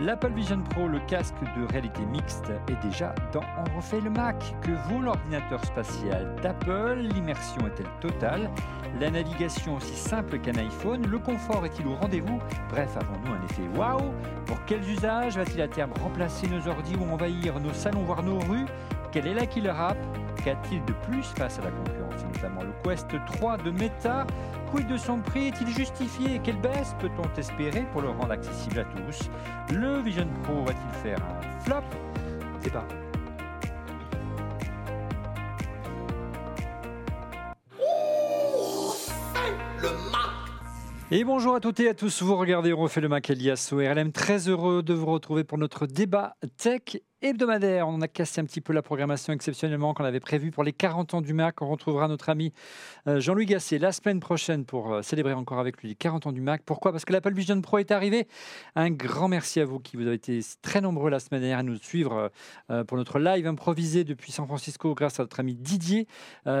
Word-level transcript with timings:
L'Apple 0.00 0.32
Vision 0.32 0.62
Pro, 0.62 0.88
le 0.88 0.98
casque 1.00 1.34
de 1.54 1.70
réalité 1.70 2.00
mixte, 2.06 2.50
est 2.70 2.82
déjà 2.82 3.14
dans 3.34 3.42
On 3.58 3.76
refait 3.76 4.00
le 4.00 4.08
Mac. 4.08 4.54
Que 4.62 4.70
vaut 4.88 5.02
l'ordinateur 5.02 5.62
spatial 5.62 6.34
d'Apple? 6.42 7.00
L'immersion 7.00 7.66
est-elle 7.66 7.90
totale? 8.00 8.50
La 8.98 9.10
navigation 9.10 9.76
aussi 9.76 9.94
simple 9.94 10.38
qu'un 10.38 10.56
iPhone? 10.56 11.06
Le 11.06 11.18
confort 11.18 11.66
est-il 11.66 11.86
au 11.86 11.96
rendez-vous? 11.96 12.40
Bref, 12.70 12.96
avons-nous 12.96 13.34
un 13.34 13.44
effet 13.44 13.78
waouh? 13.78 14.14
Pour 14.46 14.64
quels 14.64 14.88
usages 14.88 15.36
va-t-il 15.36 15.60
à 15.60 15.68
terme 15.68 15.92
remplacer 16.02 16.46
nos 16.48 16.66
ordi 16.66 16.96
ou 16.96 17.12
envahir 17.12 17.60
nos 17.60 17.74
salons, 17.74 18.04
voire 18.04 18.22
nos 18.22 18.38
rues? 18.38 18.64
Quelle 19.12 19.26
est 19.26 19.34
la 19.34 19.44
killer 19.44 19.68
app? 19.68 19.98
Qu'a-t-il 20.42 20.82
de 20.86 20.94
plus 21.10 21.24
face 21.36 21.58
à 21.58 21.62
la 21.62 21.70
concurrence, 21.70 22.24
notamment 22.32 22.62
le 22.62 22.72
Quest 22.82 23.08
3 23.36 23.58
de 23.58 23.70
Meta? 23.70 24.26
Quid 24.70 24.86
de 24.86 24.96
son 24.96 25.18
prix 25.18 25.48
Est-il 25.48 25.68
justifié 25.68 26.40
Quelle 26.44 26.60
baisse 26.60 26.94
peut-on 27.00 27.28
espérer 27.36 27.84
pour 27.90 28.02
le 28.02 28.10
rendre 28.10 28.30
accessible 28.30 28.78
à 28.78 28.84
tous? 28.84 29.28
Le 29.72 30.00
Vision 30.00 30.28
Pro 30.44 30.64
va-t-il 30.64 31.02
faire 31.02 31.18
un 31.18 31.60
flop? 31.60 31.82
Débat. 32.62 32.86
Et 41.10 41.24
bonjour 41.24 41.56
à 41.56 41.60
toutes 41.60 41.80
et 41.80 41.88
à 41.88 41.94
tous, 41.94 42.22
vous 42.22 42.36
regardez 42.36 42.72
On 42.72 42.76
refait 42.76 43.00
le 43.00 43.08
Mac 43.08 43.28
Elias 43.30 43.70
au 43.72 43.78
RLM, 43.78 44.12
très 44.12 44.48
heureux 44.48 44.84
de 44.84 44.94
vous 44.94 45.06
retrouver 45.06 45.42
pour 45.42 45.58
notre 45.58 45.86
débat 45.86 46.36
tech 46.56 46.98
hebdomadaire. 47.22 47.86
On 47.88 48.00
a 48.00 48.08
cassé 48.08 48.40
un 48.40 48.44
petit 48.44 48.60
peu 48.60 48.72
la 48.72 48.82
programmation 48.82 49.32
exceptionnellement 49.32 49.94
qu'on 49.94 50.04
avait 50.04 50.20
prévue 50.20 50.50
pour 50.50 50.64
les 50.64 50.72
40 50.72 51.14
ans 51.14 51.20
du 51.20 51.34
Mac. 51.34 51.60
On 51.62 51.68
retrouvera 51.68 52.08
notre 52.08 52.28
ami 52.28 52.52
euh, 53.06 53.20
Jean-Louis 53.20 53.46
Gasset 53.46 53.78
la 53.78 53.92
semaine 53.92 54.20
prochaine 54.20 54.64
pour 54.64 54.92
euh, 54.92 55.02
célébrer 55.02 55.34
encore 55.34 55.58
avec 55.58 55.80
lui 55.82 55.88
les 55.88 55.94
40 55.94 56.26
ans 56.26 56.32
du 56.32 56.40
Mac. 56.40 56.62
Pourquoi? 56.64 56.92
Parce 56.92 57.04
que 57.04 57.12
l'Apple 57.12 57.34
Vision 57.34 57.60
Pro 57.60 57.78
est 57.78 57.90
arrivé. 57.90 58.26
Un 58.74 58.90
grand 58.90 59.28
merci 59.28 59.60
à 59.60 59.64
vous 59.64 59.80
qui 59.80 59.96
vous 59.96 60.06
avez 60.06 60.16
été 60.16 60.40
très 60.62 60.80
nombreux 60.80 61.10
la 61.10 61.20
semaine 61.20 61.40
dernière 61.40 61.58
à 61.58 61.62
nous 61.62 61.76
suivre 61.76 62.30
euh, 62.70 62.84
pour 62.84 62.96
notre 62.96 63.18
live 63.18 63.46
improvisé 63.46 64.04
depuis 64.04 64.32
San 64.32 64.46
Francisco 64.46 64.94
grâce 64.94 65.20
à 65.20 65.24
notre 65.24 65.40
ami 65.40 65.54
Didier 65.54 66.06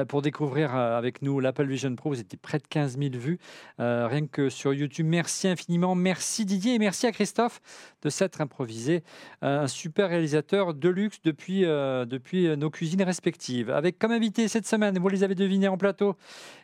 pour 0.08 0.22
découvrir 0.22 0.74
avec 0.74 1.22
nous 1.22 1.40
l'Apple 1.40 1.66
Vision 1.66 1.94
Pro. 1.94 2.10
Vous 2.10 2.20
étiez 2.20 2.38
près 2.40 2.58
de 2.58 2.66
15 2.68 2.98
000 2.98 3.10
vues 3.14 3.38
rien 3.78 4.26
que 4.26 4.48
sur 4.48 4.72
YouTube. 4.74 5.06
Merci 5.06 5.48
infiniment. 5.48 5.94
Merci 5.94 6.44
Didier 6.44 6.74
et 6.74 6.78
merci 6.78 7.06
à 7.06 7.12
Christophe 7.12 7.60
de 8.02 8.10
s'être 8.10 8.40
improvisé. 8.40 9.02
un 9.42 9.66
super 9.66 10.08
réalisateur 10.08 10.74
de 10.74 10.88
luxe 10.88 11.20
depuis, 11.24 11.64
euh, 11.64 12.04
depuis 12.04 12.46
euh, 12.46 12.56
nos 12.56 12.70
cuisines 12.70 13.02
respectives. 13.02 13.70
Avec 13.70 13.98
comme 13.98 14.12
invité 14.12 14.48
cette 14.48 14.66
semaine, 14.66 14.98
vous 14.98 15.08
les 15.08 15.22
avez 15.22 15.34
devinés 15.34 15.68
en 15.68 15.76
plateau, 15.76 16.16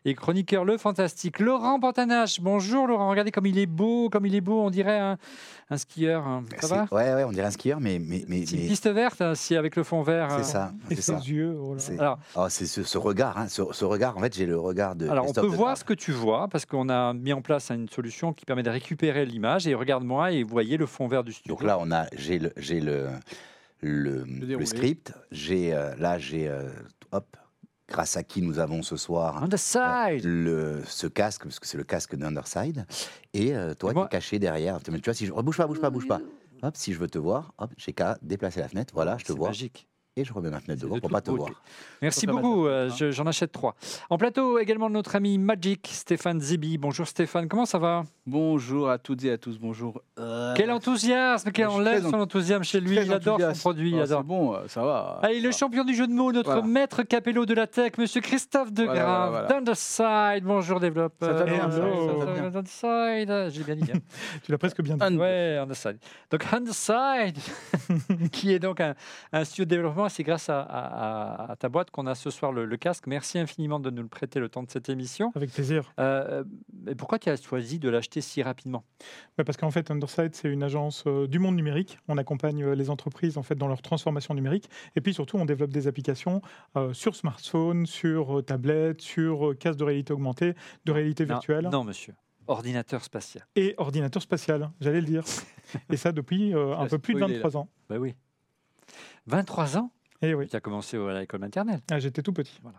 et 0.05 0.15
chroniqueur 0.15 0.65
le 0.65 0.79
fantastique 0.79 1.41
Laurent 1.41 1.79
Pantanache. 1.81 2.41
Bonjour 2.41 2.87
Laurent, 2.87 3.11
regardez 3.11 3.31
comme 3.31 3.47
il 3.47 3.59
est 3.59 3.67
beau, 3.67 4.09
comme 4.11 4.27
il 4.27 4.35
est 4.35 4.41
beau, 4.41 4.63
on 4.63 4.71
dirait 4.71 4.99
un, 4.99 5.19
un 5.71 5.77
skieur. 5.77 6.27
Hein. 6.27 6.45
Ça 6.61 6.67
va? 6.69 6.87
ouais, 6.93 7.15
ouais, 7.15 7.25
on 7.25 7.33
dirait 7.33 7.49
un 7.49 7.51
skieur, 7.51 7.81
mais. 7.81 7.99
mais, 7.99 8.25
mais 8.29 8.47
c'est 8.47 8.57
une 8.57 8.69
piste 8.69 8.89
verte, 8.89 9.21
hein, 9.21 9.35
si 9.35 9.57
avec 9.57 9.77
le 9.77 9.83
fond 9.83 10.03
vert. 10.03 10.29
C'est 10.39 10.45
ça. 10.45 10.73
Et 10.91 10.97
ses 10.97 11.13
yeux. 11.13 11.57
Oh 11.61 11.75
c'est 11.79 11.99
oh, 12.37 12.47
c'est 12.49 12.67
ce, 12.67 12.99
regard. 12.99 13.37
Hein, 13.39 13.49
ce, 13.49 13.85
regard, 13.85 14.17
en 14.17 14.21
fait, 14.21 14.35
j'ai 14.35 14.47
le 14.47 14.59
regard 14.59 14.95
de. 14.95 15.09
Alors, 15.09 15.29
on 15.29 15.33
peut 15.33 15.47
voir 15.47 15.77
ce 15.77 15.85
que 15.85 15.95
tu 15.95 16.13
vois, 16.13 16.49
parce 16.49 16.67
qu'on 16.67 16.89
a 16.89 17.13
mis 17.13 17.33
en 17.33 17.43
place 17.43 17.71
une 17.71 17.89
solution 17.89 18.33
qui 18.33 18.45
permet 18.45 18.63
de 18.63 18.71
récupérer 18.71 19.27
l'image. 19.27 19.67
Et 19.67 19.75
regarde-moi, 19.75 20.33
et 20.33 20.43
vous 20.43 20.51
voyez 20.51 20.77
le 20.77 20.87
fond 20.87 21.09
vert 21.09 21.25
du 21.27 21.33
studio. 21.33 21.55
Donc 21.55 21.63
là, 21.63 21.79
on 21.79 21.91
a, 21.93 22.07
j'ai 22.17 22.39
le, 22.39 22.53
j'ai 22.57 22.81
le, 22.81 23.09
le, 23.83 24.65
script. 24.65 25.13
J'ai 25.31 25.75
euh, 25.75 25.95
là, 25.97 26.19
j'ai 26.19 26.49
euh, 26.49 26.71
hop, 27.13 27.37
grâce 27.89 28.17
à 28.17 28.23
qui 28.23 28.41
nous 28.41 28.59
avons 28.59 28.83
ce 28.83 28.97
soir 28.97 29.43
Underside. 29.43 30.25
Euh, 30.25 30.79
le, 30.81 30.83
ce 30.87 31.07
casque, 31.07 31.43
parce 31.43 31.61
que 31.61 31.67
c'est 31.67 31.77
le 31.77 31.85
casque 31.85 32.17
d'Underside. 32.17 32.87
Et 33.35 33.53
toi, 33.79 33.93
tu 33.93 34.01
es 34.01 34.09
caché 34.09 34.39
derrière. 34.39 34.83
Tu 34.83 34.91
vois, 34.91 35.15
si 35.15 35.27
je 35.27 35.33
bouge 35.33 35.57
pas, 35.59 35.67
bouge 35.67 35.81
pas, 35.81 35.91
bouge 35.91 36.09
pas. 36.09 36.21
Hop, 36.63 36.75
si 36.77 36.95
je 36.95 36.99
veux 36.99 37.09
te 37.09 37.19
voir, 37.19 37.53
hop, 37.59 37.71
j'ai 37.77 37.93
qu'à 37.93 38.17
déplacer 38.23 38.61
la 38.61 38.69
fenêtre. 38.69 38.95
Voilà, 38.95 39.19
je 39.19 39.27
te 39.27 39.33
vois. 39.33 39.49
Magique 39.49 39.87
et 40.19 40.25
je 40.25 40.33
remets 40.33 40.49
ma 40.49 40.61
fenêtre 40.61 40.81
devant 40.81 40.99
pour 40.99 41.11
pas 41.11 41.21
te 41.21 41.31
voir. 41.31 41.51
Merci 42.01 42.27
beaucoup, 42.27 42.67
euh, 42.67 42.89
j'en 43.11 43.27
achète 43.27 43.53
trois. 43.53 43.77
En 44.09 44.17
plateau 44.17 44.59
également 44.59 44.89
notre 44.89 45.15
ami 45.15 45.37
Magic, 45.37 45.91
Stéphane 45.93 46.41
Zibi. 46.41 46.79
Bonjour 46.79 47.07
Stéphane, 47.07 47.49
comment 47.49 47.67
ça 47.67 47.79
va? 47.79 48.05
Bonjour 48.25 48.89
à 48.89 48.97
toutes 48.97 49.25
et 49.25 49.31
à 49.31 49.37
tous, 49.37 49.59
bonjour. 49.59 50.01
Euh, 50.19 50.55
quel 50.57 50.71
enthousiasme, 50.71 51.51
quel 51.53 51.69
enlève 51.69 52.03
son 52.03 52.15
enthousiasme 52.15 52.65
chez 52.65 52.81
lui, 52.81 52.97
il 52.97 53.13
adore 53.13 53.39
son 53.39 53.53
produit. 53.61 53.95
Ah, 54.01 54.07
c'est 54.07 54.23
bon, 54.23 54.55
euh, 54.55 54.61
ça 54.69 54.83
va. 54.83 55.21
Allez, 55.23 55.41
le 55.41 55.51
champion 55.53 55.85
du 55.85 55.95
jeu 55.95 56.07
de 56.07 56.13
mots, 56.15 56.33
notre 56.33 56.63
maître 56.63 57.03
capello 57.03 57.45
de 57.45 57.53
la 57.53 57.67
tech, 57.67 57.93
monsieur 57.99 58.23
Christophe 58.23 58.73
Degrave, 58.73 59.31
voilà, 59.33 59.49
d'Underside. 59.49 60.45
Bonjour 60.45 60.81
développeur. 60.81 61.39
Ça 61.39 61.45
bien. 61.45 61.71
Underside, 62.47 63.51
j'ai 63.51 63.65
bien 63.65 63.77
dit. 63.77 63.93
Hein. 63.93 63.99
tu 64.43 64.51
l'as 64.51 64.59
presque 64.59 64.81
bien 64.81 64.97
dit. 64.97 65.17
Ouais, 65.19 65.59
Underside. 65.61 65.99
Donc 66.31 66.43
Underside, 66.51 67.37
qui 68.33 68.55
est 68.55 68.59
donc 68.59 68.81
un, 68.81 68.95
un 69.33 69.45
studio 69.45 69.67
de 69.67 69.71
développement 69.71 70.06
c'est 70.09 70.23
grâce 70.23 70.49
à, 70.49 71.55
ta 71.59 71.69
boîte 71.69 71.91
qu'on 71.91 72.07
a 72.07 72.15
ce 72.15 72.31
soir 72.31 72.53
le, 72.53 72.77
casque. 72.77 73.07
Merci 73.07 73.39
infiniment 73.39 73.81
de 73.81 73.91
nous 73.91 74.03
le 74.03 74.09
prêter 74.09 74.41
le 74.41 74.49
temps 74.49 74.63
de 74.63 74.71
cette 74.71 74.89
émission. 74.89 75.33
Avec 75.35 75.53
plaisir. 75.53 75.93
Euh, 75.99 76.45
mais 76.85 76.95
pourquoi 76.95 77.19
tu 77.19 77.31
as 77.31 77.41
choisi 77.41 77.79
de 77.79 77.89
l'acheter 77.89 78.21
si 78.21 78.43
rapidement? 78.43 78.85
Bah, 79.37 79.45
Parce 79.45 79.57
qu'en 79.57 79.71
fait, 79.71 79.91
Underside, 79.91 80.35
c'est 80.35 80.49
une 80.49 80.63
agence 80.63 81.05
euh, 81.07 81.27
du 81.27 81.39
monde 81.39 81.57
numérique. 81.57 81.99
On 82.09 82.19
accompagne 82.19 82.63
euh, 82.63 82.75
les 82.75 82.91
entreprises 82.91 83.39
en 83.39 83.43
fait, 83.43 83.55
dans 83.55 83.69
leur 83.69 83.83
transformation 83.83 84.35
numérique. 84.35 84.69
Et 84.95 85.01
puis 85.01 85.15
surtout, 85.15 85.39
on 85.39 85.45
développe 85.45 85.71
des 85.71 85.87
applications 85.87 86.43
sur 86.93 87.17
smartphone, 87.17 87.87
sur 87.87 88.45
tablette, 88.45 89.01
sur 89.01 89.57
casque 89.59 89.79
de 89.79 89.85
réalité 89.85 90.13
augmentée, 90.13 90.55
de 90.85 90.93
réalité 90.93 91.25
virtuelle. 91.25 91.69
Non, 91.71 91.85
monsieur. 91.85 92.15
Ordinateur 92.47 93.03
spatial. 93.03 93.47
Et 93.57 93.75
ordinateur 93.79 94.23
spatial, 94.23 94.71
j'allais 94.81 95.01
le 95.01 95.07
dire. 95.07 95.25
Et 95.91 95.97
ça 95.97 96.13
depuis 96.13 96.53
un 96.55 96.87
peu 96.87 96.99
plus 96.99 97.15
de 97.15 97.21
23 97.21 97.57
ans. 97.57 97.69
Bah 97.89 97.97
oui. 97.99 98.15
23 99.27 99.79
ans 99.79 99.91
et 100.23 100.31
eh 100.31 100.35
oui. 100.35 100.49
Tu 100.49 100.57
as 100.57 100.61
commencé 100.61 100.97
à 100.97 101.21
l'école 101.21 101.41
maternelle. 101.41 101.81
Ah, 101.91 101.99
J'étais 101.99 102.23
tout 102.23 102.33
petit. 102.33 102.59
Voilà. 102.63 102.79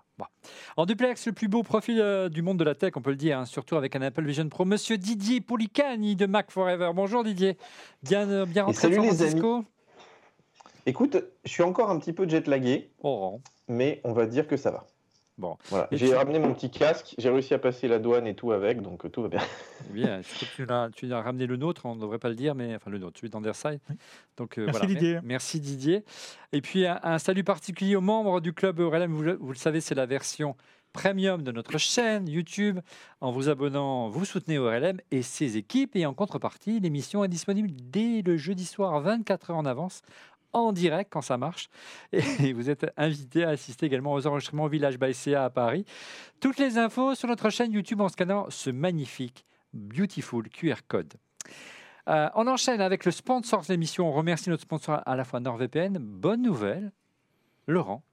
En 0.76 0.86
duplex, 0.88 1.28
le 1.28 1.34
plus 1.34 1.48
beau 1.48 1.62
profil 1.62 2.00
euh, 2.02 2.30
du 2.30 2.42
monde 2.42 2.58
de 2.58 2.64
la 2.64 2.74
tech, 2.74 2.94
on 2.96 3.02
peut 3.02 3.12
le 3.12 3.16
dire, 3.16 3.38
hein, 3.38 3.46
surtout 3.46 3.76
avec 3.76 3.96
un 3.96 4.02
Apple 4.02 4.26
Vision 4.26 4.50
Pro. 4.50 4.66
Monsieur 4.66 4.98
Didier 4.98 5.40
Poulicani 5.40 6.16
de 6.16 6.26
Mac 6.26 6.50
Forever. 6.50 6.92
Bonjour 6.96 7.24
Didier. 7.24 7.58
Bien, 8.02 8.28
euh, 8.28 8.46
bien 8.48 8.64
rentré 8.64 8.82
salut 8.82 9.02
les 9.02 9.22
amis. 9.22 9.66
Écoute, 10.88 11.18
je 11.44 11.52
suis 11.52 11.64
encore 11.64 11.92
un 11.92 12.00
petit 12.00 12.14
peu 12.14 12.28
jet 12.28 12.48
lagué, 12.48 12.92
oh. 13.04 13.40
mais 13.68 14.02
on 14.04 14.14
va 14.14 14.26
dire 14.26 14.48
que 14.48 14.58
ça 14.58 14.72
va. 14.72 14.88
Bon. 15.38 15.58
Voilà. 15.70 15.88
J'ai 15.92 16.16
ramené 16.16 16.40
mon 16.40 16.54
petit 16.54 16.72
casque, 16.72 17.14
j'ai 17.18 17.30
réussi 17.30 17.54
à 17.54 17.60
passer 17.60 17.88
la 17.88 18.00
douane 18.00 18.26
et 18.26 18.34
tout 18.34 18.52
avec, 18.52 18.82
donc 18.82 19.06
euh, 19.06 19.10
tout 19.10 19.22
va 19.22 19.28
bien. 19.28 19.42
Bien, 19.92 20.22
tu 20.56 20.66
as, 20.68 20.90
tu 20.94 21.14
as 21.14 21.22
ramené 21.22 21.46
le 21.46 21.58
nôtre, 21.58 21.86
on 21.86 21.96
ne 21.96 22.02
devrait 22.02 22.18
pas 22.18 22.30
le 22.30 22.36
dire, 22.36 22.56
mais 22.56 22.76
enfin 22.76 22.90
le 22.90 22.98
nôtre, 22.98 23.20
celui 23.20 23.30
d'Anderside. 23.30 23.80
Donc, 24.36 24.58
euh, 24.58 24.66
Merci 24.66 24.88
Didier. 24.88 25.20
Merci 25.24 25.60
Didier. 25.60 26.04
Et 26.52 26.62
puis 26.62 26.86
un, 26.88 27.20
salut 27.20 27.44
particulier 27.44 27.96
aux 27.96 28.02
membres 28.02 28.42
du 28.42 28.54
club 28.54 28.80
RLM. 28.80 29.12
Vous, 29.12 29.24
vous 29.40 29.52
le 29.52 29.58
savez, 29.58 29.80
c'est 29.80 29.96
la 29.96 30.08
version 30.08 30.56
premium 30.98 31.44
de 31.44 31.52
notre 31.52 31.78
chaîne 31.78 32.28
YouTube. 32.28 32.80
En 33.22 33.32
vous 33.32 33.50
abonnant, 33.50 34.10
vous 34.10 34.26
soutenez 34.26 34.58
ORLM 34.58 35.00
et 35.12 35.22
ses 35.22 35.58
équipes. 35.58 35.96
Et 35.96 36.06
en 36.08 36.14
contrepartie, 36.14 36.80
l'émission 36.80 37.24
est 37.24 37.28
disponible 37.28 37.70
dès 37.72 38.24
le 38.24 38.36
jeudi 38.36 38.66
soir, 38.66 39.00
24 39.00 39.52
heures 39.52 39.58
en 39.58 39.66
avance, 39.66 40.02
en 40.60 40.72
direct 40.72 41.12
quand 41.12 41.22
ça 41.22 41.38
marche. 41.38 41.70
Et 42.12 42.54
vous 42.54 42.70
êtes 42.70 42.86
invité 42.98 43.44
à 43.44 43.50
assister 43.50 43.86
également 43.86 44.14
aux 44.14 44.28
enregistrements 44.28 44.68
Village 44.68 45.00
by 45.00 45.14
CA 45.14 45.46
à 45.46 45.50
Paris. 45.50 45.86
Toutes 46.40 46.58
les 46.58 46.78
infos 46.78 47.16
sur 47.16 47.28
notre 47.28 47.50
chaîne 47.50 47.72
YouTube 47.72 48.02
en 48.02 48.10
scannant 48.10 48.46
ce 48.50 48.70
magnifique, 48.70 49.46
beautiful 49.74 50.50
QR 50.50 50.76
code. 50.88 51.14
Euh, 52.08 52.30
on 52.36 52.48
enchaîne 52.48 52.82
avec 52.82 53.06
le 53.06 53.12
sponsor 53.12 53.62
de 53.62 53.68
l'émission. 53.70 54.08
On 54.08 54.14
remercie 54.14 54.50
notre 54.50 54.64
sponsor 54.64 55.02
à 55.06 55.16
la 55.16 55.26
fois 55.26 55.40
NordVPN. 55.40 55.98
Bonne 56.00 56.42
nouvelle, 56.42 56.92
Laurent. 57.68 58.04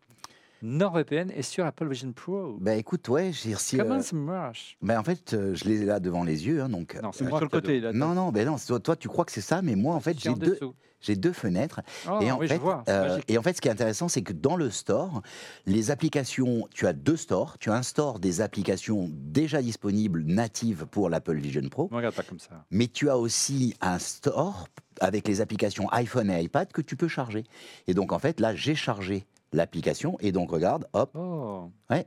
NordVPN 0.64 1.30
est 1.30 1.42
sur 1.42 1.66
Apple 1.66 1.86
Vision 1.88 2.12
Pro. 2.12 2.56
Ben 2.58 2.78
écoute, 2.78 3.06
ouais, 3.10 3.32
j'ai 3.32 3.52
reçu. 3.52 3.76
Comment 3.76 3.96
euh, 3.96 4.00
ça 4.00 4.16
marche? 4.16 4.78
ben, 4.80 4.98
En 4.98 5.04
fait, 5.04 5.34
euh, 5.34 5.54
je 5.54 5.66
l'ai 5.66 5.84
là 5.84 6.00
devant 6.00 6.24
les 6.24 6.46
yeux. 6.46 6.62
Hein, 6.62 6.70
donc, 6.70 6.98
non, 7.02 7.12
c'est 7.12 7.24
moi 7.24 7.38
sur 7.38 7.44
le 7.44 7.50
côté. 7.50 7.80
Là, 7.80 7.92
non, 7.92 8.14
non, 8.14 8.32
ben 8.32 8.46
non, 8.46 8.56
toi, 8.82 8.96
tu 8.96 9.08
crois 9.08 9.26
que 9.26 9.32
c'est 9.32 9.42
ça, 9.42 9.60
mais 9.60 9.76
moi, 9.76 9.94
en 9.94 10.00
fait, 10.00 10.18
j'ai 10.18 10.32
deux, 10.32 10.58
j'ai 11.02 11.16
deux 11.16 11.34
fenêtres. 11.34 11.82
Oh, 12.10 12.18
et, 12.22 12.32
en 12.32 12.40
fait, 12.40 12.62
euh, 12.88 13.20
et 13.28 13.36
en 13.36 13.42
fait, 13.42 13.54
ce 13.54 13.60
qui 13.60 13.68
est 13.68 13.72
intéressant, 13.72 14.08
c'est 14.08 14.22
que 14.22 14.32
dans 14.32 14.56
le 14.56 14.70
store, 14.70 15.20
les 15.66 15.90
applications, 15.90 16.66
tu 16.72 16.86
as 16.86 16.94
deux 16.94 17.18
stores. 17.18 17.58
Tu 17.58 17.70
as 17.70 17.74
un 17.74 17.82
store 17.82 18.18
des 18.18 18.40
applications 18.40 19.10
déjà 19.12 19.60
disponibles 19.60 20.22
natives 20.22 20.86
pour 20.90 21.10
l'Apple 21.10 21.36
Vision 21.36 21.68
Pro. 21.68 21.90
Regarde 21.92 22.14
pas 22.14 22.22
comme 22.22 22.38
ça. 22.38 22.64
Mais 22.70 22.86
tu 22.86 23.10
as 23.10 23.18
aussi 23.18 23.74
un 23.82 23.98
store 23.98 24.68
avec 25.00 25.28
les 25.28 25.42
applications 25.42 25.90
iPhone 25.90 26.30
et 26.30 26.42
iPad 26.42 26.72
que 26.72 26.80
tu 26.80 26.96
peux 26.96 27.08
charger. 27.08 27.44
Et 27.86 27.92
donc, 27.92 28.12
en 28.12 28.18
fait, 28.18 28.40
là, 28.40 28.54
j'ai 28.54 28.74
chargé 28.74 29.26
l'application 29.54 30.16
et 30.20 30.32
donc, 30.32 30.50
regarde, 30.50 30.86
hop. 30.92 31.10
Oh. 31.14 31.70
Ouais. 31.90 32.06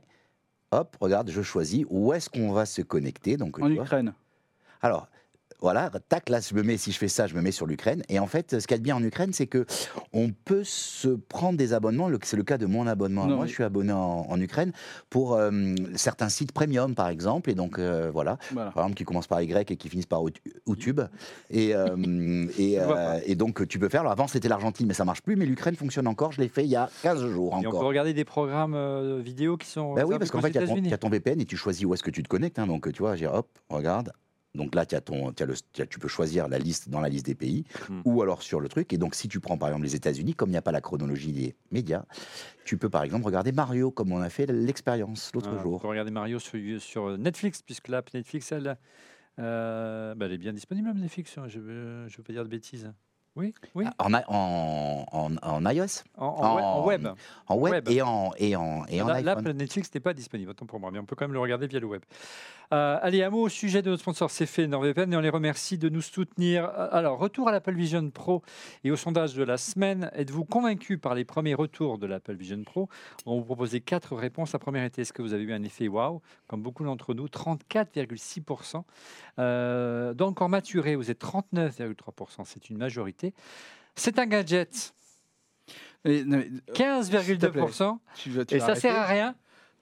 Hop, 0.70 0.96
regarde, 1.00 1.30
je 1.30 1.42
choisis 1.42 1.86
où 1.88 2.12
est-ce 2.12 2.28
qu'on 2.28 2.52
va 2.52 2.66
se 2.66 2.82
connecter. 2.82 3.36
Donc, 3.36 3.58
en 3.58 3.70
Ukraine. 3.70 4.12
Alors, 4.82 5.08
voilà, 5.60 5.90
tac, 6.08 6.28
là, 6.28 6.38
je 6.40 6.54
me 6.54 6.62
mets, 6.62 6.76
si 6.76 6.92
je 6.92 6.98
fais 6.98 7.08
ça, 7.08 7.26
je 7.26 7.34
me 7.34 7.40
mets 7.40 7.50
sur 7.50 7.66
l'Ukraine. 7.66 8.02
Et 8.08 8.20
en 8.20 8.28
fait, 8.28 8.60
ce 8.60 8.66
qu'il 8.66 8.74
y 8.74 8.76
a 8.76 8.78
de 8.78 8.84
bien 8.84 8.96
en 8.96 9.02
Ukraine, 9.02 9.32
c'est 9.32 9.48
que 9.48 9.66
on 10.12 10.30
peut 10.30 10.62
se 10.62 11.08
prendre 11.08 11.58
des 11.58 11.72
abonnements. 11.72 12.08
C'est 12.22 12.36
le 12.36 12.44
cas 12.44 12.58
de 12.58 12.66
mon 12.66 12.86
abonnement. 12.86 13.26
Moi, 13.26 13.46
je 13.46 13.52
suis 13.52 13.64
abonné 13.64 13.92
en, 13.92 14.40
Ukraine 14.40 14.72
pour 15.10 15.34
euh, 15.34 15.50
certains 15.96 16.28
sites 16.28 16.52
premium, 16.52 16.94
par 16.94 17.08
exemple. 17.08 17.50
Et 17.50 17.54
donc, 17.54 17.78
euh, 17.78 18.08
voilà. 18.12 18.38
Par 18.54 18.68
exemple, 18.68 18.94
qui 18.94 19.04
commencent 19.04 19.26
par 19.26 19.42
Y 19.42 19.72
et 19.72 19.76
qui 19.76 19.88
finissent 19.88 20.06
par 20.06 20.22
YouTube. 20.66 21.00
Et, 21.50 21.70
et, 22.58 22.78
et, 23.26 23.34
donc, 23.34 23.66
tu 23.66 23.80
peux 23.80 23.88
faire. 23.88 24.02
Alors, 24.02 24.12
avant, 24.12 24.28
c'était 24.28 24.48
l'Argentine, 24.48 24.86
mais 24.86 24.94
ça 24.94 25.04
marche 25.04 25.22
plus. 25.22 25.34
Mais 25.34 25.46
l'Ukraine 25.46 25.74
fonctionne 25.74 26.06
encore. 26.06 26.30
Je 26.30 26.40
l'ai 26.40 26.48
fait 26.48 26.64
il 26.64 26.70
y 26.70 26.76
a 26.76 26.88
15 27.02 27.26
jours 27.26 27.54
encore. 27.54 27.64
Et 27.64 27.76
on 27.76 27.80
peut 27.80 27.86
regarder 27.86 28.14
des 28.14 28.24
programmes 28.24 29.20
vidéo 29.20 29.56
qui 29.56 29.66
sont. 29.66 29.94
Bah 29.94 30.04
oui, 30.06 30.16
parce 30.18 30.30
qu'en 30.30 30.40
fait, 30.40 30.50
il 30.50 30.86
y, 30.88 30.94
a 30.94 30.98
ton 30.98 31.08
VPN 31.08 31.40
et 31.40 31.44
tu 31.44 31.56
choisis 31.56 31.84
où 31.84 31.94
est-ce 31.94 32.02
que 32.02 32.10
tu 32.10 32.22
te 32.22 32.28
connectes. 32.28 32.60
Hein. 32.60 32.68
donc, 32.68 32.92
tu 32.92 33.02
vois, 33.02 33.16
j'ai 33.16 33.26
hop, 33.26 33.48
regarde. 33.68 34.12
Donc 34.54 34.74
là, 34.74 34.84
as 34.90 35.00
ton, 35.00 35.30
as 35.30 35.44
le, 35.44 35.54
tu 35.86 35.98
peux 35.98 36.08
choisir 36.08 36.48
la 36.48 36.58
liste 36.58 36.88
dans 36.88 37.00
la 37.00 37.08
liste 37.08 37.26
des 37.26 37.34
pays 37.34 37.64
hmm. 37.88 38.00
ou 38.04 38.22
alors 38.22 38.42
sur 38.42 38.60
le 38.60 38.68
truc. 38.68 38.92
Et 38.92 38.98
donc, 38.98 39.14
si 39.14 39.28
tu 39.28 39.40
prends 39.40 39.58
par 39.58 39.68
exemple 39.68 39.84
les 39.84 39.94
États-Unis, 39.94 40.34
comme 40.34 40.48
il 40.48 40.52
n'y 40.52 40.58
a 40.58 40.62
pas 40.62 40.72
la 40.72 40.80
chronologie 40.80 41.32
des 41.32 41.54
médias, 41.70 42.04
tu 42.64 42.76
peux 42.78 42.88
par 42.88 43.02
exemple 43.02 43.26
regarder 43.26 43.52
Mario, 43.52 43.90
comme 43.90 44.12
on 44.12 44.20
a 44.20 44.30
fait 44.30 44.46
l'expérience 44.46 45.30
l'autre 45.34 45.54
ah, 45.58 45.62
jour. 45.62 45.78
Tu 45.78 45.82
peux 45.82 45.88
regarder 45.88 46.10
Mario 46.10 46.38
sur, 46.38 46.58
sur 46.80 47.18
Netflix, 47.18 47.62
puisque 47.62 47.88
l'app 47.88 48.12
Netflix, 48.14 48.50
elle, 48.52 48.78
euh, 49.38 50.14
bah, 50.14 50.26
elle 50.26 50.32
est 50.32 50.38
bien 50.38 50.52
disponible, 50.52 50.92
Netflix. 50.94 51.36
Hein, 51.38 51.48
je 51.48 51.58
ne 51.58 52.08
veux 52.08 52.22
pas 52.24 52.32
dire 52.32 52.44
de 52.44 52.48
bêtises. 52.48 52.92
Oui, 53.38 53.54
oui. 53.76 53.84
En, 53.98 54.12
en, 54.12 55.06
en, 55.12 55.36
en 55.40 55.70
iOS 55.70 56.02
en, 56.16 56.84
web. 56.84 57.06
En 57.46 57.56
web, 57.56 57.88
et 57.88 58.02
en, 58.02 58.32
et 58.36 58.56
en, 58.56 58.84
et 58.88 59.00
en 59.00 59.06
L'app 59.06 59.42
Netflix 59.42 59.88
n'est 59.94 60.00
pas 60.00 60.12
disponible, 60.12 60.50
autant 60.50 60.66
pour 60.66 60.80
moi, 60.80 60.90
mais 60.90 60.98
on 60.98 61.04
peut 61.04 61.14
quand 61.14 61.24
même 61.24 61.32
le 61.32 61.38
regarder 61.38 61.68
via 61.68 61.78
le 61.78 61.86
web. 61.86 62.02
Euh, 62.74 62.98
allez, 63.00 63.22
un 63.22 63.30
mot 63.30 63.42
au 63.42 63.48
sujet 63.48 63.80
de 63.80 63.90
notre 63.90 64.02
sponsor, 64.02 64.30
c'est 64.30 64.44
fait 64.44 64.66
NordVPN, 64.66 65.12
et 65.12 65.16
on 65.16 65.20
les 65.20 65.30
remercie 65.30 65.78
de 65.78 65.88
nous 65.88 66.02
soutenir. 66.02 66.64
Euh, 66.64 66.88
alors, 66.90 67.18
retour 67.18 67.48
à 67.48 67.52
l'Apple 67.52 67.74
Vision 67.74 68.10
Pro 68.10 68.42
et 68.82 68.90
au 68.90 68.96
sondage 68.96 69.34
de 69.34 69.44
la 69.44 69.56
semaine. 69.56 70.10
Êtes-vous 70.14 70.44
convaincu 70.44 70.98
par 70.98 71.14
les 71.14 71.24
premiers 71.24 71.54
retours 71.54 71.98
de 71.98 72.06
l'Apple 72.06 72.34
Vision 72.34 72.62
Pro? 72.64 72.88
On 73.24 73.38
vous 73.38 73.44
proposait 73.44 73.80
quatre 73.80 74.16
réponses. 74.16 74.52
La 74.52 74.58
première 74.58 74.84
était 74.84 75.02
est-ce 75.02 75.12
que 75.12 75.22
vous 75.22 75.32
avez 75.32 75.44
eu 75.44 75.52
un 75.52 75.62
effet 75.62 75.88
wow? 75.88 76.20
Comme 76.48 76.62
beaucoup 76.62 76.84
d'entre 76.84 77.14
nous, 77.14 77.26
34,6%. 77.26 78.82
Euh, 79.38 80.14
donc, 80.14 80.30
encore 80.30 80.48
maturé, 80.48 80.96
vous 80.96 81.10
êtes 81.10 81.22
39,3%. 81.22 82.42
C'est 82.44 82.70
une 82.70 82.78
majorité. 82.78 83.34
C'est 83.94 84.18
un 84.18 84.26
gadget. 84.26 84.94
15,2%. 86.04 87.98
Et 88.50 88.60
ça 88.60 88.74
sert 88.74 88.96
à 88.96 89.04
rien 89.06 89.34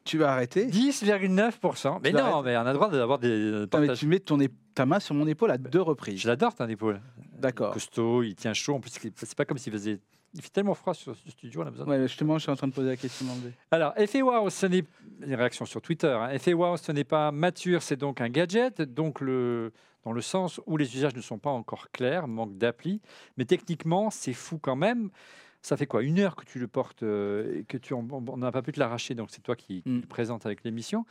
tu 0.07 0.19
vas 0.19 0.33
arrêter 0.33 0.67
10,9%. 0.67 1.99
Mais 2.03 2.13
non, 2.13 2.43
mais 2.43 2.57
on 2.57 2.61
a 2.61 2.65
le 2.65 2.75
droit 2.75 2.89
d'avoir 2.89 3.19
des. 3.19 3.67
mais 3.79 3.95
tu 3.95 4.07
mets 4.07 4.21
ton 4.21 4.39
ta 4.75 4.87
main 4.87 5.01
sur 5.01 5.15
mon 5.15 5.27
épaule 5.27 5.51
à 5.51 5.59
deux 5.59 5.81
reprises. 5.83 6.21
Je 6.21 6.29
l'adore, 6.29 6.55
ton 6.55 6.69
épaule. 6.69 7.01
D'accord. 7.39 7.73
Costaud, 7.73 8.23
il 8.23 8.35
tient 8.35 8.53
chaud. 8.53 8.75
En 8.75 8.81
plus, 8.81 8.93
c'est 8.93 9.35
pas 9.35 9.45
comme 9.45 9.59
s'il 9.59 9.73
faisait. 9.73 9.99
Il 10.37 10.43
fait 10.43 10.51
tellement 10.51 10.75
froid 10.75 10.95
sur 10.95 11.17
ce 11.17 11.31
studio, 11.31 11.63
on 11.63 11.67
a 11.67 11.71
besoin. 11.71 11.87
Ouais, 11.87 12.03
justement, 12.03 12.39
je 12.39 12.43
suis 12.43 12.53
en 12.53 12.57
train 12.57 12.69
de 12.69 12.73
poser 12.73 12.89
la 12.89 12.97
question. 12.97 13.27
Alors, 13.71 13.93
effet 13.97 14.23
wow, 14.23 14.49
ce 14.51 14.67
n'est. 14.67 14.85
Une 15.23 15.35
réaction 15.35 15.65
sur 15.65 15.81
Twitter. 15.81 16.09
Hein. 16.09 16.31
Effet 16.31 16.53
wow, 16.53 16.77
ce 16.77 16.93
n'est 16.93 17.05
pas 17.05 17.33
mature, 17.33 17.83
c'est 17.83 17.97
donc 17.97 18.21
un 18.21 18.29
gadget. 18.29 18.83
Donc, 18.83 19.21
le 19.21 19.73
dans 20.05 20.13
le 20.13 20.21
sens 20.21 20.61
où 20.67 20.77
les 20.77 20.95
usages 20.95 21.17
ne 21.17 21.21
sont 21.21 21.39
pas 21.39 21.51
encore 21.51 21.91
clairs, 21.91 22.29
manque 22.29 22.57
d'appli. 22.57 23.01
Mais 23.37 23.45
techniquement, 23.45 24.11
c'est 24.11 24.35
fou 24.35 24.59
quand 24.59 24.77
même 24.77 25.11
ça 25.67 25.77
fait 25.77 25.87
quoi 25.87 26.03
Une 26.03 26.21
heure 26.21 26.37
que 26.37 26.45
tu 26.45 26.59
le 26.61 26.69
portes 26.69 27.03
euh, 27.03 27.59
et 27.59 27.65
que 27.65 27.77
tu 27.77 27.93
on 27.93 28.37
n'a 28.37 28.53
pas 28.53 28.63
pu 28.63 28.73
te 28.73 28.79
l'arracher, 28.79 29.15
donc 29.15 29.31
c'est 29.33 29.43
toi 29.43 29.57
qui, 29.57 29.83
mm. 29.85 30.01
le 30.01 30.07
présente 30.07 30.47
avec 30.47 30.63
l'émission. 30.63 31.05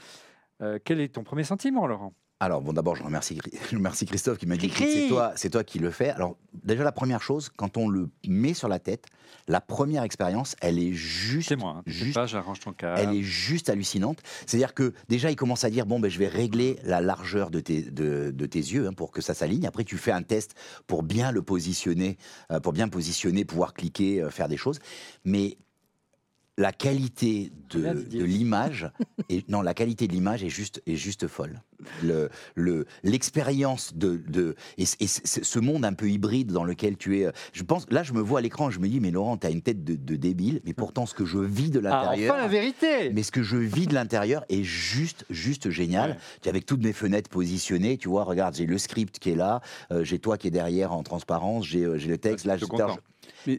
Euh, 0.62 0.80
quel 0.84 1.02
est 1.02 1.16
ton 1.16 1.24
premier 1.24 1.44
sentiment, 1.44 1.86
Laurent? 1.88 2.14
Alors, 2.46 2.62
bon, 2.62 2.74
d'abord, 2.74 2.96
je 2.96 3.04
remercie, 3.04 3.40
je 3.72 3.76
remercie 3.76 4.06
Christophe 4.06 4.38
qui 4.38 4.46
m'a 4.46 4.58
dit 4.58 4.70
que 4.70 4.78
c'est 4.78 5.08
toi, 5.08 5.34
c'est 5.36 5.50
toi 5.50 5.64
qui 5.64 5.80
le 5.80 5.92
fais. 5.92 6.10
Alors, 6.10 6.38
déjà, 6.64 6.84
la 6.84 6.92
première 6.92 7.22
chose, 7.22 7.50
quand 7.56 7.78
on 7.78 7.90
le 7.90 8.10
met 8.28 8.54
sur 8.54 8.68
la 8.68 8.80
tête, 8.80 9.06
la 9.48 9.62
première 9.62 10.04
expérience, 10.04 10.56
elle 10.62 10.80
est 10.80 10.94
juste. 10.94 11.50
C'est 11.50 11.56
moi, 11.56 11.78
hein. 11.78 11.84
juste, 11.86 12.14
pas, 12.14 12.26
j'arrange 12.26 12.60
ton 12.60 12.72
câble. 12.72 13.00
Elle 13.00 13.16
est 13.16 13.24
juste 13.24 13.70
hallucinante. 13.70 14.20
C'est-à-dire 14.46 14.74
que 14.74 14.94
déjà, 15.10 15.30
il 15.30 15.36
commence 15.36 15.64
à 15.64 15.70
dire 15.70 15.86
bon, 15.86 16.00
ben, 16.00 16.10
je 16.10 16.20
vais 16.20 16.28
régler 16.28 16.80
la 16.84 17.02
largeur 17.02 17.52
de 17.52 17.60
tes, 17.60 17.82
de, 17.82 18.32
de 18.32 18.46
tes 18.46 18.60
yeux 18.60 18.88
hein, 18.88 18.94
pour 18.94 19.12
que 19.12 19.22
ça 19.22 19.34
s'aligne. 19.34 19.68
Après, 19.68 19.84
tu 19.84 19.98
fais 19.98 20.12
un 20.12 20.24
test 20.24 20.56
pour 20.88 21.04
bien 21.04 21.32
le 21.32 21.42
positionner, 21.42 22.18
euh, 22.52 22.60
pour 22.60 22.74
bien 22.74 22.88
positionner, 22.88 23.46
pouvoir 23.46 23.74
cliquer, 23.74 24.22
euh, 24.22 24.30
faire 24.30 24.48
des 24.48 24.58
choses. 24.58 24.80
Mais 25.24 25.58
la 26.58 26.72
qualité 26.72 27.52
de, 27.70 28.24
l'image 28.24 28.90
et 29.30 29.44
non 29.50 29.62
la 29.62 29.74
qualité 29.74 30.08
de 30.08 30.14
l'image 30.14 30.44
est 30.44 30.50
juste 30.50 30.82
est 30.88 30.96
juste 30.96 31.28
folle. 31.28 31.62
Le 32.02 32.30
l'expérience 33.04 33.94
de, 33.96 34.22
de 34.28 34.56
et, 34.78 34.86
ce 34.86 35.60
monde 35.60 35.84
un 35.84 35.94
peu 35.94 36.10
hybride 36.10 36.52
dans 36.52 36.64
lequel 36.64 36.96
tu 36.96 37.20
es 37.20 37.30
je 37.52 37.64
pense 37.64 37.86
là 37.92 38.04
je 38.04 38.14
me 38.14 38.22
vois 38.22 38.40
à 38.40 38.42
l'écran 38.42 38.70
je 38.70 38.80
me 38.80 38.88
dis 38.88 39.02
mais 39.02 39.12
Laurent 39.12 39.38
tu 39.38 39.48
as 39.48 39.50
une 39.50 39.62
tête 39.62 39.84
de, 39.84 40.16
débile 40.16 40.62
mais 40.64 40.74
pourtant 40.74 41.06
ce 41.06 41.14
que 41.14 41.26
je 41.26 41.38
vis 41.38 41.70
de 41.70 41.80
ah, 41.80 41.90
l'intérieur 41.90 42.36
ah, 42.38 42.42
la 42.44 42.48
vérité. 42.48 43.12
mais 43.14 43.24
ce 43.24 43.32
que 43.32 43.44
je 43.44 43.58
vis 43.58 43.88
de 43.88 43.94
l'intérieur 43.94 44.46
est 44.50 44.64
juste 44.64 45.26
juste 45.30 45.70
génial. 45.70 46.18
Avec 46.46 46.66
toutes 46.66 46.84
mes 46.84 46.94
fenêtres 46.94 47.30
positionnées 47.30 47.98
tu 47.98 48.08
vois 48.08 48.24
regarde 48.24 48.56
j'ai 48.56 48.66
le 48.66 48.78
script 48.78 49.20
qui 49.20 49.32
est 49.32 49.36
là 49.36 49.62
euh, 49.92 50.04
j'ai 50.04 50.20
toi 50.20 50.38
qui 50.38 50.48
est 50.48 50.52
derrière 50.52 50.94
en 50.94 51.04
transparence 51.04 51.66
j'ai 51.66 51.84
euh, 51.84 51.98
le 51.98 52.18
texte. 52.18 52.46
Là 52.46 52.56
je, 52.56 52.66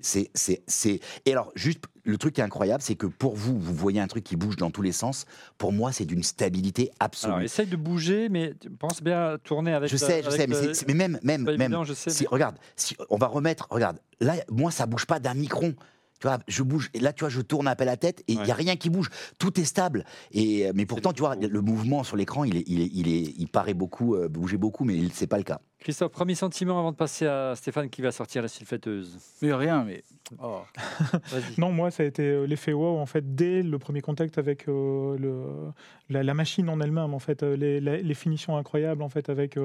c'est, 0.02 0.30
c'est, 0.34 0.62
c'est. 0.66 1.00
Et 1.24 1.32
alors, 1.32 1.52
juste, 1.54 1.80
le 2.04 2.18
truc 2.18 2.34
qui 2.34 2.40
est 2.40 2.44
incroyable, 2.44 2.82
c'est 2.82 2.94
que 2.94 3.06
pour 3.06 3.34
vous, 3.34 3.58
vous 3.58 3.74
voyez 3.74 4.00
un 4.00 4.06
truc 4.06 4.24
qui 4.24 4.36
bouge 4.36 4.56
dans 4.56 4.70
tous 4.70 4.82
les 4.82 4.92
sens. 4.92 5.26
Pour 5.58 5.72
moi, 5.72 5.92
c'est 5.92 6.04
d'une 6.04 6.22
stabilité 6.22 6.90
absolue. 7.00 7.32
Alors, 7.32 7.44
essaye 7.44 7.66
de 7.66 7.76
bouger, 7.76 8.28
mais 8.28 8.54
pense 8.78 9.02
bien 9.02 9.38
tourner 9.42 9.72
avec. 9.72 9.90
Je 9.90 9.96
sais, 9.96 10.22
je 10.22 10.30
sais, 10.30 10.46
mais, 10.46 10.56
mais, 10.86 10.94
même, 10.94 11.18
même, 11.22 11.56
même. 11.56 11.84
je 11.84 11.94
sais, 11.94 12.10
si, 12.10 12.26
Regarde, 12.26 12.56
si 12.76 12.96
on 13.10 13.16
va 13.16 13.26
remettre, 13.26 13.66
regarde, 13.70 13.98
là, 14.20 14.34
moi, 14.50 14.70
ça 14.70 14.86
bouge 14.86 15.06
pas 15.06 15.18
d'un 15.18 15.34
micron. 15.34 15.74
Tu 16.20 16.28
vois, 16.28 16.38
je 16.48 16.62
bouge. 16.62 16.90
Et 16.94 17.00
là, 17.00 17.12
tu 17.12 17.20
vois, 17.20 17.28
je 17.28 17.42
tourne 17.42 17.68
un 17.68 17.74
peu 17.74 17.84
la 17.84 17.96
tête 17.96 18.22
et 18.26 18.32
il 18.32 18.42
n'y 18.42 18.50
a 18.50 18.54
rien 18.54 18.76
qui 18.76 18.88
bouge. 18.88 19.10
Tout 19.38 19.60
est 19.60 19.64
stable. 19.64 20.04
Et, 20.32 20.70
mais 20.74 20.86
pourtant, 20.86 21.12
tu 21.12 21.20
vois, 21.20 21.36
le 21.36 21.60
mouvement 21.60 22.04
sur 22.04 22.16
l'écran, 22.16 22.44
il, 22.44 22.56
est, 22.56 22.64
il, 22.66 22.80
est, 22.80 22.90
il, 22.92 23.08
est, 23.08 23.34
il 23.36 23.48
paraît 23.48 23.74
beaucoup, 23.74 24.14
euh, 24.14 24.28
bouger 24.28 24.56
beaucoup, 24.56 24.84
mais 24.84 24.94
ce 25.12 25.20
n'est 25.20 25.26
pas 25.26 25.36
le 25.36 25.44
cas. 25.44 25.60
Christophe, 25.78 26.10
premier 26.10 26.34
sentiment 26.34 26.78
avant 26.78 26.90
de 26.90 26.96
passer 26.96 27.26
à 27.26 27.54
Stéphane 27.54 27.90
qui 27.90 28.00
va 28.00 28.10
sortir 28.10 28.42
la 28.42 28.48
sulfateuse. 28.48 29.18
Mais 29.42 29.52
rien, 29.52 29.84
mais. 29.84 30.02
Oh. 30.42 30.62
non, 31.58 31.70
moi, 31.70 31.90
ça 31.90 32.02
a 32.02 32.06
été 32.06 32.22
euh, 32.22 32.46
l'effet 32.46 32.72
wow, 32.72 32.98
en 32.98 33.06
fait, 33.06 33.36
dès 33.36 33.62
le 33.62 33.78
premier 33.78 34.00
contact 34.00 34.38
avec 34.38 34.68
euh, 34.68 35.16
le, 35.18 35.72
la, 36.08 36.34
machine 36.34 36.68
en 36.68 36.80
elle-même, 36.80 37.14
en 37.14 37.18
fait, 37.18 37.42
euh, 37.42 37.56
les, 37.56 37.80
les, 37.80 38.14
finitions 38.14 38.56
incroyables, 38.56 39.02
en 39.02 39.08
fait, 39.08 39.28
avec 39.28 39.58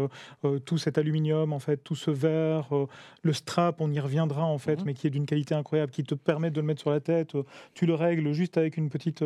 tout 0.65 0.77
cet 0.77 0.97
aluminium, 0.97 1.53
en 1.53 1.59
fait, 1.59 1.77
tout 1.77 1.95
ce 1.95 2.11
verre, 2.11 2.69
le 3.23 3.33
strap, 3.33 3.79
on 3.79 3.89
y 3.89 3.99
reviendra, 3.99 4.43
en 4.43 4.57
fait, 4.57 4.79
mhm. 4.79 4.85
mais 4.85 4.93
qui 4.93 5.07
est 5.07 5.09
d'une 5.09 5.25
qualité 5.25 5.55
incroyable, 5.55 5.91
qui 5.91 6.03
te 6.03 6.13
permet 6.13 6.51
de 6.51 6.59
le 6.59 6.67
mettre 6.67 6.81
sur 6.81 6.91
la 6.91 6.99
tête. 6.99 7.35
tu 7.73 7.85
le 7.85 7.95
règles 7.95 8.33
juste 8.33 8.57
avec 8.57 8.77
une 8.77 8.89
petite 8.89 9.23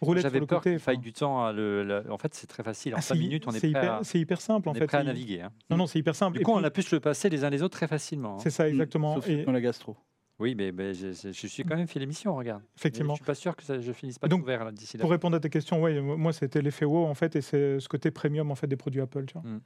roulette 0.00 0.30
sur 0.30 0.40
le 0.40 0.46
peur 0.46 0.60
côté. 0.60 0.78
faille 0.78 0.98
du 0.98 1.12
temps. 1.12 1.48
En 1.48 2.18
fait, 2.18 2.34
c'est 2.34 2.46
très 2.46 2.62
facile. 2.62 2.94
En 2.94 3.00
5 3.00 3.14
ah, 3.14 3.18
minutes, 3.18 3.44
on 3.46 3.50
est, 3.50 3.72
prêt 3.72 3.90
C'est 4.02 4.20
hyper 4.20 4.40
simple, 4.40 4.68
en 4.68 4.74
fait. 4.74 4.86
prêt 4.86 4.98
à 4.98 5.04
naviguer. 5.04 5.42
Hein. 5.42 5.50
Non, 5.68 5.76
non, 5.76 5.86
c'est 5.86 5.98
hyper 5.98 6.14
simple. 6.14 6.27
Du 6.30 6.40
coup, 6.40 6.52
on 6.52 6.64
a 6.64 6.70
pu 6.70 6.82
se 6.82 6.94
le 6.94 7.00
passer 7.00 7.28
les 7.28 7.44
uns 7.44 7.50
les 7.50 7.62
autres 7.62 7.76
très 7.76 7.88
facilement. 7.88 8.34
Hein. 8.34 8.40
C'est 8.42 8.50
ça, 8.50 8.68
exactement. 8.68 9.16
Sauf 9.16 9.28
et... 9.28 9.44
dans 9.44 9.52
la 9.52 9.60
gastro. 9.60 9.96
Oui, 10.38 10.54
mais, 10.54 10.94
je, 10.94 11.30
suis 11.32 11.64
quand 11.64 11.76
même 11.76 11.88
fait 11.88 11.98
l'émission, 11.98 12.36
regarde. 12.36 12.62
Effectivement. 12.76 13.14
je 13.14 13.18
suis 13.18 13.24
pas 13.24 13.34
sûr 13.34 13.56
que 13.56 13.64
ça, 13.64 13.80
je 13.80 13.92
finisse 13.92 14.20
pas 14.20 14.28
Donc, 14.28 14.42
ouvert 14.42 14.70
d'ici 14.72 14.96
là. 14.96 15.02
Pour 15.02 15.10
répondre 15.10 15.36
à 15.36 15.40
ta 15.40 15.48
question, 15.48 15.82
ouais, 15.82 16.00
moi 16.00 16.32
c'était 16.32 16.62
l'effet 16.62 16.84
wow 16.84 17.06
en 17.06 17.14
fait, 17.14 17.34
et 17.34 17.40
c'est 17.40 17.80
ce 17.80 17.88
côté 17.88 18.12
premium 18.12 18.50
en 18.50 18.54
fait 18.54 18.68
des 18.68 18.76
produits 18.76 19.00
Apple. 19.00 19.24
Tu 19.26 19.32
vois. 19.32 19.42
Hmm. 19.42 19.60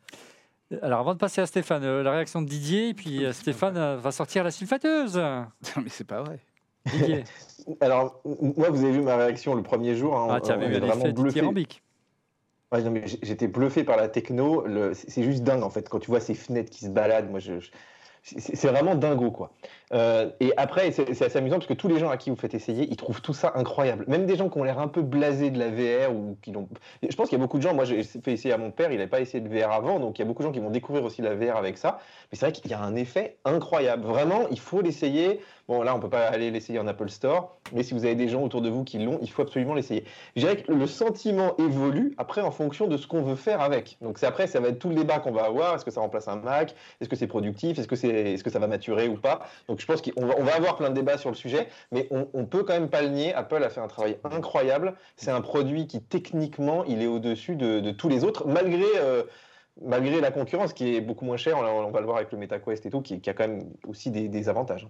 Alors 0.81 1.01
avant 1.01 1.13
de 1.13 1.19
passer 1.19 1.43
à 1.43 1.47
Stéphane, 1.47 1.85
euh, 1.85 2.03
la 2.03 2.13
réaction 2.13 2.41
de 2.41 2.47
Didier, 2.47 2.89
et 2.89 2.95
puis 2.95 3.25
euh, 3.25 3.33
Stéphane 3.35 3.77
euh, 3.77 3.97
va 3.99 4.13
sortir 4.13 4.45
la 4.45 4.51
sulfateuse. 4.51 5.17
Non 5.17 5.47
mais 5.83 5.91
c'est 5.91 6.07
pas 6.07 6.23
vrai. 6.23 6.39
Didier. 6.87 7.25
Alors 7.81 8.23
moi 8.25 8.71
vous 8.71 8.83
avez 8.83 8.93
vu 8.93 9.03
ma 9.03 9.17
réaction 9.17 9.55
le 9.55 9.63
premier 9.63 9.95
jour. 9.95 10.17
Hein, 10.17 10.29
ah 10.31 10.41
tu 10.41 10.51
avais 10.51 10.67
eu 10.67 10.81
l'effet 10.81 11.13
J'étais 13.23 13.49
bluffé 13.49 13.85
par 13.85 13.97
la 13.97 14.09
techno. 14.09 14.65
C'est 14.95 15.23
juste 15.23 15.43
dingue 15.43 15.63
en 15.63 15.71
fait. 15.71 15.89
Quand 15.89 15.99
tu 15.99 16.11
vois 16.11 16.21
ces 16.21 16.35
fenêtres 16.35 16.71
qui 16.71 16.85
se 16.85 16.91
baladent, 16.91 17.31
moi 17.31 17.41
je, 17.41 17.55
c'est 18.23 18.69
vraiment 18.69 18.95
dingo 18.95 19.31
quoi. 19.31 19.53
Euh, 19.93 20.31
et 20.41 20.53
après, 20.57 20.91
c'est 20.91 21.23
assez 21.23 21.39
amusant 21.39 21.57
parce 21.57 21.67
que 21.67 21.75
tous 21.75 21.89
les 21.89 21.99
gens 21.99 22.11
à 22.11 22.17
qui 22.17 22.31
vous 22.31 22.37
faites 22.37 22.55
essayer, 22.55 22.87
ils 22.91 22.97
trouvent 22.97 23.21
tout 23.21 23.35
ça 23.35 23.53
incroyable. 23.55 24.05
Même 24.09 24.27
des 24.27 24.37
gens 24.37 24.49
qui 24.49 24.59
ont 24.59 24.65
l'air 24.65 24.79
un 24.79 24.89
peu 24.89 25.03
blasés 25.03 25.51
de 25.51 25.59
la 25.59 25.69
VR 25.69 26.15
ou 26.15 26.39
qui 26.43 26.51
n'ont. 26.51 26.69
Je 27.03 27.15
pense 27.15 27.29
qu'il 27.29 27.39
y 27.39 27.41
a 27.41 27.45
beaucoup 27.45 27.59
de 27.59 27.63
gens. 27.63 27.75
Moi, 27.75 27.85
j'ai 27.85 28.03
fait 28.03 28.33
essayer 28.33 28.55
à 28.55 28.59
mon 28.59 28.71
père, 28.71 28.91
il 28.91 28.97
n'avait 28.97 29.11
pas 29.11 29.21
essayé 29.21 29.43
de 29.43 29.49
VR 29.49 29.73
avant, 29.73 30.01
donc 30.01 30.19
il 30.19 30.23
y 30.23 30.25
a 30.25 30.27
beaucoup 30.27 30.43
de 30.43 30.49
gens 30.49 30.53
qui 30.53 30.61
vont 30.61 30.71
découvrir 30.71 31.05
aussi 31.05 31.23
la 31.23 31.35
VR 31.35 31.57
avec 31.57 31.79
ça. 31.79 31.99
Mais 32.31 32.39
c'est 32.39 32.47
vrai 32.47 32.53
qu'il 32.53 32.71
y 32.71 32.75
a 32.75 32.81
un 32.81 32.97
effet 32.97 33.37
incroyable. 33.45 34.05
Vraiment, 34.05 34.47
il 34.51 34.59
faut 34.59 34.81
l'essayer. 34.81 35.41
Bon, 35.69 35.83
là, 35.83 35.95
on 35.95 36.01
peut 36.01 36.11
pas 36.11 36.27
aller 36.27 36.51
l'essayer 36.51 36.79
en 36.79 36.87
Apple 36.89 37.09
Store, 37.09 37.57
mais 37.73 37.83
si 37.83 37.95
vous 37.95 38.05
avez 38.05 38.17
des 38.17 38.29
gens 38.29 38.43
autour 38.43 38.63
de 38.63 38.69
vous 38.69 38.83
qui 38.83 38.99
l'ont, 38.99 39.19
il 39.23 39.31
faut 39.31 39.43
absolument 39.43 39.75
l'essayer. 39.75 40.05
Je 40.35 40.41
dirais 40.41 40.57
que 40.57 40.73
le 40.73 40.87
sentiment 40.87 41.57
évolue 41.57 42.15
après 42.19 42.41
en 42.41 42.51
fonction 42.51 42.89
de 42.89 42.97
ce 42.97 43.07
qu'on 43.07 43.23
veut 43.23 43.37
faire 43.37 43.61
avec. 43.61 43.97
Donc 44.01 44.19
c'est 44.19 44.27
après, 44.27 44.47
ça 44.47 44.59
va 44.59 44.69
être 44.69 44.81
tout 44.81 44.89
le 44.89 44.97
débat 44.97 45.21
qu'on 45.21 45.31
va 45.31 45.45
avoir. 45.45 45.77
Est-ce 45.77 45.85
que 45.85 45.91
ça 45.91 46.01
remplace 46.01 46.27
un 46.27 46.37
Mac? 46.37 46.75
Est-ce 47.01 47.09
que 47.09 47.17
c'est 47.17 47.29
productif? 47.29 47.79
Est-ce 47.79 47.89
que 47.89 47.97
c'est, 47.97 48.09
est-ce 48.09 48.43
que 48.43 48.51
ça 48.51 48.59
va 48.59 48.67
maturer 48.67 49.09
ou 49.09 49.17
pas? 49.17 49.47
Donc 49.69 49.82
je 49.83 49.87
pense 49.87 50.01
qu'on 50.01 50.27
va, 50.27 50.35
on 50.39 50.45
va 50.45 50.55
avoir 50.55 50.77
plein 50.77 50.91
de 50.91 50.95
débats 50.95 51.19
sur 51.19 51.29
le 51.29 51.35
sujet, 51.37 51.67
mais 51.91 52.07
on, 52.13 52.29
on 52.35 52.47
peut 52.47 52.63
quand 52.63 52.75
même 52.75 52.89
pas 52.89 53.03
le 53.03 53.09
nier. 53.09 53.35
Apple 53.35 53.63
a 53.65 53.69
fait 53.69 53.81
un 53.81 53.89
travail 53.89 54.17
incroyable. 54.23 54.95
C'est 55.17 55.33
un 55.33 55.41
produit 55.41 55.89
qui 55.89 56.01
techniquement, 56.01 56.85
il 56.85 57.03
est 57.03 57.09
au-dessus 57.09 57.57
de, 57.57 57.91
tous 57.91 58.09
les 58.09 58.23
autres, 58.23 58.47
malgré 58.47 58.85
euh, 58.97 59.25
malgré 59.81 60.21
la 60.21 60.31
concurrence 60.31 60.73
qui 60.73 60.95
est 60.95 61.01
beaucoup 61.01 61.25
moins 61.25 61.37
chère, 61.37 61.59
on, 61.59 61.65
on 61.65 61.91
va 61.91 62.01
le 62.01 62.07
voir 62.07 62.19
avec 62.19 62.31
le 62.31 62.39
MetaQuest 62.39 62.87
et 62.87 62.91
tout, 62.91 63.01
qui, 63.03 63.21
qui 63.21 63.29
a 63.31 63.35
quand 63.35 63.49
même 63.49 63.65
aussi 63.87 64.11
des, 64.11 64.29
des 64.29 64.49
avantages. 64.49 64.87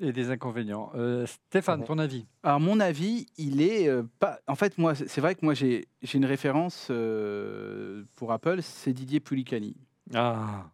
Et 0.00 0.12
des 0.12 0.30
inconvénients. 0.30 0.90
Euh, 0.94 1.26
Stéphane, 1.26 1.80
Mhm. 1.80 1.86
ton 1.86 1.98
avis? 1.98 2.26
Alors, 2.42 2.60
mon 2.60 2.80
avis, 2.80 3.26
il 3.36 3.60
est 3.62 3.88
euh, 3.88 4.02
pas. 4.18 4.38
En 4.46 4.54
fait, 4.54 4.78
moi, 4.78 4.94
c'est 4.94 5.20
vrai 5.20 5.34
que 5.34 5.44
moi, 5.44 5.54
j'ai 5.54 5.86
j'ai 6.02 6.18
une 6.18 6.24
référence 6.26 6.88
euh, 6.90 8.04
pour 8.16 8.32
Apple, 8.32 8.62
c'est 8.62 8.92
Didier 8.92 9.20
Poulicani. 9.20 9.76
Ah 10.14 10.64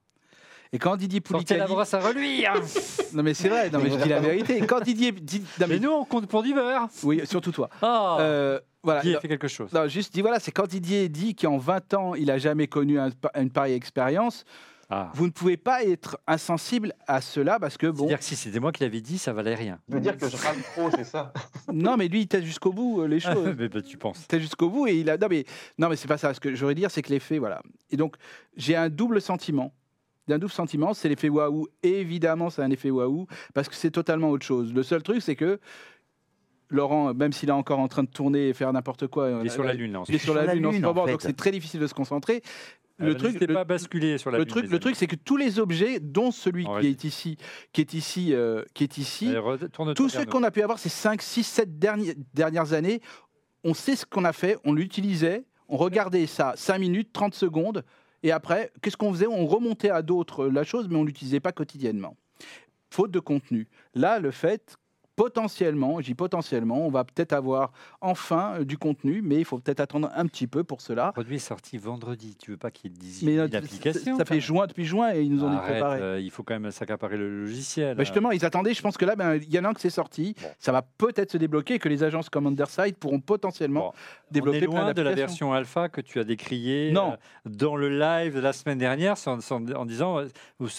Et 0.72 0.78
quand 0.78 0.96
Didier 0.96 1.22
Sortez 1.26 1.56
la 1.56 1.66
brosse 1.66 1.94
à 1.94 2.00
reluire 2.00 2.54
Non, 3.14 3.22
mais 3.22 3.32
c'est 3.34 3.48
vrai, 3.48 3.70
non, 3.70 3.78
mais 3.82 3.90
je 3.90 3.96
dis 3.96 4.08
la 4.08 4.20
vérité. 4.20 4.60
Quand 4.66 4.80
Didier. 4.80 5.12
non, 5.12 5.18
mais- 5.60 5.66
Mais 5.66 5.78
nous, 5.78 5.90
on 5.90 6.04
compte 6.04 6.26
pour 6.26 6.42
du 6.42 6.52
beurre 6.52 6.88
Oui, 7.02 7.22
surtout 7.24 7.52
toi. 7.52 7.70
Ah 7.80 8.18
Euh, 8.20 8.60
voilà. 8.82 9.00
Qui 9.00 9.10
a 9.10 9.14
non, 9.14 9.20
fait 9.20 9.28
quelque 9.28 9.48
chose 9.48 9.72
non, 9.72 9.88
juste 9.88 10.12
dit, 10.14 10.20
voilà, 10.20 10.38
c'est 10.40 10.52
quand 10.52 10.66
Didier 10.66 11.08
dit 11.08 11.34
qu'en 11.34 11.56
20 11.58 11.94
ans, 11.94 12.14
il 12.14 12.30
a 12.30 12.36
jamais 12.38 12.66
connu 12.66 12.98
un- 12.98 13.10
une 13.34 13.50
pareille 13.50 13.74
expérience, 13.74 14.44
Ah. 14.90 15.10
vous 15.14 15.26
ne 15.26 15.30
pouvez 15.30 15.56
pas 15.56 15.84
être 15.84 16.18
insensible 16.26 16.92
à 17.06 17.20
cela 17.22 17.58
parce 17.58 17.76
que, 17.76 17.86
bon. 17.86 18.00
C'est-à-dire 18.00 18.18
que 18.18 18.24
si 18.24 18.36
c'était 18.36 18.60
moi 18.60 18.70
qui 18.72 18.82
l'avais 18.82 19.00
dit, 19.00 19.18
ça 19.18 19.32
valait 19.32 19.54
rien. 19.54 19.78
Je 19.88 19.94
veux 19.94 20.00
dire 20.00 20.16
que 20.16 20.28
je 20.28 20.36
râle 20.36 20.56
trop, 20.74 20.90
c'est 20.94 21.04
ça. 21.04 21.32
Non, 21.72 21.96
mais 21.96 22.08
lui, 22.08 22.20
il 22.22 22.26
teste 22.28 22.44
jusqu'au 22.44 22.72
bout 22.72 23.02
euh, 23.02 23.06
les 23.08 23.20
choses. 23.20 23.54
mais 23.58 23.68
bah, 23.68 23.80
tu 23.82 23.96
penses. 23.98 24.26
T'es 24.28 24.38
jusqu'au 24.40 24.68
bout 24.70 24.86
et 24.86 24.94
il 25.00 25.08
a. 25.10 25.16
Non, 25.18 25.28
mais, 25.30 25.44
non, 25.78 25.88
mais 25.88 25.96
c'est 25.96 26.08
pas 26.08 26.18
ça. 26.18 26.32
Ce 26.34 26.40
que 26.40 26.54
je 26.54 26.60
voudrais 26.60 26.74
dire, 26.74 26.90
c'est 26.90 27.02
que 27.02 27.10
l'effet, 27.10 27.38
voilà. 27.38 27.62
Et 27.90 27.96
donc, 27.96 28.16
j'ai 28.56 28.76
un 28.76 28.88
double 28.90 29.20
sentiment. 29.22 29.72
Un 30.30 30.38
double 30.38 30.52
sentiment, 30.52 30.94
c'est 30.94 31.08
l'effet 31.08 31.28
waouh. 31.28 31.66
Évidemment, 31.82 32.50
c'est 32.50 32.62
un 32.62 32.70
effet 32.70 32.90
waouh 32.90 33.26
parce 33.54 33.68
que 33.68 33.74
c'est 33.74 33.90
totalement 33.90 34.30
autre 34.30 34.44
chose. 34.46 34.72
Le 34.72 34.82
seul 34.82 35.02
truc, 35.02 35.22
c'est 35.22 35.36
que 35.36 35.58
Laurent, 36.70 37.14
même 37.14 37.32
s'il 37.32 37.48
est 37.48 37.52
encore 37.52 37.78
en 37.78 37.88
train 37.88 38.02
de 38.02 38.10
tourner 38.10 38.48
et 38.50 38.52
faire 38.52 38.70
n'importe 38.72 39.06
quoi, 39.06 39.30
Il 39.40 39.46
est 39.46 39.50
sur 39.50 39.64
la 39.64 39.72
Lune, 39.72 39.92
là. 39.92 40.00
en 40.00 40.04
ce 40.04 40.12
il 40.12 40.16
est 40.16 40.18
moment. 40.26 40.38
sur 40.40 40.46
la 40.46 40.54
lune 40.54 40.66
en 40.66 40.72
ce 40.72 40.78
moment, 40.80 41.04
fait. 41.06 41.12
donc 41.12 41.22
c'est 41.22 41.32
très 41.36 41.50
difficile 41.50 41.80
de 41.80 41.86
se 41.86 41.94
concentrer. 41.94 42.42
Le 42.98 43.12
Euh, 43.12 43.14
truc, 43.14 43.40
le- 43.40 43.46
pas 43.54 43.60
à 43.60 43.64
basculer 43.64 44.18
sur 44.18 44.30
la 44.30 44.36
le 44.38 44.44
Lune, 44.44 44.50
truc, 44.50 44.70
le 44.70 44.78
truc, 44.78 44.96
c'est 44.96 45.06
que 45.06 45.16
tous 45.16 45.36
les 45.38 45.58
objets, 45.60 45.98
dont 46.00 46.30
celui 46.30 46.66
qui 46.80 46.86
est 46.88 47.04
ici, 47.04 47.38
qui 47.72 47.80
est 47.80 47.94
ici, 47.94 48.34
euh, 48.34 48.64
qui 48.74 48.84
est 48.84 48.98
ici, 48.98 49.32
tous 49.94 50.08
ceux 50.10 50.26
qu'on 50.26 50.42
a 50.42 50.50
pu 50.50 50.60
avoir 50.62 50.78
ces 50.78 50.88
5, 50.90 51.22
6, 51.22 51.44
7 51.44 51.78
dernières, 51.78 52.14
dernières 52.34 52.72
années, 52.74 53.00
on 53.64 53.72
sait 53.72 53.96
ce 53.96 54.04
qu'on 54.04 54.24
a 54.26 54.32
fait, 54.34 54.58
on 54.64 54.72
l'utilisait, 54.74 55.44
on 55.68 55.76
regardait 55.78 56.26
ça 56.26 56.52
5 56.56 56.78
minutes, 56.78 57.12
30 57.14 57.34
secondes, 57.34 57.82
et 58.22 58.32
après, 58.32 58.72
qu'est-ce 58.82 58.96
qu'on 58.96 59.12
faisait? 59.12 59.26
On 59.26 59.46
remontait 59.46 59.90
à 59.90 60.02
d'autres 60.02 60.44
euh, 60.44 60.50
la 60.50 60.64
chose, 60.64 60.88
mais 60.88 60.96
on 60.96 61.04
l'utilisait 61.04 61.40
pas 61.40 61.52
quotidiennement. 61.52 62.16
Faute 62.90 63.10
de 63.10 63.20
contenu. 63.20 63.68
Là, 63.94 64.18
le 64.18 64.30
fait, 64.30 64.76
potentiellement, 65.18 66.00
j'y 66.00 66.14
potentiellement, 66.14 66.86
on 66.86 66.90
va 66.90 67.04
peut-être 67.04 67.32
avoir 67.32 67.72
enfin 68.00 68.54
euh, 68.60 68.64
du 68.64 68.78
contenu, 68.78 69.20
mais 69.22 69.36
il 69.36 69.44
faut 69.44 69.58
peut-être 69.58 69.80
attendre 69.80 70.10
un 70.14 70.26
petit 70.26 70.46
peu 70.46 70.64
pour 70.64 70.80
cela. 70.80 71.06
Le 71.08 71.12
produit 71.12 71.36
est 71.36 71.38
sorti 71.40 71.76
vendredi. 71.76 72.36
Tu 72.38 72.52
veux 72.52 72.56
pas 72.56 72.70
qu'il 72.70 72.92
Mais 73.22 73.34
une 73.34 73.40
euh, 73.40 73.48
application 73.52 74.16
ça 74.16 74.24
fait 74.24 74.40
juin 74.40 74.66
depuis 74.66 74.84
juin 74.84 75.12
et 75.14 75.22
ils 75.22 75.30
nous 75.30 75.44
ont 75.44 75.50
dit 75.50 75.56
Arrête, 75.56 75.82
euh, 75.82 76.20
il 76.22 76.30
faut 76.30 76.42
quand 76.42 76.58
même 76.58 76.70
s'accaparer 76.70 77.16
le 77.16 77.42
logiciel. 77.42 77.96
Bah, 77.96 78.04
justement, 78.04 78.30
ils 78.30 78.44
attendaient. 78.44 78.74
Je 78.74 78.82
pense 78.82 78.96
que 78.96 79.04
là, 79.04 79.16
ben, 79.16 79.34
il 79.36 79.52
y 79.52 79.58
en 79.58 79.64
a 79.64 79.68
un 79.68 79.74
qui 79.74 79.82
s'est 79.82 79.90
sorti. 79.90 80.34
Bon. 80.40 80.48
Ça 80.58 80.72
va 80.72 80.82
peut-être 80.82 81.32
se 81.32 81.36
débloquer 81.38 81.74
et 81.74 81.78
que 81.78 81.88
les 81.88 82.02
agences 82.04 82.30
comme 82.30 82.46
Underside 82.46 82.96
pourront 82.96 83.20
potentiellement 83.20 83.80
Bon, 83.80 83.92
développer 84.30 84.58
On 84.58 84.62
est 84.62 84.66
plein 84.68 84.80
loin 84.82 84.92
de 84.92 85.02
la 85.02 85.14
version 85.14 85.52
alpha 85.52 85.88
que 85.88 86.00
tu 86.00 86.18
as 86.20 86.24
décriée 86.24 86.92
Non. 86.92 87.12
euh, 87.12 87.16
dans 87.46 87.76
le 87.76 87.88
live 87.88 88.34
de 88.36 88.40
la 88.40 88.52
semaine 88.52 88.78
dernière 88.78 89.16
sans- 89.16 89.40
sans- 89.40 89.64
en 89.74 89.84
disant 89.84 90.18
euh, 90.20 90.26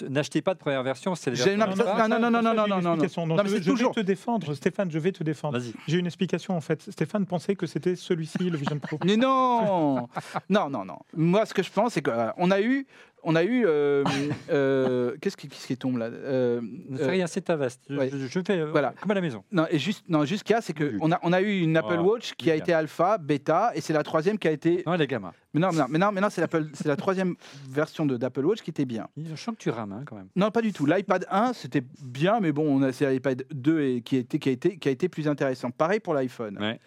n'achetez 0.09 0.41
pas 0.41 0.53
de 0.53 0.59
première 0.59 0.83
version, 0.83 1.15
c'est 1.15 1.29
la 1.31 1.35
J'ai 1.35 1.55
version 1.55 1.65
une 1.65 1.81
alpha. 1.81 2.07
non, 2.07 2.19
non, 2.19 2.29
non, 2.31 2.41
non, 2.41 2.53
non, 2.53 2.67
non, 2.67 2.67
non, 2.67 2.81
non. 2.81 2.95
Non, 3.27 3.35
Non, 3.35 3.43
c'est 3.47 3.59
te 3.59 3.99
défendre, 4.37 4.53
Stéphane, 4.53 4.91
je 4.91 4.99
vais 4.99 5.11
te 5.11 5.23
défendre. 5.23 5.59
J'ai 5.87 5.97
une 5.97 6.05
explication 6.05 6.55
en 6.55 6.61
fait. 6.61 6.91
Stéphane 6.91 7.25
pensait 7.25 7.55
que 7.55 7.65
c'était 7.65 7.95
celui-ci, 7.95 8.49
le 8.49 8.57
Vision 8.57 8.77
Pro. 8.79 8.99
Mais 9.05 9.17
non 9.17 10.07
Non, 10.49 10.69
non, 10.69 10.85
non. 10.85 10.99
Moi, 11.15 11.45
ce 11.45 11.53
que 11.53 11.63
je 11.63 11.71
pense, 11.71 11.93
c'est 11.93 12.01
qu'on 12.01 12.51
a 12.51 12.61
eu. 12.61 12.85
On 13.23 13.35
a 13.35 13.43
eu. 13.43 13.65
euh, 13.65 14.03
euh, 14.49 15.15
Qu'est-ce 15.21 15.35
qui, 15.37 15.77
tombe 15.77 15.97
là 15.97 16.05
Euh, 16.05 16.61
Ne 16.61 16.95
euh, 16.97 17.03
fais 17.05 17.11
rien, 17.11 17.27
c'est 17.27 17.41
ta 17.41 17.55
veste. 17.55 17.81
Je, 17.89 17.95
ouais. 17.95 18.09
je- 18.11 18.17
je 18.27 18.39
fais 18.45 18.59
euh, 18.59 18.71
Voilà. 18.71 18.93
comme 19.01 19.11
à 19.11 19.13
la 19.13 19.21
maison. 19.21 19.43
Non, 19.51 19.65
et 19.69 19.77
juste, 19.79 20.05
non, 20.07 20.25
jusqu'à, 20.25 20.61
c'est 20.61 20.77
Nul. 20.79 20.97
qu'on 20.97 21.11
a, 21.11 21.19
on 21.23 21.33
a 21.33 21.41
eu 21.41 21.59
une 21.61 21.75
Apple 21.77 21.95
Ah, 21.97 22.01
Watch 22.03 22.33
qui 22.35 22.49
a 22.51 22.55
été 22.55 22.73
alpha, 22.73 23.17
bêta, 23.17 23.71
et 23.75 23.81
c'est 23.81 23.93
la 23.93 24.03
troisième 24.03 24.37
qui 24.37 24.47
a 24.47 24.51
été. 24.51 24.83
Non, 24.85 24.93
les 24.93 25.07
gamins. 25.07 25.33
Mais 25.53 25.59
non, 25.59 25.69
mais 25.71 25.79
non, 25.79 25.85
mais 25.89 25.99
non, 25.99 26.11
mais 26.11 26.21
non, 26.21 26.29
c'est 26.29 26.43
c'est 26.73 26.87
la 26.87 26.95
troisième 26.95 27.35
version 27.69 28.05
de- 28.05 28.17
d'Apple 28.17 28.45
Watch 28.45 28.61
qui 28.61 28.69
était 28.69 28.85
bien. 28.85 29.07
Je 29.17 29.35
sens 29.35 29.55
que 29.55 29.59
tu 29.61 29.69
rames 29.69 29.91
hein, 29.93 30.03
quand 30.05 30.15
même. 30.15 30.29
Non, 30.35 30.51
pas 30.51 30.61
du 30.61 30.71
tout. 30.73 30.85
L'iPad 30.85 31.25
1, 31.29 31.53
c'était 31.53 31.83
bien, 32.03 32.39
mais 32.39 32.51
bon, 32.51 32.65
on 32.69 32.81
a 32.83 32.91
c'est 32.91 33.09
l'iPad 33.11 33.43
2 33.51 33.81
et, 33.81 34.01
qui, 34.01 34.17
a 34.17 34.19
été, 34.19 34.39
qui, 34.39 34.49
a 34.49 34.51
été, 34.51 34.77
qui 34.77 34.87
a 34.87 34.91
été 34.91 35.09
plus 35.09 35.27
intéressant. 35.27 35.71
Pareil 35.71 35.99
pour 35.99 36.13
l'iPhone. 36.13 36.57
Ouais. 36.59 36.79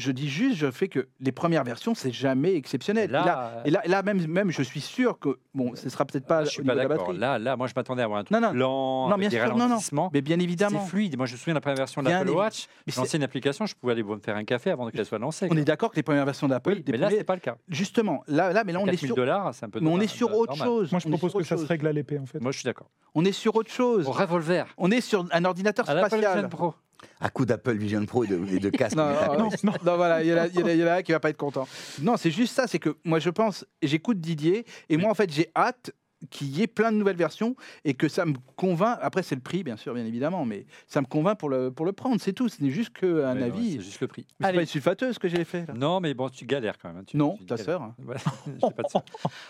Je 0.00 0.12
dis 0.12 0.30
juste, 0.30 0.56
je 0.56 0.70
fais 0.70 0.88
que 0.88 1.08
les 1.20 1.30
premières 1.30 1.62
versions, 1.62 1.94
c'est 1.94 2.10
jamais 2.10 2.54
exceptionnel. 2.54 3.10
Et 3.10 3.12
là, 3.12 3.62
et 3.66 3.70
là, 3.70 3.80
et 3.84 3.88
là, 3.88 4.02
même, 4.02 4.26
même, 4.26 4.50
je 4.50 4.62
suis 4.62 4.80
sûr 4.80 5.18
que, 5.18 5.38
bon, 5.54 5.72
ce 5.74 5.90
sera 5.90 6.06
peut-être 6.06 6.24
pas 6.26 6.44
je 6.44 6.48
suis 6.50 6.62
pas 6.62 6.74
d'accord. 6.74 7.12
Là, 7.12 7.38
là, 7.38 7.54
moi, 7.56 7.66
je 7.66 7.74
m'attendais 7.76 8.00
à 8.00 8.06
avoir 8.06 8.20
un 8.20 8.24
truc 8.24 8.32
Non, 8.40 8.40
non. 8.48 8.54
lent, 8.54 9.08
Non, 9.08 9.14
avec 9.14 9.18
bien 9.20 9.28
des 9.28 9.36
sûr, 9.36 9.48
non, 9.48 9.56
non. 9.58 9.64
ralentissements. 9.66 10.10
Mais 10.14 10.22
bien 10.22 10.38
C'est 10.38 10.44
évidemment, 10.44 10.80
fluide. 10.86 11.18
Moi, 11.18 11.26
je 11.26 11.32
me 11.34 11.36
souviens 11.38 11.52
de 11.52 11.58
la 11.58 11.60
première 11.60 11.76
version 11.76 12.02
de 12.02 12.08
l'Apple 12.08 12.28
évi- 12.30 12.34
Watch. 12.34 12.66
c'est- 12.88 12.96
L'ancienne 12.96 13.22
application, 13.22 13.66
je 13.66 13.74
pouvais 13.74 13.92
aller 13.92 14.02
me 14.02 14.18
faire 14.20 14.36
un 14.36 14.44
café 14.44 14.70
avant 14.70 14.88
qu'elle 14.88 15.04
soit 15.04 15.18
lancée. 15.18 15.44
on 15.44 15.48
quoi. 15.48 15.58
est 15.58 15.64
d'accord 15.64 15.90
que 15.90 15.96
les 15.96 16.02
premières 16.02 16.24
versions 16.24 16.48
d'Apple, 16.48 16.70
Oui, 16.76 16.84
mais 16.86 16.96
là, 16.96 17.06
premiers- 17.08 17.18
c'est 17.18 17.24
pas 17.24 17.34
le 17.34 17.40
cas. 17.40 17.56
justement, 17.68 18.24
là, 18.26 18.54
là, 18.54 18.64
mais 18.64 18.72
là, 18.72 18.78
on 18.80 18.84
est 18.86 18.92
4000 18.92 19.06
sur, 19.08 19.16
dollars, 19.16 19.54
c'est 19.54 19.66
un 19.66 19.68
peu. 19.68 19.80
mais 19.80 19.90
on 19.90 20.00
est 20.00 20.06
sur 20.06 20.34
autre 20.34 20.56
chose. 20.56 20.90
Moi, 20.92 21.00
je 21.04 21.08
propose 21.08 21.32
que 21.34 21.42
ça 21.42 21.58
se 21.58 21.66
règle 21.66 21.86
à 21.88 21.92
l'épée 21.92 22.18
en 22.18 22.24
fait. 22.24 22.40
Moi, 22.40 22.52
je 22.52 22.58
suis 22.58 22.64
d'accord. 22.64 22.88
On 23.14 23.22
est 23.26 23.32
sur 23.32 23.54
autre 23.54 23.70
chose. 23.70 24.06
Au 24.08 24.12
revolver. 24.12 24.66
On 24.78 24.90
est 24.90 25.02
sur 25.02 25.26
un 25.30 25.44
ordinateur 25.44 25.84
spatial. 25.84 26.48
Pro. 26.48 26.74
À 27.20 27.28
coup 27.30 27.44
d'Apple 27.46 27.76
Vision 27.76 28.04
Pro 28.06 28.24
et 28.24 28.28
de, 28.28 28.36
et 28.46 28.58
de 28.58 28.70
casque. 28.70 28.96
Non, 28.96 29.06
non, 29.38 29.48
non, 29.64 29.72
non, 29.84 29.96
voilà, 29.96 30.22
il 30.22 30.28
y, 30.28 30.32
en 30.32 30.36
a- 30.36 30.40
a- 30.42 30.46
il 30.48 30.78
y 30.78 30.84
en 30.84 30.86
a 30.86 30.94
un 30.94 31.02
qui 31.02 31.12
va 31.12 31.20
pas 31.20 31.30
être 31.30 31.36
content. 31.36 31.66
Non, 32.02 32.16
c'est 32.16 32.30
juste 32.30 32.54
ça, 32.54 32.66
c'est 32.66 32.78
que 32.78 32.96
moi 33.04 33.18
je 33.18 33.30
pense, 33.30 33.64
et 33.82 33.86
j'écoute 33.88 34.20
Didier, 34.20 34.64
et 34.88 34.96
moi 34.96 35.10
en 35.10 35.14
fait 35.14 35.32
j'ai 35.32 35.50
hâte 35.56 35.92
qu'il 36.28 36.48
y 36.48 36.60
ait 36.62 36.66
plein 36.66 36.92
de 36.92 36.98
nouvelles 36.98 37.16
versions 37.16 37.56
et 37.82 37.94
que 37.94 38.06
ça 38.06 38.26
me 38.26 38.34
convainc. 38.54 38.98
Après 39.00 39.22
c'est 39.22 39.34
le 39.34 39.40
prix 39.40 39.64
bien 39.64 39.78
sûr, 39.78 39.94
bien 39.94 40.04
évidemment, 40.04 40.44
mais 40.44 40.66
ça 40.86 41.00
me 41.00 41.06
convainc 41.06 41.38
pour 41.38 41.48
le, 41.48 41.70
pour 41.70 41.86
le 41.86 41.92
prendre, 41.92 42.20
c'est 42.20 42.34
tout. 42.34 42.50
Ce 42.50 42.62
n'est 42.62 42.68
juste 42.68 42.90
qu'un 42.90 43.06
Ouais, 43.08 43.22
ouais, 43.22 43.42
avis. 43.44 43.72
C'est 43.72 43.80
juste 43.80 44.00
le 44.02 44.06
prix. 44.06 44.26
Mais 44.38 44.48
c'est 44.48 44.52
pas 44.52 44.60
une 44.60 44.66
sulfateuse 44.66 45.18
que 45.18 45.28
j'ai 45.28 45.44
fait. 45.44 45.66
là. 45.66 45.72
Non, 45.74 45.98
mais 46.00 46.12
bon, 46.12 46.28
tu 46.28 46.44
galères 46.44 46.76
quand 46.76 46.88
même. 46.90 46.98
hein. 46.98 47.04
Tu- 47.06 47.16
Non, 47.16 47.36
tu 47.38 47.46
ta 47.46 47.56
sœur. 47.56 47.80
hein. 47.80 47.94
J'ai 48.46 48.70
pas 48.70 48.82
de 48.82 48.88
sœur. 48.88 49.02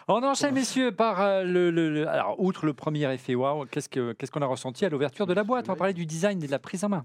On 0.07 0.23
enchaîne, 0.23 0.55
messieurs, 0.55 0.93
par 0.93 1.21
euh, 1.21 1.43
le, 1.43 1.73
le- 1.73 1.91
le- 1.93 2.09
Alors, 2.09 2.39
outre 2.39 2.65
le 2.67 2.73
premier 2.73 3.13
effet 3.13 3.35
waouh, 3.35 3.67
qu'est-ce 3.67 3.89
que- 3.89 4.13
qu'est-ce 4.13 4.31
qu'on 4.31 4.43
a 4.43 4.47
ressenti 4.47 4.85
à 4.85 4.91
l'ouverture 4.91 5.27
de 5.27 5.33
la 5.35 5.43
boîte? 5.43 5.69
On 5.69 5.73
va 5.73 5.77
parler 5.77 5.93
du 5.95 6.07
design 6.07 6.41
et 6.41 6.47
de 6.47 6.53
la 6.53 6.61
prise 6.61 6.85
en 6.85 6.89
main. 6.91 7.05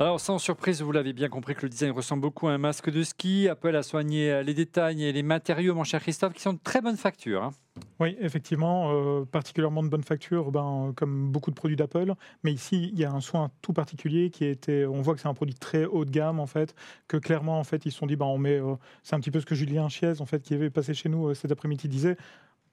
Alors, 0.00 0.20
sans 0.20 0.38
surprise, 0.38 0.80
vous 0.80 0.92
l'avez 0.92 1.12
bien 1.12 1.28
compris 1.28 1.56
que 1.56 1.62
le 1.62 1.70
design 1.70 1.90
ressemble 1.90 2.22
beaucoup 2.22 2.46
à 2.46 2.52
un 2.52 2.58
masque 2.58 2.88
de 2.88 3.02
ski. 3.02 3.48
Apple 3.48 3.74
a 3.74 3.82
soigné 3.82 4.30
euh, 4.30 4.42
les 4.44 4.54
détails 4.54 5.02
et 5.02 5.12
les 5.12 5.24
matériaux, 5.24 5.74
mon 5.74 5.82
cher 5.82 6.00
Christophe, 6.00 6.34
qui 6.34 6.40
sont 6.40 6.52
de 6.52 6.60
très 6.62 6.80
bonne 6.80 6.96
facture. 6.96 7.42
hein. 7.42 7.50
Oui, 7.98 8.16
effectivement, 8.20 8.92
euh, 8.92 9.24
particulièrement 9.24 9.82
de 9.82 9.88
bonne 9.88 10.04
facture, 10.04 10.52
ben, 10.52 10.92
comme 10.96 11.32
beaucoup 11.32 11.50
de 11.50 11.56
produits 11.56 11.76
d'Apple. 11.76 12.14
Mais 12.44 12.52
ici, 12.52 12.90
il 12.92 12.98
y 12.98 13.04
a 13.04 13.10
un 13.10 13.20
soin 13.20 13.50
tout 13.60 13.72
particulier 13.72 14.30
qui 14.30 14.44
été. 14.44 14.86
On 14.86 15.02
voit 15.02 15.14
que 15.14 15.20
c'est 15.20 15.28
un 15.28 15.34
produit 15.34 15.54
très 15.54 15.84
haut 15.84 16.04
de 16.04 16.10
gamme 16.10 16.38
en 16.38 16.46
fait, 16.46 16.76
que 17.08 17.16
clairement 17.16 17.58
en 17.58 17.64
fait 17.64 17.84
ils 17.84 17.90
se 17.90 17.98
sont 17.98 18.06
dit, 18.06 18.14
ben, 18.16 18.26
on 18.26 18.38
met. 18.38 18.60
euh, 18.60 18.76
c'est 19.02 19.16
un 19.16 19.20
petit 19.20 19.32
peu 19.32 19.40
ce 19.40 19.46
que 19.46 19.56
Julien 19.56 19.88
Chiez 19.88 20.20
en 20.20 20.26
fait 20.26 20.42
qui 20.42 20.54
avait 20.54 20.70
passé 20.70 20.94
chez 20.94 21.08
nous 21.08 21.28
euh, 21.28 21.34
cet 21.34 21.50
après-midi 21.50 21.88
disait. 21.88 22.16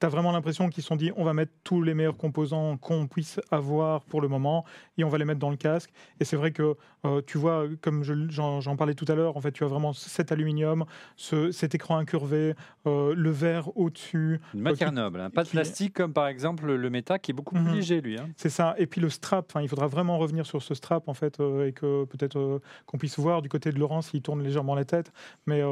Tu 0.00 0.06
as 0.06 0.08
vraiment 0.08 0.32
l'impression 0.32 0.68
qu'ils 0.68 0.82
se 0.82 0.88
sont 0.88 0.96
dit, 0.96 1.10
on 1.16 1.24
va 1.24 1.32
mettre 1.32 1.52
tous 1.64 1.82
les 1.82 1.94
meilleurs 1.94 2.16
composants 2.16 2.76
qu'on 2.76 3.06
puisse 3.06 3.40
avoir 3.50 4.02
pour 4.04 4.20
le 4.20 4.28
moment 4.28 4.64
et 4.98 5.04
on 5.04 5.08
va 5.08 5.16
les 5.18 5.24
mettre 5.24 5.40
dans 5.40 5.50
le 5.50 5.56
casque. 5.56 5.90
Et 6.20 6.24
c'est 6.24 6.36
vrai 6.36 6.50
que 6.52 6.76
euh, 7.04 7.22
tu 7.24 7.38
vois, 7.38 7.66
comme 7.82 8.02
je- 8.02 8.28
j'en 8.30 8.76
parlais 8.76 8.94
tout 8.94 9.04
à 9.08 9.14
l'heure, 9.14 9.36
en 9.36 9.40
fait, 9.40 9.52
tu 9.52 9.62
as 9.62 9.68
vraiment 9.68 9.92
cet 9.92 10.32
aluminium, 10.32 10.84
ce- 11.16 11.52
cet 11.52 11.72
écran 11.74 11.98
incurvé, 11.98 12.54
euh, 12.86 13.14
le 13.16 13.30
verre 13.30 13.76
au-dessus. 13.78 14.40
Une 14.54 14.60
matière 14.60 14.88
qui- 14.88 14.94
noble, 14.96 15.20
hein. 15.20 15.30
pas 15.30 15.44
de 15.44 15.48
qui- 15.48 15.52
plastique 15.56 15.94
comme 15.94 16.12
par 16.12 16.26
exemple 16.26 16.66
le 16.72 16.90
Meta, 16.90 17.18
qui 17.20 17.30
est 17.30 17.34
beaucoup 17.34 17.54
plus 17.54 17.62
Mhm. 17.64 17.74
léger, 17.74 18.00
lui. 18.00 18.18
hein. 18.18 18.28
C'est 18.36 18.48
ça. 18.50 18.74
Et 18.78 18.86
puis 18.86 19.00
le 19.00 19.08
strap, 19.08 19.46
enfin, 19.50 19.62
il 19.62 19.68
faudra 19.68 19.86
vraiment 19.86 20.18
revenir 20.18 20.46
sur 20.46 20.62
ce 20.62 20.74
strap 20.74 21.08
en 21.08 21.14
fait 21.14 21.38
euh, 21.40 21.68
et 21.68 21.72
que 21.72 22.04
peut-être 22.06 22.60
qu'on 22.86 22.98
puisse 22.98 23.18
voir 23.18 23.40
du 23.40 23.48
côté 23.48 23.70
de 23.70 23.78
Laurent 23.78 24.02
s'il 24.02 24.20
tourne 24.22 24.42
légèrement 24.42 24.74
la 24.74 24.84
tête. 24.84 25.12
Mais 25.46 25.62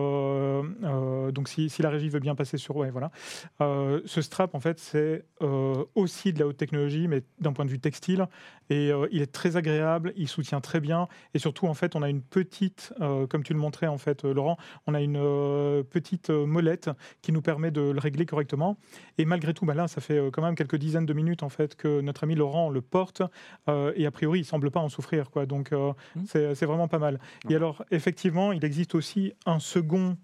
donc 1.33 1.49
si, 1.49 1.69
si 1.69 1.83
la 1.83 1.91
régie 1.91 2.09
veut 2.09 2.21
bien 2.21 2.35
passer 2.35 2.59
sur, 2.59 2.77
ouais, 2.77 2.91
voilà. 2.91 3.11
Ce 4.15 4.23
strap 4.23 4.55
en 4.55 4.61
fait 4.61 4.79
c'est 4.79 5.25
euh, 5.43 5.85
aussi 5.97 6.33
de 6.33 6.39
la 6.39 6.47
haute 6.47 6.57
technologie, 6.57 7.09
mais 7.09 7.25
d'un 7.41 7.53
point 7.53 7.65
de 7.65 7.71
vue 7.71 7.81
textile. 7.81 8.29
Et 8.71 8.93
euh, 8.93 9.09
il 9.11 9.23
est 9.23 9.33
très 9.33 9.57
agréable, 9.57 10.13
il 10.15 10.29
soutient 10.29 10.61
très 10.61 10.79
bien. 10.79 11.09
Et 11.35 11.41
surtout 11.41 11.67
en 11.67 11.75
fait, 11.75 11.97
on 11.97 12.03
a 12.03 12.09
une 12.09 12.23
petite, 12.23 12.95
euh, 13.01 13.27
comme 13.27 13.43
tu 13.43 13.55
le 13.55 13.59
montrais 13.59 13.89
en 13.89 13.99
fait, 13.99 14.23
Laurent, 14.23 14.57
on 14.87 14.95
a 14.95 15.01
une 15.01 15.19
petite 15.91 16.31
molette 16.31 16.91
qui 17.23 17.33
nous 17.33 17.43
permet 17.43 17.73
de 17.73 17.81
le 17.81 17.99
régler 17.99 18.25
correctement. 18.25 18.77
Et 19.19 19.25
malgré 19.25 19.53
tout, 19.53 19.67
bah 19.67 19.75
là, 19.75 19.89
ça 19.89 20.01
fait 20.01 20.31
quand 20.33 20.43
même 20.43 20.55
quelques 20.55 20.77
dizaines 20.77 21.07
de 21.07 21.13
minutes 21.13 21.43
en 21.43 21.49
fait 21.49 21.75
que 21.75 22.01
notre 22.01 22.23
ami 22.23 22.37
Laurent 22.37 22.71
le 22.71 22.83
porte 22.83 23.23
et 23.97 24.07
a 24.07 24.11
priori, 24.13 24.41
il 24.41 24.45
semble 24.45 24.71
pas 24.71 24.79
en 24.79 24.89
souffrir, 24.89 25.31
quoi. 25.31 25.45
Donc, 25.45 25.71
c'est 26.27 26.55
c'est 26.55 26.67
vraiment 26.67 26.87
pas 26.87 27.01
mal. 27.01 27.19
Et 27.51 27.57
alors, 27.57 27.85
effectivement, 27.91 28.53
il 28.53 28.65
existe 28.65 28.95
aussi 28.95 29.33
un 29.45 29.59
second 29.59 30.17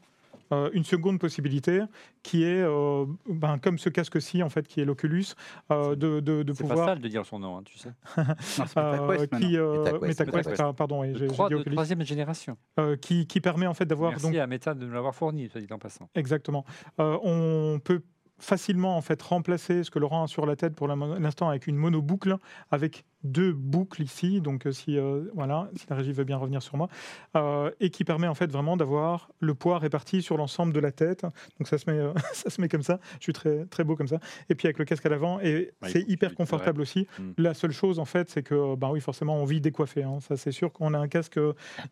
euh, 0.52 0.70
une 0.72 0.84
seconde 0.84 1.18
possibilité 1.18 1.80
qui 2.22 2.44
est, 2.44 2.62
euh, 2.62 3.06
ben, 3.28 3.58
comme 3.58 3.78
ce 3.78 3.88
casque-ci, 3.88 4.42
en 4.42 4.48
fait, 4.50 4.66
qui 4.68 4.80
est 4.80 4.84
l'Oculus, 4.84 5.26
euh, 5.70 5.94
de, 5.96 6.20
de, 6.20 6.42
de 6.42 6.52
C'est 6.52 6.62
pas 6.64 6.68
pouvoir. 6.70 6.88
sale 6.88 7.00
de 7.00 7.08
dire 7.08 7.24
son 7.26 7.38
nom, 7.38 7.58
hein, 7.58 7.62
tu 7.64 7.78
sais. 7.78 7.90
MetaQuest 8.16 9.38
qui, 9.38 9.56
euh, 9.56 9.78
MetaQuest, 9.84 10.02
MetaQuest, 10.20 10.48
MetaQuest. 10.50 10.76
pardon, 10.76 11.02
oui, 11.02 11.12
j'ai- 11.16 11.26
dit 11.28 11.34
Oculus. 11.54 11.64
troisième 11.74 12.02
génération. 12.04 12.56
Euh, 12.78 12.96
qui, 12.96 13.26
qui 13.26 13.40
permet 13.40 13.66
en 13.66 13.74
fait 13.74 13.84
d'avoir 13.86 14.10
Merci 14.10 14.26
donc 14.26 14.36
à 14.36 14.46
Meta 14.46 14.74
de 14.74 14.84
nous 14.86 14.92
l'avoir 14.92 15.14
fourni, 15.14 15.48
soit 15.48 15.60
dit 15.60 15.72
en 15.72 15.78
passant. 15.78 16.08
Exactement. 16.14 16.64
Euh, 17.00 17.18
on 17.22 17.78
peut 17.82 18.02
facilement 18.38 18.96
en 18.96 19.02
fait 19.02 19.20
remplacer 19.20 19.84
ce 19.84 19.90
que 19.90 19.98
Laurent 19.98 20.24
a 20.24 20.26
sur 20.26 20.46
la 20.46 20.56
tête 20.56 20.74
pour 20.74 20.88
l'instant 20.88 21.50
avec 21.50 21.66
une 21.66 21.76
monoboucle 21.76 22.36
avec 22.70 23.04
deux 23.22 23.52
boucles 23.52 24.02
ici 24.02 24.40
donc 24.40 24.66
euh, 24.66 24.72
si 24.72 24.96
euh, 24.98 25.24
voilà 25.34 25.68
si 25.76 25.84
la 25.90 25.96
régie 25.96 26.12
veut 26.12 26.24
bien 26.24 26.38
revenir 26.38 26.62
sur 26.62 26.76
moi 26.76 26.88
euh, 27.36 27.70
et 27.80 27.90
qui 27.90 28.04
permet 28.04 28.26
en 28.26 28.34
fait 28.34 28.50
vraiment 28.50 28.76
d'avoir 28.78 29.30
le 29.40 29.54
poids 29.54 29.78
réparti 29.78 30.22
sur 30.22 30.36
l'ensemble 30.38 30.72
de 30.72 30.80
la 30.80 30.90
tête 30.90 31.22
donc 31.58 31.68
ça 31.68 31.76
se 31.76 31.90
met 31.90 31.98
euh, 31.98 32.12
ça 32.32 32.48
se 32.50 32.60
met 32.60 32.68
comme 32.68 32.82
ça 32.82 32.98
je 33.18 33.24
suis 33.24 33.32
très 33.34 33.66
très 33.66 33.84
beau 33.84 33.94
comme 33.96 34.08
ça 34.08 34.18
et 34.48 34.54
puis 34.54 34.66
avec 34.68 34.78
le 34.78 34.84
casque 34.86 35.04
à 35.04 35.10
l'avant 35.10 35.38
et 35.40 35.72
Ouais, 35.82 35.90
c'est 35.90 36.08
hyper 36.08 36.34
confortable 36.34 36.80
aussi 36.80 37.06
Mm. 37.18 37.32
la 37.38 37.54
seule 37.54 37.72
chose 37.72 37.98
en 37.98 38.04
fait 38.04 38.30
c'est 38.30 38.42
que 38.42 38.74
ben 38.76 38.88
oui 38.90 39.00
forcément 39.00 39.36
on 39.36 39.44
vit 39.44 39.60
décoiffé 39.60 40.02
hein. 40.02 40.18
ça 40.20 40.36
c'est 40.36 40.52
sûr 40.52 40.72
qu'on 40.72 40.94
a 40.94 40.98
un 40.98 41.08
casque 41.08 41.38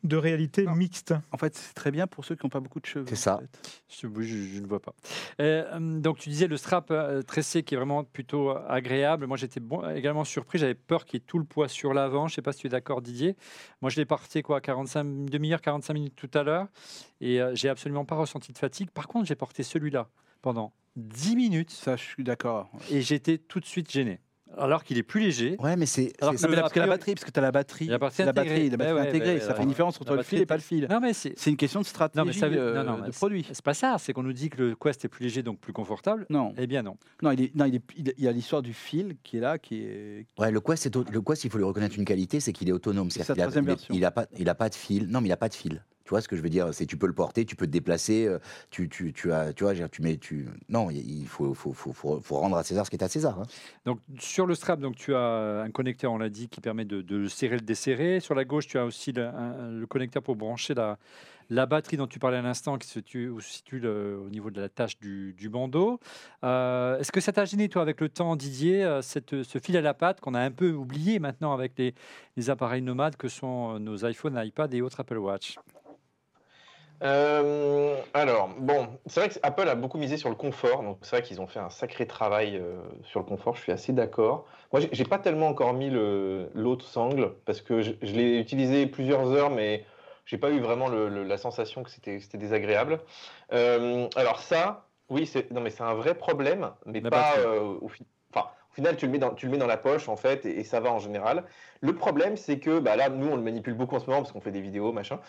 de 0.04 0.16
réalité 0.16 0.64
Non. 0.64 0.75
mixte 0.75 1.12
En 1.32 1.37
fait, 1.37 1.54
c'est 1.54 1.75
très 1.75 1.90
bien 1.90 2.06
pour 2.06 2.25
ceux 2.25 2.35
qui 2.37 2.44
n'ont 2.47 2.50
pas 2.50 2.61
beaucoup 2.61 2.80
de 2.80 2.87
cheveux. 2.87 3.04
C'est 3.08 3.14
en 3.14 3.16
ça. 3.16 3.40
fait. 3.40 3.82
Je, 4.02 4.06
oui, 4.06 4.26
je- 4.26 4.54
je 4.56 4.61
ne 4.61 4.66
vois 4.66 4.80
pas. 4.80 4.92
Donc 5.80 6.18
tu 6.18 6.28
disais 6.30 6.47
le 6.47 6.56
strap 6.56 6.92
tressé 7.26 7.62
qui 7.62 7.75
est 7.75 7.76
vraiment 7.78 8.04
plutôt 8.04 8.50
agréable. 8.68 9.26
Moi 9.26 9.37
j'étais 9.37 9.61
bon, 9.61 9.88
également 9.90 10.25
surpris. 10.25 10.58
J'avais 10.58 10.75
peur 10.75 11.04
qu'il 11.04 11.17
tout 11.20 11.38
le 11.38 11.44
poids 11.44 11.68
sur 11.68 11.94
l'avant. 11.94 12.28
Je 12.28 12.32
ne 12.32 12.37
sais 12.37 12.42
pas 12.42 12.52
si 12.52 12.60
tu 12.60 12.66
es 12.66 12.70
d'accord 12.70 13.02
Didier. 13.02 13.37
Moi 13.80 13.90
je 13.90 13.96
l'ai 13.96 14.04
porté 14.06 14.42
quoi 14.42 14.60
45 14.60 15.02
une 15.04 15.26
demi-heure, 15.26 15.60
45 15.60 15.94
minutes 15.94 16.16
tout 16.16 16.30
à 16.34 16.42
l'heure 16.42 16.66
et 17.20 17.40
euh, 17.40 17.54
j'ai 17.54 17.68
absolument 17.68 18.04
pas 18.04 18.16
ressenti 18.16 18.52
de 18.52 18.58
fatigue. 18.58 18.90
Par 18.90 19.08
contre 19.08 19.26
j'ai 19.26 19.34
porté 19.37 19.62
celui-là 19.62 20.08
pendant 20.42 20.72
10 20.96 21.37
minutes 21.37 21.70
Ça, 21.70 21.96
je 21.96 22.02
suis 22.04 22.25
d'accord. 22.25 22.70
et 22.90 23.00
j'étais 23.02 23.38
tout 23.38 23.60
de 23.60 23.64
suite 23.66 23.90
gêné. 23.90 24.20
Alors 24.56 24.82
qu'il 24.82 24.98
est 24.98 25.02
plus 25.02 25.20
léger. 25.20 25.56
Ouais, 25.60 25.76
mais 25.76 25.86
c'est. 25.86 26.12
Alors 26.20 26.34
c'est- 26.36 26.46
que 26.48 26.54
parce 26.54 26.72
que 26.72 26.80
la 26.80 26.86
batterie, 26.86 27.14
parce 27.14 27.24
que 27.24 27.30
tu 27.30 27.38
as 27.38 27.42
la 27.42 27.52
batterie. 27.52 27.86
La 27.86 27.98
batterie 27.98 28.24
la 28.24 28.30
intégrée. 28.30 28.48
batterie, 28.48 28.70
la 28.70 28.76
batterie 28.76 28.94
Ouais, 28.94 29.00
ouais, 29.00 29.08
intégrée, 29.08 29.34
ouais, 29.34 29.40
ça 29.40 29.54
fait 29.54 29.62
une 29.62 29.68
différence 29.68 30.00
entre 30.00 30.14
le 30.16 30.22
fil 30.22 30.40
et 30.40 30.46
pas 30.46 30.56
le 30.56 30.62
fil. 30.62 30.86
Non 30.90 31.00
mais 31.00 31.12
c'est 31.12 31.34
C'est 31.38 31.50
une 31.50 31.56
question 31.56 31.80
de 31.80 31.84
non 31.84 32.24
mais 32.24 32.32
stratégie 32.32 32.38
ça 32.38 32.48
veut- 32.48 32.58
euh, 32.58 32.82
non, 32.82 32.98
non, 32.98 33.06
de 33.06 33.10
produit. 33.12 33.46
C'est 33.52 33.62
pas 33.64 33.74
ça. 33.74 33.96
C'est 33.98 34.12
qu'on 34.12 34.22
nous 34.22 34.32
dit 34.32 34.48
que 34.50 34.60
le 34.62 34.74
Quest 34.74 35.04
est 35.04 35.08
plus 35.08 35.22
léger 35.24 35.42
donc 35.42 35.60
plus 35.60 35.72
confortable. 35.72 36.26
Non, 36.30 36.54
Eh 36.58 36.66
bien 36.66 36.82
non. 36.82 36.96
non, 37.22 37.30
il, 37.32 37.42
est, 37.42 37.54
non 37.54 37.66
il, 37.66 37.76
est- 37.76 37.82
il- 37.96 38.14
il 38.16 38.24
y 38.24 38.28
a 38.28 38.32
l'histoire 38.32 38.62
du 38.62 38.72
fil 38.72 39.16
qui 39.22 39.36
est 39.36 39.40
là, 39.40 39.58
qui 39.58 39.82
est. 39.82 40.26
Ouais, 40.38 40.50
le 40.50 40.60
Quest, 40.60 40.92
le 41.12 41.20
Quest, 41.20 41.44
il 41.44 41.50
faut 41.50 41.58
lui 41.58 41.64
reconnaître 41.64 41.96
une 41.98 42.04
qualité, 42.04 42.40
c'est 42.40 42.52
qu'il 42.52 42.68
est 42.68 42.72
autonome. 42.72 43.10
C'est 43.10 43.22
C'est-à-dire. 43.22 43.50
Il 43.90 44.04
a 44.04 44.10
pas, 44.10 44.26
il 44.38 44.48
a 44.48 44.54
pas 44.54 44.68
de 44.68 44.74
fil. 44.74 45.06
Non, 45.08 45.20
mais 45.20 45.28
il 45.28 45.32
a 45.32 45.36
pas 45.36 45.48
de 45.48 45.54
fil. 45.54 45.84
Tu 46.08 46.14
vois 46.14 46.22
ce 46.22 46.28
que 46.28 46.36
je 46.36 46.40
veux 46.40 46.48
dire? 46.48 46.72
C'est 46.72 46.86
tu 46.86 46.96
peux 46.96 47.06
le 47.06 47.12
porter, 47.12 47.44
tu 47.44 47.54
peux 47.54 47.66
te 47.66 47.70
déplacer, 47.70 48.26
euh, 48.26 48.38
tu, 48.70 48.88
tu, 48.88 49.12
tu 49.12 49.30
as, 49.30 49.52
tu 49.52 49.64
vois, 49.64 49.74
tu 49.74 50.00
mets, 50.00 50.16
tu. 50.16 50.46
Non, 50.70 50.88
il 50.90 51.26
faut, 51.26 51.54
rendre 52.30 52.56
à 52.56 52.64
César 52.64 52.86
ce 52.86 52.90
qui 52.90 52.96
est 52.96 53.04
à 53.04 53.08
César. 53.08 53.38
hein. 53.38 53.46
Donc 53.84 54.00
sur 54.18 54.46
le 54.46 54.54
strap, 54.54 54.80
donc 54.80 54.96
tu 54.96 55.14
as 55.14 55.60
un 55.60 55.70
connecteur, 55.70 56.10
on 56.10 56.16
l'a 56.16 56.30
dit, 56.30 56.48
qui 56.48 56.62
permet 56.62 56.86
de, 56.86 57.02
de 57.02 57.28
serrer, 57.28 57.56
le 57.56 57.60
desserrer. 57.60 58.20
Sur 58.20 58.34
la 58.34 58.46
gauche, 58.46 58.66
tu 58.66 58.78
as 58.78 58.86
aussi 58.86 59.12
le, 59.12 59.84
connecteur 59.84 60.22
pour 60.22 60.34
brancher 60.34 60.72
la, 60.72 61.66
batterie 61.66 61.98
dont 61.98 62.06
tu 62.06 62.18
parlais 62.18 62.38
à 62.38 62.42
l'instant, 62.42 62.78
qui 62.78 62.88
se 62.88 63.00
situe, 63.00 63.28
au 63.28 64.30
niveau 64.30 64.50
de 64.50 64.62
la 64.62 64.70
tâche 64.70 64.98
du, 64.98 65.48
bandeau. 65.50 66.00
Euh, 66.42 66.98
Est-ce 66.98 67.12
que 67.12 67.20
ça 67.20 67.32
t'a 67.32 67.44
gêné, 67.44 67.68
toi, 67.68 67.82
avec 67.82 68.00
le 68.00 68.08
temps, 68.08 68.34
Didier, 68.34 68.82
euh, 68.82 69.02
cette, 69.02 69.42
ce 69.42 69.58
fil 69.58 69.76
à 69.76 69.82
la 69.82 69.92
patte 69.92 70.22
qu'on 70.22 70.32
a 70.32 70.40
un 70.40 70.52
peu 70.52 70.70
oublié 70.70 71.18
maintenant 71.18 71.52
avec 71.52 71.72
les, 71.76 71.94
les 72.38 72.48
appareils 72.48 72.80
nomades 72.80 73.16
que 73.16 73.28
sont 73.28 73.78
nos 73.78 74.06
iPhones, 74.06 74.40
iPad 74.42 74.72
et 74.72 74.80
autres 74.80 75.00
Apple 75.00 75.18
Watch? 75.18 75.58
Euh, 77.02 78.00
alors, 78.12 78.48
bon, 78.58 78.88
c'est 79.06 79.20
vrai 79.20 79.28
que 79.28 79.34
Apple 79.42 79.68
a 79.68 79.74
beaucoup 79.74 79.98
misé 79.98 80.16
sur 80.16 80.28
le 80.28 80.34
confort, 80.34 80.82
donc 80.82 80.98
c'est 81.02 81.16
vrai 81.16 81.22
qu'ils 81.22 81.40
ont 81.40 81.46
fait 81.46 81.60
un 81.60 81.70
sacré 81.70 82.06
travail 82.06 82.56
euh, 82.56 82.80
sur 83.04 83.20
le 83.20 83.26
confort, 83.26 83.54
je 83.56 83.62
suis 83.62 83.72
assez 83.72 83.92
d'accord. 83.92 84.46
Moi, 84.72 84.82
j'ai- 84.92 85.04
pas 85.04 85.18
tellement 85.18 85.48
encore 85.48 85.72
mis 85.74 85.90
l'autre 85.90 86.84
sangle, 86.84 87.34
parce 87.44 87.60
que 87.60 87.82
je, 87.82 87.92
je 88.02 88.12
l'ai 88.12 88.38
utilisé 88.40 88.86
plusieurs 88.86 89.30
heures, 89.32 89.50
mais 89.50 89.84
j'ai 90.26 90.38
pas 90.38 90.50
eu 90.50 90.60
vraiment 90.60 90.88
le- 90.88 91.08
le- 91.08 91.24
la 91.24 91.38
sensation 91.38 91.82
que 91.82 91.90
c'était 91.90 92.18
désagréable. 92.34 93.00
Euh, 93.52 94.08
alors 94.16 94.40
ça, 94.40 94.86
oui, 95.08 95.24
c'est 95.26 95.50
non 95.52 95.60
mais 95.62 95.70
c'est 95.70 95.82
un 95.84 95.94
vrai 95.94 96.14
problème, 96.14 96.70
mais 96.84 97.00
pas 97.00 97.34
au, 97.40 97.40
fi- 97.40 97.46
enfin, 97.46 97.58
au 97.80 97.88
final, 98.78 98.97
tu 98.97 99.06
le 99.06 99.12
mets 99.12 99.18
dans, 99.18 99.35
tu 99.35 99.47
le 99.47 99.52
mets 99.52 99.58
dans 99.58 99.66
la 99.66 99.76
poche 99.76 100.08
en 100.08 100.16
fait, 100.16 100.47
et, 100.47 100.62
ça 100.62 100.78
va 100.78 100.92
en 100.92 101.00
général. 101.00 101.44
Le 101.80 101.94
problème, 101.94 102.37
c'est 102.37 102.61
que 102.61 102.78
bah, 102.78 102.94
là, 102.94 103.08
nous, 103.08 103.26
on 103.26 103.37
le 103.37 103.42
manipule 103.42 103.75
beaucoup 103.75 103.97
en 103.97 104.00
ce 104.00 104.06
moment 104.06 104.23
parce 104.23 104.32
qu'on 104.32 104.40
fait 104.40 104.52
des 104.52 104.61
vidéos, 104.61 104.92
machin. 104.92 105.20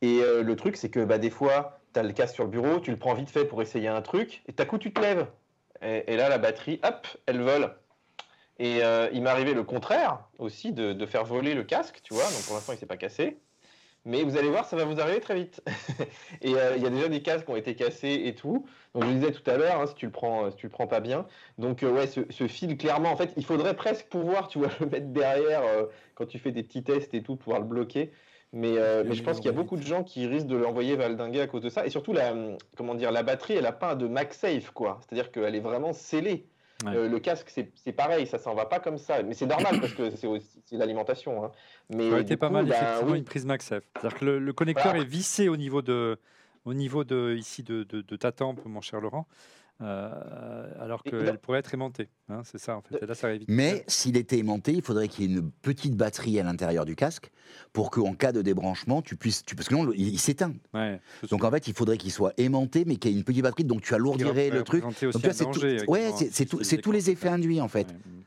Et 0.00 0.20
euh, 0.22 0.42
le 0.42 0.56
truc, 0.56 0.76
c'est 0.76 0.88
que 0.88 1.04
bah, 1.04 1.18
des 1.18 1.30
fois, 1.30 1.80
tu 1.92 2.00
as 2.00 2.02
le 2.02 2.12
casque 2.12 2.34
sur 2.34 2.44
le 2.44 2.50
bureau, 2.50 2.80
tu 2.80 2.90
le 2.90 2.96
prends 2.96 3.12
vite 3.12 3.28
fait 3.28 3.44
pour 3.44 3.60
essayer 3.60 3.88
un 3.88 4.00
truc, 4.00 4.42
et 4.48 4.52
d'un 4.52 4.64
coup, 4.64 4.78
tu 4.78 4.92
te 4.92 5.00
lèves. 5.00 5.26
Et, 5.82 6.12
et 6.12 6.16
là, 6.16 6.30
la 6.30 6.38
batterie, 6.38 6.80
hop, 6.82 7.06
elle 7.26 7.42
vole. 7.42 7.74
Et 8.58 8.82
euh, 8.82 9.08
il 9.12 9.22
m'est 9.22 9.30
arrivé 9.30 9.52
le 9.52 9.64
contraire 9.64 10.20
aussi, 10.38 10.72
de, 10.72 10.92
de 10.92 11.06
faire 11.06 11.24
voler 11.24 11.54
le 11.54 11.64
casque, 11.64 12.00
tu 12.02 12.14
vois. 12.14 12.24
Donc 12.24 12.42
pour 12.46 12.54
l'instant, 12.54 12.72
il 12.72 12.78
s'est 12.78 12.86
pas 12.86 12.96
cassé. 12.96 13.38
Mais 14.06 14.22
vous 14.22 14.36
allez 14.36 14.50
voir, 14.50 14.66
ça 14.66 14.76
va 14.76 14.84
vous 14.84 15.00
arriver 15.00 15.20
très 15.20 15.34
vite. 15.34 15.62
et 16.42 16.54
euh, 16.54 16.76
il 16.76 16.82
y 16.82 16.86
a 16.86 16.90
déjà 16.90 17.08
des 17.08 17.22
casques 17.22 17.46
qui 17.46 17.52
ont 17.52 17.56
été 17.56 17.74
cassés 17.74 18.22
et 18.26 18.34
tout. 18.34 18.66
Donc 18.94 19.04
je 19.04 19.08
le 19.08 19.14
disais 19.14 19.32
tout 19.32 19.50
à 19.50 19.56
l'heure, 19.56 19.80
hein, 19.80 19.86
si 19.86 19.94
tu 19.94 20.04
le 20.04 20.12
prends, 20.12 20.50
si 20.50 20.56
tu 20.56 20.66
le 20.66 20.70
prends 20.70 20.86
pas 20.86 21.00
bien. 21.00 21.26
Donc 21.56 21.82
euh, 21.82 21.90
ouais, 21.90 22.06
ce, 22.06 22.20
ce 22.30 22.46
fil, 22.46 22.76
clairement, 22.76 23.10
en 23.10 23.16
fait, 23.16 23.32
il 23.36 23.44
faudrait 23.44 23.74
presque 23.74 24.08
pouvoir, 24.08 24.48
tu 24.48 24.58
vois, 24.58 24.68
le 24.80 24.86
mettre 24.86 25.06
derrière 25.08 25.62
euh, 25.62 25.86
quand 26.14 26.26
tu 26.26 26.38
fais 26.38 26.52
des 26.52 26.62
petits 26.62 26.84
tests 26.84 27.14
et 27.14 27.22
tout, 27.22 27.36
pouvoir 27.36 27.60
le 27.60 27.66
bloquer. 27.66 28.12
Mais, 28.52 28.74
mais 29.04 29.14
je 29.14 29.22
pense 29.24 29.38
qu'il 29.38 29.46
y 29.46 29.48
a 29.48 29.52
beaucoup 29.52 29.76
de 29.76 29.82
gens 29.82 30.04
qui 30.04 30.28
risquent 30.28 30.46
de 30.46 30.54
l'envoyer 30.56 30.94
valdinguer 30.94 31.40
à 31.40 31.48
cause 31.48 31.62
de 31.62 31.68
ça. 31.68 31.86
Et 31.86 31.90
surtout, 31.90 32.12
la, 32.12 32.32
comment 32.76 32.94
dire, 32.94 33.10
la 33.10 33.24
batterie, 33.24 33.54
elle 33.54 33.66
a 33.66 33.72
pas 33.72 33.96
de 33.96 34.06
MagSafe, 34.06 34.70
quoi. 34.70 35.00
C'est-à-dire 35.00 35.32
qu'elle 35.32 35.56
est 35.56 35.60
vraiment 35.60 35.92
scellée. 35.92 36.46
Ouais. 36.84 36.96
Euh, 36.96 37.08
le 37.08 37.18
casque, 37.20 37.50
c'est 37.50 37.92
pareil, 37.92 38.26
ça 38.26 38.38
s'en 38.38 38.54
va 38.54 38.66
pas 38.66 38.78
comme 38.80 38.98
ça. 38.98 39.22
Mais 39.22 39.34
c'est 39.34 39.46
normal 39.46 39.80
parce 39.80 39.94
que 39.94 40.10
c'est 40.10 40.76
l'alimentation. 40.76 41.44
hein. 41.44 41.50
Mais 41.90 42.10
Ça 42.10 42.20
été 42.20 42.36
pas 42.36 42.48
coup, 42.48 42.54
mal, 42.54 42.66
bah, 42.66 42.74
effectivement, 42.76 43.12
oui. 43.12 43.18
une 43.18 43.24
prise 43.24 43.46
MagSafe. 43.46 43.84
C'est-à-dire 43.96 44.18
que 44.18 44.24
le, 44.24 44.38
le 44.38 44.52
connecteur 44.52 44.92
Voilà. 44.92 45.00
est 45.00 45.04
vissé 45.08 45.48
au 45.48 45.56
niveau 45.56 45.82
de, 45.82 46.18
au 46.64 46.74
niveau 46.74 47.04
de, 47.04 47.34
ici 47.36 47.62
de, 47.62 47.84
de- 47.84 48.02
de 48.02 48.16
ta 48.16 48.32
tempe, 48.32 48.60
mon 48.66 48.80
cher 48.80 49.00
Laurent, 49.00 49.26
euh, 49.80 50.68
alors 50.78 51.02
qu'elle 51.02 51.38
pourrait 51.38 51.58
être 51.58 51.74
aimantée. 51.74 52.08
hein, 52.28 52.42
c'est 52.44 52.58
ça, 52.58 52.76
en 52.76 52.82
fait. 52.82 53.02
Et 53.02 53.06
là, 53.06 53.14
ça 53.14 53.32
évite. 53.32 53.48
Mais 53.48 53.84
s'il 53.88 54.16
était 54.16 54.38
aimanté, 54.38 54.72
il 54.72 54.82
faudrait 54.82 55.08
qu'il 55.08 55.30
y 55.30 55.34
ait 55.34 55.38
une 55.38 55.50
petite 55.50 55.96
batterie 55.96 56.38
à 56.38 56.44
l'intérieur 56.44 56.84
du 56.84 56.94
casque 56.94 57.30
pour 57.72 57.90
qu'en 57.90 58.14
cas 58.14 58.32
de 58.32 58.40
débranchement, 58.40 59.02
tu 59.02 59.16
puisses. 59.16 59.44
Tu, 59.44 59.56
parce 59.56 59.68
que 59.68 59.74
non, 59.74 59.90
il, 59.92 60.08
il 60.08 60.18
s'éteint. 60.18 60.54
Ouais. 60.72 61.00
Donc 61.28 61.42
en 61.44 61.50
fait, 61.50 61.66
il 61.66 61.74
faudrait 61.74 61.98
qu'il 61.98 62.12
soit 62.12 62.32
aimanté, 62.36 62.84
mais 62.84 62.96
qu'il 62.96 63.10
y 63.10 63.14
ait 63.14 63.18
une 63.18 63.24
petite 63.24 63.42
batterie, 63.42 63.64
donc 63.64 63.82
tu 63.82 63.94
alourdirais 63.94 64.50
le 64.50 64.62
truc. 64.62 64.84
c'est 64.92 65.88
ouais, 65.88 66.10
tous 66.82 66.92
les 66.92 67.10
effets 67.10 67.28
induits 67.28 67.60
en 67.60 67.68
fait. 67.68 67.88
Ouais, 67.88 67.94
mm. 67.94 68.23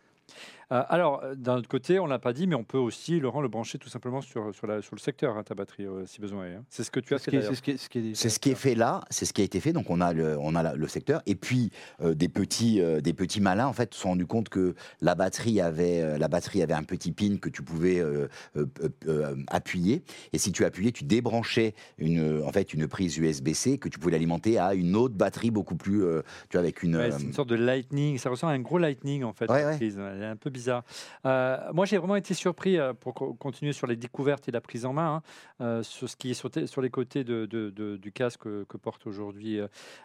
Euh, 0.72 0.84
alors, 0.90 1.22
euh, 1.24 1.34
d'un 1.36 1.56
autre 1.58 1.70
côté, 1.70 1.98
on 2.00 2.06
l'a 2.08 2.20
pas 2.20 2.34
dit, 2.34 2.46
mais 2.46 2.56
on 2.56 2.64
peut 2.66 2.78
aussi, 2.78 3.20
Laurent, 3.22 3.40
le 3.42 3.48
brancher 3.48 3.78
tout 3.78 3.88
simplement 3.88 4.20
sur, 4.22 4.54
sur, 4.54 4.68
la, 4.68 4.82
sur 4.82 4.96
le 4.96 5.00
secteur, 5.00 5.38
hein, 5.38 5.44
ta 5.44 5.56
batterie, 5.56 5.86
euh, 5.86 6.06
si 6.06 6.20
besoin 6.20 6.46
est. 6.46 6.56
hein. 6.56 6.64
C'est 6.70 6.84
ce 6.84 6.92
que 6.92 7.00
tu 7.00 7.14
as 7.14 7.20
fait 7.20 7.32
qui 7.32 7.38
est- 7.38 7.40
d'ailleurs. 7.40 7.54
c'est 7.54 7.58
ce 7.58 7.62
qui 7.64 7.72
est- 7.72 7.78
ce 7.78 7.90
qui 7.90 8.00
est- 8.00 8.16
C'est 8.16 8.30
ce 8.30 8.40
qui 8.40 8.50
est 8.52 8.56
fait 8.56 8.76
là, 8.76 9.00
c'est 9.10 9.26
ce 9.26 9.32
qui 9.32 9.42
a 9.42 9.46
été 9.46 9.62
fait. 9.62 9.72
Donc 9.72 9.90
on 9.90 10.02
a 10.02 10.12
le, 10.12 10.38
on 10.40 10.56
a 10.56 10.64
la- 10.64 10.76
le 10.76 10.88
secteur 10.90 11.22
et 11.26 11.36
puis 11.36 11.72
euh, 12.02 12.14
des 12.14 12.28
petits, 12.28 12.82
euh, 12.82 13.00
des 13.00 13.14
petits 13.14 13.40
malins 13.40 13.68
en 13.68 13.74
fait 13.74 13.94
se 13.94 14.02
sont 14.02 14.10
rendus 14.10 14.26
compte 14.26 14.50
que 14.50 14.76
la 15.02 15.16
batterie 15.16 15.62
avait, 15.62 16.02
euh, 16.02 16.18
la 16.18 16.28
batterie 16.28 16.62
avait 16.62 16.74
un 16.74 16.84
petit 16.84 17.12
pin 17.14 17.38
que 17.38 17.48
tu 17.50 17.62
pouvais 17.62 18.00
euh, 18.00 18.28
euh, 18.58 18.66
euh, 18.84 18.90
euh, 19.08 19.36
appuyer. 19.48 20.04
Et 20.34 20.38
si 20.38 20.52
tu 20.52 20.66
appuyais, 20.66 20.92
tu 20.92 21.06
débranchais 21.06 21.76
une, 21.98 22.42
en 22.44 22.52
fait 22.52 22.74
une 22.74 22.88
prise 22.88 23.18
USB-C 23.18 23.78
que 23.78 23.88
tu 23.88 24.00
pouvais 24.00 24.12
l'alimenter 24.12 24.58
à 24.60 24.74
une 24.74 24.96
autre 24.98 25.16
batterie 25.16 25.52
beaucoup 25.52 25.76
plus, 25.76 26.04
euh, 26.04 26.22
tu 26.50 26.58
vois, 26.58 26.62
avec 26.62 26.84
une. 26.84 26.98
Ouais, 26.98 27.04
euh, 27.04 27.16
c'est 27.18 27.24
une 27.24 27.34
sorte 27.34 27.50
de 27.50 27.56
lightning, 27.56 28.18
ça 28.18 28.30
ressemble 28.30 28.52
à 28.52 28.56
un 28.56 28.60
gros 28.60 28.78
lightning 28.80 29.24
en 29.24 29.32
fait. 29.34 29.50
Ouais, 29.50 29.62
la 29.62 29.70
ouais. 29.70 29.76
prise. 29.78 29.98
Elle 29.98 30.22
est 30.24 30.26
un 30.26 30.36
peu 30.36 30.50
Euh, 31.26 31.74
moi, 31.74 31.86
j'ai 31.86 31.98
vraiment 31.98 32.16
été 32.16 32.34
surpris 32.34 32.78
euh, 32.78 32.94
pour 32.94 33.14
co- 33.14 33.34
continuer 33.34 33.74
sur 33.74 33.88
les 33.88 33.96
découvertes 33.96 34.48
et 34.48 34.52
la 34.52 34.62
prise 34.62 34.86
en 34.86 34.94
main, 34.94 35.16
hein, 35.16 35.22
euh, 35.62 35.84
sur 35.84 36.10
ce 36.10 36.16
qui 36.16 36.32
est 36.32 36.34
sur, 36.34 36.82
les 36.82 36.90
côtés 36.90 37.24
du 37.24 38.12
casque 38.14 38.44
que, 38.44 38.78
porte 38.78 39.08
aujourd'hui 39.08 39.60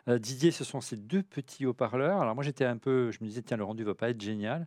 Didier. 0.06 0.50
Ce 0.50 0.64
sont 0.64 0.80
ces 0.80 0.96
deux 0.96 1.22
petits 1.22 1.66
haut-parleurs. 1.66 2.20
Alors 2.20 2.34
moi, 2.34 2.44
j'étais 2.44 2.64
un 2.64 2.78
peu, 2.78 3.10
je 3.10 3.18
me 3.20 3.28
disais 3.28 3.42
tiens, 3.42 3.56
le 3.56 3.64
rendu 3.64 3.84
va 3.84 3.94
pas 3.94 4.10
être 4.10 4.20
génial. 4.20 4.66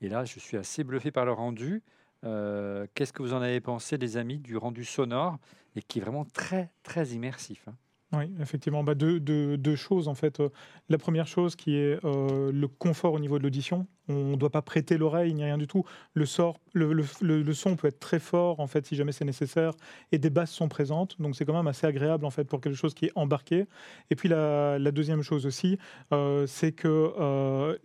Et 0.00 0.08
là, 0.08 0.24
je 0.24 0.38
suis 0.38 0.56
assez 0.56 0.84
bluffé 0.84 1.10
par 1.10 1.24
le 1.24 1.32
rendu. 1.32 1.82
Qu'est-ce 2.22 3.12
que 3.12 3.22
vous 3.22 3.34
en 3.34 3.42
avez 3.42 3.60
pensé, 3.60 3.96
les 3.96 4.16
amis, 4.16 4.38
du 4.38 4.56
rendu 4.56 4.84
sonore 4.84 5.38
et 5.76 5.82
qui 5.82 5.98
est 6.00 6.02
vraiment 6.02 6.24
très 6.24 6.70
très 6.82 7.08
immersif. 7.08 7.68
hein? 7.68 7.74
Oui, 8.16 8.32
effectivement, 8.40 8.82
bah, 8.82 8.94
deux, 8.94 9.76
choses 9.76 10.08
en 10.08 10.14
fait. 10.14 10.40
Euh, 10.40 10.48
La 10.88 10.98
première 10.98 11.26
chose 11.26 11.56
qui 11.56 11.76
est 11.76 12.02
euh, 12.04 12.50
le 12.52 12.68
confort 12.68 13.12
au 13.12 13.18
niveau 13.18 13.38
de 13.38 13.42
l'audition. 13.42 13.86
On 14.08 14.30
ne 14.30 14.36
doit 14.36 14.50
pas 14.50 14.62
prêter 14.62 14.96
l'oreille 14.96 15.34
ni 15.34 15.44
rien 15.44 15.58
du 15.58 15.66
tout. 15.66 15.84
Le, 16.14 16.24
son 16.26 17.76
peut 17.76 17.88
être 17.88 17.98
très 17.98 18.20
fort 18.20 18.60
en 18.60 18.66
fait 18.66 18.86
si 18.86 18.94
jamais 18.94 19.12
c'est 19.12 19.24
nécessaire 19.24 19.72
et 20.12 20.18
des 20.18 20.30
basses 20.30 20.52
sont 20.52 20.68
présentes. 20.68 21.20
Donc 21.20 21.36
c'est 21.36 21.44
quand 21.44 21.56
même 21.56 21.66
assez 21.66 21.86
agréable 21.86 22.24
en 22.24 22.30
fait 22.30 22.44
pour 22.44 22.60
quelque 22.60 22.76
chose 22.76 22.94
qui 22.94 23.06
est 23.06 23.12
embarqué. 23.16 23.66
Et 24.10 24.16
puis 24.16 24.28
la, 24.28 24.78
deuxième 24.78 25.22
chose 25.22 25.44
aussi, 25.44 25.78
euh, 26.12 26.46
c'est 26.46 26.72
que 26.72 27.76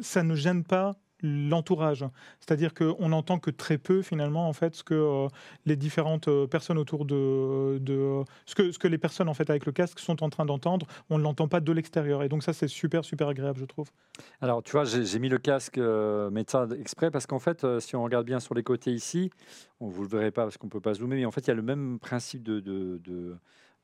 ça 0.00 0.22
ne 0.22 0.34
gêne 0.34 0.64
pas 0.64 0.96
l'entourage. 1.22 2.04
C'est-à-dire 2.40 2.74
qu'on 2.74 3.08
n'entend 3.08 3.38
que 3.38 3.50
très 3.50 3.78
peu 3.78 4.02
finalement 4.02 4.48
en 4.48 4.52
fait 4.52 4.74
ce 4.74 4.84
que 4.84 4.94
euh, 4.94 5.28
les 5.64 5.76
différentes 5.76 6.28
euh, 6.28 6.46
personnes 6.46 6.78
autour 6.78 7.04
de, 7.04 7.78
de 7.78 8.22
ce, 8.46 8.54
que, 8.54 8.72
ce 8.72 8.78
que 8.78 8.88
les 8.88 8.98
personnes 8.98 9.28
en 9.28 9.34
fait 9.34 9.48
avec 9.48 9.64
le 9.66 9.72
casque 9.72 10.00
sont 10.00 10.22
en 10.22 10.28
train 10.28 10.44
d'entendre. 10.44 10.86
On 11.10 11.18
ne 11.18 11.22
l'entend 11.22 11.48
pas 11.48 11.60
de 11.60 11.72
l'extérieur 11.72 12.22
et 12.22 12.28
donc 12.28 12.42
ça 12.42 12.52
c'est 12.52 12.68
super 12.68 13.04
super 13.04 13.28
agréable 13.28 13.58
je 13.60 13.64
trouve. 13.64 13.88
Alors 14.40 14.62
tu 14.62 14.72
vois 14.72 14.84
j'ai 14.84 15.18
mis 15.18 15.28
le 15.28 15.38
casque 15.38 15.78
euh, 15.78 16.30
méta 16.30 16.66
exprès 16.78 17.10
parce 17.10 17.26
qu'en 17.26 17.38
fait 17.38 17.64
euh, 17.64 17.80
si 17.80 17.96
on 17.96 18.02
regarde 18.04 18.26
bien 18.26 18.40
sur 18.40 18.54
les 18.54 18.62
côtés 18.62 18.92
ici, 18.92 19.30
on 19.80 19.88
vous 19.88 20.02
le 20.02 20.08
verrez 20.08 20.30
pas 20.30 20.42
parce 20.42 20.58
qu'on 20.58 20.68
peut 20.68 20.80
pas 20.80 20.94
zoomer 20.94 21.16
mais 21.16 21.24
en 21.24 21.30
fait 21.30 21.42
il 21.42 21.48
y 21.48 21.52
a 21.52 21.54
le 21.54 21.62
même 21.62 21.98
principe 21.98 22.42
de- 22.42 22.58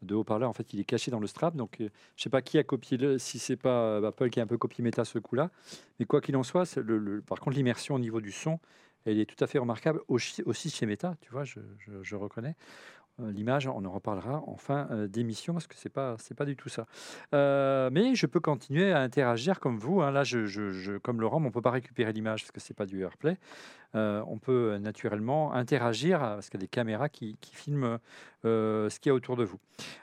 de 0.02 0.14
haut-parleur. 0.14 0.48
En 0.48 0.52
fait 0.52 0.72
il 0.72 0.80
est 0.80 0.84
caché 0.84 1.10
dans 1.10 1.20
le 1.20 1.26
strap 1.26 1.56
donc 1.56 1.80
euh, 1.80 1.88
je 2.16 2.22
sais 2.22 2.30
pas 2.30 2.42
qui 2.42 2.58
a 2.58 2.62
copié 2.62 2.96
le 2.96 3.18
si 3.18 3.38
c'est 3.38 3.56
pas 3.56 3.82
euh, 3.82 4.08
Apple 4.08 4.30
qui 4.30 4.40
a 4.40 4.42
un 4.42 4.46
peu 4.46 4.58
copié 4.58 4.82
méta 4.82 5.04
ce 5.04 5.18
coup-là. 5.18 5.50
Mais 5.98 6.06
quoi 6.06 6.20
qu'il 6.20 6.36
en 6.36 6.42
soit, 6.42 6.64
par 7.26 7.40
contre 7.40 7.56
l'immersion 7.56 7.94
au 7.94 7.98
niveau 7.98 8.20
du 8.20 8.32
son 8.32 8.58
elle 9.06 9.18
est 9.18 9.26
tout 9.26 9.42
à 9.42 9.46
fait 9.46 9.58
remarquable 9.58 10.00
aussi, 10.08 10.70
chez 10.70 10.86
Meta, 10.86 11.14
tu 11.20 11.30
vois, 11.30 11.44
je, 11.44 12.16
reconnais. 12.16 12.54
Euh, 13.18 13.32
L'image, 13.32 13.66
on 13.66 13.84
en 13.84 13.90
reparlera 13.90 14.42
en 14.46 14.56
fin 14.56 14.88
euh, 14.90 15.06
d'émission 15.08 15.54
parce 15.54 15.66
que 15.66 15.74
c'est 15.76 15.88
pas 15.88 16.16
pas 16.36 16.44
du 16.44 16.56
tout 16.56 16.68
ça. 16.68 16.86
Mais 17.32 18.14
je 18.14 18.26
peux 18.26 18.40
continuer 18.40 18.92
à 18.92 19.00
interagir 19.00 19.58
comme 19.60 19.78
vous. 19.78 20.00
hein. 20.02 20.10
Là, 20.10 20.22
comme 21.02 21.20
Laurent, 21.20 21.42
on 21.44 21.50
peut 21.50 21.62
pas 21.62 21.70
récupérer 21.70 22.12
l'image 22.12 22.42
parce 22.42 22.52
que 22.52 22.60
c'est 22.60 22.74
pas 22.74 22.86
du 22.86 23.02
AirPlay. 23.02 23.36
Euh, 23.94 24.22
on 24.26 24.38
peut 24.38 24.72
euh, 24.72 24.78
naturellement 24.78 25.52
interagir 25.52 26.22
euh, 26.22 26.34
parce 26.34 26.48
qu'il 26.48 26.60
y 26.60 26.62
a 26.62 26.66
des 26.66 26.68
caméras 26.68 27.08
qui, 27.08 27.36
qui 27.40 27.54
filment 27.54 27.98
ce 28.42 28.98
qu'il 29.00 29.10
y 29.10 29.12
a 29.12 29.14
autour 29.14 29.36
de 29.36 29.44
vous. 29.44 29.58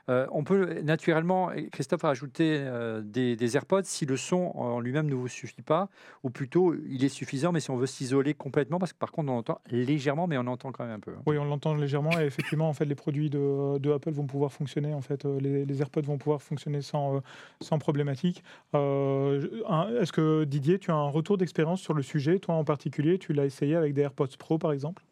On 0.07 0.43
peut 0.43 0.81
naturellement, 0.81 1.49
Christophe 1.71 2.05
a 2.05 2.11
ajouté 2.11 2.63
des, 3.03 3.55
AirPods 3.55 3.81
si 3.85 4.05
le 4.05 4.15
son 4.15 4.51
en 4.53 4.79
lui-même 4.79 5.09
ne 5.09 5.15
vous 5.15 5.27
suffit 5.27 5.63
pas, 5.63 5.89
ou 6.21 6.29
plutôt 6.29 6.75
il 6.87 7.03
est 7.03 7.09
suffisant, 7.09 7.51
mais 7.51 7.61
si 7.61 7.71
on 7.71 7.77
veut 7.77 7.87
s'isoler 7.87 8.35
complètement, 8.35 8.77
parce 8.77 8.93
que 8.93 8.99
par 8.99 9.11
contre 9.11 9.31
on 9.31 9.39
entend 9.39 9.59
légèrement, 9.71 10.27
mais 10.27 10.37
on 10.37 10.45
entend 10.45 10.71
quand 10.71 10.85
même 10.85 10.93
un 10.93 10.99
peu. 10.99 11.13
hein. 11.13 11.23
Oui, 11.25 11.39
on 11.39 11.45
l'entend 11.45 11.73
légèrement 11.73 12.11
et 12.19 12.25
effectivement, 12.25 12.69
en 12.69 12.73
fait, 12.73 12.85
les 12.85 12.93
produits 12.93 13.31
de, 13.31 13.91
Apple 13.91 14.11
vont 14.11 14.27
pouvoir 14.27 14.53
fonctionner. 14.53 14.93
En 14.93 15.01
fait, 15.01 15.25
les, 15.25 15.65
les 15.65 15.81
AirPods 15.81 16.01
vont 16.01 16.19
pouvoir 16.19 16.43
fonctionner 16.43 16.83
sans, 16.83 17.23
sans 17.59 17.79
problématique. 17.79 18.43
Est-ce 18.75 20.11
que 20.11 20.43
Didier, 20.43 20.77
tu 20.77 20.91
as 20.91 20.95
un 20.95 21.09
retour 21.09 21.39
d'expérience 21.39 21.81
sur 21.81 21.95
le 21.95 22.03
sujet 22.03 22.37
Toi 22.37 22.53
en 22.53 22.63
particulier, 22.63 23.17
tu 23.17 23.33
l'as 23.33 23.45
essayé 23.45 23.76
avec 23.77 23.93
des 23.93 24.01
AirPods 24.01 24.27
Pro, 24.37 24.57
par 24.57 24.71
exemple? 24.71 25.03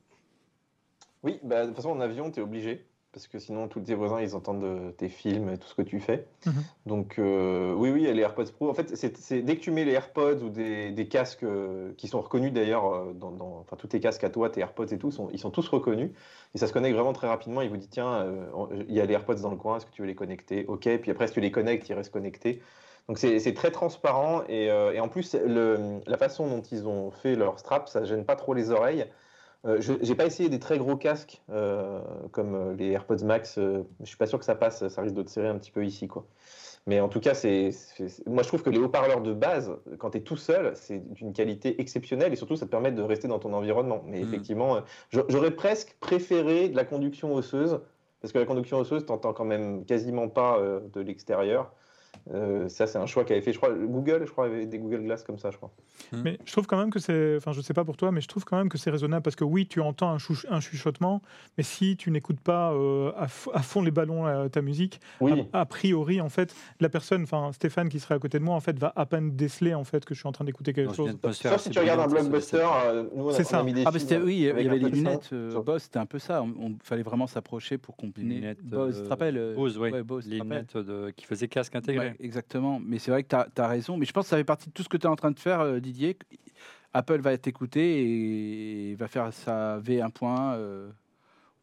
Oui, 1.24 1.40
bah, 1.44 1.64
de 1.64 1.68
toute 1.68 1.78
façon, 1.78 1.90
en 1.90 2.00
avion, 2.02 2.32
tu 2.32 2.40
es 2.40 2.44
obligé. 2.44 2.86
Parce 3.12 3.28
que 3.30 3.40
sinon, 3.40 3.70
tous 3.70 3.80
tes 3.80 3.96
voisins, 3.96 4.20
ils 4.20 4.36
entendent 4.36 4.66
euh, 4.66 4.92
tes 4.92 5.08
films 5.08 5.50
et 5.50 5.58
tout 5.58 5.68
ce 5.70 5.74
que 5.74 5.82
tu 5.82 6.02
fais. 6.02 6.28
Mhm. 6.46 6.54
Donc, 6.86 7.18
euh, 7.18 7.74
oui, 7.74 7.90
oui, 7.90 8.02
les 8.02 8.22
AirPods 8.22 8.52
Pro. 8.54 8.70
En 8.70 8.74
fait, 8.74 8.94
c'est 8.98 9.42
dès 9.42 9.56
que 9.56 9.62
tu 9.62 9.72
mets 9.72 9.86
les 9.86 9.94
AirPods 9.94 10.44
ou 10.44 10.50
des, 10.50 10.92
des 10.92 11.08
casques 11.08 11.44
euh, 11.44 11.94
qui 11.98 12.10
sont 12.10 12.20
reconnus 12.20 12.52
d'ailleurs, 12.52 12.94
euh, 12.94 13.14
dans, 13.14 13.32
dans- 13.32 13.60
enfin, 13.62 13.78
tous 13.78 13.88
tes 13.88 14.02
casques 14.02 14.26
à 14.26 14.30
toi, 14.30 14.50
tes 14.50 14.60
AirPods 14.60 14.88
et 14.88 14.98
tout, 14.98 15.12
sont, 15.12 15.30
ils 15.32 15.40
sont 15.40 15.50
tous 15.50 15.66
reconnus. 15.70 16.12
Et 16.54 16.58
ça 16.58 16.68
se 16.68 16.74
connecte 16.74 16.94
vraiment 16.94 17.14
très 17.14 17.28
rapidement. 17.28 17.62
Il 17.62 17.70
vous 17.70 17.78
dit, 17.78 17.88
tiens, 17.88 18.16
euh, 18.16 18.46
il 18.90 18.94
y 18.94 19.00
a 19.00 19.06
les 19.06 19.14
AirPods 19.14 19.36
dans 19.36 19.52
le 19.52 19.56
coin, 19.56 19.78
est-ce 19.78 19.86
que 19.86 19.92
tu 19.92 20.02
veux 20.02 20.08
les 20.10 20.16
connecter? 20.16 20.66
Ok. 20.68 20.90
Puis 21.02 21.10
après, 21.10 21.28
si 21.28 21.34
tu 21.36 21.40
les 21.40 21.52
connectes, 21.52 21.88
ils 21.88 21.94
restent 21.94 22.12
connectés. 22.12 22.62
Donc, 23.08 23.18
c'est 23.20 23.54
très 23.54 23.72
transparent. 23.72 24.44
Et, 24.50 24.72
euh, 24.72 24.92
et 24.94 25.00
en 25.00 25.08
plus, 25.08 25.36
le- 25.36 26.00
la 26.08 26.18
façon 26.18 26.48
dont 26.48 26.62
ils 26.62 26.88
ont 26.88 27.12
fait 27.12 27.36
leur 27.36 27.60
strap, 27.60 27.88
ça 27.88 28.04
gêne 28.04 28.26
pas 28.26 28.36
trop 28.36 28.54
les 28.54 28.72
oreilles. 28.72 29.06
Euh, 29.66 29.78
je 29.80 29.94
n'ai 29.94 30.16
pas 30.16 30.26
essayé 30.26 30.48
des 30.50 30.60
très 30.60 30.78
gros 30.78 30.96
casques 30.96 31.42
euh, 31.50 32.00
comme 32.32 32.56
euh, 32.56 32.76
les 32.76 32.92
AirPods 32.92 33.24
Max. 33.24 33.58
euh, 33.58 33.84
je 34.02 34.06
suis 34.06 34.18
pas 34.18 34.28
sûr 34.28 34.38
que 34.40 34.46
ça 34.46 34.56
passe. 34.56 34.88
Ça 34.88 35.02
risque 35.02 35.16
de 35.16 35.24
te 35.24 35.30
serrer 35.30 35.48
un 35.48 35.58
petit 35.58 35.72
peu 35.72 35.84
ici, 35.86 36.08
quoi. 36.08 36.26
Mais 36.88 37.00
en 37.00 37.10
tout 37.10 37.20
cas, 37.20 37.34
c'est, 37.34 37.72
moi 38.28 38.44
je 38.44 38.48
trouve 38.48 38.62
que 38.62 38.70
les 38.70 38.78
haut-parleurs 38.78 39.22
de 39.22 39.34
base, 39.34 39.76
quand 39.98 40.12
tu 40.12 40.20
es 40.20 40.22
tout 40.22 40.38
seul, 40.38 40.74
c'est 40.76 41.00
d'une 41.14 41.34
qualité 41.34 41.82
exceptionnelle 41.82 42.32
et 42.32 42.36
surtout 42.36 42.56
ça 42.58 42.68
te 42.68 42.70
permet 42.70 42.92
de 42.92 43.02
rester 43.02 43.28
dans 43.28 43.40
ton 43.40 43.54
environnement. 43.54 44.04
Mais 44.06 44.20
Mm. 44.20 44.24
effectivement, 44.24 44.82
j'a- 45.10 45.26
j'aurais 45.28 45.50
presque 45.50 45.98
préféré 46.00 46.70
de 46.70 46.76
la 46.76 46.86
conduction 46.86 47.34
osseuse 47.34 47.80
parce 48.22 48.32
que 48.32 48.38
la 48.38 48.46
conduction 48.46 48.78
osseuse, 48.78 49.04
t'entends 49.04 49.34
quand 49.34 49.46
même 49.46 49.84
quasiment 49.86 50.28
pas 50.30 50.60
de 50.94 51.02
l'extérieur. 51.02 51.72
Euh, 52.34 52.68
ça, 52.70 52.88
c'est 52.88 52.98
un 52.98 53.06
choix 53.06 53.24
qu'avait 53.24 53.42
fait, 53.42 53.54
je 53.54 53.58
crois, 53.58 53.72
Google, 53.74 54.24
je 54.26 54.32
crois, 54.32 54.46
avait 54.46 54.66
des 54.66 54.78
Google 54.80 55.04
Glass 55.04 55.24
comme 55.24 55.38
ça, 55.38 55.52
je 55.52 55.58
crois. 55.58 55.72
Mais 56.12 56.38
je 56.46 56.52
trouve 56.52 56.66
quand 56.68 56.78
même 56.78 56.90
que 56.92 57.00
c'est, 57.00 57.36
enfin 57.38 57.52
je 57.52 57.62
sais 57.62 57.74
pas 57.74 57.84
pour 57.84 57.98
toi, 57.98 58.12
mais 58.12 58.22
je 58.22 58.28
trouve 58.28 58.44
quand 58.46 58.58
même 58.58 58.70
que 58.70 58.78
c'est 58.78 58.90
raisonnable 58.92 59.24
parce 59.24 59.36
que 59.36 59.44
oui, 59.44 59.68
tu 59.68 59.80
entends 59.82 60.10
un, 60.12 60.18
chouch- 60.18 60.46
un 60.50 60.60
chuchotement, 60.60 61.22
mais 61.58 61.64
si 61.64 61.98
tu 61.98 62.12
n'écoutes 62.12 62.40
pas 62.40 62.72
euh, 62.74 63.12
à, 63.18 63.26
f- 63.26 63.50
à 63.54 63.62
fond 63.62 63.82
les 63.82 63.92
ballons 63.92 64.28
euh, 64.28 64.48
ta 64.50 64.62
musique, 64.62 65.00
Oui, 65.22 65.46
a, 65.54 65.62
a 65.62 65.66
priori 65.66 66.22
en 66.22 66.30
fait, 66.30 66.54
la 66.80 66.90
personne, 66.90 67.24
enfin 67.24 67.52
Stéphane 67.54 67.90
qui 67.90 68.00
serait 68.00 68.16
à 68.16 68.20
côté 68.20 68.40
de 68.40 68.44
moi 68.44 68.56
en 68.56 68.60
fait 68.60 68.78
va 68.78 68.94
à 68.96 69.06
peine 69.06 69.36
déceler 69.36 69.74
en 69.74 69.84
fait 69.84 70.06
que 70.06 70.14
je 70.14 70.20
suis 70.20 70.28
en 70.28 70.32
train 70.32 70.46
d'écouter 70.46 70.74
quelque 70.74 70.90
une 70.90 70.96
chose. 70.96 71.18
sauf 71.34 71.62
si 71.62 71.70
tu 71.70 71.80
regardes 71.80 72.02
un 72.02 72.08
blockbuster, 72.08 72.58
c'est- 72.58 72.88
euh, 72.90 73.04
nous 73.16 73.26
on 73.26 73.30
a, 73.30 73.34
C'est 73.34 73.44
on 73.44 73.46
a 73.46 73.50
ça. 73.50 73.64
mis 73.64 73.74
des 73.74 73.84
Ah, 73.86 73.92
c'était, 73.98 74.18
oui, 74.18 74.36
il 74.36 74.42
y 74.42 74.50
avait 74.50 74.64
les 74.78 74.90
lunettes 74.90 75.30
euh, 75.34 75.60
Bose, 75.62 75.84
c'était 75.84 76.00
un 76.00 76.06
peu 76.06 76.20
ça. 76.20 76.44
On, 76.44 76.50
on- 76.60 76.76
fallait 76.84 77.04
vraiment 77.04 77.28
s'approcher 77.28 77.78
pour 77.78 77.96
combiner. 77.96 78.36
lunettes, 78.36 78.64
Bose, 78.64 78.98
tu 78.98 79.04
te 79.04 79.10
rappelles 79.10 79.54
Bose, 79.56 79.78
oui. 79.78 79.90
ouais, 79.92 80.04
Bose, 80.04 80.28
les 80.28 80.40
lunettes 80.40 80.78
de- 80.78 81.12
qui 81.16 81.26
faisaient 81.26 81.48
casque 81.48 81.76
intégré. 81.76 82.05
Exactement. 82.20 82.80
Mais 82.84 83.00
c'est 83.00 83.12
vrai 83.12 83.24
que 83.24 83.30
tu 83.30 83.62
as, 83.62 83.68
raison. 83.68 83.98
Mais 83.98 84.06
je 84.06 84.14
pense 84.14 84.26
que 84.26 84.30
ça 84.30 84.38
fait 84.38 84.44
partie 84.44 84.70
de 84.70 84.74
tout 84.74 84.84
ce 84.84 84.90
que 84.90 84.98
tu 84.98 85.04
es 85.04 85.10
en 85.10 85.16
train 85.16 85.32
de 85.32 85.40
faire, 85.40 85.62
euh, 85.62 85.80
Didier. 85.80 86.18
Apple 86.94 87.20
va 87.20 87.38
t'écouter 87.38 88.92
et 88.92 88.96
va 88.96 89.08
faire 89.08 89.34
sa 89.34 89.80
V1.1 89.80 90.54
euh, 90.54 90.90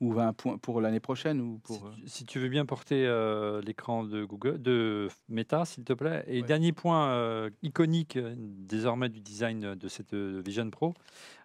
ou 0.02 0.12
20 0.12 0.32
points 0.32 0.58
pour 0.58 0.80
l'année 0.80 0.98
prochaine. 1.00 1.40
Ou 1.40 1.58
pour, 1.62 1.76
Si, 1.76 1.84
euh, 1.84 1.90
tu- 1.94 2.08
si 2.08 2.24
tu 2.26 2.38
veux 2.40 2.48
bien 2.48 2.66
porter 2.66 3.06
euh, 3.06 3.60
l'écran 3.62 4.02
de 4.04 4.24
Google, 4.24 4.60
de 4.60 5.08
Meta, 5.28 5.64
s'il 5.64 5.84
te 5.84 5.92
plaît. 5.92 6.24
Et 6.26 6.40
Ouais. 6.40 6.46
dernier 6.46 6.72
point 6.72 7.10
euh, 7.10 7.50
iconique 7.62 8.18
désormais 8.18 9.08
du 9.08 9.20
design 9.20 9.74
de 9.76 9.88
cette 9.88 10.12
Vision 10.14 10.68
Pro, 10.70 10.94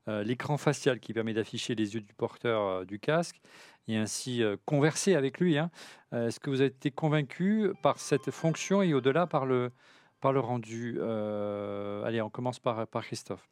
euh, 0.08 0.24
l'écran 0.24 0.58
facial 0.58 1.00
qui 1.00 1.14
permet 1.14 1.34
d'afficher 1.34 1.76
les 1.76 1.94
yeux 1.94 2.02
du 2.02 2.14
porteur 2.16 2.62
euh, 2.62 2.86
du 2.86 3.00
casque 3.00 3.40
et 3.88 3.96
ainsi 3.96 4.42
euh, 4.42 4.58
converser 4.66 5.14
avec 5.14 5.40
lui. 5.40 5.58
hein. 5.60 5.70
Euh, 6.14 6.28
Est-ce 6.28 6.40
que 6.40 6.50
vous 6.50 6.62
avez 6.62 6.72
été 6.72 6.90
convaincu 6.90 7.72
par 7.84 8.00
cette 8.00 8.32
fonction 8.32 8.82
et 8.82 8.94
au-delà 8.96 9.28
par 9.28 9.46
le, 9.46 9.72
par 10.20 10.34
le 10.34 10.40
rendu 10.40 10.98
Euh, 11.00 12.04
Allez, 12.06 12.22
on 12.24 12.30
commence 12.32 12.60
par, 12.60 12.88
par 12.88 13.04
Christophe. 13.06 13.48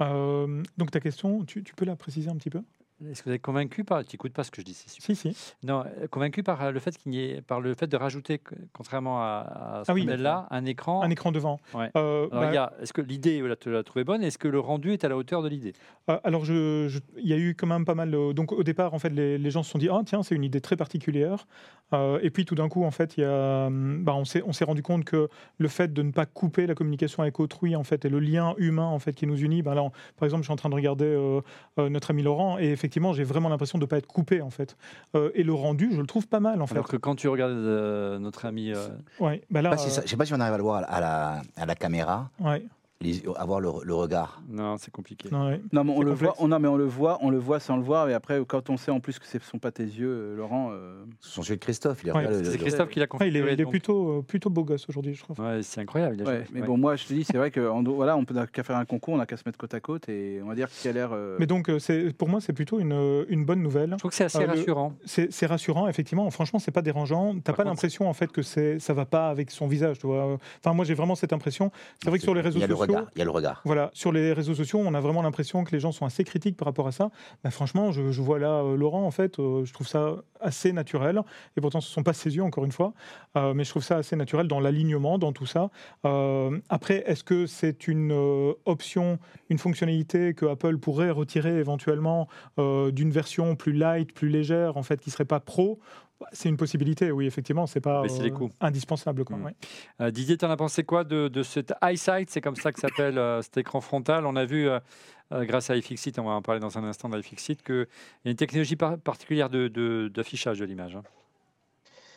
Euh, 0.00 0.62
donc 0.76 0.90
ta 0.90 0.98
question, 1.00 1.44
tu, 1.44 1.62
tu 1.62 1.74
peux 1.74 1.84
la 1.84 1.94
préciser 1.96 2.28
un 2.30 2.36
petit 2.36 2.50
peu? 2.50 2.62
Est-ce 3.08 3.22
que 3.22 3.28
vous 3.28 3.34
êtes 3.36 3.42
convaincu 3.42 3.84
par. 3.84 4.04
Tu 4.04 4.16
n'écoutes 4.16 4.32
pas 4.32 4.42
ce 4.42 4.50
que 4.50 4.60
je 4.60 4.66
dis, 4.66 4.74
c'est 4.74 4.88
super. 4.90 5.14
Si, 5.16 5.32
si. 5.34 5.54
Non, 5.62 5.84
euh, 5.86 6.08
convaincu 6.08 6.42
par 6.42 6.60
euh, 6.64 6.70
le 6.72 6.80
fait 6.80 6.98
qu'il 6.98 7.14
y 7.14 7.20
ait, 7.30 7.40
par 7.42 7.60
le 7.60 7.72
fait 7.74 7.86
de 7.86 7.96
rajouter, 7.96 8.40
contrairement 8.72 9.20
à, 9.22 9.78
à 9.80 9.84
ce 9.84 9.90
Ah 9.92 9.94
oui. 9.94 10.00
modèle-là, 10.02 10.48
un 10.50 10.64
écran. 10.64 11.02
Un 11.02 11.10
écran 11.10 11.30
devant. 11.30 11.60
Ouais. 11.74 11.90
Euh, 11.96 12.26
bah, 12.32 12.72
est-ce 12.82 12.92
que 12.92 13.00
l'idée, 13.00 13.40
vous 13.40 13.46
la- 13.46 13.54
tu 13.54 13.70
l'as 13.70 13.84
trouvée 13.84 14.02
bonne 14.02 14.24
Est-ce 14.24 14.36
que 14.36 14.48
le 14.48 14.58
rendu 14.58 14.92
est 14.92 15.04
à 15.04 15.08
la 15.08 15.16
hauteur 15.16 15.42
de 15.42 15.48
l'idée? 15.48 15.74
Euh, 16.10 16.18
alors, 16.24 16.44
il 16.48 16.90
y 17.22 17.32
a 17.32 17.36
eu 17.36 17.54
quand 17.54 17.68
même 17.68 17.84
pas 17.84 17.94
mal. 17.94 18.10
de- 18.10 18.32
donc, 18.32 18.50
au 18.50 18.64
départ, 18.64 18.94
en 18.94 18.98
fait, 18.98 19.10
les, 19.10 19.38
les 19.38 19.50
gens 19.52 19.62
se 19.62 19.70
sont 19.70 19.78
dit, 19.78 19.88
ah 19.88 20.00
tiens, 20.04 20.24
c'est 20.24 20.34
une 20.34 20.42
idée 20.44 20.60
très 20.60 20.74
particulière. 20.76 21.46
Euh, 21.92 22.18
et 22.22 22.30
puis, 22.30 22.44
tout 22.46 22.56
d'un 22.56 22.68
coup, 22.68 22.82
en 22.84 22.90
fait, 22.90 23.16
il 23.16 23.20
y 23.20 23.24
a, 23.24 23.66
hum, 23.66 24.02
bah, 24.02 24.14
on 24.16 24.24
s'est, 24.24 24.42
on 24.44 24.52
s'est 24.52 24.64
rendu 24.64 24.82
compte 24.82 25.04
que 25.04 25.28
le 25.58 25.68
fait 25.68 25.92
de 25.92 26.02
ne 26.02 26.10
pas 26.10 26.26
couper 26.26 26.66
la 26.66 26.74
communication 26.74 27.22
avec 27.22 27.38
autrui, 27.38 27.76
en 27.76 27.84
fait, 27.84 28.04
et 28.04 28.08
le 28.08 28.18
lien 28.18 28.54
humain, 28.58 28.86
en 28.86 28.98
fait, 28.98 29.12
qui 29.12 29.26
nous 29.28 29.36
unit. 29.38 29.62
bah, 29.62 29.76
là, 29.76 29.84
on- 29.84 29.90
par 30.16 30.24
exemple, 30.24 30.42
je 30.42 30.46
suis 30.46 30.52
en 30.52 30.56
train 30.56 30.68
de 30.68 30.74
regarder 30.74 31.16
notre 31.76 32.10
ami 32.10 32.22
Laurent, 32.24 32.58
et 32.58 32.64
effectivement, 32.64 32.87
j'ai 33.12 33.24
vraiment 33.24 33.48
l'impression 33.48 33.78
de 33.78 33.84
ne 33.84 33.88
pas 33.88 33.98
être 33.98 34.06
coupé, 34.06 34.40
en 34.42 34.50
fait. 34.50 34.76
Euh, 35.14 35.30
et 35.34 35.42
le 35.42 35.52
rendu, 35.54 35.90
je 35.92 36.00
le 36.00 36.06
trouve 36.06 36.26
pas 36.26 36.40
mal, 36.40 36.60
en 36.62 36.66
fait. 36.66 36.74
Alors 36.74 36.88
que 36.88 36.96
quand 36.96 37.14
tu 37.14 37.28
regardes 37.28 37.52
euh, 37.52 38.18
notre 38.18 38.44
ami. 38.46 38.72
euh, 38.72 38.88
Ouais, 39.20 39.42
bah 39.50 39.62
là, 39.62 39.70
Je 39.76 40.00
ne 40.02 40.06
sais 40.06 40.16
pas 40.16 40.24
si 40.26 40.34
on 40.34 40.40
arrive 40.40 40.54
à 40.54 40.58
le 40.58 40.62
voir 40.62 40.84
à 40.88 41.00
la, 41.00 41.42
à 41.56 41.66
la 41.66 41.74
caméra, 41.74 42.30
ouais, 42.40 42.64
les- 43.00 43.22
avoir 43.36 43.60
le, 43.60 43.70
le 43.84 43.94
regard. 43.94 44.42
non, 44.48 44.76
c'est 44.76 44.90
compliqué. 44.90 45.28
non, 45.30 45.50
mais 45.72 45.78
on 45.78 46.02
le 46.02 46.10
complexe. 46.12 46.20
voit. 46.20 46.34
On, 46.38 46.48
non, 46.48 46.58
mais 46.58 46.66
on 46.68 46.76
le 46.76 46.84
voit. 46.84 47.18
On 47.22 47.30
le 47.30 47.38
voit 47.38 47.60
sans 47.60 47.76
le 47.76 47.82
voir. 47.82 48.08
Et 48.08 48.14
après, 48.14 48.40
quand 48.46 48.70
on 48.70 48.76
sait 48.76 48.90
en 48.90 48.98
plus 49.00 49.18
que 49.20 49.26
ce 49.26 49.36
ne 49.38 49.42
sont 49.42 49.58
pas 49.58 49.70
tes 49.70 49.84
yeux, 49.84 50.08
euh, 50.10 50.36
Laurent. 50.36 50.70
euh, 50.72 51.04
Ce 51.20 51.30
sont 51.30 51.42
ceux 51.42 51.54
de 51.54 51.60
Christophe. 51.60 52.02
Ouais, 52.04 52.26
C'est 52.44 52.58
Christophe 52.58 52.88
qui 52.90 52.98
l'a 52.98 53.06
Ouais, 53.20 53.28
il 53.28 53.36
est, 53.36 53.40
il 53.40 53.48
est 53.48 53.56
donc- 53.56 53.70
plutôt, 53.70 54.18
euh, 54.18 54.22
plutôt 54.22 54.50
beau 54.50 54.64
gosse 54.64 54.86
aujourd'hui, 54.88 55.14
je 55.14 55.22
trouve. 55.22 55.38
Ouais, 55.40 55.60
c'est 55.62 55.80
incroyable. 55.80 56.16
il 56.18 56.22
a 56.22 56.26
ouais, 56.26 56.36
joué. 56.38 56.44
mais 56.52 56.60
Ouais. 56.62 56.66
bon, 56.66 56.76
moi, 56.76 56.96
je 56.96 57.06
te 57.06 57.12
dis, 57.12 57.24
c'est 57.24 57.36
vrai 57.36 57.50
qu'on 57.52 57.82
voilà, 57.84 58.16
on 58.16 58.24
peut 58.24 58.34
n'a 58.34 58.46
qu'à 58.46 58.62
faire 58.64 58.76
un 58.76 58.84
concours, 58.84 59.14
on 59.14 59.18
n'a 59.18 59.26
qu'à 59.26 59.36
se 59.36 59.42
mettre 59.46 59.58
côte 59.58 59.74
à 59.74 59.80
côte 59.80 60.08
et 60.08 60.40
on 60.42 60.46
va 60.48 60.54
dire 60.56 60.68
qu'il 60.68 60.90
a 60.90 60.92
l'air. 60.92 61.10
euh, 61.12 61.36
Mais 61.38 61.46
donc, 61.46 61.70
c'est, 61.78 62.12
pour 62.16 62.28
moi, 62.28 62.40
c'est 62.40 62.52
plutôt 62.52 62.80
une, 62.80 63.24
une 63.28 63.44
bonne 63.44 63.62
nouvelle. 63.62 63.90
Je 63.92 63.96
trouve 63.98 64.10
que 64.10 64.16
c'est 64.16 64.24
assez 64.24 64.42
Euh, 64.42 64.46
rassurant. 64.46 64.94
C'est 65.04 65.46
rassurant, 65.46 65.86
effectivement. 65.88 66.28
Franchement, 66.30 66.58
c'est 66.58 66.72
pas 66.72 66.82
dérangeant. 66.82 67.34
T'as 67.44 67.52
pas 67.52 67.58
contre, 67.62 67.68
l'impression 67.68 68.08
en 68.08 68.12
fait 68.12 68.32
que 68.32 68.42
c'est 68.42 68.78
ça 68.80 68.92
va 68.92 69.04
pas 69.04 69.28
avec 69.30 69.50
son 69.52 69.66
visage. 69.68 69.98
Tu 70.00 70.06
vois. 70.06 70.36
Enfin, 70.62 70.74
moi, 70.74 70.84
j'ai 70.84 70.94
vraiment 70.94 71.14
cette 71.14 71.32
impression. 71.32 71.70
C'est 72.02 72.08
vrai 72.10 72.18
que 72.18 72.24
sur 72.24 72.34
les 72.34 72.40
réseaux 72.40 72.58
sociaux, 72.60 72.76
regard. 72.92 73.10
Il 73.14 73.18
y 73.18 73.22
a 73.22 73.24
le 73.24 73.30
regard. 73.30 73.62
voilà, 73.64 73.90
sur 73.92 74.12
les 74.12 74.32
réseaux 74.32 74.54
sociaux, 74.54 74.80
on 74.84 74.94
a 74.94 75.00
vraiment 75.00 75.22
l'impression 75.22 75.64
que 75.64 75.72
les 75.72 75.80
gens 75.80 75.92
sont 75.92 76.06
assez 76.06 76.24
critiques 76.24 76.56
par 76.56 76.66
rapport 76.66 76.86
à 76.86 76.92
ça. 76.92 77.10
Bah, 77.44 77.50
franchement, 77.50 77.92
je, 77.92 78.10
je 78.12 78.22
vois 78.22 78.38
là 78.38 78.62
euh, 78.62 78.76
Laurent, 78.76 79.04
en 79.04 79.10
fait, 79.10 79.38
euh, 79.38 79.64
je 79.64 79.72
trouve 79.72 79.86
ça 79.86 80.16
assez 80.40 80.72
naturel. 80.72 81.20
Et 81.56 81.60
pourtant, 81.60 81.80
ce 81.80 81.88
ne 81.90 81.92
sont 81.92 82.02
pas 82.02 82.12
ses 82.12 82.36
yeux, 82.36 82.42
encore 82.42 82.64
une 82.64 82.72
fois. 82.72 82.92
Euh, 83.36 83.54
mais 83.54 83.64
je 83.64 83.70
trouve 83.70 83.82
ça 83.82 83.96
assez 83.96 84.16
naturel 84.16 84.48
dans 84.48 84.60
l'alignement, 84.60 85.18
dans 85.18 85.32
tout 85.32 85.46
ça. 85.46 85.70
Après, 86.68 87.04
est-ce 87.06 87.24
que 87.24 87.46
c'est 87.46 87.88
une 87.88 88.12
option, 88.64 89.18
une 89.50 89.58
fonctionnalité 89.58 90.34
que 90.34 90.46
Apple 90.46 90.78
pourrait 90.78 91.10
retirer 91.10 91.58
éventuellement 91.58 92.28
d'une 92.56 93.10
version 93.10 93.56
plus 93.56 93.72
light, 93.72 94.12
plus 94.12 94.28
légère, 94.28 94.76
en 94.76 94.82
fait, 94.82 95.00
qui 95.00 95.10
serait 95.10 95.24
pas 95.24 95.40
pro 95.40 95.78
c'est 96.32 96.48
une 96.48 96.56
possibilité, 96.56 97.10
oui, 97.12 97.26
effectivement, 97.26 97.66
c'est 97.66 97.80
pas 97.80 98.02
les 98.04 98.20
euh, 98.26 98.30
coûts. 98.30 98.50
indispensable. 98.60 99.24
Quoi, 99.24 99.36
Mm. 99.36 99.44
ouais. 99.44 99.54
Euh, 100.00 100.10
Didier, 100.10 100.36
tu 100.36 100.44
en 100.44 100.50
as 100.50 100.56
pensé 100.56 100.84
quoi 100.84 101.04
de, 101.04 101.28
de 101.28 101.42
cet 101.42 101.72
eyesight? 101.82 102.30
C'est 102.30 102.40
comme 102.40 102.56
ça 102.56 102.72
que 102.72 102.80
s'appelle 102.80 103.18
euh, 103.18 103.40
cet 103.42 103.56
écran 103.58 103.80
frontal. 103.80 104.26
On 104.26 104.36
a 104.36 104.44
vu, 104.44 104.68
euh, 104.68 104.80
euh, 105.32 105.44
grâce 105.44 105.70
à 105.70 105.76
iFixit, 105.76 106.18
on 106.18 106.24
va 106.24 106.32
en 106.32 106.42
parler 106.42 106.60
dans 106.60 106.76
un 106.78 106.84
instant 106.84 107.08
d'iFixit, 107.08 107.62
qu'il 107.62 107.86
y 108.24 108.28
a 108.28 108.30
une 108.30 108.36
technologie 108.36 108.76
par- 108.76 108.98
particulière 108.98 109.48
de- 109.50 109.68
de- 109.68 110.10
d'affichage 110.12 110.58
de, 110.58 110.64
l'image. 110.64 110.96
hein. 110.96 111.02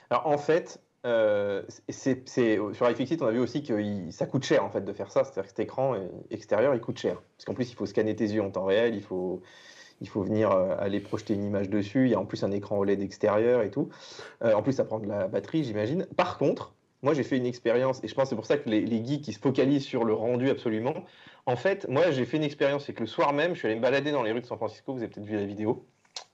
Alors 0.10 0.28
en 0.28 0.38
fait, 0.38 0.82
euh, 1.06 1.64
sur 1.90 2.90
iFixit, 2.90 3.22
on 3.22 3.26
a 3.28 3.32
vu 3.32 3.40
aussi 3.40 3.64
que 3.64 3.80
il- 3.80 4.12
ça 4.12 4.26
coûte 4.26 4.44
cher 4.44 4.64
en 4.64 4.70
fait 4.70 4.82
de 4.82 4.94
faire 4.94 5.12
ça. 5.12 5.24
C'est-à-dire 5.24 5.44
que 5.44 5.50
cet 5.50 5.60
écran 5.60 5.96
extérieur, 6.30 6.76
il 6.76 6.82
coûte 6.82 6.98
cher. 7.00 7.22
Parce 7.38 7.46
qu'en 7.46 7.54
plus, 7.54 7.70
il 7.72 7.76
faut 7.76 7.86
scanner 7.86 8.16
tes 8.16 8.26
yeux 8.26 8.42
en 8.42 8.52
temps 8.52 8.66
réel, 8.66 8.94
il 8.96 9.02
faut, 9.04 9.42
il 10.02 10.10
faut 10.10 10.24
venir 10.24 10.52
euh, 10.52 10.76
aller 10.80 11.00
projeter 11.00 11.34
une 11.36 11.46
image 11.46 11.70
dessus. 11.70 12.06
Il 12.06 12.12
y 12.12 12.16
a 12.16 12.20
en 12.20 12.26
plus 12.26 12.44
un 12.44 12.52
écran 12.52 12.78
OLED 12.78 13.02
extérieur 13.02 13.62
et 13.62 13.70
tout. 13.70 13.90
Euh, 14.44 14.54
en 14.54 14.62
plus, 14.62 14.74
ça 14.74 14.84
prend 14.84 15.00
de 15.00 15.08
la 15.08 15.28
batterie, 15.28 15.64
j'imagine. 15.64 16.08
Par 16.18 16.38
contre, 16.38 16.74
moi, 17.04 17.14
j'ai 17.14 17.24
fait 17.24 17.38
une 17.38 17.46
expérience, 17.46 18.04
et 18.04 18.08
je 18.08 18.14
pense 18.14 18.26
que 18.26 18.30
c'est 18.30 18.36
pour 18.36 18.46
ça 18.46 18.58
que 18.58 18.70
les, 18.70 18.82
les 18.82 19.06
geeks 19.06 19.22
qui 19.24 19.34
se 19.34 19.40
focalisent 19.40 19.86
sur 19.86 20.04
le 20.04 20.14
rendu 20.14 20.50
absolument. 20.50 20.94
En 21.46 21.56
fait, 21.56 21.88
moi, 21.88 22.12
j'ai 22.12 22.26
fait 22.26 22.38
une 22.38 22.44
expérience, 22.44 22.86
c'est 22.86 22.94
que 22.94 23.02
le 23.02 23.08
soir 23.08 23.34
même, 23.34 23.54
je 23.54 23.60
suis 23.60 23.68
allé 23.68 23.76
me 23.76 23.82
balader 23.82 24.12
dans 24.12 24.24
les 24.24 24.32
rues 24.32 24.42
de 24.42 24.46
San 24.46 24.58
Francisco. 24.58 24.94
Vous 24.94 25.00
avez 25.00 25.08
peut-être 25.08 25.26
vu 25.26 25.36
la 25.36 25.46
vidéo. 25.46 25.86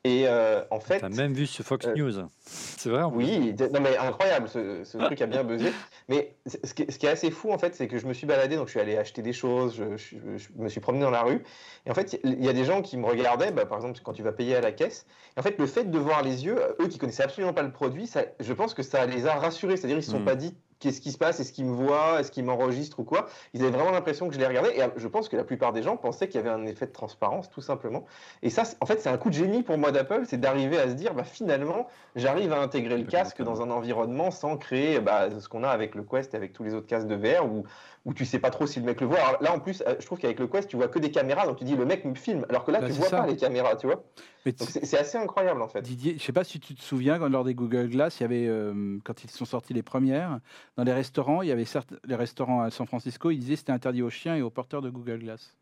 Et 0.04 0.24
euh, 0.28 0.64
en 0.72 0.80
fait, 0.80 1.00
Tu 1.00 1.06
as 1.06 1.10
même 1.10 1.34
vu 1.34 1.46
ce 1.48 1.64
Fox 1.64 1.86
euh, 1.86 1.94
News. 1.96 2.30
C'est 2.46 2.90
vrai 2.90 3.04
oui, 3.12 3.54
non 3.74 3.82
mais 3.82 3.98
incroyable, 3.98 4.48
ce, 4.48 4.84
ce 4.86 4.98
truc 5.10 5.22
a 5.22 5.26
bien 5.26 5.44
buzzé. 5.44 5.74
Mais 6.08 6.36
ce 6.46 6.74
qui, 6.74 6.84
est, 6.84 6.92
ce 6.92 6.98
qui 7.00 7.06
est 7.08 7.10
assez 7.10 7.30
fou 7.30 7.52
en 7.52 7.58
fait, 7.58 7.76
c'est 7.76 7.88
que 7.90 7.98
je 7.98 8.06
me 8.08 8.14
suis 8.14 8.26
baladé, 8.26 8.56
donc 8.56 8.68
je 8.68 8.72
suis 8.72 8.80
allé 8.80 8.96
acheter 8.96 9.22
des 9.22 9.34
choses, 9.34 9.76
je, 9.76 9.98
je- 9.98 10.16
je 10.38 10.48
me 10.56 10.70
suis 10.70 10.80
promené 10.80 11.04
dans 11.04 11.10
la 11.12 11.24
rue, 11.24 11.44
et 11.86 11.92
en 11.92 11.94
fait 11.94 12.20
il 12.24 12.44
y 12.46 12.48
a 12.48 12.54
des 12.54 12.64
gens 12.64 12.82
qui 12.82 12.96
me 12.96 13.06
regardaient, 13.06 13.52
bah, 13.52 13.66
par 13.66 13.80
exemple 13.80 14.00
quand 14.04 14.14
tu 14.14 14.24
vas 14.24 14.32
payer 14.32 14.56
à 14.56 14.62
la 14.62 14.72
caisse, 14.72 15.06
et 15.36 15.40
en 15.40 15.44
fait 15.44 15.58
le 15.60 15.66
fait 15.68 15.86
de 15.92 15.98
voir 16.00 16.22
les 16.22 16.46
yeux, 16.46 16.58
eux 16.80 16.88
qui 16.88 17.00
connaissaient 17.00 17.24
absolument 17.24 17.54
pas 17.54 17.64
le 17.64 17.72
produit, 17.74 18.08
ça, 18.08 18.22
je 18.40 18.54
pense 18.54 18.74
que 18.74 18.84
ça 18.84 19.06
les 19.06 19.26
a 19.28 19.36
rassurés, 19.36 19.76
c'est-à-dire 19.76 19.98
ils 19.98 20.04
se 20.04 20.12
sont 20.12 20.20
Mm. 20.22 20.26
pas 20.26 20.36
dit 20.36 20.56
qu'est-ce 20.80 21.02
qui 21.02 21.12
se 21.12 21.18
passe, 21.18 21.40
est-ce 21.40 21.52
qu'ils 21.52 21.66
me 21.66 21.74
voient, 21.74 22.20
est-ce 22.20 22.32
qu'ils 22.32 22.44
m'enregistrent 22.46 23.00
ou 23.00 23.04
quoi. 23.04 23.28
Ils 23.54 23.62
avaient 23.64 23.72
vraiment 23.72 23.92
l'impression 23.92 24.28
que 24.28 24.34
je 24.34 24.40
les 24.40 24.46
regardais, 24.48 24.78
et 24.78 24.84
euh, 24.84 24.88
je 24.96 25.08
pense 25.08 25.28
que 25.30 25.36
la 25.36 25.44
plupart 25.44 25.74
des 25.74 25.82
gens 25.84 25.98
pensaient 25.98 26.28
qu'il 26.28 26.40
y 26.40 26.44
avait 26.44 26.50
un 26.54 26.66
effet 26.66 26.86
de 26.88 26.92
transparence 26.92 27.50
tout 27.50 27.62
simplement. 27.62 28.06
Et 28.44 28.50
ça, 28.50 28.64
en 28.82 28.86
fait, 28.86 29.00
c'est 29.02 29.10
un 29.10 29.18
coup 29.18 29.30
de 29.30 29.36
génie 29.36 29.64
pour 29.64 29.78
moi 29.78 29.92
d'Apple, 29.92 30.24
c'est 30.26 30.40
d'arriver 30.40 30.78
à 30.78 30.88
se 30.90 30.94
dire, 30.94 31.14
bah, 31.14 31.24
finalement, 31.24 31.88
j'arrive 32.16 32.54
à 32.54 32.60
intégrer 32.62 32.98
le 32.98 33.06
casque 33.06 33.42
dans 33.42 33.62
un 33.62 33.72
environnement 33.72 34.32
sans 34.32 34.58
créer 34.58 35.00
bah, 35.00 35.30
ce 35.40 35.48
qu'on 35.50 35.64
a 35.64 35.70
avec 35.70 35.96
le 35.96 36.04
Quest 36.04 36.34
et 36.34 36.38
avec 36.38 36.54
tous 36.54 36.64
les 36.64 36.74
autres 36.74 36.88
casques 36.88 37.08
de 37.08 37.16
VR 37.16 37.46
où, 37.46 37.64
où 38.06 38.14
tu 38.14 38.26
sais 38.26 38.40
pas 38.40 38.50
trop 38.52 38.68
si 38.68 38.80
le 38.80 38.86
mec 38.86 39.02
le 39.02 39.08
voit. 39.08 39.18
Alors 39.20 39.42
là, 39.42 39.54
en 39.54 39.60
plus, 39.60 39.82
euh, 39.88 39.96
je 40.00 40.06
trouve 40.06 40.20
qu'avec 40.20 40.40
le 40.40 40.48
Quest, 40.48 40.68
tu 40.70 40.76
vois 40.78 40.88
que 40.88 41.00
des 41.00 41.12
caméras, 41.12 41.46
donc 41.46 41.58
tu 41.58 41.64
dis, 41.64 41.76
le 41.76 41.86
mec 41.86 42.06
me 42.06 42.16
filme, 42.16 42.46
alors 42.50 42.64
que 42.64 42.72
là, 42.72 42.80
Bah, 42.82 42.88
tu 42.88 42.94
vois 42.94 43.08
ça. 43.08 43.22
pas 43.22 43.28
les 43.28 43.36
caméras, 43.36 43.76
tu 43.76 43.88
vois. 43.88 44.04
Mais 44.48 44.54
tu- 44.54 44.60
Donc 44.64 44.70
c'est 44.84 44.98
assez 44.98 45.18
incroyable 45.18 45.62
en 45.62 45.68
fait. 45.68 45.82
Didier, 45.82 46.16
je 46.18 46.24
sais 46.24 46.32
pas 46.34 46.44
si 46.46 46.60
tu 46.60 46.74
te 46.74 46.82
souviens, 46.82 47.20
quand, 47.20 47.28
lors 47.28 47.44
des 47.44 47.54
Google 47.54 47.90
Glass, 47.90 48.20
il 48.20 48.24
y 48.24 48.26
avait, 48.26 48.48
euh, 48.48 48.98
quand 49.04 49.24
ils 49.24 49.30
sont 49.30 49.46
sortis 49.46 49.74
les 49.74 49.84
premières, 49.84 50.40
dans 50.78 50.84
les 50.84 50.94
restaurants, 50.94 51.42
il 51.42 51.50
y 51.50 51.52
avait 51.52 51.66
certes, 51.66 51.94
les 52.06 52.16
restaurants 52.16 52.62
à 52.62 52.72
San 52.72 52.88
Francisco, 52.88 53.30
ils 53.30 53.40
disaient 53.40 53.54
que 53.56 53.60
c'était 53.60 53.72
interdit 53.74 54.02
aux 54.02 54.10
chiens 54.10 54.36
et 54.38 54.42
aux 54.42 54.50
porteurs 54.50 54.82
de 54.82 54.90
Google 54.90 55.20
Glass. 55.20 55.56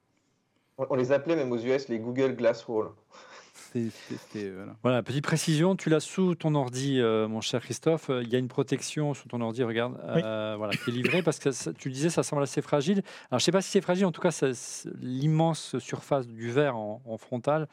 On, 0.77 0.85
on 0.91 0.95
les 0.95 1.11
appelait 1.11 1.35
même 1.35 1.51
aux 1.51 1.57
US 1.57 1.87
les 1.89 1.97
Google 1.99 2.35
Glass 2.35 2.67
Wall. 2.67 2.89
Voilà. 4.33 4.75
Voilà, 4.83 5.03
petite 5.03 5.23
précision, 5.23 5.75
tu 5.75 5.89
l'as 5.89 5.99
sous 5.99 6.35
ton 6.35 6.55
ordi, 6.55 6.99
euh, 7.01 7.27
mon 7.27 7.41
cher 7.41 7.61
Christophe. 7.61 8.09
Il 8.21 8.29
y 8.29 8.35
a 8.35 8.39
une 8.39 8.47
protection 8.47 9.13
sous 9.13 9.27
ton 9.27 9.41
ordi, 9.41 9.63
regarde, 9.63 9.97
euh, 10.05 10.55
voilà, 10.57 10.73
qui 10.73 10.91
est 10.91 10.93
livrée 10.93 11.21
parce 11.21 11.39
que 11.39 11.51
ça- 11.51 11.73
tu 11.73 11.89
le 11.89 11.93
disais, 11.93 12.09
ça 12.09 12.23
semble 12.23 12.43
assez 12.43 12.61
fragile. 12.61 13.01
Alors, 13.31 13.39
je 13.39 13.43
sais 13.45 13.51
pas 13.51 13.61
si 13.61 13.69
c'est 13.71 13.81
fragile, 13.81 14.05
en 14.05 14.11
tout 14.13 14.21
cas, 14.21 14.31
l'immense 15.01 15.77
surface 15.79 16.27
du 16.27 16.51
verre 16.51 16.77
en, 16.77 17.01
en 17.05 17.17
frontal, 17.17 17.67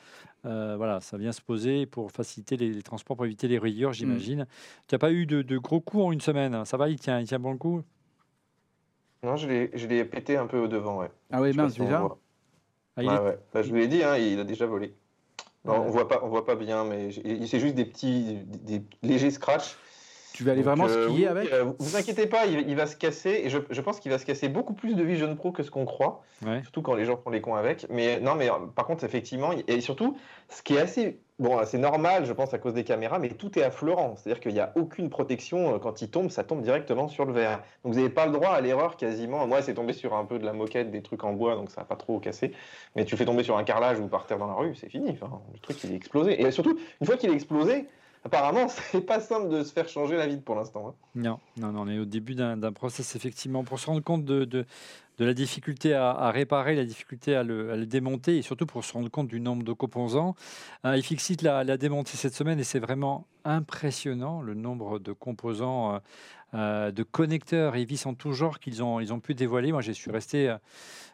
euh, 0.45 0.75
voilà, 0.77 1.01
ça 1.01 1.17
vient 1.19 1.33
se 1.33 1.41
poser 1.41 1.87
pour 1.87 2.11
faciliter 2.13 2.57
les, 2.57 2.71
les 2.73 2.83
transports, 2.83 3.17
pour 3.17 3.27
éviter 3.27 3.49
les 3.49 3.59
rayures, 3.59 3.93
j'imagine. 3.93 4.47
Tu 4.89 4.95
n'as 4.95 4.99
pas 4.99 5.13
eu 5.13 5.27
de, 5.27 5.43
de 5.43 5.59
gros 5.59 5.81
coups 5.81 6.03
en 6.05 6.13
une 6.13 6.21
semaine, 6.21 6.55
hein. 6.55 6.65
ça 6.65 6.77
va, 6.77 6.89
il 6.89 6.99
tient, 6.99 7.21
il 7.21 7.27
tient 7.27 7.39
bon 7.39 7.53
le 7.53 7.59
coup? 7.59 7.83
Non, 9.25 9.37
je 9.37 9.47
l'ai 9.47 9.71
je 9.75 9.87
l'ai 9.87 10.05
pété 10.05 10.37
un 10.37 10.47
peu 10.47 10.59
au 10.59 10.67
devant, 10.69 10.99
ouais. 10.99 11.11
Ah 11.31 11.41
oui, 11.41 11.53
mince, 11.53 11.75
si 11.75 11.81
on 11.81 11.85
déjà. 11.85 12.09
Ah, 12.97 13.03
il 13.03 13.09
Ouais, 13.09 13.15
est- 13.15 13.19
ouais. 13.21 13.39
Bah, 13.55 13.63
je 13.63 13.69
vous 13.71 13.77
l'ai 13.77 13.89
dit, 13.89 14.03
hein, 14.03 14.17
il 14.17 14.39
a 14.41 14.45
déjà 14.45 14.67
volé. 14.67 14.95
Ouais. 15.65 15.77
on 15.77 15.91
voit 15.91 16.09
pas, 16.09 16.21
on 16.25 16.29
voit 16.29 16.45
pas 16.45 16.57
bien, 16.57 16.85
mais 16.85 17.11
c'est 17.13 17.61
juste 17.61 17.77
des 17.77 17.85
petits, 17.85 18.39
des, 18.45 18.81
des 18.81 18.85
légers 19.03 19.31
scratchs. 19.31 19.77
Tu 20.33 20.45
vas 20.45 20.53
aller 20.53 20.63
Donc, 20.63 20.77
vraiment 20.77 20.89
euh, 20.89 21.09
skier 21.09 21.19
oui, 21.25 21.27
avec 21.27 21.53
euh, 21.53 21.73
Vous 21.79 21.97
inquiétez 21.97 22.27
pas, 22.27 22.47
il, 22.47 22.69
il 22.69 22.77
va 22.77 22.87
se 22.87 22.97
casser. 22.97 23.43
Et 23.45 23.51
je, 23.51 23.59
je 23.71 23.81
pense 23.81 24.01
qu'il 24.01 24.11
va 24.11 24.19
se 24.19 24.25
casser 24.27 24.49
beaucoup 24.49 24.75
plus 24.75 24.95
de 24.95 25.03
Vision 25.03 25.35
Pro 25.37 25.53
que 25.53 25.63
ce 25.63 25.71
qu'on 25.71 25.85
croit, 25.85 26.23
Ouais. 26.47 26.63
surtout 26.63 26.83
quand 26.83 26.95
les 26.95 27.05
gens 27.05 27.17
font 27.17 27.31
les 27.31 27.41
cons 27.41 27.55
avec. 27.55 27.87
Mais 27.91 28.19
non, 28.21 28.35
mais 28.35 28.51
euh, 28.51 28.55
par 28.75 28.87
contre, 28.87 29.05
effectivement, 29.05 29.51
et 29.69 29.81
surtout, 29.81 30.17
ce 30.49 30.63
qui 30.63 30.75
est 30.75 30.81
assez 30.81 31.21
bon, 31.39 31.59
c'est 31.65 31.79
normal, 31.79 32.25
je 32.25 32.33
pense 32.33 32.55
à 32.55 32.59
cause 32.59 32.73
des 32.75 32.85
caméras, 32.85 33.19
mais 33.19 33.29
tout 33.31 33.59
est 33.59 33.63
affleurant. 33.63 34.15
C'est-à-dire 34.17 34.41
qu'il 34.41 34.53
n'y 34.53 34.61
a 34.61 34.73
aucune 34.77 35.11
protection 35.11 35.79
quand 35.81 36.01
il 36.03 36.09
tombe, 36.09 36.31
ça 36.31 36.45
tombe 36.45 36.63
directement 36.63 37.09
sur 37.09 37.25
le 37.25 37.33
verre. 37.33 37.63
Donc 37.85 37.93
vous 37.93 37.99
n'avez 37.99 38.11
pas 38.11 38.27
le 38.27 38.33
droit 38.33 38.51
à 38.51 38.61
l'erreur 38.61 38.97
quasiment. 38.97 39.47
Moi, 39.47 39.61
c'est 39.63 39.75
tombé 39.75 39.93
sur 39.93 40.15
un 40.15 40.25
peu 40.25 40.39
de 40.39 40.45
la 40.45 40.53
moquette, 40.53 40.91
des 40.91 41.03
trucs 41.03 41.25
en 41.25 41.33
bois, 41.33 41.57
donc 41.57 41.71
ça 41.71 41.81
n'a 41.81 41.85
pas 41.85 41.97
trop 41.97 42.19
cassé. 42.21 42.53
Mais 42.97 43.05
tu 43.05 43.15
le 43.15 43.19
fais 43.19 43.25
tomber 43.25 43.43
sur 43.43 43.57
un 43.59 43.65
carrelage 43.65 43.99
ou 44.01 44.07
par 44.09 44.27
terre 44.27 44.39
dans 44.39 44.47
la 44.47 44.55
rue, 44.55 44.75
c'est 44.77 44.89
fini. 44.89 45.11
Enfin, 45.11 45.41
le 45.53 45.59
truc, 45.59 45.83
il 45.85 45.93
est 45.93 45.97
explosé. 45.97 46.41
Et 46.41 46.51
surtout, 46.53 46.79
une 47.01 47.07
fois 47.07 47.17
qu'il 47.17 47.31
est 47.31 47.35
explosé, 47.35 47.87
apparemment, 48.25 48.69
c'est 48.91 49.05
pas 49.05 49.21
simple 49.21 49.49
de 49.49 49.63
se 49.63 49.73
faire 49.73 49.89
changer 49.89 50.17
la 50.17 50.27
vie 50.27 50.39
pour 50.39 50.55
l'instant. 50.55 50.89
hein. 50.89 50.95
Non, 51.15 51.39
non, 51.57 51.73
non, 51.73 51.83
on 51.83 51.89
est 51.89 51.99
au 51.99 52.05
début 52.05 52.35
d'un 52.35 52.73
process, 52.73 53.17
effectivement, 53.17 53.65
pour 53.65 53.79
se 53.79 53.87
rendre 53.87 54.03
compte 54.03 54.25
de, 54.25 54.45
de, 54.45 54.65
la 55.19 55.35
difficulté 55.35 55.95
à, 55.95 56.31
réparer, 56.31 56.75
la 56.75 56.85
difficulté 56.85 57.37
à 57.37 57.45
le, 57.45 57.87
démonter, 57.87 58.39
et 58.39 58.43
surtout 58.43 58.67
pour 58.67 58.85
se 58.85 58.93
rendre 58.93 59.09
compte 59.09 59.29
du 59.29 59.41
nombre 59.41 59.63
de 59.63 59.73
composants. 59.73 60.35
Euh, 60.85 60.97
iFixit 60.97 61.43
l'a 61.43 61.63
l'a 61.63 61.77
démonté 61.77 62.17
cette 62.17 62.35
semaine, 62.35 62.59
et 62.59 62.65
c'est 62.65 62.81
vraiment 62.81 63.27
impressionnant, 63.45 64.41
le 64.41 64.55
nombre 64.55 64.99
de 64.99 65.13
composants, 65.13 65.95
euh, 65.95 65.99
euh, 66.55 66.91
de 66.91 67.03
connecteurs 67.03 67.77
et 67.77 67.85
vis 67.85 68.05
en 68.07 68.15
tout 68.15 68.33
genre 68.33 68.59
qu'ils 68.59 68.83
ont, 68.83 69.01
ils 69.01 69.13
ont 69.13 69.21
pu 69.21 69.35
dévoiler. 69.35 69.73
Moi, 69.73 69.81
je 69.81 69.93
suis 69.93 70.11
resté 70.11 70.55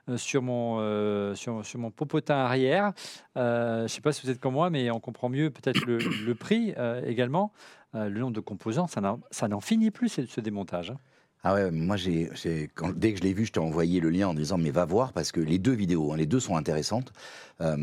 euh, 0.09 0.17
sur, 0.17 0.43
mon, 0.43 0.79
euh, 0.81 1.35
sur, 1.35 1.63
mon 1.79 1.91
popotin 1.91 2.37
arrière. 2.37 2.93
Euh, 3.37 3.79
je 3.79 3.83
ne 3.85 3.89
sais 3.89 4.01
pas 4.01 4.13
si 4.13 4.25
vous 4.25 4.31
êtes 4.31 4.41
comme 4.41 4.55
moi, 4.55 4.71
mais 4.71 4.91
on 4.91 5.01
comprend 5.01 5.29
mieux 5.29 5.51
peut-être 5.51 5.85
le, 5.87 5.99
le 5.99 6.35
prix 6.35 6.75
euh, 6.79 7.03
également. 7.05 7.53
Euh, 7.95 8.09
le 8.09 8.21
nombre 8.21 8.35
de 8.35 8.41
composants, 8.41 8.87
ça 8.87 9.01
n'en- 9.01 9.61
finit 9.61 9.91
plus, 9.91 10.09
ce 10.27 10.41
démontage. 10.41 10.91
hein. 10.91 10.99
Ah 11.45 11.55
ouais, 11.55 11.71
moi 11.71 11.97
j'ai, 11.97 12.31
dès 12.97 13.13
que 13.13 13.19
je 13.19 13.23
l'ai 13.23 13.33
vu, 13.33 13.47
je 13.47 13.53
t'ai 13.53 13.61
envoyé 13.61 14.01
le 14.01 14.11
lien 14.11 14.29
en 14.29 14.35
disant 14.35 14.59
mais 14.59 14.71
va 14.71 14.85
voir 14.85 15.13
parce 15.13 15.31
que 15.31 15.41
les 15.41 15.59
deux 15.59 15.73
vidéos, 15.73 16.13
hein, 16.13 16.17
les 16.17 16.27
deux 16.27 16.41
sont 16.41 16.57
intéressantes. 16.57 17.13
Euh, 17.61 17.77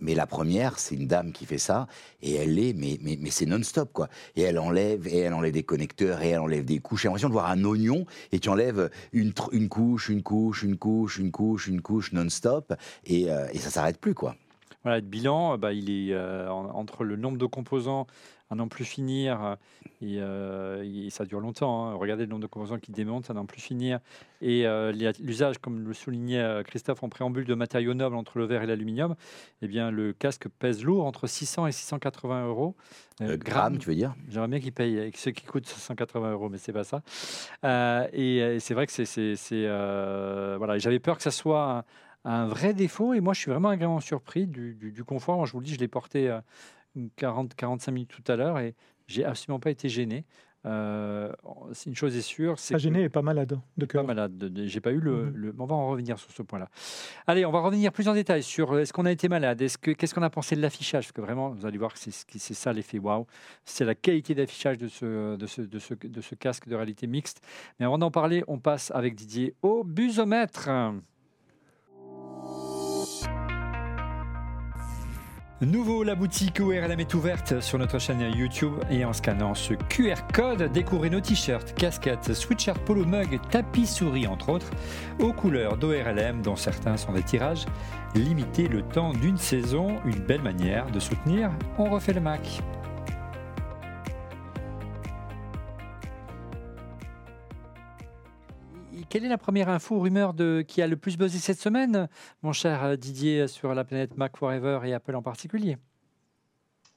mais 0.00 0.14
la 0.14 0.26
première, 0.26 0.78
c'est 0.78 0.94
une 0.96 1.06
dame 1.06 1.32
qui 1.32 1.46
fait 1.46 1.58
ça 1.58 1.86
et 2.22 2.34
elle 2.34 2.58
est, 2.58 2.74
mais 2.74 2.98
mais, 3.02 3.16
mais 3.20 3.30
c'est 3.30 3.46
non-stop 3.46 3.90
quoi. 3.92 4.08
Et 4.36 4.42
elle 4.42 4.58
enlève 4.58 5.06
et 5.08 5.18
elle 5.18 5.32
enlève 5.32 5.52
des 5.52 5.62
connecteurs 5.62 6.20
et 6.22 6.28
elle 6.30 6.40
enlève 6.40 6.64
des 6.66 6.78
couches. 6.78 7.02
J'ai 7.02 7.08
l'impression 7.08 7.28
de 7.28 7.32
voir 7.34 7.50
un 7.50 7.64
oignon 7.64 8.04
et 8.32 8.38
tu 8.38 8.50
enlèves 8.50 8.90
une 9.12 9.32
une 9.52 9.68
couche, 9.70 10.10
une 10.10 10.22
couche, 10.22 10.62
une 10.62 10.76
couche, 10.76 11.18
une 11.18 11.30
couche, 11.30 11.68
une 11.68 11.80
couche 11.80 12.12
non-stop 12.12 12.74
et, 13.06 13.30
euh, 13.30 13.46
et 13.52 13.58
ça 13.58 13.70
s'arrête 13.70 13.98
plus 13.98 14.14
quoi. 14.14 14.36
Voilà, 14.82 15.00
le 15.00 15.06
bilan, 15.06 15.54
euh, 15.54 15.56
bah, 15.58 15.72
il 15.74 15.90
est 15.90 16.12
euh, 16.14 16.50
en- 16.50 16.70
entre 16.74 17.04
le 17.04 17.16
nombre 17.16 17.36
de 17.38 17.44
composants 17.46 18.06
à 18.50 18.56
n'en 18.56 18.66
plus 18.68 18.84
finir, 18.84 19.42
euh, 19.44 19.54
et, 20.02 20.16
euh, 20.18 20.82
et 20.84 21.08
ça 21.10 21.24
dure 21.24 21.40
longtemps. 21.40 21.86
hein. 21.86 21.94
Regardez 21.94 22.24
le 22.24 22.30
nombre 22.30 22.42
de 22.42 22.46
composants 22.48 22.78
qui 22.78 22.90
démontent 22.90 23.30
à 23.30 23.34
n'en 23.34 23.46
plus 23.46 23.60
finir, 23.60 24.00
et 24.42 24.66
euh, 24.66 24.92
l'usage, 25.20 25.58
comme 25.58 25.86
le 25.86 25.94
soulignait 25.94 26.40
euh, 26.40 26.62
Christophe 26.64 27.02
en 27.04 27.08
préambule, 27.08 27.44
de 27.44 27.54
matériaux 27.54 27.94
nobles 27.94 28.16
entre 28.16 28.38
le 28.38 28.44
verre 28.46 28.62
et 28.62 28.66
l'aluminium. 28.66 29.14
Eh 29.62 29.68
bien, 29.68 29.90
le 29.90 30.12
casque 30.12 30.48
pèse 30.58 30.82
lourd, 30.84 31.04
entre 31.06 31.26
600 31.28 31.66
et 31.68 31.72
680 31.72 32.46
euros. 32.46 32.74
Euh, 33.20 33.36
grammes, 33.36 33.78
tu 33.78 33.88
veux 33.88 33.94
dire? 33.94 34.14
J'aimerais 34.28 34.48
bien 34.48 34.60
qu'ils 34.60 34.72
payent 34.72 35.10
ceux 35.14 35.30
qui 35.30 35.44
coûtent 35.46 35.66
180 35.68 36.32
euros, 36.32 36.48
mais 36.48 36.58
c'est 36.58 36.72
pas 36.72 36.84
ça. 36.84 37.02
Euh, 37.64 38.06
et 38.12 38.42
euh, 38.42 38.58
c'est 38.58 38.74
vrai 38.74 38.86
que 38.86 38.92
c'est, 38.92 39.36
euh, 39.52 40.56
voilà. 40.58 40.78
J'avais 40.78 40.98
peur 40.98 41.16
que 41.18 41.22
ça 41.22 41.30
soit 41.30 41.84
un, 42.24 42.30
un 42.30 42.46
vrai 42.46 42.74
défaut, 42.74 43.14
et 43.14 43.20
moi 43.20 43.32
je 43.34 43.40
suis 43.40 43.50
vraiment 43.50 43.68
agréablement 43.68 44.00
surpris 44.00 44.46
du, 44.46 44.74
du- 44.74 44.92
du 44.92 45.04
confort. 45.04 45.36
Moi, 45.36 45.46
je 45.46 45.52
vous 45.52 45.60
le 45.60 45.66
dis, 45.66 45.74
je 45.74 45.78
l'ai 45.78 45.88
porté 45.88 46.28
euh, 46.28 46.40
40-45 47.16 47.90
minutes 47.92 48.10
tout 48.10 48.32
à 48.32 48.36
l'heure, 48.36 48.58
et 48.58 48.74
j'ai 49.06 49.24
absolument 49.24 49.60
pas 49.60 49.70
été 49.70 49.88
gêné. 49.88 50.24
Euh, 50.66 51.32
une 51.86 51.94
chose 51.96 52.14
est 52.14 52.20
sûre, 52.20 52.58
c'est 52.58 52.74
Pas 52.74 52.78
que- 52.78 52.82
gêné 52.82 53.04
et 53.04 53.08
pas 53.08 53.22
malade 53.22 53.58
de 53.78 53.86
pas 53.86 53.92
cœur. 53.92 54.04
malade. 54.06 54.36
de- 54.36 54.48
de- 54.48 54.66
J'ai 54.66 54.82
pas 54.82 54.92
eu 54.92 55.00
le, 55.00 55.24
Mhm. 55.30 55.32
le- 55.34 55.54
On 55.58 55.64
va 55.64 55.74
en 55.74 55.88
revenir 55.88 56.18
sur 56.18 56.30
ce 56.30 56.42
point-là. 56.42 56.68
Allez, 57.26 57.46
on 57.46 57.50
va 57.50 57.60
revenir 57.60 57.92
plus 57.92 58.08
en 58.08 58.12
détail 58.12 58.42
sur 58.42 58.72
euh, 58.74 58.80
est-ce 58.80 58.92
qu'on 58.92 59.06
a 59.06 59.10
été 59.10 59.30
malade, 59.30 59.62
est-ce 59.62 59.78
que 59.78 59.90
qu'est-ce 59.92 60.14
qu'on 60.14 60.20
a 60.22 60.28
pensé 60.28 60.56
de 60.56 60.60
l'affichage, 60.60 61.04
parce 61.04 61.12
que 61.12 61.22
vraiment, 61.22 61.48
vous 61.48 61.64
allez 61.64 61.78
voir 61.78 61.94
que 61.94 61.98
c'est 61.98 62.52
ça 62.54 62.74
l'effet 62.74 62.98
waouh. 62.98 63.26
C'est 63.64 63.86
la 63.86 63.94
qualité 63.94 64.34
d'affichage 64.34 64.76
de 64.76 64.88
ce, 64.88 65.36
de, 65.36 65.46
ce, 65.46 65.62
de, 65.62 65.78
ce, 65.78 65.94
de 65.94 66.20
ce 66.20 66.34
casque 66.34 66.68
de 66.68 66.74
réalité 66.74 67.06
mixte. 67.06 67.40
Mais 67.78 67.86
avant 67.86 67.96
d'en 67.96 68.10
parler, 68.10 68.44
on 68.46 68.58
passe 68.58 68.90
avec 68.90 69.14
Didier 69.14 69.54
au 69.62 69.82
busomètre. 69.82 70.68
Nouveau, 75.62 76.04
la 76.04 76.14
boutique 76.14 76.58
ORLM 76.58 77.00
est 77.00 77.12
ouverte 77.12 77.60
sur 77.60 77.78
notre 77.78 77.98
chaîne 77.98 78.22
YouTube 78.34 78.76
et 78.90 79.04
en 79.04 79.12
scannant 79.12 79.54
ce 79.54 79.74
QR 79.74 80.14
code, 80.32 80.72
découvrez 80.72 81.10
nos 81.10 81.20
t-shirts, 81.20 81.74
casquettes, 81.74 82.32
sweatshirts, 82.32 82.78
polo 82.86 83.04
mug, 83.04 83.38
tapis 83.50 83.86
souris 83.86 84.26
entre 84.26 84.48
autres, 84.48 84.70
aux 85.18 85.34
couleurs 85.34 85.76
d'ORLM 85.76 86.40
dont 86.40 86.56
certains 86.56 86.96
sont 86.96 87.12
des 87.12 87.22
tirages 87.22 87.66
limités 88.14 88.68
le 88.68 88.80
temps 88.80 89.12
d'une 89.12 89.36
saison, 89.36 89.98
une 90.06 90.20
belle 90.20 90.40
manière 90.40 90.90
de 90.90 90.98
soutenir. 90.98 91.50
On 91.76 91.90
refait 91.90 92.14
le 92.14 92.22
Mac. 92.22 92.62
Quelle 99.10 99.24
est 99.24 99.28
la 99.28 99.38
première 99.38 99.68
info 99.68 99.96
ou 99.96 100.00
rumeur 100.02 100.34
de, 100.34 100.62
qui 100.66 100.80
a 100.82 100.86
le 100.86 100.96
plus 100.96 101.18
buzzé 101.18 101.38
cette 101.40 101.58
semaine, 101.58 102.08
mon 102.42 102.52
cher 102.52 102.96
Didier, 102.96 103.48
sur 103.48 103.74
la 103.74 103.82
planète 103.82 104.16
Mac 104.16 104.36
Forever 104.36 104.78
et 104.84 104.94
Apple 104.94 105.16
en 105.16 105.22
particulier? 105.22 105.78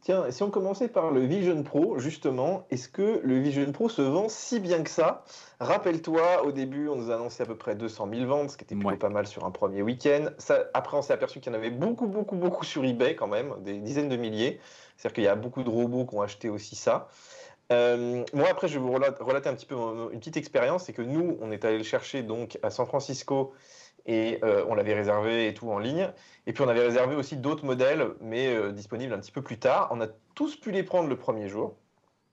Tiens, 0.02 0.30
si 0.30 0.44
on 0.44 0.52
commençait 0.52 0.90
par 0.90 1.10
le 1.10 1.22
Vision 1.22 1.64
Pro, 1.64 1.98
justement, 1.98 2.68
est-ce 2.70 2.88
que 2.88 3.20
le 3.24 3.40
Vision 3.40 3.72
Pro 3.72 3.90
se 3.90 4.04
vend 4.04 4.30
si 4.30 4.60
bien 4.60 4.84
que 4.84 4.92
ça? 4.92 5.24
Rappelle-toi, 5.60 6.46
au 6.46 6.52
début, 6.52 6.88
on 6.88 6.98
nous 6.98 7.10
a 7.10 7.16
annoncé 7.16 7.42
à 7.42 7.48
peu 7.48 7.56
près 7.56 7.74
200 7.74 8.10
000 8.14 8.26
ventes, 8.28 8.52
ce 8.52 8.58
qui 8.58 8.66
était 8.66 8.76
plutôt 8.76 8.90
Ouais. 8.90 8.98
pas 8.98 9.10
mal 9.10 9.26
sur 9.26 9.44
un 9.46 9.52
premier 9.52 9.82
week-end. 9.82 10.26
Ça, 10.38 10.66
après, 10.76 10.96
on 10.98 11.02
s'est 11.02 11.14
aperçu 11.14 11.40
qu'il 11.40 11.52
y 11.52 11.56
en 11.56 11.58
avait 11.58 11.72
beaucoup, 11.72 12.06
beaucoup, 12.06 12.36
beaucoup 12.36 12.64
sur 12.64 12.86
eBay 12.86 13.16
quand 13.16 13.28
même, 13.28 13.56
des 13.64 13.80
dizaines 13.80 14.10
de 14.10 14.18
milliers. 14.18 14.60
C'est-à-dire 14.98 15.16
qu'il 15.16 15.24
y 15.24 15.28
a 15.28 15.36
beaucoup 15.36 15.64
de 15.64 15.70
robots 15.70 16.06
qui 16.06 16.14
ont 16.16 16.22
acheté 16.22 16.50
aussi 16.50 16.76
ça. 16.76 17.08
Euh, 17.74 18.24
moi, 18.34 18.48
après, 18.50 18.68
je 18.68 18.76
vais 18.76 18.80
vous 18.80 18.92
relate- 18.92 19.20
relater 19.20 19.50
un 19.50 19.56
petit 19.56 19.66
peu 19.66 19.76
une 20.12 20.20
petite 20.20 20.38
expérience. 20.38 20.86
C'est 20.86 20.94
que 20.94 21.02
nous, 21.02 21.38
on 21.42 21.52
est 21.52 21.66
allé 21.66 21.78
le 21.78 21.84
chercher 21.84 22.24
donc 22.24 22.60
à 22.64 22.70
San 22.70 22.86
Francisco 22.86 23.54
et 24.06 24.40
euh, 24.44 24.66
on 24.68 24.76
l'avait 24.76 24.94
réservé 24.94 25.48
et 25.48 25.54
tout 25.54 25.70
en 25.72 25.80
ligne. 25.80 26.10
Et 26.48 26.54
puis, 26.54 26.64
on 26.64 26.68
avait 26.68 26.86
réservé 26.86 27.16
aussi 27.16 27.38
d'autres 27.38 27.66
modèles, 27.66 28.10
mais 28.22 28.54
euh, 28.56 28.72
disponibles 28.72 29.14
un 29.14 29.20
petit 29.20 29.32
peu 29.32 29.42
plus 29.42 29.60
tard. 29.60 29.90
On 29.92 30.02
a 30.02 30.08
tous 30.36 30.56
pu 30.56 30.72
les 30.72 30.84
prendre 30.84 31.10
le 31.10 31.18
premier 31.18 31.50
jour. 31.50 31.76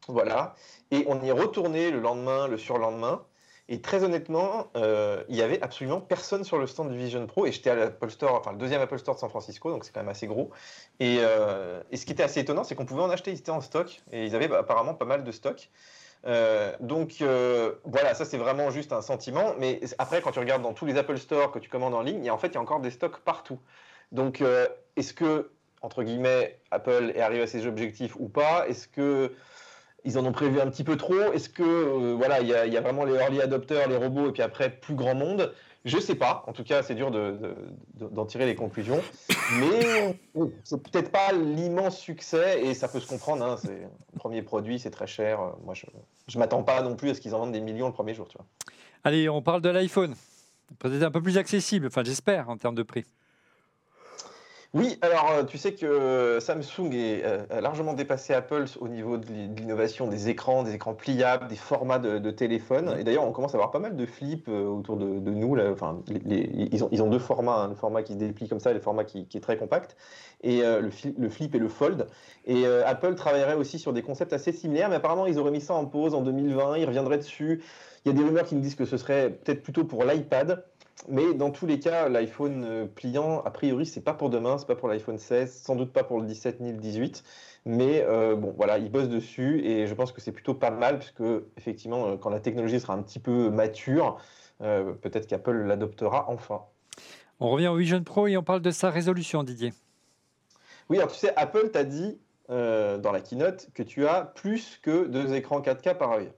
Voilà. 0.09 0.55
Et 0.90 1.05
on 1.09 1.22
y 1.22 1.29
est 1.29 1.33
retourné 1.33 1.90
le 1.90 2.00
lendemain, 2.00 2.48
le 2.48 2.59
surlendemain. 2.59 3.24
Et 3.72 3.80
très 3.80 4.02
honnêtement, 4.02 4.66
euh, 4.76 5.22
il 5.28 5.37
y 5.37 5.42
avait 5.42 5.62
absolument 5.62 6.00
personne 6.00 6.42
sur 6.42 6.59
le 6.59 6.66
stand 6.66 6.90
du 6.90 6.98
Vision 6.98 7.24
Pro. 7.28 7.46
Et 7.46 7.52
j'étais 7.52 7.70
à 7.70 7.76
l'Apple 7.76 8.11
Store, 8.11 8.35
enfin 8.35 8.50
le 8.50 8.59
deuxième 8.59 8.80
Apple 8.80 8.98
Store 8.98 9.14
de 9.14 9.20
San 9.20 9.30
Francisco, 9.30 9.70
donc 9.70 9.85
c'est 9.85 9.92
quand 9.92 10.00
même 10.00 10.09
assez 10.09 10.26
gros. 10.26 10.50
Et, 10.98 11.18
euh, 11.20 11.80
ce 11.94 12.04
qui 12.04 12.11
était 12.11 12.24
assez 12.24 12.40
étonnant, 12.40 12.64
c'est 12.64 12.74
qu'on 12.74 12.85
pouvait 12.85 13.02
en 13.02 13.11
acheter, 13.11 13.30
ils 13.30 13.38
étaient 13.38 13.52
en 13.52 13.61
stock. 13.61 14.02
Et 14.11 14.26
ils 14.26 14.35
avaient 14.35 14.52
apparemment 14.52 14.94
pas 14.94 15.04
mal 15.04 15.22
de 15.22 15.30
stock. 15.30 15.70
Euh, 16.26 16.74
donc 16.80 17.22
voilà, 17.85 18.14
ça 18.14 18.24
c'est 18.24 18.38
vraiment 18.38 18.70
juste 18.70 18.92
un 18.92 19.02
sentiment. 19.02 19.54
Mais 19.61 19.80
après, 19.98 20.20
quand 20.20 20.33
tu 20.33 20.40
regardes 20.40 20.62
dans 20.62 20.74
tous 20.74 20.85
les 20.85 20.98
Apple 20.98 21.18
Store 21.18 21.52
que 21.52 21.61
tu 21.61 21.70
commandes 21.70 21.94
en 21.94 22.02
ligne, 22.02 22.28
en 22.28 22.38
fait, 22.38 22.48
il 22.48 22.54
y 22.54 22.59
a 22.59 22.61
encore 22.61 22.80
des 22.80 22.90
stocks 22.90 23.20
partout. 23.20 23.61
Donc 24.11 24.42
est-ce 24.96 25.14
que, 25.14 25.52
entre 25.80 26.02
guillemets, 26.02 26.59
Apple 26.72 27.12
est 27.14 27.20
arrivé 27.20 27.42
à 27.42 27.46
ses 27.46 27.68
objectifs 27.68 28.16
ou 28.18 28.28
pas? 28.28 28.66
Est-ce 28.66 28.88
que 28.88 29.33
ils 30.04 30.18
en 30.18 30.24
ont 30.26 30.32
prévu 30.32 30.60
un 30.60 30.68
petit 30.70 30.84
peu 30.84 30.96
trop 30.96 31.32
Est-ce 31.32 31.48
que 31.48 31.62
euh, 31.62 32.14
voilà, 32.16 32.40
il 32.40 32.48
y, 32.48 32.54
a- 32.54 32.80
vraiment 32.80 33.04
les 33.04 33.14
early 33.14 33.40
adopters, 33.40 33.88
les 33.88 33.96
robots, 33.96 34.28
et 34.28 34.32
puis 34.32 34.42
après 34.42 34.70
plus 34.70 34.94
grand 34.94 35.14
monde? 35.14 35.52
Je 35.86 35.98
sais 35.98 36.14
pas. 36.14 36.44
En 36.46 36.52
tout 36.52 36.62
cas, 36.62 36.82
c'est 36.82 36.94
dur 36.94 37.10
de- 37.10 37.38
de- 37.40 37.56
de- 37.94 38.08
d'en 38.14 38.26
tirer 38.26 38.44
les 38.44 38.54
conclusions. 38.54 39.00
Mais 39.58 40.14
bon, 40.34 40.52
c'est 40.62 40.82
peut-être 40.82 41.10
pas 41.10 41.32
l'immense 41.32 41.98
succès, 41.98 42.62
et 42.64 42.74
ça 42.74 42.86
peut 42.88 43.00
se 43.00 43.06
comprendre. 43.08 43.42
hein, 43.44 43.56
c'est 43.56 43.88
premier 44.18 44.42
produit, 44.42 44.78
c'est 44.78 44.90
très 44.90 45.06
cher. 45.06 45.40
Euh, 45.40 45.48
Moi, 45.64 45.74
je 45.74 45.86
je 46.28 46.38
m'attends 46.38 46.62
pas 46.62 46.82
non 46.82 46.96
plus 46.96 47.10
à 47.10 47.14
ce 47.14 47.20
qu'ils 47.20 47.34
en 47.34 47.38
vendent 47.40 47.52
des 47.52 47.60
millions 47.60 47.86
le 47.86 47.92
premier 47.94 48.12
jour. 48.14 48.28
Tu 48.28 48.36
vois. 48.36 48.46
Allez, 49.04 49.28
on 49.30 49.40
parle 49.42 49.62
de 49.62 49.70
l'iPhone. 49.70 50.14
Peut-être 50.78 51.02
un 51.02 51.10
peu 51.10 51.20
plus 51.22 51.36
accessible, 51.38 51.86
enfin 51.88 52.04
j'espère, 52.04 52.48
en 52.50 52.56
termes 52.56 52.76
de 52.76 52.82
prix. 52.84 53.04
Oui, 54.72 54.98
alors 55.02 55.30
euh, 55.33 55.44
tu 55.44 55.59
sais 55.59 55.74
que 55.74 56.38
Samsung 56.40 56.92
est, 56.92 57.24
euh, 57.24 57.44
a 57.50 57.61
largement 57.61 57.92
dépassé 57.92 58.33
Apple 58.35 58.66
au 58.78 58.87
niveau 58.87 59.16
de 59.18 59.26
l'i- 59.26 59.48
de 59.48 59.59
l'innovation 59.61 60.06
des 60.06 60.28
écrans, 60.28 60.62
des 60.62 60.74
écrans 60.74 60.94
pliables, 60.94 61.48
des 61.48 61.56
formats 61.56 61.98
de, 61.98 62.18
de 62.18 62.30
téléphone. 62.30 62.94
Et 62.96 63.02
d'ailleurs, 63.02 63.24
on 63.26 63.33
commence 63.33 63.52
à 63.52 63.56
avoir 63.56 63.72
pas 63.72 63.80
mal 63.80 63.96
de 63.96 64.06
flips 64.06 64.46
euh, 64.48 64.66
autour 64.66 64.96
de, 64.96 65.18
de 65.18 65.30
nous. 65.33 65.56
Là. 65.56 65.72
Enfin, 65.72 66.02
les- 66.06 66.20
les- 66.20 66.68
ils, 66.70 66.85
ont, 66.85 66.88
ils 66.92 67.02
ont 67.02 67.09
deux 67.11 67.18
formats, 67.18 67.56
hein, 67.64 67.68
le 67.68 67.74
format 67.74 68.04
qui 68.04 68.12
se 68.12 68.18
déplie 68.18 68.48
comme 68.48 68.61
ça 68.61 68.70
et 68.70 68.74
le 68.74 68.78
format 68.80 69.02
qui, 69.04 69.26
qui 69.26 69.38
est 69.38 69.40
très 69.40 69.56
compact, 69.59 69.96
et 70.42 70.62
euh, 70.62 70.80
le, 70.80 70.90
fli- 70.90 71.14
le 71.18 71.28
flip 71.28 71.52
et 71.56 71.59
le 71.59 71.68
fold. 71.68 72.06
Et 72.44 72.64
euh, 72.64 72.87
Apple 72.87 73.16
travaillerait 73.16 73.54
aussi 73.56 73.80
sur 73.80 73.92
des 73.92 74.02
concepts 74.02 74.33
assez 74.33 74.52
similaires, 74.52 74.88
mais 74.88 74.96
apparemment, 74.96 75.26
ils 75.26 75.38
auraient 75.40 75.50
mis 75.50 75.61
ça 75.61 75.74
en 75.74 75.87
pause 75.87 76.14
en 76.14 76.22
2020, 76.22 76.76
ils 76.78 76.87
reviendraient 76.87 77.18
dessus. 77.18 77.61
Il 78.04 78.09
y 78.09 78.14
a 78.14 78.16
des 78.16 78.22
rumeurs 78.24 78.46
qui 78.46 78.54
nous 78.54 78.61
disent 78.61 78.76
que 78.76 78.85
ce 78.85 78.96
serait 78.96 79.30
peut-être 79.30 79.62
plutôt 79.64 79.85
pour 79.85 80.04
l'iPad. 80.04 80.64
Mais 81.08 81.34
dans 81.34 81.50
tous 81.50 81.66
les 81.66 81.80
cas, 81.80 82.08
l'iPhone 82.08 82.64
euh, 82.64 82.86
pliant, 82.86 83.42
a 83.42 83.50
priori, 83.50 83.86
c'est 83.86 84.02
pas 84.02 84.14
pour 84.14 84.30
demain, 84.30 84.58
c'est 84.58 84.66
pas 84.66 84.76
pour 84.76 84.88
l'iPhone 84.88 85.18
16, 85.18 85.62
sans 85.62 85.74
doute 85.74 85.92
pas 85.92 86.04
pour 86.04 86.20
le 86.20 86.26
17 86.26 86.60
ni 86.60 86.72
le 86.72 86.78
18. 86.78 87.24
Mais 87.64 88.02
euh, 88.02 88.36
bon, 88.36 88.52
voilà, 88.56 88.78
ils 88.78 88.90
bossent 88.90 89.08
dessus 89.08 89.60
et 89.64 89.86
je 89.86 89.94
pense 89.94 90.12
que 90.12 90.20
c'est 90.20 90.32
plutôt 90.32 90.54
pas 90.54 90.70
mal, 90.70 90.98
puisque 90.98 91.22
effectivement, 91.56 92.06
euh, 92.06 92.16
quand 92.16 92.30
la 92.30 92.40
technologie 92.40 92.80
sera 92.80 92.94
un 92.94 93.02
petit 93.02 93.18
peu 93.18 93.50
mature, 93.50 94.18
euh, 94.62 94.92
peut-être 94.92 95.26
qu'Apple 95.26 95.62
l'adoptera 95.64 96.26
enfin. 96.28 96.62
On 97.38 97.48
revient 97.48 97.68
au 97.68 97.76
Vision 97.76 98.02
Pro 98.02 98.26
et 98.26 98.36
on 98.36 98.42
parle 98.42 98.60
de 98.60 98.70
sa 98.70 98.90
résolution, 98.90 99.42
Didier. 99.42 99.72
Oui, 100.90 100.98
alors 100.98 101.10
tu 101.10 101.18
sais, 101.18 101.34
Apple 101.36 101.70
t'a 101.70 101.84
dit 101.84 102.18
euh, 102.50 102.98
dans 102.98 103.12
la 103.12 103.20
keynote 103.20 103.68
que 103.74 103.82
tu 103.82 104.06
as 104.06 104.24
plus 104.24 104.78
que 104.82 105.06
deux 105.06 105.34
écrans 105.34 105.60
4K 105.60 105.96
par 105.96 106.12
œil. 106.12 106.32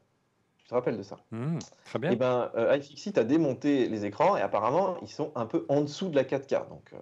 Te 0.72 0.76
rappelles 0.76 0.96
de 0.96 1.02
ça 1.02 1.18
très 1.84 1.98
bien. 1.98 2.12
Eh 2.12 2.16
ben, 2.16 2.50
euh, 2.56 2.74
iFixit 2.78 3.18
a 3.18 3.24
démonté 3.24 3.90
les 3.90 4.06
écrans 4.06 4.38
et 4.38 4.40
apparemment, 4.40 4.96
ils 5.02 5.10
sont 5.10 5.30
un 5.34 5.44
peu 5.44 5.66
en 5.68 5.82
dessous 5.82 6.08
de 6.08 6.16
la 6.16 6.24
4K. 6.24 6.66
Donc, 6.70 6.94
euh, 6.94 6.96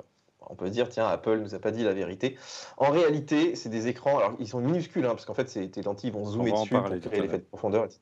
on 0.50 0.54
peut 0.56 0.66
se 0.66 0.72
dire, 0.72 0.88
tiens, 0.88 1.06
Apple 1.06 1.38
nous 1.38 1.54
a 1.54 1.58
pas 1.58 1.70
dit 1.70 1.84
la 1.84 1.92
vérité. 1.92 2.36
En 2.76 2.90
réalité, 2.90 3.54
c'est 3.54 3.68
des 3.68 3.86
écrans, 3.88 4.18
alors 4.18 4.32
ils 4.38 4.48
sont 4.48 4.60
minuscules, 4.60 5.04
hein, 5.04 5.10
parce 5.10 5.24
qu'en 5.24 5.34
fait, 5.34 5.48
c'est- 5.48 5.68
tes 5.68 5.82
lentilles 5.82 6.10
vont 6.10 6.24
zoomer 6.24 6.50
dessus 6.52 6.74
pour 6.74 6.82
créer 7.00 7.20
l'effet 7.22 7.38
de 7.38 7.44
profondeur, 7.44 7.84
etc. 7.84 8.00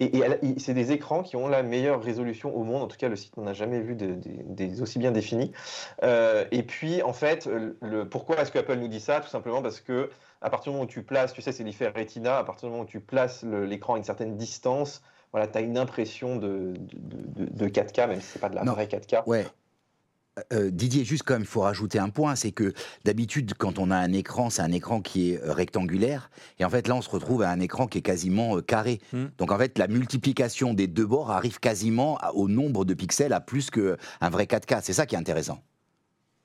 Et, 0.00 0.10
c'est 0.58 0.74
des 0.74 0.92
écrans 0.92 1.22
qui 1.22 1.36
ont 1.36 1.48
la 1.48 1.62
meilleure 1.62 2.02
résolution 2.02 2.54
au 2.56 2.64
monde. 2.64 2.82
En 2.82 2.86
tout 2.88 2.96
cas, 2.96 3.08
le 3.08 3.16
site 3.16 3.36
n'en 3.36 3.46
a 3.46 3.52
jamais 3.52 3.80
vu 3.80 3.94
des, 3.94 4.08
des- 4.08 4.42
des 4.44 4.82
aussi 4.82 4.98
bien 4.98 5.12
définis. 5.12 5.52
Euh, 6.02 6.44
et 6.50 6.62
puis, 6.62 7.02
en 7.02 7.12
fait, 7.12 7.48
le, 7.80 8.08
pourquoi 8.08 8.40
est-ce 8.40 8.50
que 8.50 8.58
Apple 8.58 8.76
nous 8.76 8.88
dit 8.88 9.00
ça? 9.00 9.20
Tout 9.20 9.28
simplement 9.28 9.62
parce 9.62 9.80
que 9.80 10.10
à 10.40 10.50
partir 10.50 10.72
du 10.72 10.76
moment 10.76 10.84
où 10.84 10.88
tu 10.92 11.02
places, 11.02 11.32
tu 11.32 11.42
sais, 11.42 11.52
c'est 11.52 11.62
l'effet 11.62 11.88
Retina, 11.88 12.38
à 12.38 12.44
partir 12.44 12.68
du 12.68 12.72
moment 12.72 12.84
où 12.84 12.86
tu 12.88 13.00
places 13.00 13.44
l'écran 13.44 13.94
à 13.94 13.98
une 13.98 14.04
certaine 14.04 14.36
distance, 14.36 15.02
voilà, 15.30 15.46
tu 15.46 15.56
as 15.56 15.60
une 15.60 15.78
impression 15.78 16.36
de, 16.36 16.72
de, 16.76 17.44
de- 17.44 17.50
de 17.50 17.68
4K, 17.68 18.06
même 18.08 18.20
si 18.20 18.26
c'est 18.26 18.38
pas 18.38 18.48
de 18.48 18.54
la 18.56 18.64
Non. 18.64 18.72
vraie 18.72 18.86
4K. 18.86 19.22
Ouais. 19.26 19.46
Euh, 20.52 20.70
Didier, 20.70 21.04
juste 21.04 21.24
quand 21.24 21.34
même, 21.34 21.42
il 21.42 21.46
faut 21.48 21.60
rajouter 21.60 21.98
un 21.98 22.08
point, 22.08 22.36
c'est 22.36 22.52
que 22.52 22.72
d'habitude, 23.04 23.52
quand 23.58 23.78
on 23.78 23.90
a 23.90 23.96
un 23.96 24.12
écran, 24.14 24.48
c'est 24.48 24.62
un 24.62 24.72
écran 24.72 25.02
qui 25.02 25.32
est 25.32 25.42
euh, 25.42 25.52
rectangulaire, 25.52 26.30
et 26.58 26.64
en 26.64 26.70
fait 26.70 26.88
là, 26.88 26.94
on 26.94 27.02
se 27.02 27.10
retrouve 27.10 27.42
à 27.42 27.50
un 27.50 27.60
écran 27.60 27.86
qui 27.86 27.98
est 27.98 28.02
quasiment 28.02 28.56
euh, 28.56 28.62
carré. 28.62 29.00
Hmm. 29.12 29.26
Donc 29.36 29.52
en 29.52 29.58
fait, 29.58 29.76
la 29.76 29.88
multiplication 29.88 30.72
des 30.72 30.86
deux 30.86 31.06
bords 31.06 31.30
arrive 31.30 31.60
quasiment 31.60 32.16
à- 32.18 32.32
au 32.32 32.48
nombre 32.48 32.86
de 32.86 32.94
pixels 32.94 33.34
à 33.34 33.40
plus 33.40 33.70
qu'un 33.70 34.30
vrai 34.30 34.44
4K. 34.46 34.80
C'est 34.82 34.94
ça 34.94 35.04
qui 35.04 35.16
est 35.16 35.18
intéressant. 35.18 35.58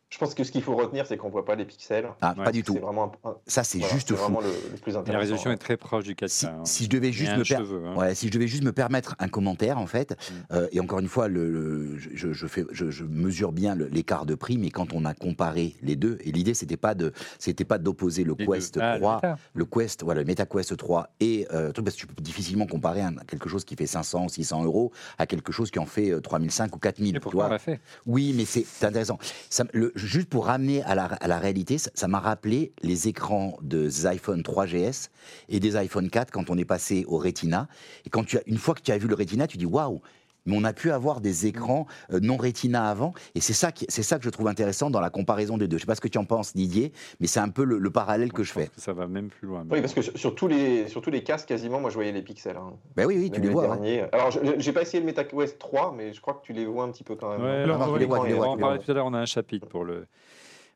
Je 0.10 0.18
pense 0.20 0.34
que 0.34 0.46
ce 0.46 0.54
qu'il 0.54 0.64
faut 0.64 0.74
retenir, 0.76 1.06
c'est 1.06 1.18
qu'on 1.18 1.30
voit 1.30 1.44
pas 1.44 1.56
les 1.56 1.66
pixels. 1.66 2.08
Ah, 2.22 2.34
Ouais, 2.38 2.46
pas 2.46 2.52
du 2.54 2.64
tout. 2.64 2.76
vraiment, 2.76 3.12
un- 3.26 3.36
Ça, 3.46 3.66
c'est 3.66 3.78
voilà, 3.80 3.94
juste 3.94 4.10
fou. 4.14 4.16
vraiment 4.16 4.40
le, 4.40 4.48
le 4.48 4.78
plus 4.78 4.94
Et 4.94 4.96
intéressant. 4.96 5.12
la 5.14 5.20
résolution 5.20 5.52
est 5.52 5.58
très 5.58 5.76
proche 5.76 6.06
du 6.06 6.16
4K. 6.16 6.28
Si, 6.30 6.46
hein. 6.46 6.62
si 6.64 6.86
je 6.86 6.90
devais 6.90 7.12
juste 7.12 7.36
me 7.36 7.44
cheveu, 7.44 7.84
hein. 7.86 7.96
Ouais, 7.98 8.16
si 8.16 8.28
je 8.28 8.32
devais 8.32 8.48
juste 8.48 8.64
me 8.64 8.72
permettre 8.72 9.16
un 9.20 9.28
commentaire, 9.28 9.78
en 9.78 9.86
fait, 9.86 10.12
Mm. 10.12 10.34
euh, 10.54 10.68
et 10.72 10.80
encore 10.80 11.00
une 11.00 11.10
fois, 11.10 11.28
le, 11.28 11.52
le- 11.52 11.98
je, 12.00 12.32
je 12.32 12.48
fais, 12.48 12.64
je, 12.72 12.90
je 12.90 13.04
mesure 13.04 13.52
bien 13.52 13.76
l'écart 13.76 14.26
de 14.26 14.36
prix, 14.36 14.58
mais 14.58 14.70
quand 14.70 14.94
on 14.94 15.04
a 15.04 15.14
comparé 15.14 15.76
les 15.82 15.98
deux, 15.98 16.20
et 16.24 16.32
l'idée 16.32 16.54
c'était 16.54 16.78
pas 16.78 16.96
de, 16.96 17.12
c'était 17.38 17.66
pas 17.66 17.78
d'opposer 17.78 18.24
le 18.24 18.34
Les. 18.40 18.46
Quest 18.48 18.78
Ah, 18.82 18.94
le 18.94 19.00
3, 19.02 19.16
Meta. 19.16 19.38
le 19.56 19.66
Quest, 19.66 20.04
voilà, 20.04 20.22
le 20.22 20.28
MetaQuest 20.28 20.78
3 20.78 21.10
et 21.20 21.48
euh, 21.54 21.74
parce 21.74 21.96
que 21.96 22.00
tu 22.00 22.08
peux 22.08 22.22
difficilement 22.22 22.66
comparer 22.66 23.02
un- 23.02 23.14
quelque 23.28 23.50
chose 23.50 23.66
qui 23.66 23.76
fait 23.76 23.88
500 23.88 24.26
ou 24.26 24.30
600 24.30 24.64
euros 24.64 24.94
à 25.18 25.26
quelque 25.28 25.52
chose 25.52 25.70
qui 25.70 25.80
en 25.80 25.86
fait 25.86 26.12
euh, 26.12 26.22
3005 26.22 26.74
ou 26.76 26.80
4000. 26.80 27.10
Et 27.10 27.14
tu 27.14 27.20
pourquoi 27.20 27.48
on 27.48 27.50
l'a 27.50 27.60
fait? 27.60 27.82
Oui, 28.06 28.34
mais 28.38 28.46
c'est 28.46 28.66
c'est 28.66 28.86
intéressant. 28.86 29.18
Ça, 29.50 29.66
le- 29.74 29.92
juste 30.06 30.30
pour 30.30 30.46
ramener 30.46 30.84
à 30.84 30.96
la, 30.96 31.40
réalité, 31.40 31.78
ça 31.78 31.92
ça 31.94 32.08
m'a 32.08 32.20
rappelé 32.20 32.72
les 32.84 33.08
écrans 33.08 33.58
des 33.62 34.06
iPhone 34.06 34.42
3GS 34.42 35.10
et 35.50 35.60
des 35.60 35.76
iPhone 35.76 36.10
4 36.10 36.32
quand 36.32 36.50
on 36.50 36.58
est 36.58 36.66
passé 36.66 37.06
au 37.08 37.18
Retina. 37.18 37.68
Et 38.06 38.10
quand 38.10 38.24
tu 38.24 38.38
as, 38.38 38.42
une 38.46 38.58
fois 38.58 38.76
que 38.76 38.82
tu 38.82 38.92
as 38.92 38.98
vu 38.98 39.08
le 39.08 39.16
Retina, 39.16 39.48
tu 39.48 39.58
dis 39.58 39.66
waouh. 39.66 40.02
Mais 40.48 40.58
on 40.58 40.64
a 40.64 40.74
pu 40.74 40.90
avoir 40.92 41.22
des 41.22 41.46
écrans 41.46 41.86
euh, 42.12 42.20
non 42.20 42.38
Retina 42.38 42.90
avant, 42.90 43.14
et 43.36 43.42
c'est 43.42 43.54
ça, 43.54 43.72
qui- 43.72 43.86
c'est 43.90 44.02
ça 44.02 44.18
que 44.18 44.24
je 44.24 44.30
trouve 44.32 44.48
intéressant 44.48 44.90
dans 44.90 45.00
la 45.00 45.10
comparaison 45.12 45.58
des 45.58 45.68
deux. 45.68 45.78
Je 45.78 45.82
sais 45.82 45.86
pas 45.88 45.94
ce 45.96 46.02
que 46.02 46.08
tu 46.08 46.18
en 46.18 46.26
penses, 46.26 46.56
Didier, 46.56 46.92
mais 47.20 47.28
c'est 47.28 47.40
un 47.40 47.50
peu 47.50 47.64
le, 47.64 47.78
le 47.78 47.90
parallèle 47.92 48.34
que 48.34 48.44
je 48.44 48.52
fais. 48.54 48.68
que 48.68 48.82
ça 48.82 48.94
va 48.94 49.06
même 49.08 49.28
plus 49.28 49.48
loin. 49.48 49.64
Oui, 49.70 49.82
parce 49.82 49.94
que 49.94 50.02
sur, 50.02 50.18
sur 50.18 50.34
tous 50.36 50.48
les, 50.48 50.88
sur 50.88 51.02
tous 51.02 51.12
les 51.12 51.22
casques, 51.24 51.48
quasiment, 51.50 51.80
moi 51.80 51.90
je 51.92 51.96
voyais 51.96 52.12
les 52.12 52.22
pixels. 52.24 52.58
hein. 52.58 52.74
Ben 52.96 53.06
oui, 53.06 53.18
oui, 53.18 53.30
tu 53.30 53.42
les 53.42 53.50
vois. 53.50 53.66
hein. 53.66 53.76
derniers. 53.76 54.04
Alors, 54.14 54.32
je- 54.32 54.40
j'ai 54.58 54.72
pas 54.72 54.82
essayé 54.82 55.00
le 55.02 55.06
MetaQuest 55.06 55.60
3, 55.60 55.94
mais 55.96 56.14
je 56.14 56.22
crois 56.22 56.34
que 56.34 56.42
tu 56.46 56.54
les 56.54 56.66
vois 56.66 56.86
un 56.86 56.92
petit 56.92 57.04
peu 57.04 57.16
quand 57.16 57.30
même. 57.32 57.42
Ouais, 57.42 57.48
Alors, 57.64 57.82
alors, 57.82 57.94
on 57.96 58.54
en 58.54 58.56
vois. 58.58 58.78
tout 58.80 58.90
à 58.90 58.94
l'heure, 58.94 59.06
on 59.06 59.14
a 59.14 59.20
un 59.20 59.26
chapitre 59.26 59.68
pour 59.68 59.84
le, 59.84 60.08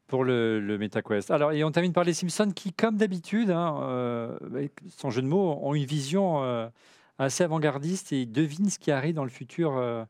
pour 0.08 0.26
le, 0.26 0.60
le 0.60 0.78
MetaQuest. 0.78 1.32
Alors, 1.32 1.54
et 1.54 1.64
on 1.64 1.72
termine 1.72 1.94
par 1.94 2.04
les 2.04 2.14
Simpsons 2.14 2.52
qui, 2.54 2.74
comme 2.74 2.98
d'habitude, 2.98 3.50
hein, 3.52 3.78
euh, 3.84 4.38
avec 4.46 4.74
son 4.98 5.10
jeu 5.10 5.22
de 5.22 5.28
mots, 5.28 5.58
ont 5.62 5.74
une 5.74 5.86
vision 5.86 6.44
euh, 6.44 6.68
assez 7.26 7.44
avant-gardiste 7.44 8.14
et 8.14 8.22
ils 8.24 8.32
devinent 8.32 8.70
ce 8.70 8.80
qui 8.80 8.92
arrive 8.92 9.16
dans 9.16 9.24
le 9.24 9.30
futur, 9.30 9.78
euh, 9.78 10.04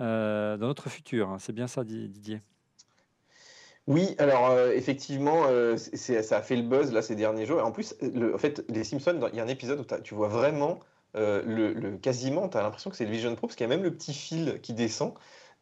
euh, 0.00 0.56
dans 0.58 0.68
notre 0.68 0.90
futur. 0.90 1.30
hein. 1.30 1.38
C'est 1.40 1.52
bien 1.54 1.68
ça, 1.68 1.84
Di- 1.84 2.08
Didier? 2.08 2.40
Oui, 3.86 4.14
alors 4.18 4.50
euh, 4.50 4.72
effectivement, 4.72 5.44
ça 5.76 6.36
a 6.36 6.42
fait 6.42 6.56
le 6.56 6.62
buzz 6.62 6.92
là 6.92 7.00
ces 7.02 7.16
derniers 7.16 7.46
jours. 7.46 7.58
Et 7.60 7.62
en 7.62 7.72
plus, 7.72 7.94
en 8.02 8.38
fait, 8.38 8.64
les 8.68 8.84
Simpsons, 8.84 9.18
il 9.32 9.36
y 9.36 9.40
a 9.40 9.44
un 9.44 9.48
épisode 9.48 9.80
où 9.80 10.02
tu 10.02 10.14
vois 10.14 10.28
vraiment 10.28 10.80
le, 11.14 11.72
le- 11.72 11.96
quasiment, 11.96 12.48
tu 12.48 12.58
as 12.58 12.62
l'impression 12.62 12.90
que 12.90 12.96
c'est 12.96 13.06
le 13.06 13.10
Vision 13.10 13.34
Pro 13.34 13.46
parce 13.46 13.56
qu'il 13.56 13.64
y 13.66 13.72
a 13.72 13.74
même 13.74 13.82
le 13.82 13.92
petit 13.94 14.12
fil 14.12 14.60
qui 14.60 14.74
descend. 14.74 15.14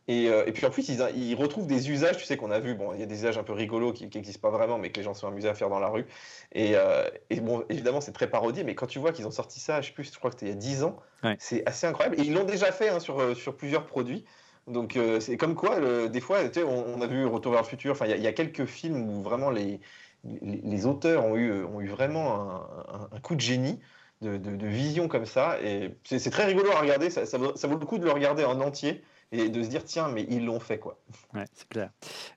Et, 0.08 0.28
euh, 0.28 0.44
et 0.46 0.52
puis 0.52 0.64
en 0.66 0.70
plus, 0.70 0.88
ils, 0.88 1.00
ils 1.16 1.34
retrouvent 1.34 1.66
des 1.66 1.90
usages, 1.90 2.16
tu 2.16 2.24
sais, 2.24 2.36
qu'on 2.36 2.50
a 2.52 2.60
vu. 2.60 2.74
Bon, 2.74 2.92
il 2.94 3.00
y 3.00 3.02
a 3.02 3.06
des 3.06 3.16
usages 3.16 3.38
un 3.38 3.42
peu 3.42 3.52
rigolos 3.52 3.92
qui 3.92 4.04
n'existent 4.06 4.40
pas 4.40 4.56
vraiment, 4.56 4.78
mais 4.78 4.90
que 4.90 4.98
les 4.98 5.02
gens 5.02 5.14
sont 5.14 5.26
amusés 5.26 5.48
à 5.48 5.54
faire 5.54 5.68
dans 5.68 5.80
la 5.80 5.88
rue. 5.88 6.06
Et, 6.52 6.72
euh, 6.76 7.08
et 7.30 7.40
bon, 7.40 7.64
évidemment, 7.68 8.00
c'est 8.00 8.12
très 8.12 8.30
parodié, 8.30 8.62
mais 8.62 8.74
quand 8.76 8.86
tu 8.86 8.98
vois 9.00 9.12
qu'ils 9.12 9.26
ont 9.26 9.32
sorti 9.32 9.58
ça, 9.58 9.80
je 9.80 9.88
sais 9.88 9.92
plus, 9.92 10.04
je 10.12 10.16
crois 10.18 10.30
que 10.30 10.36
c'était 10.36 10.46
il 10.46 10.50
y 10.50 10.52
a 10.52 10.56
10 10.56 10.84
ans, 10.84 10.96
Ouais. 11.24 11.36
c'est 11.40 11.66
assez 11.66 11.86
incroyable. 11.88 12.20
Et 12.20 12.24
ils 12.24 12.32
l'ont 12.32 12.44
déjà 12.44 12.70
fait 12.70 12.88
hein, 12.88 13.00
sur, 13.00 13.20
euh, 13.20 13.34
sur 13.34 13.56
plusieurs 13.56 13.86
produits. 13.86 14.24
Donc 14.68 14.96
euh, 14.96 15.18
c'est 15.20 15.36
comme 15.36 15.54
quoi, 15.54 15.78
le- 15.80 16.08
des 16.08 16.20
fois, 16.20 16.42
tu 16.48 16.60
sais, 16.60 16.62
on, 16.64 16.86
on 16.96 17.00
a 17.00 17.06
vu 17.06 17.24
Retour 17.26 17.52
vers 17.52 17.62
le 17.62 17.66
futur, 17.68 17.92
enfin, 17.92 18.06
il 18.06 18.10
y, 18.10 18.14
a- 18.14 18.16
il 18.16 18.22
y 18.22 18.26
a 18.28 18.32
quelques 18.32 18.64
films 18.64 19.08
où 19.08 19.22
vraiment 19.22 19.50
les, 19.50 19.80
les, 20.24 20.60
les 20.62 20.86
auteurs 20.86 21.24
ont 21.24 21.36
eu, 21.36 21.64
ont 21.64 21.80
eu 21.80 21.88
vraiment 21.88 22.34
un, 22.34 22.56
un- 22.94 23.08
un 23.12 23.20
coup 23.20 23.34
de 23.34 23.40
génie. 23.40 23.80
De, 24.22 24.38
de- 24.38 24.56
de 24.56 24.66
vision 24.66 25.08
comme 25.08 25.26
ça 25.26 25.58
et 25.62 25.94
c'est 26.04 26.18
c'est 26.18 26.30
très 26.30 26.46
rigolo 26.46 26.70
à 26.70 26.80
regarder 26.80 27.10
ça, 27.10 27.26
ça 27.26 27.36
vaut, 27.36 27.54
ça 27.54 27.68
vaut 27.68 27.76
le 27.76 27.84
coup 27.84 27.98
de 27.98 28.04
le 28.06 28.10
regarder 28.12 28.46
en 28.46 28.62
entier 28.62 29.02
et 29.32 29.48
de 29.48 29.62
se 29.62 29.68
dire 29.68 29.84
tiens 29.84 30.08
mais 30.08 30.26
ils 30.30 30.44
l'ont 30.44 30.60
fait 30.60 30.78
quoi 30.78 30.98
Ouais, 31.34 31.44
c'est 31.52 31.68
clair. 31.68 31.90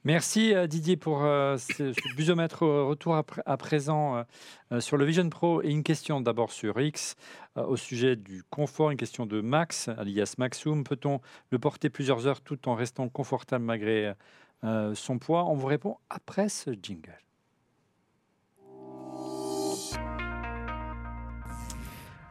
Merci 0.03 0.53
euh, 0.53 0.67
Didier 0.67 0.97
pour 0.97 1.23
euh, 1.23 1.57
ce, 1.57 1.93
ce 1.93 2.15
busomètre 2.15 2.63
retour 2.65 3.15
à, 3.15 3.21
pr- 3.21 3.41
à 3.45 3.57
présent 3.57 4.17
euh, 4.17 4.23
euh, 4.71 4.79
sur 4.79 4.97
le 4.97 5.05
Vision 5.05 5.29
Pro 5.29 5.61
et 5.61 5.69
une 5.69 5.83
question 5.83 6.21
d'abord 6.21 6.51
sur 6.51 6.79
X 6.79 7.15
au 7.55 7.75
sujet 7.75 8.15
du 8.15 8.43
confort, 8.49 8.91
une 8.91 8.97
question 8.97 9.25
de 9.25 9.41
Max, 9.41 9.89
alias 9.89 10.35
Maxoum. 10.37 10.83
Peut-on 10.83 11.19
le 11.51 11.59
porter 11.59 11.89
plusieurs 11.89 12.25
heures 12.25 12.41
tout 12.41 12.69
en 12.69 12.75
restant 12.75 13.09
confortable 13.09 13.65
malgré 13.65 14.13
son 14.93 15.19
poids? 15.19 15.43
On 15.45 15.55
vous 15.55 15.67
répond 15.67 15.97
après 16.09 16.47
ce 16.47 16.71
jingle. 16.81 17.17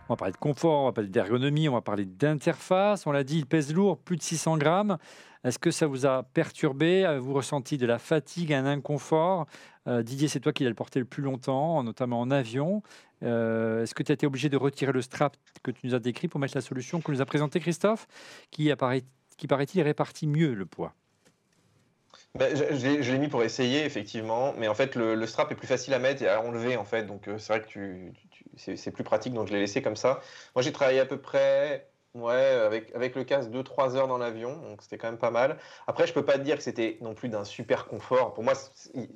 On 0.08 0.14
va 0.14 0.16
parler 0.16 0.32
de 0.32 0.38
confort, 0.38 0.82
on 0.82 0.84
va 0.86 0.92
parler 0.92 1.10
d'ergonomie, 1.10 1.68
on 1.68 1.74
va 1.74 1.82
parler 1.82 2.06
d'interface. 2.06 3.06
On 3.06 3.12
l'a 3.12 3.24
dit, 3.24 3.38
il 3.38 3.46
pèse 3.46 3.74
lourd, 3.74 3.98
plus 3.98 4.16
de 4.16 4.22
600 4.22 4.56
grammes. 4.56 4.96
Est-ce 5.44 5.58
que 5.58 5.70
ça 5.70 5.86
vous 5.86 6.06
a 6.06 6.22
perturbé? 6.22 7.04
Avez-vous 7.04 7.34
ressenti 7.34 7.76
de 7.76 7.86
la 7.86 7.98
fatigue, 7.98 8.52
un 8.52 8.64
inconfort? 8.64 9.46
Euh, 9.86 10.02
Didier, 10.02 10.28
c'est 10.28 10.40
toi 10.40 10.52
qui 10.52 10.64
l'as 10.64 10.74
porté 10.74 10.98
le 10.98 11.04
plus 11.04 11.22
longtemps, 11.22 11.82
notamment 11.82 12.20
en 12.20 12.30
avion. 12.30 12.82
Euh, 13.22 13.82
Est-ce 13.82 13.94
que 13.94 14.02
tu 14.02 14.10
as 14.10 14.14
été 14.14 14.26
obligé 14.26 14.48
de 14.48 14.56
retirer 14.56 14.92
le 14.92 15.02
strap 15.02 15.36
que 15.62 15.70
tu 15.70 15.86
nous 15.86 15.94
as 15.94 15.98
décrit 15.98 16.26
pour 16.28 16.40
mettre 16.40 16.56
la 16.56 16.62
solution 16.62 17.00
que 17.00 17.12
nous 17.12 17.20
a 17.20 17.26
présentée 17.26 17.60
Christophe, 17.60 18.06
qui, 18.50 18.74
paraît-il 18.74 19.82
répartit 19.82 20.26
mieux 20.26 20.54
le 20.54 20.64
poids? 20.64 20.94
Ben, 22.34 22.54
je 22.56 23.12
l'ai 23.12 23.18
mis 23.18 23.28
pour 23.28 23.42
essayer, 23.42 23.84
effectivement, 23.84 24.54
mais 24.58 24.68
en 24.68 24.74
fait, 24.74 24.94
le, 24.96 25.26
strap 25.26 25.50
est 25.52 25.54
plus 25.54 25.66
facile 25.66 25.94
à 25.94 25.98
mettre 25.98 26.22
et 26.22 26.28
à 26.28 26.42
enlever, 26.42 26.76
en 26.76 26.84
fait, 26.84 27.04
donc 27.04 27.28
euh, 27.28 27.38
c'est 27.38 27.52
vrai 27.52 27.62
que 27.62 27.68
tu- 27.68 28.12
c'est 28.58 28.90
plus 28.90 29.04
pratique, 29.04 29.32
donc 29.32 29.48
je 29.48 29.52
l'ai 29.52 29.60
laissé 29.60 29.82
comme 29.82 29.96
ça. 29.96 30.20
Moi, 30.54 30.62
j'ai 30.62 30.72
travaillé 30.72 31.00
à 31.00 31.06
peu 31.06 31.18
près, 31.18 31.88
ouais, 32.14 32.34
avec, 32.34 32.94
avec 32.94 33.14
le 33.14 33.24
casque 33.24 33.50
2-3 33.50 33.96
heures 33.96 34.08
dans 34.08 34.18
l'avion, 34.18 34.56
donc 34.56 34.82
c'était 34.82 34.98
quand 34.98 35.08
même 35.08 35.18
pas 35.18 35.30
mal. 35.30 35.56
Après, 35.86 36.06
je 36.06 36.12
peux 36.12 36.24
pas 36.24 36.34
te 36.34 36.42
dire 36.42 36.56
que 36.56 36.62
c'était 36.62 36.98
non 37.00 37.14
plus 37.14 37.28
d'un 37.28 37.44
super 37.44 37.86
confort. 37.86 38.34
Pour 38.34 38.44
moi, 38.44 38.54
il 38.94 39.08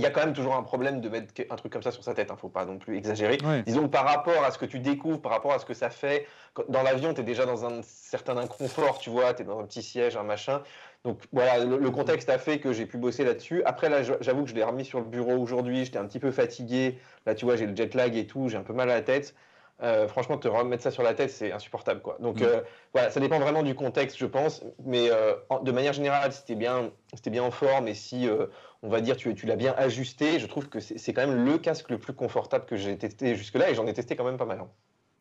y 0.00 0.06
a 0.06 0.10
quand 0.10 0.20
même 0.20 0.34
toujours 0.34 0.54
un 0.54 0.62
problème 0.62 1.00
de 1.00 1.08
mettre 1.08 1.34
un 1.50 1.56
truc 1.56 1.72
comme 1.72 1.82
ça 1.82 1.90
sur 1.90 2.04
sa 2.04 2.14
tête, 2.14 2.30
hein, 2.30 2.36
faut 2.40 2.48
pas 2.48 2.64
non 2.64 2.78
plus 2.78 2.96
exagérer. 2.96 3.38
Disons 3.66 3.88
par 3.88 4.04
rapport 4.04 4.44
à 4.44 4.50
ce 4.50 4.58
que 4.58 4.66
tu 4.66 4.78
découvres, 4.78 5.20
par 5.20 5.32
rapport 5.32 5.52
à 5.52 5.58
ce 5.58 5.64
que 5.64 5.74
ça 5.74 5.90
fait, 5.90 6.26
dans 6.68 6.82
l'avion, 6.82 7.12
tu 7.12 7.20
es 7.20 7.24
déjà 7.24 7.44
dans 7.44 7.64
un 7.66 7.82
certain 7.82 8.36
inconfort, 8.36 8.98
tu 8.98 9.10
vois, 9.10 9.34
tu 9.34 9.42
es 9.42 9.44
dans 9.44 9.58
un 9.58 9.64
petit 9.64 9.82
siège, 9.82 10.16
un 10.16 10.22
machin. 10.22 10.62
Donc 11.06 11.20
voilà, 11.32 11.64
le, 11.64 11.78
le 11.78 11.90
contexte 11.92 12.28
a 12.30 12.36
fait 12.36 12.58
que 12.58 12.72
j'ai 12.72 12.84
pu 12.84 12.98
bosser 12.98 13.22
là-dessus. 13.24 13.62
Après, 13.64 13.88
là, 13.88 14.02
j'avoue 14.02 14.42
que 14.42 14.50
je 14.50 14.56
l'ai 14.56 14.64
remis 14.64 14.84
sur 14.84 14.98
le 14.98 15.04
bureau 15.06 15.36
aujourd'hui, 15.36 15.84
j'étais 15.84 15.98
un 15.98 16.04
petit 16.06 16.18
peu 16.18 16.32
fatigué. 16.32 16.98
Là, 17.26 17.36
tu 17.36 17.44
vois, 17.44 17.54
j'ai 17.54 17.66
le 17.66 17.76
jet 17.76 17.94
lag 17.94 18.16
et 18.16 18.26
tout, 18.26 18.48
j'ai 18.48 18.56
un 18.56 18.64
peu 18.64 18.72
mal 18.72 18.90
à 18.90 18.94
la 18.96 19.02
tête. 19.02 19.36
Euh, 19.82 20.08
franchement, 20.08 20.36
te 20.36 20.48
remettre 20.48 20.82
ça 20.82 20.90
sur 20.90 21.04
la 21.04 21.14
tête, 21.14 21.30
c'est 21.30 21.52
insupportable. 21.52 22.00
Quoi. 22.00 22.16
Donc 22.18 22.40
Mm. 22.40 22.44
euh, 22.44 22.60
voilà, 22.92 23.10
ça 23.10 23.20
dépend 23.20 23.38
vraiment 23.38 23.62
du 23.62 23.74
contexte, 23.76 24.16
je 24.18 24.26
pense. 24.26 24.64
Mais 24.84 25.10
euh, 25.12 25.34
en- 25.48 25.60
de 25.60 25.70
manière 25.70 25.92
générale, 25.92 26.32
si 26.32 26.44
t'es 26.44 26.54
bien, 26.56 26.90
si 27.14 27.22
t'es 27.22 27.30
bien 27.30 27.44
en 27.44 27.50
forme 27.52 27.86
et 27.86 27.94
si, 27.94 28.26
euh, 28.28 28.46
on 28.82 28.88
va 28.88 29.00
dire, 29.00 29.16
tu, 29.16 29.32
tu 29.36 29.46
l'as 29.46 29.54
bien 29.54 29.74
ajusté, 29.76 30.40
je 30.40 30.46
trouve 30.46 30.68
que 30.68 30.80
c'est 30.80 31.12
quand 31.12 31.24
même 31.24 31.44
le 31.44 31.58
casque 31.58 31.88
le 31.90 31.98
plus 31.98 32.14
confortable 32.14 32.64
que 32.64 32.74
j'ai 32.76 32.96
testé 32.98 33.36
jusque-là 33.36 33.70
et 33.70 33.74
j'en 33.76 33.86
ai 33.86 33.92
testé 33.92 34.16
quand 34.16 34.24
même 34.24 34.38
pas 34.38 34.46
mal. 34.46 34.58
hein. 34.60 34.68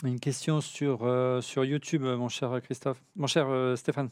Une 0.03 0.19
question 0.19 0.61
sur, 0.61 0.99
euh, 1.03 1.41
sur 1.41 1.63
YouTube, 1.63 2.03
mon 2.03 2.27
cher 2.29 2.51
Christophe, 2.63 3.01
mon 3.17 3.27
cher 3.27 3.47
euh, 3.49 3.75
Stéphane. 3.75 4.09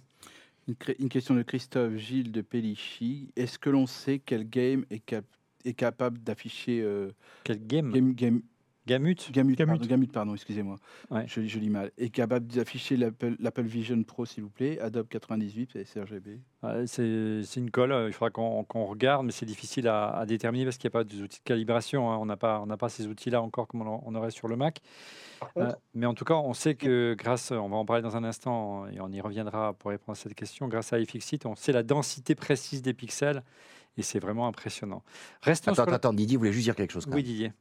Une, 0.68 1.09
question 1.09 1.36
de 1.36 1.41
Christophe 1.41 1.95
Gilles 1.97 2.32
de 2.32 2.41
Pellichy. 2.41 3.32
Est-ce 3.36 3.59
que 3.59 3.70
l'on 3.70 3.86
sait 3.86 4.20
quel 4.20 4.49
game 4.49 4.86
est, 4.89 4.99
cap- 4.99 5.26
est 5.66 5.74
capable 5.74 6.20
d'afficher 6.20 6.82
euh, 6.82 7.11
Quel 7.43 7.66
game? 7.68 7.91
game, 7.91 8.14
game, 8.14 8.41
Gamut 8.86 9.31
Gamut, 9.31 9.55
Gamut. 9.57 9.71
pardon, 9.77 9.86
Gamut, 9.88 10.11
pardon, 10.11 10.34
excusez-moi. 10.36 10.75
Ouais. 11.09 11.23
Je, 11.27 11.41
je 11.45 11.59
lis 11.59 11.69
mal. 11.69 11.91
Est 11.97 12.09
capable 12.09 12.47
d'afficher 12.47 12.97
l'Apple 12.97 13.61
Vision 13.63 14.01
Pro, 14.03 14.25
s'il 14.25 14.43
vous 14.43 14.49
plaît, 14.49 14.77
Adobe 14.79 15.07
98 15.07 15.75
et 15.77 15.86
sRGB. 15.86 16.39
Ouais, 16.63 16.86
C'est 16.86 17.55
une 17.55 17.71
colle, 17.71 17.91
euh, 17.93 18.07
il 18.07 18.13
faudra 18.13 18.29
qu'on 18.31 18.86
regarde, 18.86 19.25
mais 19.25 19.31
c'est 19.31 19.45
difficile 19.45 19.88
à, 19.88 20.09
à 20.09 20.25
déterminer 20.25 20.65
parce 20.65 20.77
qu'il 20.77 20.89
n'y 20.89 20.91
a 20.91 20.99
pas 20.99 21.03
d'outils 21.05 21.39
de 21.39 21.43
calibration. 21.45 22.11
hein. 22.11 22.17
On 22.19 22.25
n'a 22.25 22.36
pas, 22.38 22.59
on 22.61 22.65
n'a 22.65 22.75
pas 22.77 22.89
ces 22.89 23.07
outils-là 23.07 23.41
encore 23.41 23.67
comme 23.67 23.81
on, 23.88 24.01
on 24.05 24.15
aurait 24.15 24.31
sur 24.31 24.47
le 24.49 24.57
Mac. 24.57 24.81
Euh, 25.57 25.71
mais 25.93 26.05
en 26.05 26.13
tout 26.13 26.25
cas, 26.25 26.36
on 26.36 26.53
sait 26.53 26.75
que 26.75 27.15
grâce, 27.17 27.51
on 27.51 27.69
va 27.69 27.77
en 27.77 27.86
parler 27.86 28.01
dans 28.01 28.15
un 28.17 28.23
instant 28.23 28.88
et 28.88 28.99
on 29.01 29.09
y 29.11 29.21
reviendra 29.21 29.73
pour 29.73 29.91
répondre 29.91 30.11
à 30.11 30.15
cette 30.15 30.36
question, 30.36 30.67
grâce 30.67 30.91
à 30.93 30.99
iFixit, 30.99 31.45
on 31.45 31.55
sait 31.55 31.71
la 31.71 31.84
densité 31.84 32.36
précise 32.36 32.81
des 32.81 32.93
pixels 32.93 33.43
et 33.97 34.01
c'est 34.01 34.19
vraiment 34.19 34.47
impressionnant. 34.47 35.03
Restons 35.41 35.71
Attends, 35.71 35.84
sur 35.84 35.86
la- 35.91 35.95
attends, 35.95 36.09
attends, 36.09 36.13
Didier 36.15 36.38
voulait 36.38 36.51
juste 36.53 36.65
dire 36.65 36.75
quelque 36.75 36.91
chose. 36.91 37.05
quand 37.05 37.11
Oui, 37.11 37.17
même. 37.17 37.25
Didier. 37.25 37.51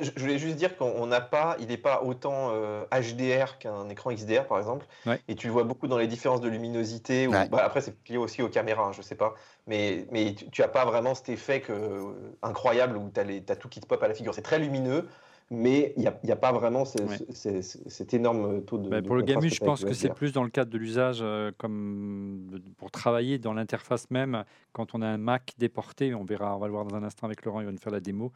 Je 0.00 0.10
voulais 0.20 0.38
juste 0.38 0.56
dire 0.56 0.76
qu'on 0.76 1.06
n'a 1.06 1.20
pas, 1.20 1.56
il 1.60 1.68
n'est 1.68 1.76
pas 1.76 2.02
autant 2.02 2.50
euh, 2.50 2.84
HDR 2.90 3.58
qu'un 3.58 3.88
écran 3.88 4.12
XDR 4.12 4.48
par 4.48 4.58
exemple, 4.58 4.84
Ouais. 5.06 5.22
et 5.28 5.36
tu 5.36 5.46
le 5.46 5.52
vois 5.52 5.62
beaucoup 5.62 5.86
dans 5.86 5.96
les 5.96 6.08
différences 6.08 6.40
de 6.40 6.48
luminosité. 6.48 7.28
Ou, 7.28 7.30
Ouais. 7.32 7.48
bah, 7.48 7.62
après, 7.64 7.80
c'est 7.80 7.94
lié 8.08 8.16
aussi 8.16 8.42
aux 8.42 8.48
caméras, 8.48 8.86
hein, 8.88 8.92
je 8.92 9.00
sais 9.00 9.14
pas, 9.14 9.34
mais, 9.68 10.08
mais 10.10 10.34
tu, 10.34 10.50
tu 10.50 10.62
as 10.64 10.68
pas 10.68 10.84
vraiment 10.84 11.14
cet 11.14 11.28
effet 11.28 11.60
que, 11.60 11.72
euh, 11.72 12.36
incroyable 12.42 12.96
où 12.96 13.10
tu 13.14 13.20
as, 13.20 13.56
tout 13.56 13.68
qui 13.68 13.80
te 13.80 13.86
pop 13.86 14.02
à 14.02 14.08
la 14.08 14.14
figure. 14.14 14.34
C'est 14.34 14.42
très 14.42 14.58
lumineux, 14.58 15.08
mais 15.50 15.92
il 15.96 16.00
n'y 16.00 16.06
a, 16.08 16.18
il 16.24 16.28
y 16.28 16.32
a 16.32 16.36
pas 16.36 16.52
vraiment 16.52 16.84
ce- 16.84 16.98
Ouais. 17.02 17.18
ce- 17.32 17.62
ce- 17.62 17.88
cet 17.88 18.14
énorme 18.14 18.62
taux 18.64 18.78
de. 18.78 18.88
Ben, 18.88 19.00
de 19.00 19.06
pour 19.06 19.16
le 19.16 19.22
Gamu, 19.22 19.48
je 19.48 19.60
pense 19.64 19.84
que 19.84 19.92
c'est 19.92 20.12
plus 20.14 20.32
dans 20.32 20.42
le 20.42 20.50
cadre 20.50 20.70
de 20.70 20.78
l'usage 20.78 21.18
euh, 21.22 21.52
comme 21.56 22.48
pour 22.78 22.90
travailler 22.90 23.38
dans 23.38 23.52
l'interface 23.52 24.10
même. 24.10 24.44
Quand 24.72 24.94
on 24.94 25.02
a 25.02 25.06
un 25.06 25.18
Mac 25.18 25.52
déporté, 25.58 26.14
on 26.14 26.24
verra, 26.24 26.56
on 26.56 26.58
va 26.58 26.66
le 26.66 26.72
voir 26.72 26.84
dans 26.84 26.96
un 26.96 27.02
instant 27.04 27.26
avec 27.26 27.44
Laurent, 27.44 27.60
il 27.60 27.66
va 27.66 27.72
nous 27.72 27.78
faire 27.78 27.92
la 27.92 28.00
démo. 28.00 28.32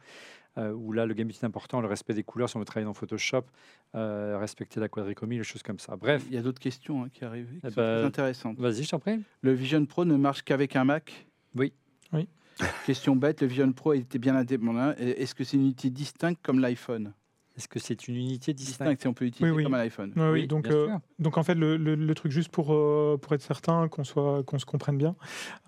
euh, 0.57 0.73
où 0.73 0.91
là, 0.91 1.05
le 1.05 1.13
Gamu 1.13 1.31
est 1.31 1.45
important, 1.45 1.79
le 1.79 1.87
respect 1.87 2.13
des 2.13 2.23
couleurs, 2.23 2.49
si 2.49 2.57
on 2.57 2.59
veut 2.59 2.65
travailler 2.65 2.83
dans 2.85 2.93
Photoshop, 2.93 3.43
euh, 3.95 4.37
respecter 4.37 4.81
la 4.81 4.89
quadricomie, 4.89 5.37
les 5.37 5.45
choses 5.45 5.63
comme 5.63 5.79
ça. 5.79 5.95
Bref, 5.95 6.25
Il 6.27 6.35
y 6.35 6.37
a 6.37 6.41
d'autres 6.41 6.59
questions 6.59 7.03
hein, 7.03 7.07
qui 7.09 7.23
arrivent, 7.23 7.47
qui 7.51 7.59
Eh 7.63 7.69
sont 7.69 7.75
ben, 7.77 7.95
très 7.99 8.03
intéressantes. 8.03 8.59
vas-y, 8.59 8.83
je 8.83 8.89
t'en 8.89 8.99
prie. 8.99 9.21
Le 9.43 9.53
Vision 9.53 9.85
Pro 9.85 10.03
ne 10.03 10.17
marche 10.17 10.41
qu'avec 10.43 10.75
un 10.75 10.83
Mac? 10.83 11.25
Oui. 11.55 11.71
Oui. 12.11 12.27
Question 12.85 13.15
bête, 13.15 13.41
le 13.41 13.47
Vision 13.47 13.71
Pro 13.71 13.93
était 13.93 14.19
bien 14.19 14.35
indépendant. 14.35 14.93
Est-ce 14.97 15.33
que 15.35 15.43
c'est 15.43 15.57
une 15.57 15.63
unité 15.63 15.89
distincte 15.89 16.39
comme 16.43 16.59
l'iPhone? 16.59 17.13
Est-ce 17.57 17.67
que 17.67 17.79
c'est 17.79 18.07
une 18.07 18.15
unité 18.15 18.53
distincte? 18.53 19.01
Si 19.01 19.07
on 19.07 19.13
peut 19.13 19.25
l'utiliser 19.25 19.51
Oui, 19.51 19.57
oui. 19.57 19.63
comme 19.63 19.73
un 19.73 19.79
iPhone. 19.79 20.13
Oui, 20.15 20.21
oui, 20.23 20.31
Oui, 20.41 20.47
donc, 20.47 20.63
bien 20.63 20.71
euh, 20.71 20.85
sûr. 20.87 20.99
donc 21.19 21.37
en 21.37 21.43
fait, 21.43 21.55
le, 21.55 21.75
le- 21.77 21.95
le 21.95 22.15
truc, 22.15 22.31
juste 22.31 22.49
pour, 22.49 22.73
euh, 22.73 23.17
pour 23.21 23.33
être 23.33 23.41
certain 23.41 23.87
qu'on 23.89 24.03
soit 24.03 24.43
qu'on 24.43 24.57
se 24.57 24.65
comprenne 24.65 24.97
bien, 24.97 25.15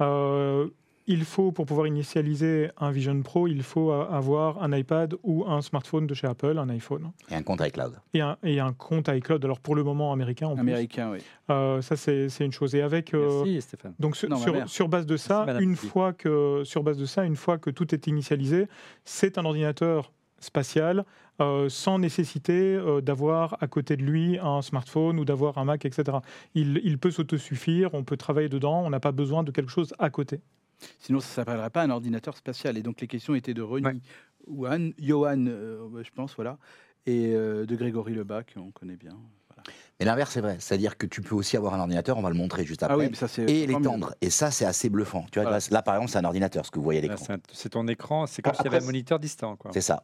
euh, 0.01 0.69
il 1.07 1.25
faut, 1.25 1.51
pour 1.51 1.65
pouvoir 1.65 1.87
initialiser 1.87 2.69
un 2.77 2.91
Vision 2.91 3.21
Pro, 3.21 3.47
il 3.47 3.61
faut 3.63 3.91
a- 3.91 4.13
avoir 4.13 4.61
un 4.63 4.71
iPad 4.75 5.15
ou 5.23 5.45
un 5.45 5.61
smartphone 5.61 6.07
de 6.07 6.13
chez 6.13 6.27
Apple, 6.27 6.57
un 6.57 6.69
iPhone, 6.69 7.11
Et 7.29 7.35
un 7.35 7.43
compte 7.43 7.61
iCloud. 7.61 7.99
et 8.13 8.21
un, 8.21 8.37
et 8.43 8.59
un 8.59 8.71
compte 8.73 9.07
iCloud, 9.09 9.43
alors 9.43 9.59
pour 9.59 9.75
le 9.75 9.83
moment 9.83 10.13
américain 10.13 10.47
en 10.47 10.53
plus. 10.53 10.61
Américain, 10.61 11.11
oui. 11.11 11.19
Euh, 11.49 11.81
ça, 11.81 11.95
c'est 11.95 12.27
une 12.39 12.51
chose. 12.51 12.73
Et 12.75 12.81
avec... 12.81 13.13
euh, 13.13 13.43
Merci, 13.43 13.61
Stéphane. 13.61 13.93
Donc 13.99 14.15
sur, 14.15 14.29
Non, 14.29 14.37
ma 14.37 14.41
sur- 14.43 14.53
mère. 14.53 14.69
sur 14.69 14.87
base 14.87 15.05
de 15.05 15.17
ça, 15.17 15.43
Merci, 15.45 15.63
une 15.63 15.75
fois 15.75 16.13
que 16.13 16.61
sur 16.63 16.83
base 16.83 16.97
de 16.97 17.05
ça, 17.05 17.25
une 17.25 17.35
fois 17.35 17.57
que 17.57 17.69
tout 17.69 17.93
est 17.93 18.07
initialisé, 18.07 18.67
c'est 19.03 19.37
un 19.37 19.45
ordinateur 19.45 20.11
spatial 20.39 21.05
euh, 21.41 21.69
sans 21.69 21.99
nécessité 21.99 22.75
euh, 22.75 23.01
d'avoir 23.01 23.57
à 23.61 23.67
côté 23.67 23.95
de 23.97 24.03
lui 24.03 24.37
un 24.39 24.61
smartphone 24.61 25.17
ou 25.19 25.25
d'avoir 25.25 25.57
un 25.57 25.63
Mac, 25.65 25.85
etc. 25.85 26.17
Il, 26.53 26.81
il 26.83 26.97
peut 26.97 27.11
s'autosuffire, 27.11 27.93
on 27.93 28.03
peut 28.03 28.17
travailler 28.17 28.49
dedans, 28.49 28.83
on 28.85 28.89
n'a 28.89 28.99
pas 28.99 29.11
besoin 29.13 29.43
de 29.43 29.51
quelque 29.51 29.71
chose 29.71 29.93
à 29.99 30.09
côté. 30.09 30.41
Sinon, 30.99 31.19
ça 31.19 31.27
ne 31.27 31.33
s'appellerait 31.33 31.69
pas 31.69 31.83
un 31.83 31.89
ordinateur 31.89 32.35
spatial. 32.37 32.77
Et 32.77 32.83
donc, 32.83 33.01
les 33.01 33.07
questions 33.07 33.35
étaient 33.35 33.53
de 33.53 33.61
Ronnie 33.61 33.85
Ouais. 33.85 33.95
Johan, 34.47 34.89
Johan 34.99 35.45
euh, 35.47 36.03
je 36.03 36.11
pense, 36.11 36.35
voilà, 36.35 36.57
et 37.05 37.33
euh, 37.33 37.65
de 37.65 37.75
Grégory 37.75 38.13
Lebas, 38.13 38.43
qu'on 38.43 38.71
connaît 38.71 38.97
bien. 38.97 39.17
Voilà. 39.47 39.63
Mais 39.99 40.05
l'inverse, 40.05 40.31
c'est 40.31 40.41
vrai. 40.41 40.57
C'est-à-dire 40.59 40.97
que 40.97 41.05
tu 41.05 41.21
peux 41.21 41.35
aussi 41.35 41.55
avoir 41.55 41.73
un 41.73 41.79
ordinateur, 41.79 42.17
on 42.17 42.21
va 42.21 42.29
le 42.29 42.35
montrer 42.35 42.65
juste 42.65 42.83
après. 42.83 42.93
Ah 42.95 42.97
oui, 42.97 43.07
mais 43.09 43.15
ça, 43.15 43.29
c'est. 43.29 43.49
et 43.49 43.65
l'étendre. 43.67 44.15
Et 44.21 44.29
ça, 44.29 44.51
c'est 44.51 44.65
assez 44.65 44.89
bluffant. 44.89 45.25
Tu 45.31 45.39
vois, 45.39 45.49
Voilà. 45.49 45.65
là, 45.71 45.81
par 45.81 45.95
exemple, 45.95 46.11
c'est 46.11 46.17
un 46.17 46.25
ordinateur, 46.25 46.65
ce 46.65 46.71
que 46.71 46.77
vous 46.77 46.83
voyez 46.83 46.99
à 46.99 47.03
l'écran. 47.03 47.37
C'est 47.53 47.69
ton 47.69 47.87
écran, 47.87 48.25
c'est 48.27 48.41
comme 48.41 48.51
Ah, 48.53 48.57
s'il 48.57 48.65
y 48.65 48.75
avait 48.75 48.83
un 48.83 48.85
moniteur 48.85 49.19
distant. 49.19 49.57
C'est 49.71 49.81
ça. 49.81 50.03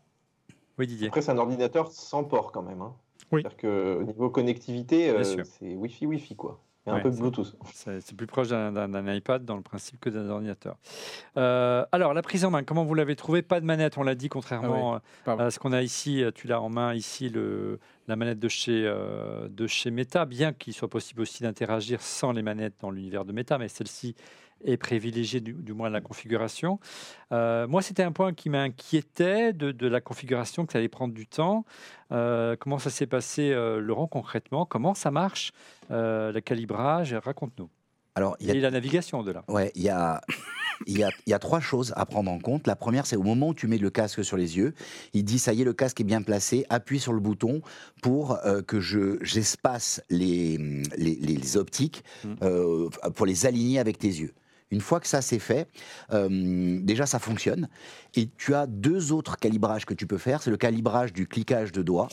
Oui, 0.77 0.87
Didier. 0.87 1.07
Après, 1.07 1.21
c'est 1.21 1.31
un 1.31 1.37
ordinateur 1.37 1.91
sans 1.91 2.23
port 2.23 2.53
quand 2.53 2.61
même. 2.61 2.81
Hein. 2.81 2.95
Oui. 3.33 3.41
C'est-à-dire 3.41 3.57
qu'au 3.57 4.03
niveau 4.03 4.29
connectivité, 4.29 5.09
euh, 5.09 5.23
c'est 5.23 5.75
Wi-Fi, 5.75 6.05
Wi-Fi 6.05 6.35
quoi. 6.37 6.61
Et 6.89 6.91
un 6.91 6.95
Ouais, 6.95 7.01
peu 7.01 7.11
de 7.11 7.15
Bluetooth. 7.17 7.55
C'est 7.73 8.15
plus 8.15 8.27
proche 8.27 8.47
d'un- 8.49 9.13
iPad 9.15 9.45
dans 9.45 9.55
le 9.55 9.61
principe 9.61 9.99
que 9.99 10.09
d'un 10.09 10.29
ordinateur. 10.29 10.77
Euh, 11.37 11.85
alors, 11.91 12.13
la 12.13 12.21
prise 12.21 12.45
en 12.45 12.51
main, 12.51 12.63
comment 12.63 12.83
vous 12.83 12.93
l'avez 12.95 13.15
trouvé 13.15 13.41
Pas 13.41 13.59
de 13.61 13.65
manette, 13.65 13.97
on 13.97 14.03
l'a 14.03 14.15
dit, 14.15 14.29
contrairement 14.29 14.95
euh, 14.95 14.99
Pardon. 15.25 15.43
à 15.43 15.51
ce 15.51 15.59
qu'on 15.59 15.71
a 15.71 15.81
ici. 15.81 16.23
euh, 16.23 16.31
Tu 16.33 16.47
l'as 16.47 16.61
en 16.61 16.69
main 16.69 16.93
ici, 16.93 17.29
le, 17.29 17.79
la 18.07 18.15
manette 18.15 18.39
de 18.39 18.47
chez, 18.47 18.83
euh, 18.85 19.47
de 19.49 19.67
chez 19.67 19.91
Meta, 19.91 20.25
bien 20.25 20.53
qu'il 20.53 20.73
soit 20.73 20.89
possible 20.89 21.21
aussi 21.21 21.43
d'interagir 21.43 22.01
sans 22.01 22.31
les 22.31 22.41
manettes 22.41 22.75
dans 22.81 22.91
l'univers 22.91 23.25
de 23.25 23.31
Meta, 23.33 23.57
mais 23.57 23.67
celle-ci 23.67 24.15
est 24.63 24.77
privilégiée, 24.77 25.39
du, 25.39 25.53
du 25.53 25.73
moins 25.73 25.89
la 25.89 26.01
configuration. 26.01 26.79
Euh, 27.31 27.67
moi, 27.67 27.81
c'était 27.81 28.03
un 28.03 28.11
point 28.11 28.33
qui 28.33 28.49
m'inquiétait 28.49 29.53
de, 29.53 29.71
de 29.71 29.87
la 29.87 30.01
configuration, 30.01 30.65
que 30.65 30.73
ça 30.73 30.79
allait 30.79 30.89
prendre 30.89 31.13
du 31.13 31.27
temps. 31.27 31.65
Euh, 32.11 32.55
comment 32.59 32.79
ça 32.79 32.89
s'est 32.89 33.07
passé, 33.07 33.51
euh, 33.51 33.79
Laurent, 33.79 34.07
concrètement? 34.07 34.65
Comment 34.65 34.93
ça 34.93 35.11
marche 35.11 35.51
Le 35.89 36.39
calibrage? 36.39 37.13
Raconte-nous. 37.13 37.69
Alors, 38.15 38.35
il 38.39 38.47
y 38.47 38.51
a 38.51 38.55
Et 38.55 38.59
la 38.59 38.71
navigation 38.71 39.23
de 39.23 39.31
là. 39.31 39.45
Ouais, 39.47 39.71
il 39.75 39.83
y 39.83 39.87
a, 39.89 40.19
il 40.87 40.97
y, 40.97 41.03
a, 41.03 41.09
il 41.25 41.29
y 41.29 41.33
a 41.33 41.39
trois 41.39 41.61
choses 41.61 41.93
à 41.95 42.05
prendre 42.05 42.29
en 42.29 42.39
compte. 42.39 42.67
La 42.67 42.75
première, 42.75 43.05
c'est 43.05 43.15
au 43.15 43.23
moment 43.23 43.49
où 43.49 43.53
tu 43.53 43.67
mets 43.67 43.77
le 43.77 43.89
casque 43.89 44.25
sur 44.25 44.35
les 44.35 44.57
yeux, 44.57 44.73
il 45.13 45.23
dit 45.23 45.39
ça 45.39 45.53
y 45.53 45.61
est, 45.61 45.63
le 45.63 45.71
casque 45.73 46.01
est 46.01 46.03
bien 46.03 46.21
placé, 46.21 46.65
appuie 46.69 46.99
sur 46.99 47.13
le 47.13 47.21
bouton 47.21 47.61
pour 48.01 48.37
euh, 48.45 48.61
que 48.61 48.81
je 48.81 49.23
j'espace 49.23 50.01
les, 50.09 50.57
les, 50.97 51.15
les 51.15 51.57
optiques 51.57 52.03
Mm. 52.25 52.33
euh, 52.41 52.89
pour 53.15 53.25
les 53.25 53.45
aligner 53.45 53.79
avec 53.79 53.97
tes 53.99 54.07
yeux. 54.07 54.33
Une 54.71 54.81
fois 54.81 54.99
que 54.99 55.07
ça 55.07 55.21
c'est 55.21 55.39
fait, 55.39 55.67
euh, 56.13 56.79
déjà 56.81 57.05
ça 57.05 57.19
fonctionne. 57.19 57.69
Et 58.15 58.29
tu 58.37 58.53
as 58.53 58.67
deux 58.67 59.11
autres 59.11 59.37
calibrages 59.37 59.85
que 59.85 59.93
tu 59.93 60.05
peux 60.05 60.17
faire. 60.17 60.43
C'est 60.43 60.51
le 60.51 60.57
calibrage 60.57 61.11
du 61.13 61.27
cliquage 61.27 61.71
de 61.71 61.81
doigts 61.81 62.07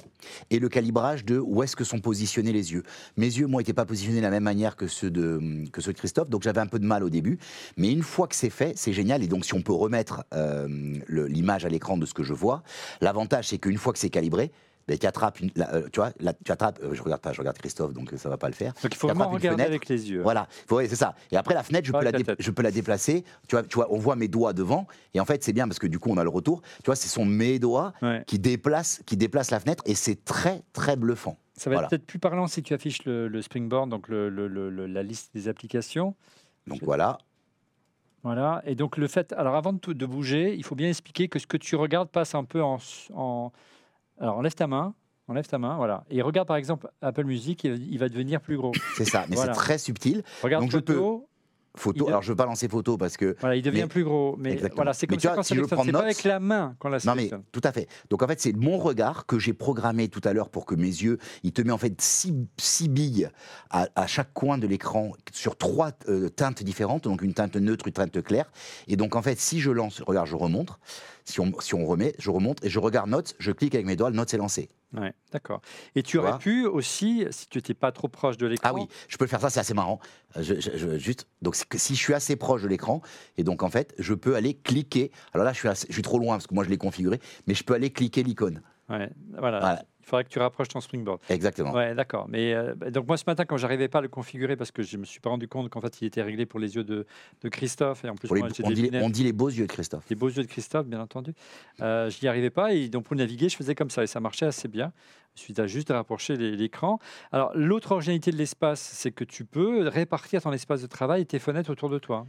et 0.50 0.58
le 0.58 0.68
calibrage 0.68 1.24
de 1.24 1.38
où 1.38 1.62
est-ce 1.62 1.76
que 1.76 1.84
sont 1.84 2.00
positionnés 2.00 2.52
les 2.52 2.72
yeux. 2.72 2.82
Mes 3.16 3.26
yeux, 3.26 3.46
moi, 3.46 3.60
n'étaient 3.60 3.72
pas 3.72 3.84
positionnés 3.84 4.18
de 4.18 4.22
la 4.22 4.30
même 4.30 4.42
manière 4.42 4.76
que 4.76 4.86
ceux 4.86 5.10
de, 5.10 5.68
que 5.70 5.80
ceux 5.80 5.92
de 5.92 5.98
Christophe, 5.98 6.30
donc 6.30 6.42
j'avais 6.42 6.60
un 6.60 6.66
peu 6.66 6.78
de 6.78 6.86
mal 6.86 7.04
au 7.04 7.10
début. 7.10 7.38
Mais 7.76 7.92
une 7.92 8.02
fois 8.02 8.26
que 8.26 8.34
c'est 8.34 8.50
fait, 8.50 8.72
c'est 8.76 8.92
génial. 8.92 9.22
Et 9.22 9.28
donc, 9.28 9.44
si 9.44 9.54
on 9.54 9.62
peut 9.62 9.72
remettre 9.72 10.24
euh, 10.32 10.98
l'image 11.08 11.64
à 11.64 11.68
l'écran 11.68 11.96
de 11.98 12.06
ce 12.06 12.14
que 12.14 12.22
je 12.22 12.32
vois, 12.32 12.62
l'avantage, 13.00 13.48
c'est 13.48 13.58
qu'une 13.58 13.78
fois 13.78 13.92
que 13.92 13.98
c'est 13.98 14.10
calibré, 14.10 14.50
tu 14.88 15.06
attrapes, 15.06 15.40
une, 15.40 15.50
la- 15.56 15.74
euh, 15.74 15.88
tu 15.92 15.98
vois, 16.00 16.12
tu 16.44 16.52
attrapes, 16.52 16.78
euh, 16.82 16.94
je 16.94 17.02
regarde 17.02 17.20
pas, 17.20 17.32
je 17.32 17.40
regarde 17.40 17.58
Christophe, 17.58 17.92
donc 17.92 18.12
euh, 18.12 18.16
ça 18.16 18.28
va 18.28 18.36
pas 18.36 18.46
le 18.46 18.54
faire. 18.54 18.72
Donc 18.82 18.94
il 18.94 18.96
faut 18.96 19.08
vraiment 19.08 19.28
regarder 19.28 19.48
fenêtre. 19.64 19.68
avec 19.70 19.88
les 19.88 20.10
yeux. 20.10 20.22
Voilà, 20.22 20.46
ouais, 20.70 20.86
c'est 20.88 20.94
ça. 20.96 21.14
Et 21.32 21.36
après 21.36 21.54
la 21.54 21.64
fenêtre, 21.64 21.86
je 21.86 21.92
peux, 21.92 21.98
la 21.98 22.10
avec 22.10 22.12
la 22.12 22.18
dé- 22.18 22.24
tête. 22.24 22.36
je 22.38 22.50
peux 22.52 22.62
la 22.62 22.70
déplacer. 22.70 23.24
Tu 23.48 23.56
vois, 23.56 23.64
tu 23.64 23.74
vois, 23.74 23.88
on 23.92 23.98
voit 23.98 24.14
mes 24.14 24.28
doigts 24.28 24.52
devant. 24.52 24.86
Et 25.14 25.18
en 25.20 25.24
fait, 25.24 25.42
c'est 25.42 25.52
bien 25.52 25.66
parce 25.66 25.80
que 25.80 25.88
du 25.88 25.98
coup, 25.98 26.10
on 26.10 26.16
a 26.18 26.22
le 26.22 26.30
retour. 26.30 26.62
Tu 26.62 26.86
vois, 26.86 26.94
ce 26.96 27.08
sont 27.08 27.24
mes 27.24 27.58
doigts 27.58 27.92
Ouais. 28.02 28.22
qui 28.28 28.38
déplacent, 28.38 29.02
qui 29.06 29.16
déplacent 29.16 29.50
la 29.50 29.58
fenêtre. 29.58 29.82
Et 29.86 29.94
c'est 29.96 30.24
très, 30.24 30.62
très 30.72 30.94
bluffant. 30.94 31.36
Ça 31.54 31.68
va 31.70 31.76
Voilà. 31.76 31.86
être 31.86 31.90
peut-être 31.90 32.06
plus 32.06 32.18
parlant 32.18 32.46
si 32.46 32.62
tu 32.62 32.72
affiches 32.74 33.04
le, 33.06 33.28
le 33.28 33.42
Springboard, 33.42 33.88
donc 33.90 34.08
le- 34.08 34.28
le- 34.28 34.46
la 34.86 35.02
liste 35.02 35.30
des 35.34 35.48
applications. 35.48 36.14
Donc 36.68 36.80
Je- 36.80 36.84
voilà. 36.84 37.18
Voilà. 38.22 38.62
Et 38.66 38.74
donc 38.74 38.96
le 38.96 39.06
fait, 39.08 39.32
alors 39.32 39.54
avant 39.54 39.72
de, 39.72 40.06
bouger, 40.06 40.54
il 40.54 40.64
faut 40.64 40.74
bien 40.74 40.88
expliquer 40.88 41.28
que 41.28 41.38
ce 41.38 41.46
que 41.46 41.56
tu 41.56 41.76
regardes 41.76 42.08
passe 42.08 42.34
un 42.34 42.44
peu 42.44 42.62
en, 42.62 42.78
en- 43.14 43.52
alors 44.18 44.36
enlève 44.38 44.54
ta 44.54 44.66
main, 44.66 44.94
enlève 45.28 45.46
ta 45.46 45.58
main, 45.58 45.76
voilà. 45.76 46.04
Et 46.10 46.22
regarde 46.22 46.48
par 46.48 46.56
exemple 46.56 46.88
Apple 47.02 47.24
Music, 47.24 47.64
il, 47.64 47.92
il 47.92 47.98
va 47.98 48.08
devenir 48.08 48.40
plus 48.40 48.56
gros. 48.56 48.72
C'est 48.96 49.04
ça. 49.04 49.24
Mais 49.28 49.36
Voilà. 49.36 49.52
c'est 49.54 49.58
très 49.60 49.78
subtil. 49.78 50.22
Regarde 50.42 50.64
Donc, 50.64 50.70
je 50.72 50.78
peux- 50.78 50.94
photo, 51.78 52.08
Alors, 52.08 52.22
je 52.22 52.28
veux 52.28 52.36
pas 52.36 52.46
lancer 52.46 52.68
photo 52.68 52.96
parce 52.96 53.16
que 53.16 53.36
voilà, 53.40 53.56
il 53.56 53.62
devient 53.62 53.82
Mais- 53.82 53.86
plus 53.88 54.04
gros. 54.04 54.36
Mais 54.38 54.52
Exactement. 54.52 54.76
voilà, 54.76 54.92
c'est 54.94 55.06
Mais 55.08 55.16
comme 55.16 55.20
tu 55.20 55.22
ça 55.26 55.28
vois, 55.30 55.36
qu'on 55.36 55.42
si 55.42 55.48
sélectionne. 55.54 55.82
C'est 55.84 55.92
pas 55.92 55.98
avec 56.00 56.24
la 56.24 56.40
main 56.40 56.74
qu'on 56.78 56.88
la 56.88 56.98
Non 56.98 57.12
mais 57.14 57.14
sélectionne. 57.28 57.42
tout 57.52 57.60
à 57.64 57.72
fait. 57.72 57.88
Donc 58.10 58.22
en 58.22 58.26
fait 58.26 58.40
c'est 58.40 58.52
mon 58.56 58.78
regard 58.78 59.26
que 59.26 59.38
j'ai 59.38 59.52
programmé 59.52 60.08
tout 60.08 60.20
à 60.24 60.32
l'heure 60.32 60.48
pour 60.50 60.66
que 60.66 60.74
mes 60.74 60.84
yeux, 60.86 61.18
il 61.42 61.52
te 61.52 61.62
met 61.62 61.72
en 61.72 61.78
fait 61.78 62.00
six, 62.00 62.34
six 62.58 62.88
billes 62.88 63.28
à, 63.70 63.88
à 63.94 64.06
chaque 64.06 64.32
coin 64.32 64.58
de 64.58 64.66
l'écran 64.66 65.12
sur 65.32 65.56
trois 65.56 65.92
euh, 66.08 66.28
teintes 66.28 66.62
différentes, 66.62 67.04
donc 67.04 67.22
une 67.22 67.34
teinte 67.34 67.56
neutre, 67.56 67.86
une 67.86 67.92
teinte 67.92 68.22
claire. 68.22 68.50
Et 68.88 68.96
donc 68.96 69.16
en 69.16 69.22
fait 69.22 69.38
si 69.38 69.60
je 69.60 69.70
lance, 69.70 70.00
regarde 70.00 70.26
je 70.28 70.36
remonte, 70.36 70.70
si 71.24 71.40
on, 71.40 71.52
si 71.60 71.74
on 71.74 71.84
remet, 71.86 72.14
je 72.18 72.30
remonte 72.30 72.64
et 72.64 72.68
je 72.70 72.78
regarde 72.78 73.10
notes, 73.10 73.34
je 73.38 73.50
clique 73.52 73.74
avec 73.74 73.86
mes 73.86 73.96
doigts, 73.96 74.10
le 74.10 74.16
note 74.16 74.30
s'est 74.30 74.36
lancé. 74.36 74.68
Ouais, 74.94 75.12
d'accord. 75.32 75.60
Et 75.94 76.02
tu 76.02 76.18
aurais 76.18 76.38
pu 76.38 76.64
aussi, 76.66 77.26
si 77.30 77.48
tu 77.48 77.58
n'étais 77.58 77.74
pas 77.74 77.92
trop 77.92 78.08
proche 78.08 78.36
de 78.36 78.46
l'écran, 78.46 78.70
Ah 78.70 78.74
oui, 78.74 78.88
je 79.08 79.16
peux 79.16 79.26
faire 79.26 79.40
ça, 79.40 79.50
c'est 79.50 79.60
assez 79.60 79.74
marrant. 79.74 79.98
Je, 80.36 80.54
je- 80.60 80.76
je- 80.76 80.96
juste, 80.98 81.26
donc 81.42 81.56
si 81.56 81.94
je 81.94 82.00
suis 82.00 82.14
assez 82.14 82.36
proche 82.36 82.62
de 82.62 82.68
l'écran, 82.68 83.02
et 83.36 83.44
donc 83.44 83.62
en 83.62 83.68
fait, 83.68 83.94
je 83.98 84.14
peux 84.14 84.36
aller 84.36 84.54
cliquer. 84.54 85.10
Alors 85.32 85.44
là, 85.44 85.52
je 85.52 85.58
suis, 85.58 85.68
assez- 85.68 85.86
je 85.88 85.92
suis 85.92 86.02
trop 86.02 86.18
loin 86.18 86.36
parce 86.36 86.46
que 86.46 86.54
moi 86.54 86.64
je 86.64 86.70
l'ai 86.70 86.78
configuré, 86.78 87.20
mais 87.46 87.54
je 87.54 87.64
peux 87.64 87.74
aller 87.74 87.90
cliquer 87.90 88.22
l'icône. 88.22 88.62
ouais, 88.88 89.10
voilà. 89.36 89.58
Voilà. 89.60 89.82
Il 90.06 90.08
faudrait 90.08 90.22
que 90.22 90.28
tu 90.28 90.38
rapproches 90.38 90.68
ton 90.68 90.80
Springboard. 90.80 91.18
Exactement. 91.28 91.72
Ouais, 91.72 91.92
d'accord. 91.94 92.26
Mais 92.28 92.54
euh, 92.54 92.74
bah, 92.76 92.90
donc 92.92 93.08
moi 93.08 93.16
ce 93.16 93.24
matin, 93.26 93.44
quand 93.44 93.56
j'arrivais 93.56 93.88
pas 93.88 93.98
à 93.98 94.02
le 94.02 94.08
configurer 94.08 94.54
parce 94.56 94.70
que 94.70 94.82
je 94.84 94.96
me 94.98 95.04
suis 95.04 95.18
pas 95.18 95.30
rendu 95.30 95.48
compte 95.48 95.68
qu'en 95.68 95.80
fait 95.80 96.00
il 96.00 96.04
était 96.06 96.22
réglé 96.22 96.46
pour 96.46 96.60
les 96.60 96.76
yeux 96.76 96.84
de, 96.84 97.06
de 97.42 97.48
Christophe 97.48 98.04
et 98.04 98.08
en 98.08 98.14
plus 98.14 98.30
les- 98.32 98.38
moi, 98.40 98.48
on, 98.62 98.70
dit, 98.70 98.82
les- 98.90 99.00
on 99.02 99.10
dit 99.10 99.24
les 99.24 99.32
beaux 99.32 99.48
yeux 99.48 99.66
de 99.66 99.72
Christophe. 99.72 100.04
les 100.08 100.14
beaux 100.14 100.28
yeux 100.28 100.42
de 100.44 100.48
Christophe, 100.48 100.86
bien 100.86 101.00
entendu. 101.00 101.32
Euh, 101.80 102.08
je 102.08 102.18
n'y 102.22 102.28
arrivais 102.28 102.50
pas 102.50 102.72
et 102.72 102.88
donc 102.88 103.02
pour 103.04 103.16
naviguer, 103.16 103.48
je 103.48 103.56
faisais 103.56 103.74
comme 103.74 103.90
ça 103.90 104.04
et 104.04 104.06
ça 104.06 104.20
marchait 104.20 104.46
assez 104.46 104.68
bien. 104.68 104.92
Suffit 105.34 105.52
de 105.52 105.66
juste 105.66 105.88
de 105.88 105.92
rapprocher 105.92 106.36
l'écran. 106.36 106.98
Alors 107.32 107.50
l'autre 107.54 107.92
originalité 107.92 108.30
de 108.30 108.36
l'espace, 108.36 108.80
c'est 108.80 109.10
que 109.10 109.22
tu 109.24 109.44
peux 109.44 109.86
répartir 109.88 110.40
ton 110.40 110.52
espace 110.52 110.80
de 110.80 110.86
travail 110.86 111.22
et 111.22 111.26
tes 111.26 111.38
fenêtres 111.38 111.68
autour 111.70 111.90
de 111.90 111.98
toi. 111.98 112.24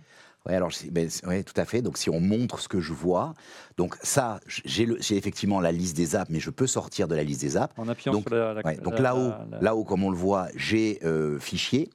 Oui, 0.48 0.54
alors, 0.54 0.72
ben, 0.92 1.10
ouais, 1.28 1.44
tout 1.44 1.60
à 1.60 1.66
fait. 1.66 1.82
Donc, 1.82 1.98
si 1.98 2.10
on 2.10 2.20
montre 2.20 2.60
ce 2.60 2.68
que 2.68 2.80
je 2.80 2.94
vois, 2.94 3.34
donc 3.76 3.98
ça, 4.02 4.40
j'ai 4.48 4.88
effectivement 5.12 5.60
la 5.60 5.72
liste 5.72 5.98
des 5.98 6.16
apps, 6.16 6.32
mais 6.32 6.40
je 6.40 6.50
peux 6.50 6.68
sortir 6.68 7.08
de 7.08 7.16
la 7.16 7.24
liste 7.24 7.42
des 7.42 7.58
apps. 7.58 7.74
En 7.78 7.88
appuyant 7.90 8.14
Donc, 8.14 8.28
sur 8.30 8.36
la, 8.36 8.54
la- 8.54 8.66
Ouais, 8.66 8.78
donc 8.78 8.98
là-haut, 9.00 9.34
la- 9.52 9.60
là-haut, 9.62 9.84
comme 9.84 10.04
on 10.04 10.10
le 10.10 10.16
voit, 10.18 10.48
j'ai 10.56 11.00
euh, 11.04 11.38
fichier. 11.40 11.90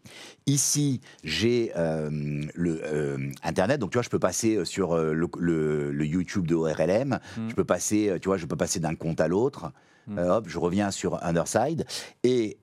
Ici, 0.46 1.00
j'ai 1.24 1.72
euh, 1.76 2.10
le 2.54 2.80
euh, 2.84 3.30
Internet. 3.42 3.80
Donc, 3.80 3.90
tu 3.90 3.96
vois, 3.96 4.02
je 4.02 4.10
peux 4.10 4.18
passer 4.18 4.56
euh, 4.56 4.64
sur 4.64 4.96
le, 4.96 5.14
le- 5.38 5.90
le 5.92 6.06
YouTube 6.06 6.46
de 6.46 6.54
ORLM. 6.54 7.18
Mm. 7.38 7.48
Je 7.48 7.54
peux 7.54 7.64
passer, 7.64 8.16
tu 8.20 8.28
vois, 8.28 8.36
je 8.36 8.46
peux 8.46 8.56
passer 8.56 8.80
d'un 8.80 8.94
compte 8.94 9.20
à 9.20 9.28
l'autre. 9.28 9.72
Mm. 10.08 10.18
Euh, 10.18 10.36
hop, 10.36 10.48
je 10.48 10.58
reviens 10.58 10.90
sur 10.90 11.22
Underside. 11.24 11.86
Et 12.22 12.58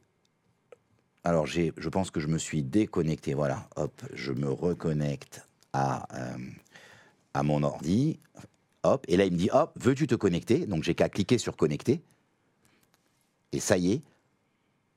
alors, 1.23 1.47
je 1.47 1.89
pense 1.89 2.11
que 2.11 2.19
je 2.19 2.27
me 2.27 2.37
suis 2.37 2.63
déconnecté. 2.63 3.33
Voilà, 3.33 3.67
hop, 3.75 4.01
je 4.13 4.31
me 4.33 4.49
reconnecte 4.49 5.48
à, 5.73 6.07
euh, 6.17 6.37
à 7.33 7.43
mon 7.43 7.63
ordi. 7.63 8.19
Hop, 8.83 9.05
et 9.07 9.17
là, 9.17 9.25
il 9.25 9.33
me 9.33 9.37
dit, 9.37 9.49
hop, 9.51 9.73
veux-tu 9.79 10.07
te 10.07 10.15
connecter? 10.15 10.65
Donc, 10.65 10.83
j'ai 10.83 10.95
qu'à 10.95 11.09
cliquer 11.09 11.37
sur 11.37 11.57
connecter. 11.57 12.01
Et 13.51 13.59
ça 13.59 13.77
y 13.77 13.93
est, 13.93 14.01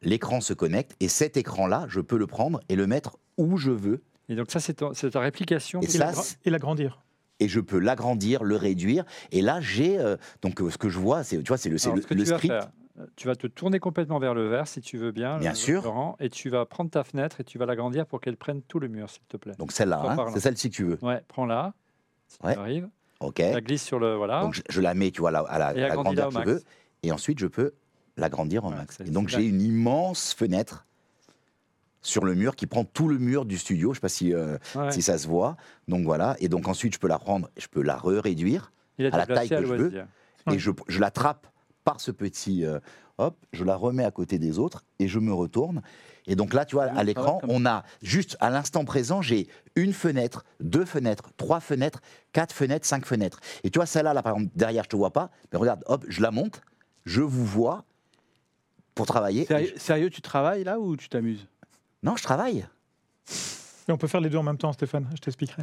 l'écran 0.03 0.41
se 0.41 0.53
connecte. 0.53 0.95
Et 1.01 1.09
cet 1.09 1.37
écran-là, 1.37 1.87
je 1.89 2.01
peux 2.01 2.19
le 2.19 2.27
prendre 2.27 2.61
et 2.69 2.77
le 2.77 2.87
mettre 2.87 3.19
où 3.39 3.57
je 3.57 3.71
veux. 3.71 4.03
Et 4.29 4.37
donc 4.37 4.51
ça, 4.51 4.61
c'est 4.61 4.83
c'est 4.95 5.11
ta 5.11 5.21
réplication. 5.21 5.81
Et 5.81 6.51
l'agrandir. 6.51 7.03
et 7.41 7.49
je 7.49 7.61
peux 7.61 7.79
l'agrandir, 7.79 8.45
le 8.45 8.57
réduire. 8.57 9.05
Et 9.33 9.43
là, 9.43 9.61
j'ai 9.61 9.99
euh, 9.99 10.17
donc 10.43 10.61
euh, 10.61 10.71
ce 10.71 10.79
que 10.79 10.89
je 10.89 10.99
vois, 10.99 11.25
c'est 11.25 11.39
tu 11.39 11.49
vois, 11.49 11.59
c'est 11.59 11.71
le, 11.71 11.77
le, 12.11 12.25
script. 12.25 12.47
faire, 12.47 12.71
tu 13.17 13.27
vas 13.29 13.37
te 13.37 13.47
tourner 13.47 13.79
complètement 13.79 14.19
vers 14.19 14.35
le 14.35 14.49
vert, 14.49 14.67
si 14.69 14.81
tu 14.81 14.97
veux 14.99 15.13
bien, 15.13 15.39
Bien 15.39 15.55
sûr. 15.55 15.83
Laurent, 15.83 16.17
et 16.21 16.29
tu 16.31 16.49
vas 16.51 16.65
prendre 16.67 16.91
ta 16.91 17.05
fenêtre 17.05 17.41
et 17.41 17.45
tu 17.45 17.59
vas 17.59 17.67
l'agrandir 17.67 18.07
pour 18.07 18.21
qu'elle 18.21 18.37
prenne 18.37 18.63
tout 18.63 18.79
le 18.79 18.89
mur, 18.89 19.09
s'il 19.11 19.23
te 19.25 19.37
plaît. 19.37 19.55
Donc 19.59 19.73
celle-là, 19.73 20.03
hein, 20.05 20.27
c'est 20.33 20.41
celle-ci 20.41 20.71
que 20.71 20.75
tu 20.77 20.85
veux. 20.85 20.99
Ouais, 21.03 21.23
prends-la, 21.29 21.75
si 22.29 22.39
Ouais. 22.45 22.55
tu 22.55 22.59
arrives. 22.61 22.89
Ok. 23.21 23.39
La 23.39 23.61
glisse 23.61 23.83
sur 23.85 23.99
le 23.99 24.15
voilà. 24.17 24.41
Donc 24.41 24.55
je, 24.55 24.63
je 24.69 24.81
la 24.81 24.95
mets, 24.95 25.11
tu 25.11 25.21
vois, 25.21 25.31
à 25.31 25.33
la, 25.59 25.67
à 25.67 25.73
la 25.75 25.97
grandeur 25.97 26.29
que 26.31 26.41
je 26.41 26.45
veux. 26.45 26.63
Et 27.03 27.13
ensuite, 27.13 27.39
je 27.39 27.47
peux 27.47 27.73
l'agrandir 28.17 28.65
au 28.65 28.71
Ouais, 28.71 28.77
max. 28.77 28.99
Et 29.01 29.11
donc 29.11 29.29
j'ai 29.29 29.47
une 29.47 29.61
immense 29.61 30.35
fenêtre 30.35 30.87
sur 32.01 32.25
le 32.25 32.35
mur 32.35 32.57
qui 32.57 32.67
prend 32.67 32.85
tout 32.85 33.07
le 33.09 33.19
mur 33.19 33.45
du 33.45 33.59
studio. 33.59 33.93
Je 33.93 33.99
sais 33.99 34.01
pas 34.01 34.09
si, 34.09 34.35
euh, 34.35 34.59
Ouais. 34.75 34.91
si 34.91 35.03
ça 35.03 35.19
se 35.19 35.29
voit. 35.29 35.57
Donc 35.87 36.05
voilà. 36.05 36.37
Et 36.41 36.49
donc 36.49 36.67
ensuite, 36.67 36.95
je 36.95 36.99
peux 36.99 37.07
la 37.09 37.19
prendre, 37.19 37.49
je 37.57 37.69
peux 37.69 37.83
la 37.83 37.95
a 37.95 39.15
à 39.15 39.19
la 39.19 39.27
taille 39.27 39.49
que 39.49 39.65
je 39.65 39.73
veux. 39.75 40.03
et 40.51 40.59
je, 40.59 40.71
je 40.89 41.01
l'attrape 41.01 41.47
par 41.85 42.01
ce 42.01 42.11
petit 42.11 42.65
euh, 42.65 42.79
hop, 43.19 43.37
je 43.53 43.65
la 43.65 43.77
remets 43.77 44.05
à 44.05 44.11
côté 44.11 44.39
des 44.39 44.59
autres 44.59 44.85
et 44.99 45.09
je 45.09 45.19
me 45.19 45.33
retourne. 45.33 45.83
Et 46.27 46.37
donc 46.37 46.55
là, 46.55 46.65
tu 46.65 46.77
vois, 46.77 46.85
à 46.85 47.03
l'écran, 47.03 47.41
on 47.49 47.67
a 47.67 47.85
juste 48.01 48.37
à 48.41 48.49
l'instant 48.51 48.85
présent, 48.85 49.23
j'ai 49.23 49.49
une 49.75 49.93
fenêtre, 49.93 50.45
deux 50.61 50.85
fenêtres, 50.85 51.31
trois 51.37 51.61
fenêtres, 51.61 52.01
quatre 52.33 52.53
fenêtres, 52.55 52.87
cinq 52.87 53.07
fenêtres. 53.07 53.41
Et 53.65 53.71
tu 53.71 53.79
vois, 53.79 53.87
celle-là, 53.87 54.15
là, 54.15 54.23
par 54.23 54.37
exemple, 54.37 54.53
derrière, 54.55 54.85
je 54.85 54.89
te 54.89 54.97
vois 54.97 55.13
pas, 55.13 55.31
mais 55.53 55.59
regarde, 55.59 55.83
hop, 55.87 56.05
je 56.09 56.23
la 56.23 56.31
monte, 56.31 56.61
je 57.05 57.23
vous 57.23 57.45
vois 57.45 57.85
pour 58.95 59.07
travailler. 59.07 59.47
Sérieux, 59.47 59.73
sérieux, 59.77 60.11
tu 60.11 60.21
travailles 60.21 60.65
là 60.65 60.79
ou 60.79 60.97
tu 60.97 61.09
t'amuses? 61.09 61.47
Non, 62.03 62.17
je 62.17 62.23
travaille. 62.23 62.67
Et 63.89 63.93
on 63.93 63.97
peut 63.97 64.07
faire 64.07 64.21
les 64.21 64.29
deux 64.31 64.39
en 64.39 64.43
même 64.45 64.59
temps, 64.59 64.73
Stéphane, 64.73 65.09
je 65.15 65.19
t'expliquerai. 65.21 65.63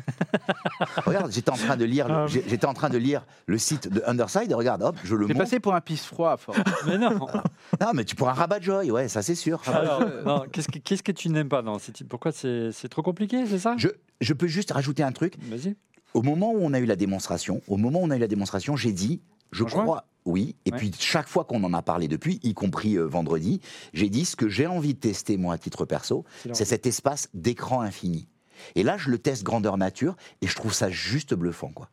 Regarde, 1.06 1.32
j'étais 1.32 1.50
en 1.52 1.56
train 1.56 1.78
de 1.78 1.86
lire, 1.86 2.08
le- 2.08 2.14
Ah. 2.14 2.26
j'étais 2.28 2.66
en 2.66 2.74
train 2.74 2.90
de 2.90 2.98
lire 2.98 3.26
le 3.48 3.58
site 3.58 3.88
de 3.92 4.02
Underside. 4.06 4.52
Et 4.52 4.54
regarde, 4.54 4.82
hop, 4.84 4.98
je 5.04 5.16
le 5.16 5.26
T'es 5.26 5.34
monte. 5.34 5.44
passé 5.44 5.60
pour 5.60 5.74
un 5.74 5.82
pisse 5.82 6.06
froid, 6.06 6.36
fort. 6.38 6.56
Mais 6.86 6.98
non. 6.98 7.18
Non, 7.18 7.92
mais 7.94 8.04
tu 8.04 8.16
pourras 8.16 8.32
un 8.32 8.36
rabat 8.36 8.60
joy, 8.60 8.92
ouais, 8.92 9.08
ça 9.08 9.22
c'est 9.22 9.36
sûr. 9.36 9.62
Alors, 9.68 10.04
non, 10.26 10.44
qu'est-ce 10.52 10.68
que, 10.68 10.80
qu'est-ce 10.80 11.04
que 11.04 11.12
tu 11.12 11.30
n'aimes 11.30 11.50
pas 11.50 11.62
dans 11.62 11.80
ce 11.80 11.92
type 11.92 12.10
Pourquoi 12.10 12.32
c'est, 12.32 12.72
c'est 12.72 12.90
trop 12.90 13.02
compliqué, 13.02 13.46
c'est 13.48 13.60
ça? 13.60 13.76
Je, 13.78 13.88
je 14.22 14.34
peux 14.34 14.48
juste 14.48 14.72
rajouter 14.72 15.04
un 15.04 15.12
truc. 15.12 15.36
Vas-y. 15.50 15.76
Au 16.14 16.22
moment 16.22 16.52
où 16.52 16.60
on 16.62 16.74
a 16.74 16.80
eu 16.80 16.86
la 16.86 16.96
démonstration, 16.96 17.62
au 17.68 17.78
moment 17.78 18.02
où 18.02 18.06
on 18.06 18.10
a 18.12 18.18
eu 18.18 18.20
la 18.20 18.28
démonstration, 18.28 18.76
j'ai 18.76 18.92
dit, 18.92 19.22
je 19.52 19.64
En 19.64 19.68
juin? 19.68 19.84
crois, 19.84 20.06
oui. 20.30 20.56
Et 20.66 20.72
Ouais. 20.72 20.78
puis 20.78 20.92
chaque 21.00 21.28
fois 21.28 21.44
qu'on 21.44 21.64
en 21.64 21.74
a 21.74 21.82
parlé 21.82 22.08
depuis, 22.08 22.40
y 22.44 22.54
compris 22.54 22.96
euh, 22.98 23.06
vendredi, 23.06 23.60
j'ai 23.94 24.10
dit 24.10 24.26
ce 24.26 24.36
que 24.36 24.48
j'ai 24.50 24.68
envie 24.68 24.94
de 24.94 25.00
tester 25.00 25.38
moi 25.38 25.56
à 25.56 25.58
titre 25.58 25.86
perso, 25.86 26.24
C'est 26.54 26.66
cet 26.66 26.86
espace 26.86 27.30
d'écran 27.34 27.82
infini. 27.82 28.28
Et 28.76 28.84
là, 28.84 28.98
je 28.98 29.10
le 29.10 29.18
teste 29.18 29.44
grandeur 29.44 29.78
nature 29.78 30.16
et 30.42 30.48
je 30.48 30.56
trouve 30.56 30.74
ça 30.74 30.90
juste 30.90 31.34
bluffant, 31.34 31.70
quoi. 31.70 31.90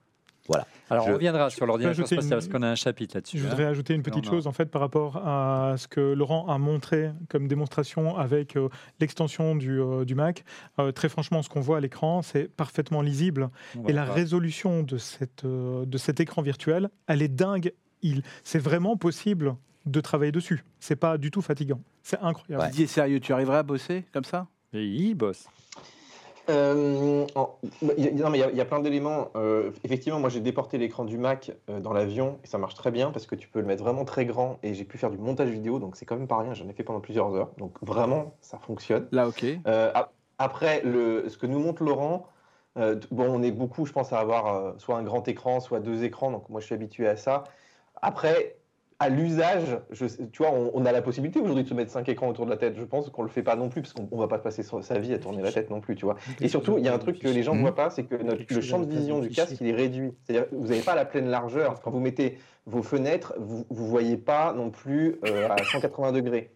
Voilà. 0.48 0.64
Alors, 0.90 1.06
Je- 1.06 1.10
on 1.10 1.14
reviendra 1.14 1.50
sur 1.50 1.66
l'ordinateur 1.66 1.90
ajouter 1.90 2.14
spatial 2.14 2.24
une- 2.24 2.30
parce 2.30 2.46
qu'on 2.46 2.62
a 2.62 2.68
un 2.68 2.76
chapitre 2.76 3.16
là-dessus. 3.16 3.36
Je 3.38 3.44
hein. 3.44 3.48
voudrais 3.48 3.64
ajouter 3.64 3.94
une 3.94 4.04
petite 4.04 4.24
Non, 4.26 4.30
non. 4.30 4.36
chose 4.36 4.46
en 4.46 4.52
fait 4.52 4.66
par 4.66 4.80
rapport 4.80 5.16
à 5.26 5.74
ce 5.76 5.88
que 5.88 6.00
Laurent 6.00 6.46
a 6.48 6.56
montré 6.58 7.10
comme 7.28 7.48
démonstration 7.48 8.16
avec 8.16 8.54
euh, 8.56 8.68
l'extension 9.00 9.56
du, 9.56 9.80
euh, 9.80 10.04
du 10.04 10.14
Mac. 10.14 10.44
Euh, 10.78 10.92
très 10.92 11.08
franchement, 11.08 11.42
ce 11.42 11.48
qu'on 11.48 11.60
voit 11.60 11.78
à 11.78 11.80
l'écran, 11.80 12.22
c'est 12.22 12.44
parfaitement 12.46 13.02
lisible. 13.02 13.50
Et 13.88 13.92
la 13.92 14.04
voir. 14.04 14.14
résolution 14.14 14.84
de, 14.84 14.98
cette, 14.98 15.44
euh, 15.44 15.84
de 15.84 15.98
cet 15.98 16.20
écran 16.20 16.42
virtuel, 16.42 16.90
elle 17.08 17.22
est 17.22 17.28
dingue. 17.34 17.72
Il, 18.02 18.22
c'est 18.44 18.58
vraiment 18.58 18.96
possible 18.96 19.56
de 19.86 20.00
travailler 20.00 20.32
dessus. 20.32 20.64
C'est 20.80 20.96
pas 20.96 21.16
du 21.18 21.30
tout 21.30 21.42
fatigant. 21.42 21.80
C'est 22.02 22.18
incroyable. 22.20 22.62
Ouais. 22.64 22.70
Didier, 22.70 22.86
sérieux, 22.86 23.20
tu 23.20 23.32
arriverais 23.32 23.58
à 23.58 23.62
bosser 23.62 24.04
comme 24.12 24.24
ça? 24.24 24.46
Et 24.72 24.84
il 24.84 25.14
bosse. 25.14 25.46
Euh, 26.48 27.26
en- 27.34 27.58
il 27.98 28.04
y 28.04 28.08
a- 28.08 28.12
non, 28.12 28.30
mais 28.30 28.38
il 28.38 28.40
y 28.40 28.44
a- 28.44 28.50
il 28.50 28.56
y, 28.56 28.60
a 28.60 28.64
plein 28.64 28.78
d'éléments. 28.78 29.30
Euh, 29.34 29.72
effectivement, 29.82 30.20
moi 30.20 30.28
j'ai 30.30 30.40
déporté 30.40 30.78
l'écran 30.78 31.04
du 31.04 31.18
Mac 31.18 31.50
euh, 31.68 31.80
dans 31.80 31.92
l'avion 31.92 32.38
et 32.44 32.46
ça 32.46 32.56
marche 32.58 32.74
très 32.74 32.92
bien 32.92 33.10
parce 33.10 33.26
que 33.26 33.34
tu 33.34 33.48
peux 33.48 33.58
le 33.58 33.66
mettre 33.66 33.82
vraiment 33.82 34.04
très 34.04 34.26
grand 34.26 34.58
et 34.62 34.72
j'ai 34.72 34.84
pu 34.84 34.96
faire 34.96 35.10
du 35.10 35.18
montage 35.18 35.48
vidéo 35.48 35.80
donc 35.80 35.96
c'est 35.96 36.04
quand 36.04 36.16
même 36.16 36.28
pas 36.28 36.38
rien. 36.38 36.54
J'en 36.54 36.68
ai 36.68 36.72
fait 36.72 36.84
pendant 36.84 37.00
plusieurs 37.00 37.34
heures 37.34 37.50
donc 37.58 37.72
vraiment 37.82 38.36
ça 38.42 38.58
fonctionne. 38.58 39.08
Là, 39.10 39.26
ok. 39.26 39.44
Euh, 39.66 39.90
ap- 39.92 40.12
après, 40.38 40.82
le, 40.84 41.28
ce 41.28 41.36
que 41.36 41.46
nous 41.46 41.58
montre 41.58 41.82
Laurent, 41.82 42.28
euh, 42.78 42.94
bon, 43.10 43.26
on 43.28 43.42
est 43.42 43.50
beaucoup, 43.50 43.84
je 43.84 43.92
pense, 43.92 44.12
à 44.12 44.20
avoir 44.20 44.46
euh, 44.54 44.72
soit 44.78 44.96
un 44.98 45.02
grand 45.02 45.26
écran, 45.26 45.58
soit 45.58 45.80
deux 45.80 46.04
écrans, 46.04 46.30
donc 46.30 46.48
moi 46.48 46.60
je 46.60 46.66
suis 46.66 46.74
habitué 46.76 47.08
à 47.08 47.16
ça. 47.16 47.42
Après, 48.02 48.56
à 48.98 49.10
l'usage, 49.10 49.78
tu 50.32 50.42
vois, 50.42 50.52
on, 50.52 50.70
on 50.72 50.86
a 50.86 50.92
la 50.92 51.02
possibilité 51.02 51.38
aujourd'hui 51.38 51.64
de 51.64 51.68
se 51.68 51.74
mettre 51.74 51.90
cinq 51.92 52.08
écrans 52.08 52.28
autour 52.28 52.46
de 52.46 52.50
la 52.50 52.56
tête. 52.56 52.76
Je 52.78 52.84
pense 52.84 53.10
qu'on 53.10 53.22
le 53.24 53.28
fait 53.28 53.42
pas 53.42 53.54
non 53.54 53.68
plus 53.68 53.82
parce 53.82 53.92
qu'on 53.92 54.08
on 54.10 54.16
va 54.18 54.26
pas 54.26 54.38
passer 54.38 54.62
sa 54.62 54.98
vie 54.98 55.12
à 55.12 55.18
tourner 55.18 55.42
la 55.42 55.52
tête 55.52 55.68
non 55.68 55.82
plus, 55.82 55.96
tu 55.96 56.06
vois. 56.06 56.16
Et 56.40 56.48
surtout, 56.48 56.78
il 56.78 56.84
y 56.84 56.88
a 56.88 56.94
un 56.94 56.98
truc 56.98 57.18
que 57.18 57.28
les 57.28 57.42
gens 57.42 57.54
ne 57.54 57.60
voient 57.60 57.74
pas, 57.74 57.90
c'est 57.90 58.04
que 58.04 58.14
notre- 58.14 58.42
le 58.54 58.60
champ 58.62 58.78
de 58.78 58.86
vision 58.90 59.18
du 59.18 59.28
casque, 59.28 59.56
il 59.60 59.66
est 59.68 59.74
réduit. 59.74 60.12
C'est-à-dire 60.24 60.48
que 60.48 60.54
vous 60.54 60.68
n'avez 60.68 60.80
pas 60.80 60.94
la 60.94 61.04
pleine 61.04 61.28
largeur. 61.28 61.80
Quand 61.82 61.90
vous 61.90 62.00
mettez 62.00 62.38
vos 62.64 62.82
fenêtres, 62.82 63.34
vous 63.38 63.66
ne 63.70 63.76
voyez 63.76 64.16
pas 64.16 64.54
non 64.54 64.70
plus 64.70 65.16
euh, 65.26 65.46
à 65.50 65.56
180 65.62 66.12
degrés. 66.12 66.55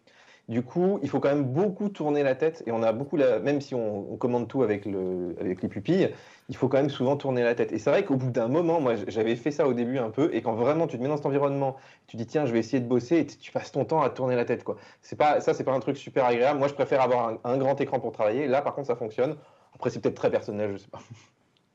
Du 0.51 0.62
coup, 0.62 0.98
il 1.03 1.09
faut 1.09 1.20
quand 1.20 1.28
même 1.28 1.44
beaucoup 1.44 1.88
tourner 1.88 2.24
la 2.24 2.34
tête, 2.34 2.64
et 2.66 2.72
on 2.72 2.82
a 2.82 2.92
beaucoup, 2.92 3.16
la... 3.16 3.38
même 3.38 3.61
si 3.61 3.74
on, 3.76 4.12
on 4.12 4.16
commande 4.16 4.48
tout 4.48 4.64
avec, 4.64 4.84
le... 4.84 5.36
avec 5.40 5.62
les 5.62 5.68
pupilles, 5.68 6.11
il 6.48 6.57
faut 6.57 6.66
quand 6.68 6.78
même 6.78 6.90
souvent 6.90 7.16
tourner 7.16 7.44
la 7.44 7.55
tête. 7.55 7.70
Et 7.70 7.78
c'est 7.78 7.88
vrai 7.88 8.05
qu'au 8.05 8.16
bout 8.16 8.32
d'un 8.32 8.48
moment, 8.48 8.80
moi 8.80 8.94
j'avais 9.07 9.36
fait 9.36 9.53
ça 9.53 9.68
au 9.68 9.74
début 9.74 9.98
un 9.98 10.11
peu, 10.11 10.28
et 10.34 10.42
quand 10.42 10.55
vraiment 10.55 10.88
tu 10.88 10.98
te 10.98 11.03
mets 11.03 11.09
dans 11.09 11.16
cet 11.16 11.26
environnement, 11.26 11.76
tu 12.09 12.16
dis 12.16 12.26
tiens, 12.26 12.46
je 12.46 12.53
vais 12.53 12.59
essayer 12.59 12.80
de 12.80 12.88
bosser, 12.88 13.18
et 13.18 13.26
tu- 13.26 13.53
passes 13.53 13.70
ton 13.70 13.84
temps 13.84 14.03
à 14.03 14.11
tourner 14.11 14.34
la 14.34 14.44
tête. 14.44 14.64
Quoi. 14.64 14.76
C'est 15.03 15.14
pas, 15.14 15.40
ça, 15.40 15.55
c'est 15.55 15.62
pas 15.62 15.72
un 15.72 15.78
truc 15.78 15.96
super 15.96 16.24
agréable. 16.24 16.59
Moi, 16.59 16.66
je 16.66 16.74
préfère 16.74 17.01
avoir 17.01 17.28
un, 17.28 17.38
un 17.44 17.57
grand 17.57 17.80
écran 17.80 18.01
pour 18.01 18.11
travailler. 18.11 18.48
Là, 18.48 18.61
par 18.61 18.74
contre, 18.74 18.88
ça 18.88 18.96
fonctionne. 18.96 19.36
Après, 19.76 19.88
c'est 19.90 20.01
peut-être 20.01 20.16
très 20.16 20.32
personnel, 20.32 20.72
je 20.72 20.78
sais 20.78 20.88
pas. 20.90 20.98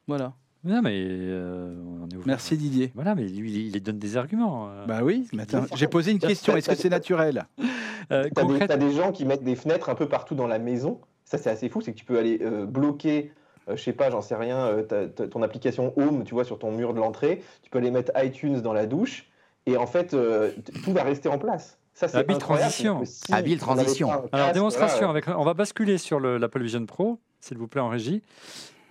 Voilà. 0.05 0.33
Non, 0.65 0.81
mais 0.81 0.95
euh, 0.97 1.75
on 2.01 2.09
est 2.09 2.15
ouvert. 2.15 2.25
Merci 2.25 2.57
Didier. 2.57 2.91
Voilà, 2.95 3.13
mais 3.13 3.23
lui, 3.23 3.53
il, 3.53 3.75
il 3.75 3.83
donne 3.83 3.99
des 3.99 4.17
arguments. 4.17 4.67
euh. 4.69 4.85
Bah 4.85 5.01
oui, 5.03 5.29
j'ai 5.75 5.87
posé 5.87 6.11
une 6.11 6.19
question. 6.19 6.57
Est-ce 6.57 6.69
que 6.69 6.75
c'est 6.75 6.89
naturel? 6.89 7.45
Euh, 8.11 8.23
T'as 8.33 8.41
des, 8.43 8.47
concrète- 8.47 8.67
t'as 8.69 8.77
des 8.77 8.91
gens 8.91 9.11
qui 9.11 9.25
mettent 9.25 9.43
des 9.43 9.55
fenêtres 9.55 9.89
un 9.89 9.95
peu 9.95 10.07
partout 10.07 10.35
dans 10.35 10.47
la 10.47 10.59
maison. 10.59 10.99
Ça, 11.25 11.37
c'est 11.37 11.49
assez 11.49 11.69
fou. 11.69 11.81
C'est 11.81 11.91
que 11.93 11.97
tu 11.97 12.05
peux 12.05 12.17
aller 12.19 12.39
euh, 12.41 12.65
bloquer, 12.65 13.31
euh, 13.69 13.75
je 13.75 13.81
sais 13.83 13.93
pas, 13.93 14.11
j'en 14.11 14.21
sais 14.21 14.35
rien, 14.35 14.57
euh, 14.67 15.07
ton 15.07 15.41
application 15.41 15.93
Home, 15.97 16.23
tu 16.23 16.33
vois, 16.33 16.43
sur 16.43 16.59
ton 16.59 16.71
mur 16.71 16.93
de 16.93 16.99
l'entrée. 16.99 17.41
Tu 17.63 17.69
peux 17.69 17.79
aller 17.79 17.91
mettre 17.91 18.11
iTunes 18.23 18.61
dans 18.61 18.73
la 18.73 18.85
douche. 18.85 19.25
Et 19.65 19.77
en 19.77 19.87
fait, 19.87 20.13
euh, 20.13 20.51
tout 20.83 20.93
va 20.93 21.03
rester 21.03 21.27
en 21.29 21.39
place. 21.39 21.79
Ça, 21.95 22.07
c'est 22.07 22.17
Habile 22.17 22.37
transition. 22.37 23.01
Si 23.05 23.33
Habile 23.33 23.57
transition. 23.57 24.09
Alors, 24.33 24.51
démonstration, 24.51 24.97
voilà, 25.07 25.11
avec, 25.11 25.27
on 25.29 25.43
va 25.45 25.53
basculer 25.53 25.97
sur 25.97 26.19
le- 26.19 26.37
l'Apple 26.37 26.61
Vision 26.61 26.85
Pro, 26.85 27.17
s'il 27.39 27.57
vous 27.57 27.67
plaît, 27.67 27.81
en 27.81 27.87
régie, 27.89 28.21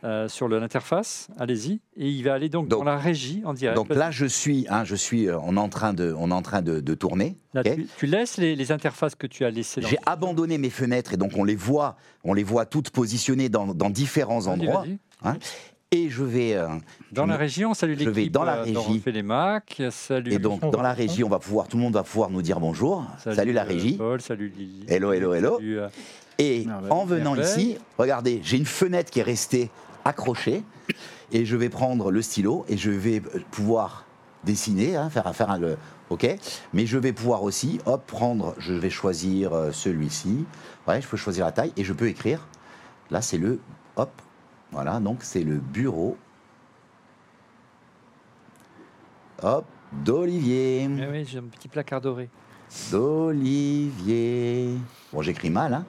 euh, 0.04 0.28
sur 0.28 0.48
l'interface. 0.48 1.28
Allez-y. 1.38 1.80
Et 1.96 2.08
il 2.10 2.22
va 2.24 2.34
aller 2.34 2.48
donc, 2.50 2.68
Donc- 2.68 2.80
dans 2.80 2.84
la 2.84 2.98
régie 2.98 3.42
en 3.44 3.54
direct. 3.54 3.74
Donc 3.76 3.88
là, 3.88 4.10
je 4.10 4.26
suis, 4.26 4.66
hein, 4.68 4.84
je 4.84 4.94
suis, 4.94 5.28
euh, 5.28 5.38
on 5.42 5.56
est 5.56 5.60
en 5.60 5.68
train 5.70 5.94
de, 5.94 6.14
on 6.18 6.30
est 6.30 6.34
en 6.34 6.42
train 6.42 6.60
de, 6.62 6.80
de 6.80 6.94
tourner. 6.94 7.36
Là, 7.54 7.64
tu, 7.64 7.86
tu 7.96 8.06
laisses 8.06 8.36
les, 8.36 8.54
les 8.54 8.70
interfaces 8.72 9.14
que 9.14 9.26
tu 9.26 9.44
as 9.44 9.50
laissées 9.50 9.80
J'ai 9.82 9.98
abandonné 10.06 10.58
mes 10.58 10.70
fenêtres 10.70 11.14
et 11.14 11.16
donc 11.16 11.32
on 11.36 11.44
les 11.44 11.56
voit, 11.56 11.96
on 12.22 12.34
les 12.34 12.42
voit 12.44 12.66
toutes 12.66 12.90
positionnées 12.90 13.48
dans, 13.48 13.68
dans 13.74 13.90
différents 13.90 14.46
endroits. 14.46 14.84
vas-y. 15.22 15.38
Et 15.90 16.10
je 16.10 16.24
vais, 16.24 16.54
euh, 16.54 16.66
Dans 17.12 17.22
Je 17.24 17.28
la 17.28 17.34
me- 17.34 17.38
régie, 17.38 17.64
on 17.64 17.72
salue 17.72 17.92
je 17.94 17.98
l'équipe. 18.00 18.14
vais 18.14 18.28
dans 18.28 18.42
la 18.42 18.62
régie. 18.62 18.98
Fait 18.98 19.12
les 19.12 19.22
Mac. 19.22 19.80
Salut. 19.90 20.32
et 20.32 20.38
donc 20.40 20.60
dans 20.72 20.82
la 20.82 20.92
régie, 20.92 21.22
on 21.22 21.28
va 21.28 21.38
pouvoir, 21.38 21.68
tout 21.68 21.76
le 21.76 21.82
monde 21.84 21.94
va 21.94 22.02
pouvoir 22.02 22.30
nous 22.30 22.42
dire 22.42 22.58
bonjour. 22.58 23.06
Salut, 23.18 23.52
la 23.52 23.62
régie. 23.62 23.96
Paul, 23.96 24.20
salut 24.20 24.48
Lily. 24.56 24.86
Hello, 24.88 25.12
hello, 25.12 25.34
hello. 25.34 25.56
Salut, 25.58 25.78
Et 26.38 26.66
en 26.90 27.04
venant 27.04 27.36
ici, 27.36 27.76
regardez, 27.96 28.40
j'ai 28.42 28.56
une 28.56 28.66
fenêtre 28.66 29.08
qui 29.12 29.20
est 29.20 29.22
restée 29.22 29.70
accrochée 30.04 30.62
et 31.32 31.44
je 31.44 31.56
vais 31.56 31.68
prendre 31.68 32.10
le 32.10 32.22
stylo 32.22 32.64
et 32.68 32.76
je 32.76 32.90
vais 32.90 33.20
pouvoir 33.50 34.04
dessiner, 34.44 34.96
hein, 34.96 35.08
faire, 35.10 35.34
faire 35.34 35.50
un, 35.50 35.58
le, 35.58 35.78
ok. 36.10 36.26
Mais 36.72 36.86
je 36.86 36.98
vais 36.98 37.12
pouvoir 37.12 37.42
aussi, 37.42 37.80
hop, 37.86 38.06
prendre, 38.06 38.54
je 38.58 38.74
vais 38.74 38.90
choisir 38.90 39.52
euh, 39.54 39.72
celui-ci. 39.72 40.44
Ouais, 40.86 41.00
je 41.00 41.08
peux 41.08 41.16
choisir 41.16 41.46
la 41.46 41.52
taille 41.52 41.72
et 41.76 41.84
je 41.84 41.92
peux 41.92 42.08
écrire. 42.08 42.46
Là, 43.10 43.22
c'est 43.22 43.38
le, 43.38 43.58
hop, 43.96 44.10
voilà, 44.70 45.00
donc 45.00 45.18
c'est 45.22 45.42
le 45.42 45.56
bureau, 45.56 46.16
hop, 49.42 49.64
d'Olivier. 49.92 50.82
eh 50.98 51.06
oui, 51.06 51.24
j'ai 51.24 51.38
un 51.38 51.44
petit 51.44 51.68
placard 51.68 52.00
doré. 52.00 52.28
d'Olivier. 52.90 54.76
Bon, 55.12 55.22
j'écris 55.22 55.50
mal, 55.50 55.72
hein. 55.74 55.86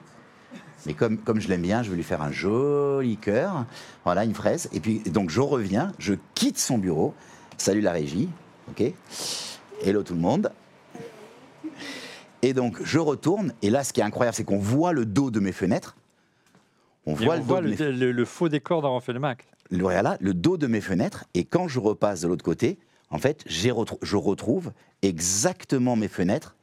Mais 0.84 0.94
comme, 0.94 1.18
comme 1.18 1.40
je 1.40 1.48
l'aime 1.48 1.62
bien, 1.62 1.82
je 1.82 1.90
vais 1.90 1.96
lui 1.96 2.02
faire 2.04 2.22
un 2.22 2.30
joli 2.30 3.16
cœur. 3.16 3.64
Voilà, 4.04 4.24
une 4.24 4.34
fraise. 4.34 4.68
Et 4.72 4.80
puis, 4.80 5.00
donc, 5.00 5.30
je 5.30 5.40
reviens, 5.40 5.92
je 5.98 6.14
quitte 6.34 6.58
son 6.58 6.78
bureau. 6.78 7.14
Salut 7.56 7.80
la 7.80 7.92
régie. 7.92 8.28
OK? 8.68 8.92
Hello 9.82 10.02
tout 10.02 10.14
le 10.14 10.20
monde. 10.20 10.52
Et 12.42 12.52
donc, 12.52 12.78
je 12.84 12.98
retourne. 12.98 13.52
Et 13.62 13.70
là, 13.70 13.82
ce 13.82 13.92
qui 13.92 14.00
est 14.00 14.04
incroyable, 14.04 14.36
c'est 14.36 14.44
qu'on 14.44 14.58
voit 14.58 14.92
le 14.92 15.06
dos 15.06 15.30
de 15.30 15.40
mes 15.40 15.52
fenêtres. 15.52 15.96
On 17.06 17.14
Et 17.16 17.24
voit 17.24 17.34
on 17.34 17.38
le 17.38 17.42
dos 17.42 17.46
voit 17.46 17.60
de 17.62 17.66
le, 17.68 17.70
mes 17.70 17.92
le- 17.92 18.12
le 18.12 18.24
faux 18.24 18.48
décor 18.48 18.82
dans 18.82 18.94
On 18.96 19.00
fait 19.00 19.12
le 19.12 19.20
Mac. 19.20 19.46
le- 19.70 19.78
voilà, 19.80 20.16
le 20.20 20.34
dos 20.34 20.56
de 20.56 20.66
mes 20.66 20.80
fenêtres. 20.80 21.24
Et 21.34 21.44
quand 21.44 21.66
je 21.68 21.80
repasse 21.80 22.20
de 22.20 22.28
l'autre 22.28 22.44
côté, 22.44 22.78
en 23.10 23.18
fait, 23.18 23.44
retrou- 23.48 23.98
je 24.02 24.16
retrouve 24.16 24.72
exactement 25.02 25.96
mes 25.96 26.08
fenêtres 26.08 26.56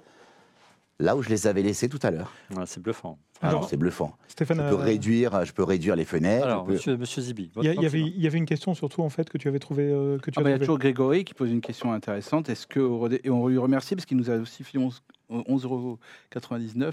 là 0.99 1.15
où 1.15 1.21
je 1.23 1.29
les 1.29 1.47
avais 1.47 1.63
laissées 1.63 1.89
tout 1.89 1.99
à 2.03 2.11
l'heure. 2.11 2.33
Voilà, 2.49 2.65
c'est 2.65 2.81
bluffant. 2.81 3.17
Alors, 3.43 3.57
Alors, 3.59 3.69
c'est 3.69 3.77
bluffant. 3.77 4.15
Stéphane, 4.27 4.57
Je 4.57 4.63
peux, 4.75 4.81
euh, 4.81 4.83
réduire, 4.83 5.45
je 5.45 5.51
peux 5.53 5.63
réduire 5.63 5.95
les 5.95 6.05
fenêtres. 6.05 6.45
Alors, 6.45 6.63
peux- 6.65 6.73
monsieur, 6.73 6.97
monsieur 6.97 7.21
Zibi. 7.21 7.51
il 7.57 7.63
y, 7.65 7.67
a- 7.67 7.85
avait, 7.87 8.01
y 8.01 8.27
une 8.37 8.45
question 8.45 8.73
surtout 8.73 9.01
en 9.03 9.09
fait 9.09 9.29
que 9.29 9.37
tu 9.37 9.47
avais 9.47 9.59
trouvé 9.59 9.83
euh, 9.83 10.17
que 10.17 10.31
tu 10.31 10.39
Ah 10.39 10.43
bah, 10.43 10.49
Il 10.49 10.53
y 10.53 10.55
a 10.55 10.59
toujours 10.59 10.79
Grégory 10.79 11.23
qui 11.25 11.33
pose 11.33 11.51
une 11.51 11.61
question 11.61 11.91
intéressante. 11.93 12.49
Est-ce 12.49 12.65
que 12.65 12.79
et 13.23 13.29
on 13.29 13.47
lui 13.47 13.57
remercie 13.57 13.95
parce 13.95 14.05
qu'il 14.05 14.17
nous 14.17 14.29
a 14.31 14.37
aussi 14.37 14.63
filé 14.63 14.83
11 14.83 15.01
11,99 15.29 15.63
euros. 15.65 15.99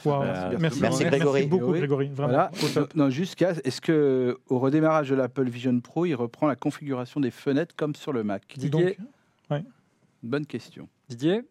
Wow, 0.04 0.22
Euh, 0.22 0.56
merci, 0.58 0.58
merci, 0.60 0.80
merci 0.80 1.04
Grégory. 1.04 1.46
beaucoup 1.46 1.72
Grégory. 1.72 2.08
Vraiment. 2.08 2.48
Voilà. 2.54 2.88
Non, 2.94 3.10
jusqu'à 3.10 3.50
est-ce 3.64 3.80
que 3.80 4.38
au 4.48 4.58
redémarrage 4.58 5.10
de 5.10 5.14
l'Apple 5.14 5.48
Vision 5.48 5.78
Pro, 5.80 6.06
il 6.06 6.14
reprend 6.14 6.46
la 6.46 6.56
configuration 6.56 7.20
des 7.20 7.30
fenêtres 7.30 7.74
comme 7.76 7.94
sur 7.94 8.12
le 8.12 8.24
Mac? 8.24 8.42
Didier, 8.56 8.96
Donc, 9.50 9.62
Bonne 10.22 10.46
question. 10.46 10.88
Didier 11.08 11.42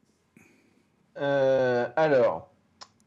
Euh, 1.18 1.88
alors, 1.95 2.49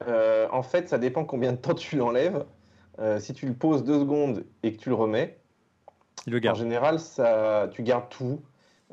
euh, 0.09 0.49
en 0.53 0.63
fait, 0.63 0.89
ça 0.89 0.99
dépend 0.99 1.25
combien 1.25 1.53
de 1.53 1.57
temps 1.59 1.75
tu 1.75 1.97
l'enlèves. 1.97 2.45
Euh, 2.99 3.19
si 3.21 3.33
tu 3.35 3.47
le 3.47 3.55
poses 3.55 3.85
deux 3.85 3.99
secondes 4.01 4.45
et 4.63 4.73
que 4.73 4.79
tu 4.79 4.89
le 4.91 4.95
remets, 4.95 5.39
il 6.27 6.33
le 6.33 6.41
en 6.45 6.53
garde. 6.53 6.59
général, 6.59 7.01
ça, 7.01 7.69
tu 7.73 7.83
gardes 7.83 8.09
tout. 8.09 8.41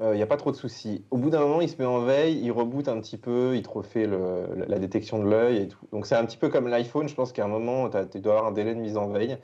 Il 0.02 0.12
n'y 0.16 0.22
a 0.22 0.28
pas 0.28 0.38
trop 0.38 0.52
de 0.52 0.56
soucis. 0.56 1.04
Au 1.12 1.18
bout 1.18 1.30
d'un 1.30 1.42
moment, 1.42 1.60
il 1.60 1.68
se 1.68 1.76
met 1.78 1.86
en 1.86 2.00
veille, 2.06 2.40
il 2.42 2.52
reboot 2.52 2.88
un 2.88 3.02
petit 3.02 3.18
peu, 3.18 3.58
il 3.58 3.64
te 3.64 3.70
refait 3.70 4.08
le- 4.08 4.66
la- 4.68 4.80
détection 4.80 5.20
de 5.20 5.30
l'œil 5.30 5.58
et 5.58 5.68
tout. 5.68 5.86
Donc 5.92 6.06
c'est 6.06 6.16
un 6.16 6.26
petit 6.26 6.38
peu 6.38 6.48
comme 6.48 6.70
l'iPhone. 6.70 7.10
Je 7.10 7.16
pense 7.16 7.34
qu'à 7.34 7.44
un 7.44 7.50
moment, 7.50 7.90
tu 7.90 8.22
dois 8.22 8.36
avoir 8.36 8.48
un 8.50 8.54
délai 8.54 8.76
de 8.76 8.80
mise 8.80 8.96
en 8.96 9.10
veille. 9.10 9.38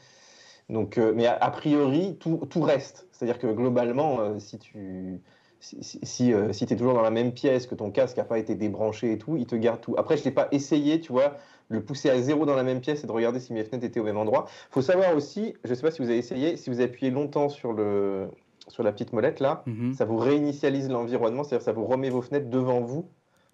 Donc, 0.69 0.97
euh, 0.97 1.13
mais 1.15 1.27
a, 1.27 1.35
a 1.35 1.51
priori, 1.51 2.17
tout, 2.19 2.37
tout 2.49 2.61
reste. 2.61 3.07
C'est-à-dire 3.11 3.37
que 3.39 3.47
globalement, 3.47 4.19
euh, 4.19 4.39
si 4.39 4.57
tu 4.57 5.21
si, 5.59 5.83
si, 5.83 5.99
si, 6.03 6.33
euh, 6.33 6.51
t'es 6.51 6.75
toujours 6.75 6.93
dans 6.93 7.01
la 7.01 7.11
même 7.11 7.33
pièce, 7.33 7.65
que 7.67 7.75
ton 7.75 7.91
casque 7.91 8.17
n'a 8.17 8.23
pas 8.23 8.39
été 8.39 8.55
débranché 8.55 9.13
et 9.13 9.17
tout, 9.17 9.35
il 9.37 9.47
te 9.47 9.55
garde 9.55 9.81
tout. 9.81 9.95
Après, 9.97 10.17
je 10.17 10.23
l'ai 10.23 10.31
pas 10.31 10.47
essayé, 10.51 10.99
tu 10.99 11.11
vois, 11.11 11.37
de 11.69 11.75
le 11.77 11.83
pousser 11.83 12.09
à 12.09 12.21
zéro 12.21 12.45
dans 12.45 12.55
la 12.55 12.63
même 12.63 12.79
pièce 12.81 13.03
et 13.03 13.07
de 13.07 13.11
regarder 13.11 13.39
si 13.39 13.53
mes 13.53 13.63
fenêtres 13.63 13.85
étaient 13.85 13.99
au 13.99 14.03
même 14.03 14.17
endroit. 14.17 14.45
faut 14.69 14.81
savoir 14.81 15.15
aussi, 15.15 15.53
je 15.63 15.69
ne 15.69 15.75
sais 15.75 15.81
pas 15.81 15.91
si 15.91 16.01
vous 16.01 16.09
avez 16.09 16.17
essayé, 16.17 16.57
si 16.57 16.69
vous 16.69 16.81
appuyez 16.81 17.11
longtemps 17.11 17.49
sur, 17.49 17.73
le, 17.73 18.27
sur 18.67 18.83
la 18.83 18.91
petite 18.91 19.13
molette 19.13 19.39
là, 19.39 19.63
Mhm. 19.65 19.93
ça 19.93 20.05
vous 20.05 20.17
réinitialise 20.17 20.89
l'environnement, 20.89 21.43
c'est-à-dire 21.43 21.65
ça 21.65 21.71
vous 21.73 21.85
remet 21.85 22.09
vos 22.09 22.21
fenêtres 22.21 22.49
devant 22.49 22.81
vous. 22.81 23.07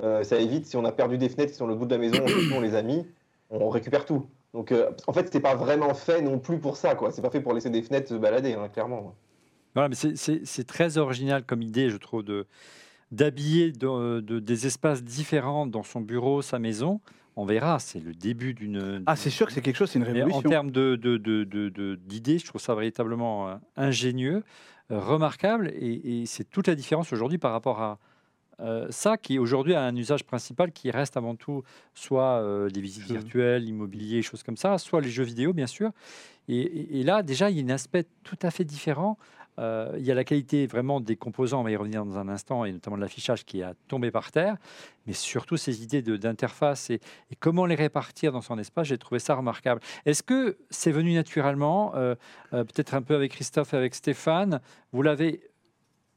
Euh, 0.03 0.23
ça 0.23 0.37
évite, 0.37 0.65
si 0.65 0.75
on 0.77 0.83
a 0.85 0.91
perdu 0.91 1.17
des 1.17 1.29
fenêtres 1.29 1.51
qui 1.51 1.57
sont 1.57 1.69
au 1.69 1.75
bout 1.75 1.85
de 1.85 1.91
la 1.95 1.99
maison, 1.99 2.17
on, 2.51 2.57
on 2.57 2.59
les 2.59 2.75
a 2.75 2.81
mis, 2.81 3.05
on 3.49 3.69
récupère 3.69 4.05
tout. 4.05 4.25
Donc 4.53 4.71
euh, 4.73 4.89
en 5.07 5.13
fait, 5.13 5.23
c'était 5.25 5.39
pas 5.39 5.55
vraiment 5.55 5.93
fait 5.93 6.21
non 6.21 6.37
plus 6.39 6.59
pour 6.59 6.75
ça, 6.75 6.95
quoi. 6.95 7.11
C'est 7.11 7.21
pas 7.21 7.29
fait 7.29 7.39
pour 7.41 7.53
laisser 7.53 7.69
des 7.69 7.81
fenêtres 7.81 8.09
se 8.09 8.15
balader, 8.15 8.53
hein, 8.53 8.67
clairement. 8.67 9.15
Voilà, 9.73 9.87
mais 9.87 9.95
c'est- 9.95 10.67
très 10.67 10.97
original 10.97 11.45
comme 11.45 11.61
idée, 11.61 11.89
je 11.89 11.95
trouve, 11.97 12.23
de, 12.23 12.45
d'habiller 13.11 13.71
de- 13.71 14.19
de- 14.21 14.39
des 14.39 14.67
espaces 14.67 15.03
différents 15.03 15.67
dans 15.67 15.83
son 15.83 16.01
bureau, 16.01 16.41
sa 16.41 16.59
maison, 16.59 16.99
on 17.35 17.45
verra. 17.45 17.79
C'est 17.79 17.99
le 17.99 18.13
début 18.13 18.53
d'une. 18.53 19.03
Ah, 19.05 19.15
c'est 19.15 19.29
sûr 19.29 19.47
que 19.47 19.53
c'est 19.53 19.61
quelque 19.61 19.75
chose, 19.77 19.89
c'est 19.89 19.99
une 19.99 20.05
Mais 20.05 20.11
en 20.11 20.25
révolution. 20.25 20.49
termes 20.49 20.71
de, 20.71 20.95
de- 20.95 21.17
de- 21.17 21.43
de- 21.43 21.69
de- 21.69 21.95
d'idées, 21.95 22.39
je 22.39 22.45
trouve 22.45 22.61
ça 22.61 22.75
véritablement 22.75 23.47
euh, 23.49 23.55
ingénieux, 23.77 24.43
euh, 24.91 24.99
remarquable, 24.99 25.71
et, 25.75 26.21
et 26.21 26.25
c'est 26.25 26.43
toute 26.43 26.67
la 26.67 26.75
différence 26.75 27.11
aujourd'hui 27.13 27.37
par 27.37 27.51
rapport 27.51 27.81
à 27.81 27.99
euh, 28.59 28.85
ça, 28.91 29.17
qui 29.17 29.39
aujourd'hui 29.39 29.73
a 29.73 29.81
un 29.83 29.95
usage 29.95 30.23
principal 30.23 30.71
qui 30.71 30.91
reste 30.91 31.17
avant 31.17 31.35
tout 31.35 31.63
soit 31.95 32.43
les 32.71 32.81
visites 32.81 33.07
Jeux. 33.07 33.15
virtuelles, 33.15 33.63
l'immobilier, 33.63 34.21
choses 34.21 34.43
comme 34.43 34.57
ça, 34.57 34.77
soit 34.77 35.01
les 35.01 35.09
jeux 35.09 35.23
vidéo, 35.23 35.51
bien 35.51 35.65
sûr. 35.67 35.89
Et, 36.47 36.59
et- 36.59 36.99
et 36.99 37.03
là, 37.03 37.23
déjà, 37.23 37.49
il 37.49 37.57
y 37.57 37.61
a 37.61 37.65
un 37.65 37.73
aspect 37.73 38.05
tout 38.23 38.37
à 38.43 38.51
fait 38.51 38.63
différent. 38.65 39.17
Euh, 39.59 39.93
il 39.97 40.03
y 40.03 40.11
a 40.11 40.15
la 40.15 40.23
qualité 40.23 40.65
vraiment 40.65 41.01
des 41.01 41.15
composants, 41.15 41.59
on 41.59 41.63
va 41.63 41.71
y 41.71 41.75
revenir 41.75 42.05
dans 42.05 42.17
un 42.17 42.29
instant, 42.29 42.65
et 42.65 42.71
notamment 42.71 42.95
de 42.95 43.01
l'affichage 43.01 43.45
qui 43.45 43.63
a 43.63 43.73
tombé 43.87 44.11
par 44.11 44.31
terre, 44.31 44.55
mais 45.05 45.13
surtout 45.13 45.57
ces 45.57 45.83
idées 45.83 46.01
d'interface 46.01 46.89
et, 46.89 46.99
et 47.31 47.35
comment 47.35 47.65
les 47.65 47.75
répartir 47.75 48.31
dans 48.31 48.41
son 48.41 48.57
espace, 48.57 48.87
j'ai 48.87 48.97
trouvé 48.97 49.19
ça 49.19 49.35
remarquable. 49.35 49.81
Est-ce 50.05 50.23
que 50.23 50.57
c'est 50.69 50.91
venu 50.91 51.13
naturellement, 51.13 51.93
euh, 51.95 52.15
euh, 52.53 52.63
peut-être 52.63 52.93
un 52.93 53.01
peu 53.01 53.15
avec 53.15 53.33
Christophe 53.33 53.73
et 53.73 53.77
avec 53.77 53.95
Stéphane? 53.95 54.61
Vous 54.93 55.01
l'avez 55.01 55.41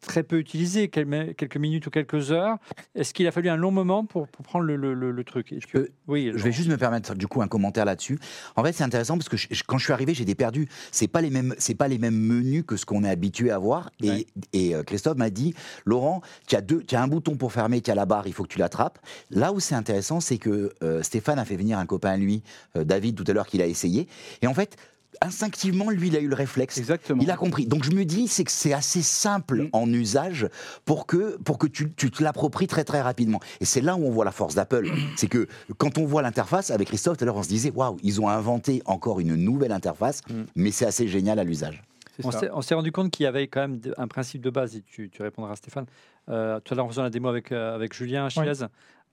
très 0.06 0.22
peu 0.22 0.38
utilisé, 0.38 0.88
quel- 0.88 1.34
quelques 1.36 1.56
minutes 1.56 1.86
ou 1.86 1.90
quelques 1.90 2.30
heures. 2.32 2.56
Est-ce 2.94 3.12
qu'il 3.14 3.26
a 3.26 3.32
fallu 3.32 3.48
un 3.48 3.56
long 3.56 3.70
moment 3.70 4.04
pour, 4.04 4.28
pour 4.28 4.44
prendre 4.44 4.64
le, 4.64 4.76
le- 4.76 4.94
le- 4.94 5.10
le 5.10 5.24
truc? 5.24 5.52
Et 5.52 5.58
peux- 5.72 5.88
Oui, 6.08 6.30
Je 6.34 6.42
vais 6.42 6.52
juste 6.52 6.68
me 6.68 6.76
permettre 6.76 7.14
du 7.14 7.26
coup 7.26 7.42
un 7.42 7.48
commentaire 7.48 7.84
là-dessus. 7.84 8.18
En 8.56 8.62
fait, 8.64 8.72
c'est 8.72 8.84
intéressant 8.84 9.16
parce 9.16 9.28
que 9.28 9.36
je- 9.36 9.48
je- 9.50 9.62
quand 9.66 9.78
je 9.78 9.84
suis 9.84 9.92
arrivé, 9.92 10.14
j'étais 10.14 10.34
perdu. 10.34 10.68
C'est 10.92 11.08
pas 11.08 11.20
les 11.20 11.30
mêmes, 11.30 11.54
c'est 11.58 11.74
pas 11.74 11.88
les 11.88 11.98
mêmes 11.98 12.18
menus 12.18 12.64
que 12.66 12.76
ce 12.76 12.86
qu'on 12.86 13.04
est 13.04 13.08
habitué 13.10 13.50
à 13.50 13.58
voir. 13.58 13.90
Et, 14.02 14.10
Ouais. 14.10 14.26
et, 14.52 14.74
euh, 14.74 14.82
Christophe 14.82 15.16
m'a 15.16 15.30
dit, 15.30 15.54
Laurent, 15.84 16.20
tu 16.46 16.56
as 16.56 16.60
deux, 16.60 16.82
tu 16.82 16.94
as 16.96 17.02
un 17.02 17.08
bouton 17.08 17.36
pour 17.36 17.52
fermer, 17.52 17.80
tu 17.80 17.90
as 17.90 17.94
la 17.94 18.06
barre, 18.06 18.26
il 18.26 18.32
faut 18.32 18.42
que 18.44 18.48
tu 18.48 18.58
l'attrapes. 18.58 18.98
Là 19.30 19.52
où 19.52 19.60
c'est 19.60 19.74
intéressant, 19.74 20.20
c'est 20.20 20.38
que 20.38 20.72
euh, 20.82 21.02
Stéphane 21.02 21.38
a 21.38 21.44
fait 21.44 21.56
venir 21.56 21.78
un 21.78 21.86
copain 21.86 22.10
à 22.10 22.16
lui, 22.16 22.42
euh, 22.76 22.84
David, 22.84 23.16
tout 23.16 23.24
à 23.26 23.32
l'heure, 23.32 23.46
qu'il 23.46 23.62
a 23.62 23.66
essayé. 23.66 24.08
Et 24.42 24.46
en 24.46 24.54
fait, 24.54 24.76
instinctivement, 25.20 25.90
lui, 25.90 26.08
il 26.08 26.16
a 26.16 26.20
eu 26.20 26.28
le 26.28 26.34
réflexe. 26.34 26.78
Exactement. 26.78 27.22
Il 27.22 27.30
a 27.30 27.36
compris. 27.36 27.66
Donc 27.66 27.84
je 27.84 27.90
me 27.90 28.04
dis, 28.04 28.28
c'est 28.28 28.44
que 28.44 28.50
c'est 28.50 28.72
assez 28.72 29.02
simple 29.02 29.62
Mm. 29.64 29.68
en 29.72 29.92
usage 29.92 30.48
pour 30.84 31.06
que, 31.06 31.36
pour 31.38 31.58
que 31.58 31.66
tu, 31.66 31.92
tu 31.92 32.10
te 32.10 32.22
l'appropries 32.22 32.66
très 32.66 32.84
très 32.84 33.00
rapidement. 33.00 33.40
Et 33.60 33.64
c'est 33.64 33.80
là 33.80 33.96
où 33.96 34.04
on 34.06 34.10
voit 34.10 34.24
la 34.24 34.32
force 34.32 34.54
d'Apple. 34.54 34.86
c'est 35.16 35.28
que 35.28 35.46
quand 35.78 35.98
on 35.98 36.04
voit 36.04 36.22
l'interface, 36.22 36.70
avec 36.70 36.88
Christophe, 36.88 37.16
tout 37.18 37.24
à 37.24 37.26
l'heure, 37.26 37.36
on 37.36 37.42
se 37.42 37.48
disait, 37.48 37.70
waouh, 37.70 37.96
ils 38.02 38.20
ont 38.20 38.28
inventé 38.28 38.82
encore 38.86 39.20
une 39.20 39.34
nouvelle 39.36 39.72
interface, 39.72 40.20
Mm. 40.28 40.42
mais 40.56 40.70
c'est 40.70 40.86
assez 40.86 41.06
génial 41.08 41.38
à 41.38 41.44
l'usage. 41.44 41.82
On 42.22 42.30
s'est- 42.62 42.74
rendu 42.74 42.92
compte 42.92 43.10
qu'il 43.10 43.24
y 43.24 43.26
avait 43.26 43.48
quand 43.48 43.60
même 43.62 43.80
un 43.98 44.06
principe 44.06 44.40
de 44.40 44.50
base, 44.50 44.76
et 44.76 44.82
tu, 44.82 45.10
tu 45.10 45.22
répondras 45.22 45.56
Stéphane. 45.56 45.86
Euh, 46.28 46.60
tout 46.60 46.72
à 46.72 46.76
l'heure, 46.76 46.86
en 46.86 46.88
faisant 46.88 47.02
la 47.02 47.10
démo 47.10 47.28
avec, 47.28 47.50
euh, 47.50 47.74
avec 47.74 47.92
Julien 47.92 48.28
Chiez, 48.28 48.42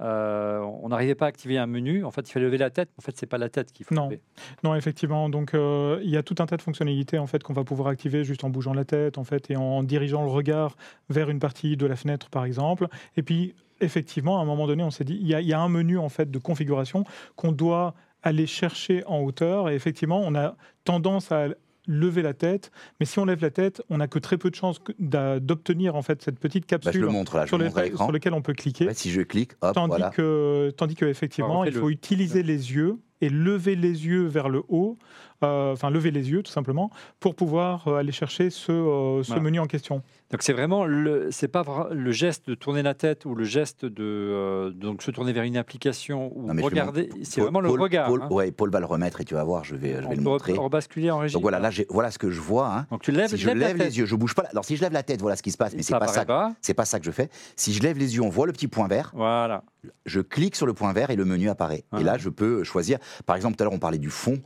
euh, 0.02 0.60
on 0.82 0.90
n'arrivait 0.90 1.16
pas 1.16 1.26
à 1.26 1.30
activer 1.30 1.58
un 1.58 1.68
menu. 1.68 2.04
En 2.04 2.12
fait, 2.12 2.28
il 2.28 2.32
fallait 2.32 2.46
lever 2.46 2.58
la 2.58 2.70
tête. 2.70 2.90
En 2.98 3.02
fait, 3.02 3.16
c'est 3.18 3.26
pas 3.28 3.38
la 3.38 3.50
tête 3.50 3.72
qu'il 3.72 3.86
faut 3.86 3.94
Non. 3.96 4.06
lever. 4.06 4.22
Non, 4.64 4.76
effectivement. 4.76 5.30
Donc, 5.30 5.54
euh, 5.54 6.00
il 6.04 6.10
y 6.10 6.18
a 6.18 6.24
tout 6.24 6.36
un 6.40 6.46
tas 6.46 6.58
de 6.58 6.62
fonctionnalités 6.62 7.18
en 7.20 7.28
fait 7.28 7.44
qu'on 7.44 7.54
va 7.54 7.64
pouvoir 7.64 7.88
activer 7.90 8.24
juste 8.24 8.44
en 8.44 8.50
bougeant 8.50 8.74
la 8.74 8.86
tête, 8.86 9.18
en 9.18 9.24
fait, 9.24 9.50
et 9.52 9.56
en 9.58 9.84
dirigeant 9.84 10.24
le 10.24 10.30
regard 10.30 10.76
vers 11.10 11.30
une 11.30 11.40
partie 11.40 11.78
de 11.78 11.86
la 11.86 11.96
fenêtre, 11.96 12.30
par 12.30 12.46
exemple. 12.46 12.88
Et 13.18 13.24
puis, 13.24 13.54
effectivement, 13.80 14.40
à 14.40 14.42
un 14.42 14.46
moment 14.46 14.68
donné, 14.68 14.84
on 14.84 14.92
s'est 14.92 15.04
dit, 15.04 15.18
il 15.22 15.28
y, 15.28 15.36
a- 15.36 15.42
il 15.42 15.48
y 15.48 15.54
a 15.54 15.60
un 15.60 15.70
menu 15.70 15.98
en 15.98 16.10
fait 16.10 16.30
de 16.30 16.40
configuration 16.40 17.04
qu'on 17.36 17.52
doit 17.52 17.94
aller 18.24 18.46
chercher 18.48 19.04
en 19.08 19.20
hauteur. 19.22 19.70
Et 19.70 19.76
effectivement, 19.76 20.22
on 20.24 20.36
a 20.36 20.56
tendance 20.84 21.32
à 21.32 21.48
lever 21.92 22.22
la 22.22 22.34
tête, 22.34 22.72
mais 23.00 23.06
si 23.06 23.20
on 23.20 23.26
lève 23.26 23.42
la 23.42 23.50
tête, 23.52 23.82
on 23.90 23.98
n'a 23.98 24.08
que 24.08 24.20
très 24.20 24.38
peu 24.38 24.50
de 24.50 24.56
chances 24.56 24.80
d'obtenir 25.00 25.96
en 25.96 26.02
fait 26.02 26.22
cette 26.22 26.40
petite 26.40 26.64
Bah, 26.70 26.78
je 26.80 26.86
capsule 26.86 27.02
le 27.02 27.08
montre 27.10 27.36
là, 27.38 27.44
je 27.46 27.50
sur, 27.50 27.58
le 27.58 27.66
les- 27.66 27.96
sur 27.96 28.12
lequel 28.12 28.34
on 28.34 28.42
peut 28.42 28.54
cliquer. 28.54 28.88
Ouais, 28.88 28.94
si 28.94 29.12
je 29.12 29.22
clique, 29.22 29.52
hop, 29.62 29.74
Tandis 29.76 29.90
voilà. 29.90 30.10
que, 30.10 30.72
tandis 30.78 30.96
que 30.96 31.06
effectivement, 31.06 31.64
il 31.66 31.74
faut 31.74 31.90
utiliser 31.90 32.44
les 32.44 32.74
yeux 32.74 32.98
et 33.22 33.30
lever 33.30 33.76
les 33.76 34.06
yeux 34.06 34.26
vers 34.26 34.50
le 34.50 34.64
haut, 34.68 34.98
euh, 35.44 35.74
enfin 35.74 35.90
lever 35.90 36.12
les 36.12 36.30
yeux 36.30 36.44
tout 36.44 36.52
simplement, 36.52 36.92
pour 37.20 37.34
pouvoir 37.36 37.88
euh, 37.88 37.96
aller 37.96 38.12
chercher 38.12 38.50
ce, 38.50 38.72
euh, 38.72 39.24
ce 39.24 39.28
Voilà. 39.30 39.42
menu 39.44 39.60
en 39.60 39.66
question. 39.68 40.04
Donc 40.32 40.44
c'est 40.44 40.54
vraiment 40.54 40.86
le, 40.86 41.28
c'est 41.32 41.48
pas 41.50 41.90
le 41.92 42.12
geste 42.12 42.48
de 42.50 42.56
tourner 42.56 42.84
la 42.84 42.94
tête 42.94 43.26
ou 43.26 43.36
le 43.36 43.44
geste 43.44 43.84
de 43.86 44.04
euh, 44.04 44.70
donc 44.70 45.02
se 45.04 45.12
tourner 45.12 45.34
vers 45.34 45.44
une 45.44 45.58
application 45.58 46.32
ou 46.38 46.48
regarder. 46.64 47.10
C'est 47.24 47.42
Paul- 47.42 47.44
vraiment 47.46 47.60
le 47.62 47.70
regard. 47.70 48.08
Paul, 48.08 48.22
hein. 48.24 48.28
ouais, 48.32 48.52
Paul 48.52 48.70
va 48.70 48.80
le 48.80 48.86
remettre 48.86 49.20
et 49.20 49.26
tu 49.26 49.34
vas 49.34 49.44
voir, 49.44 49.64
je 49.64 49.76
vais, 49.76 50.00
je 50.02 50.06
On 50.06 50.10
vais 50.12 50.16
le 50.16 50.22
montrer. 50.22 50.54
re- 50.54 50.60
rebasculer 50.60 51.12
en 51.12 51.18
régie. 51.20 51.34
Donc 51.34 51.42
voilà, 51.42 51.60
là, 51.60 51.70
j'ai- 51.70 51.88
voilà 51.90 52.12
ce 52.12 52.18
que 52.20 52.30
je 52.30 52.40
vois. 52.40 52.74
hein. 52.74 52.88
Donc 52.92 53.02
tu 53.02 53.12
lèves, 53.12 53.30
Si 53.30 53.38
je 53.38 53.48
lèves 53.48 53.58
lève 53.58 53.78
les 53.78 53.98
yeux, 53.98 54.06
je 54.06 54.16
bouge 54.16 54.36
pas. 54.36 54.44
là. 54.44 54.50
Alors 54.52 54.64
si 54.66 54.76
je 54.78 54.82
lève 54.82 54.94
la 54.94 55.04
tête, 55.04 55.20
voilà 55.22 55.36
ce 55.36 55.44
qui 55.44 55.52
se 55.52 55.58
passe, 55.58 55.76
mais 55.76 55.84
c'est 55.84 55.98
pas 55.98 56.08
ça. 56.08 56.26
C'est 56.62 56.74
pas 56.76 56.86
ça 56.86 57.00
que 57.00 57.06
je 57.06 57.12
fais. 57.12 57.30
Si 57.56 57.74
je 57.74 57.82
lève 57.84 57.98
les 57.98 58.16
yeux, 58.16 58.22
on 58.22 58.30
voit 58.30 58.46
le 58.46 58.54
petit 58.54 58.68
point 58.68 58.88
vert. 58.88 59.12
Voilà. 59.16 59.64
je 60.06 60.22
clique 60.22 60.56
sur 60.56 60.68
le 60.68 60.74
point 60.74 60.94
vert 60.94 61.10
et 61.10 61.16
le 61.16 61.26
menu 61.26 61.50
apparaît. 61.50 61.84
Voilà. 61.92 62.04
Et 62.04 62.06
là, 62.06 62.18
je 62.20 62.30
peux 62.30 62.64
choisir. 62.64 63.00
Par 63.26 63.36
exemple, 63.36 63.56
tout 63.58 63.64
à 63.64 63.66
l'heure, 63.66 63.74
on 63.74 63.80
parlait 63.80 63.98
du 63.98 64.10
fond 64.10 64.42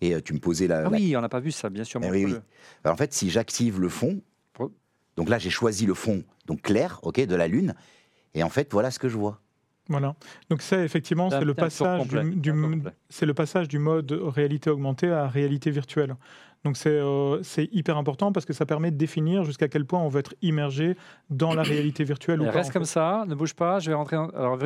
et 0.00 0.14
euh, 0.14 0.20
tu 0.20 0.32
me 0.32 0.38
posais 0.38 0.66
la. 0.66 0.78
Ah 0.80 0.82
la- 0.84 0.90
oui, 0.90 1.16
on 1.16 1.20
n'a 1.20 1.28
pas 1.28 1.40
vu 1.40 1.50
ça, 1.52 1.68
bien 1.70 1.84
sûr. 1.84 2.00
Eh 2.04 2.10
oui, 2.10 2.24
oui. 2.26 2.34
Alors, 2.84 2.94
en 2.94 2.96
fait, 2.98 3.12
si 3.12 3.30
j'active 3.30 3.80
le 3.80 3.88
fond, 3.88 4.20
donc 5.16 5.28
là, 5.28 5.38
j'ai 5.38 5.50
choisi 5.50 5.84
le 5.84 5.94
fond 5.94 6.22
donc 6.46 6.62
clair, 6.62 7.00
ok, 7.02 7.20
de 7.26 7.34
la 7.34 7.48
lune. 7.48 7.74
Et 8.34 8.42
en 8.42 8.48
fait, 8.48 8.72
voilà 8.72 8.90
ce 8.92 8.98
que 9.00 9.08
je 9.08 9.16
vois. 9.18 9.40
Voilà. 9.88 10.14
Donc 10.50 10.62
ça, 10.62 10.82
effectivement, 10.84 11.28
c'est 11.30 11.44
le 11.44 11.54
passage 11.54 12.06
du, 12.08 12.52
c'est 13.08 13.26
le 13.26 13.34
passage 13.34 13.68
du 13.68 13.78
mode 13.78 14.12
réalité 14.12 14.70
augmentée 14.70 15.10
à 15.10 15.26
réalité 15.26 15.70
virtuelle. 15.70 16.14
Donc 16.64 16.76
c'est 16.76 16.88
euh, 16.90 17.40
c'est 17.42 17.68
hyper 17.72 17.96
important 17.96 18.32
parce 18.32 18.44
que 18.44 18.52
ça 18.52 18.66
permet 18.66 18.90
de 18.90 18.96
définir 18.96 19.44
jusqu'à 19.44 19.68
quel 19.68 19.84
point 19.84 20.00
on 20.00 20.08
veut 20.08 20.18
être 20.20 20.34
immergé 20.42 20.96
dans 21.30 21.54
la 21.54 21.62
réalité 21.62 22.02
virtuelle 22.04 22.40
ou 22.40 22.46
pas. 22.46 22.50
reste 22.50 22.72
comme 22.72 22.82
fait. 22.82 22.88
ça, 22.90 23.24
ne 23.28 23.34
bouge 23.36 23.54
pas. 23.54 23.78
Je 23.78 23.90
vais 23.90 23.94
rentrer. 23.94 24.16
en- 24.16 24.28
Alors, 24.30 24.58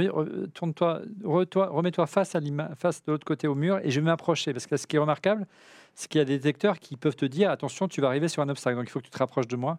tourne-toi, 0.55 1.03
remets-toi 1.25 2.07
face 2.07 2.35
à 2.35 2.41
face 2.77 3.05
de 3.05 3.13
l'autre 3.13 3.27
côté 3.27 3.47
au 3.47 3.55
mur, 3.55 3.79
et 3.83 3.91
je 3.91 4.01
vais 4.01 4.07
m'approcher 4.07 4.53
parce 4.53 4.67
que 4.67 4.77
ce 4.77 4.87
qui 4.87 4.97
est 4.97 4.99
remarquable, 4.99 5.47
c'est 5.95 6.09
qu'il 6.09 6.19
y 6.19 6.23
a 6.23 6.25
des 6.25 6.39
détecteurs 6.39 6.79
qui 6.79 6.97
peuvent 6.97 7.17
te 7.17 7.27
dire 7.27 7.51
attention, 7.51 7.89
tu 7.89 8.01
vas 8.01 8.09
arriver 8.09 8.29
sur 8.29 8.43
un 8.43 8.49
obstacle, 8.49 8.77
donc 8.77 8.87
il 8.87 8.91
faut 8.91 9.01
que 9.01 9.05
tu 9.05 9.11
te 9.11 9.19
rapproches 9.19 9.49
de 9.49 9.57
moi. 9.57 9.79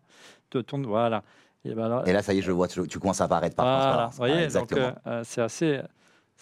Te 0.52 0.60
tourne, 0.60 0.86
voilà. 0.86 1.24
Et 1.66 1.74
ben 1.74 2.04
Et 2.06 2.14
là, 2.14 2.22
ça 2.22 2.34
y 2.34 2.40
est, 2.40 2.42
je 2.42 2.48
le 2.48 2.54
vois. 2.54 2.68
Tu 2.68 2.86
tu 2.88 3.00
commences 3.00 3.22
à 3.22 3.26
apparaître 3.26 3.56
par 3.56 3.66
voilà, 3.66 3.80
transparence. 3.82 4.12
vous 4.14 4.18
voyez, 4.18 4.36
Ah, 4.36 4.44
exactement. 4.44 4.82
euh, 4.88 4.92
euh, 5.08 5.22
c'est 5.26 5.42
assez, 5.42 5.80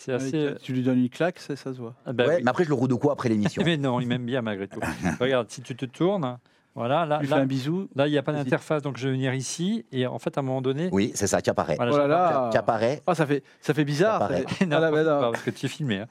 c'est 0.06 0.14
assez. 0.14 0.36
euh, 0.38 0.56
Tu 0.62 0.74
lui 0.74 0.84
donnes 0.84 1.00
une 1.00 1.10
claque, 1.10 1.40
ça, 1.40 1.56
ça 1.56 1.74
se 1.74 1.78
voit. 1.80 1.94
ah 2.06 2.14
ben 2.14 2.28
Ouais, 2.28 2.36
oui. 2.38 2.42
Mais 2.44 2.50
après, 2.50 2.64
je 2.64 2.70
le 2.70 2.76
roule 2.76 2.90
de 2.90 2.96
quoi 2.96 3.14
après 3.14 3.30
l'émission 3.30 3.62
Mais 3.66 3.78
non, 3.78 4.00
il 4.00 4.08
m'aime 4.08 4.26
bien 4.26 4.42
malgré 4.42 4.68
tout. 4.68 4.80
Regarde, 5.20 5.50
si 5.50 5.62
tu 5.62 5.76
te 5.76 5.86
tournes, 5.86 6.38
voilà, 6.74 7.06
là, 7.06 7.22
là, 7.22 7.36
un 7.38 7.46
bisou. 7.46 7.90
là, 7.96 8.08
il 8.08 8.12
n'y 8.12 8.18
a 8.18 8.24
pas 8.24 8.32
d'interface, 8.32 8.82
donc 8.82 8.98
je 8.98 9.08
vais 9.08 9.14
venir 9.14 9.34
ici, 9.34 9.86
et 9.92 10.08
en 10.08 10.20
fait, 10.20 10.38
à 10.38 10.40
un 10.40 10.44
moment 10.44 10.62
donné, 10.62 10.88
Oui, 10.94 11.12
c'est 11.16 11.28
ça, 11.28 11.42
qui 11.42 11.50
apparaît. 11.50 11.76
voilà, 11.76 11.92
Oh 11.94 11.98
là 11.98 12.08
j'apparais- 12.08 12.34
là. 12.46 12.50
Qui 12.52 12.58
apparaît. 12.58 13.02
Ah, 13.08 13.16
ça 13.16 13.26
fait, 13.26 13.44
ça 13.60 13.74
fait 13.74 13.84
bizarre. 13.84 14.20
Ça 14.22 14.28
ça 14.28 14.34
paraît. 14.34 14.46
fait- 14.48 14.66
Non, 14.66 14.78
Ah, 14.78 14.80
là, 14.80 14.92
bah, 14.92 15.04
non. 15.04 15.20
pas, 15.20 15.32
parce 15.32 15.44
que 15.44 15.52
tu 15.52 15.66
es 15.66 15.70
filmé. 15.70 15.98
hein. 16.00 16.08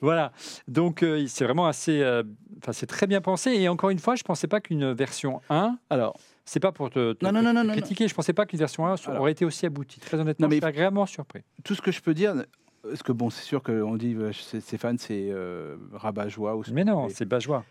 voilà. 0.00 0.32
Donc, 0.68 1.02
euh, 1.02 1.24
c'est 1.26 1.44
vraiment 1.44 1.66
assez. 1.66 2.02
euh, 2.02 2.22
Enfin, 2.62 2.72
c'est 2.72 2.86
très 2.86 3.06
bien 3.06 3.20
pensé. 3.20 3.50
Et 3.50 3.68
encore 3.68 3.90
une 3.90 3.98
fois, 3.98 4.14
je 4.14 4.22
ne 4.22 4.26
pensais 4.26 4.46
pas 4.46 4.58
qu'une 4.60 4.92
version 4.92 5.42
1, 5.50 5.76
Alors, 5.90 6.16
c'est 6.44 6.60
pas 6.60 6.72
pour 6.72 6.90
te, 6.90 7.12
te- 7.14 7.24
Non, 7.24 7.32
non, 7.32 7.40
te- 7.40 7.44
non, 7.54 7.62
te 7.62 7.66
non, 7.68 7.72
critiquer, 7.72 8.06
je 8.08 8.14
pensais 8.14 8.32
pas 8.32 8.46
qu'une 8.46 8.58
version 8.58 8.86
1 8.86 8.94
Alors. 9.06 9.20
aurait 9.22 9.32
été 9.32 9.44
aussi 9.44 9.66
aboutie. 9.66 10.00
Très 10.00 10.18
honnêtement, 10.18 10.48
mais 10.48 10.56
je 10.56 10.60
suis 10.60 10.66
agréablement 10.66 11.06
surpris. 11.06 11.40
tout 11.64 11.74
ce 11.74 11.82
que 11.82 11.90
je 11.92 12.00
peux 12.00 12.14
dire, 12.14 12.34
parce 12.82 13.02
que 13.02 13.12
bon, 13.12 13.30
c'est 13.30 13.44
sûr 13.44 13.62
qu'on 13.62 13.96
dit 13.96 14.16
Stéphane, 14.60 14.98
c'est 14.98 15.28
euh, 15.30 15.76
rabat-joie 15.92 16.60
Mais 16.72 16.84
non, 16.84 17.08
c'est 17.08 17.26
pas 17.26 17.38
joie. 17.40 17.64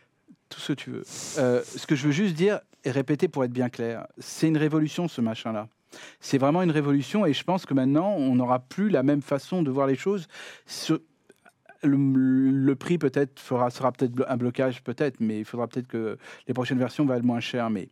tout 0.49 0.59
ce 0.59 0.73
que 0.73 0.79
tu 0.79 0.89
veux. 0.91 1.03
Euh, 1.37 1.61
ce 1.63 1.85
que 1.85 1.95
je 1.95 2.05
veux 2.07 2.11
juste 2.13 2.35
dire 2.35 2.59
et 2.83 2.91
répéter 2.91 3.27
pour 3.27 3.43
être 3.43 3.53
bien 3.53 3.69
clair, 3.69 4.07
c'est 4.17 4.47
une 4.47 4.57
révolution 4.57 5.07
ce 5.07 5.21
machin-là. 5.21 5.67
C'est 6.19 6.39
vraiment 6.39 6.63
une 6.63 6.71
révolution 6.71 7.25
et 7.27 7.33
je 7.33 7.43
pense 7.43 7.67
que 7.67 7.75
maintenant 7.75 8.13
on 8.15 8.33
n'aura 8.35 8.57
plus 8.59 8.89
la 8.89 9.03
même 9.03 9.21
façon 9.21 9.61
de 9.61 9.69
voir 9.69 9.85
les 9.85 9.95
choses. 9.95 10.27
Le, 11.85 11.97
le 12.49 12.75
prix 12.75 12.97
peut-être 12.97 13.39
fera 13.41 13.69
sera 13.69 13.91
peut-être 13.91 14.13
un 14.29 14.37
blocage 14.37 14.81
peut-être, 14.83 15.17
mais 15.19 15.39
il 15.39 15.45
faudra 15.45 15.67
peut-être 15.67 15.87
que 15.87 16.17
les 16.47 16.53
prochaines 16.53 16.79
versions 16.79 17.05
valent 17.05 17.25
moins 17.25 17.41
cher. 17.41 17.69
Mais 17.69 17.89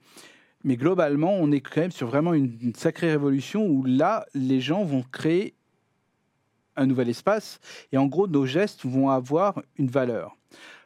mais 0.63 0.77
globalement, 0.77 1.33
on 1.33 1.51
est 1.51 1.61
quand 1.61 1.81
même 1.81 1.91
sur 1.91 2.07
vraiment 2.07 2.33
une, 2.33 2.57
une 2.61 2.75
sacrée 2.75 3.11
révolution 3.11 3.65
où 3.67 3.83
là, 3.83 4.25
les 4.33 4.61
gens 4.61 4.83
vont 4.83 5.03
créer 5.11 5.53
un 6.75 6.85
nouvel 6.85 7.09
espace 7.09 7.59
et 7.91 7.97
en 7.97 8.07
gros, 8.07 8.27
nos 8.27 8.45
gestes 8.45 8.85
vont 8.85 9.09
avoir 9.09 9.61
une 9.77 9.87
valeur. 9.87 10.37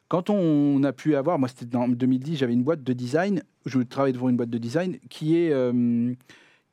Quand 0.07 0.29
on 0.29 0.83
a 0.83 0.93
pu 0.93 1.15
avoir, 1.15 1.39
moi 1.39 1.49
c'était 1.49 1.75
en 1.75 1.87
2010, 1.87 2.37
j'avais 2.37 2.53
une 2.53 2.63
boîte 2.63 2.83
de 2.83 2.93
design, 2.93 3.43
je 3.65 3.79
travaillais 3.79 4.13
devant 4.13 4.29
une 4.29 4.37
boîte 4.37 4.51
de 4.51 4.57
design 4.57 4.99
qui 5.09 5.35
est 5.37 5.51
euh, 5.51 6.13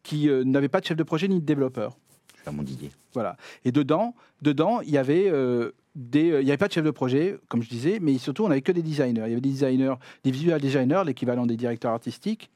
qui 0.03 0.29
euh, 0.29 0.45
n'avait 0.45 0.69
pas 0.69 0.81
de 0.81 0.87
chef 0.87 0.97
de 0.97 1.03
projet 1.03 1.29
ni 1.29 1.41
de 1.41 1.45
développeur. 1.45 1.97
Je 2.45 2.51
mon 2.51 2.63
Didier. 2.63 2.91
Voilà. 3.15 3.37
Et 3.65 3.73
dedans, 3.73 4.15
dedans, 4.43 4.81
il 4.81 4.91
y 4.91 4.99
avait 4.99 5.31
euh, 5.31 5.71
des, 5.95 6.41
il 6.41 6.47
y 6.47 6.51
avait 6.51 6.57
pas 6.57 6.69
de 6.69 6.73
chef 6.73 6.85
de 6.85 6.91
projet, 6.91 7.39
comme 7.49 7.63
je 7.63 7.69
disais, 7.69 7.99
mais 8.01 8.19
surtout 8.19 8.45
on 8.45 8.51
avait 8.51 8.63
que 8.63 8.73
des 8.73 8.83
designers. 8.83 9.23
Il 9.27 9.31
y 9.31 9.33
avait 9.33 9.41
des 9.41 9.51
designers, 9.51 9.95
des 10.25 10.31
visual 10.31 10.61
designers, 10.61 11.03
l'équivalent 11.07 11.47
des 11.47 11.57
directeurs 11.57 11.93
artistiques, 11.93 12.51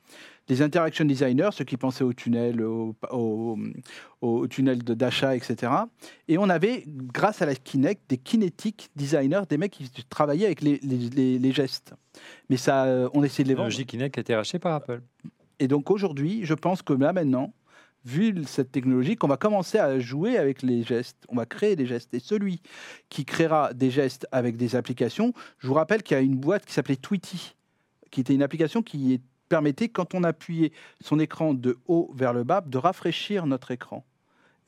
des 0.49 0.63
interaction 0.63 1.05
designers, 1.05 1.49
ceux 1.53 1.65
qui 1.65 1.77
pensaient 1.77 2.05
au 2.05 2.13
tunnel, 2.13 2.63
au, 2.63 2.95
au, 3.11 3.59
au 4.21 4.47
tunnel 4.47 4.79
d'achat, 4.85 5.35
etc. 5.35 5.73
Et 6.29 6.39
on 6.39 6.49
avait, 6.49 6.85
grâce 6.87 7.43
à 7.43 7.47
la 7.47 7.55
Kinect, 7.55 8.03
des 8.09 8.17
kinetic 8.19 8.91
designers, 8.95 9.43
des 9.49 9.59
mecs 9.59 9.73
qui 9.73 9.91
travaillaient 10.09 10.47
avec 10.47 10.61
les, 10.63 10.79
les- 10.83 11.11
les- 11.11 11.39
les 11.39 11.53
gestes. 11.53 11.95
Mais 12.49 12.57
ça, 12.57 12.85
euh, 12.85 13.09
on 13.13 13.25
essayait 13.25 13.45
de 13.45 13.49
les 13.49 13.55
vendre. 13.55 13.67
Logic 13.71 13.89
Kinect 13.89 14.19
a 14.19 14.21
été 14.21 14.35
racheté 14.37 14.59
par 14.59 14.75
Apple. 14.75 15.03
Et 15.59 15.69
donc 15.69 15.91
aujourd'hui, 15.91 16.41
je 16.45 16.55
pense 16.55 16.83
que 16.83 16.93
là 16.93 17.13
maintenant, 17.13 17.53
vu 18.05 18.45
cette 18.47 18.71
technologie, 18.71 19.17
qu'on 19.17 19.27
va 19.27 19.37
commencer 19.37 19.79
à 19.79 19.99
jouer 19.99 20.39
avec 20.39 20.63
les 20.63 20.85
gestes. 20.85 21.17
On 21.29 21.35
va 21.35 21.45
créer 21.45 21.75
des 21.75 21.87
gestes. 21.87 22.15
Et 22.15 22.21
celui 22.21 22.61
qui 23.09 23.25
créera 23.25 23.75
des 23.75 23.91
gestes 23.91 24.29
avec 24.31 24.57
des 24.57 24.77
applications, 24.77 25.33
je 25.59 25.67
vous 25.67 25.75
rappelle 25.75 26.05
qu'il 26.05 26.17
y 26.17 26.21
a 26.21 26.23
une 26.23 26.37
boîte 26.37 26.65
qui 26.67 26.73
s'appelait 26.73 26.95
Tweety, 26.95 27.57
qui 28.13 28.21
était 28.21 28.35
une 28.35 28.43
application 28.45 28.81
qui 28.83 29.15
est- 29.15 29.23
permettait, 29.49 29.89
quand 29.89 30.15
on 30.15 30.25
appuyait 30.25 30.73
son 31.01 31.19
écran 31.19 31.55
de 31.55 31.79
haut 31.87 32.13
vers 32.15 32.33
le 32.33 32.45
bas, 32.45 32.61
de 32.61 32.79
rafraîchir 32.79 33.47
notre 33.47 33.71
écran. 33.71 34.05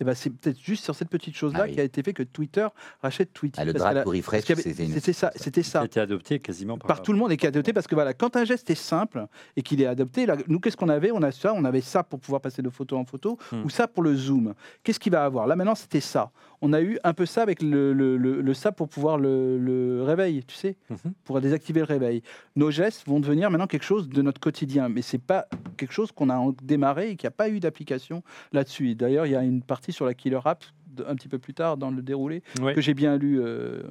Et 0.01 0.05
ben, 0.05 0.15
c'est 0.15 0.31
peut-être 0.31 0.61
juste 0.61 0.85
sur 0.85 0.95
cette 0.95 1.09
petite 1.09 1.35
chose-là 1.35 1.61
Ah 1.63 1.67
oui. 1.67 1.75
qui 1.75 1.81
a 1.81 1.83
été 1.83 2.03
fait 2.05 2.13
que 2.13 2.23
Twitter 2.23 2.67
rachète 3.03 3.33
Tweety. 3.33 3.59
Ah, 3.61 3.65
le 3.65 3.81
a- 3.83 4.05
to 4.05 4.11
refresh, 4.11 4.45
qu'il 4.45 4.57
c'était 4.57 4.85
une- 4.85 4.93
C'était 4.93 5.13
ça. 5.13 5.33
C'était 5.35 5.63
Ça 5.65 5.85
été 5.85 5.99
adopté 5.99 6.39
quasiment 6.39 6.79
par, 6.79 6.87
par 6.87 7.03
tout 7.03 7.13
le 7.13 7.19
monde 7.19 7.33
et 7.33 7.37
qui 7.37 7.47
est 7.47 7.49
adopté 7.49 7.73
parce 7.73 7.89
que 7.89 7.97
voilà, 7.97 8.15
quand 8.15 8.37
un 8.37 8.45
geste 8.45 8.71
est 8.71 8.77
simple 8.77 9.27
et 9.57 9.63
qu'il 9.63 9.83
est 9.83 9.87
adopté, 9.87 10.25
là, 10.27 10.37
nous 10.47 10.61
qu'est-ce 10.61 10.77
qu'on 10.77 10.89
avait? 10.89 11.11
On 11.11 11.23
a 11.23 11.33
ça, 11.33 11.53
on 11.53 11.65
avait 11.65 11.81
ça 11.81 12.05
pour 12.05 12.21
pouvoir 12.21 12.41
passer 12.41 12.63
de 12.63 12.71
photo 12.71 12.97
en 12.97 13.05
photo 13.05 13.39
Hmm. 13.51 13.65
ou 13.65 13.71
ça 13.71 13.89
pour 13.89 14.05
le 14.05 14.15
zoom. 14.15 14.55
Qu'est-ce 14.85 15.01
qu'il 15.01 15.11
va 15.13 15.25
avoir? 15.25 15.47
Là 15.49 15.57
maintenant 15.57 15.75
c'était 15.75 16.01
ça. 16.01 16.31
On 16.61 16.73
a 16.73 16.81
eu 16.81 16.99
un 17.05 17.13
peu 17.15 17.25
ça 17.27 17.43
avec 17.43 17.63
le, 17.63 17.93
le, 17.93 18.17
le- 18.17 18.41
le 18.41 18.55
ça 18.55 18.73
pour 18.73 18.89
pouvoir 18.89 19.17
le, 19.19 19.59
le 19.59 20.03
réveil, 20.03 20.45
tu 20.45 20.55
sais, 20.57 20.77
Mhm. 20.91 21.13
pour 21.25 21.41
désactiver 21.41 21.81
le 21.81 21.87
réveil. 21.87 22.23
Nos 22.57 22.71
gestes 22.73 23.07
vont 23.07 23.21
devenir 23.21 23.51
maintenant 23.51 23.67
quelque 23.69 23.85
chose 23.85 24.09
de 24.09 24.23
notre 24.23 24.41
quotidien, 24.41 24.89
mais 24.89 25.03
c'est 25.03 25.19
pas 25.23 25.47
quelque 25.77 25.93
chose 25.93 26.11
qu'on 26.13 26.31
a 26.31 26.53
démarré 26.63 27.11
et 27.11 27.17
qui 27.17 27.27
a 27.29 27.31
pas 27.31 27.49
eu 27.49 27.61
d'application 27.61 28.23
là-dessus. 28.53 28.95
D'ailleurs, 28.97 29.27
il 29.27 29.33
y 29.33 29.37
a 29.37 29.43
une 29.43 29.63
partie 29.63 29.88
sur 29.93 30.07
la 30.07 30.15
Killer 30.15 30.41
App 30.45 30.65
un 31.07 31.15
petit 31.15 31.29
peu 31.29 31.39
plus 31.39 31.55
tard 31.55 31.77
dans 31.77 31.91
le 31.93 32.03
déroulé 32.03 32.43
Ouais. 32.61 32.75
que 32.75 32.81
j'ai 32.81 32.93
bien 32.95 33.17
lu, 33.17 33.39
euh, 33.41 33.83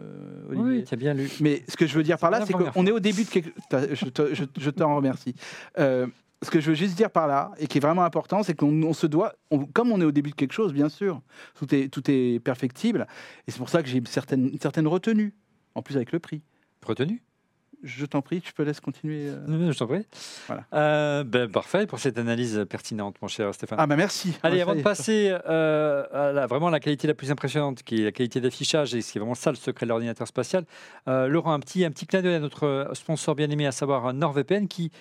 Olivier. 0.50 0.80
Oui, 0.80 0.84
tu 0.84 0.94
as 0.94 0.98
bien 0.98 1.14
lu. 1.14 1.30
Mais 1.40 1.64
ce 1.70 1.78
que 1.78 1.88
je 1.88 1.96
veux 1.96 2.04
dire 2.04 2.18
par 2.18 2.32
là, 2.32 2.46
c'est 2.46 2.52
qu'on 2.54 2.86
est 2.86 2.92
au 2.92 3.00
début 3.00 3.24
de 3.24 3.30
quelque... 3.30 3.50
T'as- 3.70 3.94
Je 3.94 4.06
te- 4.06 4.34
je- 4.34 4.44
je 4.60 4.70
t'en 4.70 4.96
remercie. 4.96 5.34
Euh, 5.80 6.08
ce 6.44 6.52
que 6.52 6.60
je 6.60 6.70
veux 6.70 6.76
juste 6.76 6.96
dire 6.98 7.10
par 7.10 7.26
là, 7.28 7.52
et 7.60 7.68
qui 7.68 7.78
est 7.78 7.82
vraiment 7.82 8.04
important, 8.04 8.44
c'est 8.44 8.54
qu'on 8.54 8.84
on 8.84 8.94
se 8.94 9.08
doit, 9.08 9.34
on- 9.52 9.66
comme 9.66 9.92
on 9.92 10.02
est 10.02 10.06
au 10.06 10.12
début 10.12 10.32
de 10.32 10.36
quelque 10.36 10.52
chose, 10.54 10.74
bien 10.74 10.90
sûr, 10.90 11.22
tout 11.56 11.74
est, 11.74 11.88
tout 11.88 12.04
est 12.12 12.40
perfectible, 12.44 13.08
et 13.48 13.52
c'est 13.52 13.58
pour 13.58 13.70
ça 13.70 13.82
que 13.82 13.88
j'ai 13.90 14.02
certaines, 14.06 14.52
certaines 14.62 14.88
retenues, 14.88 15.34
en 15.76 15.82
plus 15.82 15.96
avec 15.96 16.12
le 16.12 16.20
prix. 16.20 16.42
Retenu 16.86 17.22
Je 17.84 18.06
t'en 18.06 18.22
prie, 18.22 18.42
tu 18.42 18.54
peux 18.54 18.64
laisser 18.64 18.82
continuer. 18.82 19.28
euh. 19.30 19.72
Je 19.72 19.78
t'en 19.78 19.88
prie. 19.88 20.06
Voilà. 20.48 20.66
Euh, 20.74 21.24
ben, 21.24 21.50
parfait 21.50 21.86
pour 21.86 22.00
cette 22.00 22.18
analyse 22.18 22.66
pertinente, 22.70 23.16
mon 23.22 23.28
cher 23.28 23.54
Stéphane. 23.54 23.78
Ah 23.80 23.88
bah 23.88 23.96
merci. 23.96 24.34
Allez, 24.44 24.62
avant 24.62 24.76
de 24.76 24.82
passer 24.82 25.36
euh, 25.48 26.04
à 26.12 26.32
la, 26.32 26.48
vraiment 26.48 26.70
la 26.70 26.80
qualité 26.80 27.08
la 27.08 27.14
plus 27.14 27.32
impressionnante, 27.32 27.84
qui 27.84 28.02
est 28.02 28.06
la 28.06 28.12
qualité 28.12 28.42
d'affichage, 28.42 28.96
et 28.96 29.02
c'est 29.02 29.20
vraiment 29.20 29.36
ça 29.36 29.52
le 29.52 29.58
secret 29.58 29.86
de 29.86 29.90
l'ordinateur 29.90 30.28
spatial, 30.28 30.66
euh, 31.08 31.28
Laurent, 31.28 31.54
un 31.54 31.60
petit, 31.60 31.86
un 31.86 31.92
petit 31.92 32.08
clin 32.08 32.22
d'œil 32.22 32.36
à 32.36 32.40
notre 32.40 32.90
sponsor 32.94 33.36
bien 33.36 33.50
aimé, 33.50 33.68
à 33.68 33.72
savoir 33.72 34.14
NordVPN, 34.14 34.68
qui, 34.68 34.92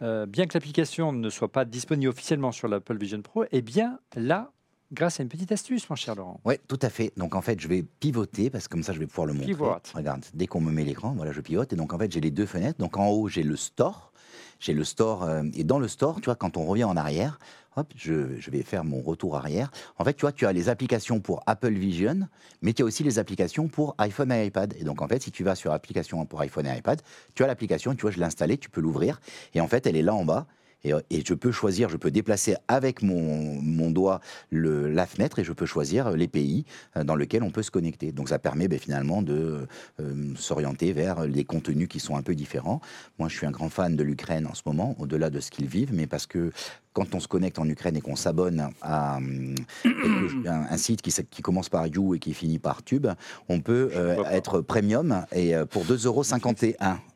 bien 0.00 0.46
que 0.46 0.54
l'application 0.54 1.12
ne 1.12 1.30
soit 1.30 1.52
pas 1.52 1.64
disponible 1.64 2.08
officiellement 2.08 2.50
sur 2.50 2.66
l'Apple 2.66 2.96
Vision 2.96 3.22
Pro, 3.22 3.44
est 3.52 3.62
bien 3.62 3.98
là 4.16 4.50
grâce 4.92 5.18
à 5.20 5.22
une 5.22 5.28
petite 5.28 5.50
astuce, 5.52 5.88
mon 5.90 5.96
cher 5.96 6.14
Laurent. 6.14 6.40
Ouais, 6.44 6.60
tout 6.68 6.78
à 6.82 6.90
fait. 6.90 7.12
Donc 7.16 7.34
en 7.34 7.40
fait, 7.42 7.60
je 7.60 7.68
vais 7.68 7.82
pivoter 7.82 8.50
parce 8.50 8.68
que 8.68 8.72
comme 8.72 8.82
ça, 8.82 8.92
je 8.92 8.98
vais 8.98 9.06
pouvoir 9.06 9.26
le 9.26 9.32
montrer. 9.32 9.46
Pivote. 9.48 9.92
Regarde, 9.94 10.24
dès 10.34 10.46
qu'on 10.46 10.60
me 10.60 10.70
met 10.72 10.84
l'écran, 10.84 11.14
voilà, 11.16 11.32
je 11.32 11.40
pivote. 11.40 11.72
Et 11.72 11.76
donc 11.76 11.92
en 11.92 11.98
fait, 11.98 12.12
j'ai 12.12 12.20
les 12.20 12.30
deux 12.30 12.46
fenêtres. 12.46 12.78
Donc 12.78 12.96
en 12.96 13.08
haut, 13.08 13.28
j'ai 13.28 13.42
le 13.42 13.56
store. 13.56 14.12
J'ai 14.60 14.74
le 14.74 14.84
store. 14.84 15.24
euh, 15.24 15.42
et 15.54 15.64
dans 15.64 15.78
le 15.78 15.88
store, 15.88 16.20
tu 16.20 16.26
vois, 16.26 16.36
quand 16.36 16.56
on 16.56 16.64
revient 16.64 16.84
en 16.84 16.96
arrière, 16.96 17.38
hop, 17.74 17.92
je, 17.96 18.38
je 18.38 18.50
vais 18.50 18.62
faire 18.62 18.84
mon 18.84 19.00
retour 19.00 19.36
arrière. 19.36 19.72
En 19.98 20.04
fait, 20.04 20.14
tu 20.14 20.20
vois, 20.20 20.30
tu 20.32 20.46
as 20.46 20.52
les 20.52 20.68
applications 20.68 21.18
pour 21.20 21.42
Apple 21.46 21.72
Vision, 21.72 22.28
mais 22.60 22.72
tu 22.72 22.82
as 22.82 22.84
aussi 22.84 23.02
les 23.02 23.18
applications 23.18 23.66
pour 23.68 23.94
iPhone 23.98 24.30
et 24.30 24.46
iPad. 24.46 24.72
Et 24.78 24.84
donc 24.84 25.02
en 25.02 25.08
fait, 25.08 25.20
si 25.22 25.32
tu 25.32 25.42
vas 25.42 25.56
sur 25.56 25.72
application 25.72 26.24
pour 26.26 26.40
iPhone 26.42 26.66
et 26.66 26.78
iPad, 26.78 27.02
tu 27.34 27.42
as 27.42 27.48
l'application, 27.48 27.94
tu 27.96 28.02
vois, 28.02 28.12
je 28.12 28.18
l'ai 28.18 28.24
installée, 28.24 28.56
tu 28.56 28.70
peux 28.70 28.80
l'ouvrir. 28.80 29.20
Et 29.54 29.60
en 29.60 29.66
fait, 29.66 29.86
elle 29.86 29.96
est 29.96 30.02
là 30.02 30.14
en 30.14 30.24
bas. 30.24 30.46
Et, 30.84 30.92
euh, 30.92 31.00
et 31.10 31.22
je 31.26 31.34
peux 31.34 31.52
choisir, 31.52 31.88
je 31.88 31.96
peux 31.96 32.10
déplacer 32.10 32.56
avec 32.68 33.02
mon, 33.02 33.60
mon 33.60 33.90
doigt 33.90 34.20
le, 34.50 34.88
la 34.88 35.06
fenêtre 35.06 35.38
et 35.38 35.44
je 35.44 35.52
peux 35.52 35.66
choisir 35.66 36.10
les 36.10 36.28
pays 36.28 36.64
euh, 36.96 37.04
dans 37.04 37.16
lesquels 37.16 37.42
on 37.42 37.50
peut 37.50 37.62
se 37.62 37.70
connecter. 37.70 38.12
Donc 38.12 38.28
ça 38.28 38.38
permet 38.38 38.68
ben, 38.68 38.78
finalement 38.78 39.22
de 39.22 39.66
euh, 40.00 40.34
s'orienter 40.36 40.92
vers 40.92 41.24
les 41.26 41.44
contenus 41.44 41.88
qui 41.88 42.00
sont 42.00 42.16
un 42.16 42.22
peu 42.22 42.34
différents. 42.34 42.80
Moi, 43.18 43.28
je 43.28 43.36
suis 43.36 43.46
un 43.46 43.50
grand 43.50 43.68
fan 43.68 43.96
de 43.96 44.02
l'Ukraine 44.02 44.46
en 44.46 44.54
ce 44.54 44.62
moment, 44.66 44.96
au-delà 44.98 45.30
de 45.30 45.40
ce 45.40 45.50
qu'ils 45.50 45.66
vivent, 45.66 45.92
mais 45.92 46.06
parce 46.06 46.26
que 46.26 46.52
quand 46.92 47.14
on 47.14 47.20
se 47.20 47.28
connecte 47.28 47.58
en 47.58 47.68
Ukraine 47.68 47.96
et 47.96 48.00
qu'on 48.00 48.16
s'abonne 48.16 48.68
à 48.82 49.18
un, 49.18 50.76
site 50.76 51.02
qui, 51.02 51.42
commence 51.42 51.68
par 51.68 51.86
You 51.86 52.14
et 52.14 52.18
qui 52.18 52.34
finit 52.34 52.58
par 52.58 52.82
Tube, 52.82 53.06
on 53.48 53.60
peut 53.60 53.90
euh, 53.94 54.24
être 54.30 54.60
premium 54.60 55.24
et 55.32 55.54
euh, 55.54 55.64
pour 55.64 55.84
2,51 55.84 56.06
euros 56.06 56.22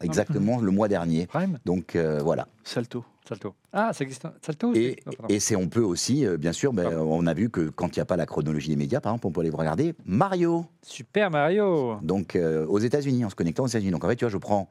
exactement 0.01 0.61
le 0.61 0.71
mois 0.71 0.89
dernier. 0.89 1.27
Prime? 1.27 1.59
Donc 1.65 1.97
euh, 1.97 2.21
voilà. 2.23 2.49
Salto. 2.65 3.05
Salto. 3.29 3.55
Ah, 3.73 3.93
ça 3.93 4.05
existe. 4.05 4.27
Salto 4.41 4.73
Et, 4.75 4.97
c'est- 5.05 5.17
oh, 5.21 5.25
et 5.29 5.41
c'est 5.41 5.57
on 5.57 5.69
peut 5.69 5.83
aussi, 5.83 6.25
euh, 6.27 6.37
bien 6.37 6.53
sûr, 6.53 6.73
ben, 6.73 6.97
on 6.99 7.27
a 7.27 7.35
vu 7.35 7.51
que 7.51 7.69
quand 7.71 7.97
il 7.97 7.99
n'y 7.99 8.03
a 8.03 8.07
pas 8.07 8.17
la 8.17 8.27
chronologie 8.27 8.69
des 8.69 8.77
médias, 8.77 9.01
par 9.01 9.13
exemple, 9.13 9.27
on 9.27 9.31
peut 9.33 9.41
aller 9.41 9.51
regarder 9.51 9.95
Mario. 10.05 10.65
Super 10.83 11.31
Mario. 11.31 11.99
Donc 12.03 12.37
euh, 12.37 12.67
aux 12.67 12.79
États-Unis, 12.79 13.25
en 13.25 13.31
se 13.31 13.35
connectant 13.35 13.65
aux 13.65 13.69
États-Unis. 13.69 13.91
Donc 13.91 14.05
en 14.05 14.09
fait, 14.09 14.17
tu 14.17 14.25
vois, 14.25 14.31
je 14.33 14.39
prends 14.39 14.69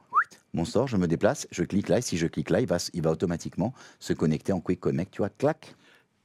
mon 0.53 0.63
store, 0.65 0.87
je 0.87 0.95
me 0.97 1.07
déplace, 1.07 1.47
je 1.51 1.63
clique 1.63 1.89
là, 1.89 1.97
et 1.97 2.01
si 2.01 2.17
je 2.17 2.27
clique 2.27 2.49
là, 2.49 2.61
il 2.61 2.67
va, 2.67 2.77
il 2.93 3.01
va 3.01 3.11
automatiquement 3.11 3.73
se 3.99 4.13
connecter 4.13 4.53
en 4.53 4.61
Quick 4.61 4.79
Connect, 4.79 5.11
tu 5.11 5.17
vois, 5.17 5.29
clac. 5.29 5.75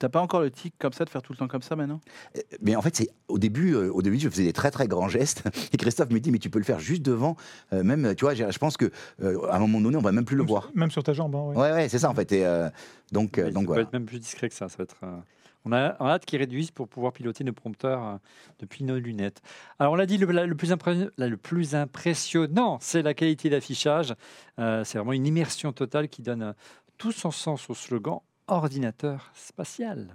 T'as 0.00 0.08
pas 0.08 0.20
encore 0.20 0.40
le 0.40 0.50
tic 0.50 0.74
comme 0.78 0.92
ça 0.94 1.04
de 1.04 1.10
faire 1.10 1.20
tout 1.22 1.32
le 1.32 1.36
temps 1.38 1.46
comme 1.46 1.60
ça 1.62 1.76
maintenant? 1.76 2.00
Euh, 2.36 2.40
Mais 2.62 2.74
en 2.74 2.80
fait, 2.82 2.96
c'est 2.96 3.10
au 3.28 3.38
début, 3.38 3.74
euh, 3.74 3.92
au 3.92 4.00
début, 4.02 4.18
je 4.18 4.28
faisais 4.30 4.44
des 4.44 4.52
très 4.54 4.70
très 4.70 4.88
grands 4.88 5.08
gestes. 5.08 5.42
Et 5.72 5.76
Christophe 5.76 6.10
me 6.10 6.18
dit, 6.20 6.32
mais 6.32 6.38
tu 6.38 6.48
peux 6.50 6.58
le 6.58 6.64
faire 6.64 6.80
juste 6.80 7.02
devant. 7.02 7.36
euh, 7.74 7.82
même, 7.84 8.14
tu 8.16 8.24
vois, 8.24 8.34
je 8.34 8.58
pense 8.58 8.76
que 8.78 8.90
euh, 9.22 9.46
à 9.50 9.56
un 9.56 9.58
moment 9.60 9.80
donné, 9.80 9.96
on 9.96 10.00
va 10.00 10.10
même 10.12 10.24
plus 10.24 10.36
le 10.36 10.42
Même 10.42 10.48
voir. 10.48 10.62
sur- 10.64 10.72
Même 10.76 10.90
sur 10.90 11.02
ta 11.02 11.12
jambe. 11.12 11.36
hein, 11.36 11.42
ouais. 11.50 11.56
Ouais, 11.56 11.72
ouais, 11.72 11.88
c'est 11.90 11.98
ça 11.98 12.08
en 12.10 12.14
fait. 12.14 12.32
Et, 12.32 12.44
euh, 12.46 12.68
donc, 13.12 13.36
euh, 13.38 13.44
Ouais, 13.44 13.50
donc 13.52 13.62
ça 13.64 13.66
voilà. 13.68 13.82
peut 13.82 13.88
être 13.88 13.92
même 13.92 14.06
plus 14.06 14.18
discret 14.18 14.48
que 14.48 14.54
ça. 14.54 14.68
ça 14.70 14.78
va 14.78 14.84
être, 14.84 14.96
euh, 15.04 15.18
On 15.66 15.72
a 15.72 15.94
on 16.00 16.06
a 16.06 16.12
hâte 16.12 16.24
qu'ils 16.24 16.38
réduisent 16.38 16.70
pour 16.70 16.88
pouvoir 16.88 17.12
piloter 17.12 17.44
nos 17.44 17.52
prompteurs 17.52 18.18
depuis 18.58 18.82
nos 18.84 18.98
lunettes. 18.98 19.42
Alors, 19.78 19.92
on 19.92 19.96
l'a 19.96 20.06
dit, 20.06 20.16
le, 20.16 20.26
la- 20.32 20.46
le 20.46 20.54
plus, 20.54 20.72
la- 21.18 21.28
le 21.28 21.36
plus 21.36 21.74
impressionnant, 21.74 22.78
c'est 22.80 23.02
la 23.02 23.12
qualité 23.12 23.50
d'affichage. 23.50 24.14
Euh, 24.58 24.82
c'est 24.84 24.96
vraiment 24.96 25.12
une 25.12 25.26
immersion 25.26 25.72
totale 25.74 26.08
qui 26.08 26.22
donne 26.22 26.54
tout 26.96 27.12
son 27.12 27.30
sens 27.30 27.68
au 27.68 27.74
slogan 27.74 28.20
ordinateur 28.50 29.30
spatial. 29.34 30.08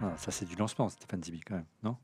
Ah, 0.00 0.12
ça, 0.16 0.30
c'est 0.30 0.44
du 0.44 0.54
lancement, 0.54 0.88
Stéphane 0.88 1.22
Zibi, 1.22 1.40
quand 1.40 1.56
même, 1.56 1.64
non? 1.82 1.96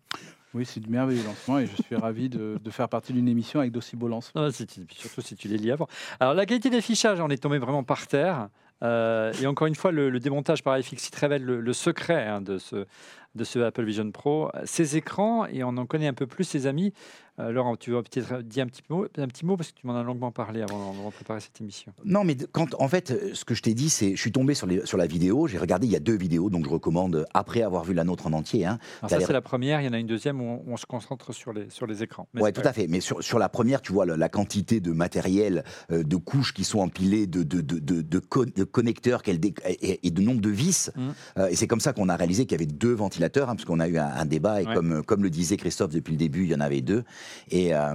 Oui, 0.53 0.64
c'est 0.64 0.81
du 0.81 0.89
merveilleux 0.89 1.25
lancement 1.25 1.59
et 1.59 1.66
je 1.66 1.83
suis 1.83 1.97
ravi 1.97 2.29
de, 2.29 2.59
de 2.62 2.70
faire 2.70 2.89
partie 2.89 3.12
d'une 3.12 3.29
émission 3.29 3.61
avec 3.61 3.72
d'aussi 3.72 3.97
beaux 3.97 4.09
lancements. 4.09 4.43
Ah, 4.43 4.51
surtout 4.51 5.20
si 5.20 5.37
tu 5.37 5.49
les 5.49 5.59
lis 5.59 5.70
avant. 5.70 5.89
Alors, 6.20 6.35
la 6.35 6.47
qualité 6.47 6.70
d'affichage, 6.70 7.20
on 7.20 7.29
est 7.29 7.43
tombé 7.43 7.59
vraiment 7.59 7.85
par 7.85 8.07
terre. 8.07 8.49
Euh, 8.83 9.33
et 9.41 9.47
encore 9.47 9.66
une 9.66 9.75
fois, 9.75 9.93
le, 9.93 10.11
le 10.11 10.20
démontage 10.20 10.62
par 10.62 10.79
iFixit 10.79 11.14
révèle 11.14 11.45
le, 11.45 11.61
le 11.61 11.72
secret 11.72 12.27
hein, 12.27 12.41
de, 12.41 12.59
ce, 12.59 12.87
de 13.35 13.45
ce 13.45 13.59
Apple 13.61 13.85
Vision 13.85 14.11
Pro. 14.11 14.51
Ces 14.64 14.97
écrans, 14.97 15.47
et 15.47 15.64
on 15.64 15.77
en 15.77 15.87
connaît 15.87 16.09
un 16.09 16.14
peu 16.14 16.27
plus, 16.27 16.45
ses 16.45 16.66
amis. 16.66 16.93
Euh, 17.41 17.51
Laurent, 17.51 17.74
tu 17.76 17.91
vas 17.91 18.01
peut-être 18.03 18.43
dire 18.43 18.64
un 18.64 18.68
petit, 18.68 18.82
mot, 18.89 19.07
un 19.18 19.26
petit 19.26 19.45
mot 19.45 19.57
parce 19.57 19.72
que 19.72 19.80
tu 19.80 19.87
m'en 19.89 19.97
as 19.97 20.05
longuement 20.05 20.30
parlé 20.30 20.62
avant, 20.62 20.93
de 20.93 21.11
préparer 21.12 21.41
cette 21.41 21.61
émission. 21.61 21.93
Non, 22.05 22.22
mais 22.22 22.37
quand, 22.53 22.74
en 22.80 22.87
fait, 22.87 23.11
euh, 23.11 23.30
ce 23.35 23.45
que 23.45 23.55
je 23.57 23.62
t'ai 23.62 23.74
dit, 23.74 23.91
c'est, 23.91 24.14
je 24.14 24.20
suis 24.20 24.30
tombé 24.30 24.55
sur, 24.55 24.68
les, 24.68 24.87
sur 24.87 24.97
la 24.99 25.07
vidéo, 25.09 25.49
j'ai 25.49 25.59
regardé, 25.59 25.89
il 25.89 25.93
y 25.93 25.97
a 25.97 26.01
deux 26.01 26.16
vidéos, 26.16 26.49
donc 26.49 26.64
je 26.64 26.70
recommande, 26.70 27.16
euh, 27.16 27.24
après 27.35 27.62
avoir 27.62 27.82
vu 27.82 27.93
la 27.93 28.05
nôtre 28.05 28.28
en 28.28 28.32
entier, 28.35 28.66
hein, 28.66 28.78
Alors, 29.01 29.11
ça, 29.11 29.26
c'est 29.26 29.32
la 29.32 29.41
première. 29.41 29.80
Il 29.80 29.85
y 29.85 29.89
en 29.89 29.93
a 29.93 29.99
une 29.99 30.07
deuxième 30.07 30.41
où 30.41 30.62
on, 30.66 30.76
se 30.76 30.87
concentre 30.87 31.32
sur 31.32 31.53
les, 31.53 31.68
sur 31.70 31.87
les 31.89 32.05
écrans. 32.05 32.28
C'est 32.37 32.53
tout 32.53 32.61
à 32.68 32.72
fait. 32.72 32.87
Mais 32.87 33.01
sur, 33.01 33.22
sur 33.22 33.41
la 33.41 33.49
première, 33.49 33.82
tu 33.82 33.93
vois 33.93 34.07
la, 34.07 34.16
la 34.16 34.28
quantité 34.28 34.78
de 34.80 34.93
matériel, 34.93 35.64
euh, 35.91 36.05
de 36.05 36.16
couches 36.16 36.55
qui 36.55 36.62
sont 36.62 36.78
empilées, 36.78 37.26
de, 37.26 37.43
de, 37.43 37.61
de, 37.61 37.80
de, 37.80 38.03
de 38.03 38.18
co- 38.20 38.45
de 38.45 38.62
connecteurs 38.64 39.22
et, 39.26 40.07
et 40.07 40.11
de 40.11 40.22
nombre 40.22 40.41
de 40.41 40.51
vis. 40.51 40.93
Euh, 41.37 41.49
et 41.49 41.57
c'est 41.57 41.66
comme 41.66 41.80
ça 41.80 41.93
qu'on 41.93 42.09
a 42.09 42.16
réalisé 42.16 42.45
qu'il 42.47 42.53
y 42.53 42.62
avait 42.62 42.72
deux 42.72 42.93
ventilateurs, 42.95 43.51
hein, 43.51 43.57
parce 43.57 43.64
qu'on 43.64 43.80
a 43.80 43.89
eu 43.89 43.99
un, 43.99 44.07
un 44.07 44.24
débat, 44.24 44.62
et 44.62 44.66
Ouais. 44.66 44.74
comme, 44.74 45.03
comme 45.05 45.22
le 45.22 45.30
disait 45.30 45.57
Christophe 45.57 45.91
depuis 45.93 46.12
le 46.12 46.16
début, 46.16 46.45
il 46.45 46.51
y 46.51 46.55
en 46.55 46.61
avait 46.61 46.80
deux. 46.80 47.03
Et 47.51 47.75
euh, 47.75 47.95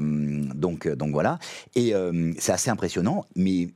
donc, 0.55 0.85
euh, 0.85 0.95
donc 0.95 1.11
voilà. 1.11 1.39
Et 1.75 1.93
euh, 1.95 2.31
c'est 2.39 2.51
assez 2.51 2.69
impressionnant, 2.69 3.25
mais. 3.35 3.69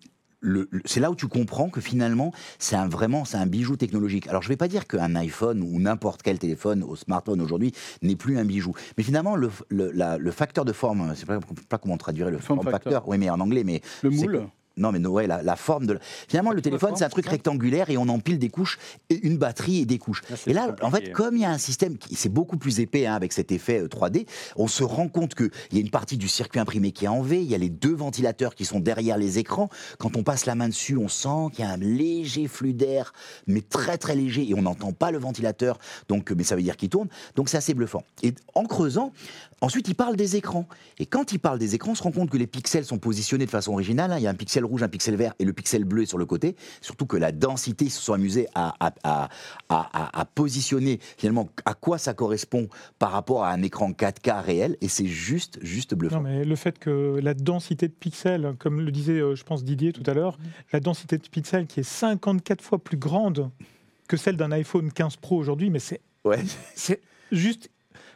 c'est 0.84 1.00
là 1.00 1.10
où 1.10 1.16
tu 1.16 1.28
comprends 1.30 1.70
que 1.70 1.80
finalement, 1.80 2.34
c'est 2.60 2.76
un, 2.76 2.90
vraiment 2.90 3.24
c'est 3.24 3.38
un 3.38 3.46
bijou 3.46 3.78
technologique. 3.78 4.28
Alors, 4.28 4.42
je 4.42 4.50
ne 4.50 4.54
vais 4.54 4.58
pas 4.58 4.68
dire 4.68 4.88
qu'un 4.88 5.16
iPhone 5.16 5.62
ou 5.62 5.80
n'importe 5.80 6.22
quel 6.22 6.38
téléphone 6.38 6.84
ou 6.84 6.98
smartphone 6.98 7.40
aujourd'hui 7.40 7.72
n'est 8.02 8.18
plus 8.18 8.38
un 8.38 8.44
bijou. 8.44 8.74
Mais 8.98 9.04
finalement, 9.06 9.38
le, 9.38 9.50
le, 9.70 9.92
la- 9.92 10.18
le 10.18 10.32
facteur 10.32 10.66
de 10.66 10.74
forme, 10.74 11.06
je 11.06 11.10
ne 11.12 11.16
sais 11.16 11.26
pas, 11.26 11.40
pas 11.70 11.78
comment 11.78 11.94
on 11.94 11.98
traduirait 11.98 12.30
le 12.32 12.40
Form 12.40 12.60
form 12.60 12.72
factor. 12.72 12.92
factor. 12.92 13.08
Oui, 13.08 13.18
mais 13.18 13.30
en 13.30 13.40
anglais, 13.40 13.64
mais 13.64 13.80
Le 14.02 14.10
moule 14.10 14.48
non, 14.78 14.92
mais 14.92 15.06
ouais, 15.06 15.28
la, 15.28 15.44
la 15.44 15.56
forme 15.56 15.86
de. 15.86 16.00
Finalement, 16.28 16.52
le 16.52 16.62
téléphone, 16.62 16.96
c'est 16.96 17.04
un 17.04 17.10
truc 17.10 17.28
rectangulaire 17.28 17.90
et 17.90 17.98
on 17.98 18.10
empile 18.10 18.40
des 18.40 18.50
couches, 18.50 18.80
et 19.10 19.20
une 19.26 19.38
batterie 19.38 19.82
et 19.82 19.86
des 19.86 20.00
couches. 20.00 20.22
Là, 20.30 20.38
Et 20.48 20.54
là, 20.54 20.76
en 20.82 20.90
fait, 20.90 21.12
comme 21.12 21.36
il 21.36 21.42
y 21.42 21.46
a 21.46 21.52
un 21.52 21.58
système 21.58 21.98
qui 21.98 22.16
c'est 22.16 22.30
beaucoup 22.30 22.58
plus 22.58 22.80
épais 22.80 23.06
hein, 23.06 23.14
avec 23.14 23.34
cet 23.34 23.52
effet 23.52 23.82
euh, 23.82 23.88
3D, 23.88 24.26
on 24.56 24.68
se 24.68 24.84
rend 24.84 25.08
compte 25.08 25.36
qu'il 25.36 25.52
y 25.72 25.78
a 25.78 25.82
une 25.82 25.90
partie 25.90 26.18
du 26.18 26.28
circuit 26.28 26.60
imprimé 26.60 26.92
qui 26.92 27.06
est 27.06 27.10
en 27.10 27.22
V, 27.22 27.42
il 27.42 27.50
y 27.50 27.56
a 27.56 27.58
les 27.58 27.70
deux 27.70 27.94
ventilateurs 27.94 28.56
qui 28.56 28.66
sont 28.66 28.80
derrière 28.80 29.18
les 29.18 29.40
écrans. 29.40 29.70
Quand 30.00 30.18
on 30.18 30.24
passe 30.24 30.46
la 30.46 30.56
main 30.56 30.70
dessus, 30.70 30.98
on 30.98 31.08
sent 31.08 31.52
qu'il 31.54 31.66
y 31.66 31.68
a 31.68 31.72
un 31.72 31.78
léger 31.78 32.48
flux 32.48 32.74
d'air, 32.74 33.14
mais 33.46 33.62
très 33.62 33.98
très 33.98 34.16
léger, 34.16 34.50
et 34.50 34.54
on 34.56 34.64
n'entend 34.64 34.92
pas 34.92 35.12
le 35.12 35.20
ventilateur, 35.20 35.78
donc, 36.08 36.32
mais 36.32 36.44
ça 36.44 36.56
veut 36.56 36.64
dire 36.64 36.78
qu'il 36.78 36.90
tourne. 36.90 37.10
Donc 37.36 37.50
c'est 37.50 37.58
assez 37.58 37.74
bluffant. 37.74 38.04
Et 38.24 38.34
en 38.56 38.64
creusant, 38.64 39.12
ensuite 39.64 39.88
il 39.88 39.96
parle 39.96 40.16
des 40.16 40.36
écrans. 40.36 40.68
Et 41.00 41.06
quand 41.06 41.32
il 41.32 41.40
parle 41.40 41.58
des 41.58 41.74
écrans, 41.76 41.92
on 41.92 41.96
se 41.96 42.04
rend 42.04 42.12
compte 42.12 42.30
que 42.30 42.38
les 42.38 42.48
pixels 42.48 42.86
sont 42.86 43.00
positionnés 43.00 43.46
de 43.46 43.50
façon 43.50 43.74
originale. 43.74 44.12
hein. 44.12 44.18
Il 44.20 44.24
y 44.24 44.28
a 44.28 44.30
un 44.30 44.36
pixel 44.36 44.64
rouge, 44.66 44.84
un 44.84 44.88
pixel 44.90 45.16
vert 45.16 45.34
et 45.40 45.46
le 45.46 45.54
pixel 45.54 45.84
bleu 45.86 46.06
sur 46.06 46.18
le 46.18 46.26
côté. 46.26 46.56
Surtout 46.82 47.06
que 47.06 47.18
la 47.18 47.32
densité, 47.32 47.86
ils 47.86 47.90
se 47.92 48.02
sont 48.02 48.14
amusés 48.14 48.48
à, 48.54 48.74
à, 48.80 48.94
à, 49.04 49.30
à- 49.70 50.20
à 50.20 50.26
positionner 50.26 51.00
finalement 51.18 51.50
à 51.66 51.74
quoi 51.74 51.98
ça 51.98 52.14
correspond 52.14 52.68
par 53.00 53.12
rapport 53.12 53.44
à 53.44 53.52
un 53.52 53.62
écran 53.64 53.92
4K 53.92 54.42
réel. 54.44 54.78
Et 54.82 54.88
c'est 54.88 55.08
juste, 55.08 55.58
juste 55.62 55.96
bluffant. 55.96 56.18
Non, 56.18 56.22
mais 56.24 56.46
le 56.46 56.56
fait 56.56 56.78
que 56.78 57.20
la 57.24 57.34
densité 57.34 57.88
de 57.88 57.94
pixels, 57.94 58.56
comme 58.60 58.82
le 58.82 58.92
disait, 58.92 59.14
euh, 59.20 59.36
je 59.36 59.44
pense, 59.44 59.64
Didier 59.64 59.94
tout 59.94 60.04
à 60.06 60.14
l'heure, 60.14 60.38
la 60.72 60.80
densité 60.80 61.18
de 61.18 61.28
pixels 61.28 61.68
qui 61.68 61.80
est 61.80 61.84
54 61.84 62.62
fois 62.62 62.80
plus 62.80 62.98
grande 62.98 63.50
que 64.08 64.18
celle 64.18 64.36
d'un 64.38 64.52
iPhone 64.52 64.92
15 64.92 65.16
Pro 65.16 65.38
aujourd'hui, 65.38 65.70
mais 65.70 65.80
c'est 65.80 66.02
Ouais. 66.26 66.40
c'est 66.76 67.02
juste. 67.32 67.70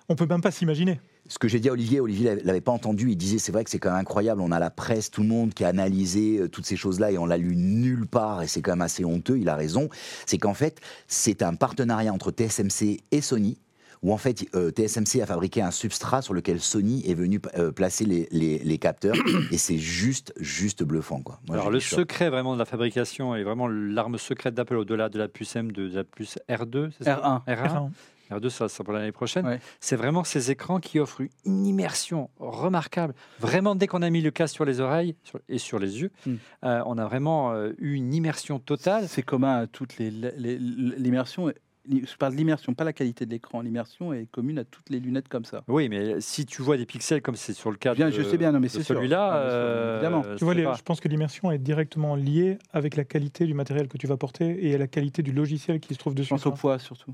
On 0.09 0.15
peut 0.15 0.25
même 0.25 0.41
pas 0.41 0.51
s'imaginer. 0.51 0.99
Ce 1.29 1.39
que 1.39 1.47
j'ai 1.47 1.59
dit 1.59 1.69
à 1.69 1.73
Olivier, 1.73 1.99
Olivier 1.99 2.25
l'avait- 2.29 2.43
l'avait 2.43 2.61
pas 2.61 2.71
entendu, 2.71 3.11
il 3.11 3.17
disait 3.17 3.37
c'est 3.37 3.51
vrai 3.51 3.63
que 3.63 3.69
c'est 3.69 3.79
quand 3.79 3.89
même 3.91 3.99
incroyable, 3.99 4.41
on 4.41 4.51
a 4.51 4.59
la 4.59 4.69
presse, 4.69 5.11
tout 5.11 5.21
le 5.21 5.27
monde 5.27 5.53
qui 5.53 5.63
a 5.63 5.67
analysé 5.67 6.39
euh, 6.39 6.47
toutes 6.47 6.65
ces 6.65 6.75
choses-là 6.77 7.11
et 7.11 7.17
on 7.17 7.25
l'a 7.25 7.37
lu 7.37 7.55
nulle 7.55 8.07
part 8.07 8.41
et 8.43 8.47
c'est 8.47 8.61
quand 8.61 8.71
même 8.71 8.81
assez 8.81 9.03
honteux, 9.05 9.37
il 9.37 9.49
a 9.49 9.55
raison. 9.55 9.89
C'est 10.25 10.37
qu'en 10.37 10.53
fait, 10.53 10.79
c'est 11.07 11.41
un 11.43 11.53
partenariat 11.55 12.13
entre 12.13 12.31
TSMC 12.31 13.01
et 13.11 13.21
Sony 13.21 13.57
où 14.03 14.13
en 14.13 14.17
fait 14.17 14.45
euh, 14.53 14.69
TSMC 14.69 15.21
a 15.21 15.25
fabriqué 15.25 15.59
un 15.61 15.71
substrat 15.71 16.21
sur 16.21 16.35
lequel 16.35 16.59
Sony 16.59 17.03
est 17.09 17.15
venu 17.15 17.41
euh, 17.57 17.71
placer 17.71 18.05
les, 18.05 18.27
les- 18.31 18.59
les 18.59 18.77
capteurs 18.77 19.15
et 19.51 19.57
c'est 19.57 19.79
juste, 19.79 20.33
juste 20.39 20.83
bluffant. 20.83 21.21
Quoi. 21.21 21.39
Moi, 21.47 21.57
Alors 21.57 21.71
le 21.71 21.79
secret 21.79 22.29
vraiment 22.29 22.53
de 22.53 22.59
la 22.59 22.65
fabrication 22.65 23.35
et 23.35 23.43
vraiment 23.43 23.67
l'arme 23.67 24.17
secrète 24.19 24.53
d'Apple 24.53 24.75
au-delà 24.75 25.09
de 25.09 25.17
la 25.17 25.27
puce 25.27 25.55
M2, 25.55 25.71
de 25.73 25.95
la 25.95 26.03
puce 26.03 26.37
R2, 26.47 26.91
c'est 26.97 27.05
ça? 27.05 27.43
R1. 27.47 27.53
R1, 27.53 27.67
R1. 27.73 27.89
R2 28.31 28.49
ça 28.49 28.67
sera 28.69 28.83
pour 28.83 28.93
l'année 28.93 29.11
prochaine. 29.11 29.45
Ouais. 29.45 29.59
C'est 29.79 29.95
vraiment 29.95 30.23
ces 30.23 30.51
écrans 30.51 30.79
qui 30.79 30.99
offrent 30.99 31.21
une 31.45 31.65
immersion 31.65 32.29
remarquable. 32.37 33.13
Vraiment, 33.39 33.75
dès 33.75 33.87
qu'on 33.87 34.01
a 34.01 34.09
mis 34.09 34.21
le 34.21 34.31
casque 34.31 34.55
sur 34.55 34.65
les 34.65 34.79
oreilles 34.79 35.15
sur- 35.23 35.39
et 35.49 35.57
sur 35.57 35.79
les 35.79 36.01
yeux, 36.01 36.11
Mm. 36.25 36.33
euh, 36.65 36.81
on 36.85 36.97
a 36.97 37.05
vraiment 37.05 37.51
euh, 37.53 37.71
eu 37.79 37.93
une 37.93 38.13
immersion 38.13 38.59
totale. 38.59 39.07
C'est 39.07 39.23
commun 39.23 39.57
à 39.61 39.67
toutes 39.67 39.97
les 39.97 40.11
l'immersion. 40.11 41.51
Je 41.89 42.15
parle 42.17 42.33
de 42.33 42.37
l'immersion, 42.37 42.73
pas 42.73 42.83
la 42.83 42.91
qualité 42.91 43.25
de 43.25 43.31
l'écran. 43.31 43.61
L'immersion 43.61 44.11
est 44.11 44.25
commune 44.29 44.59
à 44.59 44.65
toutes 44.65 44.89
les 44.89 44.99
lunettes 44.99 45.29
comme 45.29 45.45
ça. 45.45 45.63
Oui, 45.69 45.87
mais 45.87 46.19
si 46.19 46.45
tu 46.45 46.61
vois 46.61 46.75
des 46.75 46.85
pixels 46.85 47.21
comme 47.21 47.37
c'est 47.37 47.53
sur 47.53 47.71
le 47.71 47.77
cas 47.77 47.93
Bien, 47.95 48.07
de, 48.07 48.11
je 48.11 48.23
sais 48.23 48.37
bien, 48.37 48.51
non, 48.51 48.59
mais 48.59 48.67
c'est 48.67 48.83
celui-là, 48.83 49.29
Ah, 49.31 49.39
bien 49.39 49.49
euh, 49.53 49.93
évidemment. 49.95 50.23
Tu 50.37 50.43
vois, 50.43 50.53
les- 50.53 50.63
je 50.77 50.81
pense 50.81 50.99
que 50.99 51.07
l'immersion 51.07 51.49
est 51.49 51.57
directement 51.59 52.17
liée 52.17 52.57
avec 52.73 52.97
la 52.97 53.05
qualité 53.05 53.45
du 53.45 53.53
matériel 53.53 53.87
que 53.87 53.97
tu 53.97 54.05
vas 54.05 54.17
porter 54.17 54.67
et 54.67 54.75
à 54.75 54.77
la 54.77 54.87
qualité 54.87 55.23
du 55.23 55.31
logiciel 55.31 55.79
qui 55.79 55.93
se 55.93 55.99
trouve 55.99 56.11
Je 56.11 56.17
dessus. 56.17 56.29
pense 56.29 56.45
au 56.45 56.51
poids 56.51 56.77
surtout. 56.77 57.13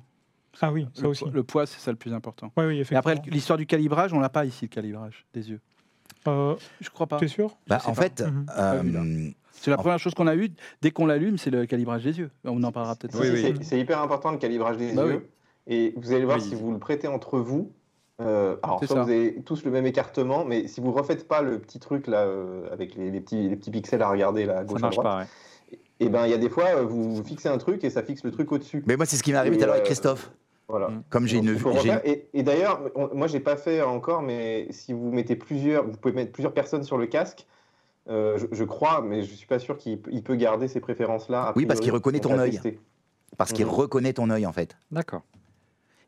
Ah 0.62 0.72
oui, 0.72 0.88
ça 0.94 1.02
le, 1.04 1.08
aussi. 1.10 1.24
poids- 1.24 1.32
le 1.34 1.44
poids, 1.44 1.66
c'est 1.66 1.80
ça 1.80 1.92
le 1.92 1.98
plus 1.98 2.14
important. 2.14 2.52
Oui, 2.58 2.66
oui, 2.66 2.78
Et 2.78 2.80
effectivement. 2.82 3.00
après, 3.00 3.22
l'histoire 3.30 3.58
du 3.58 3.66
calibrage, 3.66 4.14
on 4.14 4.20
l'a 4.20 4.30
pas 4.30 4.46
ici, 4.46 4.66
le 4.66 4.70
calibrage 4.70 5.26
des 5.34 5.50
yeux. 5.50 5.60
Euh, 6.28 6.56
Je 6.80 6.90
crois 6.90 7.08
pas. 7.08 7.18
T'es 7.18 7.28
sûr? 7.28 7.58
Bah, 7.68 7.80
en 7.86 7.94
pas. 7.94 8.02
fait, 8.04 8.22
Mhm. 8.22 8.46
euh, 8.58 9.30
C'est 9.52 9.72
la 9.72 9.78
première 9.78 10.00
chose 10.00 10.14
qu'on 10.14 10.28
a 10.28 10.36
eue. 10.36 10.50
Dès 10.82 10.92
qu'on 10.92 11.06
l'allume, 11.06 11.38
c'est 11.38 11.50
le 11.50 11.66
calibrage 11.66 12.04
des 12.04 12.18
yeux. 12.20 12.30
On 12.46 12.62
en 12.64 12.72
parlera 12.72 12.96
peut-être. 12.96 13.20
Oui, 13.20 13.30
oui. 13.32 13.58
c'est- 13.62 13.80
hyper 13.80 14.02
important 14.02 14.32
le 14.32 14.38
calibrage 14.38 14.78
des 14.78 14.94
Bah 14.94 15.06
yeux. 15.06 15.28
Et 15.68 15.94
vous 15.98 16.12
allez 16.12 16.26
voir 16.26 16.38
Oui. 16.38 16.44
si 16.44 16.56
vous 16.56 16.72
le 16.72 16.80
prêtez 16.80 17.08
entre 17.08 17.40
vous. 17.40 17.72
euh, 18.22 18.58
alors, 18.62 18.78
soit 18.80 18.88
ça. 18.96 19.04
vous 19.04 19.10
avez 19.10 19.42
tous 19.44 19.64
le 19.66 19.72
même 19.72 19.86
écartement, 19.88 20.46
mais 20.46 20.68
si 20.68 20.80
vous 20.82 20.92
refaites 20.92 21.28
pas 21.28 21.42
le 21.42 21.58
petit 21.60 21.80
truc 21.80 22.06
là 22.08 22.20
euh, 22.26 22.72
avec 22.72 22.96
les, 22.96 23.10
les 23.10 23.20
petits, 23.22 23.50
les 23.50 23.56
petits 23.56 23.72
pixels 23.72 24.02
à 24.04 24.10
regarder 24.10 24.46
là, 24.46 24.54
à 24.54 24.58
ça 24.60 24.64
gauche 24.66 24.78
à 24.78 24.82
marche 24.82 24.96
droite, 24.96 25.08
pas. 25.08 25.18
ouais. 25.22 25.80
et 26.00 26.10
ben 26.10 26.26
il 26.26 26.30
y 26.32 26.34
a 26.34 26.38
des 26.38 26.50
fois 26.50 26.84
vous 26.84 27.24
fixez 27.24 27.50
un 27.50 27.58
truc 27.58 27.84
et 27.84 27.90
ça 27.90 28.04
fixe 28.04 28.24
le 28.24 28.30
truc 28.32 28.52
au-dessus. 28.52 28.84
mais 28.86 28.98
moi 28.98 29.06
c'est 29.08 29.16
ce 29.18 29.24
qui 29.24 29.32
m'est 29.32 29.38
arrivé 29.38 29.58
tout 29.58 29.64
à 29.64 29.66
l'heure 29.66 29.74
avec 29.76 29.86
euh, 29.86 29.88
Christophe. 29.88 30.32
Voilà. 30.68 30.88
Mm. 30.90 31.04
Comme 31.10 31.28
j'ai 31.28 31.38
une. 31.38 31.58
Et, 32.06 32.28
et 32.34 32.44
d'ailleurs, 32.44 32.82
moi 33.14 33.28
j'ai 33.28 33.40
pas 33.40 33.58
fait 33.58 33.82
encore, 33.82 34.22
mais 34.22 34.68
si 34.72 34.94
vous 34.94 35.12
mettez 35.12 35.36
plusieurs, 35.36 35.86
vous 35.86 35.98
pouvez 35.98 36.14
mettre 36.14 36.32
plusieurs 36.32 36.54
personnes 36.54 36.84
sur 36.84 36.98
le 36.98 37.06
casque. 37.08 37.46
euh, 38.10 38.38
je, 38.38 38.48
je 38.52 38.64
crois, 38.66 39.02
mais 39.02 39.24
je 39.24 39.34
suis 39.34 39.48
pas 39.48 39.60
sûr 39.60 39.78
qu'il 39.78 39.98
peut- 40.02 40.36
garder 40.36 40.68
ces 40.68 40.80
préférences-là. 40.82 41.54
Oui, 41.56 41.66
parce 41.66 41.80
qu'il 41.80 41.92
reconnaît 41.92 42.20
On 42.26 42.30
ton 42.30 42.38
œil. 42.40 42.60
parce 43.38 43.54
qu'il 43.54 43.66
Mhm. 43.66 43.72
reconnaît 43.72 44.14
ton 44.14 44.30
œil 44.30 44.46
en 44.46 44.52
fait. 44.52 44.76
D'accord. 44.92 45.22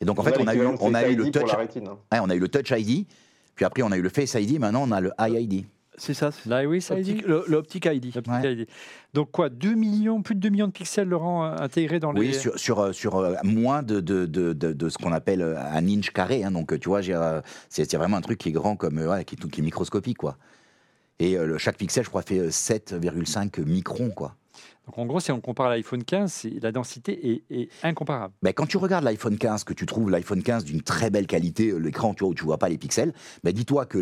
Et 0.02 0.06
donc 0.06 0.20
en 0.20 0.24
fait 0.24 0.36
on 0.40 0.48
a 0.48 0.56
eu 0.56 0.66
on 0.82 0.94
a 0.94 1.08
eu 1.08 1.16
le 1.16 1.32
touch 1.32 1.54
rétine, 1.54 1.88
hein. 1.88 1.98
Ouais, 2.12 2.20
on 2.22 2.30
a 2.30 2.36
eu 2.36 2.40
le 2.40 2.50
Touch 2.50 2.72
ID, 2.72 3.08
puis 3.56 3.64
après 3.66 3.82
on 3.82 3.92
a 3.92 3.98
eu 3.98 4.02
le 4.02 4.10
Face 4.10 4.34
ID, 4.34 4.60
maintenant 4.60 4.84
on 4.88 4.92
a 4.92 5.00
le 5.00 5.12
Eye 5.18 5.42
ID. 5.44 5.66
C'est 5.98 6.14
ça. 6.14 6.32
oui, 6.68 6.82
ça 6.82 6.96
L'optique- 6.96 7.16
dit. 7.18 7.24
le- 7.28 7.44
L'optique 7.48 7.86
ID. 7.86 8.14
Ouais. 8.28 8.68
Donc 9.14 9.32
quoi, 9.32 9.50
2 9.50 9.76
millions, 9.76 10.22
plus 10.22 10.36
de 10.36 10.40
2 10.42 10.50
millions 10.50 10.68
de 10.68 10.72
pixels, 10.74 11.08
Laurent, 11.08 11.46
euh, 11.46 11.56
intégrés 11.60 12.00
dans 12.00 12.12
les... 12.12 12.20
Oui, 12.20 12.34
sur, 12.34 12.58
sur, 12.60 12.80
euh, 12.80 12.92
sur 12.92 13.16
euh, 13.18 13.36
moins 13.44 13.82
de, 13.84 14.00
de, 14.02 14.26
de, 14.26 14.54
de, 14.54 14.74
de 14.74 14.90
ce 14.90 14.98
qu'on 14.98 15.14
appelle 15.14 15.42
un 15.42 15.88
inch 15.88 16.12
carré. 16.12 16.44
hein. 16.44 16.52
donc 16.52 16.78
tu 16.80 16.90
vois, 16.90 17.02
euh, 17.08 17.42
c'est 17.70 17.90
c'est 17.90 17.98
vraiment 17.98 18.18
un 18.18 18.22
truc 18.22 18.38
qui 18.40 18.50
est 18.50 18.52
grand, 18.52 18.76
comme, 18.76 19.00
euh, 19.00 19.10
ouais, 19.12 19.24
qui, 19.26 19.36
est 19.36 19.38
tout- 19.38 19.48
qui 19.48 19.62
est 19.62 19.64
microscopique. 19.64 20.18
Quoi. 20.18 20.38
Et 21.20 21.38
euh, 21.38 21.46
le- 21.46 21.58
chaque 21.58 21.78
pixel, 21.78 22.04
je 22.04 22.10
crois, 22.10 22.24
fait 22.24 22.40
euh, 22.40 22.50
7,5 22.50 23.60
microns. 23.66 24.10
Quoi. 24.10 24.36
Donc 24.86 24.98
en 24.98 25.06
gros, 25.06 25.20
si 25.20 25.32
on 25.32 25.42
compare 25.42 25.70
l'iPhone 25.70 26.04
15, 26.04 26.32
c'est- 26.32 26.62
la 26.62 26.72
densité 26.72 27.42
est, 27.50 27.70
incomparable. 27.84 28.34
Ben, 28.44 28.54
quand 28.54 28.66
tu 28.68 28.78
regardes 28.78 29.04
l'iPhone 29.04 29.38
15, 29.38 29.64
que 29.64 29.74
tu 29.74 29.86
trouves 29.86 30.10
l'iPhone 30.10 30.44
15 30.44 30.64
d'une 30.64 30.82
très 30.82 31.10
belle 31.10 31.28
qualité, 31.28 31.70
euh, 31.70 31.78
l'écran, 31.78 32.14
tu 32.14 32.24
où 32.24 32.34
tu 32.34 32.44
vois 32.44 32.58
pas 32.58 32.70
les 32.70 32.78
pixels, 32.78 33.14
ben, 33.44 33.54
dis-toi 33.54 33.86
que 33.86 34.00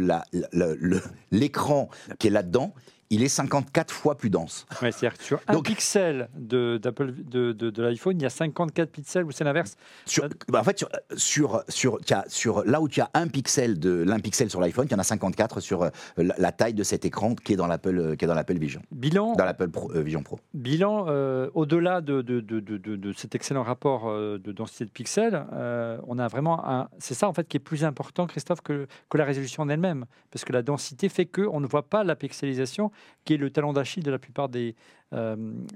l'écran 1.32 1.90
qui 2.20 2.28
est 2.28 2.32
là-dedans, 2.32 2.74
il 3.14 3.24
est 3.24 3.28
54 3.30 3.92
fois 3.94 4.16
plus 4.16 4.30
dense. 4.30 4.66
Ouais, 4.82 4.92
C'est-à-dire 4.92 5.20
sur 5.22 5.40
un 5.48 5.54
Donc- 5.54 5.66
pixel 5.66 6.30
de, 6.36 6.78
d'Apple, 6.82 7.14
de, 7.14 7.52
de, 7.52 7.70
de 7.70 7.82
l'iPhone, 7.84 8.18
il 8.18 8.24
y 8.24 8.26
a 8.26 8.30
54 8.30 8.90
pixels, 8.92 9.24
ou 9.26 9.32
c'est 9.32 9.44
l'inverse 9.44 9.76
Sur, 10.06 10.26
Ah. 10.26 10.28
bah, 10.50 10.60
en 10.60 10.64
fait, 10.64 10.78
sur, 10.80 10.90
sur, 11.18 11.64
sur, 11.70 11.98
as- 12.12 12.26
sur- 12.30 12.64
là 12.66 12.82
où 12.82 12.88
tu 12.88 13.02
as 13.02 13.10
un 13.14 13.28
pixel, 13.28 13.80
de, 13.80 14.04
l'un 14.04 14.20
pixel 14.20 14.50
sur 14.50 14.60
l'iPhone, 14.62 14.88
il 14.90 14.92
y 14.92 14.96
en 14.96 15.00
a 15.00 15.04
54 15.04 15.60
sur 15.60 15.84
euh, 15.84 15.90
la, 16.18 16.36
la 16.38 16.52
taille 16.52 16.74
de 16.74 16.84
cet 16.84 17.06
écran 17.06 17.36
qui 17.36 17.54
est 17.54 17.56
dans 17.56 17.68
l'Apple, 17.68 17.98
euh, 18.00 18.16
qui 18.16 18.26
est 18.26 18.28
dans 18.28 18.34
l'Apple 18.34 18.58
Vision, 18.58 18.82
Bilan, 18.92 19.34
dans 19.36 19.46
l'Apple 19.46 19.70
Pro- 19.70 19.92
euh, 19.94 20.02
Vision 20.02 20.24
Pro. 20.24 20.40
bilan 20.54 21.06
euh, 21.10 21.50
au-delà 21.54 22.02
de, 22.02 22.22
de, 22.22 23.14
cet 23.14 23.36
excellent 23.36 23.64
rapport 23.64 24.08
euh, 24.10 24.38
de 24.40 24.52
densité 24.52 24.86
de 24.86 24.90
pixels, 24.90 25.46
euh, 25.54 25.98
on 26.08 26.18
a 26.20 26.28
vraiment 26.28 26.68
un... 26.68 26.90
C'est 27.00 27.14
ça, 27.14 27.28
en 27.28 27.34
fait, 27.34 27.48
qui 27.48 27.58
est 27.58 27.60
plus 27.60 27.84
important, 27.86 28.26
Christophe, 28.28 28.62
que, 28.62 28.88
que 29.10 29.18
la 29.18 29.26
résolution 29.26 29.64
en 29.64 29.70
elle-même. 29.70 30.06
Parce 30.32 30.46
que 30.46 30.54
la 30.54 30.62
densité 30.62 31.10
fait 31.10 31.26
qu'on 31.26 31.60
ne 31.60 31.68
voit 31.68 31.84
pas 31.90 32.04
la 32.04 32.16
pixelisation, 32.16 32.92
qui 33.26 33.34
est 33.34 33.38
le 33.38 33.50
talon 33.50 33.74
d'Achille 33.74 34.04
de 34.04 34.12
la 34.12 34.20
plupart 34.20 34.50
des, 34.50 34.76
euh, 35.14 35.36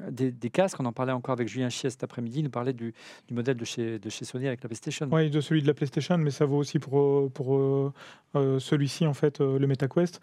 des, 0.09 0.31
des 0.31 0.49
casques. 0.49 0.79
On 0.79 0.85
en 0.85 0.91
parlait 0.91 1.11
encore 1.11 1.33
avec 1.33 1.47
Julien 1.47 1.69
Chies 1.69 1.91
cet 1.91 2.03
après-midi. 2.03 2.39
Il 2.39 2.43
nous 2.43 2.49
parlait 2.49 2.73
du, 2.73 2.93
du 3.27 3.33
modèle 3.33 3.57
de 3.57 3.65
chez, 3.65 3.99
de 3.99 4.09
chez 4.09 4.25
Sony 4.25 4.47
avec 4.47 4.61
la 4.63 4.69
PlayStation. 4.69 5.07
Oui, 5.11 5.29
de 5.29 5.41
celui 5.41 5.61
de 5.61 5.67
la 5.67 5.73
PlayStation, 5.73 6.17
mais 6.17 6.31
ça 6.31 6.45
vaut 6.45 6.57
aussi 6.57 6.79
pour, 6.79 6.99
euh, 6.99 7.31
pour 7.33 7.57
euh, 7.57 8.59
celui-ci, 8.59 9.07
en 9.07 9.13
fait, 9.13 9.39
le 9.39 9.65
MetaQuest. 9.65 10.21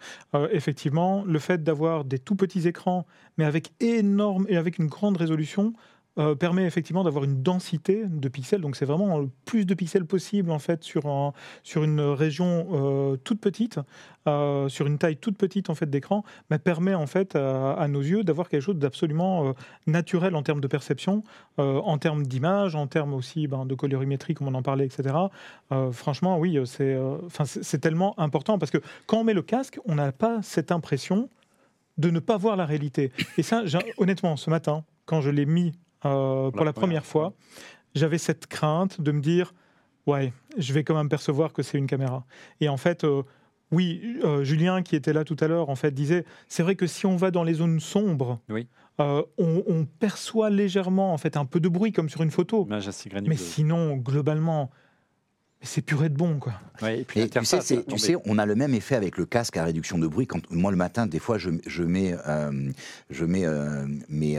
Effectivement, 0.51 1.23
le 1.25 1.39
fait 1.39 1.63
d'avoir 1.63 2.05
des 2.05 2.19
tout 2.19 2.35
petits 2.35 2.67
écrans, 2.67 3.05
mais 3.37 3.45
avec 3.45 3.71
énorme 3.79 4.45
et 4.49 4.57
avec 4.57 4.77
une 4.77 4.87
grande 4.87 5.17
résolution, 5.17 5.73
euh, 6.17 6.33
permet 6.33 6.63
effectivement 6.63 7.03
d'avoir 7.03 7.25
une 7.25 7.43
densité 7.43 8.05
de 8.05 8.29
pixels. 8.29 8.61
Donc 8.61 8.77
c'est 8.77 8.85
vraiment 8.85 9.19
le 9.19 9.29
plus 9.43 9.65
de 9.65 9.73
pixels 9.73 10.05
possible 10.05 10.49
en 10.49 10.59
fait 10.59 10.81
sur, 10.81 11.33
sur 11.61 11.83
une 11.83 11.99
région 11.99 12.67
euh, 12.71 13.17
toute 13.17 13.41
petite, 13.41 13.79
euh, 14.25 14.69
sur 14.69 14.87
une 14.87 14.97
taille 14.97 15.17
toute 15.17 15.37
petite 15.37 15.69
en 15.69 15.75
fait 15.75 15.89
d'écran, 15.89 16.23
mais 16.49 16.57
permet 16.57 16.93
en 16.93 17.05
fait 17.05 17.35
à, 17.35 17.85
nos 17.89 17.99
yeux 17.99 18.23
d'avoir 18.23 18.47
quelque 18.47 18.61
chose 18.61 18.77
d'absolument 18.77 19.53
naturel 19.87 20.35
en 20.35 20.41
termes 20.41 20.61
de 20.61 20.67
perception, 20.67 21.23
en 21.57 21.97
termes 21.97 22.25
d'image, 22.25 22.75
en 22.75 22.87
termes 22.87 23.13
aussi 23.13 23.47
ben, 23.47 23.65
de 23.65 23.75
colorimétrie 23.75 24.35
comme 24.35 24.47
on 24.47 24.53
en 24.53 24.63
parlait, 24.63 24.85
etc. 24.85 25.15
Franchement, 25.91 26.39
oui, 26.39 26.57
c'est 26.65 26.97
c'est 27.45 27.79
tellement 27.79 28.17
important 28.17 28.57
parce 28.57 28.71
que 28.71 28.79
quand 29.05 29.17
on 29.17 29.23
met 29.25 29.33
le 29.33 29.41
casque, 29.41 29.79
on 29.85 29.95
n'a 29.95 30.13
pas 30.13 30.41
cette 30.41 30.71
impression 30.71 31.29
de 31.97 32.09
ne 32.09 32.19
pas 32.19 32.37
voir 32.37 32.55
la 32.55 32.65
réalité. 32.65 33.11
Et 33.37 33.43
ça, 33.43 33.63
honnêtement, 33.97 34.37
ce 34.37 34.49
matin, 34.49 34.85
quand 35.05 35.21
je 35.21 35.29
l'ai 35.29 35.45
mis 35.45 35.73
euh, 36.05 36.51
pour 36.51 36.65
la 36.65 36.73
première 36.73 37.05
fois, 37.05 37.33
j'avais 37.95 38.17
cette 38.17 38.47
crainte 38.47 39.01
de 39.01 39.11
me 39.11 39.21
dire, 39.21 39.53
ouais, 40.05 40.33
je 40.57 40.73
vais 40.73 40.83
quand 40.83 40.95
même 40.95 41.09
percevoir 41.09 41.53
que 41.53 41.63
c'est 41.63 41.77
une 41.77 41.87
caméra. 41.87 42.25
Et 42.61 42.69
en 42.69 42.77
fait, 42.77 43.03
euh, 43.03 43.23
oui, 43.71 44.17
euh, 44.23 44.43
Julien 44.43 44.83
qui 44.83 44.95
était 44.95 45.13
là 45.13 45.23
tout 45.23 45.37
à 45.39 45.47
l'heure, 45.47 45.69
en 45.69 45.75
fait, 45.75 45.91
disait, 45.91 46.25
c'est 46.47 46.63
vrai 46.63 46.75
que 46.75 46.87
si 46.87 47.05
on 47.05 47.15
va 47.15 47.31
dans 47.31 47.43
les 47.43 47.55
zones 47.55 47.79
sombres, 47.79 48.39
Oui. 48.49 48.67
euh, 48.99 49.23
on, 49.37 49.63
on 49.67 49.85
perçoit 49.85 50.49
légèrement 50.49 51.13
en 51.13 51.17
fait 51.17 51.35
un 51.37 51.45
peu 51.45 51.59
de 51.59 51.69
bruit 51.69 51.91
comme 51.91 52.09
sur 52.09 52.21
une 52.21 52.31
photo. 52.31 52.67
Mais 53.25 53.35
sinon, 53.37 53.95
globalement, 53.97 54.69
c'est 55.61 55.81
purée 55.81 56.09
de 56.09 56.15
bon, 56.15 56.37
quoi. 56.37 56.53
Ouais, 56.81 56.99
et 56.99 57.03
puis 57.05 57.21
Et 57.21 57.29
tu 57.29 57.43
sais, 57.43 57.59
tu 57.83 57.97
sais, 57.97 58.15
on 58.25 58.37
a 58.37 58.45
le 58.45 58.53
même 58.55 58.75
effet 58.75 58.95
avec 58.95 59.17
le 59.17 59.25
casque 59.25 59.57
à 59.57 59.63
réduction 59.63 59.97
de 59.97 60.05
bruit. 60.05 60.27
Quand 60.27 60.39
moi 60.51 60.69
le 60.69 60.77
matin, 60.77 61.07
des 61.07 61.17
fois, 61.17 61.39
je, 61.39 61.49
je 61.65 61.81
mets, 61.83 62.15
euh, 62.27 62.71
je 63.09 63.25
mets 63.25 63.45
euh, 63.45 63.87
mes, 64.07 64.37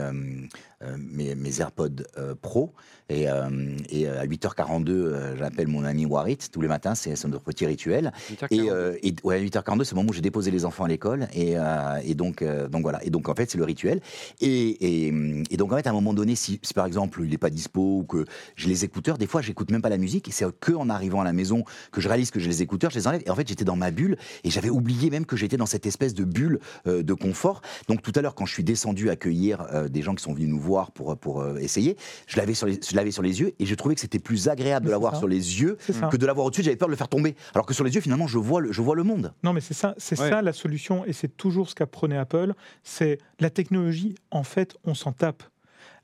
mes, 0.99 1.35
mes 1.35 1.61
AirPods 1.61 2.05
euh, 2.19 2.35
Pro. 2.41 2.73
Et, 3.09 3.29
euh, 3.29 3.77
et, 3.89 4.09
euh, 4.09 4.21
à 4.21 4.27
8h42, 4.27 4.91
euh, 4.91 5.37
j'appelle 5.37 5.69
mon 5.69 5.85
ami 5.85 6.07
Warit 6.07 6.39
tous 6.51 6.61
les 6.61 6.67
matins, 6.67 6.97
c'est 6.97 7.25
notre 7.27 7.45
petit 7.45 7.65
rituel. 7.65 8.13
8h42. 8.31 8.47
Et, 8.51 8.71
euh, 8.71 8.97
et 9.03 9.15
ouais, 9.23 9.37
à 9.37 9.41
8h42, 9.41 9.85
c'est 9.85 9.93
le 9.93 9.97
moment 9.97 10.11
où 10.11 10.13
j'ai 10.13 10.21
déposé 10.21 10.51
les 10.51 10.65
enfants 10.65 10.85
à 10.85 10.89
l'école. 10.89 11.29
Et, 11.33 11.57
euh, 11.57 12.01
et 12.05 12.15
donc, 12.15 12.43
euh, 12.43 12.69
donc 12.69 12.83
voilà. 12.83 13.05
Et 13.05 13.11
donc, 13.11 13.29
en 13.29 13.35
fait, 13.35 13.49
c'est 13.49 13.59
le 13.59 13.65
rituel. 13.65 14.01
Et, 14.41 15.07
et 15.51 15.57
donc, 15.57 15.73
en 15.73 15.77
fait, 15.77 15.87
à 15.87 15.91
un 15.91 15.93
moment 15.93 16.15
donné, 16.15 16.35
si, 16.35 16.59
si 16.63 16.75
par 16.75 16.87
exemple, 16.87 17.21
il 17.23 17.31
n'est 17.31 17.39
pas 17.39 17.51
dispo 17.51 17.99
ou 17.99 18.05
que 18.05 18.25
j'ai 18.57 18.69
les 18.69 18.85
écouteurs, 18.85 19.19
des 19.19 19.27
fois, 19.29 19.41
j'écoute 19.41 19.71
même 19.71 19.83
pas 19.83 19.89
la 19.89 19.99
musique. 19.99 20.27
Et 20.29 20.33
c'est 20.33 20.47
que 20.59 20.73
en 20.73 20.91
arrivant 20.91 21.21
à 21.21 21.25
la 21.25 21.33
maison 21.33 21.65
que 21.93 22.01
je 22.01 22.09
réalise 22.09 22.33
que 22.33 22.41
j'ai 22.41 22.49
les 22.49 22.63
écouteurs, 22.63 22.91
je 22.91 22.99
les 22.99 23.07
enlève. 23.07 23.23
Et 23.25 23.31
en 23.31 23.37
fait, 23.37 23.47
j'étais 23.47 23.65
dans 23.65 23.77
ma 23.77 23.93
bulle. 23.93 24.17
Et 24.43 24.51
j'avais 24.51 24.71
oublié 24.71 25.11
même 25.11 25.27
que 25.27 25.37
j'étais 25.37 25.57
dans 25.57 25.67
cette 25.67 25.87
espèce 25.87 26.15
de 26.15 26.25
bulle 26.25 26.59
euh, 26.89 27.05
de 27.05 27.15
confort. 27.15 27.63
Donc, 27.89 28.03
tout 28.03 28.13
à 28.17 28.23
l'heure, 28.23 28.35
quand 28.35 28.47
je 28.47 28.53
suis 28.53 28.65
descendu 28.65 29.11
accueillir 29.11 29.67
euh, 29.73 29.89
des 29.89 30.03
gens 30.03 30.15
qui 30.17 30.25
sont 30.25 30.35
venus 30.35 30.49
nous 30.49 30.61
voir 30.61 30.76
pour, 30.85 31.17
pour 31.17 31.41
euh, 31.41 31.57
essayer, 31.57 31.97
je 32.27 32.37
l'avais 32.37 32.55
sur, 32.55 32.67
les- 32.67 32.79
je 32.87 32.95
l'avais 32.95 33.11
sur 33.11 33.23
les 33.23 33.41
yeux. 33.41 33.53
Et 33.59 33.67
je 33.67 33.75
trouvais 33.75 33.95
que 33.95 34.01
c'était 34.01 34.19
plus 34.19 34.49
agréable 34.49 34.87
de 34.87 34.91
l'avoir 34.91 35.17
sur 35.17 35.27
les 35.29 35.61
yeux 35.61 35.77
que 36.11 36.17
de 36.17 36.27
l'avoir 36.27 36.47
au-dessus. 36.47 36.63
J'avais 36.63 36.77
peur 36.77 36.89
de 36.89 36.93
le 36.93 36.97
faire 36.97 37.09
tomber. 37.09 37.35
Alors 37.55 37.67
que 37.67 37.75
sur 37.75 37.85
les 37.85 37.95
yeux, 37.95 38.01
finalement, 38.01 38.27
je 38.27 38.39
vois 38.39 38.61
le, 38.61 38.73
je 38.73 38.83
vois 38.83 38.95
le 38.95 39.03
monde. 39.03 39.33
Non, 39.43 39.53
mais 39.53 39.61
c'est 39.61 39.75
ça, 39.75 39.95
c'est 39.99 40.19
Ouais. 40.21 40.29
ça 40.31 40.43
la 40.43 40.53
solution, 40.53 41.05
et 41.05 41.13
c'est 41.13 41.37
toujours 41.37 41.69
ce 41.71 41.75
qu'apprenait 41.75 42.17
Apple. 42.19 42.53
C'est 42.83 43.19
la 43.41 43.51
technologie. 43.51 44.15
En 44.31 44.43
fait, 44.43 44.77
on 44.85 44.95
s'en 44.95 45.13
tape. 45.13 45.43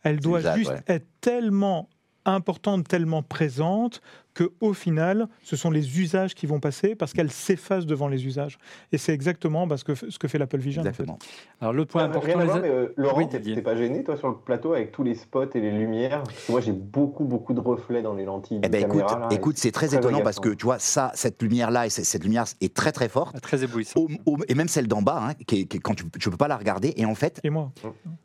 Elle 0.02 0.18
doit 0.20 0.40
juste 0.56 0.70
ouais. 0.70 0.82
être 0.88 1.06
tellement 1.20 1.88
importante, 2.24 2.86
tellement 2.88 3.22
présente 3.22 4.00
que 4.34 4.50
au 4.60 4.72
final, 4.72 5.28
ce 5.42 5.56
sont 5.56 5.70
les 5.70 6.00
usages 6.00 6.34
qui 6.34 6.46
vont 6.46 6.60
passer 6.60 6.94
parce 6.94 7.12
qu'elle 7.12 7.30
s'efface 7.30 7.84
devant 7.86 8.08
les 8.08 8.24
usages. 8.26 8.58
Et 8.92 8.98
c'est 8.98 9.12
exactement 9.12 9.66
bah, 9.66 9.76
ce, 9.76 9.84
que, 9.84 9.94
ce 9.94 10.18
que 10.18 10.28
fait 10.28 10.38
l'Apple 10.38 10.58
Vision. 10.58 10.80
en 10.82 10.84
fait. 10.84 10.90
Exactement. 10.90 11.18
Alors, 11.60 11.72
le 11.74 11.84
point 11.84 12.02
Ah, 12.02 12.06
important, 12.06 12.38
les 12.40 12.46
mais, 12.60 12.68
euh, 12.68 12.92
Laurent, 12.96 13.18
Oui, 13.18 13.28
t'es 13.28 13.40
t'es 13.40 13.60
pas 13.62 13.76
gêné, 13.76 14.02
toi, 14.04 14.16
sur 14.16 14.28
le 14.28 14.36
plateau, 14.36 14.72
avec 14.72 14.92
tous 14.92 15.02
les 15.02 15.14
spots 15.14 15.50
et 15.54 15.60
les 15.60 15.70
lumières? 15.70 16.22
Parce 16.22 16.46
que 16.46 16.52
moi, 16.52 16.60
j'ai 16.60 16.72
beaucoup, 16.72 17.24
beaucoup 17.24 17.52
de 17.54 17.60
reflets 17.60 18.02
dans 18.02 18.14
les 18.14 18.24
lentilles 18.24 18.60
Eh 18.62 18.68
ben 18.68 18.82
écoute, 18.84 19.00
caméra. 19.06 19.18
là, 19.20 19.28
et 19.30 19.34
écoute, 19.34 19.58
c'est 19.58 19.70
très 19.70 19.86
très 19.88 19.96
étonnant 19.98 20.22
parce 20.22 20.40
que 20.40 20.48
tu 20.50 20.64
vois 20.64 20.78
ça, 20.78 21.10
cette 21.14 21.42
lumière 21.42 21.70
là 21.70 21.86
et 21.86 21.90
cette 21.90 22.22
lumière 22.24 22.44
est 22.60 22.72
très 22.74 22.92
très 22.92 23.08
forte. 23.08 23.34
Ah, 23.36 23.40
très 23.40 23.62
éblouissant. 23.64 24.00
Au- 24.00 24.08
au- 24.26 24.38
et 24.48 24.54
même 24.54 24.68
celle 24.68 24.88
d'en 24.88 25.02
bas, 25.02 25.22
hein, 25.28 25.34
qui 25.46 25.60
est- 25.60 25.64
qui 25.66 25.76
est- 25.76 25.80
quand 25.80 25.94
tu, 25.94 26.04
tu 26.18 26.30
peux 26.30 26.36
pas 26.36 26.48
la 26.48 26.56
regarder. 26.56 26.94
Et 26.96 27.04
en 27.04 27.14
fait, 27.14 27.40
Et 27.44 27.50
moi 27.50 27.72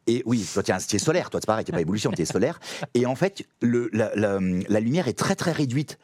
et 0.07 0.23
oui, 0.25 0.47
toi 0.53 0.63
tiens, 0.63 0.77
tu 0.77 0.95
es 0.95 0.99
solaire, 0.99 1.29
toi 1.29 1.39
c'est 1.41 1.47
pareil, 1.47 1.65
tu 1.65 1.71
pas 1.71 1.81
ébullition, 1.81 2.11
tu 2.11 2.21
es 2.21 2.25
solaire. 2.25 2.59
Et 2.93 3.05
en 3.05 3.15
fait, 3.15 3.43
le, 3.61 3.89
la, 3.91 4.11
la- 4.15 4.39
la 4.69 4.79
lumière 4.79 5.07
est 5.07 5.17
très 5.17 5.35
très 5.35 5.51
réduite. 5.51 5.96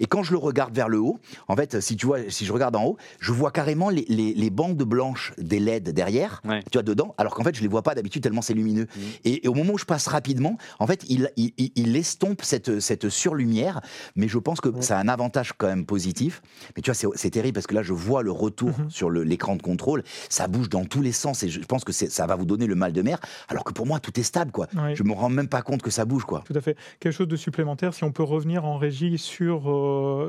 Et 0.00 0.06
quand 0.06 0.22
je 0.22 0.32
le 0.32 0.38
regarde 0.38 0.74
vers 0.74 0.88
le 0.88 0.98
haut, 0.98 1.18
en 1.48 1.56
fait, 1.56 1.80
si 1.80 1.96
tu 1.96 2.06
vois, 2.06 2.18
si 2.28 2.44
je 2.44 2.52
regarde 2.52 2.76
en 2.76 2.84
haut, 2.84 2.96
je 3.20 3.32
vois 3.32 3.50
carrément 3.50 3.90
les, 3.90 4.04
les- 4.08 4.34
les 4.34 4.50
bandes 4.50 4.82
blanches 4.82 5.32
des 5.38 5.58
LED 5.60 5.90
derrière, 5.90 6.40
Ouais. 6.44 6.60
tu 6.70 6.76
vois, 6.78 6.82
dedans, 6.82 7.14
alors 7.18 7.34
qu'en 7.34 7.44
fait, 7.44 7.54
je 7.54 7.62
les 7.62 7.68
vois 7.68 7.82
pas 7.82 7.94
d'habitude 7.94 8.22
tellement 8.22 8.42
c'est 8.42 8.54
lumineux. 8.54 8.86
Mhm. 8.96 9.02
Et, 9.24 9.44
et 9.44 9.48
au 9.48 9.54
moment 9.54 9.74
où 9.74 9.78
je 9.78 9.84
passe 9.84 10.06
rapidement, 10.06 10.56
en 10.78 10.86
fait, 10.86 11.04
il, 11.08 11.30
il, 11.36 11.52
il- 11.58 11.72
il 11.76 11.96
estompe 11.96 12.42
cette, 12.42 12.80
cette 12.80 13.08
surlumière, 13.08 13.80
mais 14.16 14.28
je 14.28 14.38
pense 14.38 14.60
que 14.60 14.68
Ouais. 14.68 14.82
ça 14.82 14.98
a 14.98 15.00
un 15.02 15.08
avantage 15.08 15.52
quand 15.56 15.66
même 15.66 15.86
positif. 15.86 16.42
Mais 16.76 16.82
tu 16.82 16.90
vois, 16.90 16.94
c'est- 17.16 17.30
terrible 17.30 17.54
parce 17.54 17.66
que 17.66 17.74
là, 17.74 17.82
je 17.82 17.92
vois 17.92 18.22
le 18.22 18.30
retour 18.30 18.70
Mhm. 18.78 18.90
sur 18.90 19.10
l'écran 19.10 19.56
de 19.56 19.62
contrôle, 19.62 20.04
ça 20.28 20.46
bouge 20.46 20.68
dans 20.68 20.84
tous 20.84 21.02
les 21.02 21.10
sens 21.12 21.42
et 21.42 21.48
je 21.48 21.60
pense 21.60 21.84
que 21.84 21.92
ça 21.92 22.26
va 22.26 22.36
vous 22.36 22.44
donner 22.44 22.66
le 22.66 22.74
mal 22.76 22.92
de 22.92 23.02
mer, 23.02 23.18
alors 23.48 23.64
que 23.64 23.72
pour 23.72 23.86
moi, 23.86 23.98
tout 23.98 24.18
est 24.20 24.22
stable, 24.22 24.52
quoi. 24.52 24.68
Oui. 24.76 24.94
Je 24.94 25.02
me 25.02 25.12
rends 25.12 25.28
même 25.30 25.48
pas 25.48 25.62
compte 25.62 25.82
que 25.82 25.90
ça 25.90 26.04
bouge, 26.04 26.24
quoi. 26.24 26.42
Tout 26.46 26.52
à 26.56 26.60
fait. 26.60 26.76
Quelque 27.00 27.12
chose 27.12 27.26
de 27.28 27.36
supplémentaire, 27.36 27.92
si 27.94 28.04
on 28.04 28.12
peut 28.12 28.22
revenir 28.22 28.64
en 28.64 28.76
régie 28.78 29.18
sur 29.18 29.68
euh, 29.70 29.83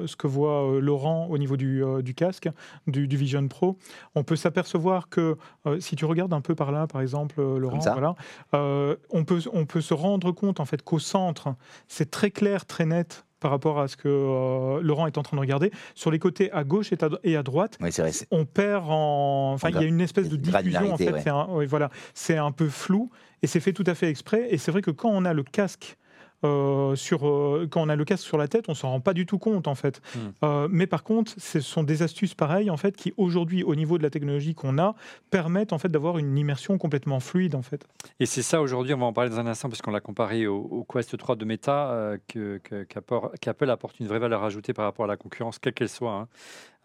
ce 0.06 0.16
que 0.16 0.28
voit 0.28 0.64
euh, 0.70 0.80
Laurent 0.80 1.28
au 1.30 1.38
niveau 1.38 1.58
du, 1.58 1.84
euh, 1.84 2.02
du 2.02 2.14
casque, 2.14 2.50
du, 2.88 3.08
du 3.08 3.18
Vision 3.18 3.48
Pro, 3.48 3.78
on 4.16 4.24
peut 4.24 4.36
s'apercevoir 4.36 5.10
que 5.10 5.38
euh, 5.66 5.80
si 5.80 5.96
tu 5.96 6.06
regardes 6.06 6.34
un 6.34 6.42
peu 6.42 6.56
par 6.56 6.72
là, 6.72 6.88
par 6.88 7.02
exemple, 7.02 7.36
euh, 7.40 7.58
Laurent, 7.58 7.80
voilà, 7.80 8.16
euh, 8.54 8.96
on, 9.12 9.24
peut, 9.24 9.40
on 9.54 9.66
peut 9.66 9.82
se 9.82 9.94
rendre 9.94 10.32
compte 10.32 10.60
en 10.60 10.66
fait 10.66 10.82
qu'au 10.82 11.00
centre, 11.00 11.56
c'est 11.88 12.10
très 12.12 12.32
clair, 12.32 12.66
très 12.66 12.86
net 12.86 13.26
par 13.42 13.52
rapport 13.52 13.80
à 13.80 13.88
ce 13.88 13.96
que 13.98 14.08
euh, 14.08 14.80
Laurent 14.82 15.06
est 15.08 15.18
en 15.18 15.22
train 15.24 15.38
de 15.38 15.42
regarder. 15.42 15.70
Sur 15.94 16.10
les 16.10 16.18
côtés 16.20 16.52
à 16.52 16.64
gauche 16.64 16.92
et 16.94 17.04
à, 17.04 17.10
et 17.24 17.36
à 17.36 17.44
droite, 17.44 17.78
Oui, 17.82 17.90
vrai. 17.92 18.12
on 18.32 18.46
perd 18.46 18.86
en. 18.90 19.52
Enfin, 19.54 19.68
En 19.68 19.72
il 19.72 19.76
y 19.82 19.84
a 19.84 19.88
une 19.88 20.02
espèce 20.02 20.30
de 20.30 20.36
diffusion, 20.38 20.60
en 20.60 20.62
granularité, 20.62 21.06
fait. 21.06 21.14
ouais. 21.14 21.22
C'est 21.22 21.30
un, 21.30 21.48
oui, 21.52 21.66
voilà. 21.68 21.90
c'est 22.16 22.38
un 22.38 22.52
peu 22.52 22.70
flou 22.70 23.12
et 23.44 23.48
c'est 23.48 23.60
fait 23.60 23.74
tout 23.74 23.84
à 23.86 23.94
fait 23.94 24.10
exprès. 24.10 24.48
Et 24.50 24.58
c'est 24.58 24.72
vrai 24.72 24.82
que 24.82 24.92
quand 24.92 25.10
on 25.10 25.26
a 25.26 25.34
le 25.34 25.44
casque. 25.44 25.98
Euh, 26.46 26.96
sur, 26.96 27.28
euh, 27.28 27.68
quand 27.70 27.82
on 27.82 27.90
a 27.90 27.96
le 27.96 28.06
casque 28.06 28.24
sur 28.24 28.38
la 28.38 28.48
tête, 28.48 28.66
on 28.70 28.74
s'en 28.74 28.90
rend 28.90 29.00
pas 29.00 29.14
du 29.14 29.26
tout 29.26 29.38
compte 29.38 29.68
en 29.68 29.76
fait. 29.76 30.02
Hmm. 30.16 30.20
Euh, 30.44 30.68
mais 30.70 30.88
par 30.88 31.04
contre, 31.04 31.34
ce 31.38 31.60
sont 31.60 31.84
des 31.84 32.04
astuces 32.04 32.34
pareilles 32.34 32.70
en 32.70 32.78
fait 32.78 32.96
qui 32.96 33.14
aujourd'hui, 33.18 33.64
au 33.64 33.76
niveau 33.76 33.98
de 33.98 34.04
la 34.04 34.10
technologie 34.10 34.56
qu'on 34.56 34.78
a, 34.78 34.96
permettent 35.32 35.74
en 35.74 35.78
fait 35.78 35.90
d'avoir 35.90 36.18
une 36.18 36.38
immersion 36.38 36.78
complètement 36.78 37.20
fluide 37.20 37.56
en 37.56 37.62
fait. 37.62 37.88
Et 38.20 38.26
c'est 38.26 38.42
ça 38.42 38.62
aujourd'hui, 38.62 38.94
on 38.94 39.00
va 39.00 39.06
en 39.06 39.14
parler 39.14 39.30
dans 39.30 39.40
un 39.40 39.48
instant, 39.48 39.70
puisqu'on 39.70 39.92
l'a 39.92 40.02
comparé 40.02 40.48
au, 40.48 40.58
au 40.58 40.84
Quest 40.84 41.18
3 41.18 41.36
de 41.36 41.46
Meta, 41.46 42.14
qu'Apple 42.28 43.70
apporte 43.70 44.00
une 44.00 44.08
vraie 44.08 44.20
valeur 44.20 44.44
ajoutée 44.44 44.74
par 44.74 44.86
rapport 44.86 45.06
à 45.06 45.08
la 45.08 45.18
concurrence, 45.18 45.60
quelle 45.60 45.74
qu'elle 45.74 45.90
soit. 45.90 46.12
hein. 46.12 46.28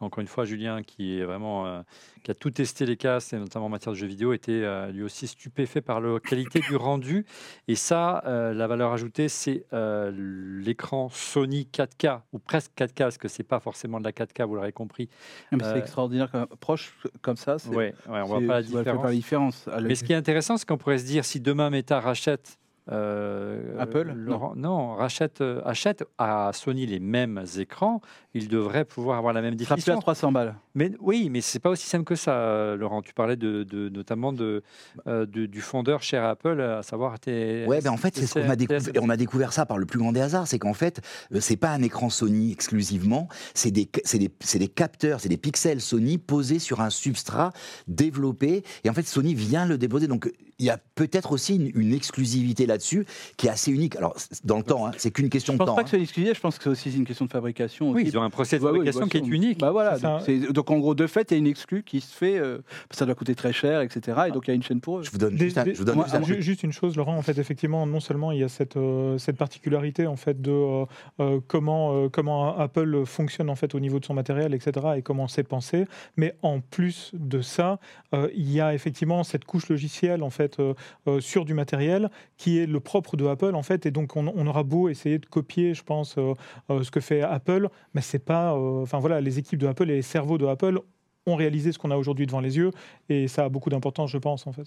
Encore 0.01 0.21
une 0.23 0.27
fois, 0.29 0.45
Julien, 0.47 0.83
qui 0.83 1.19
est 1.19 1.25
vraiment 1.25 1.67
euh, 1.67 1.83
qui 2.23 2.31
a 2.31 2.35
tout 2.35 2.51
testé 2.51 2.87
les 2.87 2.97
casques, 2.97 3.35
et 3.35 3.39
notamment 3.39 3.67
en 3.67 3.69
matière 3.69 3.93
de 3.93 3.99
jeux 3.99 4.07
vidéo, 4.07 4.33
était 4.33 4.53
euh, 4.53 4.91
lui 4.91 5.03
aussi 5.03 5.27
stupéfait 5.27 5.83
par 5.83 6.01
la 6.01 6.19
qualité 6.21 6.61
du 6.61 6.75
rendu. 6.77 7.27
Et 7.69 7.75
ça, 7.75 8.23
euh, 8.27 8.55
la 8.55 8.67
valeur 8.67 8.93
ajoutée, 8.93 9.29
c'est 9.29 9.67
l'écran 10.13 11.09
Sony 11.11 11.69
4K, 11.73 12.21
ou 12.33 12.39
presque 12.39 12.73
4K, 12.77 12.95
parce 12.97 13.19
que 13.19 13.29
c'est 13.29 13.43
pas 13.43 13.61
forcément 13.61 13.99
de 13.99 14.05
la 14.05 14.13
4K, 14.13 14.45
vous 14.47 14.55
l'aurez 14.55 14.73
compris. 14.73 15.09
C'est 15.53 15.79
extraordinaire, 15.79 16.31
quand 16.31 16.47
proche 16.61 16.95
comme 17.23 17.37
ça. 17.37 17.59
c'est- 17.59 17.69
Ouais, 18.09 18.23
on 18.23 18.25
voit 18.25 18.41
pas 18.41 18.47
la 18.47 18.53
pas 18.53 18.63
différence. 18.63 19.03
la. 19.67 19.81
Mais 19.89 19.95
ce 19.95 20.05
qui 20.05 20.13
est 20.13 20.17
intéressant, 20.17 20.57
c'est 20.57 20.67
qu'on 20.67 20.79
pourrait 20.79 20.99
se 20.99 21.05
dire 21.07 21.25
si 21.25 21.41
demain 21.41 21.71
Meta 21.71 22.01
rachète. 22.01 22.59
Euh, 22.91 23.77
Apple 23.79 24.13
Laurent- 24.17 24.55
non. 24.57 24.95
rachète, 24.95 25.43
achète 25.65 26.05
à 26.19 26.51
Sony 26.53 26.87
les 26.87 27.01
mêmes 27.01 27.45
écrans, 27.59 28.01
il 28.35 28.49
devrait 28.49 28.85
pouvoir 28.85 29.19
avoir 29.19 29.33
la 29.33 29.43
même 29.43 29.55
sera 29.59 29.75
plus 29.75 29.83
à 29.83 29.93
définition. 29.95 30.01
300 30.01 30.33
balles. 30.33 30.55
Mais 30.75 30.93
oui, 31.01 31.29
mais 31.31 31.41
c'est 31.41 31.59
pas 31.59 31.71
aussi 31.71 31.87
simple 31.87 32.05
que 32.05 32.15
ça, 32.15 32.33
euh, 32.33 32.77
Laurent. 32.77 33.03
Tu 33.03 33.13
parlais 33.13 33.37
de, 33.37 33.65
de- 33.65 33.89
notamment 33.89 34.33
de, 34.33 34.63
euh, 35.07 35.27
de- 35.27 35.47
du 35.47 35.61
fondeur 35.61 36.03
chez 36.03 36.17
Apple, 36.17 36.61
à 36.61 36.83
savoir 36.83 37.19
tes. 37.19 37.65
Ouais, 37.67 37.81
ben 37.81 37.91
en 37.91 37.97
fait, 37.97 38.15
c'est 38.17 38.27
ce 38.27 38.35
qu'on 38.35 38.49
a 38.51 38.57
découvert. 38.57 38.81
On 39.03 39.09
a 39.09 39.17
découvert 39.17 39.53
ça 39.53 39.67
par 39.67 39.79
le 39.79 39.87
plus 39.87 39.99
grand 39.99 40.13
des 40.13 40.21
hasards, 40.21 40.47
c'est 40.47 40.59
qu'en 40.59 40.75
fait, 40.75 41.01
c'est 41.41 41.57
pas 41.57 41.71
un 41.71 41.83
écran 41.83 42.11
Sony 42.11 42.53
exclusivement, 42.53 43.29
c'est 43.55 43.71
des, 43.71 43.89
c'est 44.05 44.19
des, 44.19 44.31
c'est 44.41 44.59
des 44.59 44.69
capteurs, 44.69 45.21
c'est 45.21 45.29
des 45.29 45.37
pixels 45.37 45.81
Sony 45.81 46.19
posés 46.19 46.59
sur 46.59 46.81
un 46.81 46.91
substrat 46.91 47.53
développé. 47.89 48.63
Et 48.85 48.91
en 48.91 48.95
fait, 48.95 49.07
Sony 49.07 49.35
vient 49.35 49.67
le 49.67 49.77
déposer. 49.79 50.07
Donc, 50.07 50.31
il 50.61 50.67
y 50.67 50.71
a 50.71 50.79
peut-être 50.95 51.33
aussi 51.33 51.57
une, 51.57 51.73
une 51.75 51.93
exclusivité 51.93 52.67
là-dessus 52.67 53.07
qui 53.37 53.47
est 53.49 53.51
assez 53.51 53.73
unique. 53.73 53.97
Alors, 53.97 54.15
dans 54.45 54.59
le 54.59 54.63
temps, 54.63 54.87
hein, 54.87 54.93
c'est 54.99 55.11
qu'une 55.11 55.29
question 55.31 55.55
Je 55.55 55.59
de 55.59 55.59
pense 55.59 55.69
temps. 55.69 55.75
pas 55.75 55.81
hein. 55.81 55.85
que 55.85 55.91
c'est 55.91 55.97
une 55.97 56.03
exclusivité, 56.05 56.35
je 56.37 56.41
pense 56.41 56.59
que 56.59 56.63
c'est 56.65 56.71
aussi 56.89 56.97
une 56.97 57.05
question 57.07 57.25
de 57.25 57.31
fabrication. 57.31 57.91
Oui, 57.91 58.03
aussi. 58.03 58.11
ils 58.13 58.19
ont 58.19 58.23
un 58.23 58.31
procès 58.31 58.59
de 58.59 58.63
Ouais, 58.65 58.71
ouais, 58.71 58.77
fabrication 58.93 59.09
qui 59.09 59.17
est 59.17 59.27
unique. 59.27 59.59
Bah 59.59 59.71
voilà, 59.73 59.99
donc, 59.99 60.71
en 60.71 60.79
gros, 60.79 60.95
de 60.95 61.07
fait, 61.07 61.31
il 61.31 61.35
y 61.35 61.37
a 61.37 61.39
une 61.39 61.47
exclue 61.47 61.83
qui 61.83 62.01
se 62.01 62.15
fait, 62.15 62.39
euh, 62.39 62.59
ça 62.91 63.07
doit 63.07 63.15
coûter 63.15 63.35
très 63.35 63.53
cher, 63.53 63.81
etc. 63.81 64.19
Et 64.29 64.31
donc 64.33 64.47
il 64.47 64.51
y 64.51 64.53
a 64.53 64.55
une 64.55 64.63
chaîne 64.63 64.81
pour 64.81 64.99
eux. 64.99 65.03
Je 65.03 65.11
vous 65.11 65.19
donne 65.19 65.35
Des- 65.37 65.47
juste 65.47 65.59
un, 65.59 65.65
des- 65.65 65.73
je 65.75 65.79
vous 65.79 65.85
donne 65.85 65.97
moi, 65.97 66.05
juste 66.05 66.17
un 66.17 66.23
ju- 66.23 66.33
truc. 66.35 66.43
juste 66.45 66.63
une 66.63 66.73
chose, 66.73 66.97
Laurent. 66.97 67.17
En 67.17 67.23
fait, 67.23 67.39
effectivement, 67.39 67.87
non 67.87 68.01
seulement 68.01 68.31
il 68.33 68.39
y 68.41 68.45
a 68.45 68.49
cette, 68.49 68.77
euh, 68.77 69.17
cette 69.19 69.37
particularité 69.37 70.07
en 70.07 70.17
fait 70.17 70.41
de 70.43 70.51
euh, 70.51 70.85
euh, 71.21 71.41
comment 71.49 71.95
euh, 71.95 72.09
comment 72.11 72.59
Apple 72.59 73.05
fonctionne 73.07 73.49
en 73.51 73.57
fait 73.57 73.75
au 73.75 73.81
niveau 73.81 73.99
de 73.99 74.05
son 74.05 74.15
matériel, 74.15 74.53
etc. 74.55 74.87
Et 74.99 75.03
comment 75.03 75.27
c'est 75.29 75.43
pensé, 75.45 75.87
mais 76.17 76.35
en 76.43 76.61
plus 76.61 77.11
de 77.15 77.41
ça, 77.41 77.79
euh, 78.15 78.29
il 78.35 78.51
y 78.53 78.61
a 78.61 78.75
effectivement 78.75 79.25
cette 79.25 79.45
couche 79.45 79.69
logicielle 79.69 80.23
en 80.23 80.31
fait 80.31 80.50
euh, 80.59 80.75
euh, 81.07 81.21
sur 81.21 81.45
du 81.45 81.55
matériel 81.55 82.11
qui 82.37 82.59
est 82.59 82.67
le 82.67 82.81
propre 82.81 83.17
de 83.17 83.27
Apple 83.27 83.55
en 83.55 83.63
fait. 83.63 83.87
Et 83.87 83.91
donc 83.93 84.17
on, 84.17 84.27
on 84.35 84.47
aura 84.47 84.63
beau 84.65 84.89
essayer 84.89 85.19
de 85.19 85.27
copier, 85.27 85.75
je 85.75 85.85
pense, 85.85 86.17
euh, 86.19 86.35
euh, 86.71 86.83
ce 86.83 86.91
que 86.91 87.01
fait 87.01 87.23
Apple, 87.23 87.69
mais 87.95 88.01
c'est 88.01 88.19
pas. 88.25 88.55
euh, 88.55 88.83
Enfin 88.83 88.99
voilà, 88.99 89.21
les 89.21 89.39
équipes 89.39 89.61
de 89.61 89.67
Apple 89.69 89.91
et 89.91 89.95
les 89.97 90.03
cerveaux 90.03 90.39
de 90.39 90.47
Apple 90.47 90.81
ont 91.27 91.37
réalisé 91.37 91.71
ce 91.71 91.79
qu'on 91.79 91.91
a 91.91 91.97
aujourd'hui 91.97 92.27
devant 92.27 92.41
les 92.41 92.57
yeux 92.57 92.71
et 93.09 93.29
ça 93.29 93.45
a 93.45 93.49
beaucoup 93.49 93.71
d'importance, 93.71 94.11
je 94.11 94.19
pense 94.19 94.47
en 94.47 94.53
fait. 94.53 94.67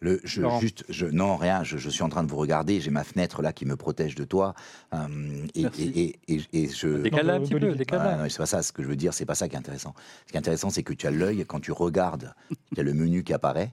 Le, 0.00 0.20
je, 0.24 0.42
Laurent. 0.42 0.60
juste, 0.60 0.84
je, 0.90 1.06
non, 1.06 1.36
rien, 1.36 1.64
je, 1.64 1.78
je 1.78 1.88
suis 1.88 2.02
en 2.02 2.10
train 2.10 2.22
de 2.22 2.28
vous 2.30 2.36
regarder, 2.36 2.80
j'ai 2.82 2.90
ma 2.90 3.02
fenêtre 3.02 3.40
là 3.40 3.54
qui 3.54 3.64
me 3.64 3.76
protège 3.76 4.14
de 4.14 4.24
toi. 4.24 4.54
euh, 4.92 5.46
et, 5.54 5.62
et, 5.62 6.00
et, 6.00 6.16
et, 6.28 6.40
et 6.52 6.68
je. 6.68 7.00
Décale-la 7.00 7.36
un 7.36 7.40
petit 7.40 7.54
peu. 7.54 7.74
Ah, 7.92 8.28
c'est 8.28 8.36
pas 8.36 8.44
ça, 8.44 8.62
ce 8.62 8.72
que 8.72 8.82
je 8.82 8.88
veux 8.88 8.94
dire, 8.96 9.14
c'est 9.14 9.24
pas 9.24 9.34
ça 9.34 9.48
qui 9.48 9.54
est 9.54 9.58
intéressant. 9.58 9.94
Ce 10.26 10.32
qui 10.32 10.36
est 10.36 10.38
intéressant, 10.38 10.68
c'est 10.68 10.82
que 10.82 10.92
tu 10.92 11.06
as 11.06 11.10
l'œil, 11.10 11.46
quand 11.46 11.60
tu 11.60 11.72
regardes, 11.72 12.34
il 12.72 12.76
y 12.76 12.80
a 12.80 12.84
le 12.84 12.92
menu 12.92 13.24
qui 13.24 13.32
apparaît, 13.32 13.72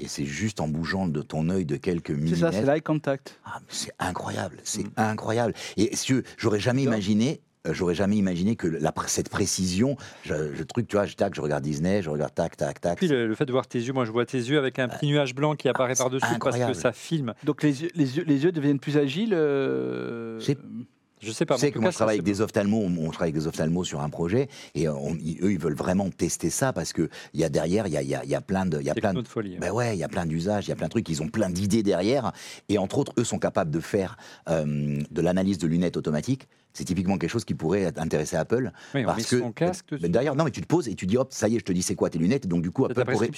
et 0.00 0.08
c'est 0.08 0.24
juste 0.24 0.60
en 0.60 0.68
bougeant 0.68 1.06
de 1.06 1.22
ton 1.22 1.48
œil 1.50 1.64
de 1.64 1.76
quelques 1.76 2.14
C'est 2.28 2.36
ça, 2.36 2.52
c'est 2.52 2.64
l'eye 2.64 2.80
contact. 2.82 3.38
Ah, 3.44 3.60
c'est 3.68 3.92
incroyable, 3.98 4.56
c'est 4.64 4.84
Mm. 4.84 4.90
incroyable. 4.96 5.54
Et 5.76 5.94
si 5.96 6.14
j'aurais 6.36 6.60
jamais 6.60 6.82
imaginé. 6.82 7.40
euh, 7.66 7.74
J'aurais 7.74 7.94
jamais 7.94 8.16
imaginé 8.16 8.56
que 8.56 8.66
la, 8.66 8.90
cette 9.06 9.28
précision, 9.28 9.98
je, 10.22 10.54
je 10.54 10.62
truc, 10.62 10.88
tu 10.88 10.96
vois, 10.96 11.04
je, 11.04 11.14
tac, 11.14 11.34
je 11.34 11.42
regarde 11.42 11.62
Disney, 11.62 12.00
je 12.00 12.08
regarde 12.08 12.34
tac, 12.34 12.56
tac, 12.56 12.80
tac. 12.80 12.96
Puis 12.96 13.06
le, 13.06 13.26
le 13.26 13.34
fait 13.34 13.44
de 13.44 13.52
voir 13.52 13.66
tes 13.66 13.78
yeux, 13.78 13.92
moi 13.92 14.06
je 14.06 14.12
vois 14.12 14.24
tes 14.24 14.38
yeux 14.38 14.56
avec 14.58 14.78
un 14.78 14.88
petit 14.88 15.06
nuage 15.08 15.34
blanc 15.34 15.54
qui 15.56 15.68
apparaît 15.68 15.94
c'est 15.94 16.02
par-dessus 16.02 16.26
parce 16.40 16.58
que 16.58 16.72
ça 16.72 16.92
filme. 16.92 17.34
Donc 17.44 17.62
les 17.62 17.82
yeux, 17.82 17.90
les 17.94 18.16
yeux, 18.16 18.24
les 18.26 18.44
yeux 18.44 18.52
deviennent 18.52 18.80
plus 18.80 18.96
agiles. 18.96 19.34
euh, 19.34 20.40
Je 21.20 21.32
sais 21.32 21.46
pas. 21.46 21.54
Tu 21.54 21.60
sais 21.60 21.70
que 21.70 21.78
moi, 21.78 21.90
je 21.90 21.96
travaille 21.96 22.16
avec 22.16 22.24
des 22.24 22.40
ophtalmos, 22.40 22.82
on, 22.86 23.06
on, 23.06 23.10
travaille 23.10 23.30
avec 23.30 23.42
des 23.42 23.46
ophtalmos 23.46 23.84
sur 23.84 24.00
un 24.00 24.08
projet, 24.08 24.48
et 24.74 24.88
on, 24.88 25.14
eux, 25.14 25.52
ils 25.52 25.58
veulent 25.58 25.74
vraiment 25.74 26.08
tester 26.10 26.50
ça 26.50 26.72
parce 26.72 26.92
que 26.92 27.08
il 27.34 27.40
y 27.40 27.44
a 27.44 27.48
derrière, 27.48 27.86
il 27.86 27.92
y 27.92 27.96
a, 27.96 28.02
y, 28.02 28.14
a, 28.14 28.24
y 28.24 28.34
a, 28.34 28.40
plein 28.40 28.66
de, 28.66 28.78
il 28.80 28.86
y 28.86 28.90
a 28.90 28.94
plein 28.94 29.14
de, 29.14 29.22
folie. 29.26 29.58
Ben 29.58 29.70
ouais, 29.70 29.96
il 29.96 29.98
y 30.00 30.04
a 30.04 30.08
plein 30.08 30.26
d'usages, 30.26 30.66
il 30.66 30.70
y 30.70 30.72
a 30.72 30.76
plein 30.76 30.86
de 30.86 30.90
trucs, 30.90 31.08
ils 31.08 31.22
ont 31.22 31.28
plein 31.28 31.50
d'idées 31.50 31.82
derrière, 31.82 32.32
et 32.68 32.78
entre 32.78 32.98
autres, 32.98 33.12
eux 33.18 33.24
sont 33.24 33.38
capables 33.38 33.70
de 33.70 33.80
faire 33.80 34.16
euh, 34.48 34.98
de 35.10 35.20
l'analyse 35.20 35.58
de 35.58 35.66
lunettes 35.66 35.96
automatiques. 35.96 36.48
C'est 36.72 36.84
typiquement 36.84 37.18
quelque 37.18 37.30
chose 37.30 37.44
qui 37.44 37.54
pourrait 37.54 37.92
intéresser 37.98 38.36
Apple. 38.36 38.70
Oui, 38.94 39.04
parce 39.04 39.26
que 39.26 39.40
son 39.40 39.52
casque. 39.52 39.94
ben, 40.00 40.10
d'ailleurs, 40.10 40.36
non, 40.36 40.44
mais 40.44 40.50
tu 40.50 40.60
te 40.60 40.66
poses 40.66 40.88
et 40.88 40.94
tu 40.94 41.06
dis 41.06 41.16
hop, 41.16 41.32
ça 41.32 41.48
y 41.48 41.56
est, 41.56 41.58
je 41.58 41.64
te 41.64 41.72
dis 41.72 41.82
c'est 41.82 41.96
quoi 41.96 42.10
tes 42.10 42.18
lunettes, 42.18 42.44
et 42.44 42.48
donc 42.48 42.62
du 42.62 42.70
coup, 42.70 42.84
Apple 42.84 43.04
pourrait 43.04 43.30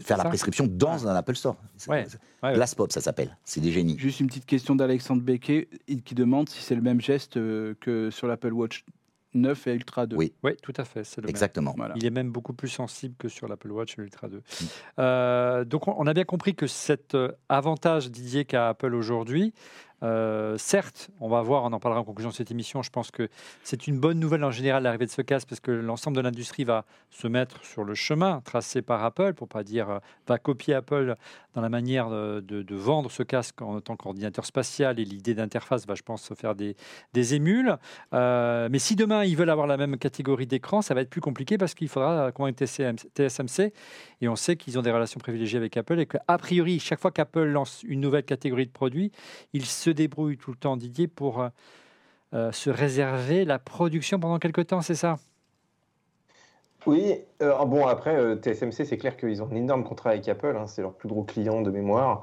faire 0.00 0.16
la 0.18 0.24
prescription 0.24 0.66
dans 0.66 0.98
ouais. 0.98 1.10
un 1.10 1.14
Apple 1.14 1.34
Store. 1.34 1.56
Ouais. 1.88 2.06
Ouais, 2.42 2.54
Glass 2.54 2.74
Pop, 2.74 2.92
ça 2.92 3.00
s'appelle. 3.00 3.36
C'est 3.44 3.60
des 3.60 3.72
génies. 3.72 3.98
Juste 3.98 4.20
une 4.20 4.26
petite 4.26 4.46
question 4.46 4.74
d'Alexandre 4.74 5.22
Becquet 5.22 5.68
qui 6.04 6.14
demande 6.14 6.48
si 6.48 6.62
c'est 6.62 6.74
le 6.74 6.82
même 6.82 7.00
geste 7.00 7.36
euh, 7.36 7.74
que 7.80 8.10
sur 8.10 8.26
l'Apple 8.26 8.52
Watch 8.52 8.84
9 9.36 9.66
et 9.66 9.72
Ultra 9.74 10.06
2. 10.06 10.16
Oui, 10.16 10.32
oui 10.42 10.52
tout 10.62 10.72
à 10.76 10.84
fait. 10.84 11.02
Le 11.18 11.28
Exactement. 11.28 11.74
Voilà. 11.76 11.94
Il 11.96 12.04
est 12.04 12.10
même 12.10 12.30
beaucoup 12.30 12.52
plus 12.52 12.68
sensible 12.68 13.14
que 13.18 13.28
sur 13.28 13.48
l'Apple 13.48 13.70
Watch 13.70 13.98
et 13.98 14.02
l'Ultra 14.02 14.28
2. 14.28 14.38
Mm. 14.38 14.42
Euh, 14.98 15.64
donc, 15.64 15.86
on 15.86 16.06
a 16.06 16.14
bien 16.14 16.24
compris 16.24 16.54
que 16.54 16.66
cet 16.66 17.14
euh, 17.14 17.32
avantage, 17.48 18.10
Didier, 18.10 18.44
qu'a 18.44 18.70
Apple 18.70 18.94
aujourd'hui, 18.94 19.52
euh, 20.02 20.58
certes, 20.58 21.10
on 21.20 21.28
va 21.28 21.40
voir, 21.42 21.64
on 21.64 21.72
en 21.72 21.80
parlera 21.80 22.00
en 22.00 22.04
conclusion 22.04 22.30
de 22.30 22.34
cette 22.34 22.50
émission. 22.50 22.82
Je 22.82 22.90
pense 22.90 23.10
que 23.10 23.28
c'est 23.62 23.86
une 23.86 23.98
bonne 23.98 24.18
nouvelle 24.18 24.44
en 24.44 24.50
général 24.50 24.82
l'arrivée 24.82 25.06
de 25.06 25.10
ce 25.10 25.22
casque 25.22 25.48
parce 25.48 25.60
que 25.60 25.70
l'ensemble 25.70 26.16
de 26.16 26.22
l'industrie 26.22 26.64
va 26.64 26.84
se 27.10 27.26
mettre 27.28 27.64
sur 27.64 27.84
le 27.84 27.94
chemin 27.94 28.40
tracé 28.44 28.82
par 28.82 29.04
Apple, 29.04 29.32
pour 29.34 29.48
pas 29.48 29.62
dire 29.62 29.90
euh, 29.90 29.98
va 30.26 30.38
copier 30.38 30.74
Apple 30.74 31.14
dans 31.54 31.62
la 31.62 31.68
manière 31.70 32.10
de, 32.10 32.64
vendre 32.74 33.10
ce 33.10 33.22
casque 33.22 33.62
en 33.62 33.80
tant 33.80 33.96
qu'ordinateur 33.96 34.44
spatial 34.44 35.00
et 35.00 35.04
l'idée 35.04 35.34
d'interface 35.34 35.86
va, 35.86 35.94
je 35.94 36.02
pense, 36.02 36.32
faire 36.34 36.54
des, 36.54 36.76
des 37.14 37.34
émules. 37.34 37.76
Euh, 38.12 38.68
mais 38.70 38.78
si 38.78 38.94
demain 38.94 39.24
ils 39.24 39.36
veulent 39.36 39.48
avoir 39.48 39.66
la 39.66 39.78
même 39.78 39.96
catégorie 39.96 40.46
d'écran, 40.46 40.82
ça 40.82 40.92
va 40.92 41.00
être 41.00 41.08
plus 41.08 41.22
compliqué 41.22 41.56
parce 41.56 41.74
qu'il 41.74 41.88
faudra 41.88 42.30
convaincre 42.32 42.62
TSMC 42.62 43.72
et 44.20 44.28
on 44.28 44.36
sait 44.36 44.56
qu'ils 44.56 44.78
ont 44.78 44.82
des 44.82 44.90
relations 44.90 45.18
privilégiées 45.18 45.58
avec 45.58 45.76
Apple 45.78 45.98
et 45.98 46.06
qu'a 46.06 46.38
priori, 46.38 46.78
chaque 46.78 47.00
fois 47.00 47.10
qu'Apple 47.10 47.44
lance 47.44 47.82
une 47.84 48.00
nouvelle 48.00 48.24
catégorie 48.24 48.66
de 48.66 48.72
produits, 48.72 49.10
ils 49.54 49.64
se 49.64 49.85
débrouille 49.90 50.36
tout 50.36 50.50
le 50.50 50.56
temps, 50.56 50.76
Didier, 50.76 51.08
pour 51.08 51.40
euh, 51.40 51.48
euh, 52.34 52.52
se 52.52 52.70
réserver 52.70 53.44
la 53.44 53.58
production 53.58 54.18
pendant 54.18 54.38
quelques 54.38 54.66
temps, 54.66 54.80
c'est 54.80 54.94
ça? 54.94 55.16
Oui, 56.86 57.14
euh, 57.42 57.64
bon 57.64 57.86
après, 57.86 58.36
TSMC, 58.36 58.84
c'est 58.84 58.96
clair 58.96 59.16
qu'ils 59.16 59.42
ont 59.42 59.48
un 59.50 59.56
énorme 59.56 59.82
contrat 59.82 60.10
avec 60.10 60.28
Apple, 60.28 60.56
hein, 60.56 60.66
c'est 60.66 60.82
leur 60.82 60.94
plus 60.94 61.08
gros 61.08 61.24
client 61.24 61.62
de 61.62 61.70
mémoire. 61.70 62.22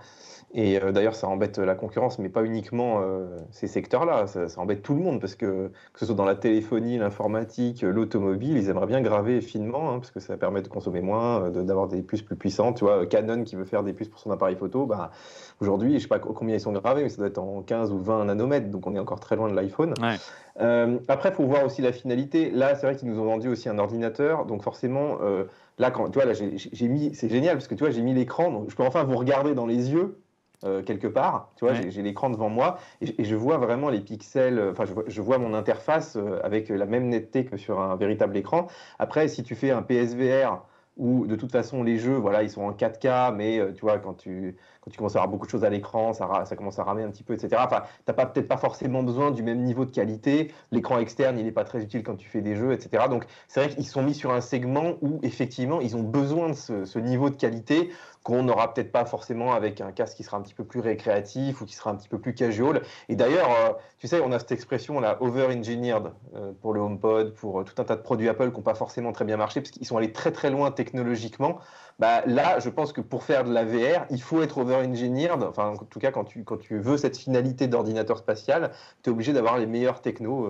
Et 0.56 0.80
euh, 0.80 0.92
d'ailleurs, 0.92 1.16
ça 1.16 1.28
embête 1.28 1.58
la 1.58 1.74
concurrence, 1.74 2.20
mais 2.20 2.30
pas 2.30 2.44
uniquement 2.44 3.02
euh, 3.02 3.26
ces 3.52 3.68
secteurs-là. 3.68 4.28
Ça, 4.28 4.48
ça, 4.48 4.62
embête 4.62 4.84
tout 4.84 4.94
le 4.94 5.02
monde 5.02 5.20
parce 5.20 5.36
que 5.36 5.72
que 5.94 6.00
ce 6.00 6.06
soit 6.06 6.16
dans 6.16 6.26
la 6.26 6.36
téléphonie, 6.36 7.00
l'informatique, 7.00 7.82
l'automobile, 7.82 8.58
ils 8.58 8.70
aimeraient 8.70 8.88
bien 8.88 9.02
graver 9.02 9.42
finement 9.42 9.90
hein, 9.90 10.00
parce 10.00 10.12
que 10.12 10.20
ça 10.20 10.38
permet 10.38 10.62
de 10.62 10.68
consommer 10.68 11.02
moins, 11.02 11.50
d'avoir 11.50 11.88
des 11.88 12.04
puces 12.04 12.22
plus 12.22 12.36
puissantes. 12.36 12.78
Tu 12.78 12.86
vois, 12.86 13.06
Canon 13.08 13.44
qui 13.44 13.56
veut 13.56 13.66
faire 13.66 13.84
des 13.84 13.94
puces 13.94 14.10
pour 14.10 14.20
son 14.20 14.30
appareil 14.30 14.56
photo, 14.56 14.86
bah, 14.86 15.12
aujourd'hui, 15.60 15.96
je 15.96 16.04
sais 16.04 16.08
pas 16.08 16.20
combien 16.20 16.56
ils 16.56 16.62
sont 16.62 16.72
gravés, 16.72 17.04
mais 17.04 17.10
ça 17.10 17.18
doit 17.18 17.28
être 17.28 17.40
en 17.40 17.64
15 17.64 17.92
ou 17.92 17.98
20 17.98 18.26
nanomètres, 18.26 18.70
donc 18.70 18.86
on 18.86 18.96
est 18.96 19.00
encore 19.00 19.20
très 19.20 19.36
loin 19.36 19.50
de 19.50 19.56
l'iPhone. 19.56 19.94
Ouais. 20.02 20.18
Euh, 20.62 21.00
après, 21.08 21.30
il 21.30 21.36
faut 21.36 21.46
voir 21.46 21.66
aussi 21.66 21.82
la 21.82 21.92
finalité. 21.92 22.52
Là, 22.52 22.76
c'est 22.76 22.86
vrai 22.86 22.96
qu'ils 22.96 23.10
nous 23.10 23.20
ont 23.20 23.26
vendu 23.26 23.50
aussi 23.50 23.70
un 23.70 23.80
ordinateur, 23.80 24.46
donc 24.46 24.62
forcément, 24.62 25.18
euh, 25.24 25.46
là, 25.80 25.90
quand, 25.90 26.10
tu 26.10 26.20
vois, 26.20 26.26
là, 26.26 26.34
j'ai 26.34 26.88
mis, 26.88 27.16
c'est 27.16 27.30
génial 27.30 27.56
parce 27.56 27.68
que 27.68 27.76
tu 27.76 27.84
vois, 27.84 27.92
j'ai 27.92 28.02
mis 28.02 28.14
l'écran, 28.14 28.52
donc 28.52 28.70
je 28.70 28.76
peux 28.76 28.84
enfin 28.84 29.04
vous 29.04 29.18
regarder 29.18 29.56
dans 29.56 29.66
les 29.66 29.92
yeux 29.92 30.20
euh, 30.64 30.82
quelque 30.84 31.08
part. 31.08 31.50
Tu 31.56 31.66
vois, 31.66 31.74
ouais. 31.74 31.90
j'ai 31.90 32.02
l'écran 32.02 32.30
devant 32.30 32.50
moi 32.50 32.78
et, 33.02 33.22
et, 33.22 33.26
je 33.26 33.36
vois 33.36 33.58
vraiment 33.58 33.90
les 33.90 34.02
pixels. 34.02 34.62
Enfin, 34.72 34.86
je 34.86 34.94
vois, 34.94 35.04
je 35.08 35.22
vois 35.22 35.38
mon 35.38 35.54
interface 35.54 36.16
euh, 36.16 36.40
avec 36.44 36.70
la 36.70 36.86
même 36.86 37.10
netteté 37.10 37.46
que 37.46 37.58
sur 37.58 37.80
un 37.82 37.96
véritable 37.96 38.38
écran. 38.38 38.68
Après, 39.00 39.28
si 39.28 39.44
tu 39.44 39.56
fais 39.56 39.72
un 39.72 39.82
PSVR 39.82 40.62
où 40.98 41.26
de 41.26 41.36
toute 41.36 41.52
façon 41.52 41.84
les 41.84 41.98
jeux, 41.98 42.16
voilà, 42.16 42.44
ils 42.44 42.50
sont 42.50 42.62
en 42.62 42.72
4K, 42.72 43.34
mais 43.36 43.60
euh, 43.60 43.72
tu 43.74 43.82
vois, 43.82 43.98
quand 43.98 44.14
tu, 44.14 44.56
quand 44.82 44.92
tu 44.92 44.98
commences 44.98 45.16
à 45.16 45.20
avoir 45.20 45.30
beaucoup 45.30 45.46
de 45.46 45.52
choses 45.52 45.64
à 45.64 45.70
l'écran, 45.70 46.14
ça, 46.14 46.46
ça 46.46 46.56
commence 46.56 46.78
à 46.78 46.84
ramer 46.84 47.04
un 47.04 47.10
petit 47.10 47.24
peu, 47.24 47.34
etc. 47.34 47.62
Enfin, 47.66 47.84
t'as 48.06 48.14
pas 48.14 48.26
peut-être 48.26 48.48
pas 48.48 48.58
forcément 48.58 49.02
besoin 49.02 49.32
du 49.32 49.42
même 49.42 49.64
niveau 49.64 49.86
de 49.86 49.92
qualité. 49.92 50.52
L'écran 50.72 51.00
externe, 51.00 51.40
il 51.40 51.46
n'est 51.46 51.52
pas 51.52 51.64
très 51.64 51.82
utile 51.82 52.04
quand 52.04 52.16
tu 52.16 52.30
fais 52.30 52.42
des 52.42 52.56
jeux, 52.56 52.74
etc. 52.74 53.06
Donc, 53.10 53.26
c'est 53.48 53.64
vrai 53.64 53.74
qu'ils 53.74 53.88
sont 53.88 54.04
mis 54.04 54.14
sur 54.14 54.32
un 54.32 54.42
segment 54.42 54.94
où 55.02 55.20
effectivement, 55.24 55.82
ils 55.82 55.96
ont 55.96 56.04
besoin 56.04 56.50
de 56.50 56.54
ce, 56.54 56.86
ce 56.86 57.00
niveau 57.00 57.30
de 57.30 57.36
qualité 57.36 57.90
qu'on 58.24 58.44
n'aura 58.44 58.74
peut-être 58.74 58.92
pas 58.92 59.06
forcément 59.06 59.54
avec 59.54 59.82
un 59.82 59.92
casque 59.92 60.16
qui 60.16 60.24
sera 60.24 60.38
un 60.38 60.42
petit 60.42 60.54
peu 60.54 60.64
plus 60.64 60.80
récréatif 60.80 61.62
ou 61.62 61.66
qui 61.66 61.76
sera 61.76 61.92
un 61.92 61.96
petit 61.96 62.08
peu 62.08 62.18
plus 62.18 62.34
casual. 62.34 62.82
Et 63.10 63.16
d'ailleurs, 63.16 63.52
euh, 63.52 63.74
tu 64.00 64.08
sais, 64.08 64.22
on 64.22 64.32
a 64.32 64.40
cette 64.40 64.54
expression 64.54 65.02
là, 65.02 65.18
over-engineered 65.22 66.14
euh, 66.36 66.54
pour 66.62 66.74
le 66.74 66.80
HomePod, 66.80 67.34
pour 67.34 67.60
euh, 67.60 67.64
tout 67.64 67.80
un 67.82 67.86
tas 67.86 67.98
de 67.98 68.02
produits 68.02 68.30
Apple 68.30 68.52
qui 68.52 68.58
n'ont 68.58 68.64
pas 68.64 68.76
forcément 68.76 69.12
très 69.12 69.26
bien 69.26 69.36
marché 69.36 69.60
parce 69.60 69.72
qu'ils 69.72 69.86
sont 69.86 69.98
allés 69.98 70.14
très 70.14 70.32
très 70.32 70.50
loin 70.50 70.72
technologiquement. 70.72 71.60
Bah, 72.00 72.24
là, 72.26 72.60
je 72.60 72.70
pense 72.70 72.94
que 72.94 73.02
pour 73.02 73.24
faire 73.24 73.44
de 73.44 73.54
la 73.54 73.66
VR, 73.66 74.06
il 74.10 74.22
faut 74.22 74.42
être 74.42 74.58
over-engineered. 74.58 75.44
Enfin, 75.44 75.74
en 75.74 75.86
tout 75.86 76.00
cas, 76.00 76.12
quand 76.12 76.24
tu, 76.24 76.46
quand 76.46 76.58
tu 76.58 76.80
veux 76.80 76.96
cette 76.96 77.18
finalité 77.18 77.68
d'ordinateur 77.68 78.18
spatial, 78.18 78.72
tu 79.04 79.10
es 79.10 79.14
obligé 79.14 79.34
d'avoir 79.34 79.58
les 79.58 79.68
meilleurs 79.68 80.02
technos 80.02 80.50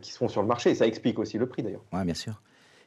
qui 0.00 0.12
seront 0.12 0.28
sur 0.28 0.42
le 0.42 0.46
marché. 0.46 0.70
Et 0.70 0.74
ça 0.76 0.86
explique 0.86 1.18
aussi 1.18 1.38
le 1.38 1.48
prix 1.48 1.62
d'ailleurs. 1.62 1.82
Oui, 1.92 2.04
bien 2.04 2.14
sûr. 2.14 2.40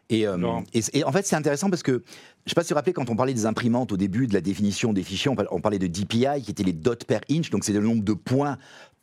Et, 0.10 0.26
euh, 0.26 0.38
et, 0.74 0.82
et, 0.94 1.04
en 1.04 1.12
fait, 1.12 1.26
c'est 1.26 1.36
intéressant 1.36 1.70
parce 1.70 1.84
que, 1.84 1.92
je 1.92 1.98
ne 1.98 2.50
sais 2.50 2.56
pas 2.56 2.64
si 2.64 2.70
vous 2.70 2.76
vous 2.76 2.78
rappelez, 2.78 2.94
quand 2.94 3.10
on 3.10 3.16
parlait 3.18 3.34
des 3.34 3.46
imprimantes 3.46 3.92
au 3.92 3.98
début, 3.98 4.28
de 4.28 4.34
la 4.34 4.40
définition 4.40 4.94
des 4.94 5.04
fichiers, 5.04 5.30
on 5.52 5.60
parlait 5.60 5.80
de 5.80 5.88
DPI, 5.88 6.44
qui 6.44 6.52
étaient 6.52 6.64
les 6.64 6.74
dots 6.74 6.96
per 7.06 7.20
inch, 7.30 7.50
donc 7.50 7.66
c'est 7.66 7.74
le 7.74 7.82
nombre 7.82 8.04
de 8.04 8.14
points 8.14 8.58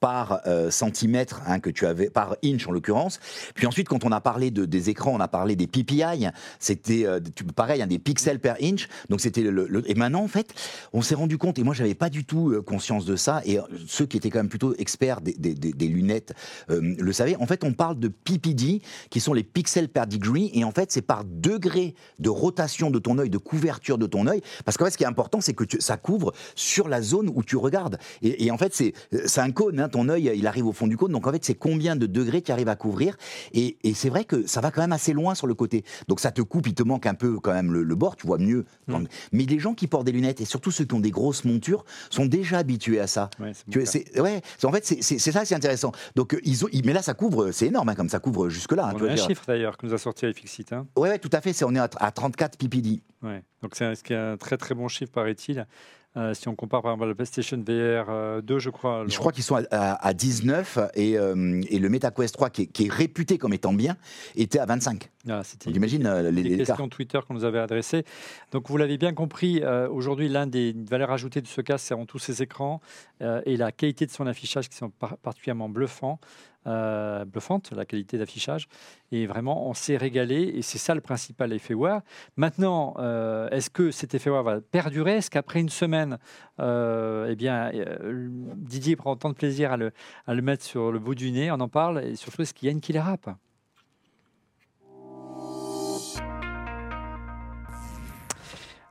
par 0.04 0.42
euh, 0.46 0.70
centimètre 0.70 1.40
hein, 1.46 1.60
que 1.60 1.70
tu 1.70 1.86
avais 1.86 2.10
par 2.10 2.36
inch 2.44 2.68
en 2.68 2.72
l'occurrence. 2.72 3.20
Puis 3.54 3.66
ensuite, 3.66 3.88
quand 3.88 4.04
on 4.04 4.12
a 4.12 4.20
parlé 4.20 4.50
de, 4.50 4.66
des 4.66 4.90
écrans, 4.90 5.14
on 5.14 5.20
a 5.20 5.28
parlé 5.28 5.56
des 5.56 5.66
PPI. 5.66 6.26
C'était 6.58 7.06
euh, 7.06 7.20
pareil, 7.56 7.80
hein, 7.80 7.86
des 7.86 7.98
pixels 7.98 8.38
per 8.38 8.52
inch. 8.60 8.86
Donc 9.08 9.22
c'était 9.22 9.40
le, 9.40 9.82
et 9.90 9.94
maintenant 9.94 10.22
en 10.22 10.28
fait, 10.28 10.52
on 10.92 11.00
s'est 11.00 11.14
rendu 11.14 11.38
compte 11.38 11.58
et 11.58 11.62
moi 11.62 11.72
j'avais 11.72 11.94
pas 11.94 12.10
du 12.10 12.26
tout 12.26 12.50
euh, 12.50 12.60
conscience 12.60 13.06
de 13.06 13.16
ça. 13.16 13.40
Et 13.46 13.58
ceux 13.86 14.04
qui 14.04 14.18
étaient 14.18 14.28
quand 14.28 14.40
même 14.40 14.50
plutôt 14.50 14.74
experts 14.76 15.22
des, 15.22 15.88
lunettes 15.88 16.34
euh, 16.68 16.82
le 16.82 17.12
savaient. 17.14 17.36
En 17.36 17.46
fait, 17.46 17.64
on 17.64 17.72
parle 17.72 17.98
de 17.98 18.08
PPD 18.08 18.82
qui 19.08 19.20
sont 19.20 19.32
les 19.32 19.42
pixels 19.42 19.88
per 19.88 20.04
degree 20.06 20.50
et 20.52 20.64
en 20.64 20.70
fait 20.70 20.92
c'est 20.92 21.00
par 21.00 21.24
degré 21.24 21.94
de 22.18 22.28
rotation 22.28 22.90
de 22.90 22.98
ton 22.98 23.16
œil, 23.16 23.30
de 23.30 23.38
couverture 23.38 23.96
de 23.96 24.06
ton 24.06 24.26
œil. 24.26 24.42
Parce 24.66 24.76
qu'en 24.76 24.84
fait, 24.84 24.90
ce 24.90 24.98
qui 24.98 25.04
est 25.04 25.06
important, 25.06 25.40
c'est 25.40 25.54
que 25.54 25.64
tu, 25.64 25.80
ça 25.80 25.96
couvre 25.96 26.34
sur 26.56 26.88
la 26.88 27.00
zone 27.00 27.30
où 27.34 27.42
tu 27.42 27.56
regardes. 27.56 27.98
Et, 28.20 28.50
en 28.50 28.58
fait, 28.58 28.74
c'est 28.74 28.92
c'est 29.24 29.40
un 29.40 29.50
cône. 29.50 29.80
Hein, 29.80 29.88
ton 29.94 30.08
œil, 30.08 30.32
il 30.34 30.46
arrive 30.48 30.66
au 30.66 30.72
fond 30.72 30.88
du 30.88 30.96
cône. 30.96 31.12
Donc 31.12 31.26
en 31.26 31.32
fait, 31.32 31.44
c'est 31.44 31.54
combien 31.54 31.94
de 31.94 32.06
degrés 32.06 32.42
tu 32.42 32.50
arrives 32.50 32.68
à 32.68 32.74
couvrir. 32.74 33.16
Et, 33.52 33.78
et 33.84 33.94
c'est 33.94 34.08
vrai 34.08 34.24
que 34.24 34.44
ça 34.46 34.60
va 34.60 34.72
quand 34.72 34.80
même 34.80 34.92
assez 34.92 35.12
loin 35.12 35.36
sur 35.36 35.46
le 35.46 35.54
côté. 35.54 35.84
Donc 36.08 36.18
ça 36.18 36.32
te 36.32 36.42
coupe, 36.42 36.66
il 36.66 36.74
te 36.74 36.82
manque 36.82 37.06
un 37.06 37.14
peu 37.14 37.38
quand 37.38 37.52
même 37.52 37.72
le, 37.72 37.84
le 37.84 37.94
bord, 37.94 38.16
tu 38.16 38.26
vois 38.26 38.38
mieux. 38.38 38.64
Mmh. 38.88 39.04
Mais 39.32 39.44
les 39.44 39.58
gens 39.60 39.74
qui 39.74 39.86
portent 39.86 40.06
des 40.06 40.12
lunettes, 40.12 40.40
et 40.40 40.44
surtout 40.44 40.72
ceux 40.72 40.84
qui 40.84 40.94
ont 40.94 41.00
des 41.00 41.12
grosses 41.12 41.44
montures, 41.44 41.84
sont 42.10 42.26
déjà 42.26 42.58
habitués 42.58 42.98
à 42.98 43.06
ça. 43.06 43.30
Ouais, 43.38 43.52
tu, 43.70 43.86
c'est, 43.86 44.20
ouais, 44.20 44.42
en 44.64 44.72
fait, 44.72 44.84
c'est 44.84 45.18
ça, 45.18 45.44
c'est 45.44 45.54
intéressant. 45.54 45.92
Donc 46.16 46.36
ils 46.42 46.64
ont, 46.64 46.68
mais 46.84 46.92
là, 46.92 47.02
ça 47.02 47.14
couvre, 47.14 47.52
c'est 47.52 47.66
énorme, 47.66 47.88
hein, 47.88 47.94
comme 47.94 48.08
ça 48.08 48.18
couvre 48.18 48.48
jusque-là. 48.48 48.88
Hein, 48.88 48.94
on 48.96 49.04
a 49.04 49.10
un 49.12 49.14
dire. 49.14 49.26
chiffre 49.26 49.44
d'ailleurs 49.46 49.76
que 49.76 49.86
nous 49.86 49.94
a 49.94 49.98
sorti 49.98 50.26
iFixit. 50.26 50.72
Hein. 50.72 50.86
Oui, 50.96 51.08
ouais, 51.08 51.18
tout 51.20 51.30
à 51.32 51.40
fait. 51.40 51.52
C'est, 51.52 51.64
on 51.64 51.74
est 51.74 51.78
à, 51.78 51.88
à 51.98 52.10
34 52.10 52.58
ppd. 52.58 53.00
Ouais. 53.22 53.42
Donc 53.62 53.76
c'est 53.76 53.84
un, 53.84 54.32
un 54.32 54.36
très 54.36 54.56
très 54.56 54.74
bon 54.74 54.88
chiffre, 54.88 55.12
paraît-il. 55.12 55.66
Euh, 56.16 56.32
si 56.32 56.46
on 56.46 56.54
compare 56.54 56.82
par 56.82 56.92
exemple 56.92 57.08
le 57.08 57.14
PlayStation 57.16 57.56
VR 57.56 58.06
euh, 58.08 58.40
2, 58.40 58.58
je 58.60 58.70
crois. 58.70 59.04
Je 59.08 59.18
crois 59.18 59.32
qu'ils 59.32 59.42
sont 59.42 59.56
à, 59.56 59.64
à, 59.70 60.06
à 60.06 60.14
19 60.14 60.78
et, 60.94 61.18
euh, 61.18 61.60
et, 61.68 61.80
le 61.80 61.88
MetaQuest 61.88 62.32
3, 62.34 62.50
qui 62.50 62.62
est, 62.62 62.66
qui 62.66 62.86
est, 62.86 62.92
réputé 62.92 63.36
comme 63.36 63.52
étant 63.52 63.72
bien, 63.72 63.96
était 64.36 64.60
à 64.60 64.66
25. 64.66 65.10
Ah, 65.28 65.42
C'était 65.42 65.70
imagine 65.70 66.06
euh, 66.06 66.30
les, 66.30 66.42
les 66.44 66.58
questions 66.58 66.88
Twitter 66.88 67.18
qu'on 67.26 67.34
nous 67.34 67.44
avait 67.44 67.58
adressées. 67.58 68.04
Donc 68.52 68.68
vous 68.68 68.76
l'avez 68.76 68.96
bien 68.96 69.12
compris, 69.12 69.60
euh, 69.62 69.88
aujourd'hui 69.88 70.28
l'un 70.28 70.46
des 70.46 70.72
valeurs 70.88 71.10
ajoutées 71.10 71.40
de 71.40 71.48
ce 71.48 71.60
casque, 71.60 71.86
c'est 71.88 71.94
en 71.94 72.06
tous 72.06 72.20
ses 72.20 72.42
écrans 72.42 72.80
et 73.46 73.56
la 73.56 73.72
qualité 73.72 74.04
de 74.06 74.10
son 74.10 74.26
affichage 74.26 74.68
qui 74.68 74.76
sont 74.76 74.90
par 74.90 75.16
particulièrement 75.16 75.68
bluffants. 75.68 76.18
Euh, 76.66 77.26
bluffante, 77.26 77.72
la 77.72 77.84
qualité 77.84 78.16
d'affichage. 78.16 78.68
Et 79.12 79.26
vraiment, 79.26 79.68
on 79.68 79.74
s'est 79.74 79.98
régalé. 79.98 80.52
Et 80.54 80.62
c'est 80.62 80.78
ça 80.78 80.94
le 80.94 81.02
principal 81.02 81.52
effet 81.52 81.74
WAR. 81.74 82.00
Maintenant, 82.36 82.94
euh, 82.98 83.50
est-ce 83.50 83.68
que 83.68 83.90
cet 83.90 84.14
effet 84.14 84.30
WAR 84.30 84.42
va 84.42 84.60
perdurer? 84.62 85.16
Est-ce 85.16 85.30
qu'après 85.30 85.60
une 85.60 85.68
semaine, 85.68 86.18
euh, 86.60 87.28
eh 87.30 87.36
bien, 87.36 87.70
Didier 88.56 88.96
prend 88.96 89.14
tant 89.16 89.28
de 89.28 89.34
plaisir 89.34 89.72
à 89.72 89.76
le, 89.76 89.92
mettre 90.42 90.64
sur 90.64 90.90
le 90.90 90.98
bout 90.98 91.14
du 91.14 91.30
nez 91.32 91.50
On 91.50 91.60
en 91.60 91.68
parle. 91.68 92.02
Et 92.02 92.16
surtout, 92.16 92.40
est-ce 92.40 92.54
qu'il 92.54 92.66
y 92.66 92.68
a 92.70 92.72
une 92.72 92.80
killer 92.80 93.02
app? 93.04 93.28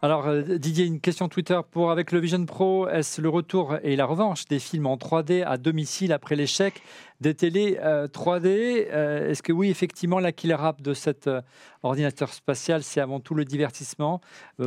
Alors 0.04 0.30
Didier, 0.36 0.84
une 0.84 1.00
question 1.00 1.30
Twitter. 1.30 1.58
Pour 1.72 1.90
avec 1.90 2.12
le 2.12 2.20
Vision 2.20 2.46
Pro, 2.46 2.90
est-ce 2.90 3.22
le 3.22 3.30
retour 3.30 3.78
et 3.84 3.96
la 3.96 4.06
revanche 4.06 4.44
des 4.50 4.60
films 4.60 4.86
en 4.86 4.98
3D 4.98 5.46
à 5.46 5.56
domicile 5.56 6.12
après 6.12 6.36
l'échec 6.36 6.82
des 7.22 7.34
télés 7.34 7.80
euh, 7.82 8.10
3D 8.10 8.88
euh, 8.92 9.30
Est-ce 9.30 9.42
que 9.42 9.54
oui, 9.54 9.70
effectivement, 9.70 10.20
la 10.20 10.34
killer 10.34 10.58
app 10.60 10.82
de 10.82 10.94
cet 10.94 11.28
euh, 11.28 11.40
ordinateur 11.84 12.34
spatial, 12.34 12.84
c'est 12.84 13.00
avant 13.00 13.22
tout 13.22 13.34
le 13.34 13.46
divertissement? 13.46 14.20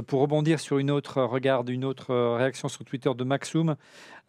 Pour 0.07 0.23
rebondir 0.23 0.59
sur 0.59 0.79
une 0.79 0.91
autre 0.91 1.23
regarde, 1.23 1.69
une 1.69 1.85
autre 1.85 2.15
réaction 2.39 2.69
sur 2.69 2.87
Twitter 2.87 3.11
de 3.15 3.23
Maxoum, 3.23 3.77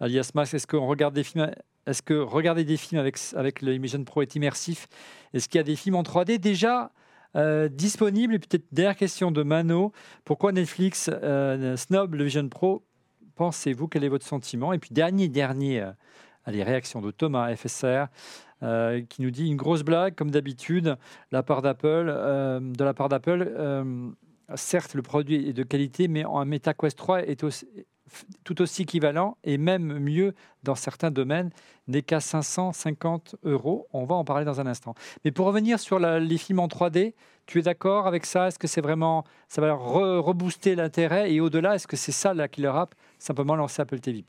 alias 0.02 0.32
Max, 0.36 0.54
est-ce 0.56 0.68
qu'on 0.68 0.88
regarde 0.88 1.14
des 1.14 1.24
films 1.24 1.50
Est-ce 1.86 2.02
que 2.02 2.16
regarder 2.16 2.66
des 2.66 2.76
films 2.76 3.00
avec, 3.00 3.18
avec 3.34 3.62
le 3.62 3.72
Vision 3.78 4.04
Pro 4.04 4.24
est 4.24 4.36
immersif? 4.36 4.90
Est-ce 5.34 5.48
qu'il 5.48 5.58
y 5.58 5.62
a 5.62 5.64
des 5.64 5.78
films 5.78 5.96
en 5.96 6.04
3D 6.04 6.38
déjà 6.38 6.92
euh, 7.38 7.70
disponibles 7.70 8.34
Et 8.34 8.40
peut-être 8.40 8.66
dernière 8.72 8.96
question 8.96 9.32
de 9.32 9.44
Mano. 9.44 9.92
Pourquoi 10.26 10.52
Netflix 10.52 11.10
euh, 11.14 11.78
snob 11.78 12.16
le 12.16 12.24
Vision 12.26 12.48
Pro 12.50 12.84
Pensez-vous 13.36 13.88
Quel 13.88 14.04
est 14.04 14.10
votre 14.10 14.26
sentiment? 14.26 14.74
Et 14.74 14.80
puis 14.80 14.90
dernier, 14.92 15.30
dernier, 15.30 15.82
euh, 15.82 15.92
les 16.48 16.64
réactions 16.64 17.02
de 17.02 17.12
Thomas 17.12 17.56
FSR. 17.56 18.08
euh, 18.64 19.04
qui 19.08 19.22
nous 19.22 19.30
dit 19.30 19.46
une 19.48 19.56
grosse 19.56 19.84
blague 19.84 20.16
comme 20.16 20.32
d'habitude 20.32 20.98
la 21.32 21.44
part 21.44 21.62
d'Apple 21.62 22.08
de 22.08 22.84
la 22.84 22.94
part 22.96 23.08
d'Apple 23.08 23.54
certes 24.56 24.96
le 24.96 25.04
produit 25.04 25.48
est 25.50 25.54
de 25.54 25.62
qualité 25.62 26.08
mais 26.08 26.24
un 26.24 26.44
MetaQuest 26.46 26.98
3 26.98 27.22
est 27.28 27.44
aussi- 27.44 27.68
tout 28.44 28.62
aussi 28.62 28.84
équivalent 28.84 29.38
et 29.44 29.58
même 29.58 30.00
mieux 30.00 30.34
dans 30.64 30.76
certains 30.76 31.12
domaines 31.12 31.50
n'est 31.88 32.02
qu'à 32.02 32.20
550 32.20 33.36
euros. 33.44 33.88
On 33.94 34.06
va 34.06 34.16
en 34.16 34.24
parler 34.24 34.46
dans 34.46 34.60
un 34.62 34.68
instant. 34.68 34.96
Mais 35.26 35.32
pour 35.32 35.46
revenir 35.46 35.80
sur 35.80 36.00
les 36.00 36.38
films 36.38 36.60
en 36.60 36.68
3D, 36.68 37.14
tu 37.46 37.60
es 37.60 37.62
d'accord 37.62 38.08
avec 38.08 38.26
ça? 38.26 38.48
Est-ce 38.48 38.60
que 38.60 38.68
c'est 38.68 38.82
vraiment 38.82 39.24
ça 39.48 39.62
va 39.62 39.74
re- 39.74 40.20
rebooster 40.20 40.76
l'intérêt? 40.76 41.32
Et 41.32 41.40
au-delà, 41.40 41.76
est-ce 41.76 41.88
que 41.88 41.96
c'est 41.96 42.12
ça 42.12 42.34
la 42.34 42.48
killer 42.48 42.68
app 42.74 42.94
Simplement 43.20 43.56
lancer 43.56 43.82
Apple 43.82 44.00
TV+. 44.00 44.24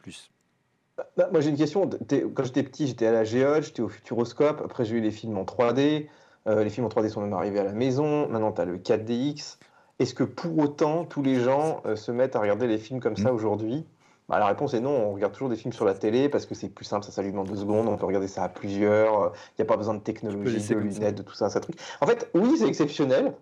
Bah, 1.17 1.29
moi 1.31 1.41
j'ai 1.41 1.51
une 1.51 1.57
question. 1.57 1.89
Quand 2.35 2.45
j'étais 2.45 2.63
petit, 2.63 2.87
j'étais 2.87 3.07
à 3.07 3.13
la 3.13 3.25
Géode, 3.25 3.63
j'étais 3.65 3.83
au 3.83 3.89
Futuroscope. 3.89 4.61
Après, 4.65 4.85
j'ai 4.85 4.97
eu 4.97 5.01
les 5.01 5.11
films 5.11 5.37
en 5.39 5.45
3D. 5.45 6.09
Euh, 6.47 6.65
les 6.65 6.71
films 6.71 6.87
en 6.87 6.89
3D 6.89 7.09
sont 7.09 7.21
même 7.21 7.33
arrivés 7.33 7.59
à 7.59 7.65
la 7.65 7.73
maison. 7.73 8.29
Maintenant, 8.29 8.53
tu 8.53 8.61
as 8.61 8.65
le 8.65 8.79
4DX. 8.79 9.59
Est-ce 9.99 10.15
que 10.15 10.25
pour 10.25 10.59
autant, 10.59 11.05
tous 11.05 11.23
les 11.23 11.41
gens 11.41 11.83
euh, 11.87 11.97
se 11.97 12.12
mettent 12.12 12.37
à 12.37 12.41
regarder 12.41 12.66
les 12.66 12.79
films 12.79 13.01
comme 13.01 13.16
ça 13.16 13.33
aujourd'hui? 13.33 13.85
Bah, 14.29 14.39
La 14.39 14.47
réponse 14.47 14.75
est 14.75 14.81
non. 14.81 14.91
On 14.91 15.12
regarde 15.12 15.33
toujours 15.33 15.49
des 15.49 15.57
films 15.57 15.73
sur 15.73 15.85
la 15.85 15.95
télé 15.95 16.29
parce 16.29 16.47
que 16.47 16.55
c'est 16.55 16.69
plus 16.69 16.85
simple, 16.85 17.05
ça 17.05 17.11
s'allume 17.11 17.39
en 17.39 17.45
deux 17.45 17.57
secondes. 17.57 17.89
On 17.89 17.97
peut 17.97 18.07
regarder 18.07 18.29
ça 18.29 18.45
à 18.45 18.49
plusieurs. 18.49 19.33
Il 19.51 19.61
n'y 19.61 19.62
a 19.62 19.66
pas 19.66 19.77
besoin 19.77 19.95
de 19.95 20.01
technologie, 20.01 20.66
de 20.69 20.75
lunettes, 20.77 21.16
de 21.16 21.23
tout 21.23 21.35
ça, 21.35 21.49
ça 21.49 21.61
truc. 21.61 21.77
En 22.01 22.07
fait, 22.07 22.31
oui, 22.35 22.57
c'est 22.59 22.69
exceptionnel. 22.69 23.35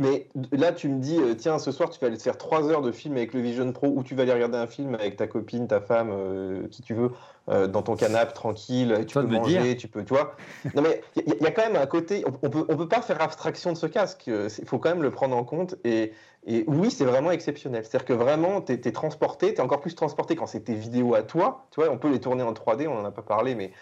Mais 0.00 0.28
là, 0.52 0.72
tu 0.72 0.88
me 0.88 0.98
dis, 0.98 1.18
euh, 1.18 1.34
tiens, 1.34 1.58
ce 1.58 1.70
soir, 1.72 1.90
tu 1.90 2.00
vas 2.00 2.06
aller 2.06 2.16
te 2.16 2.22
faire 2.22 2.38
trois 2.38 2.70
heures 2.70 2.80
de 2.80 2.90
film 2.90 3.16
avec 3.18 3.34
le 3.34 3.40
Vision 3.40 3.70
Pro 3.70 3.88
ou 3.88 4.02
tu 4.02 4.14
vas 4.14 4.22
aller 4.22 4.32
regarder 4.32 4.56
un 4.56 4.66
film 4.66 4.94
avec 4.94 5.16
ta 5.16 5.26
copine, 5.26 5.68
ta 5.68 5.82
femme, 5.82 6.08
euh, 6.10 6.66
qui 6.70 6.80
tu 6.80 6.94
veux, 6.94 7.10
euh, 7.50 7.66
dans 7.66 7.82
ton 7.82 7.96
canapé, 7.96 8.32
tranquille, 8.32 9.04
tu 9.06 9.18
peux 9.18 9.26
manger, 9.26 9.60
dire. 9.74 9.76
tu 9.76 9.88
peux, 9.88 10.02
tu 10.02 10.14
vois. 10.14 10.36
Non, 10.74 10.80
mais 10.80 11.02
il 11.16 11.28
y, 11.28 11.32
a- 11.32 11.34
il 11.38 11.42
y 11.42 11.46
a 11.46 11.50
quand 11.50 11.62
même 11.62 11.76
un 11.76 11.84
côté, 11.86 12.24
on, 12.26 12.48
peut, 12.48 12.64
on 12.68 12.76
peut 12.76 12.88
pas 12.88 13.02
faire 13.02 13.20
abstraction 13.20 13.72
de 13.72 13.76
ce 13.76 13.86
casque, 13.86 14.26
il 14.26 14.66
faut 14.66 14.78
quand 14.78 14.88
même 14.88 15.02
le 15.02 15.10
prendre 15.10 15.36
en 15.36 15.44
compte. 15.44 15.76
Et, 15.84 16.12
et 16.46 16.64
oui, 16.66 16.90
c'est 16.90 17.04
vraiment 17.04 17.30
exceptionnel. 17.30 17.84
C'est-à-dire 17.84 18.06
que 18.06 18.14
vraiment, 18.14 18.62
tu 18.62 18.72
es, 18.72 18.92
transporté, 18.92 19.52
tu 19.52 19.60
es 19.60 19.60
encore 19.60 19.80
plus 19.80 19.94
transporté 19.94 20.34
quand 20.34 20.46
c'est 20.46 20.60
tes 20.60 20.74
vidéos 20.74 21.14
à 21.14 21.22
toi. 21.22 21.66
Tu 21.72 21.80
vois, 21.80 21.90
on 21.92 21.98
peut 21.98 22.10
les 22.10 22.20
tourner 22.20 22.42
en 22.42 22.54
3D, 22.54 22.88
on 22.88 22.98
en 22.98 23.04
a 23.04 23.10
pas 23.10 23.20
parlé, 23.22 23.54
mais 23.54 23.72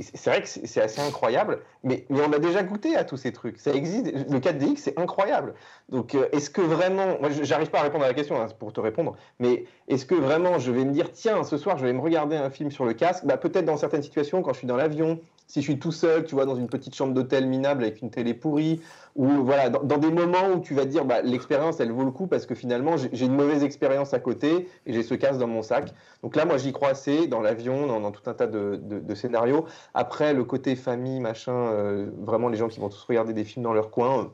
c'est 0.00 0.30
vrai 0.30 0.42
que 0.42 0.48
c'est 0.48 0.80
assez 0.80 1.00
incroyable. 1.00 1.60
Mais, 1.84 2.06
on 2.10 2.32
a 2.32 2.38
déjà 2.38 2.62
goûté 2.62 2.96
à 2.96 3.04
tous 3.04 3.16
ces 3.16 3.32
trucs. 3.32 3.58
Ça 3.58 3.72
existe. 3.72 4.06
Le 4.06 4.38
4DX, 4.38 4.76
c'est 4.76 4.98
incroyable. 4.98 5.54
Donc, 5.88 6.14
euh, 6.14 6.28
est-ce 6.32 6.50
que 6.50 6.60
vraiment, 6.60 7.18
moi, 7.20 7.30
j'arrive 7.42 7.70
pas 7.70 7.80
à 7.80 7.82
répondre 7.82 8.04
à 8.04 8.08
la 8.08 8.14
question 8.14 8.40
hein, 8.40 8.48
pour 8.58 8.72
te 8.72 8.80
répondre, 8.80 9.16
mais 9.38 9.64
est-ce 9.88 10.04
que 10.04 10.14
vraiment 10.14 10.58
je 10.58 10.72
vais 10.72 10.84
me 10.84 10.92
dire, 10.92 11.12
tiens, 11.12 11.44
ce 11.44 11.56
soir, 11.56 11.78
je 11.78 11.86
vais 11.86 11.92
me 11.92 12.00
regarder 12.00 12.36
un 12.36 12.50
film 12.50 12.70
sur 12.70 12.84
le 12.84 12.94
casque? 12.94 13.24
Bah, 13.24 13.36
Peut-être 13.36 13.64
dans 13.64 13.76
certaines 13.76 14.02
situations, 14.02 14.42
quand 14.42 14.52
je 14.52 14.58
suis 14.58 14.66
dans 14.66 14.76
l'avion, 14.76 15.20
si 15.46 15.60
je 15.60 15.70
suis 15.70 15.78
tout 15.78 15.92
seul, 15.92 16.24
tu 16.24 16.34
vois, 16.34 16.46
dans 16.46 16.56
une 16.56 16.68
petite 16.68 16.94
chambre 16.94 17.14
d'hôtel 17.14 17.46
minable 17.46 17.84
avec 17.84 18.02
une 18.02 18.10
télé 18.10 18.34
pourrie, 18.34 18.80
ou 19.16 19.44
voilà, 19.44 19.70
dans, 19.70 19.82
dans 19.82 19.98
des 19.98 20.10
moments 20.10 20.48
où 20.54 20.60
tu 20.60 20.74
vas 20.74 20.84
dire, 20.84 21.04
bah, 21.04 21.22
l'expérience, 21.22 21.80
elle 21.80 21.90
vaut 21.90 22.04
le 22.04 22.10
coup 22.10 22.26
parce 22.26 22.46
que 22.46 22.54
finalement, 22.54 22.96
j'ai 22.96 23.26
une 23.26 23.34
mauvaise 23.34 23.64
expérience 23.64 24.14
à 24.14 24.20
côté 24.20 24.68
et 24.86 24.92
j'ai 24.92 25.02
ce 25.02 25.14
casque 25.14 25.40
dans 25.40 25.46
mon 25.48 25.62
sac. 25.62 25.92
Donc 26.22 26.36
là, 26.36 26.44
moi, 26.44 26.58
j'y 26.58 26.72
crois 26.72 26.90
assez 26.90 27.26
dans 27.26 27.40
l'avion, 27.40 27.86
dans, 27.86 28.00
dans 28.00 28.12
tout 28.12 28.28
un 28.28 28.34
tas 28.34 28.46
de, 28.46 28.78
de- 28.82 29.00
de 29.00 29.14
scénarios. 29.14 29.64
Après, 29.94 30.34
le 30.34 30.44
côté 30.44 30.76
famille, 30.76 31.20
machin, 31.20 31.52
euh, 31.52 32.10
vraiment 32.18 32.48
les 32.48 32.56
gens 32.58 32.68
qui 32.68 32.78
vont 32.78 32.88
tous 32.88 33.02
regarder 33.04 33.32
des 33.32 33.44
films 33.44 33.64
dans 33.64 33.72
leur 33.74 33.90
coin. 33.90 34.20
euh, 34.20 34.24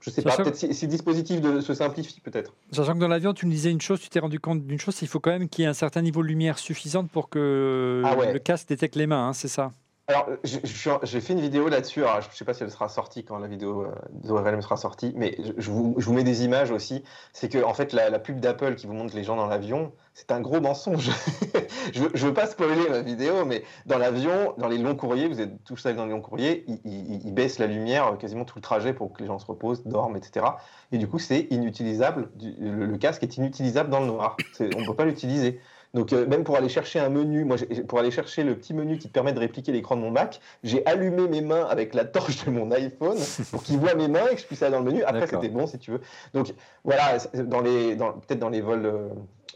je 0.00 0.10
sais 0.10 0.22
pas, 0.22 0.36
peut-être 0.36 0.56
si, 0.56 0.74
si 0.74 0.86
le 0.86 0.90
dispositif 0.90 1.40
de, 1.40 1.60
se 1.60 1.74
simplifie, 1.74 2.20
peut-être. 2.20 2.52
Sachant 2.72 2.94
que 2.94 2.98
dans 2.98 3.06
l'avion, 3.06 3.32
tu 3.34 3.46
me 3.46 3.52
disais 3.52 3.70
une 3.70 3.80
chose, 3.80 4.00
tu 4.00 4.08
t'es 4.08 4.18
rendu 4.18 4.40
compte 4.40 4.66
d'une 4.66 4.80
chose, 4.80 5.00
il 5.00 5.06
faut 5.06 5.20
quand 5.20 5.30
même 5.30 5.48
qu'il 5.48 5.62
y 5.62 5.64
ait 5.64 5.70
un 5.70 5.74
certain 5.74 6.02
niveau 6.02 6.22
de 6.22 6.26
lumière 6.26 6.58
suffisante 6.58 7.08
pour 7.08 7.28
que 7.28 8.02
Ah 8.04 8.16
ouais. 8.16 8.32
le 8.32 8.38
casque 8.40 8.68
détecte 8.68 8.96
les 8.96 9.06
mains, 9.06 9.28
hein, 9.28 9.32
c'est 9.32 9.46
ça? 9.46 9.70
Alors, 10.08 10.28
en- 10.28 10.98
j'ai 11.04 11.20
fait 11.20 11.32
une 11.32 11.40
vidéo 11.40 11.68
là-dessus. 11.68 12.00
Je 12.00 12.28
ne 12.28 12.32
sais 12.32 12.44
pas 12.44 12.54
si 12.54 12.64
elle 12.64 12.70
sera 12.72 12.88
sortie 12.88 13.24
quand 13.24 13.38
la 13.38 13.46
vidéo 13.46 13.82
euh, 13.82 13.94
d'ORLM 14.10 14.60
sera 14.60 14.76
sortie, 14.76 15.12
mais 15.16 15.36
je, 15.56 15.70
vous, 15.70 16.12
mets 16.12 16.24
des 16.24 16.44
images 16.44 16.72
aussi. 16.72 17.04
C'est 17.32 17.48
que, 17.48 17.62
en 17.62 17.72
fait, 17.72 17.92
la, 17.92 18.18
pub 18.18 18.40
d'Apple 18.40 18.74
qui 18.74 18.88
vous 18.88 18.94
montre 18.94 19.14
les 19.14 19.22
gens 19.22 19.36
dans 19.36 19.46
l'avion, 19.46 19.92
c'est 20.12 20.32
un 20.32 20.40
gros 20.40 20.60
mensonge. 20.60 21.10
je 21.94 22.02
ne 22.02 22.16
veux 22.16 22.34
pas 22.34 22.46
spoiler 22.46 22.88
ma 22.90 23.00
vidéo, 23.00 23.44
mais 23.44 23.62
dans 23.86 23.98
l'avion, 23.98 24.54
dans 24.58 24.68
les 24.68 24.78
longs 24.78 24.96
courriers, 24.96 25.28
vous 25.28 25.40
êtes 25.40 25.62
tous 25.64 25.86
allés 25.86 25.96
dans 25.96 26.06
les 26.06 26.10
longs 26.12 26.20
courriers, 26.20 26.64
ils, 26.84 27.32
baissent 27.32 27.60
la 27.60 27.68
lumière 27.68 28.08
euh, 28.08 28.16
quasiment 28.16 28.44
tout 28.44 28.58
le 28.58 28.62
trajet 28.62 28.92
pour 28.92 29.12
que 29.12 29.20
les 29.20 29.26
gens 29.28 29.38
se 29.38 29.46
reposent, 29.46 29.84
dorment, 29.86 30.16
etc. 30.16 30.46
Et 30.90 30.98
du 30.98 31.06
coup, 31.06 31.20
c'est 31.20 31.46
inutilisable. 31.50 32.28
Le, 32.40 32.96
casque 32.98 33.22
est 33.22 33.36
inutilisable 33.36 33.88
dans 33.88 34.00
le 34.00 34.06
noir. 34.06 34.36
On 34.60 34.80
ne 34.80 34.86
peut 34.86 34.96
pas 34.96 35.04
l'utiliser. 35.04 35.60
Donc 35.94 36.12
euh, 36.12 36.26
même 36.26 36.42
pour 36.44 36.56
aller 36.56 36.68
chercher 36.70 37.00
un 37.00 37.08
menu, 37.10 37.44
moi 37.44 37.56
pour 37.86 37.98
aller 37.98 38.10
chercher 38.10 38.44
le 38.44 38.54
petit 38.56 38.72
menu 38.72 38.96
qui 38.98 39.08
te 39.08 39.12
permet 39.12 39.32
de 39.32 39.38
répliquer 39.40 39.72
l'écran 39.72 39.96
de 39.96 40.00
mon 40.00 40.10
Mac, 40.10 40.40
j'ai 40.62 40.84
allumé 40.86 41.28
mes 41.28 41.42
mains 41.42 41.66
avec 41.68 41.92
la 41.94 42.04
torche 42.04 42.44
de 42.46 42.50
mon 42.50 42.70
iPhone 42.70 43.18
pour 43.50 43.62
qu'il 43.62 43.76
voit 43.78 43.94
mes 43.94 44.08
mains 44.08 44.26
et 44.30 44.34
que 44.34 44.40
je 44.40 44.46
puisse 44.46 44.62
aller 44.62 44.72
dans 44.72 44.78
le 44.80 44.86
menu. 44.86 45.02
Après 45.04 45.20
c'était 45.42 45.48
bon 45.52 45.66
si 45.66 45.78
tu 45.78 45.90
veux. 45.90 46.00
Donc 46.32 46.54
voilà, 46.84 47.18
dans 47.44 47.60
les, 47.60 47.94
dans- 47.96 48.12
peut-être 48.12 48.38
dans 48.40 48.48
les 48.48 48.62
vols 48.62 48.86
euh, 48.86 49.08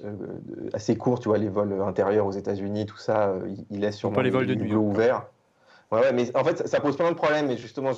euh, 0.05 0.11
assez 0.75 0.95
courts, 0.97 1.21
tu 1.21 1.29
vois 1.29 1.39
les 1.39 1.49
vols 1.49 1.81
intérieurs 1.81 2.27
aux 2.27 2.33
États-Unis, 2.33 2.85
tout 2.85 2.99
ça, 2.99 3.35
il, 3.49 3.65
il 3.71 3.81
laisse 3.81 3.97
sur 3.97 4.13
Pas 4.13 4.23
les 4.23 4.29
vols 4.31 4.47
de 4.47 4.55
nuit, 4.55 4.73
encore. 4.73 4.85
ouverts. 4.85 5.27
Ouais, 5.93 6.01
ouais, 6.01 6.13
mais 6.13 6.37
en 6.37 6.43
fait, 6.43 6.67
ça- 6.67 6.81
pose 6.81 6.97
plein 6.97 7.11
de 7.11 7.17
problèmes. 7.17 7.51
Et 7.51 7.57
justement, 7.57 7.93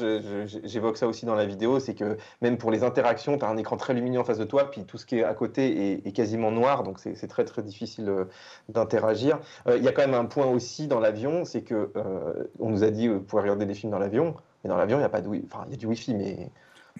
j'évoque 0.64 0.96
ça 0.98 1.06
aussi 1.06 1.24
dans 1.26 1.34
la 1.34 1.46
vidéo. 1.46 1.80
C'est 1.80 1.94
que 1.94 2.16
même 2.42 2.58
pour 2.58 2.70
les 2.70 2.84
interactions, 2.84 3.38
tu 3.38 3.44
as 3.44 3.48
un 3.48 3.56
écran 3.56 3.76
très 3.76 3.94
lumineux 3.94 4.20
en 4.20 4.24
face 4.24 4.38
de 4.38 4.44
toi, 4.44 4.70
puis 4.70 4.84
tout 4.84 4.98
ce 4.98 5.06
qui 5.06 5.18
est 5.18 5.24
à 5.24 5.34
côté 5.34 5.92
est, 5.92 6.06
est 6.06 6.12
quasiment 6.12 6.50
noir. 6.50 6.82
Donc, 6.82 6.98
c'est 6.98 7.28
très, 7.28 7.44
très 7.44 7.62
difficile 7.62 8.08
euh, 8.08 8.24
d'interagir. 8.68 9.38
Euh, 9.66 9.76
Il 9.78 9.84
y 9.84 9.88
a 9.88 9.92
quand 9.92 10.02
même 10.02 10.14
un 10.14 10.26
point 10.26 10.46
aussi 10.46 10.86
dans 10.86 11.00
l'avion 11.00 11.44
c'est 11.44 11.62
que 11.62 11.90
euh, 11.96 12.44
on 12.58 12.68
nous 12.70 12.84
a 12.84 12.90
dit 12.90 13.08
vous 13.08 13.20
pouvez 13.20 13.42
regarder 13.42 13.66
des 13.66 13.74
films 13.74 13.92
dans 13.92 13.98
l'avion. 13.98 14.34
Mais 14.64 14.68
dans 14.68 14.76
l'avion, 14.76 14.98
il 14.98 15.02
y 15.02 15.04
a 15.04 15.08
pas 15.08 15.20
de 15.20 15.28
Enfin, 15.28 15.64
il 15.68 15.72
y 15.72 15.74
a 15.74 15.76
du 15.78 15.86
Wi-Fi, 15.86 16.14
mais 16.14 16.50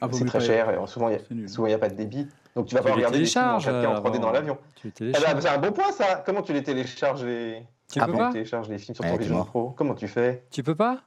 Ah, 0.01 0.09
c'est 0.13 0.25
très 0.27 0.41
cher. 0.41 0.71
Et 0.71 0.87
souvent, 0.87 1.09
il 1.11 1.69
n'y 1.69 1.75
a 1.75 1.79
pas 1.79 1.89
de 1.89 1.95
débit. 1.95 2.29
Donc, 2.55 2.67
tu 2.67 2.75
vas 2.75 2.81
Tu 2.81 2.85
pas 2.85 2.91
les 2.91 2.95
regarder 2.97 3.19
des 3.19 3.25
films 3.27 3.45
en 3.45 3.59
télécharges, 3.59 3.85
4K 3.85 3.87
en 3.87 3.95
3D 4.03 4.19
dans 4.21 4.31
l'avion. 4.31 4.59
Les 4.85 4.91
Eh 4.99 5.13
ben, 5.13 5.41
c'est 5.41 5.49
un 5.49 5.59
bon 5.59 5.73
point, 5.73 5.93
ça. 5.93 6.23
Comment 6.25 6.43
tu 6.43 6.53
les 6.53 6.63
télécharges 6.63 7.25
les... 7.25 7.63
tu 7.93 8.01
ah 8.01 8.07
peux 8.07 8.13
bon 8.13 8.19
pas 8.19 8.33
télécharges 8.33 8.69
les 8.69 8.79
films 8.79 8.95
sur 8.95 9.05
Ouais, 9.05 9.13
ton 9.13 9.17
Vision 9.17 9.37
mort. 9.37 9.47
Pro 9.47 9.71
Comment 9.71 9.95
tu 9.95 10.09
fais? 10.09 10.45
Tu 10.51 10.63
peux 10.63 10.75
pas? 10.75 11.01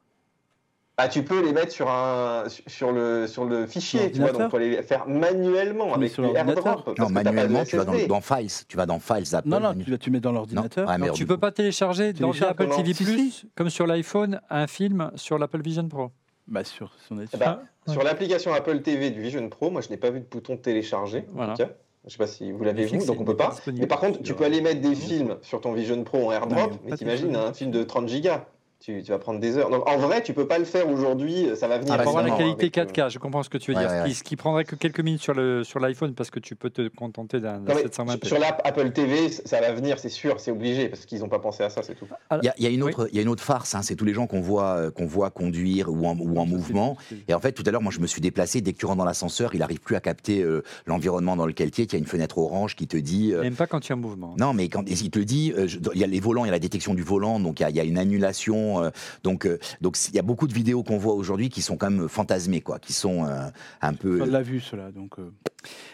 Ah, 0.97 1.07
tu 1.07 1.23
peux 1.23 1.43
les 1.43 1.51
mettre 1.53 1.71
sur 1.71 1.89
un 1.89 2.43
sur 2.67 2.91
le 2.91 3.25
sur 3.25 3.45
le 3.45 3.65
fichier, 3.65 4.01
Sur 4.01 4.11
tu 4.11 4.19
vois, 4.19 4.31
donc 4.33 4.41
tu 4.43 4.49
peux 4.49 4.57
les 4.59 4.83
faire 4.83 5.07
manuellement 5.07 5.85
Mais 5.87 5.93
avec 5.93 6.11
sur 6.11 6.21
les 6.21 6.33
l'ordinateur 6.33 6.93
Non, 6.99 7.09
manuellement, 7.09 7.63
tu 7.63 7.77
vas 7.77 7.85
dans, 7.85 8.07
dans 8.07 8.21
Files. 8.21 8.65
Tu 8.67 8.77
vas 8.77 8.85
dans 8.85 8.99
Files 8.99 9.35
Apple. 9.35 9.47
Non, 9.47 9.59
non, 9.59 9.73
tu, 9.73 9.97
tu 9.97 10.11
mets 10.11 10.19
dans 10.19 10.31
l'ordinateur. 10.31 10.87
ah. 10.89 10.97
Tu 11.11 11.25
peux 11.25 11.37
pas 11.37 11.51
télécharger 11.51 12.13
dans 12.13 12.31
Apple 12.31 12.69
TV+, 12.75 12.93
Si, 12.93 13.31
si. 13.31 13.49
comme 13.55 13.69
sur 13.69 13.87
l'iPhone, 13.87 14.41
un 14.49 14.67
film 14.67 15.11
sur 15.15 15.39
l'Apple 15.39 15.61
Vision 15.61 15.87
Pro. 15.87 16.11
Bah, 16.47 16.63
sur 16.63 16.93
son 17.07 17.17
Eh 17.19 17.37
ben, 17.37 17.61
Sur 17.87 18.03
l'application 18.03 18.53
Apple 18.53 18.81
TV 18.81 19.09
du 19.11 19.21
Vision 19.21 19.47
Pro, 19.49 19.71
moi 19.71 19.81
je 19.81 19.89
n'ai 19.89 19.97
pas 19.97 20.09
vu 20.09 20.19
de 20.19 20.25
bouton 20.25 20.57
télécharger. 20.57 21.25
Voilà. 21.29 21.53
en 21.53 21.55
tout 21.55 21.63
cas. 21.63 21.69
Je 22.05 22.11
sais 22.11 22.17
pas 22.17 22.27
si 22.27 22.51
vous 22.51 22.63
l'avez 22.63 22.85
vu, 22.85 22.97
donc 23.05 23.19
on 23.21 23.23
peut 23.23 23.35
pas. 23.37 23.55
Mais 23.73 23.85
par 23.85 23.99
contre, 23.99 24.21
tu 24.23 24.33
peux 24.33 24.43
aller 24.43 24.61
mettre 24.61 24.81
des 24.81 24.95
films 24.95 25.37
sur 25.41 25.61
ton 25.61 25.73
Vision 25.73 26.03
Pro 26.03 26.29
en 26.29 26.31
AirDrop, 26.31 26.71
mais 26.85 26.97
t'imagines 26.97 27.35
un 27.35 27.53
film 27.53 27.69
de 27.71 27.83
30 27.83 28.07
gigas. 28.07 28.45
Tu, 28.83 29.03
tu 29.03 29.11
vas 29.11 29.19
prendre 29.19 29.39
des 29.39 29.57
heures. 29.57 29.69
Donc 29.69 29.87
en 29.87 29.97
vrai, 29.99 30.23
tu 30.23 30.33
peux 30.33 30.47
pas 30.47 30.57
le 30.57 30.65
faire 30.65 30.89
aujourd'hui, 30.89 31.45
ça 31.55 31.67
va 31.67 31.77
venir. 31.77 31.93
Ah, 31.93 31.97
bah, 31.97 32.03
Pour 32.03 32.17
avoir 32.17 32.23
la 32.23 32.29
évidemment, 32.31 32.55
qualité 32.55 32.81
avec, 32.81 32.97
euh, 32.97 33.03
4K, 33.05 33.11
je 33.11 33.19
comprends 33.19 33.43
ce 33.43 33.49
que 33.49 33.59
tu 33.59 33.71
veux 33.71 33.77
Ouais, 33.77 33.83
dire. 33.83 33.91
ouais, 33.91 33.97
Ce, 33.99 34.03
qui, 34.05 34.09
ouais. 34.09 34.15
ce 34.15 34.23
qui 34.23 34.35
prendrait 34.35 34.65
que 34.65 34.75
quelques 34.75 35.01
minutes 35.01 35.21
sur 35.21 35.35
le 35.35 35.63
sur 35.63 35.79
l'iPhone 35.79 36.15
parce 36.15 36.31
que 36.31 36.39
tu 36.39 36.55
peux 36.55 36.71
te 36.71 36.87
contenter 36.87 37.39
d'un 37.39 37.59
d'un 37.59 37.73
Non, 37.75 37.79
mais 37.79 37.83
720p. 37.89 38.25
sur 38.25 38.39
l'app 38.39 38.59
Apple 38.65 38.89
TV, 38.91 39.29
ça 39.29 39.61
va 39.61 39.71
venir, 39.71 39.99
c'est 39.99 40.09
sûr, 40.09 40.39
c'est 40.39 40.49
obligé, 40.49 40.89
parce 40.89 41.05
qu'ils 41.05 41.19
n'ont 41.19 41.29
pas 41.29 41.37
pensé 41.37 41.61
à 41.61 41.69
ça, 41.69 41.83
c'est 41.83 41.93
tout. 41.93 42.07
Il 42.41 42.45
y 42.45 42.49
a, 42.49 42.55
il 42.57 42.63
y 42.63 42.65
a 42.65 42.71
une 42.71 42.81
Oui. 42.81 42.89
autre, 42.91 43.07
il 43.11 43.15
y 43.15 43.19
a 43.19 43.21
une 43.21 43.27
autre 43.29 43.43
farce, 43.43 43.75
hein, 43.75 43.83
c'est 43.83 43.95
tous 43.95 44.05
les 44.05 44.15
gens 44.15 44.25
qu'on 44.25 44.41
voit, 44.41 44.77
euh, 44.77 44.89
qu'on 44.89 45.05
voit 45.05 45.29
conduire 45.29 45.87
ou 45.89 46.07
en, 46.07 46.17
ou 46.17 46.39
en 46.39 46.47
mouvement. 46.47 46.97
Et 47.27 47.35
en 47.35 47.39
fait, 47.39 47.51
tout 47.51 47.63
à 47.67 47.69
l'heure, 47.69 47.83
moi, 47.83 47.91
je 47.91 47.99
me 47.99 48.07
suis 48.07 48.19
déplacé. 48.21 48.61
Dès 48.61 48.73
que 48.73 48.79
tu 48.79 48.87
rentres 48.87 48.97
dans 48.97 49.05
l'ascenseur, 49.05 49.53
il 49.53 49.59
n'arrive 49.59 49.79
plus 49.81 49.95
à 49.95 49.99
capter 50.01 50.41
euh, 50.41 50.63
l'environnement 50.87 51.35
dans 51.35 51.45
lequel 51.45 51.69
tu 51.69 51.81
es. 51.81 51.83
Il 51.83 51.93
y 51.93 51.95
a 51.97 51.99
une 51.99 52.05
fenêtre 52.07 52.39
orange 52.39 52.75
qui 52.75 52.87
te 52.87 52.97
dit. 52.97 53.31
euh, 53.31 53.43
N'aime 53.43 53.53
pas 53.53 53.67
quand 53.67 53.79
tu 53.79 53.91
es 53.91 53.95
en 53.95 53.99
mouvement. 53.99 54.33
non, 54.39 54.53
mais 54.53 54.69
quand 54.69 54.89
il 54.89 55.11
te 55.11 55.19
dit, 55.19 55.53
euh, 55.55 55.67
il 55.93 55.99
y 55.99 56.03
a 56.03 56.07
les 56.07 56.19
volants, 56.19 56.45
il 56.45 56.47
y 56.47 56.49
a 56.49 56.53
la 56.53 56.59
détection 56.59 56.95
du 56.95 57.03
volant, 57.03 57.39
donc 57.39 57.59
il 57.59 57.63
y 57.63 57.65
a, 57.67 57.69
il 57.69 57.75
y 57.75 57.79
a 57.79 57.83
une 57.83 57.99
annulation. 57.99 58.70
Euh, 58.79 58.89
donc, 59.23 59.45
euh, 59.45 59.59
donc 59.81 59.97
il 60.09 60.15
y 60.15 60.19
a 60.19 60.23
beaucoup 60.23 60.47
de 60.47 60.53
vidéos 60.53 60.83
qu'on 60.83 60.97
voit 60.97 61.13
aujourd'hui 61.13 61.49
qui 61.49 61.61
sont 61.61 61.77
quand 61.77 61.89
même 61.89 62.07
fantasmées, 62.07 62.61
quoi, 62.61 62.79
qui 62.79 62.93
sont 62.93 63.25
euh, 63.25 63.47
un 63.81 63.93
peu. 63.93 64.21
On 64.21 64.25
l'a 64.25 64.41
vu, 64.41 64.59
cela. 64.59 64.91
Donc, 64.91 65.19
euh, 65.19 65.31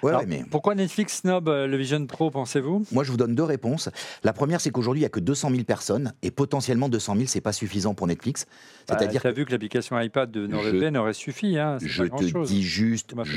Ouais, 0.04 0.12
Alors, 0.12 0.22
ouais, 0.22 0.28
mais 0.28 0.46
Pourquoi 0.50 0.76
Netflix 0.76 1.22
snob 1.22 1.50
euh, 1.50 1.68
le 1.68 1.78
Vision 1.78 2.06
Pro, 2.06 2.32
pensez-vous? 2.32 2.86
Moi, 2.92 3.04
je 3.04 3.12
vous 3.12 3.18
donne 3.18 3.36
deux 3.36 3.44
réponses. 3.44 3.90
La 4.24 4.34
première, 4.34 4.62
c'est 4.62 4.70
qu'aujourd'hui, 4.70 5.02
il 5.02 5.04
n'y 5.04 5.08
a 5.08 5.10
que 5.10 5.20
200 5.20 5.50
000 5.52 5.64
personnes 5.64 6.14
et 6.22 6.32
potentiellement 6.32 6.90
200 6.90 7.16
000, 7.16 7.28
c'est 7.28 7.42
pas 7.42 7.52
suffisant 7.52 7.94
pour 7.94 8.08
Netflix. 8.08 8.46
C'est-à-dire 8.88 9.22
tu 9.22 9.28
as 9.28 9.32
vu 9.32 9.46
que 9.46 9.52
l'application 9.52 10.00
iPad 10.00 10.32
de 10.32 10.48
NordVPN 10.48 10.96
aurait 10.98 11.14
suffi. 11.14 11.58
Hein, 11.58 11.78
Je 11.82 12.04
pas 12.06 12.18
te 12.18 12.46
dis 12.46 12.64
juste, 12.64 13.14
je, 13.24 13.34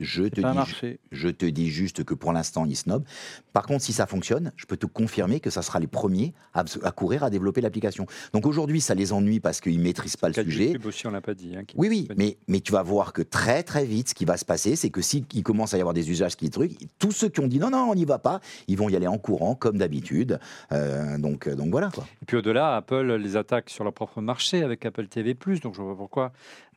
je 0.00 0.22
te 0.24 0.40
dis, 0.40 0.98
je 1.12 1.28
te 1.28 1.46
dis 1.46 1.70
juste 1.70 2.02
que 2.02 2.14
pour 2.14 2.32
l'instant, 2.32 2.66
ils 2.66 2.76
snob. 2.76 3.04
Par 3.52 3.64
contre, 3.64 3.84
si 3.84 3.92
ça 3.92 4.06
fonctionne, 4.06 4.52
je 4.56 4.66
peux 4.66 4.76
te 4.76 4.86
confirmer 4.86 5.38
que 5.38 5.50
ça 5.50 5.62
sera 5.62 5.78
les 5.78 5.86
premiers 5.86 6.32
à, 6.54 6.64
à 6.82 6.90
courir 6.90 7.22
à 7.22 7.30
développer 7.30 7.60
l'application. 7.60 8.06
Donc 8.32 8.46
aujourd'hui, 8.46 8.61
ça 8.80 8.94
les 8.94 9.12
ennuie 9.12 9.40
parce 9.40 9.60
qu'ils 9.60 9.78
maîtrisent 9.80 10.16
pas 10.16 10.28
le 10.28 10.34
sujet. 10.34 10.66
YouTube 10.66 10.86
aussi, 10.86 11.06
on 11.06 11.10
l'a 11.10 11.20
pas 11.20 11.34
dit. 11.34 11.54
hein, 11.56 11.62
Oui, 11.76 11.88
oui, 11.88 12.08
mais, 12.16 12.36
mais 12.48 12.60
tu 12.60 12.72
vas 12.72 12.82
voir 12.82 13.12
que 13.12 13.22
très 13.22 13.62
très 13.62 13.84
vite, 13.84 14.10
ce 14.10 14.14
qui 14.14 14.24
va 14.24 14.36
se 14.36 14.44
passer, 14.44 14.76
c'est 14.76 14.90
que 14.90 15.00
s'il 15.02 15.24
commence 15.42 15.74
à 15.74 15.78
y 15.78 15.80
avoir 15.80 15.94
des 15.94 16.10
usages 16.10 16.36
qui 16.36 16.50
trucs, 16.50 16.72
tous 16.98 17.12
ceux 17.12 17.28
qui 17.28 17.40
ont 17.40 17.46
dit 17.46 17.58
non, 17.58 17.70
non, 17.70 17.88
on 17.90 17.94
n'y 17.94 18.04
va 18.04 18.18
pas, 18.18 18.40
ils 18.68 18.76
vont 18.76 18.88
y 18.88 18.96
aller 18.96 19.06
en 19.06 19.18
courant, 19.18 19.54
comme 19.54 19.78
d'habitude. 19.78 20.38
Euh, 20.72 21.18
donc, 21.18 21.48
donc 21.48 21.70
voilà 21.70 21.90
quoi. 21.90 22.06
Et 22.22 22.24
puis 22.26 22.36
au-delà, 22.36 22.76
Apple 22.76 23.12
les 23.14 23.36
attaque 23.36 23.70
sur 23.70 23.84
leur 23.84 23.92
propre 23.92 24.20
marché 24.20 24.62
avec 24.62 24.84
Apple 24.84 25.06
TV+. 25.06 25.34
Donc 25.62 25.74
je 25.74 25.82
vois 25.82 25.96
pourquoi 25.96 26.32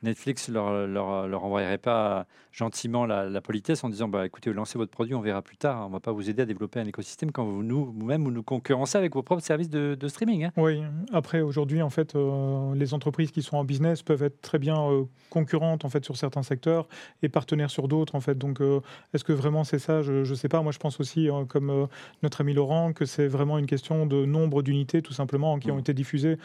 Netflix 0.06 0.48
leur, 0.50 0.88
leur, 0.88 1.28
leur 1.28 1.44
envoyerait 1.44 1.78
pas 1.78 2.26
gentiment 2.52 3.06
la, 3.06 3.26
la 3.30 3.42
politesse 3.42 3.84
en 3.84 3.90
disant 3.90 4.08
bah 4.08 4.26
écoutez, 4.26 4.50
vous 4.50 4.56
lancez 4.56 4.78
votre 4.78 4.92
produit, 4.92 5.14
on 5.14 5.20
verra 5.22 5.42
plus 5.42 5.58
tard. 5.58 5.86
On 5.86 5.90
va 5.90 6.00
pas 6.00 6.14
vous 6.14 6.30
aider 6.30 6.44
à 6.44 6.46
développer 6.46 6.80
un 6.80 6.86
écosystème 6.86 7.32
quand 7.32 7.44
vous 7.44 7.64
nous 7.64 7.86
vous-même 7.92 8.24
vous 8.24 8.32
nous 8.32 8.44
concurrencez 8.44 8.98
avec 8.98 9.14
vos 9.14 9.24
propres 9.24 9.44
services 9.44 9.70
de, 9.70 9.96
de 10.00 10.08
streaming. 10.08 10.46
hein. 10.46 10.52
Oui, 10.56 10.82
après 11.12 11.42
aujourd'hui, 11.42 11.82
en 11.82 11.90
fait, 11.90 12.16
euh, 12.16 12.74
les 12.76 12.94
entreprises 12.94 13.32
qui 13.32 13.42
sont 13.42 13.58
en 13.58 13.66
business 13.66 14.04
peuvent 14.04 14.24
être 14.24 14.40
très 14.42 14.60
bien 14.60 14.80
euh, 14.90 15.04
concurrentes 15.30 15.84
en 15.84 15.90
fait 15.90 16.06
sur 16.06 16.16
certains 16.16 16.44
secteurs 16.44 16.88
et 17.22 17.28
partenaires 17.30 17.70
sur 17.70 17.88
d'autres 17.90 18.16
en 18.16 18.22
fait. 18.22 18.38
Donc, 18.38 18.62
euh, 18.62 18.80
est-ce 19.14 19.24
que 19.26 19.34
vraiment 19.34 19.64
c'est 19.66 19.80
ça? 19.80 20.02
Je 20.02 20.28
ne 20.30 20.36
sais 20.36 20.48
pas. 20.48 20.62
Moi, 20.62 20.72
je 20.72 20.80
pense 20.80 21.00
aussi, 21.00 21.28
comme 21.50 21.88
notre 22.24 22.42
ami 22.42 22.54
Laurent, 22.54 22.94
que 22.94 23.06
c'est 23.06 23.28
vraiment 23.28 23.58
une 23.58 23.66
question 23.66 24.06
de 24.06 24.26
nombre 24.26 24.62
d'unités 24.62 25.02
tout 25.02 25.14
simplement 25.14 25.60
qui 25.60 25.72
ont 25.72 25.76
Mm. 25.76 25.80
été 25.80 25.94
diffusées 25.94 26.38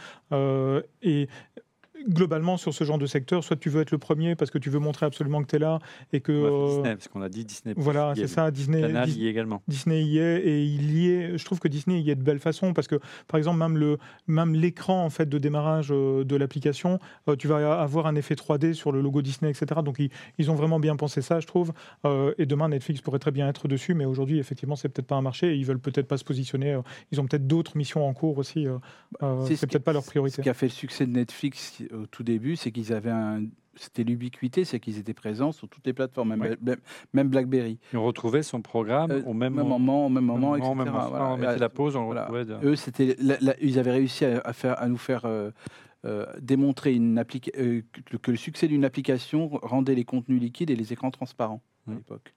et 1.02 1.28
globalement 2.08 2.56
sur 2.56 2.72
ce 2.74 2.84
genre 2.84 2.98
de 2.98 3.06
secteur, 3.06 3.44
soit 3.44 3.56
tu 3.56 3.68
veux 3.70 3.80
être 3.82 3.90
le 3.90 3.98
premier 3.98 4.34
parce 4.36 4.50
que 4.50 4.58
tu 4.58 4.70
veux 4.70 4.78
montrer 4.78 5.06
absolument 5.06 5.42
que 5.42 5.48
tu 5.48 5.56
es 5.56 5.58
là 5.58 5.78
et 6.12 6.20
que 6.20 6.32
euh, 6.32 6.66
Disney, 6.68 6.94
parce 6.96 7.08
qu'on 7.08 7.22
a 7.22 7.28
dit 7.28 7.44
Disney. 7.44 7.74
voilà, 7.76 8.12
c'est 8.16 8.26
ça, 8.28 8.50
Disney, 8.50 8.80
Canal 8.80 9.08
Dis- 9.08 9.20
y 9.20 9.26
est 9.26 9.30
également. 9.30 9.62
Disney 9.68 10.02
y 10.02 10.18
est 10.18 10.40
et 10.46 10.64
il 10.64 10.96
y 10.98 11.08
est. 11.10 11.38
Je 11.38 11.44
trouve 11.44 11.58
que 11.60 11.68
Disney 11.68 12.00
y 12.00 12.10
est 12.10 12.14
de 12.14 12.22
belle 12.22 12.38
façon 12.38 12.72
parce 12.72 12.88
que, 12.88 12.96
par 13.28 13.38
exemple, 13.38 13.58
même 13.58 13.76
le 13.76 13.98
même 14.26 14.54
l'écran 14.54 15.04
en 15.04 15.10
fait 15.10 15.28
de 15.28 15.38
démarrage 15.38 15.88
euh, 15.90 16.24
de 16.24 16.36
l'application, 16.36 16.98
euh, 17.28 17.36
tu 17.36 17.48
vas 17.48 17.80
avoir 17.80 18.06
un 18.06 18.14
effet 18.14 18.34
3D 18.34 18.72
sur 18.72 18.92
le 18.92 19.00
logo 19.00 19.22
Disney, 19.22 19.50
etc. 19.50 19.80
Donc 19.84 19.96
ils, 19.98 20.10
ils 20.38 20.50
ont 20.50 20.54
vraiment 20.54 20.80
bien 20.80 20.96
pensé 20.96 21.22
ça, 21.22 21.40
je 21.40 21.46
trouve. 21.46 21.72
Et 22.38 22.46
demain, 22.46 22.68
Netflix 22.68 23.00
pourrait 23.00 23.18
très 23.18 23.30
bien 23.30 23.48
être 23.48 23.68
dessus, 23.68 23.94
mais 23.94 24.04
aujourd'hui, 24.04 24.38
effectivement, 24.38 24.76
c'est 24.76 24.88
peut-être 24.88 25.06
pas 25.06 25.16
un 25.16 25.22
marché. 25.22 25.52
Et 25.52 25.56
ils 25.56 25.64
veulent 25.66 25.78
peut-être 25.78 26.06
pas 26.08 26.16
se 26.16 26.24
positionner. 26.24 26.78
ils 27.12 27.20
ont 27.20 27.26
peut-être 27.26 27.46
d'autres 27.46 27.76
missions 27.76 28.06
en 28.08 28.12
cours 28.14 28.38
aussi. 28.38 28.66
c'est 29.46 29.56
ce 29.56 29.66
peut-être 29.66 29.84
pas 29.84 29.92
leur 29.92 30.02
Ce 30.02 30.08
priorité. 30.10 30.42
qui 30.42 30.48
a 30.48 30.54
fait 30.54 30.66
le 30.66 30.72
succès 30.72 31.06
de 31.06 31.12
Netflix 31.12 31.82
au 31.92 32.06
tout 32.06 32.22
début, 32.22 32.56
c'est 32.56 32.70
qu'ils 32.72 32.92
avaient 32.92 33.10
un. 33.10 33.44
C'était 33.76 34.02
l'ubiquité, 34.02 34.64
c'est 34.64 34.80
qu'ils 34.80 34.98
étaient 34.98 35.14
présents 35.14 35.52
sur 35.52 35.68
toutes 35.68 35.86
les 35.86 35.92
plateformes, 35.92 36.34
même, 36.34 36.56
même- 37.14 37.28
BlackBerry. 37.28 37.78
Et 37.94 37.96
on 37.96 38.04
retrouvait 38.04 38.42
son 38.42 38.60
programme 38.62 39.12
Euh, 39.12 39.22
au 39.24 39.32
même, 39.32 39.54
même 39.54 39.66
moment, 39.66 40.06
au 40.06 40.08
même 40.08 40.24
moment, 40.24 40.50
même 40.52 40.60
etc. 40.60 40.74
même 40.74 40.88
moment. 40.92 41.08
Voilà. 41.08 41.24
on 41.32 41.36
mettait 41.36 41.58
la 41.58 41.68
pause, 41.68 41.94
on 41.96 42.04
Voilà. 42.06 42.22
retrouvait. 42.22 42.44
de- 42.46 42.58
Eux, 42.64 42.76
c'était, 42.76 43.16
la- 43.20 43.38
la- 43.40 43.54
ils 43.60 43.78
avaient 43.78 43.92
réussi 43.92 44.24
à, 44.24 44.40
à 44.40 44.52
faire, 44.52 44.80
à 44.82 44.88
nous 44.88 44.96
faire 44.98 45.24
euh, 45.24 45.50
euh, 46.04 46.26
démontrer 46.40 46.94
une 46.94 47.16
applica- 47.18 47.56
euh, 47.58 47.82
que, 48.06 48.16
que 48.16 48.30
le 48.32 48.36
succès 48.36 48.66
d'une 48.68 48.84
application 48.84 49.48
rendait 49.62 49.94
les 49.94 50.04
contenus 50.04 50.40
liquides 50.40 50.70
et 50.70 50.76
les 50.76 50.92
écrans 50.92 51.10
transparents 51.12 51.62
à 51.86 51.92
Mm. 51.92 51.94
l'époque. 51.94 52.34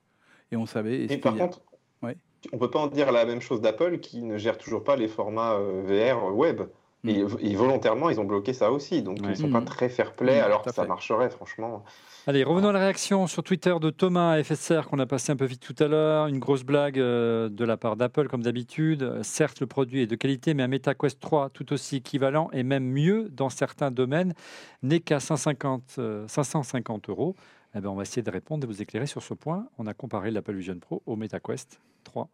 Et 0.52 0.56
on 0.56 0.66
savait. 0.66 1.00
et 1.04 1.12
Et 1.14 1.18
par 1.18 1.34
contre, 1.34 1.62
Ouais. 2.02 2.16
on 2.52 2.58
peut 2.58 2.70
pas 2.70 2.78
en 2.78 2.86
dire 2.86 3.10
la 3.10 3.24
même 3.26 3.40
chose 3.40 3.60
d'Apple 3.60 3.98
qui 3.98 4.22
ne 4.22 4.38
gère 4.38 4.56
toujours 4.56 4.84
pas 4.84 4.94
les 4.96 5.08
formats 5.08 5.54
euh, 5.54 5.82
VR 5.84 6.32
web. 6.34 6.62
Et, 7.06 7.22
et 7.40 7.54
volontairement, 7.54 8.08
ils 8.10 8.18
ont 8.18 8.24
bloqué 8.24 8.52
ça 8.52 8.70
aussi. 8.72 9.02
Donc, 9.02 9.18
Ouais. 9.22 9.30
ils 9.30 9.36
sont 9.36 9.50
pas 9.50 9.60
Mhm. 9.60 9.66
très 9.66 9.88
fair-play, 9.88 10.38
Mhm, 10.38 10.44
alors 10.44 10.62
que 10.62 10.72
ça 10.72 10.82
fait. 10.82 10.88
marcherait, 10.88 11.28
franchement. 11.30 11.84
Allez, 12.26 12.42
revenons 12.42 12.68
à 12.68 12.72
la 12.72 12.78
réaction 12.78 13.26
sur 13.26 13.42
Twitter 13.42 13.74
de 13.78 13.90
Thomas 13.90 14.42
FSR 14.42 14.88
qu'on 14.88 14.98
a 14.98 15.04
passé 15.04 15.30
un 15.30 15.36
peu 15.36 15.44
vite 15.44 15.60
tout 15.60 15.74
à 15.84 15.88
l'heure. 15.88 16.26
Une 16.28 16.38
grosse 16.38 16.62
blague 16.64 16.98
euh, 16.98 17.50
de 17.50 17.64
la 17.66 17.76
part 17.76 17.96
d'Apple, 17.96 18.28
comme 18.28 18.42
d'habitude. 18.42 19.02
Euh, 19.02 19.22
Certes, 19.22 19.60
le 19.60 19.66
produit 19.66 20.00
est 20.00 20.06
de 20.06 20.16
qualité, 20.16 20.54
mais 20.54 20.62
un 20.62 20.68
MetaQuest 20.68 21.20
3 21.20 21.50
tout 21.50 21.70
aussi 21.74 21.96
équivalent 21.96 22.48
et 22.54 22.62
même 22.62 22.84
mieux 22.84 23.28
dans 23.30 23.50
certains 23.50 23.90
domaines 23.90 24.32
n'est 24.82 25.00
qu'à 25.00 25.20
150, 25.20 25.96
euh, 25.98 26.26
550 26.26 27.10
euros. 27.10 27.36
Eh 27.74 27.80
ben, 27.80 27.90
on 27.90 27.94
va 27.94 28.02
essayer 28.02 28.22
de 28.22 28.30
répondre 28.30 28.64
et 28.64 28.66
vous 28.66 28.80
éclairer 28.80 29.06
sur 29.06 29.22
ce 29.22 29.34
point. 29.34 29.66
On 29.78 29.86
a 29.86 29.92
comparé 29.92 30.30
l'Apple 30.30 30.54
Vision 30.54 30.78
Pro 30.78 31.02
au 31.04 31.16
MetaQuest 31.16 31.78
3. 32.04 32.28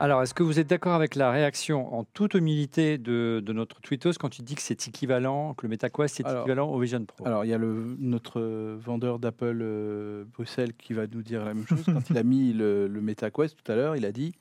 Alors, 0.00 0.22
est-ce 0.22 0.32
que 0.32 0.44
vous 0.44 0.60
êtes 0.60 0.68
d'accord 0.68 0.92
avec 0.94 1.16
la 1.16 1.30
réaction 1.32 1.92
en 1.92 2.04
toute 2.04 2.34
humilité 2.34 2.98
de, 2.98 3.42
de 3.44 3.52
notre 3.52 3.80
tweetos 3.80 4.12
quand 4.20 4.28
tu 4.28 4.42
dis 4.42 4.54
que 4.54 4.62
c'est 4.62 4.86
équivalent, 4.86 5.54
que 5.54 5.66
le 5.66 5.70
MetaQuest 5.70 6.20
est 6.20 6.26
Alors- 6.26 6.42
équivalent 6.42 6.68
au 6.70 6.78
Vision 6.78 7.04
Pro? 7.04 7.26
Alors, 7.26 7.44
il 7.44 7.48
y 7.48 7.52
a 7.54 7.58
le, 7.58 7.96
notre 7.98 8.40
vendeur 8.76 9.18
d'Apple 9.18 9.58
euh, 9.60 10.24
Bruxelles 10.32 10.74
qui 10.74 10.92
va 10.92 11.06
nous 11.08 11.22
dire 11.22 11.44
la 11.44 11.52
même 11.54 11.66
chose. 11.66 11.82
Quand 11.86 12.10
il 12.10 12.16
a 12.18 12.22
mis 12.22 12.52
le, 12.52 12.86
le 12.86 13.00
MetaQuest 13.00 13.56
tout 13.62 13.72
à 13.72 13.74
l'heure, 13.74 13.96
il 13.96 14.04
a 14.06 14.12
dit 14.12 14.32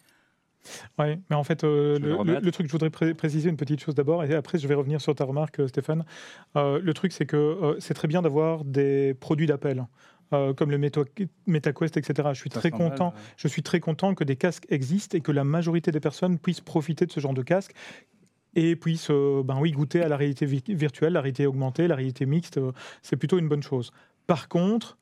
Ouais, 0.99 1.17
mais 1.29 1.35
en 1.35 1.43
fait, 1.43 1.63
euh, 1.63 1.97
le, 1.97 2.17
le 2.23 2.39
le- 2.39 2.51
truc, 2.51 2.67
je 2.67 2.71
voudrais 2.71 2.89
pré- 2.89 3.13
préciser 3.13 3.49
une 3.49 3.55
petite 3.57 3.79
chose 3.79 3.95
d'abord, 3.95 4.23
et 4.25 4.33
après, 4.35 4.57
je 4.59 4.67
vais 4.67 4.75
revenir 4.75 4.99
sur 5.01 5.15
ta 5.15 5.23
remarque, 5.23 5.59
euh, 5.61 5.67
Stéphane. 5.67 6.03
Euh, 6.57 6.79
le 6.83 6.93
truc, 6.93 7.13
c'est 7.13 7.25
que 7.25 7.37
euh, 7.37 7.75
c'est 7.79 7.93
très 7.93 8.07
bien 8.09 8.21
d'avoir 8.21 8.65
des 8.65 9.13
produits 9.13 9.47
d'appel, 9.47 9.85
euh, 10.33 10.53
comme 10.53 10.71
le 10.71 10.77
Meta- 10.77 11.05
MetaQuest, 11.47 11.97
etc. 11.97 12.29
Je 12.33 12.39
suis 12.39 12.49
très 12.49 12.69
500 12.69 12.77
balles, 12.77 12.89
content. 12.91 13.07
ouais. 13.09 13.21
Je 13.37 13.47
suis 13.47 13.63
très 13.63 13.79
content 13.79 14.13
que 14.15 14.23
des 14.23 14.35
casques 14.35 14.65
existent 14.69 15.17
et 15.17 15.21
que 15.21 15.31
la 15.31 15.43
majorité 15.43 15.91
des 15.91 15.99
personnes 15.99 16.37
puissent 16.37 16.61
profiter 16.61 17.05
de 17.05 17.11
ce 17.11 17.19
genre 17.19 17.33
de 17.33 17.43
casque 17.43 17.71
et 18.55 18.75
puissent 18.75 19.09
euh, 19.11 19.43
ben 19.43 19.57
oui, 19.59 19.71
goûter 19.71 20.01
à 20.01 20.07
la 20.07 20.17
réalité 20.17 20.45
vi- 20.45 20.63
virtuelle, 20.75 21.13
la 21.13 21.21
réalité 21.21 21.45
augmentée, 21.45 21.87
la 21.87 21.95
réalité 21.95 22.25
mixte. 22.25 22.57
euh, 22.57 22.71
c'est 23.01 23.15
plutôt 23.15 23.37
une 23.39 23.47
bonne 23.47 23.63
chose. 23.63 23.91
Par 24.25 24.47
contre, 24.49 24.97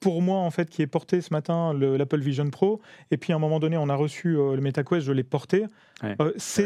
pour 0.00 0.22
moi, 0.22 0.38
en 0.38 0.50
fait, 0.50 0.70
qui 0.70 0.80
est 0.82 0.86
porté 0.86 1.20
ce 1.20 1.32
matin 1.32 1.74
le- 1.74 1.96
l'Apple 1.98 2.20
Vision 2.20 2.48
Pro, 2.48 2.80
et 3.10 3.16
puis 3.18 3.32
à 3.32 3.36
un 3.36 3.38
moment 3.38 3.60
donné, 3.60 3.76
on 3.76 3.88
a 3.90 3.94
reçu 3.94 4.36
euh, 4.36 4.54
le 4.56 4.62
MetaQuest, 4.62 5.06
je 5.06 5.12
l'ai 5.12 5.22
porté. 5.24 5.66
Ouais. 6.02 6.16
euh, 6.20 6.32
c'est 6.38 6.62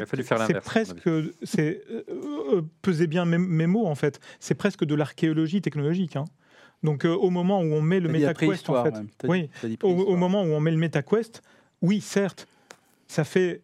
presque, 0.61 1.09
c'est 1.43 1.83
euh, 1.91 2.03
euh, 2.55 2.63
pesez 2.83 3.07
bien 3.09 3.25
mes, 3.25 3.39
mes 3.39 3.67
mots 3.67 3.87
en 3.87 3.95
fait. 3.97 4.21
C'est 4.39 4.55
presque 4.55 4.85
de 4.85 4.95
l'archéologie 4.95 5.61
technologique. 5.61 6.15
hein. 6.17 6.25
Donc 6.85 7.05
euh, 7.05 7.15
au 7.15 7.31
moment 7.31 7.61
où 7.61 7.65
on 7.73 7.83
met 7.83 7.99
le 7.99 8.09
MetaQuest, 8.21 8.69
en 8.71 8.85
fait, 8.85 8.95
oui, 9.29 9.51
au, 9.83 10.17
moment 10.17 10.43
où 10.43 10.47
on 10.53 10.61
met 10.61 10.71
le 10.71 10.77
MetaQuest, 10.77 11.43
oui, 11.83 12.01
certes, 12.01 12.47
ça 13.09 13.25
fait 13.25 13.63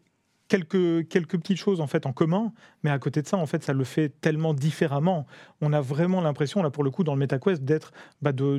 quelques, 0.49 1.07
quelques 1.09 1.39
petites 1.39 1.59
choses 1.59 1.81
en 1.81 1.87
fait 1.87 2.07
en 2.07 2.13
commun, 2.13 2.53
mais 2.83 2.91
à 2.91 2.99
côté 2.99 3.23
de 3.23 3.27
ça, 3.29 3.37
en 3.37 3.47
fait, 3.47 3.63
ça 3.63 3.73
le 3.73 3.85
fait 3.85 4.09
tellement 4.21 4.53
différemment. 4.53 5.25
On 5.61 5.73
a 5.73 5.81
vraiment 5.81 6.21
l'impression, 6.21 6.61
là, 6.61 6.71
pour 6.71 6.83
le 6.83 6.91
coup, 6.91 7.05
dans 7.05 7.15
le 7.15 7.21
MetaQuest, 7.21 7.63
d'être, 7.63 7.93
bah, 8.21 8.33
de, 8.33 8.59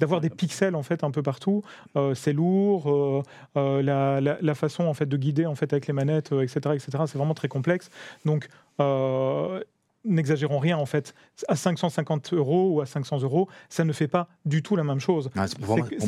d'avoir 0.00 0.20
des 0.20 0.30
pixels 0.30 0.74
en 0.74 0.82
fait 0.82 1.04
un 1.04 1.12
peu 1.12 1.22
partout. 1.22 1.62
Euh, 1.94 2.14
c'est 2.16 2.32
lourd, 2.32 3.22
euh, 3.56 3.82
la, 3.82 4.20
la- 4.20 4.38
la 4.40 4.54
façon 4.56 4.84
en 4.84 4.94
fait 4.94 5.06
de 5.06 5.16
guider 5.16 5.46
en 5.46 5.54
fait 5.54 5.72
avec 5.72 5.86
les 5.86 5.92
manettes, 5.92 6.32
etc., 6.32 6.58
etc. 6.74 7.04
C'est 7.06 7.18
vraiment 7.18 7.34
très 7.34 7.48
complexe. 7.48 7.88
Donc 8.24 8.48
N'exagérons 10.04 10.58
rien 10.60 10.78
en 10.78 10.86
fait. 10.86 11.12
À 11.48 11.56
550 11.56 12.32
euros 12.32 12.70
ou 12.72 12.80
à 12.80 12.86
500 12.86 13.20
euros, 13.22 13.48
ça 13.68 13.84
ne 13.84 13.92
fait 13.92 14.06
pas 14.08 14.28
du 14.44 14.62
tout 14.62 14.76
la 14.76 14.84
même 14.84 15.00
chose. 15.00 15.28
Ah, 15.36 15.46
c'est- 15.48 15.58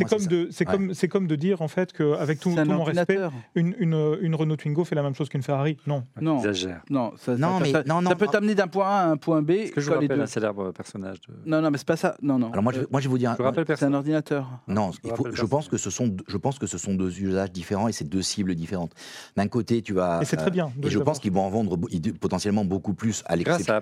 comme, 0.05 0.27
de, 0.27 0.49
c'est 0.51 0.67
Ouais. 0.67 0.73
comme, 0.73 0.95
c'est 0.95 1.09
comme 1.09 1.27
de 1.27 1.35
dire 1.37 1.61
en 1.61 1.69
fait 1.69 1.93
qu'avec 1.93 2.39
tout, 2.41 2.55
tout 2.55 2.65
mon 2.65 2.85
respect, 2.85 3.19
une, 3.57 3.75
une, 3.79 4.17
une 4.21 4.35
Renault 4.37 4.57
Twingo 4.57 4.85
fait 4.85 4.95
la 4.95 5.03
même 5.03 5.15
chose 5.15 5.29
qu'une 5.29 5.43
Ferrari. 5.43 5.77
Non. 5.87 6.05
Non, 6.21 6.39
Exagère. 6.39 6.83
non, 6.89 7.13
ça, 7.17 7.37
Non, 7.37 7.59
ça- 7.59 7.65
mais- 7.65 7.73
ça- 7.73 7.83
non, 7.85 8.01
non, 8.01 8.11
ça 8.11 8.17
peut 8.17 8.27
non. 8.27 8.31
t'amener 8.33 8.55
d'un 8.55 8.69
point 8.69 8.87
A 8.87 9.01
à 9.03 9.07
un 9.09 9.17
point 9.17 9.43
B. 9.43 9.51
Est-ce 9.51 9.73
que 9.73 9.81
je 9.81 9.91
vous 9.91 9.99
rappelle 10.01 10.21
un 10.21 10.27
célèbre 10.27 10.71
personnage 10.73 11.21
de... 11.23 11.35
Non, 11.45 11.61
non, 11.61 11.71
mais 11.71 11.79
c'est 11.79 11.87
pas 11.87 11.97
ça. 11.97 12.17
Non, 12.23 12.39
non. 12.39 12.51
Alors 12.53 12.63
moi, 12.63 12.73
je, 12.73 12.81
Euh, 12.81 12.87
moi, 12.93 13.01
je 13.01 13.07
vais 13.09 13.11
vous 13.11 13.19
dire. 13.19 13.33
Je 13.33 13.39
vous 13.39 13.45
rappelle 13.45 13.67
c'est 13.69 13.85
un 13.85 13.95
ordinateur. 13.95 14.49
Non, 14.69 14.93
Je 14.93 14.99
il 15.05 15.11
faut- 15.17 15.27
je 15.33 15.45
pense 15.45 15.69
que 15.69 15.77
ce 15.77 15.91
sont, 15.91 16.17
je 16.29 16.37
pense 16.37 16.59
que 16.61 16.67
ce 16.67 16.79
sont 16.79 16.95
deux 16.95 17.21
usages 17.21 17.51
différents 17.51 17.89
et 17.89 17.93
c'est 17.93 18.09
deux 18.09 18.23
cibles 18.23 18.55
différentes. 18.55 18.93
D'un 19.37 19.49
côté, 19.49 19.83
tu 19.83 19.95
vas. 19.95 20.21
Et 20.23 20.25
c'est 20.25 20.39
euh, 20.39 20.43
très 20.43 20.51
bien. 20.51 20.71
de 20.77 20.87
Et 20.87 20.91
je 20.91 20.99
pense 21.01 21.19
qu'ils 21.19 21.33
vont 21.33 21.43
en 21.43 21.51
vendre 21.51 21.77
ils- 21.91 22.15
potentiellement 22.15 22.65
beaucoup 22.65 22.95
plus 22.95 23.23
à 23.27 23.35
l'exception. 23.37 23.80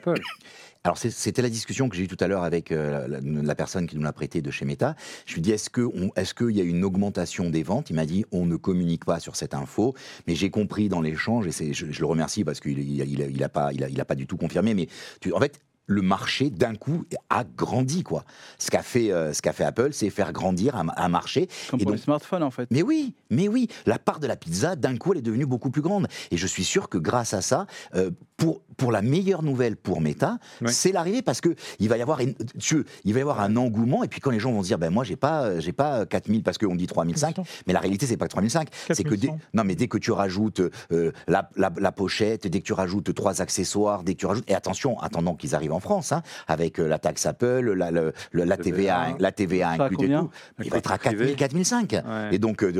Alors 0.84 0.96
c'était 0.96 1.42
la 1.42 1.50
discussion 1.50 1.88
que 1.88 1.96
j'ai 1.96 2.04
eue 2.04 2.08
tout 2.08 2.16
à 2.20 2.28
l'heure 2.28 2.44
avec 2.44 2.70
euh, 2.70 3.20
la, 3.20 3.54
personne 3.54 3.86
qui 3.86 3.96
nous 3.96 4.02
l'a 4.02 4.12
prêté 4.12 4.40
de 4.40 4.50
chez 4.50 4.64
Meta. 4.64 4.94
Je 5.26 5.34
lui 5.34 5.40
dis 5.42 5.50
est-ce 5.50 5.68
est-ce 6.16 6.34
qu'il 6.34 6.56
y 6.56 6.60
a 6.60 6.64
une 6.64 6.84
augmentation 6.84 7.50
des 7.50 7.62
ventes? 7.62 7.90
Il 7.90 7.96
m'a 7.96 8.06
dit 8.06 8.24
on 8.32 8.46
ne 8.46 8.56
communique 8.56 9.04
pas 9.04 9.18
sur 9.20 9.36
cette 9.36 9.54
info, 9.54 9.94
mais 10.26 10.34
j'ai 10.34 10.50
compris 10.50 10.88
dans 10.88 11.00
l'échange 11.00 11.46
et 11.46 11.72
je, 11.72 11.84
le 11.86 12.06
remercie 12.06 12.44
parce 12.44 12.60
qu'il 12.60 12.78
il, 12.78 13.48
pas 13.48 13.72
il 13.72 14.04
pas 14.04 14.14
du 14.14 14.26
tout 14.26 14.36
confirmé. 14.36 14.74
Mais 14.74 14.86
tu- 15.20 15.32
en 15.32 15.40
fait 15.40 15.60
le 15.88 16.02
marché 16.02 16.50
d'un 16.50 16.74
coup 16.76 17.04
a 17.30 17.42
grandi 17.44 18.02
quoi. 18.04 18.24
Ce 18.58 18.70
qu'a 18.70 18.82
fait, 18.82 19.10
euh, 19.10 19.32
ce 19.32 19.40
qu'a 19.42 19.52
fait 19.54 19.64
Apple, 19.64 19.88
c'est 19.92 20.10
faire 20.10 20.32
grandir 20.32 20.76
un, 20.76 20.86
un 20.96 21.08
marché. 21.08 21.48
Comme 21.70 21.80
Et 21.80 21.82
pour 21.82 21.92
donc- 21.92 21.98
les 21.98 22.04
smartphones, 22.04 22.42
en 22.42 22.50
fait. 22.50 22.68
Mais 22.70 22.82
oui, 22.82 23.14
mais 23.30 23.48
oui, 23.48 23.68
la 23.86 23.98
part 23.98 24.20
de 24.20 24.26
la 24.26 24.36
pizza, 24.36 24.76
d'un 24.76 24.96
coup, 24.98 25.12
elle 25.12 25.18
est 25.18 25.22
devenue 25.22 25.46
beaucoup 25.46 25.70
plus 25.70 25.82
grande. 25.82 26.06
Et 26.30 26.36
je 26.36 26.46
suis 26.46 26.62
sûr 26.64 26.88
que 26.90 26.98
grâce 26.98 27.32
à 27.34 27.40
ça, 27.40 27.66
euh, 27.96 28.10
pour, 28.36 28.60
pour 28.76 28.92
la 28.92 29.02
meilleure 29.02 29.42
nouvelle 29.42 29.76
pour 29.76 30.00
Meta, 30.00 30.38
c'est 30.66 30.92
l'arrivée 30.92 31.22
parce 31.22 31.40
que 31.40 31.56
il 31.80 31.88
va 31.88 31.96
y 31.96 32.02
avoir, 32.02 32.20
tu- 32.60 32.84
il 33.04 33.12
va 33.14 33.18
y 33.18 33.22
avoir 33.22 33.40
un 33.40 33.56
engouement. 33.56 34.04
Et 34.04 34.08
puis 34.08 34.20
quand 34.20 34.30
les 34.30 34.38
gens 34.38 34.52
vont 34.52 34.62
se 34.62 34.68
dire, 34.68 34.78
ben 34.78 34.90
moi, 34.90 35.02
j'ai 35.04 35.16
pas, 35.16 35.44
euh, 35.44 35.60
j'ai 35.60 35.72
pas 35.72 36.04
4000 36.06 36.42
parce 36.44 36.58
qu'on 36.58 36.76
dit 36.76 36.86
3005, 36.86 37.34
Bien 37.34 37.44
sûr. 37.44 37.52
mais 37.66 37.72
la 37.72 37.80
réalité, 37.80 38.06
c'est 38.06 38.16
pas 38.18 38.26
que 38.26 38.32
3005. 38.32 38.68
C'est 38.92 39.02
que 39.02 39.14
dès, 39.14 39.28
4100. 39.28 39.38
non, 39.54 39.64
mais 39.64 39.74
dès 39.74 39.88
que 39.88 39.98
tu 39.98 40.12
rajoutes 40.12 40.60
euh, 40.92 41.12
la, 41.26 41.48
la- 41.56 41.72
la 41.78 41.92
pochette, 41.92 42.46
dès 42.46 42.60
que 42.60 42.66
tu 42.66 42.74
rajoutes 42.74 43.12
trois 43.14 43.40
accessoires, 43.42 44.02
dès 44.04 44.14
que 44.14 44.18
tu 44.20 44.26
rajoutes, 44.26 44.48
et 44.50 44.54
attention, 44.54 45.00
attendant 45.00 45.34
qu'ils 45.34 45.54
arrivent 45.54 45.72
en 45.72 45.77
France, 45.80 46.12
hein, 46.12 46.22
avec 46.46 46.78
euh, 46.78 46.88
la 46.88 46.98
taxe 46.98 47.26
Apple, 47.26 47.72
la, 47.72 48.56
TVA, 48.56 49.16
la 49.18 49.32
TVA 49.32 49.76
Ça, 49.76 49.84
incluse 49.84 49.98
et 50.10 50.14
tout, 50.20 50.30
il 50.64 50.70
va 50.70 50.76
être 50.78 50.92
à 50.92 50.98
côté 50.98 51.16
privé. 51.16 51.34
4000, 51.34 51.64
4005. 51.64 51.92
Ouais. 51.92 52.00
Et 52.32 52.38
donc, 52.38 52.62
euh, 52.62 52.72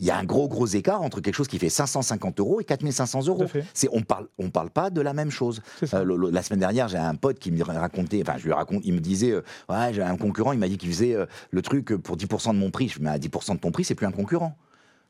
il 0.00 0.06
y 0.06 0.10
a 0.10 0.16
un 0.16 0.24
gros, 0.24 0.48
gros 0.48 0.66
écart 0.66 1.02
entre 1.02 1.20
quelque 1.20 1.34
chose 1.34 1.48
qui 1.48 1.58
fait 1.58 1.68
550 1.68 2.40
euros 2.40 2.60
et 2.60 2.64
4500 2.64 3.20
Tout 3.22 3.28
euros. 3.28 3.46
C'est, 3.74 3.88
on 3.92 4.02
parle, 4.02 4.26
on 4.38 4.50
parle 4.50 4.70
pas 4.70 4.90
de 4.90 5.00
la 5.00 5.12
même 5.12 5.30
chose. 5.30 5.60
Euh, 5.94 6.04
le- 6.04 6.16
le- 6.16 6.30
la 6.30 6.42
semaine 6.42 6.60
dernière, 6.60 6.88
j'ai 6.88 6.98
un 6.98 7.14
pote 7.14 7.38
qui 7.38 7.50
me 7.50 7.62
racontait, 7.62 8.22
enfin, 8.22 8.38
je 8.38 8.44
lui 8.44 8.52
raconte, 8.52 8.82
il 8.84 8.94
me 8.94 9.00
disait, 9.00 9.32
euh, 9.32 9.42
ouais, 9.68 9.92
j'ai 9.92 10.02
un 10.02 10.16
concurrent, 10.16 10.52
il 10.52 10.58
m'a 10.58 10.68
dit 10.68 10.78
qu'il 10.78 10.90
faisait 10.90 11.14
euh, 11.14 11.26
le 11.50 11.62
truc 11.62 11.94
pour 11.96 12.16
10% 12.16 12.52
de 12.54 12.58
mon 12.58 12.70
prix. 12.70 12.88
Je 12.88 13.00
me 13.00 13.04
dis, 13.04 13.10
à 13.10 13.18
10% 13.18 13.54
de 13.54 13.60
ton 13.60 13.70
prix, 13.70 13.84
c'est 13.84 13.94
plus 13.94 14.06
un 14.06 14.12
concurrent. 14.12 14.56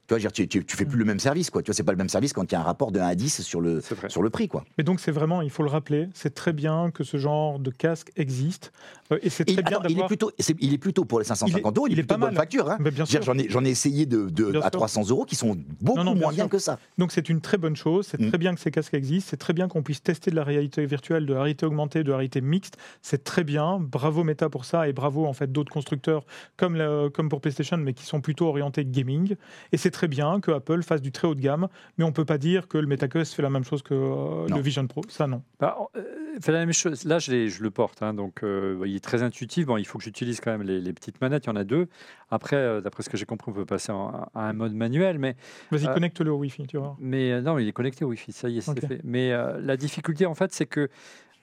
Tu 0.08 0.18
vois, 0.18 0.30
tu, 0.30 0.48
tu, 0.48 0.64
tu 0.64 0.76
fais 0.76 0.86
plus 0.86 0.98
le 0.98 1.04
même 1.04 1.20
service, 1.20 1.50
quoi. 1.50 1.62
Tu 1.62 1.66
vois, 1.66 1.74
c'est 1.74 1.82
pas 1.82 1.92
le 1.92 1.98
même 1.98 2.08
service 2.08 2.32
quand 2.32 2.50
il 2.50 2.54
y 2.54 2.56
a 2.56 2.60
un 2.60 2.64
rapport 2.64 2.92
de 2.92 2.98
1 2.98 3.06
à 3.06 3.14
10 3.14 3.42
sur 3.42 3.60
le, 3.60 3.82
sur 4.08 4.22
le 4.22 4.30
prix, 4.30 4.48
quoi. 4.48 4.64
Mais 4.78 4.84
donc 4.84 5.00
c'est 5.00 5.10
vraiment, 5.12 5.42
il 5.42 5.50
faut 5.50 5.62
le 5.62 5.68
rappeler, 5.68 6.08
c'est 6.14 6.34
très 6.34 6.54
bien 6.54 6.90
que 6.90 7.04
ce 7.04 7.18
genre 7.18 7.58
de 7.58 7.70
casque 7.70 8.10
existe. 8.16 8.72
Euh, 9.12 9.18
et 9.22 9.30
c'est 9.30 9.48
Et 9.48 9.52
très 9.54 9.62
il, 9.62 9.64
bien 9.64 9.78
attends, 9.78 9.88
il 9.88 9.98
est 10.00 10.06
plutôt, 10.06 10.30
c'est- 10.38 10.56
il 10.60 10.74
est 10.74 10.78
plutôt 10.78 11.04
pour 11.04 11.18
les 11.18 11.24
550 11.24 11.76
euros, 11.78 11.86
il 11.86 11.92
est, 11.92 11.94
il 11.94 11.98
est 12.00 12.02
plutôt 12.02 12.14
pas 12.14 12.14
de 12.16 12.20
bonne 12.20 12.30
mal. 12.34 12.36
facture. 12.42 12.70
Hein. 12.70 12.78
J'en 13.22 13.38
ai, 13.38 13.48
j'en 13.48 13.64
ai 13.64 13.70
essayé 13.70 14.06
de, 14.06 14.28
à 14.58 14.62
sûr. 14.62 14.70
300 14.70 15.08
euros 15.10 15.24
qui 15.24 15.34
sont 15.36 15.56
beaucoup 15.80 15.96
Non, 15.98 16.04
non, 16.04 16.12
bien 16.12 16.22
moins 16.22 16.32
bien 16.32 16.48
que 16.48 16.58
ça. 16.58 16.78
Donc 16.98 17.12
c'est 17.12 17.28
une 17.28 17.40
très 17.40 17.56
bonne 17.58 17.76
chose, 17.76 18.06
c'est 18.06 18.20
Mm. 18.20 18.28
très 18.28 18.38
bien 18.38 18.54
que 18.54 18.60
ces 18.60 18.70
casques 18.70 18.94
existent, 18.94 19.28
c'est 19.30 19.36
très 19.36 19.52
bien 19.52 19.68
qu'on 19.68 19.82
puisse 19.82 20.02
tester 20.02 20.30
de 20.30 20.36
la 20.36 20.44
réalité 20.44 20.84
virtuelle, 20.86 21.26
de 21.26 21.32
la 21.34 21.40
réalité 21.42 21.64
augmentée, 21.66 22.02
de 22.04 22.10
la 22.10 22.16
réalité 22.16 22.40
mixte, 22.40 22.76
c'est 23.02 23.24
très 23.24 23.44
bien, 23.44 23.78
bravo 23.80 24.24
Meta 24.24 24.48
pour 24.50 24.64
ça 24.64 24.88
et 24.88 24.92
bravo 24.92 25.26
en 25.26 25.32
fait 25.32 25.50
d'autres 25.50 25.72
constructeurs 25.72 26.24
comme, 26.56 26.74
la- 26.76 27.08
comme 27.12 27.28
pour 27.28 27.40
PlayStation 27.40 27.76
mais 27.78 27.94
qui 27.94 28.04
sont 28.04 28.20
plutôt 28.20 28.46
orientés 28.46 28.84
gaming 28.84 29.36
et 29.72 29.76
c'est 29.76 29.90
très 29.90 30.08
bien 30.08 30.40
que 30.40 30.50
Apple 30.50 30.82
fasse 30.82 31.00
du 31.02 31.12
très 31.12 31.26
haut 31.28 31.34
de 31.34 31.40
gamme 31.40 31.68
mais 31.96 32.04
on 32.04 32.12
peut 32.12 32.24
pas 32.24 32.38
dire 32.38 32.68
que 32.68 32.78
le 32.78 32.86
MetaQuest 32.86 33.34
fait 33.34 33.42
la 33.42 33.50
même 33.50 33.64
chose 33.64 33.82
que 33.82 33.94
euh, 33.94 34.46
le 34.48 34.60
Vision 34.60 34.86
Pro, 34.86 35.02
ça 35.08 35.26
non. 35.26 35.42
Bah, 35.60 35.76
euh, 35.96 36.02
fait 36.40 36.52
la 36.52 36.58
même 36.60 36.72
chose. 36.72 37.04
Là, 37.04 37.18
je 37.18 37.62
le 37.62 37.70
porte, 37.70 38.02
hein, 38.02 38.14
donc 38.14 38.42
euh, 38.42 38.80
il 38.86 38.94
est 38.98 39.00
très 39.00 39.22
intuitif. 39.22 39.66
Bon, 39.66 39.76
il 39.78 39.86
faut 39.86 39.96
que 39.98 40.04
j'utilise 40.04 40.40
quand 40.40 40.50
même 40.52 40.62
les, 40.62 40.80
les 40.80 40.92
petites 40.92 41.20
manettes. 41.20 41.46
Il 41.46 41.48
y 41.48 41.50
en 41.50 41.56
a 41.56 41.64
deux. 41.64 41.88
Après, 42.30 42.56
euh, 42.56 42.80
d'après 42.80 43.02
ce 43.02 43.08
que 43.08 43.16
j'ai 43.16 43.24
compris, 43.26 43.50
on 43.50 43.54
peut 43.54 43.64
passer 43.66 43.90
en- 43.92 44.28
à 44.34 44.42
un 44.48 44.52
mode 44.52 44.74
manuel, 44.74 45.18
mais 45.18 45.34
Vas-y 45.70 45.86
Euh, 45.86 45.94
connecte-le 45.94 46.30
au 46.32 46.36
Wi-Fi, 46.38 46.66
tu 46.66 46.76
vois. 46.76 46.96
mais 47.00 47.32
euh, 47.32 47.40
non, 47.40 47.58
il 47.58 47.66
est 47.66 47.72
connecté 47.72 48.04
au 48.04 48.08
Wi-Fi. 48.08 48.32
Ça 48.32 48.48
y 48.48 48.58
est, 48.58 48.60
c'est 48.60 48.86
fait. 48.86 49.00
Mais 49.04 49.30
la 49.60 49.76
difficulté, 49.76 50.26
en 50.26 50.34
fait, 50.34 50.52
c'est 50.52 50.66
que 50.66 50.88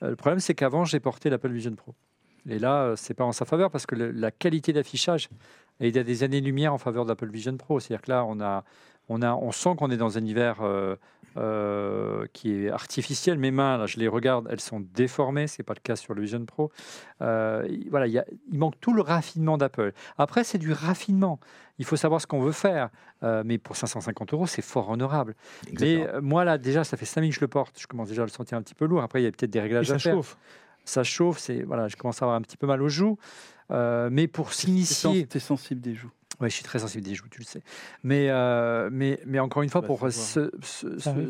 le 0.02 0.14
problème, 0.16 0.40
c'est 0.40 0.54
qu'avant, 0.54 0.84
j'ai 0.84 1.00
porté 1.00 1.30
l'Apple 1.30 1.50
Vision 1.50 1.74
Pro. 1.74 1.94
Et 2.48 2.58
là, 2.60 2.92
c'est 2.96 3.14
pas 3.14 3.24
en 3.24 3.32
sa 3.32 3.44
faveur 3.44 3.70
parce 3.72 3.86
que 3.86 3.96
le- 3.96 4.12
la 4.12 4.30
qualité 4.30 4.72
d'affichage 4.72 5.28
est 5.80 5.96
à 5.96 6.04
des 6.04 6.22
années-lumière 6.22 6.72
en 6.72 6.78
faveur 6.78 7.04
de 7.04 7.08
l'Apple 7.10 7.28
Vision 7.30 7.56
Pro. 7.56 7.80
C'est-à-dire 7.80 8.02
que 8.02 8.10
là, 8.12 8.24
on 8.24 8.40
a, 8.40 8.62
on 9.08 9.22
a, 9.22 9.34
on 9.34 9.52
sent 9.52 9.74
qu'on 9.78 9.90
est 9.90 9.96
dans 9.96 10.16
un 10.16 10.20
univers 10.20 10.58
euh, 10.62 10.96
euh, 11.36 12.26
qui 12.32 12.50
est 12.64 12.70
artificiel. 12.70 13.38
Mes 13.38 13.50
mains, 13.50 13.76
là, 13.78 13.86
je 13.86 13.98
les 13.98 14.08
regarde, 14.08 14.48
elles 14.50 14.60
sont 14.60 14.80
déformées. 14.80 15.46
C'est 15.46 15.62
pas 15.62 15.74
le 15.74 15.80
cas 15.80 15.94
sur 15.96 16.14
le 16.14 16.22
Vision 16.22 16.44
Pro. 16.44 16.70
Euh, 17.20 17.66
il- 17.68 17.88
voilà, 17.90 18.06
il, 18.06 18.12
y 18.14 18.18
a- 18.18 18.24
il 18.50 18.58
manque 18.58 18.80
tout 18.80 18.92
le 18.94 19.02
raffinement 19.02 19.58
d'Apple. 19.58 19.92
Après, 20.18 20.44
c'est 20.44 20.58
du 20.58 20.72
raffinement. 20.72 21.38
Il 21.78 21.84
faut 21.84 21.96
savoir 21.96 22.20
ce 22.22 22.26
qu'on 22.26 22.40
veut 22.40 22.52
faire. 22.52 22.88
Mais 23.44 23.58
pour 23.58 23.76
550 23.76 24.32
euros, 24.34 24.46
c'est 24.46 24.62
fort 24.62 24.88
honorable. 24.90 25.34
Exactement. 25.68 26.06
Mais 26.14 26.20
moi, 26.20 26.44
là, 26.44 26.58
déjà, 26.58 26.84
ça 26.84 26.96
fait 26.96 27.04
5 27.06 27.20
minutes 27.22 27.34
que 27.34 27.40
je 27.40 27.44
le 27.44 27.48
porte. 27.48 27.78
Je 27.80 27.86
commence 27.86 28.08
déjà 28.08 28.22
à 28.22 28.24
le 28.24 28.30
sentir 28.30 28.56
un 28.56 28.62
petit 28.62 28.74
peu 28.74 28.86
lourd. 28.86 29.02
Après, 29.02 29.20
il 29.20 29.24
y 29.24 29.26
a 29.26 29.30
peut-être 29.30 29.50
des 29.50 29.58
Et 29.58 29.62
réglages 29.62 29.88
ça 29.88 29.94
à 29.94 29.98
faire. 29.98 30.14
chauffe. 30.14 30.36
Ça 30.84 31.02
chauffe. 31.02 31.38
C'est 31.38 31.62
voilà, 31.62 31.88
je 31.88 31.96
commence 31.96 32.22
à 32.22 32.24
avoir 32.26 32.36
un 32.38 32.42
petit 32.42 32.56
peu 32.56 32.66
mal 32.66 32.80
aux 32.82 32.88
joues. 32.88 33.18
Mais 33.70 34.26
pour 34.28 34.52
s'initier, 34.52 35.26
t'es 35.26 35.38
sensible 35.40 35.80
des 35.80 35.94
joues? 35.94 36.10
Ouais, 36.40 36.50
je 36.50 36.54
suis 36.54 36.64
très 36.64 36.78
sensible 36.80 37.02
des 37.04 37.14
joues, 37.14 37.28
tu 37.30 37.40
le 37.40 37.44
sais. 37.44 37.62
Mais 38.02 38.28
mais 38.28 38.90
mais, 38.90 39.20
mais 39.26 39.38
encore 39.38 39.62
une 39.62 39.70
fois, 39.70 39.80
Bah, 39.80 39.86
pour 39.86 40.04
Ah 40.04 41.14
oui. 41.16 41.28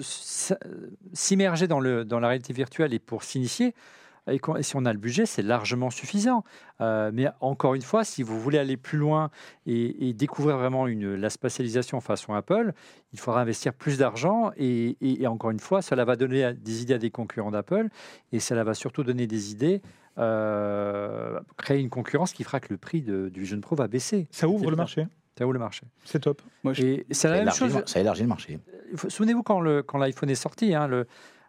s'immerger 1.13 1.67
dans 1.69 1.81
le 1.81 2.05
dans 2.05 2.21
la 2.21 2.29
réalité 2.29 2.53
virtuelle 2.53 2.95
et 2.95 2.99
pour 2.99 3.23
s'initier. 3.23 3.75
Et 4.29 4.39
quand- 4.39 4.57
et 4.57 4.63
si 4.63 4.75
on 4.77 4.85
a 4.85 4.93
le 4.93 4.99
budget, 4.99 5.25
c'est 5.27 5.43
largement 5.43 5.91
suffisant. 5.91 6.43
Euh, 6.81 7.11
mais 7.15 7.29
encore 7.41 7.75
une 7.75 7.83
fois, 7.83 8.03
si 8.05 8.23
vous 8.23 8.41
voulez 8.41 8.59
aller 8.59 8.77
plus 8.77 8.99
loin 8.99 9.31
et, 9.67 10.09
et 10.09 10.13
découvrir 10.15 10.57
vraiment 10.59 10.87
une, 10.89 11.15
la 11.15 11.31
spatialisation 11.31 12.01
façon 12.01 12.35
Apple, 12.35 12.73
il 13.13 13.19
faudra 13.21 13.41
investir 13.41 13.73
plus 13.73 13.99
d'argent. 13.99 14.51
Et, 14.57 14.97
et- 15.01 15.23
et 15.23 15.27
encore 15.27 15.51
une 15.51 15.61
fois, 15.61 15.81
cela 15.83 16.05
va 16.05 16.17
donner 16.17 16.53
des 16.55 16.83
idées 16.83 16.95
à 16.95 16.99
des 16.99 17.11
concurrents 17.11 17.51
d'Apple. 17.53 17.89
Et 18.33 18.41
cela 18.41 18.65
va 18.65 18.75
surtout 18.75 19.05
donner 19.05 19.27
des 19.27 19.53
idées, 19.53 19.81
euh, 20.19 21.39
créer 21.57 21.81
une 21.81 21.91
concurrence 21.91 22.33
qui 22.33 22.45
fera 22.45 22.61
que 22.61 22.69
le 22.71 22.79
prix 22.79 23.03
de- 23.03 23.29
du 23.29 23.41
Vision 23.41 23.61
Pro 23.61 23.77
va 23.77 23.89
baisser. 23.89 24.27
Ça 24.31 24.49
ouvre 24.49 24.71
le 24.71 24.77
marché, 24.77 25.07
Ça 25.39 25.45
ouvre 25.45 25.53
le 25.53 25.59
marché. 25.59 25.83
c'est 26.05 26.21
top. 26.21 26.43
Moi, 26.65 26.73
je- 26.73 26.83
Et 26.83 27.07
c'est 27.11 27.29
la 27.29 27.35
ça, 27.35 27.39
même 27.39 27.43
élargit, 27.43 27.59
chose. 27.61 27.77
le- 27.77 27.87
ça 27.87 28.01
élargit 28.01 28.23
le 28.23 28.29
marché. 28.29 28.59
Souvenez-vous 29.09 29.43
quand 29.43 29.61
l'iPhone 29.61 30.31
est 30.31 30.35
sorti, 30.37 30.75
hein, 30.75 30.87
le, 30.89 31.07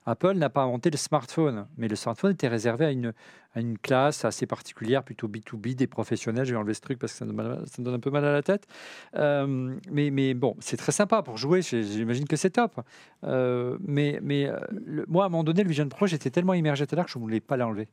Apple 0.08 0.36
n'a 0.36 0.50
pas 0.50 0.62
inventé 0.62 0.90
le 0.90 0.98
smartphone, 0.98 1.68
mais 1.78 1.90
le 1.90 1.98
smartphone 1.98 2.32
était 2.32 2.48
réservé 2.48 2.86
à 2.86 2.92
une, 2.92 3.14
à 3.54 3.60
une 3.60 3.78
classe 3.78 4.24
assez 4.24 4.46
particulière, 4.46 5.04
plutôt 5.04 5.28
B2B, 5.28 5.76
des 5.76 5.86
professionnels. 5.86 6.46
Je 6.46 6.52
vais 6.52 6.58
enlever 6.58 6.74
ce 6.74 6.80
truc 6.80 6.98
parce 6.98 7.12
que 7.12 7.20
ça 7.20 7.26
me, 7.26 7.84
donne 7.84 7.94
un 7.94 8.00
peu 8.00 8.10
mal 8.10 8.24
à 8.24 8.32
la 8.32 8.42
tête. 8.42 8.68
Euh, 9.16 9.76
mais, 9.92 10.10
mais 10.10 10.34
bon, 10.34 10.56
c'est 10.60 10.78
très 10.78 10.94
sympa 10.94 11.22
pour 11.24 11.36
jouer, 11.36 11.62
j'imagine 11.62 12.26
que 12.26 12.38
c'est 12.38 12.52
top. 12.52 12.80
Euh, 13.26 13.78
mais 13.82 14.20
mais 14.24 14.48
euh, 14.48 14.58
moi, 15.10 15.26
à 15.26 15.28
un 15.28 15.30
moment 15.30 15.44
donné, 15.44 15.64
le 15.64 15.70
Vision 15.70 15.90
Pro, 15.90 16.08
j'étais 16.08 16.30
tellement 16.30 16.54
immergé 16.54 16.88
tout 16.88 16.96
à 16.96 16.98
l'heure 16.98 17.06
que 17.06 17.12
je 17.12 17.18
ne 17.18 17.24
voulais 17.24 17.42
pas 17.42 17.58
l'enlever. 17.58 17.90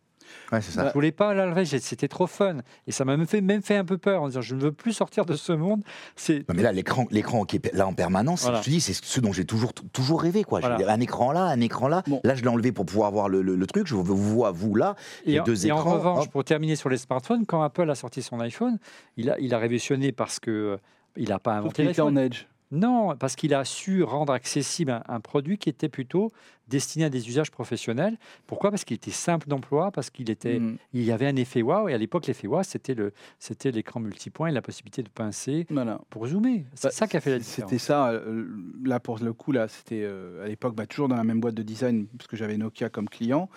Ouais, 0.52 0.60
c'est 0.60 0.72
ça. 0.72 0.88
Je 0.88 0.92
voulais 0.94 1.12
pas 1.12 1.34
l'enlever, 1.34 1.64
c'était 1.64 2.09
trop 2.09 2.26
fun. 2.26 2.59
Et 2.86 2.92
ça 2.92 3.05
m'a 3.05 3.16
même 3.16 3.26
fait, 3.26 3.40
même 3.40 3.62
fait 3.62 3.76
un 3.76 3.84
peu 3.84 3.98
peur 3.98 4.22
en 4.22 4.28
disant 4.28 4.40
je 4.40 4.55
ne 4.55 4.60
veux 4.60 4.72
plus 4.72 4.92
sortir 4.92 5.24
de 5.24 5.34
ce 5.34 5.52
monde. 5.52 5.82
C'est 6.16 6.40
Non, 6.48 6.55
mais 6.55 6.62
là, 6.62 6.72
l'écran, 6.72 7.06
l'écran 7.10 7.44
qui 7.44 7.56
est 7.56 7.72
là 7.74 7.86
en 7.86 7.94
permanence, 7.94 8.42
Voilà. 8.42 8.59
je 8.60 8.64
te 8.64 8.70
dis, 8.70 8.80
c'est 8.80 8.94
ce 8.94 9.20
dont 9.20 9.32
j'ai 9.32 9.44
toujours, 9.44 9.72
toujours 9.92 10.22
rêvé. 10.22 10.44
Quoi. 10.44 10.60
Voilà. 10.60 10.78
Un 10.92 11.01
écran 11.01 11.32
là, 11.32 11.44
un 11.44 11.60
écran 11.60 11.88
là. 11.88 12.02
Bon. 12.06 12.20
Là, 12.24 12.34
je 12.34 12.42
l'ai 12.42 12.48
enlevé 12.48 12.72
pour 12.72 12.86
pouvoir 12.86 13.10
voir 13.10 13.28
le, 13.28 13.42
le- 13.42 13.56
le 13.56 13.66
truc. 13.66 13.86
Je 13.86 13.94
vous 13.94 14.16
vois 14.16 14.51
vous 14.51 14.74
là. 14.74 14.94
Et, 15.26 15.32
Les 15.32 15.40
en- 15.40 15.44
deux 15.44 15.66
et 15.66 15.72
en 15.72 15.76
écrans, 15.78 15.92
revanche, 15.94 16.24
hop. 16.26 16.30
pour 16.32 16.44
terminer 16.44 16.76
sur 16.76 16.88
les 16.88 16.98
smartphones, 16.98 17.46
quand 17.46 17.62
Apple 17.62 17.88
a 17.90 17.94
sorti 17.94 18.22
son 18.22 18.40
iPhone, 18.40 18.78
il 19.16 19.30
a, 19.30 19.38
il 19.38 19.55
a 19.55 19.59
révolutionné 19.59 20.12
parce 20.12 20.38
que 20.40 20.51
euh, 20.51 20.76
il 21.16 21.28
n'a 21.28 21.38
pas 21.38 21.52
inventé 21.55 21.82
qu'il 21.82 21.90
était 21.90 22.01
l'iPhone. 22.02 22.18
en 22.18 22.20
edge. 22.20 22.46
Non, 22.74 23.16
parce 23.16 23.36
qu'il 23.36 23.55
a 23.55 23.64
su 23.64 24.02
rendre 24.02 24.32
accessible 24.32 24.90
un, 24.90 25.02
un 25.09 25.20
produit 25.20 25.56
qui 25.59 25.68
était 25.68 25.88
plutôt 25.88 26.30
destiné 26.68 27.05
à 27.05 27.10
des 27.10 27.28
usages 27.28 27.51
professionnels. 27.51 28.16
Pourquoi? 28.46 28.70
Parce 28.70 28.84
qu'il 28.84 28.94
était 28.96 29.10
simple 29.10 29.48
d'emploi, 29.48 29.90
parce 29.90 30.10
qu'il 30.10 30.30
était, 30.30 30.59
Mm. 30.59 30.76
il 30.94 31.02
y 31.02 31.12
avait 31.12 31.26
un 31.26 31.36
effet 31.36 31.62
wow. 31.62 31.88
Et 31.88 31.94
à 31.94 31.98
l'époque, 31.98 32.26
l'effet 32.26 32.46
wow, 32.46 32.62
c'était 32.62 32.94
le, 32.94 33.12
c'était 33.38 33.70
l'écran 33.70 34.01
multipoint 34.01 34.48
et 34.48 34.52
la 34.52 34.62
possibilité 34.62 35.02
de 35.02 35.09
pincer 35.10 35.66
Voilà. 35.70 36.01
pour 36.10 36.26
zoomer. 36.26 36.64
C'est 36.74 36.88
Bah, 36.88 36.90
ça 36.90 37.06
qui 37.06 37.16
a 37.16 37.20
fait 37.20 37.30
la 37.30 37.40
C'était 37.40 37.62
différence. 37.76 37.82
ça, 37.82 38.09
euh, 38.10 38.46
là 38.84 38.98
pour 38.98 39.18
le 39.18 39.32
coup, 39.32 39.52
là, 39.52 39.68
c'était 39.68 40.02
euh, 40.02 40.44
à 40.44 40.48
l'époque 40.48 40.74
bah, 40.74 40.86
toujours 40.86 41.09
dans 41.09 41.16
la 41.16 41.24
même 41.24 41.40
boîte 41.40 41.55
de 41.55 41.62
design, 41.62 42.06
parce 42.16 42.26
que 42.28 42.36
j'avais 42.36 42.56
Nokia 42.56 42.88
comme 42.88 43.09
client. 43.09 43.48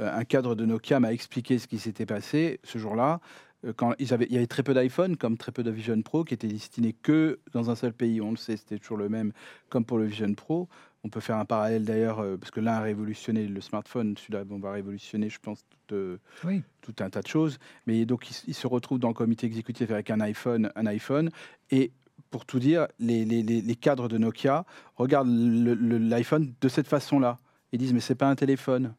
Euh, 0.00 0.16
un 0.16 0.24
cadre 0.24 0.54
de 0.54 0.64
Nokia 0.64 1.00
m'a 1.00 1.12
expliqué 1.12 1.58
ce 1.58 1.66
qui 1.66 1.78
s'était 1.78 2.06
passé 2.06 2.60
ce 2.64 2.78
jour-là. 2.78 3.20
Euh, 3.64 3.72
Quand 3.76 3.94
ils 3.98 4.12
avaient, 4.14 4.26
il 4.26 4.32
y 4.34 4.36
avait 4.36 4.46
très 4.46 4.62
peu 4.62 4.74
d'iPhone, 4.74 5.16
comme 5.16 5.36
très 5.36 5.52
peu 5.52 5.62
de 5.62 5.70
Vision 5.70 6.00
Pro, 6.02 6.24
qui 6.24 6.34
étaient 6.34 6.46
destinés 6.48 6.92
que 6.92 7.40
dans 7.52 7.70
un 7.70 7.74
seul 7.74 7.92
pays. 7.92 8.20
On 8.20 8.30
le 8.30 8.36
sait, 8.36 8.56
c'était 8.56 8.78
toujours 8.78 8.96
le 8.98 9.08
même, 9.08 9.32
comme 9.68 9.84
pour 9.84 9.98
le 9.98 10.04
Vision 10.06 10.32
Pro. 10.34 10.68
On 11.04 11.08
peut 11.08 11.20
faire 11.20 11.36
un 11.36 11.44
parallèle 11.44 11.84
d'ailleurs, 11.84 12.18
euh, 12.20 12.36
parce 12.36 12.50
que 12.50 12.60
l'un 12.60 12.72
a 12.74 12.80
révolutionné 12.80 13.46
le 13.46 13.60
smartphone, 13.60 14.16
celui-là 14.16 14.42
on 14.50 14.58
va 14.58 14.72
révolutionner, 14.72 15.28
je 15.28 15.38
pense, 15.38 15.64
tout, 15.86 15.94
euh, 15.94 16.18
Oui. 16.44 16.62
tout 16.82 16.94
un 17.00 17.08
tas 17.10 17.22
de 17.22 17.26
choses. 17.28 17.58
Mais 17.86 18.04
donc, 18.04 18.28
il, 18.30 18.36
il 18.48 18.54
se 18.54 18.66
retrouve 18.66 18.98
dans 18.98 19.08
le 19.08 19.14
comité 19.14 19.46
exécutif 19.46 19.90
avec 19.90 20.10
un 20.10 20.20
iPhone, 20.20 20.70
un 20.74 20.86
iPhone, 20.86 21.30
et 21.70 21.92
pour 22.30 22.44
tout 22.44 22.58
dire, 22.58 22.88
les, 22.98 23.24
les- 23.24 23.42
les- 23.42 23.62
les 23.62 23.76
cadres 23.76 24.08
de 24.08 24.18
Nokia 24.18 24.66
regardent 24.96 25.28
l'iPhone 25.30 26.52
de 26.60 26.68
cette 26.68 26.88
façon-là. 26.88 27.38
Ils 27.72 27.78
disent, 27.78 27.92
mais 27.92 28.00
c'est 28.00 28.14
pas 28.16 28.28
un 28.28 28.34
téléphone. 28.36 28.94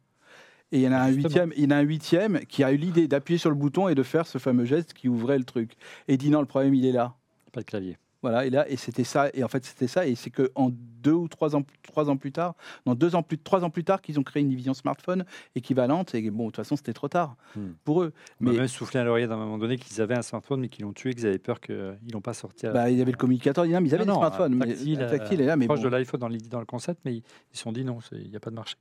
Et 0.71 0.77
il 0.79 0.81
y 0.83 0.87
en 0.87 0.91
a 0.91 0.97
un 0.99 1.07
Justement. 1.07 1.23
huitième, 1.27 1.53
il 1.57 1.63
y 1.63 1.67
en 1.67 1.71
a 1.71 1.75
un 1.77 1.81
huitième 1.81 2.39
qui 2.47 2.63
a 2.63 2.71
eu 2.71 2.77
l'idée 2.77 3.07
d'appuyer 3.07 3.37
sur 3.39 3.49
le 3.49 3.55
bouton 3.55 3.87
et 3.87 3.95
de 3.95 4.03
faire 4.03 4.27
ce 4.27 4.37
fameux 4.37 4.65
geste 4.65 4.93
qui 4.93 5.09
ouvrait 5.09 5.37
le 5.39 5.45
truc. 5.45 5.73
Et 6.07 6.13
il 6.13 6.17
dit 6.17 6.29
non, 6.29 6.41
le 6.41 6.45
problème 6.47 6.73
il 6.75 6.85
est 6.85 6.91
là. 6.91 7.15
Pas 7.51 7.61
de 7.61 7.65
clavier. 7.65 7.97
Voilà, 8.21 8.45
et 8.45 8.49
là, 8.49 8.69
et 8.69 8.75
c'était 8.75 9.05
ça, 9.05 9.29
et 9.33 9.45
en 9.45 9.47
fait 9.47 9.63
c'était 9.63 9.87
ça, 9.87 10.05
et 10.05 10.13
c'est 10.13 10.29
que 10.29 10.51
en 10.53 10.71
deux 10.73 11.13
ou 11.13 11.29
trois 11.29 11.55
ans, 11.55 11.63
trois 11.83 12.09
ans 12.09 12.17
plus 12.17 12.33
tard, 12.33 12.53
non 12.85 12.93
deux 12.93 13.15
ans 13.15 13.23
plus, 13.23 13.37
trois 13.37 13.63
ans 13.63 13.69
plus 13.69 13.85
tard, 13.85 14.01
qu'ils 14.01 14.19
ont 14.19 14.23
créé 14.23 14.43
une 14.43 14.49
division 14.49 14.73
smartphone 14.73 15.23
équivalente, 15.55 16.13
et 16.13 16.29
bon, 16.29 16.43
de 16.43 16.47
toute 16.49 16.57
façon 16.57 16.75
c'était 16.75 16.91
trop 16.91 17.07
tard 17.07 17.37
Hmm. 17.55 17.69
pour 17.85 18.03
eux. 18.03 18.11
Mais 18.41 18.51
même 18.51 18.67
soufflé 18.67 18.99
à 18.99 19.05
l'oreille 19.05 19.23
à 19.23 19.31
un 19.31 19.37
moment 19.37 19.57
donné 19.57 19.77
qu'ils 19.77 20.01
avaient 20.01 20.17
un 20.17 20.21
smartphone, 20.21 20.59
mais 20.59 20.67
qu'ils 20.67 20.83
l'ont 20.83 20.91
tué, 20.91 21.13
qu'ils 21.13 21.27
avaient 21.27 21.37
peur 21.39 21.61
qu'ils 21.61 21.95
n'ont 22.13 22.19
pas 22.19 22.33
sorti. 22.33 22.67
à- 22.67 22.71
bah, 22.73 22.89
il 22.91 22.97
y 22.97 23.01
avait 23.01 23.11
le 23.11 23.17
communicateur, 23.17 23.65
ils 23.65 23.73
avaient 23.73 23.85
Non, 23.85 23.99
des 24.03 24.05
non, 24.05 24.15
smartphones, 24.17 24.53
mais 24.55 24.65
tactile, 24.67 24.97
tactile 25.09 25.39
est 25.39 25.45
là, 25.45 25.55
mais 25.55 25.65
proche 25.67 25.79
bon. 25.79 25.85
de 25.85 25.89
l'iPhone 25.95 26.19
dans, 26.49 26.59
le 26.59 26.65
concept, 26.65 26.99
mais 27.05 27.13
ils 27.13 27.23
ils 27.53 27.57
se 27.57 27.63
sont 27.63 27.71
dit 27.71 27.85
non, 27.85 27.99
il 28.11 28.29
n'y 28.29 28.35
a 28.35 28.41
pas 28.41 28.49
de 28.49 28.55
marché. 28.55 28.75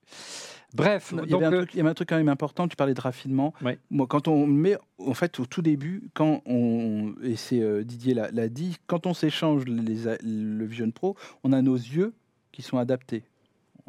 Bref, 0.75 1.15
Il 1.17 1.25
y, 1.25 1.31
donc, 1.31 1.43
avait 1.43 1.47
un 1.47 1.53
euh, 1.53 1.57
truc, 1.59 1.75
il 1.75 1.77
y 1.79 1.81
avait 1.81 1.91
un 1.91 1.95
truc 1.95 2.09
quand 2.09 2.17
même 2.17 2.29
important, 2.29 2.69
tu 2.69 2.77
parlais 2.77 2.95
de 2.95 3.01
raffinement. 3.01 3.55
Ouais. 3.63 3.79
Moi, 3.91 4.07
quand 4.07 4.29
on 4.29 4.47
met, 4.47 4.77
en 4.99 5.15
fait, 5.15 5.41
au 5.41 5.47
tout 5.47 5.63
début, 5.63 6.03
quand 6.15 6.43
on, 6.47 7.15
et 7.23 7.37
c'est 7.37 7.61
euh, 7.61 7.85
Didier 7.85 8.15
l'a 8.15 8.49
dit, 8.49 8.77
quand 8.87 9.07
on 9.07 9.15
s'échange 9.15 9.65
le 9.67 10.65
Vision 10.65 10.91
Pro, 10.91 11.17
on 11.43 11.53
a 11.53 11.63
nos 11.63 11.77
yeux 11.77 12.13
qui 12.53 12.63
sont 12.63 12.79
adaptés. 12.79 13.25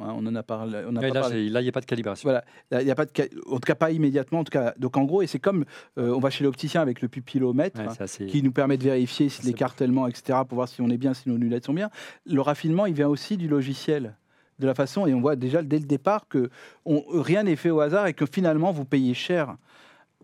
Hein, 0.01 0.13
on 0.15 0.25
en 0.25 0.35
a 0.35 0.43
parlé. 0.43 0.83
On 0.87 0.95
a 0.95 1.01
ouais, 1.01 1.11
pas 1.11 1.29
là, 1.29 1.37
il 1.37 1.51
n'y 1.51 1.67
a 1.67 1.71
pas 1.71 1.81
de 1.81 1.85
calibration. 1.85 2.29
Voilà, 2.29 2.45
il 2.71 2.85
n'y 2.85 2.91
a 2.91 2.95
pas 2.95 3.05
de, 3.05 3.11
en 3.47 3.55
tout 3.55 3.59
cas 3.65 3.75
pas 3.75 3.91
immédiatement. 3.91 4.39
En 4.39 4.43
tout 4.43 4.51
cas, 4.51 4.73
donc 4.77 4.95
en 4.97 5.03
gros, 5.03 5.21
et 5.21 5.27
c'est 5.27 5.39
comme 5.39 5.65
euh, 5.97 6.13
on 6.13 6.19
va 6.19 6.29
chez 6.29 6.43
l'opticien 6.43 6.81
avec 6.81 7.01
le 7.01 7.07
pupillomètre. 7.09 7.79
Ouais, 7.79 7.87
hein, 7.87 7.93
assez- 7.99 8.27
qui 8.27 8.41
nous 8.41 8.51
permet 8.51 8.77
de 8.77 8.83
vérifier 8.83 9.29
si 9.29 9.45
l'écartèlement, 9.45 10.07
etc., 10.07 10.39
pour 10.47 10.55
voir 10.55 10.67
si 10.67 10.81
on 10.81 10.89
est 10.89 10.97
bien, 10.97 11.13
si 11.13 11.27
nos 11.27 11.37
lunettes 11.37 11.65
sont 11.65 11.73
bien. 11.73 11.89
Le 12.25 12.39
raffinement, 12.41 12.85
il 12.85 12.93
vient 12.93 13.09
aussi 13.09 13.35
du 13.35 13.47
logiciel, 13.47 14.15
de 14.59 14.67
la 14.67 14.73
façon, 14.75 15.07
et 15.07 15.13
on 15.13 15.21
voit 15.21 15.35
déjà 15.35 15.61
dès 15.63 15.79
le 15.79 15.85
départ 15.85 16.27
que 16.27 16.49
on- 16.85 17.03
rien 17.21 17.43
n'est 17.43 17.55
fait 17.55 17.69
au 17.69 17.79
hasard 17.79 18.07
et 18.07 18.13
que 18.13 18.25
finalement, 18.25 18.71
vous 18.71 18.85
payez 18.85 19.13
cher 19.13 19.55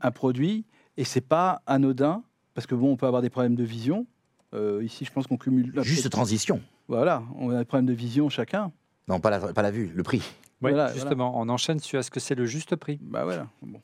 un 0.02 0.12
produit 0.12 0.66
et 0.98 1.04
c'est 1.06 1.22
pas 1.22 1.62
anodin, 1.66 2.22
parce 2.54 2.68
que 2.68 2.76
bon, 2.76 2.92
on 2.92 2.98
peut 2.98 3.08
avoir 3.08 3.22
des 3.22 3.30
problèmes 3.30 3.56
de 3.56 3.64
vision. 3.64 4.06
Euh, 4.54 4.84
ici, 4.84 5.06
je 5.06 5.12
pense 5.12 5.28
qu'on 5.28 5.38
cumule. 5.38 5.72
Juste 5.84 6.10
transition. 6.10 6.62
Voilà, 6.88 7.24
on 7.38 7.50
a 7.50 7.60
des 7.60 7.66
problèmes 7.66 7.86
de 7.88 7.94
vision 7.94 8.30
chacun. 8.30 8.72
Non, 9.08 9.20
pas 9.20 9.30
la, 9.30 9.40
pas 9.40 9.62
la 9.62 9.72
vue, 9.72 9.92
le 9.94 10.04
prix. 10.04 10.20
Ouais, 10.62 10.72
Voilà, 10.72 10.94
justement, 10.94 11.40
on 11.40 11.50
enchaîne 11.50 11.80
sur 11.80 12.00
est-ce 12.00 12.10
que 12.12 12.20
c'est 12.20 12.36
le 12.36 12.46
juste 12.46 12.76
prix 12.76 12.98
Bah 13.02 13.24
voilà. 13.26 13.48
Bon. 13.62 13.82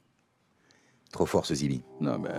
Trop 1.12 1.26
fort 1.26 1.46
ce 1.46 1.54
Zibi. 1.56 1.82
Non, 2.00 2.18
bah, 2.20 2.30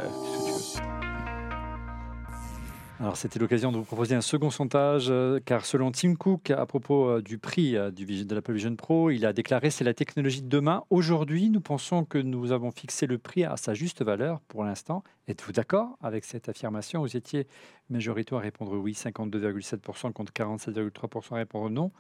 Alors, 3.00 3.16
c'était 3.16 3.38
l'occasion 3.38 3.72
de 3.72 3.78
vous 3.78 3.84
proposer 3.84 4.14
un 4.14 4.20
second 4.20 4.50
sondage, 4.50 5.06
euh, 5.08 5.40
car 5.44 5.64
selon 5.64 5.90
Tim 5.90 6.14
Cook, 6.14 6.50
à 6.50 6.66
propos 6.66 7.08
euh, 7.08 7.22
du 7.22 7.38
prix 7.38 7.76
euh, 7.76 7.90
de 7.90 8.34
l'Apple 8.34 8.52
Vision 8.52 8.76
Pro, 8.76 9.10
il 9.10 9.26
a 9.26 9.32
déclaré 9.32 9.70
c'est 9.70 9.84
la 9.84 9.94
technologie 9.94 10.42
de 10.42 10.48
demain. 10.48 10.84
Aujourd'hui, 10.90 11.50
nous 11.50 11.60
pensons 11.60 12.04
que 12.04 12.18
nous 12.18 12.52
avons 12.52 12.70
fixé 12.70 13.06
le 13.06 13.18
prix 13.18 13.44
à 13.44 13.56
sa 13.56 13.74
juste 13.74 14.02
valeur 14.04 14.40
pour 14.48 14.62
l'instant. 14.64 15.02
Êtes-vous 15.28 15.52
d'accord 15.52 15.96
avec 16.02 16.24
cette 16.24 16.48
affirmation? 16.48 17.00
Vous 17.00 17.16
étiez 17.16 17.46
majoritaire 17.90 18.38
à 18.38 18.40
répondre 18.40 18.76
oui, 18.76 18.92
52,7% 18.92 20.12
contre 20.12 20.32
47,3% 20.32 21.32
à 21.34 21.36
répondre 21.36 21.70
non. 21.70 21.92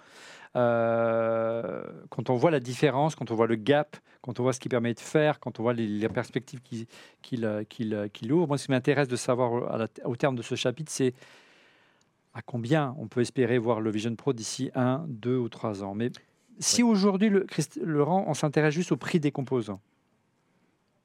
Euh, 0.56 1.82
quand 2.10 2.30
on 2.30 2.34
voit 2.36 2.50
la 2.50 2.60
différence, 2.60 3.14
quand 3.14 3.30
on 3.30 3.34
voit 3.34 3.46
le 3.46 3.54
gap, 3.54 3.96
quand 4.22 4.40
on 4.40 4.42
voit 4.42 4.52
ce 4.52 4.60
qu'il 4.60 4.70
permet 4.70 4.92
de 4.94 5.00
faire, 5.00 5.38
quand 5.40 5.60
on 5.60 5.62
voit 5.62 5.72
les, 5.72 5.86
les 5.86 6.08
perspectives 6.08 6.60
qu'il 6.60 7.44
euh, 7.44 7.62
euh, 7.80 8.08
ouvre, 8.30 8.48
moi 8.48 8.58
ce 8.58 8.66
qui 8.66 8.70
m'intéresse 8.72 9.08
de 9.08 9.16
savoir 9.16 9.52
au- 9.52 9.64
à 9.64 9.78
la- 9.78 9.88
au 10.04 10.16
terme 10.16 10.34
de 10.36 10.42
ce 10.42 10.54
chapitre, 10.56 10.90
c'est 10.90 11.14
à 12.34 12.42
combien 12.42 12.94
on 12.98 13.06
peut 13.06 13.20
espérer 13.20 13.58
voir 13.58 13.80
le 13.80 13.90
Vision 13.90 14.14
Pro 14.16 14.32
d'ici 14.32 14.70
un, 14.74 15.04
deux 15.08 15.36
ou 15.36 15.48
trois 15.48 15.82
ans. 15.84 15.94
Mais 15.94 16.10
si 16.58 16.82
aujourd'hui, 16.82 17.28
le, 17.28 17.46
Laurent, 17.82 18.24
on 18.26 18.34
s'intéresse 18.34 18.74
juste 18.74 18.90
au 18.92 18.96
prix 18.96 19.20
des 19.20 19.30
composants, 19.30 19.80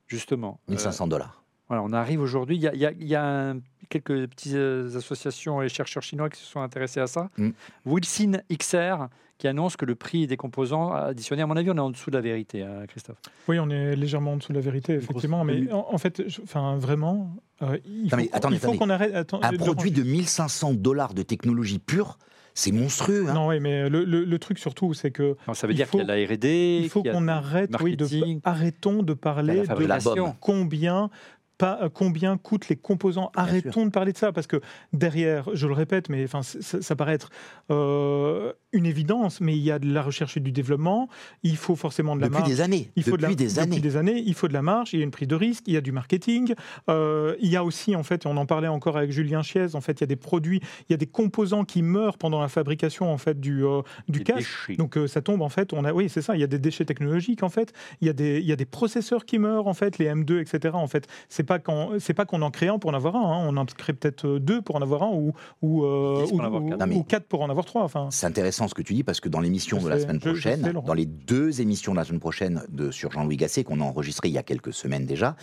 justement. 0.07 0.59
euh, 0.67 0.71
1500 0.71 1.07
dollars. 1.07 1.43
Voilà, 1.69 1.83
on 1.83 1.91
arrive 1.93 2.21
aujourd'hui. 2.21 2.55
Il 2.57 2.61
y 2.61 2.67
a, 2.67 2.73
il 2.73 2.79
y 2.79 2.85
a- 2.85 2.91
il 2.91 3.07
y 3.07 3.15
a 3.15 3.23
un- 3.51 3.59
quelques 3.89 4.27
petites 4.27 4.55
euh, 4.55 4.97
associations 4.97 5.61
et 5.61 5.69
chercheurs 5.69 6.03
chinois 6.03 6.29
qui 6.29 6.39
se 6.39 6.45
sont 6.45 6.61
intéressés 6.61 6.99
à 6.99 7.07
ça. 7.07 7.29
Mm. 7.37 7.49
Wilson 7.85 8.31
XR 8.51 9.07
qui 9.37 9.47
annonce 9.47 9.77
que 9.77 9.85
le 9.85 9.93
prix 9.95 10.25
des 10.25 10.35
composants 10.35 10.91
additionnés, 10.93 11.43
à 11.43 11.47
mon 11.47 11.55
avis, 11.55 11.69
on 11.69 11.75
est 11.75 11.79
en 11.79 11.91
dessous 11.91 12.09
de 12.09 12.15
la 12.15 12.21
vérité, 12.21 12.63
hein, 12.63 12.85
Christophe. 12.87 13.17
Oui, 13.47 13.59
on 13.59 13.69
est 13.69 13.95
légèrement 13.95 14.33
en 14.33 14.37
dessous 14.37 14.51
de 14.51 14.57
la 14.57 14.63
vérité, 14.63 14.93
effectivement. 14.95 15.43
Mais 15.43 15.71
en, 15.71 15.87
en 15.91 15.97
fait, 15.99 16.27
je- 16.27 16.41
enfin, 16.41 16.75
vraiment, 16.77 17.35
euh, 17.61 17.77
il 17.85 18.09
faut, 18.09 18.15
mais 18.17 18.27
qu'on- 18.29 18.35
attendez, 18.37 18.55
il 18.55 18.59
faut 18.59 18.65
attendez. 18.67 18.77
qu'on 18.79 18.89
arrête. 18.89 19.13
attends, 19.15 19.39
Un 19.43 19.53
produit 19.55 19.91
de 19.91 20.01
1500 20.01 20.73
dollars 20.73 21.13
de 21.13 21.21
technologie 21.21 21.77
pure, 21.77 22.17
c'est 22.55 22.71
monstrueux. 22.71 23.27
hein. 23.29 23.33
Non, 23.35 23.49
oui, 23.49 23.59
mais 23.59 23.87
le, 23.89 24.03
le- 24.05 24.23
le 24.25 24.39
truc 24.39 24.57
surtout, 24.57 24.95
c'est 24.95 25.11
que 25.11 25.35
Alors, 25.45 25.55
ça 25.55 25.67
veut 25.67 25.75
dire 25.75 25.87
qu'il 25.87 25.99
y 25.99 26.01
a 26.01 26.05
de 26.05 26.11
la 26.11 26.27
R&D, 26.27 26.79
il 26.83 26.89
faut 26.89 27.03
qu'on 27.03 27.27
arrête, 27.27 27.69
oui, 27.79 27.95
de 27.95 28.07
arrêtons 28.43 29.03
de 29.03 29.13
parler 29.13 29.57
la 29.57 29.61
de 29.61 29.67
fabrication. 29.67 30.35
combien 30.39 31.11
pas 31.57 31.79
euh, 31.81 31.89
combien 31.93 32.37
coûtent 32.37 32.69
les 32.69 32.75
composants. 32.75 33.31
Arrêtons 33.35 33.85
de 33.85 33.91
parler 33.91 34.13
de 34.13 34.17
ça 34.17 34.31
parce 34.31 34.47
que 34.47 34.61
derrière, 34.93 35.49
je 35.53 35.67
le 35.67 35.73
répète, 35.73 36.09
mais 36.09 36.23
enfin, 36.23 36.41
ça, 36.43 36.81
ça 36.81 36.95
paraît 36.95 37.13
être 37.13 37.29
euh, 37.71 38.53
une 38.71 38.85
évidence, 38.85 39.41
mais 39.41 39.55
il 39.55 39.63
y 39.63 39.71
a 39.71 39.79
de 39.79 39.91
la 39.91 40.01
recherche 40.01 40.37
et 40.37 40.39
du 40.39 40.51
développement. 40.51 41.09
Il 41.43 41.57
faut 41.57 41.75
forcément 41.75 42.15
de 42.15 42.21
la 42.21 42.27
Depuis 42.27 42.39
marge. 42.39 42.49
des 42.49 42.61
années. 42.61 42.91
Il 42.95 43.03
faut 43.03 43.17
depuis 43.17 43.35
de 43.35 43.43
la, 43.43 43.47
des 43.47 43.47
depuis 43.47 43.59
années. 43.59 43.79
des 43.79 43.97
années, 43.97 44.23
il 44.25 44.33
faut 44.33 44.47
de 44.47 44.53
la 44.53 44.61
marge, 44.61 44.93
il 44.93 44.99
y 44.99 45.01
a 45.01 45.05
une 45.05 45.11
prise 45.11 45.27
de 45.27 45.35
risque, 45.35 45.63
il 45.67 45.73
y 45.73 45.77
a 45.77 45.81
du 45.81 45.91
marketing. 45.91 46.53
Euh, 46.89 47.35
il 47.41 47.49
y 47.49 47.55
a 47.55 47.63
aussi, 47.63 47.95
en 47.95 48.03
fait, 48.03 48.25
on 48.25 48.37
en 48.37 48.45
parlait 48.45 48.67
encore 48.67 48.97
avec 48.97 49.11
Julien 49.11 49.41
Chiez, 49.41 49.75
en 49.75 49.81
fait, 49.81 49.99
il 49.99 50.01
y 50.01 50.03
a 50.03 50.07
des 50.07 50.15
produits, 50.15 50.61
il 50.89 50.91
y 50.91 50.93
a 50.93 50.97
des 50.97 51.07
composants 51.07 51.65
qui 51.65 51.81
meurent 51.81 52.17
pendant 52.17 52.41
la 52.41 52.47
fabrication 52.47 53.11
en 53.11 53.17
fait, 53.17 53.39
du, 53.39 53.65
euh, 53.65 53.81
du 54.07 54.23
déchets. 54.23 54.75
Donc 54.75 54.97
euh, 54.97 55.07
ça 55.07 55.21
tombe 55.21 55.41
en 55.41 55.49
fait, 55.49 55.73
on 55.73 55.83
a, 55.85 55.93
oui 55.93 56.09
c'est 56.09 56.21
ça, 56.21 56.35
il 56.35 56.39
y 56.41 56.43
a 56.43 56.47
des 56.47 56.59
déchets 56.59 56.85
technologiques 56.85 57.43
en 57.43 57.49
fait, 57.49 57.73
il 58.01 58.07
y 58.07 58.09
a 58.09 58.13
des, 58.13 58.39
il 58.39 58.45
y 58.45 58.51
a 58.51 58.55
des 58.55 58.65
processeurs 58.65 59.25
qui 59.25 59.39
meurent 59.39 59.67
en 59.67 59.73
fait, 59.73 59.97
les 59.97 60.05
M2 60.05 60.39
etc. 60.41 60.75
En 60.75 60.87
fait, 60.87 61.07
c'est 61.29 61.43
pas 61.47 61.57
c'est 61.99 62.13
pas 62.13 62.25
qu'on 62.25 62.43
en 62.43 62.51
crée 62.51 62.67
un 62.67 62.77
pour 62.77 62.91
en 62.91 62.93
avoir 62.93 63.15
un, 63.15 63.21
hein. 63.21 63.45
on 63.49 63.57
en 63.57 63.65
crée 63.65 63.93
peut-être 63.93 64.25
euh, 64.27 64.39
deux 64.39 64.61
pour 64.61 64.75
en 64.75 64.81
avoir 64.83 65.01
un 65.03 65.09
ou 65.09 65.33
ou, 65.63 65.83
euh, 65.83 66.27
ou- 66.31 66.39
en 66.39 66.43
avoir 66.43 66.61
ou- 66.63 66.69
quatre. 66.69 66.79
Non, 66.79 66.85
mais- 66.87 66.95
ou 66.95 67.03
quatre 67.03 67.25
pour 67.25 67.41
en 67.41 67.49
avoir 67.49 67.65
trois. 67.65 67.81
Enfin, 67.83 68.09
C'est 68.11 68.27
intéressant 68.27 68.67
ce 68.67 68.75
que 68.75 68.83
tu 68.83 68.93
dis 68.93 69.03
parce 69.03 69.19
que 69.19 69.29
dans 69.29 69.39
l'émission 69.39 69.81
de 69.81 69.89
la 69.89 69.99
semaine 69.99 70.17
je- 70.21 70.25
je 70.25 70.29
prochaine, 70.33 70.63
sais, 70.63 70.73
dans 70.73 70.93
les 70.93 71.05
deux 71.07 71.59
émissions 71.61 71.93
de 71.93 71.97
la 71.97 72.03
semaine 72.03 72.19
prochaine 72.19 72.61
de, 72.69 72.91
sur 72.91 73.11
Jean-Louis 73.11 73.37
Gasset 73.37 73.63
qu'on 73.63 73.81
a 73.81 73.83
enregistré 73.83 74.27
il 74.29 74.33
y 74.33 74.37
a 74.37 74.43
quelques 74.43 74.73
semaines 74.73 75.05
déjà, 75.07 75.35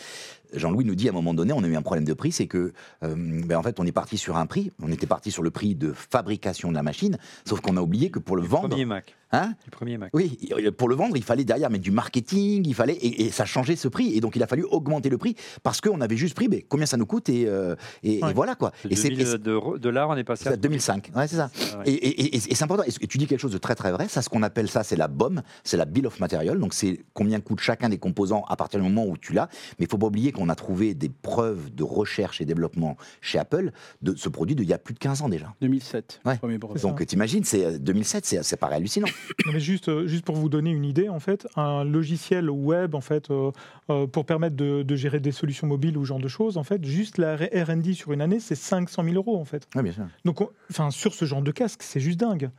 Jean-Louis 0.53 0.85
nous 0.85 0.95
dit 0.95 1.09
à 1.09 1.11
un 1.12 1.15
moment 1.15 1.35
donné, 1.35 1.53
on 1.53 1.62
a 1.65 1.66
eu 1.66 1.77
un 1.77 1.83
problème 1.83 2.05
de 2.05 2.12
prix, 2.15 2.33
c'est 2.33 2.47
que 2.47 2.73
euh, 3.03 3.15
ben 3.47 3.57
en 3.57 3.62
fait 3.62 3.81
on 3.81 3.87
est 3.87 3.93
parti 3.93 4.19
sur 4.19 4.37
un 4.37 4.47
prix, 4.47 4.71
on 4.83 4.91
était 4.93 5.07
parti 5.07 5.31
sur 5.31 5.43
le 5.43 5.51
prix 5.51 5.75
de 5.75 5.93
fabrication 5.93 6.71
de 6.71 6.75
la 6.75 6.83
machine, 6.83 7.19
sauf 7.45 7.61
qu'on 7.61 7.77
a 7.77 7.81
oublié 7.81 8.11
que 8.11 8.19
pour 8.19 8.37
le 8.37 8.43
Du 8.43 8.49
vendre, 8.49 8.69
premier 8.69 8.85
Mac. 8.85 9.16
hein, 9.33 9.55
Du 9.65 9.71
premier 9.71 9.99
Mac. 9.99 10.11
oui, 10.15 10.39
et 10.43 10.71
pour 10.71 10.89
le 10.89 10.95
vendre, 10.95 11.16
il 11.16 11.25
fallait 11.25 11.45
derrière 11.45 11.71
mettre 11.71 11.83
du 11.85 11.91
marketing, 11.91 12.65
il 12.66 12.75
fallait 12.75 12.95
et, 12.95 13.25
et 13.27 13.31
ça 13.31 13.45
changeait 13.45 13.77
ce 13.77 13.89
prix, 13.89 14.15
et 14.16 14.21
donc 14.21 14.37
il 14.37 14.43
a 14.43 14.47
fallu 14.47 14.65
augmenter 14.65 15.09
le 15.09 15.19
prix 15.19 15.35
parce 15.62 15.81
qu'on 15.81 16.01
avait 16.01 16.16
juste 16.16 16.35
pris, 16.35 16.49
mais 16.49 16.62
combien 16.69 16.87
ça 16.87 16.97
nous 16.97 17.07
coûte 17.07 17.29
et, 17.29 17.47
euh, 17.47 17.75
et, 18.03 18.19
et 18.19 18.25
Ouais. 18.25 18.33
voilà 18.33 18.55
quoi. 18.55 18.71
De 18.85 18.93
Et 18.93 18.97
c'est 18.97 19.09
2000 19.11 19.39
de 19.39 19.79
dollars, 19.79 20.09
on 20.11 20.16
est 20.16 20.25
passé 20.25 20.49
à 20.49 20.57
2005, 20.57 21.11
ouais, 21.16 21.27
c'est 21.29 21.37
ça. 21.37 21.51
Ah 21.75 21.79
ouais. 21.79 21.85
Et, 21.93 22.39
c'est 22.41 22.62
important. 22.62 22.85
Et 22.87 23.07
tu 23.07 23.19
dis 23.19 23.27
quelque 23.27 23.41
chose 23.41 23.53
de 23.53 23.59
très 23.59 23.75
très 23.75 23.91
vrai? 23.93 24.09
Ça, 24.09 24.23
ce 24.23 24.29
qu'on 24.29 24.43
appelle 24.43 24.69
ça, 24.69 24.83
c'est 24.83 24.97
la 24.97 25.09
BOM, 25.09 25.43
c'est 25.65 25.77
la 25.77 25.85
Bill 25.85 26.07
of 26.07 26.21
Material. 26.21 26.59
Donc 26.59 26.75
c'est 26.75 27.01
combien 27.12 27.41
coûte 27.41 27.61
chacun 27.61 27.89
des 27.89 27.99
composants 27.99 28.45
à 28.49 28.57
partir 28.57 28.81
du 28.81 28.85
moment 28.89 29.05
où 29.07 29.16
tu 29.19 29.33
l'as. 29.33 29.49
Mais 29.79 29.87
il 29.87 29.89
faut 29.89 29.99
pas 29.99 30.07
oublier 30.07 30.33
qu'on 30.35 30.48
a 30.48 30.55
trouvé 30.55 30.94
des 30.94 31.09
preuves 31.09 31.74
de 31.74 31.82
recherche 31.82 32.40
et 32.40 32.44
développement 32.44 32.97
chez 33.20 33.39
Apple 33.39 33.70
de 34.02 34.15
ce 34.16 34.28
produit 34.28 34.55
d'il 34.55 34.66
y 34.69 34.73
a 34.73 34.78
plus 34.78 34.94
de 34.94 34.98
15 34.98 35.23
ans 35.23 35.28
déjà. 35.28 35.55
2007, 35.61 36.20
Ouais. 36.24 36.36
premier 36.39 36.59
ça. 36.77 36.89
Donc 36.89 37.05
t'imagines, 37.06 37.44
c'est 37.44 37.65
euh, 37.65 37.78
2007, 37.78 38.27
c'est 38.27 38.43
c'est 38.43 38.56
pas 38.56 38.66
hallucinant. 38.69 39.06
Non, 39.47 39.52
mais 39.52 39.61
juste, 39.61 39.89
euh, 39.89 40.06
juste 40.06 40.24
pour 40.24 40.36
vous 40.36 40.48
donner 40.48 40.70
une 40.70 40.85
idée, 40.85 41.09
en 41.09 41.20
fait, 41.20 41.47
un 41.56 41.85
logiciel 41.85 42.51
web, 42.51 42.94
en 42.94 43.01
fait, 43.01 43.31
euh, 43.31 43.51
euh, 43.90 44.06
pour 44.06 44.27
permettre 44.27 44.56
de, 44.56 44.82
de 44.82 44.97
gérer 44.97 45.20
des 45.20 45.32
solutions 45.32 45.66
mobiles 45.66 45.97
ou 45.97 46.05
ce 46.05 46.09
genre 46.09 46.19
de 46.20 46.28
choses, 46.28 46.56
en 46.59 46.65
fait, 46.65 46.85
juste 46.85 47.19
la 47.19 47.36
R&D 47.36 47.93
sur 47.94 48.12
une 48.12 48.20
année, 48.20 48.40
c'est 48.40 48.55
500 48.55 49.05
000 49.05 49.15
euros, 49.16 49.39
en 49.39 49.44
fait. 49.44 49.69
Bien 49.74 49.93
sûr. 49.93 50.06
Donc, 50.24 50.40
on- 50.40 50.51
enfin, 50.70 50.90
sur 50.90 51.15
ce 51.15 51.24
genre 51.24 51.43
de 51.43 51.51
casque, 51.52 51.82
c'est 51.82 52.01
juste 52.01 52.19
dingue. 52.20 52.51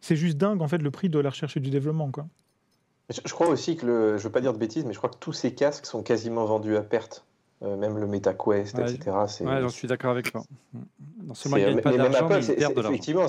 C'est 0.00 0.16
juste 0.16 0.36
dingue, 0.36 0.62
en 0.62 0.68
fait, 0.68 0.78
le 0.78 0.90
prix 0.90 1.08
de 1.08 1.18
la 1.18 1.30
recherche 1.30 1.56
et 1.56 1.60
du 1.60 1.70
développement, 1.70 2.10
quoi. 2.10 2.26
Je, 3.08 3.32
crois 3.32 3.48
aussi 3.48 3.76
que, 3.76 3.86
le, 3.86 4.18
je 4.18 4.24
veux 4.24 4.32
pas 4.32 4.40
dire 4.40 4.52
de 4.52 4.58
bêtises, 4.58 4.84
mais 4.84 4.92
je 4.92 4.98
crois 4.98 5.10
que 5.10 5.16
tous 5.18 5.32
ces 5.32 5.54
casques 5.54 5.86
sont 5.86 6.02
quasiment 6.02 6.44
vendus 6.44 6.76
à 6.76 6.82
perte. 6.82 7.24
Euh, 7.62 7.76
même 7.76 7.96
le 7.98 8.06
MetaQuest, 8.06 8.76
Ouais, 8.76 8.92
etc. 8.92 9.16
Ouais, 9.40 9.60
j'en 9.62 9.68
suis 9.70 9.88
d'accord 9.88 10.10
avec 10.10 10.30
toi. 10.30 10.42
Non 11.24 11.32
seulement 11.34 11.56
ils 11.56 11.80
pas 11.80 11.96
d'argent, 11.96 12.28
mais 12.28 12.44
ils 12.44 12.54
perdent 12.56 12.74
de 12.74 12.80
effectivement, 12.80 13.26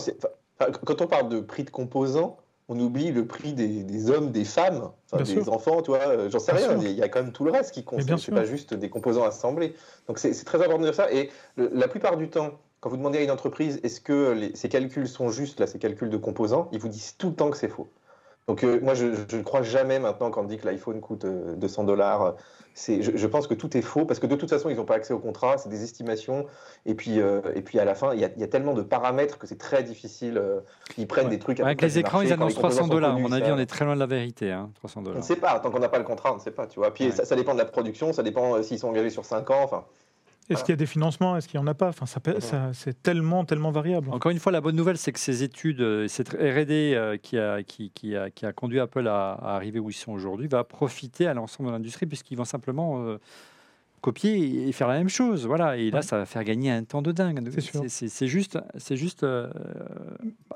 quand 0.86 1.02
on 1.02 1.08
parle 1.08 1.30
de 1.30 1.40
prix 1.40 1.64
de 1.64 1.70
composants, 1.70 2.38
on 2.68 2.78
oublie 2.78 3.12
le 3.12 3.26
prix 3.26 3.54
des, 3.54 3.84
des 3.84 4.10
hommes, 4.10 4.32
des 4.32 4.44
femmes, 4.44 4.92
des 5.18 5.24
sûr. 5.24 5.54
enfants, 5.54 5.82
tu 5.82 5.92
vois, 5.92 6.00
euh, 6.00 6.30
j'en 6.30 6.40
sais 6.40 6.52
Bien 6.54 6.68
rien, 6.78 6.78
il 6.82 6.92
y 6.92 7.02
a 7.02 7.08
quand 7.08 7.24
même 7.24 7.32
tout 7.32 7.46
le 7.46 7.52
reste 7.52 7.74
qui 7.74 7.86
compte, 7.86 8.02
c'est 8.02 8.32
pas 8.32 8.44
juste 8.44 8.74
des 8.74 8.90
composants 8.90 9.24
assemblés. 9.24 9.74
Donc 10.08 10.20
c'est 10.20 10.34
c'est 10.34 10.44
très 10.44 10.58
important 10.60 10.80
de 10.80 10.84
dire 10.84 10.96
ça, 10.96 11.10
et 11.12 11.30
le- 11.56 11.72
la 11.74 11.88
plupart 11.88 12.18
du 12.18 12.30
temps, 12.30 12.52
quand 12.82 12.90
vous 12.90 12.98
demandez 12.98 13.20
à 13.20 13.24
une 13.24 13.32
entreprise 13.32 13.80
est-ce 13.84 14.02
que 14.02 14.32
les- 14.32 14.56
ces 14.56 14.68
calculs 14.68 15.08
sont 15.08 15.30
justes, 15.30 15.62
là, 15.62 15.68
ces 15.68 15.80
calculs 15.80 16.10
de 16.10 16.18
composants, 16.18 16.68
ils 16.74 16.80
vous 16.80 16.90
disent 16.90 17.16
tout 17.18 17.30
le 17.30 17.36
temps 17.36 17.50
que 17.50 17.58
c'est 17.58 17.70
faux. 17.70 17.88
Donc 18.48 18.64
euh, 18.64 18.80
moi, 18.82 18.94
je 18.94 19.08
je 19.30 19.36
ne 19.38 19.44
crois 19.44 19.62
jamais 19.62 20.00
maintenant 20.00 20.32
quand 20.32 20.42
on 20.42 20.46
dit 20.46 20.58
que 20.58 20.66
l'iPhone 20.66 21.02
coûte 21.02 21.26
euh, 21.26 21.56
200 21.58 21.84
dollars. 21.84 22.36
C'est, 22.74 23.02
je, 23.02 23.18
je 23.18 23.28
pense 23.28 23.48
que 23.48 23.56
tout 23.56 23.76
est 23.76 23.82
faux 23.82 24.06
parce 24.06 24.20
que 24.20 24.28
de 24.28 24.36
toute 24.36 24.50
façon, 24.50 24.70
ils 24.70 24.76
n'ont 24.78 24.86
pas 24.86 24.94
accès 24.96 25.12
au 25.14 25.18
contrat, 25.20 25.58
c'est 25.58 25.68
des 25.68 25.84
estimations. 25.84 26.46
Et 26.86 26.94
puis, 26.94 27.20
euh, 27.20 27.42
et 27.56 27.62
puis 27.64 27.80
à 27.80 27.86
la 27.86 27.96
fin, 27.96 28.14
il 28.14 28.20
y, 28.22 28.24
a, 28.24 28.30
il 28.36 28.40
y 28.40 28.44
a 28.44 28.48
tellement 28.48 28.74
de 28.74 28.84
paramètres 28.84 29.38
que 29.40 29.48
c'est 29.48 29.58
très 29.58 29.82
difficile. 29.84 30.38
euh, 30.38 30.60
ils 30.98 31.08
prennent 31.08 31.26
Ouais. 31.26 31.32
des 31.32 31.40
trucs. 31.40 31.60
Avec 31.60 31.82
les 31.82 31.98
écrans, 32.00 32.20
marché, 32.20 32.30
ils 32.30 32.34
annoncent 32.34 32.56
composants 32.56 32.70
300 32.70 32.82
sont 32.84 32.94
dollars. 32.94 33.16
À 33.16 33.20
mon 33.20 33.32
avis, 33.32 33.46
ça- 33.48 33.54
on 33.54 33.58
est 33.58 33.66
très 33.66 33.84
loin 33.84 33.96
de 33.96 34.00
la 34.00 34.06
vérité. 34.06 34.52
Hein, 34.52 34.70
300 34.76 35.00
On 35.02 35.04
dollars. 35.04 35.18
ne 35.18 35.24
sait 35.24 35.36
pas, 35.38 35.60
tant 35.60 35.72
qu'on 35.72 35.80
n'a 35.80 35.90
pas 35.90 35.98
le 35.98 36.04
contrat, 36.06 36.32
on 36.32 36.36
ne 36.36 36.40
sait 36.40 36.52
pas, 36.52 36.68
tu 36.68 36.80
vois. 36.80 36.94
Puis 36.94 37.06
Ouais. 37.06 37.12
ça, 37.12 37.26
ça 37.26 37.36
dépend 37.36 37.54
de 37.54 37.58
la 37.60 37.66
production, 37.66 38.14
ça 38.14 38.22
dépend 38.24 38.56
euh, 38.56 38.62
s'ils 38.64 38.78
sont 38.80 38.88
engagés 38.90 39.10
sur 39.10 39.26
5 39.26 39.50
ans. 39.50 39.64
Enfin, 39.64 39.84
Est-ce 40.50 40.64
qu'il 40.64 40.72
y 40.72 40.74
a 40.74 40.78
des 40.78 40.86
financements 40.86 41.36
Est-ce 41.36 41.48
qu'il 41.48 41.60
n'y 41.60 41.64
en 41.64 41.68
a 41.68 41.74
pas? 41.74 41.90
Enfin, 41.90 42.06
ça, 42.06 42.20
c'est 42.74 43.04
tellement, 43.04 43.44
tellement 43.46 43.72
variable. 43.72 44.10
Encore 44.12 44.32
une 44.32 44.40
fois, 44.40 44.52
la 44.52 44.62
bonne 44.62 44.76
nouvelle, 44.76 44.98
c'est 44.98 45.12
que 45.12 45.20
ces 45.20 45.44
études, 45.44 45.82
euh, 45.82 46.08
cette 46.08 46.30
R&D 46.30 46.94
euh, 46.96 47.18
qui, 47.18 47.38
a, 47.38 47.64
qui, 47.64 47.92
qui 47.92 48.16
a, 48.16 48.30
qui 48.30 48.46
a 48.46 48.54
conduit 48.54 48.80
Apple 48.80 49.08
à, 49.08 49.34
à 49.34 49.56
arriver 49.56 49.80
où 49.80 49.90
ils 49.90 49.94
sont 49.94 50.12
aujourd'hui, 50.14 50.48
va 50.48 50.64
profiter 50.64 51.28
à 51.28 51.34
l'ensemble 51.34 51.68
de 51.70 51.74
l'industrie 51.74 52.06
puisqu'ils 52.06 52.36
vont 52.38 52.46
simplement 52.46 53.02
euh, 53.04 53.18
copier 54.00 54.68
et 54.68 54.72
faire 54.72 54.88
la 54.88 54.98
même 54.98 55.10
chose. 55.10 55.46
Voilà. 55.46 55.76
Et 55.76 55.92
là, 55.92 55.98
Ouais. 55.98 56.02
ça 56.04 56.18
va 56.18 56.26
faire 56.26 56.44
gagner 56.46 56.72
un 56.72 56.84
temps 56.86 57.02
de 57.02 57.12
dingue. 57.12 57.42
C'est 57.54 57.60
sûr. 57.62 57.82
C'est 57.90 58.08
c'est 58.08 58.28
juste, 58.28 58.58
c'est 58.78 58.96
juste 58.96 59.24
euh, 59.24 59.50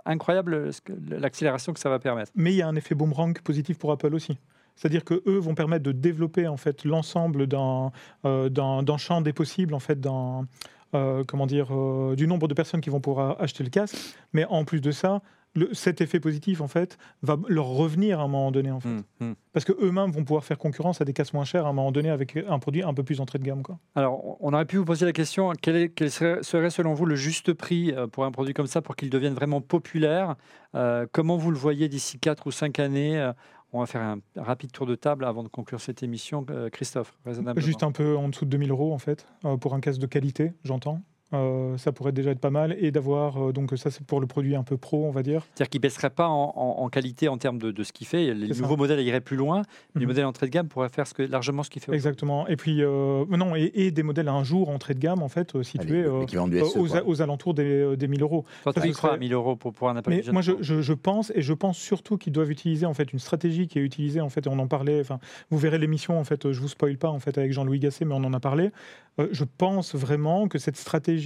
incroyable 0.05 0.71
ce 0.73 0.81
que- 0.81 0.93
l'accélération 1.09 1.73
que 1.73 1.79
ça 1.79 1.89
va 1.89 1.99
permettre. 1.99 2.31
Mais 2.35 2.53
il 2.53 2.57
y 2.57 2.61
a 2.61 2.67
un 2.67 2.75
effet 2.75 2.95
boomerang 2.95 3.37
positif 3.41 3.77
pour 3.77 3.91
Apple 3.91 4.13
aussi. 4.15 4.37
C'est-à-dire 4.75 5.03
que 5.03 5.21
eux 5.27 5.37
vont 5.37 5.55
permettre 5.55 5.83
de 5.83 5.91
développer 5.91 6.47
en 6.47 6.57
fait 6.57 6.83
l'ensemble 6.85 7.47
d'un 7.47 7.91
euh, 8.25 8.49
champ 8.97 9.21
des 9.21 9.33
possibles 9.33 9.73
en 9.73 9.79
fait 9.79 9.99
d'un 9.99 10.47
euh, 10.93 11.23
comment 11.27 11.45
dire 11.47 11.67
euh, 11.71 12.15
du 12.15 12.27
nombre 12.27 12.47
de 12.47 12.53
personnes 12.53 12.81
qui 12.81 12.89
vont 12.89 12.99
pouvoir 12.99 13.39
acheter 13.41 13.63
le 13.63 13.69
casque. 13.69 13.95
Mais 14.33 14.45
en 14.45 14.65
plus 14.65 14.81
de 14.81 14.91
ça, 14.91 15.21
le- 15.53 15.73
cet 15.73 15.99
effet 16.01 16.19
positif 16.19 16.59
en 16.61 16.67
fait 16.67 16.97
va 17.23 17.37
leur 17.47 17.65
revenir 17.67 18.19
à 18.19 18.23
un 18.23 18.27
moment 18.27 18.51
donné 18.51 18.71
en 18.71 18.79
fait, 18.81 18.89
Hum, 18.89 19.03
hum. 19.21 19.35
parce 19.53 19.65
que 19.65 19.71
eux-mêmes 19.81 20.11
vont 20.11 20.23
pouvoir 20.23 20.43
faire 20.45 20.57
concurrence 20.57 20.99
à 21.01 21.05
des 21.05 21.13
casques 21.13 21.33
moins 21.33 21.43
chers 21.45 21.65
à 21.65 21.69
un 21.69 21.73
moment 21.73 21.91
donné 21.93 22.09
avec 22.09 22.37
un 22.37 22.59
produit 22.59 22.83
un 22.83 22.93
peu 22.93 23.03
plus 23.03 23.19
entrée 23.21 23.37
de 23.39 23.43
gamme 23.45 23.61
quoi. 23.63 23.77
Alors, 23.95 24.37
on 24.41 24.53
aurait 24.53 24.65
pu 24.65 24.77
vous 24.77 24.85
poser 24.85 25.05
la 25.05 25.11
question 25.13 25.51
quel, 25.61 25.75
est- 25.77 25.89
quel 25.89 26.09
serait, 26.11 26.43
serait, 26.43 26.69
selon 26.69 26.93
vous 26.93 27.05
le 27.05 27.15
juste 27.15 27.53
prix 27.53 27.91
euh, 27.93 28.07
pour 28.07 28.23
un 28.25 28.31
produit 28.31 28.53
comme 28.53 28.67
ça 28.67 28.81
pour 28.81 28.95
qu'il 28.97 29.09
devienne 29.09 29.33
vraiment 29.33 29.59
populaire? 29.61 30.35
Euh, 30.75 31.05
Comment 31.11 31.35
vous 31.37 31.51
le 31.51 31.57
voyez 31.57 31.87
d'ici 31.89 32.17
4 32.19 32.47
ou 32.47 32.51
5 32.51 32.79
années? 32.79 33.31
On 33.73 33.79
va 33.79 33.85
faire 33.85 34.01
un 34.01 34.19
rapide 34.35 34.71
tour 34.71 34.85
de 34.85 34.95
table 34.95 35.23
avant 35.23 35.43
de 35.43 35.47
conclure 35.47 35.79
cette 35.79 36.03
émission. 36.03 36.45
Euh, 36.49 36.69
Christophe, 36.69 37.17
raisonnablement. 37.25 37.65
Juste 37.65 37.83
un 37.83 37.91
peu 37.91 38.17
en 38.17 38.27
dessous 38.27 38.45
de 38.45 38.49
2000 38.49 38.71
euros 38.71 38.93
en 38.93 38.97
fait, 38.97 39.25
euh, 39.45 39.57
pour 39.57 39.73
un 39.73 39.79
casque 39.79 39.99
de 39.99 40.07
qualité, 40.07 40.53
j'entends. 40.63 41.01
Euh, 41.33 41.77
ça 41.77 41.91
pourrait 41.91 42.11
déjà 42.11 42.31
être 42.31 42.39
pas 42.39 42.49
mal. 42.49 42.75
Et 42.79 42.91
d'avoir, 42.91 43.41
euh, 43.49 43.51
donc 43.53 43.71
ça 43.77 43.89
c'est 43.89 44.05
pour 44.05 44.19
le 44.19 44.27
produit 44.27 44.55
un 44.55 44.63
peu 44.63 44.77
pro, 44.77 45.05
on 45.05 45.11
va 45.11 45.23
dire. 45.23 45.43
C'est-à-dire 45.55 45.69
qu'il 45.69 45.79
ne 45.79 45.83
baisserait 45.83 46.09
pas 46.09 46.27
en, 46.27 46.53
en- 46.55 46.83
en 46.83 46.89
qualité 46.89 47.27
en 47.29 47.37
termes 47.37 47.57
de, 47.57 47.71
de 47.71 47.83
ce 47.83 47.93
qu'il 47.93 48.05
fait. 48.07 48.33
Les 48.33 48.53
ça. 48.53 48.61
nouveaux 48.61 48.77
modèles 48.77 48.99
iraient 49.01 49.21
plus 49.21 49.37
loin. 49.37 49.61
Les 49.95 50.01
Mhm. 50.01 50.07
modèles 50.07 50.25
entrée 50.25 50.45
de 50.47 50.51
gamme 50.51 50.67
pourraient 50.67 50.89
faire 50.89 51.07
ce 51.07 51.13
que, 51.13 51.23
largement 51.23 51.63
ce 51.63 51.69
qu'il 51.69 51.81
fait. 51.81 51.93
Exactement. 51.93 52.47
Et 52.47 52.55
puis, 52.57 52.81
euh, 52.83 53.25
non, 53.29 53.55
et, 53.55 53.71
et 53.75 53.91
des 53.91 54.03
modèles 54.03 54.27
à 54.27 54.33
un 54.33 54.43
jour 54.43 54.69
entrée 54.69 54.93
de 54.93 54.99
gamme 54.99 55.21
en 55.23 55.29
fait, 55.29 55.61
situés 55.63 56.03
SE. 56.03 56.77
aux, 57.05 57.21
alentours 57.21 57.53
des, 57.53 57.95
des 57.97 58.07
1000 58.07 58.21
euros. 58.23 58.45
Toi, 58.63 58.73
tu 58.73 58.81
Ça, 58.81 58.87
y 58.87 58.91
ce 58.91 58.97
crois 58.97 59.11
à 59.11 59.13
serait- 59.13 59.19
1000 59.19 59.33
euros 59.33 59.55
pour, 59.55 59.73
pour 59.73 59.89
un 59.89 59.95
Apple 59.95 60.09
Mais 60.09 60.23
moi, 60.31 60.41
je, 60.41 60.51
Pro 60.51 60.63
je- 60.63 60.81
je 60.81 60.93
pense, 60.93 61.31
et 61.35 61.41
je 61.41 61.53
pense 61.53 61.77
surtout 61.77 62.17
qu'ils 62.17 62.33
doivent 62.33 62.51
utiliser 62.51 62.85
en 62.85 62.93
fait 62.93 63.13
une 63.13 63.19
stratégie 63.19 63.67
qui 63.67 63.79
est 63.79 63.83
utilisée 63.83 64.21
en 64.21 64.29
fait, 64.29 64.45
et 64.45 64.49
on 64.49 64.59
en 64.59 64.67
parlait. 64.67 64.99
Enfin, 64.99 65.19
vous 65.49 65.57
verrez 65.57 65.77
l'émission 65.77 66.19
en 66.19 66.23
fait. 66.23 66.51
Je 66.51 66.59
vous 66.59 66.67
spoil 66.67 66.97
pas 66.97 67.09
en 67.09 67.19
fait 67.19 67.37
avec 67.37 67.53
Jean-Louis 67.53 67.79
Gasset, 67.79 68.05
mais 68.05 68.13
on 68.15 68.23
en 68.23 68.33
a 68.33 68.39
parlé. 68.39 68.71
Euh, 69.19 69.27
je 69.31 69.43
pense 69.57 69.93
vraiment 69.95 70.47
que 70.47 70.57
cette 70.57 70.77
stratégie 70.77 71.20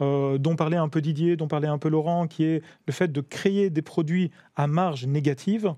euh, 0.00 0.38
dont 0.38 0.56
parlait 0.56 0.76
un 0.76 0.88
peu 0.88 1.00
Didier, 1.00 1.36
dont 1.36 1.48
parlait 1.48 1.68
un 1.68 1.78
peu 1.78 1.88
Laurent, 1.88 2.26
qui 2.26 2.44
est 2.44 2.62
le 2.86 2.92
fait 2.92 3.08
de 3.12 3.20
créer 3.20 3.70
des 3.70 3.82
produits 3.82 4.30
à 4.56 4.66
marge 4.66 5.06
négative. 5.06 5.74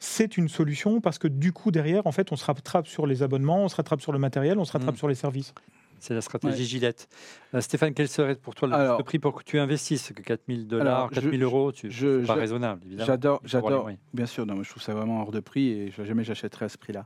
C'est 0.00 0.36
une 0.36 0.48
solution 0.48 1.00
parce 1.00 1.18
que 1.18 1.26
du 1.26 1.52
coup 1.52 1.70
derrière 1.72 2.06
en 2.06 2.12
fait 2.12 2.30
on 2.30 2.36
se 2.36 2.44
rattrape 2.44 2.86
sur 2.86 3.06
les 3.06 3.22
abonnements, 3.24 3.64
on 3.64 3.68
se 3.68 3.74
rattrape 3.76 4.00
sur 4.00 4.12
le 4.12 4.18
matériel, 4.20 4.58
on 4.58 4.64
se 4.64 4.72
rattrape 4.72 4.94
Mm. 4.94 4.98
sur 4.98 5.08
les 5.08 5.16
services. 5.16 5.52
C'est 6.00 6.14
la 6.14 6.20
stratégie 6.20 6.60
Ouais. 6.60 6.64
Gillette. 6.64 7.08
Euh, 7.54 7.60
Stéphane, 7.60 7.92
quel 7.92 8.06
serait 8.06 8.36
pour 8.36 8.54
toi 8.54 8.68
le 8.68 8.74
Alors- 8.74 9.02
prix 9.02 9.18
pour 9.18 9.34
que 9.34 9.42
tu 9.42 9.58
investisses 9.58 10.12
que 10.14 10.22
4000 10.22 10.68
dollars, 10.68 10.96
Alors, 10.98 11.08
je- 11.10 11.20
4000 11.22 11.42
euros 11.42 11.72
Tu 11.72 11.90
je- 11.90 12.20
c'est 12.20 12.26
pas 12.28 12.34
raisonnable, 12.34 12.82
évidemment. 12.86 13.06
J'adore. 13.44 13.90
Bien 14.14 14.26
sûr, 14.26 14.46
non, 14.46 14.62
je 14.62 14.70
trouve 14.70 14.80
ça 14.84 14.94
vraiment 14.94 15.22
hors 15.22 15.32
de 15.32 15.40
prix 15.40 15.70
et 15.70 15.90
jamais 16.04 16.22
j'achèterai 16.22 16.66
à 16.66 16.68
ce 16.68 16.78
prix-là. 16.78 17.04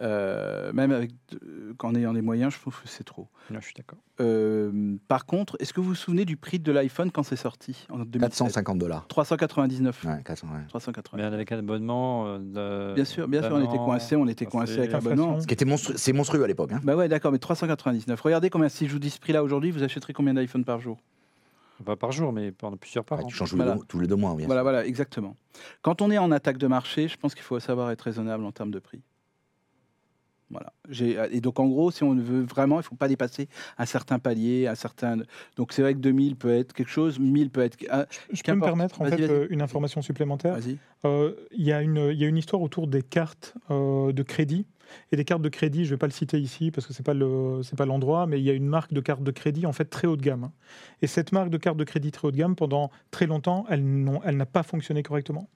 Euh, 0.00 0.72
même 0.72 0.92
avec, 0.92 1.10
euh, 1.42 1.74
qu'en 1.76 1.92
ayant 1.96 2.12
des 2.12 2.22
moyens, 2.22 2.54
je 2.54 2.60
trouve 2.60 2.80
que 2.80 2.86
c'est 2.88 3.02
trop. 3.02 3.26
Non, 3.50 3.58
je 3.60 3.64
suis 3.64 3.74
d'accord. 3.74 3.98
Euh, 4.20 4.96
par 5.08 5.26
contre, 5.26 5.56
est-ce 5.58 5.72
que 5.72 5.80
vous 5.80 5.88
vous 5.88 5.94
souvenez 5.96 6.24
du 6.24 6.36
prix 6.36 6.60
de 6.60 6.70
l'iPhone 6.70 7.10
quand 7.10 7.24
c'est 7.24 7.34
sorti 7.36 7.86
en 7.90 7.98
2007 7.98 8.20
450 8.20 8.78
dollars. 8.78 9.06
399. 9.08 10.04
Ouais, 10.04 10.22
400, 10.24 10.46
ouais. 10.48 10.60
399. 10.68 11.28
Mais 11.30 11.34
avec 11.34 11.50
un 11.50 11.58
abonnement. 11.58 12.26
euh, 12.26 12.90
de- 12.90 12.94
Bien 12.94 13.04
sûr, 13.04 13.26
bien 13.26 13.42
sûr, 13.42 13.52
on 13.54 13.64
était 13.64 13.76
coincés, 13.76 14.14
on 14.16 14.28
était 14.28 14.46
c'est- 14.50 14.78
avec 14.78 14.92
l'abonnement. 14.92 15.40
Ce 15.40 15.46
qui 15.48 15.54
était 15.54 15.64
monstru- 15.64 15.96
c'est 15.96 16.12
monstrueux 16.12 16.44
à 16.44 16.46
l'époque. 16.46 16.72
hein. 16.72 16.80
Bah 16.84 16.94
ouais, 16.94 17.08
d'accord, 17.08 17.32
mais 17.32 17.38
399. 17.38 18.20
Regardez 18.20 18.50
combien, 18.50 18.68
si 18.68 18.86
je 18.86 18.92
vous 18.92 18.98
dis 19.00 19.10
ce 19.10 19.18
prix-là 19.18 19.42
aujourd'hui, 19.42 19.70
vous 19.72 19.82
achèterez 19.82 20.12
combien 20.12 20.34
d'iPhone 20.34 20.64
par 20.64 20.80
jour? 20.80 20.98
Pas 21.84 21.94
par 21.96 22.10
jour, 22.12 22.32
mais 22.32 22.50
pendant 22.50 22.76
plusieurs 22.76 23.04
par 23.04 23.20
an. 23.20 23.24
tu 23.24 23.34
changes 23.36 23.50
tous 23.50 23.56
les 23.56 23.62
Voilà. 23.62 23.78
deux- 23.78 23.84
tous 23.86 24.00
les 24.00 24.06
deux 24.08 24.16
mois. 24.16 24.34
bien 24.34 24.46
Voilà, 24.46 24.60
sûr. 24.60 24.64
voilà, 24.64 24.86
exactement. 24.86 25.36
Quand 25.82 26.02
on 26.02 26.10
est 26.10 26.18
en 26.18 26.32
attaque 26.32 26.58
de 26.58 26.66
marché, 26.66 27.06
je 27.06 27.16
pense 27.16 27.34
qu'il 27.34 27.44
faut 27.44 27.58
savoir 27.60 27.90
être 27.92 28.02
raisonnable 28.02 28.44
en 28.44 28.50
termes 28.52 28.72
de 28.72 28.80
prix. 28.80 29.00
Voilà. 30.50 30.72
J'ai- 30.88 31.18
Et 31.30 31.40
donc, 31.40 31.60
en 31.60 31.66
gros, 31.66 31.90
si 31.90 32.02
on 32.04 32.14
veut 32.14 32.42
vraiment, 32.42 32.76
il 32.76 32.78
ne 32.78 32.82
faut 32.84 32.94
pas 32.94 33.08
dépasser 33.08 33.48
un 33.76 33.84
certain 33.84 34.18
palier, 34.18 34.66
un 34.66 34.74
certain. 34.74 35.18
Donc, 35.56 35.72
c'est 35.72 35.82
vrai 35.82 35.92
que 35.94 35.98
2000 35.98 36.36
peut 36.36 36.50
être 36.54 36.72
quelque 36.72 36.90
chose, 36.90 37.18
1000 37.18 37.50
peut 37.50 37.60
être. 37.60 37.76
ah, 37.90 38.06
Je 38.32 38.42
peux 38.42 38.52
me 38.54 38.60
permettre 38.64 39.00
en 39.02 39.04
fait 39.04 39.20
euh, 39.30 39.46
une 39.50 39.60
information 39.62 40.00
supplémentaire. 40.00 40.54
Vas-y. 40.54 40.78
Euh, 41.04 41.34
Il 41.52 41.64
y, 41.64 41.72
a 41.72 41.82
une- 41.82 42.08
il 42.12 42.18
y 42.18 42.24
a 42.24 42.28
une 42.28 42.38
histoire 42.38 42.62
autour 42.62 42.86
des 42.86 43.02
cartes 43.02 43.54
euh, 43.70 44.12
de 44.12 44.22
crédit. 44.22 44.66
Et 45.12 45.16
des 45.16 45.24
cartes 45.24 45.42
de 45.42 45.48
crédit, 45.48 45.84
je 45.84 45.90
ne 45.90 45.94
vais 45.94 45.98
pas 45.98 46.06
le 46.06 46.12
citer 46.12 46.38
ici 46.38 46.70
parce 46.70 46.86
que 46.86 46.92
ce 46.92 47.00
n'est 47.00 47.04
pas 47.04 47.14
le- 47.14 47.60
pas 47.76 47.86
l'endroit, 47.86 48.26
mais 48.26 48.38
il 48.40 48.44
y 48.44 48.50
a 48.50 48.52
une 48.54 48.66
marque 48.66 48.92
de 48.92 49.00
carte 49.00 49.22
de 49.22 49.30
crédit 49.30 49.66
en 49.66 49.72
fait 49.72 49.84
très 49.86 50.06
haut 50.06 50.16
de 50.16 50.22
gamme. 50.22 50.44
hein. 50.44 50.52
Et 51.02 51.06
cette 51.06 51.32
marque 51.32 51.50
de 51.50 51.56
carte 51.58 51.76
de 51.76 51.84
crédit 51.84 52.10
très 52.10 52.28
haut 52.28 52.30
de 52.32 52.36
gamme, 52.36 52.56
pendant 52.56 52.90
très 53.10 53.26
longtemps, 53.26 53.64
elle 53.68 54.36
n'a 54.36 54.46
pas 54.46 54.62
fonctionné 54.62 55.02
correctement. 55.02 55.48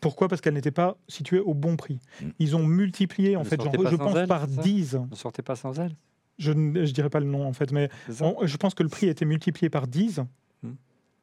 Pourquoi? 0.00 0.28
Parce 0.28 0.40
qu'elle 0.40 0.54
n'était 0.54 0.70
pas 0.70 0.96
située 1.08 1.40
au 1.40 1.54
bon 1.54 1.76
prix. 1.76 1.98
Mm. 2.20 2.26
Ils 2.38 2.56
ont 2.56 2.64
multiplié, 2.64 3.36
en 3.36 3.44
fait, 3.44 3.56
genre, 3.60 3.72
je 3.90 3.96
pense 3.96 4.16
elle, 4.16 4.28
par 4.28 4.46
c'est 4.48 4.54
ça? 4.56 4.62
10. 4.62 4.96
Ne 5.10 5.16
sortez 5.16 5.42
pas 5.42 5.56
sans 5.56 5.78
elle. 5.80 5.96
Je 6.38 6.52
ne 6.52 6.84
je 6.84 6.92
dirais 6.92 7.08
pas 7.10 7.18
le 7.20 7.26
nom 7.26 7.46
en 7.46 7.52
fait, 7.54 7.72
mais 7.72 7.88
on- 8.20 8.46
je 8.46 8.56
pense 8.58 8.74
que 8.74 8.82
le 8.82 8.90
prix 8.90 9.08
a 9.08 9.10
été 9.10 9.24
multiplié 9.24 9.70
par 9.70 9.86
10 9.86 10.20
Hmm. 10.62 10.72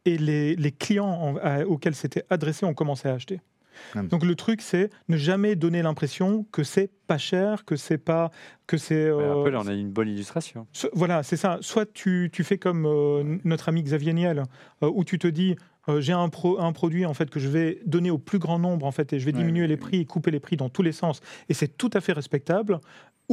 et 0.05 0.17
les, 0.17 0.55
les 0.55 0.71
clients 0.71 1.05
en- 1.07 1.37
à- 1.37 1.63
auxquels 1.65 1.93
c'était 1.95 2.23
adressé 2.31 2.65
ont 2.65 2.73
commencé 2.73 3.07
à 3.07 3.13
acheter. 3.13 3.39
Ah. 3.95 4.01
Donc 4.03 4.23
le 4.25 4.35
truc, 4.35 4.61
c'est 4.61 4.89
ne 5.09 5.17
jamais 5.17 5.55
donner 5.55 5.81
l'impression 5.81 6.45
que 6.51 6.63
c'est 6.63 6.91
pas 7.07 7.17
cher, 7.17 7.65
que 7.65 7.75
c'est 7.75 7.97
pas 7.97 8.31
que 8.67 8.77
c'est. 8.77 9.11
Ouais, 9.11 9.23
euh, 9.23 9.41
Apple 9.41 9.55
en 9.55 9.67
a 9.67 9.73
une 9.73 9.91
bonne 9.91 10.09
illustration. 10.09 10.67
so- 10.71 10.89
voilà, 10.93 11.23
c'est 11.23 11.37
ça. 11.37 11.57
Soit 11.61 11.91
tu, 11.93 12.29
tu 12.31 12.43
fais 12.43 12.57
comme 12.57 12.85
euh, 12.85 13.37
notre 13.43 13.69
ami 13.69 13.83
Xavier 13.83 14.13
Niel, 14.13 14.43
euh, 14.83 14.91
où 14.93 15.03
tu 15.03 15.19
te 15.19 15.27
dis 15.27 15.55
euh, 15.89 15.99
j'ai 15.99 16.13
un, 16.13 16.29
pro- 16.29 16.59
un 16.61 16.71
produit 16.71 17.05
en 17.05 17.13
fait 17.13 17.29
que 17.29 17.39
je 17.41 17.49
vais 17.49 17.79
donner 17.85 18.09
au 18.09 18.17
plus 18.17 18.39
grand 18.39 18.57
nombre 18.57 18.85
en 18.85 18.91
fait 18.91 19.11
et 19.11 19.19
je 19.19 19.25
vais 19.25 19.33
Ouais, 19.33 19.39
diminuer 19.39 19.67
les 19.67 19.75
prix 19.75 19.99
et 19.99 20.05
couper 20.05 20.31
les 20.31 20.39
prix 20.39 20.55
dans 20.55 20.69
tous 20.69 20.81
les 20.81 20.93
sens 20.93 21.19
et 21.49 21.53
c'est 21.53 21.77
tout 21.77 21.89
à 21.93 21.99
fait 21.99 22.13
respectable. 22.13 22.79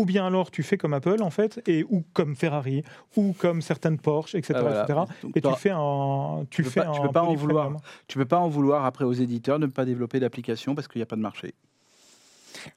Ou 0.01 0.05
bien 0.07 0.27
alors 0.27 0.51
tu 0.51 0.63
fais 0.63 0.79
comme 0.79 0.95
Apple 0.95 1.23
en 1.23 1.29
fait 1.31 1.61
et 1.69 1.85
ou 1.91 2.03
comme 2.15 2.35
Ferrari 2.35 2.83
ou 3.17 3.35
comme 3.39 3.61
certaines 3.61 3.99
Porsche 3.99 4.35
etc 4.35 4.55
Ah, 4.57 4.63
voilà. 4.63 4.83
etc. 4.85 4.99
Donc, 5.23 5.37
Et 5.37 5.41
tu 5.43 5.53
fais 5.59 5.71
un 5.71 6.47
tu, 6.51 6.63
peux 6.63 6.71
fais 6.71 6.81
pas- 6.81 6.87
tu 6.93 7.01
un 7.01 7.03
peux 7.07 7.13
pas 7.13 7.23
en 7.23 7.35
vouloir. 7.35 7.65
premium. 7.67 7.83
Tu 8.09 8.17
peux 8.19 8.25
pas 8.25 8.39
en 8.39 8.49
vouloir 8.49 8.85
après 8.87 9.05
aux 9.05 9.13
éditeurs 9.13 9.59
de 9.59 9.67
ne 9.67 9.71
pas 9.71 9.85
développer 9.85 10.19
d'application 10.21 10.75
parce 10.75 10.89
qu'il 10.89 11.01
n'y 11.01 11.03
a 11.03 11.07
pas 11.07 11.17
de 11.17 11.21
marché. 11.21 11.55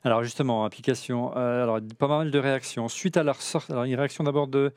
Alors 0.04 0.24
justement, 0.24 0.66
application, 0.66 1.32
euh, 1.38 1.64
alors 1.64 1.80
pas 1.98 2.08
mal 2.08 2.30
de 2.32 2.40
réactions. 2.40 2.88
Suite 2.90 3.18
à 3.18 3.24
leur 3.24 3.41
sortie, 3.41 3.72
alors 3.72 3.84
une 3.86 3.95
réaction 3.95 4.24
d'abord 4.24 4.48
de, 4.48 4.74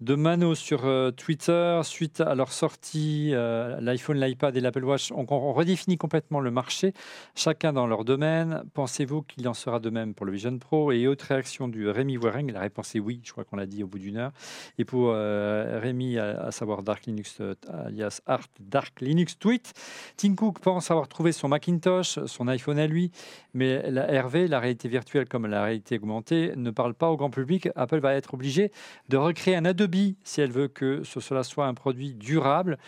de 0.00 0.14
Mano 0.14 0.54
sur 0.54 0.86
euh, 0.86 1.10
Twitter, 1.10 1.80
suite 1.82 2.20
à 2.20 2.36
leur 2.36 2.52
sortie, 2.52 3.30
euh, 3.32 3.80
l'iPhone, 3.80 4.18
l'iPad 4.18 4.56
et 4.56 4.60
l'Apple 4.60 4.84
Watch, 4.84 5.10
on, 5.10 5.26
on 5.28 5.52
redéfinit 5.52 5.98
complètement 5.98 6.38
le 6.38 6.52
marché, 6.52 6.92
chacun 7.34 7.72
dans 7.72 7.86
leur 7.86 8.04
domaine. 8.04 8.62
Pensez-vous 8.74 9.22
qu'il 9.22 9.48
en 9.48 9.54
sera 9.54 9.80
de 9.80 9.90
même 9.90 10.14
pour 10.14 10.24
le 10.24 10.32
Vision 10.32 10.56
Pro? 10.58 10.92
Et 10.92 11.08
autre 11.08 11.26
réaction 11.28 11.66
du 11.66 11.88
Rémi 11.88 12.16
Waring, 12.16 12.52
la 12.52 12.60
réponse 12.60 12.94
est 12.94 13.00
oui, 13.00 13.20
je 13.24 13.32
crois 13.32 13.44
qu'on 13.44 13.56
l'a 13.56 13.66
dit 13.66 13.82
au 13.82 13.88
bout 13.88 13.98
d'une 13.98 14.18
heure. 14.18 14.32
Et 14.78 14.84
pour 14.84 15.10
euh, 15.12 15.80
Rémi, 15.82 16.16
à, 16.16 16.42
à 16.42 16.50
savoir 16.52 16.82
Dark 16.84 17.06
Linux, 17.06 17.40
alias 17.68 18.20
Art 18.26 18.46
Dark 18.60 19.00
Linux 19.00 19.36
Tweet, 19.38 19.72
Tim 20.16 20.36
Cook 20.36 20.60
pense 20.60 20.92
avoir 20.92 21.08
trouvé 21.08 21.32
son 21.32 21.48
Macintosh, 21.48 22.20
son 22.26 22.46
iPhone 22.46 22.78
à 22.78 22.86
lui, 22.86 23.10
mais 23.52 23.90
la 23.90 24.22
RV, 24.22 24.46
la 24.46 24.60
réalité 24.60 24.88
virtuelle 24.88 25.28
comme 25.28 25.46
la 25.46 25.64
réalité 25.64 25.96
augmentée, 25.96 26.52
ne 26.56 26.70
parle 26.70 26.94
pas 26.94 27.10
au 27.10 27.16
grand 27.16 27.30
public. 27.30 27.68
Apple 27.74 27.98
va 27.98 28.14
être 28.14 28.34
obligé 28.34 28.70
de 29.08 29.16
recréer 29.16 29.56
un 29.56 29.64
Adobe 29.64 29.87
si 30.24 30.40
elle 30.40 30.50
veut 30.50 30.68
que 30.68 31.02
ce, 31.04 31.20
cela 31.20 31.42
soit 31.42 31.66
un 31.66 31.74
produit 31.74 32.14
durable. 32.14 32.78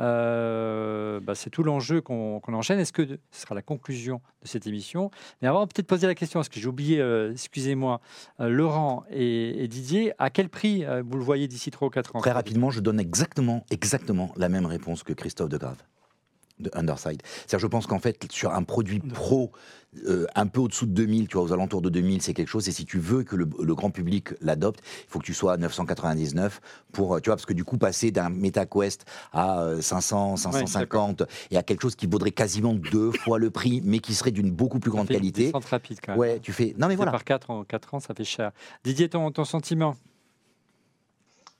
Euh, 0.00 1.20
bah, 1.20 1.34
c'est 1.34 1.50
tout 1.50 1.62
l'enjeu 1.62 2.00
qu'on 2.00 2.40
enchaîne. 2.46 2.78
Est-ce 2.78 2.92
que 2.92 3.06
ce 3.06 3.42
sera 3.42 3.54
la 3.54 3.62
conclusion 3.62 4.20
de 4.42 4.48
cette 4.48 4.66
émission? 4.66 5.10
Mais 5.42 5.48
avant, 5.48 5.66
peut-être 5.66 5.86
poser 5.86 6.06
la 6.06 6.14
question, 6.14 6.40
parce 6.40 6.48
que 6.48 6.58
j'ai 6.58 6.68
oublié, 6.68 7.00
euh, 7.00 7.32
excusez-moi, 7.32 8.00
euh, 8.40 8.48
Laurent 8.48 9.04
et, 9.10 9.68
Didier, 9.68 10.12
à 10.18 10.30
quel 10.30 10.48
prix 10.48 10.84
vous 11.04 11.18
le 11.18 11.24
voyez 11.24 11.48
d'ici 11.48 11.70
3 11.70 11.88
ou 11.88 11.90
4 11.90 12.16
ans? 12.16 12.20
Très 12.20 12.32
rapidement, 12.32 12.70
je 12.70 12.80
donne 12.80 13.00
exactement, 13.00 13.64
exactement 13.70 14.32
la 14.36 14.48
même 14.48 14.66
réponse 14.66 15.02
que 15.02 15.12
Christophe 15.12 15.50
de 15.50 15.58
Grave 15.58 15.82
de 16.60 16.70
Underside. 16.74 17.22
C'est-à-dire, 17.24 17.58
je 17.58 17.66
pense 17.66 17.86
qu'en 17.86 17.98
fait, 17.98 18.30
sur 18.30 18.52
un 18.54 18.62
produit 18.62 19.00
pro, 19.00 19.52
euh, 20.06 20.26
un 20.36 20.46
peu 20.46 20.60
au-dessous 20.60 20.86
de 20.86 20.92
2000, 20.92 21.26
tu 21.26 21.36
vois, 21.36 21.42
aux 21.42 21.52
alentours 21.52 21.82
de 21.82 21.88
2000, 21.88 22.22
c'est 22.22 22.32
quelque 22.32 22.48
chose. 22.48 22.68
Et 22.68 22.72
si 22.72 22.84
tu 22.84 22.98
veux 22.98 23.24
que 23.24 23.34
le, 23.34 23.48
le 23.60 23.74
grand 23.74 23.90
public 23.90 24.28
l'adopte, 24.40 24.80
il 24.84 25.10
faut 25.10 25.18
que 25.18 25.24
tu 25.24 25.34
sois 25.34 25.54
à 25.54 25.56
999 25.56 26.60
pour, 26.92 27.16
euh, 27.16 27.20
tu 27.20 27.28
vois, 27.28 27.36
parce 27.36 27.46
que 27.46 27.52
du 27.52 27.64
coup, 27.64 27.76
passer 27.76 28.10
d'un 28.12 28.28
MetaQuest 28.28 29.04
à 29.32 29.62
euh, 29.62 29.80
500, 29.80 30.36
550 30.36 31.24
et 31.50 31.56
à 31.56 31.62
quelque 31.62 31.82
chose 31.82 31.96
qui 31.96 32.06
vaudrait 32.06 32.30
quasiment 32.30 32.74
deux 32.74 33.10
fois 33.10 33.38
le 33.38 33.50
prix, 33.50 33.80
mais 33.84 33.98
qui 33.98 34.14
serait 34.14 34.30
d'une 34.30 34.50
beaucoup 34.52 34.78
plus 34.78 34.90
grande 34.90 35.08
qualité. 35.08 35.50
rapide 35.52 35.98
quand 36.04 36.12
même. 36.12 36.20
Ouais, 36.20 36.38
tu 36.40 36.52
fais. 36.52 36.74
Non, 36.78 36.86
mais 36.86 36.92
C'est 36.92 36.96
voilà. 36.96 37.12
Par 37.12 37.24
4 37.24 37.50
en 37.50 37.64
4 37.64 37.94
ans, 37.94 38.00
ça 38.00 38.14
fait 38.14 38.24
cher. 38.24 38.52
Didier, 38.84 39.08
ton, 39.08 39.30
ton 39.32 39.44
sentiment? 39.44 39.96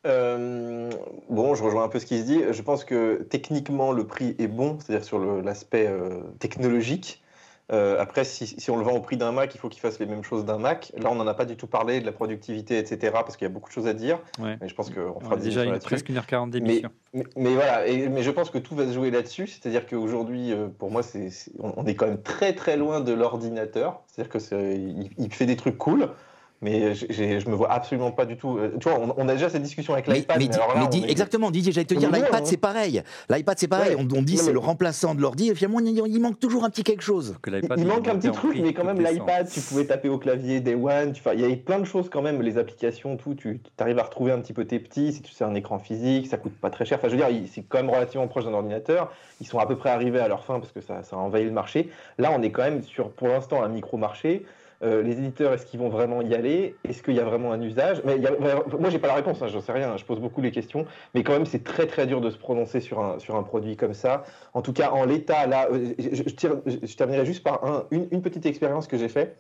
Euh, 0.07 0.91
bon, 1.29 1.55
je 1.55 1.63
rejoins 1.63 1.85
un 1.85 1.89
peu 1.89 1.99
ce 1.99 2.07
qui 2.07 2.19
se 2.19 2.25
dit. 2.25 2.41
Je 2.51 2.63
pense 2.63 2.85
que 2.85 3.23
techniquement, 3.29 3.93
le 3.93 4.07
prix 4.07 4.35
est 4.39 4.49
bon, 4.49 4.79
c'est-à-dire 4.81 5.05
sur 5.05 5.19
l'aspect 5.43 5.87
euh, 5.89 6.23
technologique. 6.39 7.23
Euh, 7.73 8.01
après, 8.01 8.25
si, 8.25 8.49
si 8.49 8.71
on 8.73 8.77
le 8.77 8.83
vend 8.83 8.97
au 8.97 9.01
prix 9.01 9.17
d'un 9.17 9.31
Mac, 9.31 9.55
il 9.55 9.59
faut 9.59 9.69
qu'il 9.69 9.81
fasse 9.81 10.01
les 10.01 10.07
mêmes 10.07 10.25
choses 10.25 10.45
d'un 10.45 10.59
Mac. 10.59 10.91
Là, 10.97 11.09
on 11.13 11.15
n'en 11.15 11.27
a 11.29 11.35
pas 11.35 11.45
du 11.45 11.57
tout 11.57 11.69
parlé 11.69 12.01
de 12.01 12.07
la 12.07 12.11
productivité, 12.11 12.79
etc. 12.79 13.13
Parce 13.13 13.37
qu'il 13.37 13.45
y 13.47 13.51
a 13.51 13.53
beaucoup 13.53 13.69
de 13.69 13.73
choses 13.75 13.87
à 13.87 13.93
dire. 13.93 14.19
Ouais. 14.43 14.57
Mais 14.61 14.69
je 14.69 14.75
pense 14.75 14.91
qu'on 14.91 15.15
On 15.17 15.21
fera 15.21 15.37
déjà 15.37 15.63
une, 15.65 15.79
presque 15.79 16.09
1h40 16.11 16.51
d'émission. 16.51 16.89
Mais, 17.15 17.25
mais 17.37 17.55
voilà, 17.55 17.87
et- 17.87 18.09
mais 18.09 18.25
je 18.25 18.31
pense 18.33 18.51
que 18.51 18.59
tout 18.59 18.75
va 18.75 18.87
se 18.89 18.93
jouer 18.93 19.13
là-dessus. 19.13 19.47
C'est-à-dire 19.47 19.87
qu'aujourd'hui, 19.87 20.53
pour 20.79 20.91
moi, 20.91 21.05
c'est- 21.05 21.31
on, 21.61 21.73
on 21.77 21.87
est 21.87 21.95
quand 21.95 22.07
même 22.07 22.21
très 22.23 22.55
très 22.55 22.77
loin 22.77 23.01
de 23.01 23.13
l'ordinateur. 23.13 24.03
C'est-à-dire 24.09 24.33
que 24.33 24.39
il 25.19 25.33
fait 25.33 25.47
des 25.47 25.57
trucs 25.57 25.79
cool, 25.79 26.09
mais 26.63 26.95
je 26.95 27.49
me 27.49 27.55
vois 27.55 27.73
absolument 27.73 28.11
pas 28.11 28.27
du 28.27 28.37
tout. 28.37 28.59
euh, 28.59 28.77
tu 28.79 28.89
vois, 28.89 28.99
on, 29.01 29.15
on 29.17 29.29
a 29.29 29.33
déjà 29.33 29.49
cette 29.49 29.63
discussion 29.63 29.95
avec 29.95 30.07
l'iPad. 30.07 30.39
mais 30.39 30.45
mais 30.45 30.49
dis- 30.51 30.57
alors 30.57 30.69
là, 30.75 30.81
mais 30.81 30.87
on 30.87 30.89
dis- 30.91 31.05
est- 31.05 31.11
exactement, 31.11 31.51
Didier, 31.51 31.73
j'allais 31.73 31.87
te 31.87 31.95
dire, 31.95 32.11
l'iPad 32.11 32.35
hein. 32.35 32.41
c'est 32.45 32.57
pareil. 32.59 33.03
L'iPad 33.31 33.59
c'est 33.59 33.67
pareil, 33.69 33.95
Ouais. 33.95 34.07
on, 34.13 34.17
on 34.19 34.23
dit 34.23 34.35
Non, 34.35 34.41
c'est 34.41 34.47
mais- 34.49 34.53
le 34.53 34.59
remplaçant 34.59 35.15
de 35.15 35.23
l'ordi, 35.23 35.49
et 35.49 35.55
finalement 35.55 35.81
il, 35.81 35.89
il 36.07 36.21
manque 36.21 36.39
toujours 36.39 36.65
un 36.65 36.71
petit 36.71 36.83
quelque 36.83 37.03
chose. 37.03 37.37
Que 37.41 37.51
Il, 37.51 37.57
l'iPad, 37.57 37.79
il 37.81 37.87
manque 37.87 38.07
un 38.09 38.17
petit 38.17 38.31
truc, 38.31 38.51
prix 38.51 38.63
mais 38.63 38.75
quand 38.75 38.85
même 38.85 39.01
l'iPad, 39.01 39.49
tu 39.51 39.61
pouvais 39.61 39.87
taper 39.87 40.11
au 40.11 40.19
clavier 40.19 40.61
Day 40.61 40.75
One. 40.75 41.13
Tu, 41.13 41.23
il 41.33 41.41
y 41.41 41.45
avait 41.45 41.57
plein 41.57 41.79
de 41.79 41.85
choses 41.85 42.11
quand 42.11 42.21
même, 42.23 42.43
les 42.43 42.59
applications, 42.59 43.17
tout. 43.17 43.35
Tu 43.35 43.59
arrives 43.79 43.99
à 43.99 44.03
retrouver 44.03 44.33
un 44.33 44.39
petit 44.41 44.53
peu 44.53 44.67
tes 44.67 44.79
petits. 44.79 45.13
Si 45.15 45.23
tu 45.23 45.33
sais 45.33 45.45
un 45.45 45.55
écran 45.55 45.79
physique, 45.79 46.27
ça 46.27 46.37
coûte 46.37 46.53
pas 46.61 46.69
très 46.71 46.85
cher. 46.85 46.99
Enfin, 46.99 47.09
je 47.09 47.17
veux 47.17 47.25
dire, 47.27 47.49
c'est 47.51 47.63
quand 47.63 47.79
même 47.79 47.91
relativement 47.91 48.29
proche 48.29 48.45
d'un 48.45 48.53
ordinateur. 48.53 49.11
Ils 49.41 49.47
sont 49.47 49.59
à 49.59 49.67
peu 49.67 49.77
près 49.77 49.89
arrivés 49.91 50.21
à 50.21 50.29
leur 50.29 50.45
fin 50.45 50.61
parce 50.61 50.73
que 50.73 50.83
ça, 50.83 51.03
ça 51.05 51.17
a 51.17 51.19
envahi 51.19 51.45
le 51.45 51.51
marché. 51.53 51.89
Là, 52.19 52.31
on 52.37 52.43
est 52.43 52.51
quand 52.51 52.63
même 52.63 52.83
sur, 52.83 53.11
pour 53.13 53.29
l'instant, 53.29 53.63
un 53.63 53.69
micro 53.69 53.97
marché. 53.97 54.45
Euh, 54.83 55.03
les 55.03 55.13
éditeurs, 55.19 55.53
est-ce 55.53 55.67
qu'ils 55.67 55.79
vont 55.79 55.91
vraiment 55.91 56.23
y 56.23 56.35
aller? 56.35 56.75
Est-ce 56.85 57.03
qu'il 57.03 57.15
y 57.15 57.21
a 57.21 57.25
vraiment 57.25 57.53
un 57.53 57.61
usage? 57.61 58.01
Mais 58.05 58.17
il 58.17 58.23
y 58.25 58.29
moi, 58.31 58.91
pas 58.99 59.09
la 59.09 59.15
réponse. 59.15 59.43
Hein, 59.43 59.49
J'en 59.49 59.61
sais 59.61 59.73
rien. 59.73 59.97
Je 59.99 60.05
pose 60.07 60.21
beaucoup 60.21 60.41
les 60.41 60.53
questions, 60.53 60.87
mais 61.15 61.23
quand 61.23 61.33
même, 61.33 61.45
c'est 61.45 61.63
très 61.63 61.87
très 61.87 62.07
dur 62.07 62.21
de 62.23 62.31
se 62.31 62.39
prononcer 62.39 62.81
sur 62.81 63.01
un 63.01 63.19
sur 63.19 63.37
un 63.37 63.43
produit 63.43 63.77
comme 63.77 63.93
ça. 63.93 64.25
En 64.55 64.63
tout 64.63 64.73
cas, 64.73 64.91
en 64.91 65.05
l'état, 65.05 65.47
là, 65.47 65.69
euh, 65.71 65.93
je, 65.99 66.95
terminerai 66.95 67.27
juste 67.27 67.43
par 67.43 67.63
un- 67.65 67.85
une, 67.91 68.09
une 68.11 68.23
petite 68.23 68.47
expérience 68.47 68.87
que 68.87 68.97
j'ai 68.97 69.09
fait. 69.09 69.37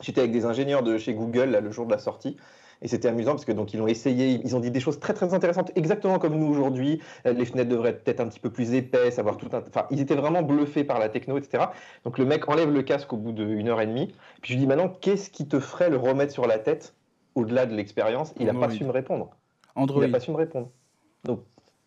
J'étais 0.00 0.20
avec 0.22 0.32
des 0.32 0.44
ingénieurs 0.44 0.82
de 0.82 0.98
chez 0.98 1.14
Google 1.14 1.50
là, 1.50 1.60
le 1.60 1.70
jour 1.70 1.86
de 1.86 1.92
la 1.92 1.98
sortie. 1.98 2.36
Et 2.82 2.88
c'était 2.88 3.08
amusant 3.08 3.32
parce 3.32 3.44
que 3.44 3.52
donc 3.52 3.72
ils 3.72 3.78
l'ont 3.78 3.86
essayé, 3.86 4.40
ils 4.44 4.54
ont 4.56 4.60
dit 4.60 4.70
des 4.70 4.80
choses 4.80 5.00
très 5.00 5.14
très 5.14 5.32
intéressantes, 5.34 5.70
exactement 5.76 6.18
comme 6.18 6.36
nous 6.36 6.46
aujourd'hui. 6.46 7.00
Euh, 7.26 7.32
Les 7.32 7.44
fenêtres 7.44 7.70
devraient 7.70 7.90
être 7.90 8.04
peut-être 8.04 8.20
un 8.20 8.28
petit 8.28 8.40
peu 8.40 8.50
plus 8.50 8.74
épaisses, 8.74 9.18
avoir 9.18 9.36
tout 9.36 9.48
un. 9.52 9.62
Enfin, 9.68 9.86
ils 9.90 10.00
étaient 10.00 10.14
vraiment 10.16 10.42
bluffés 10.42 10.84
par 10.84 10.98
la 10.98 11.08
techno, 11.08 11.38
etc. 11.38 11.64
Donc 12.04 12.18
le 12.18 12.24
mec 12.24 12.48
enlève 12.48 12.70
le 12.70 12.82
casque 12.82 13.12
au 13.12 13.16
bout 13.16 13.32
d'une 13.32 13.68
heure 13.68 13.80
et 13.80 13.86
demie. 13.86 14.08
Puis 14.42 14.52
je 14.52 14.58
lui 14.58 14.60
dis 14.60 14.66
maintenant, 14.66 14.88
qu'est-ce 14.88 15.30
qui 15.30 15.46
te 15.48 15.60
ferait 15.60 15.90
le 15.90 15.96
remettre 15.96 16.32
sur 16.32 16.46
la 16.46 16.58
tête 16.58 16.94
au-delà 17.34 17.66
de 17.66 17.74
l'expérience? 17.74 18.32
Il 18.38 18.46
n'a 18.46 18.52
pas 18.54 18.70
su 18.70 18.84
me 18.84 18.90
répondre. 18.90 19.30
Il 19.76 19.82
Android. 19.82 20.02
n'a 20.06 20.08
pas 20.12 20.20
su 20.20 20.30
me 20.30 20.36
répondre. 20.36 20.70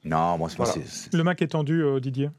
Non, 0.05 0.37
moi, 0.37 0.49
c'est- 0.49 0.57
Voilà. 0.57 0.73
Le 1.13 1.23
Mac 1.23 1.41
est 1.41 1.47
tendu, 1.47 1.83
euh, 1.83 1.99
Didier. 1.99 2.29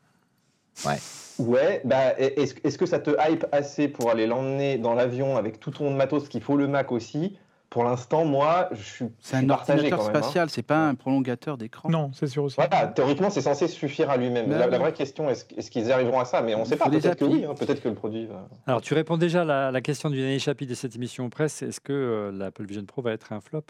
Ouais, 1.39 1.81
bah, 1.85 2.19
est-ce 2.19 2.55
est-ce 2.65 2.79
que 2.79 2.87
ça 2.87 2.99
te 2.99 3.11
hype 3.29 3.47
assez 3.53 3.89
pour 3.89 4.11
aller 4.11 4.27
l'emmener 4.27 4.79
dans 4.79 4.95
l'avion 4.95 5.37
avec 5.37 5.61
tout 5.61 5.71
ton 5.71 5.91
matos 5.93 6.29
qu'il 6.29 6.41
faut 6.43 6.57
le 6.57 6.67
Mac 6.67 6.93
aussi? 6.93 7.39
Pour 7.71 7.85
l'instant, 7.85 8.25
moi, 8.25 8.71
je 8.73 8.83
suis, 8.83 9.05
C'est 9.21 9.37
un 9.37 9.47
partagé 9.47 9.73
ordinateur 9.81 9.99
quand 9.99 10.07
même, 10.07 10.17
hein. 10.17 10.23
spatial, 10.23 10.49
c'est 10.51 10.63
pas 10.63 10.89
un 10.89 10.95
prolongateur 10.95 11.59
d'écran. 11.59 11.91
Non, 11.91 12.11
c'est 12.15 12.27
sûr 12.27 12.45
aussi. 12.45 12.57
Voilà, 12.57 12.87
théoriquement, 12.87 13.29
c'est 13.29 13.43
censé 13.43 13.69
suffire 13.69 14.09
à 14.09 14.17
lui-même. 14.17 14.49
La, 14.51 14.67
la 14.67 14.69
oui. 14.69 14.79
vraie 14.79 14.93
question, 14.95 15.29
est-ce 15.29 15.71
qu'ils 15.71 15.93
arriveront 15.93 16.19
à 16.19 16.25
ça? 16.25 16.41
Mais 16.41 16.55
on 16.55 16.61
ne 16.61 16.65
sait 16.65 16.77
pas. 16.77 16.89
Peut-être 16.89 17.17
que 17.19 17.27
oui. 17.27 17.45
hein, 17.45 17.55
Peut-être 17.55 17.83
que 17.83 17.89
le 17.91 17.95
produit 17.95 18.25
va. 18.25 18.49
Alors, 18.67 18.81
tu 18.81 18.95
réponds 18.95 19.19
déjà 19.19 19.43
à 19.43 19.45
la, 19.45 19.71
la 19.71 19.81
question 19.83 20.09
du 20.09 20.17
dernier 20.17 20.39
chapitre 20.39 20.71
de 20.71 20.75
cette 20.75 20.97
émission 20.97 21.29
presse. 21.29 21.61
Est-ce 21.61 21.81
que 21.81 21.93
euh, 21.93 22.33
l'Apple 22.33 22.65
Vision 22.65 22.87
Pro 22.87 23.03
va 23.03 23.13
être 23.13 23.35
un 23.35 23.41
flop? 23.43 23.65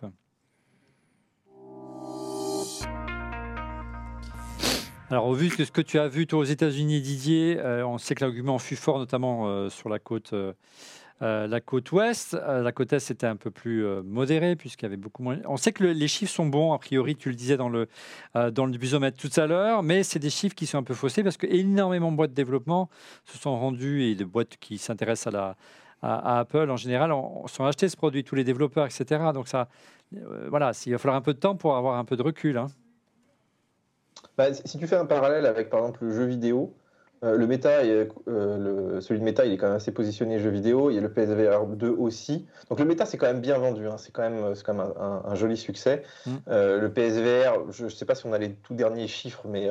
Alors, 5.10 5.26
au 5.26 5.32
vu 5.32 5.48
de 5.48 5.64
ce 5.64 5.72
que 5.72 5.80
tu 5.80 5.98
as 5.98 6.06
vu 6.06 6.26
toi 6.26 6.40
aux 6.40 6.44
États-Unis, 6.44 7.00
Didier, 7.00 7.58
euh, 7.58 7.84
on 7.86 7.96
sait 7.96 8.14
que 8.14 8.22
l'argument 8.22 8.58
fut 8.58 8.76
fort, 8.76 8.98
notamment 8.98 9.48
euh, 9.48 9.70
sur 9.70 9.88
la 9.88 9.98
côte, 9.98 10.34
la 11.20 11.60
côte 11.60 11.90
ouest. 11.92 12.34
Euh, 12.34 12.62
la 12.62 12.72
côte 12.72 12.92
est 12.92 13.10
était 13.10 13.26
un 13.26 13.36
peu 13.36 13.50
plus 13.50 13.84
euh, 13.84 14.02
modérée, 14.02 14.54
puisqu'il 14.56 14.84
y 14.84 14.86
avait 14.86 14.96
beaucoup 14.96 15.22
moins. 15.22 15.38
On 15.46 15.56
sait 15.56 15.72
que 15.72 15.82
le- 15.84 15.92
les 15.92 16.08
chiffres 16.08 16.32
sont 16.32 16.46
bons, 16.46 16.72
a 16.72 16.78
priori, 16.78 17.16
tu 17.16 17.28
le 17.28 17.34
disais 17.34 17.56
dans 17.56 17.68
le, 17.68 17.88
euh, 18.36 18.50
dans 18.50 18.66
le 18.66 18.76
busomètre 18.78 19.16
tout 19.18 19.40
à 19.40 19.46
l'heure, 19.46 19.82
mais 19.82 20.02
c'est 20.02 20.18
des 20.18 20.30
chiffres 20.30 20.54
qui 20.54 20.66
sont 20.66 20.78
un 20.78 20.82
peu 20.82 20.94
faussés 20.94 21.22
parce 21.22 21.36
que 21.36 21.46
énormément 21.46 22.12
de 22.12 22.16
boîtes 22.16 22.30
de 22.30 22.36
développement 22.36 22.88
se 23.24 23.38
sont 23.38 23.58
rendues 23.58 24.04
et 24.04 24.14
de 24.14 24.24
boîtes 24.24 24.56
qui 24.60 24.78
s'intéressent 24.78 25.34
à 25.34 25.36
la 25.36 25.56
à, 26.00 26.38
Apple 26.38 26.70
en 26.70 26.76
général 26.76 27.12
ont, 27.12 27.46
sont 27.48 27.64
achetés 27.64 27.88
ce 27.88 27.96
produit, 27.96 28.22
tous 28.24 28.34
les 28.36 28.44
développeurs, 28.44 28.86
etc. 28.86 29.32
Donc 29.34 29.48
ça, 29.48 29.68
euh, 30.16 30.46
voilà, 30.48 30.72
il 30.86 30.92
va 30.92 30.98
falloir 30.98 31.16
un 31.16 31.22
peu 31.22 31.34
de 31.34 31.40
temps 31.40 31.56
pour 31.56 31.76
avoir 31.76 31.98
un 31.98 32.04
peu 32.04 32.16
de 32.16 32.22
recul. 32.22 32.56
hein. 32.56 32.68
Bah, 34.36 34.52
si 34.54 34.78
tu 34.78 34.86
fais 34.86 34.96
un 34.96 35.06
parallèle 35.06 35.46
avec, 35.46 35.70
par 35.70 35.80
exemple, 35.80 36.04
le 36.04 36.12
jeu 36.12 36.24
vidéo, 36.24 36.74
euh, 37.24 37.36
le 37.36 37.46
méta, 37.46 37.84
est- 37.84 38.08
euh, 38.28 38.92
le- 38.94 39.00
celui 39.00 39.20
de 39.20 39.24
méta, 39.24 39.44
il 39.44 39.52
est 39.52 39.56
quand 39.56 39.66
même 39.66 39.76
assez 39.76 39.92
positionné 39.92 40.38
jeu 40.38 40.50
vidéo. 40.50 40.90
Il 40.90 40.94
y 40.94 40.98
a 40.98 41.00
le 41.00 41.10
PSVR 41.12 41.66
2 41.66 41.90
aussi. 41.90 42.46
Donc 42.70 42.78
le 42.78 42.84
méta, 42.84 43.04
c'est 43.06 43.16
quand 43.18 43.26
même 43.26 43.40
bien 43.40 43.58
vendu. 43.58 43.86
hein. 43.88 43.96
C'est 43.98 44.12
quand 44.12 44.22
même, 44.22 44.54
quand 44.64 44.74
même 44.74 44.86
un, 44.98 45.02
un- 45.02 45.22
un 45.24 45.34
joli 45.34 45.56
succès. 45.56 46.02
Mm. 46.26 46.30
Euh, 46.48 46.80
le 46.80 46.90
PSVR, 46.92 47.70
je 47.70 47.84
ne 47.84 47.88
sais 47.88 48.04
pas 48.04 48.14
si 48.14 48.26
on 48.26 48.32
a 48.32 48.38
les 48.38 48.52
tout 48.52 48.74
derniers 48.74 49.08
chiffres, 49.08 49.42
mais, 49.48 49.68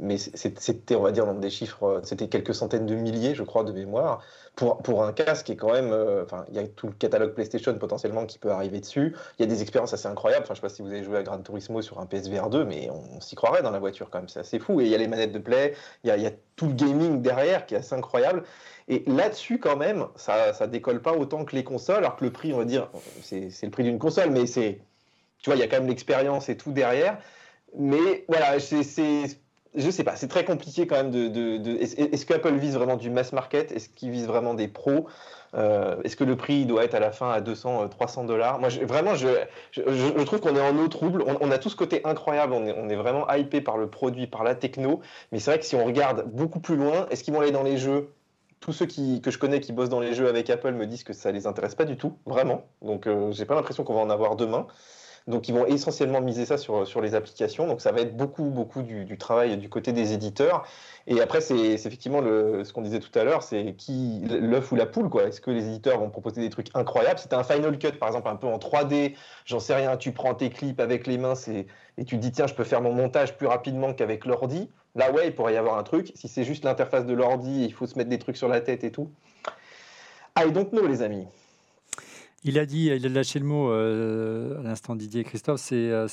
mais 0.00 0.16
c'était, 0.18 0.96
on 0.96 1.02
va 1.02 1.12
dire, 1.12 1.26
dans 1.26 1.34
des 1.34 1.50
chiffres, 1.50 2.00
c'était 2.04 2.28
quelques 2.28 2.54
centaines 2.54 2.86
de 2.86 2.94
milliers, 2.94 3.34
je 3.34 3.42
crois, 3.42 3.64
de 3.64 3.72
mémoire. 3.72 4.22
Pour, 4.58 4.78
pour 4.78 5.04
un 5.04 5.12
casque 5.12 5.46
qui 5.46 5.56
quand 5.56 5.72
même, 5.72 5.92
euh, 5.92 6.24
enfin, 6.24 6.44
il 6.48 6.56
y 6.56 6.58
a 6.58 6.66
tout 6.66 6.88
le 6.88 6.92
catalogue 6.92 7.32
PlayStation 7.32 7.72
potentiellement 7.78 8.26
qui 8.26 8.40
peut 8.40 8.50
arriver 8.50 8.80
dessus. 8.80 9.14
Il 9.38 9.42
y 9.42 9.44
a 9.44 9.46
des 9.46 9.62
expériences 9.62 9.94
assez 9.94 10.08
incroyables. 10.08 10.42
Enfin, 10.42 10.54
je 10.54 10.58
sais 10.58 10.66
pas 10.66 10.68
si 10.68 10.82
vous 10.82 10.88
avez 10.88 11.04
joué 11.04 11.16
à 11.16 11.22
Gran 11.22 11.38
Turismo 11.38 11.80
sur 11.80 12.00
un 12.00 12.06
PSVR 12.06 12.50
2, 12.50 12.64
mais 12.64 12.90
on, 12.90 13.20
s'y 13.20 13.36
croirait 13.36 13.62
dans 13.62 13.70
la 13.70 13.78
voiture 13.78 14.10
quand 14.10 14.18
même. 14.18 14.28
C'est 14.28 14.40
assez 14.40 14.58
fou. 14.58 14.80
Et 14.80 14.86
il 14.86 14.90
y 14.90 14.96
a 14.96 14.98
les 14.98 15.06
manettes 15.06 15.30
de 15.30 15.38
play, 15.38 15.74
il 16.02 16.08
y 16.08 16.10
a, 16.10 16.16
il 16.16 16.24
y 16.24 16.26
a 16.26 16.32
tout 16.56 16.66
le 16.66 16.72
gaming 16.72 17.22
derrière 17.22 17.66
qui 17.66 17.76
est 17.76 17.78
assez 17.78 17.94
incroyable. 17.94 18.42
Et 18.88 19.04
là-dessus, 19.06 19.60
quand 19.60 19.76
même, 19.76 20.08
ça, 20.16 20.52
ça 20.52 20.66
décolle 20.66 21.02
pas 21.02 21.12
autant 21.12 21.44
que 21.44 21.54
les 21.54 21.62
consoles, 21.62 21.98
alors 21.98 22.16
que 22.16 22.24
le 22.24 22.32
prix, 22.32 22.52
on 22.52 22.58
va 22.58 22.64
dire, 22.64 22.90
c'est 23.22 23.62
le 23.62 23.70
prix 23.70 23.84
d'une 23.84 24.00
console, 24.00 24.30
mais 24.30 24.46
c'est, 24.46 24.80
tu 25.38 25.50
vois, 25.50 25.54
il 25.54 25.60
y 25.60 25.62
a 25.62 25.68
quand 25.68 25.78
même 25.78 25.88
l'expérience 25.88 26.48
et 26.48 26.56
tout 26.56 26.72
derrière. 26.72 27.18
Mais 27.76 28.24
voilà, 28.26 28.58
c'est- 28.58 29.38
je 29.78 29.90
sais 29.90 30.04
pas, 30.04 30.16
c'est 30.16 30.28
très 30.28 30.44
compliqué 30.44 30.86
quand 30.86 30.96
même 30.96 31.10
de. 31.10 31.80
est-ce, 31.80 31.96
est-ce 31.96 32.26
que 32.26 32.34
Apple 32.34 32.54
vise 32.54 32.74
vraiment 32.74 32.96
du 32.96 33.10
mass 33.10 33.32
market? 33.32 33.72
Est-ce 33.72 33.88
qu'il 33.88 34.10
vise 34.10 34.26
vraiment 34.26 34.54
des 34.54 34.68
pros? 34.68 35.06
Euh, 35.54 35.96
Est-ce 36.04 36.16
que 36.16 36.24
le 36.24 36.36
prix 36.36 36.66
doit 36.66 36.84
être 36.84 36.94
à 36.94 37.00
la 37.00 37.10
fin 37.10 37.30
à 37.30 37.40
200, 37.40 37.84
euh, 37.84 37.88
300 37.88 38.24
dollars? 38.24 38.58
Moi, 38.58 38.68
vraiment, 38.82 39.14
je, 39.14 39.28
je, 39.72 40.22
trouve 40.24 40.40
qu'on 40.40 40.56
est 40.56 40.60
en 40.60 40.76
eau 40.76 40.88
trouble. 40.88 41.24
On, 41.40 41.50
a 41.50 41.58
tout 41.58 41.70
ce 41.70 41.76
côté 41.76 42.00
incroyable. 42.04 42.52
On 42.52 42.66
est, 42.66 42.74
on 42.76 42.88
est 42.88 42.96
vraiment 42.96 43.30
hypé 43.32 43.60
par 43.60 43.78
le 43.78 43.88
produit, 43.88 44.26
par 44.26 44.44
la 44.44 44.54
techno. 44.54 45.00
Mais 45.32 45.38
c'est 45.38 45.50
vrai 45.52 45.60
que 45.60 45.66
si 45.66 45.76
on 45.76 45.84
regarde 45.84 46.26
beaucoup 46.30 46.60
plus 46.60 46.76
loin, 46.76 47.06
est-ce 47.10 47.24
qu'ils 47.24 47.32
vont 47.32 47.40
aller 47.40 47.50
dans 47.50 47.62
les 47.62 47.78
jeux? 47.78 48.12
Tous 48.60 48.72
ceux 48.72 48.86
qui, 48.86 49.20
que 49.22 49.30
je 49.30 49.38
connais 49.38 49.60
qui 49.60 49.72
bossent 49.72 49.88
dans 49.88 50.00
les 50.00 50.14
jeux 50.14 50.28
avec 50.28 50.50
Apple 50.50 50.72
me 50.72 50.86
disent 50.86 51.04
que 51.04 51.12
ça 51.12 51.30
les 51.30 51.46
intéresse 51.46 51.76
pas 51.76 51.84
du 51.84 51.96
tout, 51.96 52.18
vraiment. 52.26 52.66
Donc, 52.82 53.06
euh, 53.06 53.30
j'ai 53.30 53.44
pas 53.44 53.54
l'impression 53.54 53.84
qu'on 53.84 53.94
va 53.94 54.00
en 54.00 54.10
avoir 54.10 54.36
demain. 54.36 54.66
Donc, 55.28 55.46
ils 55.46 55.54
vont 55.54 55.66
essentiellement 55.66 56.22
miser 56.22 56.46
ça 56.46 56.56
sur, 56.56 56.86
sur 56.86 57.02
les 57.02 57.14
applications. 57.14 57.66
Donc, 57.66 57.82
ça 57.82 57.92
va 57.92 58.00
être 58.00 58.16
beaucoup, 58.16 58.44
beaucoup 58.44 58.80
du, 58.82 59.18
travail 59.18 59.58
du 59.58 59.68
côté 59.68 59.92
des 59.92 60.14
éditeurs. 60.14 60.64
Et 61.06 61.20
après, 61.20 61.42
c'est 61.42 61.54
effectivement 61.54 62.22
ce 62.22 62.72
qu'on 62.72 62.80
disait 62.80 62.98
tout 62.98 63.16
à 63.16 63.24
l'heure, 63.24 63.42
c'est 63.42 63.74
qui 63.74 64.22
l'œuf 64.24 64.72
ou 64.72 64.76
la 64.76 64.86
poule, 64.86 65.10
quoi. 65.10 65.24
Est-ce 65.24 65.42
que 65.42 65.50
les 65.50 65.66
éditeurs 65.66 66.00
vont 66.00 66.08
proposer 66.08 66.40
des 66.40 66.48
trucs 66.48 66.68
incroyables? 66.74 67.18
Si 67.18 67.28
tu 67.28 67.34
as 67.34 67.38
un 67.38 67.44
Final 67.44 67.78
Cut, 67.78 67.92
par 67.92 68.08
exemple, 68.08 68.26
un 68.28 68.36
peu 68.36 68.46
en 68.46 68.56
3D, 68.56 69.14
j'en 69.44 69.60
sais 69.60 69.74
rien, 69.74 69.98
tu 69.98 70.12
prends 70.12 70.34
tes 70.34 70.48
clips 70.48 70.80
avec 70.80 71.06
les 71.06 71.18
mains 71.18 71.34
et 71.46 72.04
tu 72.06 72.16
te 72.16 72.22
dis, 72.22 72.32
tiens, 72.32 72.46
je 72.46 72.54
peux 72.54 72.64
faire 72.64 72.80
mon 72.80 72.94
montage 72.94 73.36
plus 73.36 73.46
rapidement 73.46 73.92
qu'avec 73.92 74.24
l'ordi. 74.24 74.70
Là, 74.94 75.12
ouais, 75.12 75.26
il 75.26 75.34
pourrait 75.34 75.52
y 75.52 75.58
avoir 75.58 75.76
un 75.76 75.82
truc. 75.82 76.10
Si 76.14 76.26
c'est 76.26 76.44
juste 76.44 76.64
l'interface 76.64 77.04
de 77.04 77.12
l'ordi, 77.12 77.66
il 77.66 77.72
faut 77.74 77.86
se 77.86 77.98
mettre 77.98 78.08
des 78.08 78.18
trucs 78.18 78.38
sur 78.38 78.48
la 78.48 78.62
tête 78.62 78.82
et 78.82 78.90
tout. 78.90 79.10
I 80.38 80.50
don't 80.50 80.70
know, 80.70 80.86
les 80.86 81.02
amis. 81.02 81.26
Il 82.44 82.56
a 82.58 82.66
dit, 82.66 82.86
il 82.86 83.04
a 83.04 83.08
lâché 83.08 83.40
le 83.40 83.44
mot 83.44 83.70
euh, 83.70 84.60
à 84.60 84.62
l'instant 84.62 84.94
Didier 84.94 85.22
et 85.22 85.24
Christophe, 85.24 85.60
c'est 85.60 85.90
euh, 85.90 86.06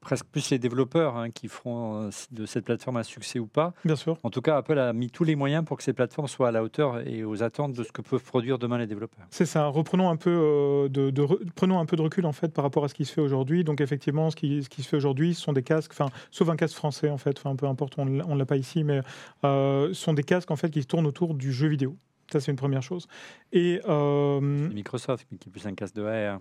presque 0.00 0.26
plus 0.26 0.50
les 0.50 0.58
développeurs 0.58 1.16
hein, 1.16 1.30
qui 1.30 1.48
feront 1.48 2.02
euh, 2.04 2.10
de 2.30 2.44
cette 2.44 2.66
plateforme 2.66 2.98
un 2.98 3.02
succès 3.02 3.38
ou 3.38 3.46
pas. 3.46 3.72
Bien 3.84 3.96
sûr. 3.96 4.18
En 4.22 4.28
tout 4.28 4.42
cas, 4.42 4.58
Apple 4.58 4.78
a 4.78 4.92
mis 4.92 5.08
tous 5.08 5.24
les 5.24 5.34
moyens 5.34 5.64
pour 5.64 5.78
que 5.78 5.82
ces 5.82 5.94
plateformes 5.94 6.28
soient 6.28 6.48
à 6.48 6.50
la 6.50 6.62
hauteur 6.62 7.06
et 7.08 7.24
aux 7.24 7.42
attentes 7.42 7.72
de 7.72 7.82
ce 7.84 7.90
que 7.90 8.02
peuvent 8.02 8.22
produire 8.22 8.58
demain 8.58 8.76
les 8.76 8.86
développeurs. 8.86 9.24
C'est 9.30 9.46
ça. 9.46 9.66
Reprenons 9.66 10.10
un 10.10 10.16
peu 10.16 10.30
euh, 10.30 10.88
de, 10.90 11.08
de 11.08 11.22
re- 11.22 11.40
prenons 11.54 11.78
un 11.80 11.86
peu 11.86 11.96
de 11.96 12.02
recul 12.02 12.26
en 12.26 12.32
fait 12.32 12.52
par 12.52 12.64
rapport 12.64 12.84
à 12.84 12.88
ce 12.88 12.94
qui 12.94 13.06
se 13.06 13.12
fait 13.12 13.22
aujourd'hui. 13.22 13.64
Donc 13.64 13.80
effectivement, 13.80 14.30
ce 14.30 14.36
qui, 14.36 14.62
ce 14.62 14.68
qui 14.68 14.82
se 14.82 14.88
fait 14.88 14.98
aujourd'hui, 14.98 15.34
ce 15.34 15.40
sont 15.40 15.54
des 15.54 15.62
casques, 15.62 15.92
enfin, 15.92 16.10
sauf 16.30 16.50
un 16.50 16.56
casque 16.56 16.76
français 16.76 17.08
en 17.08 17.18
fait, 17.18 17.38
enfin 17.38 17.56
peu 17.56 17.66
importe, 17.66 17.94
on 17.96 18.04
ne 18.04 18.36
l'a 18.38 18.46
pas 18.46 18.58
ici, 18.58 18.84
mais 18.84 19.00
euh, 19.44 19.88
ce 19.88 19.94
sont 19.94 20.12
des 20.12 20.22
casques 20.22 20.50
en 20.50 20.56
fait 20.56 20.70
qui 20.70 20.84
tournent 20.84 21.06
autour 21.06 21.34
du 21.34 21.50
jeu 21.50 21.68
vidéo. 21.68 21.96
Ça 22.32 22.40
c'est 22.40 22.50
une 22.50 22.56
première 22.56 22.82
chose. 22.82 23.06
Et 23.52 23.80
euh, 23.88 24.40
Microsoft 24.40 25.26
qui 25.38 25.48
est 25.48 25.52
plus 25.52 25.66
un 25.66 25.74
casse 25.74 25.92
de 25.92 26.04
AR. 26.04 26.40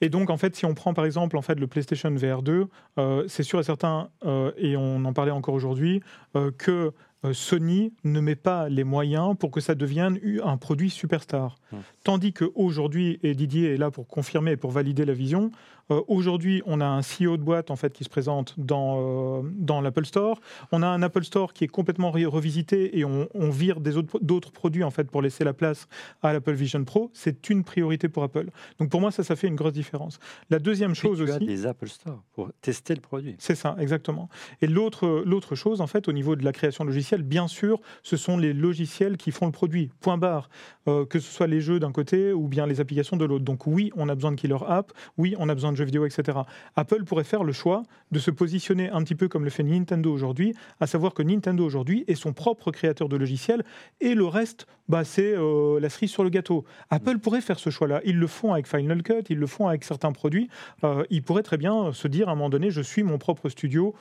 Et 0.00 0.08
donc, 0.08 0.30
en 0.30 0.36
fait, 0.36 0.56
si 0.56 0.64
on 0.64 0.74
prend 0.74 0.94
par 0.94 1.04
exemple 1.04 1.36
en 1.36 1.42
fait, 1.42 1.58
le 1.58 1.66
PlayStation 1.66 2.10
VR 2.10 2.42
2, 2.42 2.66
euh, 2.98 3.24
c'est 3.28 3.42
sûr 3.42 3.60
et 3.60 3.62
certain, 3.62 4.10
euh, 4.24 4.52
et 4.56 4.76
on 4.76 5.04
en 5.04 5.12
parlait 5.12 5.30
encore 5.30 5.54
aujourd'hui, 5.54 6.02
euh, 6.36 6.50
que 6.56 6.92
Sony 7.32 7.92
ne 8.04 8.20
met 8.20 8.36
pas 8.36 8.68
les 8.68 8.84
moyens 8.84 9.36
pour 9.38 9.50
que 9.50 9.60
ça 9.60 9.74
devienne 9.74 10.18
un 10.42 10.56
produit 10.56 10.90
superstar. 10.90 11.56
Hmm. 11.72 11.76
Tandis 12.04 12.32
qu'aujourd'hui, 12.32 13.18
et 13.22 13.34
Didier 13.34 13.74
est 13.74 13.76
là 13.76 13.90
pour 13.90 14.06
confirmer 14.08 14.52
et 14.52 14.56
pour 14.56 14.70
valider 14.70 15.04
la 15.04 15.12
vision, 15.12 15.50
euh, 15.90 16.00
aujourd'hui, 16.06 16.62
on 16.66 16.80
a 16.80 16.86
un 16.86 17.00
CEO 17.00 17.36
de 17.36 17.42
boîte 17.42 17.70
en 17.70 17.76
fait, 17.76 17.92
qui 17.92 18.04
se 18.04 18.08
présente 18.08 18.54
dans, 18.58 19.40
euh, 19.40 19.42
dans 19.56 19.80
l'Apple 19.80 20.06
Store. 20.06 20.40
On 20.70 20.82
a 20.82 20.86
un 20.86 21.02
Apple 21.02 21.24
Store 21.24 21.52
qui 21.52 21.64
est 21.64 21.68
complètement 21.68 22.12
re- 22.12 22.26
revisité 22.26 22.96
et 22.98 23.04
on, 23.04 23.28
on 23.34 23.50
vire 23.50 23.80
des 23.80 23.96
autres, 23.96 24.18
d'autres 24.22 24.52
produits 24.52 24.84
en 24.84 24.90
fait, 24.90 25.10
pour 25.10 25.20
laisser 25.20 25.42
la 25.42 25.52
place 25.52 25.88
à 26.22 26.32
l'Apple 26.32 26.52
Vision 26.54 26.84
Pro. 26.84 27.10
C'est 27.12 27.50
une 27.50 27.64
priorité 27.64 28.08
pour 28.08 28.22
Apple. 28.22 28.50
Donc 28.78 28.88
pour 28.88 29.00
moi, 29.00 29.10
ça, 29.10 29.24
ça 29.24 29.34
fait 29.34 29.48
une 29.48 29.56
grosse 29.56 29.72
différence. 29.72 30.20
La 30.48 30.60
deuxième 30.60 30.92
Puis 30.92 31.00
chose 31.00 31.22
tu 31.24 31.30
as 31.30 31.36
aussi. 31.36 31.46
des 31.46 31.66
Apple 31.66 31.88
Store 31.88 32.22
pour 32.34 32.50
tester 32.62 32.94
le 32.94 33.00
produit. 33.00 33.34
C'est 33.38 33.56
ça, 33.56 33.74
exactement. 33.80 34.28
Et 34.62 34.68
l'autre, 34.68 35.24
l'autre 35.26 35.56
chose, 35.56 35.80
en 35.80 35.86
fait, 35.88 36.06
au 36.08 36.12
niveau 36.12 36.36
de 36.36 36.44
la 36.44 36.52
création 36.52 36.84
logicielle, 36.84 37.09
bien 37.18 37.48
sûr, 37.48 37.80
ce 38.02 38.16
sont 38.16 38.36
les 38.36 38.52
logiciels 38.52 39.16
qui 39.16 39.30
font 39.30 39.46
le 39.46 39.52
produit. 39.52 39.90
Point 40.00 40.18
barre. 40.18 40.48
Euh, 40.88 41.04
que 41.04 41.18
ce 41.18 41.30
soit 41.30 41.46
les 41.46 41.60
jeux 41.60 41.78
d'un 41.78 41.92
côté 41.92 42.32
ou 42.32 42.48
bien 42.48 42.66
les 42.66 42.80
applications 42.80 43.16
de 43.18 43.24
l'autre. 43.26 43.44
Donc 43.44 43.66
oui, 43.66 43.92
on 43.96 44.08
a 44.08 44.14
besoin 44.14 44.32
de 44.32 44.36
killer 44.36 44.56
app, 44.66 44.92
oui, 45.18 45.34
on 45.38 45.48
a 45.48 45.54
besoin 45.54 45.72
de 45.72 45.76
jeux 45.76 45.84
vidéo, 45.84 46.06
etc. 46.06 46.38
Apple 46.74 47.04
pourrait 47.04 47.24
faire 47.24 47.44
le 47.44 47.52
choix 47.52 47.82
de 48.12 48.18
se 48.18 48.30
positionner 48.30 48.88
un 48.88 49.02
petit 49.02 49.14
peu 49.14 49.28
comme 49.28 49.44
le 49.44 49.50
fait 49.50 49.62
Nintendo 49.62 50.10
aujourd'hui, 50.10 50.54
à 50.80 50.86
savoir 50.86 51.12
que 51.12 51.22
Nintendo 51.22 51.64
aujourd'hui 51.64 52.04
est 52.08 52.14
son 52.14 52.32
propre 52.32 52.70
créateur 52.70 53.10
de 53.10 53.16
logiciels 53.16 53.62
et 54.00 54.14
le 54.14 54.24
reste, 54.24 54.66
bah, 54.88 55.04
c'est 55.04 55.34
euh, 55.36 55.78
la 55.80 55.90
cerise 55.90 56.10
sur 56.10 56.24
le 56.24 56.30
gâteau. 56.30 56.64
Apple 56.88 57.18
pourrait 57.18 57.42
faire 57.42 57.58
ce 57.58 57.68
choix-là. 57.70 58.00
Ils 58.04 58.18
le 58.18 58.26
font 58.26 58.54
avec 58.54 58.66
Final 58.66 59.02
Cut, 59.02 59.24
ils 59.28 59.38
le 59.38 59.46
font 59.46 59.68
avec 59.68 59.84
certains 59.84 60.12
produits. 60.12 60.48
Euh, 60.84 61.04
ils 61.10 61.22
pourraient 61.22 61.42
très 61.42 61.58
bien 61.58 61.92
se 61.92 62.08
dire 62.08 62.28
à 62.30 62.32
un 62.32 62.34
moment 62.36 62.50
donné, 62.50 62.70
je 62.70 62.80
suis 62.80 63.02
mon 63.02 63.18
propre 63.18 63.48
studio 63.50 63.94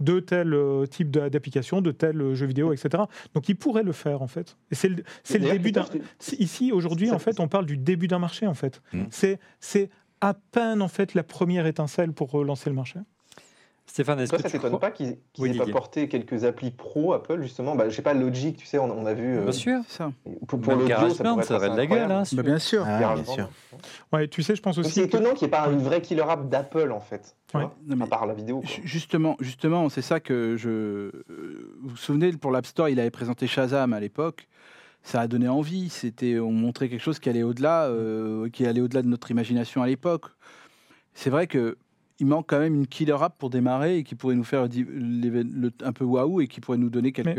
de 0.00 0.18
tel 0.20 0.54
euh, 0.54 0.86
type 0.86 1.10
d'a- 1.10 1.30
d'application, 1.30 1.80
de 1.82 1.90
tel 1.92 2.20
euh, 2.20 2.34
jeu 2.34 2.46
vidéo, 2.46 2.72
etc. 2.72 3.04
Donc 3.34 3.48
ils 3.48 3.54
pourraient 3.56 3.82
le 3.82 3.92
faire 3.92 4.22
en 4.22 4.28
fait. 4.28 4.56
Et 4.70 4.74
c'est 4.74 4.88
le, 4.88 5.02
c'est 5.22 5.34
le 5.34 5.40
D'ailleurs, 5.40 5.56
début 5.58 5.72
d'un. 5.72 5.84
Ici 6.38 6.72
aujourd'hui 6.72 7.10
en 7.10 7.18
fait, 7.18 7.38
on 7.40 7.48
parle 7.48 7.66
du 7.66 7.76
début 7.76 8.08
d'un 8.08 8.18
marché 8.18 8.46
en 8.46 8.54
fait. 8.54 8.80
Mm. 8.92 9.04
C'est 9.10 9.38
c'est 9.60 9.90
à 10.20 10.34
peine 10.34 10.82
en 10.82 10.88
fait 10.88 11.14
la 11.14 11.22
première 11.22 11.66
étincelle 11.66 12.12
pour 12.12 12.30
relancer 12.30 12.68
le 12.70 12.76
marché. 12.76 12.98
Stéphane, 13.92 14.20
est-ce 14.20 14.30
que 14.30 14.36
ça 14.36 14.44
tu 14.44 14.52
t'étonne 14.52 14.70
crois 14.70 14.78
pas 14.80 14.90
qu'ils 14.92 15.16
qu'ils 15.32 15.42
Oui, 15.42 15.48
aient 15.50 15.52
pas 15.54 15.58
Didier. 15.64 15.72
porté 15.72 16.08
quelques 16.08 16.44
applis 16.44 16.70
pro 16.70 17.12
Apple 17.12 17.42
justement? 17.42 17.74
Bah, 17.74 17.88
Je 17.88 17.94
sais 17.96 18.02
pas, 18.02 18.14
Logic, 18.14 18.56
tu 18.56 18.64
sais, 18.64 18.78
on, 18.78 18.84
on 18.84 19.04
a 19.04 19.14
vu. 19.14 19.36
euh, 19.38 19.42
Bien 19.42 19.52
sûr. 19.52 19.80
Ça. 19.88 20.12
pour 20.46 20.60
pour 20.60 20.74
l'audio, 20.74 20.94
ça 21.08 21.24
ça 21.24 21.32
être 21.40 21.50
aurait 21.50 21.70
de 21.70 21.76
la 21.76 21.86
gueule. 21.86 22.10
Hein, 22.12 22.22
Bah, 22.32 22.42
bien 22.44 22.58
sûr. 22.60 22.84
Ah, 22.86 23.14
bien 23.16 23.24
sûr. 23.24 23.50
Ouais, 24.12 24.28
tu 24.28 24.44
sais, 24.44 24.54
je 24.54 24.62
pense 24.62 24.78
aussi. 24.78 24.90
C'est 24.92 25.00
que- 25.02 25.06
étonnant 25.16 25.34
qu'il 25.34 25.48
n'y 25.48 25.54
ait 25.54 25.58
pas 25.58 25.68
une 25.68 25.82
vraie 25.82 26.00
killer 26.00 26.22
app 26.22 26.48
d'Apple 26.48 26.92
en 26.92 27.00
fait. 27.00 27.34
Tu 27.48 27.56
Ouais. 27.56 27.64
vois 27.64 27.74
Non, 27.84 27.96
mais- 27.96 28.04
À 28.04 28.06
part 28.08 28.26
la 28.26 28.34
vidéo. 28.34 28.60
quoi. 28.60 28.70
Justement, 28.84 29.36
justement, 29.40 29.88
c'est 29.88 30.02
ça 30.02 30.20
que 30.20 30.56
je. 30.56 30.68
euh, 30.70 31.12
Vous 31.82 31.88
vous 31.90 31.96
souvenez, 31.96 32.30
pour 32.32 32.52
l'App 32.52 32.66
Store, 32.66 32.88
il 32.88 33.00
avait 33.00 33.10
présenté 33.10 33.46
Shazam 33.48 33.92
à 33.92 33.98
l'époque. 33.98 34.46
Ça 35.02 35.20
a 35.20 35.26
donné 35.26 35.48
envie. 35.48 35.88
C'était, 35.88 36.38
on 36.38 36.52
montrait 36.52 36.88
quelque 36.88 37.00
chose 37.02 37.18
qui 37.18 37.28
allait 37.28 37.42
au-delà, 37.42 37.86
euh, 37.86 38.48
qui 38.50 38.66
allait 38.66 38.80
au-delà 38.82 39.02
de 39.02 39.08
notre 39.08 39.30
imagination 39.32 39.82
à 39.82 39.86
l'époque. 39.88 40.26
C'est 41.14 41.30
vrai 41.30 41.46
que 41.48 41.76
il 42.20 42.26
manque 42.26 42.46
quand 42.48 42.58
même 42.58 42.74
une 42.74 42.86
killer 42.86 43.16
app 43.20 43.36
pour 43.38 43.50
démarrer 43.50 43.98
et 43.98 44.02
qui 44.04 44.14
pourrait 44.14 44.34
nous 44.34 44.44
faire 44.44 44.68
le- 44.68 45.70
un 45.82 45.92
peu 45.92 46.04
waouh 46.04 46.40
et 46.42 46.48
qui 46.48 46.60
pourrait 46.60 46.78
nous 46.78 46.90
donner 46.90 47.12
quelques. 47.12 47.38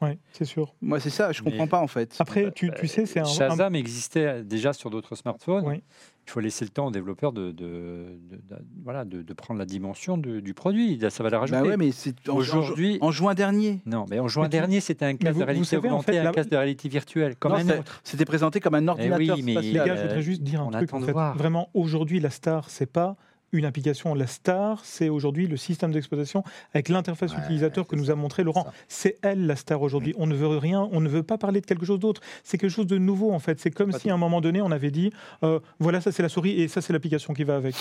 Ouais, 0.00 0.18
c'est 0.32 0.44
sûr. 0.44 0.74
Moi, 0.80 1.00
c'est 1.00 1.10
ça. 1.10 1.32
Je 1.32 1.42
Mais- 1.42 1.50
comprends 1.50 1.66
pas 1.66 1.80
en 1.80 1.86
fait. 1.88 2.14
Après, 2.18 2.50
tu, 2.52 2.70
tu 2.78 2.86
sais, 2.88 3.06
c'est 3.06 3.20
un. 3.20 3.24
Shazam 3.24 3.74
existait 3.74 4.42
déjà 4.44 4.72
sur 4.72 4.90
d'autres 4.90 5.14
smartphones. 5.16 5.64
Oui. 5.66 5.82
Il 6.26 6.30
faut 6.30 6.40
laisser 6.40 6.64
le 6.64 6.70
temps 6.70 6.86
aux 6.86 6.90
développeurs 6.90 7.32
de, 7.32 7.50
de, 7.52 8.16
de- 8.30 8.36
de- 8.36 8.64
voilà, 8.82 9.04
de, 9.04 9.20
de 9.20 9.32
prendre 9.34 9.58
la 9.58 9.66
dimension 9.66 10.16
du 10.16 10.54
produit, 10.54 10.96
de 10.96 11.10
sa 11.10 11.22
valeur 11.22 11.42
ajoutée. 11.42 11.60
Bah 11.60 11.66
ouais, 11.66 11.76
mais 11.76 11.92
c'est 11.92 12.14
en, 12.30 12.32
en- 12.32 12.36
Aujourd'hui- 12.36 12.96
en 13.02 13.10
juin 13.10 13.34
dernier. 13.34 13.80
Non, 13.84 14.06
mais 14.08 14.20
en 14.20 14.28
juin 14.28 14.44
Mais 14.44 14.48
tu- 14.48 14.52
dernier, 14.56 14.80
c'était 14.80 15.04
un 15.04 15.16
casque 15.16 15.38
de 15.38 15.44
réalité 15.44 15.66
savez, 15.66 15.88
en 15.88 15.92
augmentée, 15.92 16.12
fait, 16.12 16.18
un 16.20 16.24
la- 16.24 16.32
casque 16.32 16.48
de 16.48 16.56
réalité 16.56 16.88
virtuelle, 16.88 17.36
comme 17.36 17.52
Non, 17.52 17.58
un 17.58 17.64
c'est- 17.64 17.78
autre. 17.78 18.00
C'était 18.04 18.24
présenté 18.24 18.60
comme 18.60 18.74
un 18.74 18.88
ordinateur 18.88 19.36
oui, 19.36 19.42
mais- 19.42 19.60
Les 19.60 19.72
gars, 19.74 19.96
je 19.96 20.02
voudrais 20.02 20.22
juste 20.22 20.42
dire 20.42 20.62
un 20.62 20.66
on 20.68 20.70
truc. 20.70 20.84
attend 20.84 20.96
En 20.96 21.00
fait. 21.02 21.12
voir. 21.12 21.36
Vraiment, 21.36 21.68
aujourd'hui, 21.74 22.20
la 22.20 22.30
star, 22.30 22.70
c'est 22.70 22.90
pas 22.90 23.16
une 23.54 23.64
application. 23.64 24.14
La 24.14 24.26
star, 24.26 24.84
c'est 24.84 25.08
aujourd'hui 25.08 25.46
le 25.46 25.56
système 25.56 25.90
d'exploitation 25.92 26.44
avec 26.72 26.88
l'interface 26.88 27.32
Ouais, 27.34 27.38
utilisateur 27.42 27.86
que 27.86 27.96
nous 27.96 28.10
a 28.10 28.14
montré 28.14 28.44
Laurent. 28.44 28.66
C'est 28.88 29.18
elle 29.22 29.46
la 29.46 29.56
star 29.56 29.80
aujourd'hui. 29.82 30.14
On 30.18 30.26
ne 30.26 30.34
veut 30.34 30.46
rien, 30.58 30.88
on 30.92 31.00
ne 31.00 31.08
veut 31.08 31.22
pas 31.22 31.38
parler 31.38 31.60
de 31.60 31.66
quelque 31.66 31.86
chose 31.86 31.98
d'autre. 32.00 32.20
C'est 32.42 32.58
quelque 32.58 32.70
chose 32.70 32.86
de 32.86 32.98
nouveau 32.98 33.32
en 33.32 33.38
fait. 33.38 33.58
C'est 33.60 33.70
comme 33.70 33.92
si 33.92 34.10
à 34.10 34.14
un 34.14 34.18
moment 34.18 34.40
donné, 34.40 34.60
on 34.62 34.70
avait 34.70 34.90
dit 34.90 35.12
euh, 35.42 35.60
voilà, 35.78 36.00
ça 36.00 36.12
c'est 36.12 36.22
la 36.22 36.28
souris 36.28 36.60
et 36.60 36.68
ça 36.68 36.80
c'est 36.82 36.92
l'application 36.92 37.32
qui 37.34 37.44
va 37.44 37.56
avec. 37.56 37.74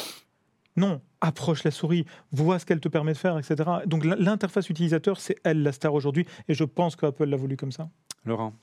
Non, 0.76 1.02
approche 1.22 1.64
la 1.64 1.70
souris, 1.72 2.06
vois 2.32 2.58
ce 2.58 2.66
qu'elle 2.66 2.80
te 2.80 2.88
permet 2.90 3.14
de 3.14 3.18
faire, 3.18 3.38
etc. 3.38 3.70
Donc 3.86 4.04
l'interface 4.06 4.70
utilisateur, 4.72 5.20
c'est 5.20 5.36
elle 5.44 5.62
la 5.62 5.72
star 5.72 5.94
aujourd'hui, 5.94 6.26
et 6.48 6.56
je 6.56 6.64
pense 6.64 6.96
qu'Apple 6.96 7.26
l'a 7.26 7.38
voulu 7.38 7.58
comme 7.58 7.72
ça. 7.72 7.90
Laurent, 8.26 8.54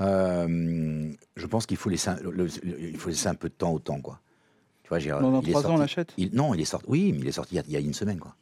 Euh, 0.00 1.12
je 1.36 1.46
pense 1.46 1.66
qu'il 1.66 1.76
faut 1.76 1.90
laisser, 1.90 2.10
un, 2.10 2.16
le- 2.22 2.30
le- 2.30 2.80
il 2.80 2.96
faut 2.98 3.08
laisser 3.08 3.26
un 3.28 3.34
peu 3.34 3.48
de 3.48 3.54
temps 3.54 3.72
au 3.72 3.78
temps, 3.78 4.00
quoi. 4.00 4.20
Tu 4.88 4.94
vois, 4.94 4.98
j'ai- 5.00 5.10
Dans, 5.10 5.42
trois 5.42 5.66
ans, 5.66 5.74
on 5.74 5.76
l'achète? 5.76 6.14
il- 6.16 6.34
Non, 6.34 6.54
il 6.54 6.62
est 6.62 6.64
sorti. 6.64 6.86
Oui, 6.88 7.12
mais 7.12 7.18
il 7.20 7.28
est 7.28 7.32
sorti 7.32 7.54
il 7.54 7.56
y 7.56 7.60
a, 7.60 7.64
il 7.66 7.72
y 7.72 7.76
a 7.76 7.80
une 7.80 7.92
semaine, 7.92 8.18
quoi. 8.18 8.34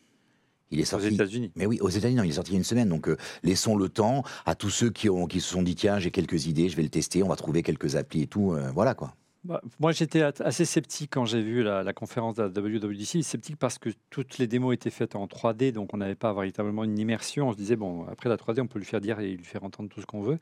Il 0.70 0.78
est 0.78 0.82
aux 0.82 0.86
sorti. 0.86 1.09
États-Unis. 1.09 1.51
Mais 1.56 1.66
oui, 1.66 1.81
aux 1.81 1.89
États-Unis, 1.89 2.14
non, 2.16 2.23
il 2.23 2.31
est 2.31 2.35
sorti 2.35 2.52
il 2.52 2.55
y 2.55 2.56
a 2.56 2.59
une 2.59 2.64
semaine. 2.64 2.89
Donc, 2.89 3.09
euh, 3.09 3.16
laissons 3.43 3.77
le 3.77 3.89
temps 3.89 4.23
à 4.47 4.55
tous 4.55 4.70
ceux 4.70 4.90
qui, 4.90 5.10
ont, 5.10 5.27
qui 5.27 5.40
se 5.40 5.48
sont 5.51 5.62
dit 5.64 5.74
tiens, 5.74 5.98
j'ai 5.98 6.12
quelques 6.12 6.47
idées, 6.47 6.68
je 6.68 6.77
vais 6.77 6.85
le 6.85 6.89
tester, 6.89 7.24
on 7.24 7.28
va 7.28 7.35
trouver 7.36 7.64
quelques 7.64 7.97
applis 7.97 8.23
et 8.23 8.27
tout. 8.28 8.52
euh, 8.52 8.70
voilà, 8.73 8.94
quoi. 8.94 9.14
Bah, 9.43 9.60
moi, 9.81 9.90
j'étais 9.90 10.23
assez 10.23 10.64
sceptique 10.64 11.10
quand 11.12 11.24
j'ai 11.24 11.43
vu 11.43 11.64
la, 11.64 11.82
la 11.82 11.93
conférence 11.93 12.35
de 12.36 12.43
la 12.44 12.48
WWDC. 12.48 13.23
Sceptique 13.23 13.56
parce 13.56 13.78
que 13.78 13.90
toutes 14.10 14.39
les 14.39 14.47
démos 14.47 14.73
étaient 14.74 14.90
faites 14.90 15.16
en 15.16 15.27
3D, 15.27 15.73
donc 15.73 15.94
on 15.94 15.97
n'avait 15.98 16.14
pas 16.16 16.32
véritablement 16.32 16.82
une 16.85 16.98
immersion. 16.98 17.48
On 17.48 17.52
se 17.52 17.56
disait, 17.56 17.77
bon, 17.77 18.06
après 18.09 18.28
la 18.28 18.36
3D, 18.36 18.60
on 18.60 18.66
peut 18.68 18.78
lui 18.81 18.86
faire 18.86 19.01
dire 19.01 19.18
et 19.20 19.36
lui 19.36 19.44
faire 19.44 19.62
entendre 19.64 19.89
tout 19.89 20.01
ce 20.01 20.06
qu'on 20.06 20.20
veut. 20.23 20.39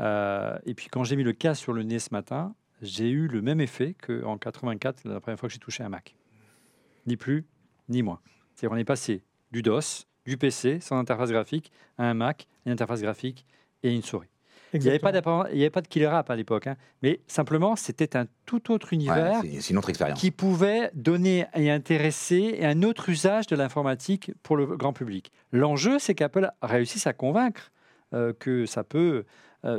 Euh, 0.00 0.56
et 0.66 0.74
puis, 0.74 0.88
quand 0.90 1.04
j'ai 1.04 1.16
mis 1.16 1.22
le 1.24 1.32
casque 1.32 1.62
sur 1.62 1.72
le 1.72 1.82
nez 1.82 1.98
ce 1.98 2.08
matin, 2.12 2.54
j'ai 2.82 3.08
eu 3.10 3.26
le 3.28 3.42
même 3.42 3.60
effet 3.60 3.94
qu'en 4.06 4.36
84, 4.38 5.04
la 5.04 5.20
première 5.20 5.38
fois 5.38 5.48
que 5.48 5.52
j'ai 5.52 5.58
touché 5.58 5.82
un 5.82 5.88
Mac. 5.88 6.14
Ni 7.06 7.16
plus, 7.16 7.44
ni 7.88 8.02
moins. 8.02 8.20
C'est-à-dire, 8.54 8.74
on 8.76 8.78
est 8.78 8.84
passé 8.84 9.22
du 9.52 9.62
DOS, 9.62 10.06
du 10.26 10.36
PC, 10.36 10.80
sans 10.80 10.98
interface 10.98 11.30
graphique, 11.30 11.70
à 11.98 12.04
un 12.04 12.14
Mac, 12.14 12.46
une 12.64 12.72
interface 12.72 13.00
graphique 13.02 13.46
et 13.82 13.94
une 13.94 14.02
souris. 14.02 14.28
Il 14.72 14.80
n'y 14.80 14.88
avait, 14.88 14.98
pas 14.98 15.10
Exactement. 15.10 15.38
d'apparent- 15.38 15.52
il 15.54 15.58
y 15.58 15.62
avait 15.62 15.70
pas 15.70 15.80
de 15.80 15.86
killer 15.86 16.06
app 16.06 16.28
à 16.28 16.34
l'époque, 16.36 16.66
hein. 16.66 16.76
mais 17.00 17.20
simplement 17.28 17.76
c'était 17.76 18.16
un 18.16 18.26
tout 18.46 18.72
autre 18.72 18.92
univers 18.92 19.40
c'est 19.42 19.60
c'est 19.60 19.70
une 19.70 19.78
autre 19.78 19.88
expérience. 19.90 20.18
qui 20.20 20.32
pouvait 20.32 20.90
donner 20.92 21.46
et 21.54 21.70
intéresser 21.70 22.58
un 22.62 22.82
autre 22.82 23.08
usage 23.08 23.46
de 23.46 23.54
l'informatique 23.54 24.32
pour 24.42 24.56
le 24.56 24.66
grand 24.66 24.92
public. 24.92 25.30
L'enjeu, 25.52 25.98
c'est 26.00 26.14
qu'Apple 26.16 26.50
réussisse 26.62 27.06
à 27.06 27.12
convaincre 27.12 27.70
euh, 28.12 28.32
que 28.32 28.66
ça 28.66 28.82
peut 28.82 29.24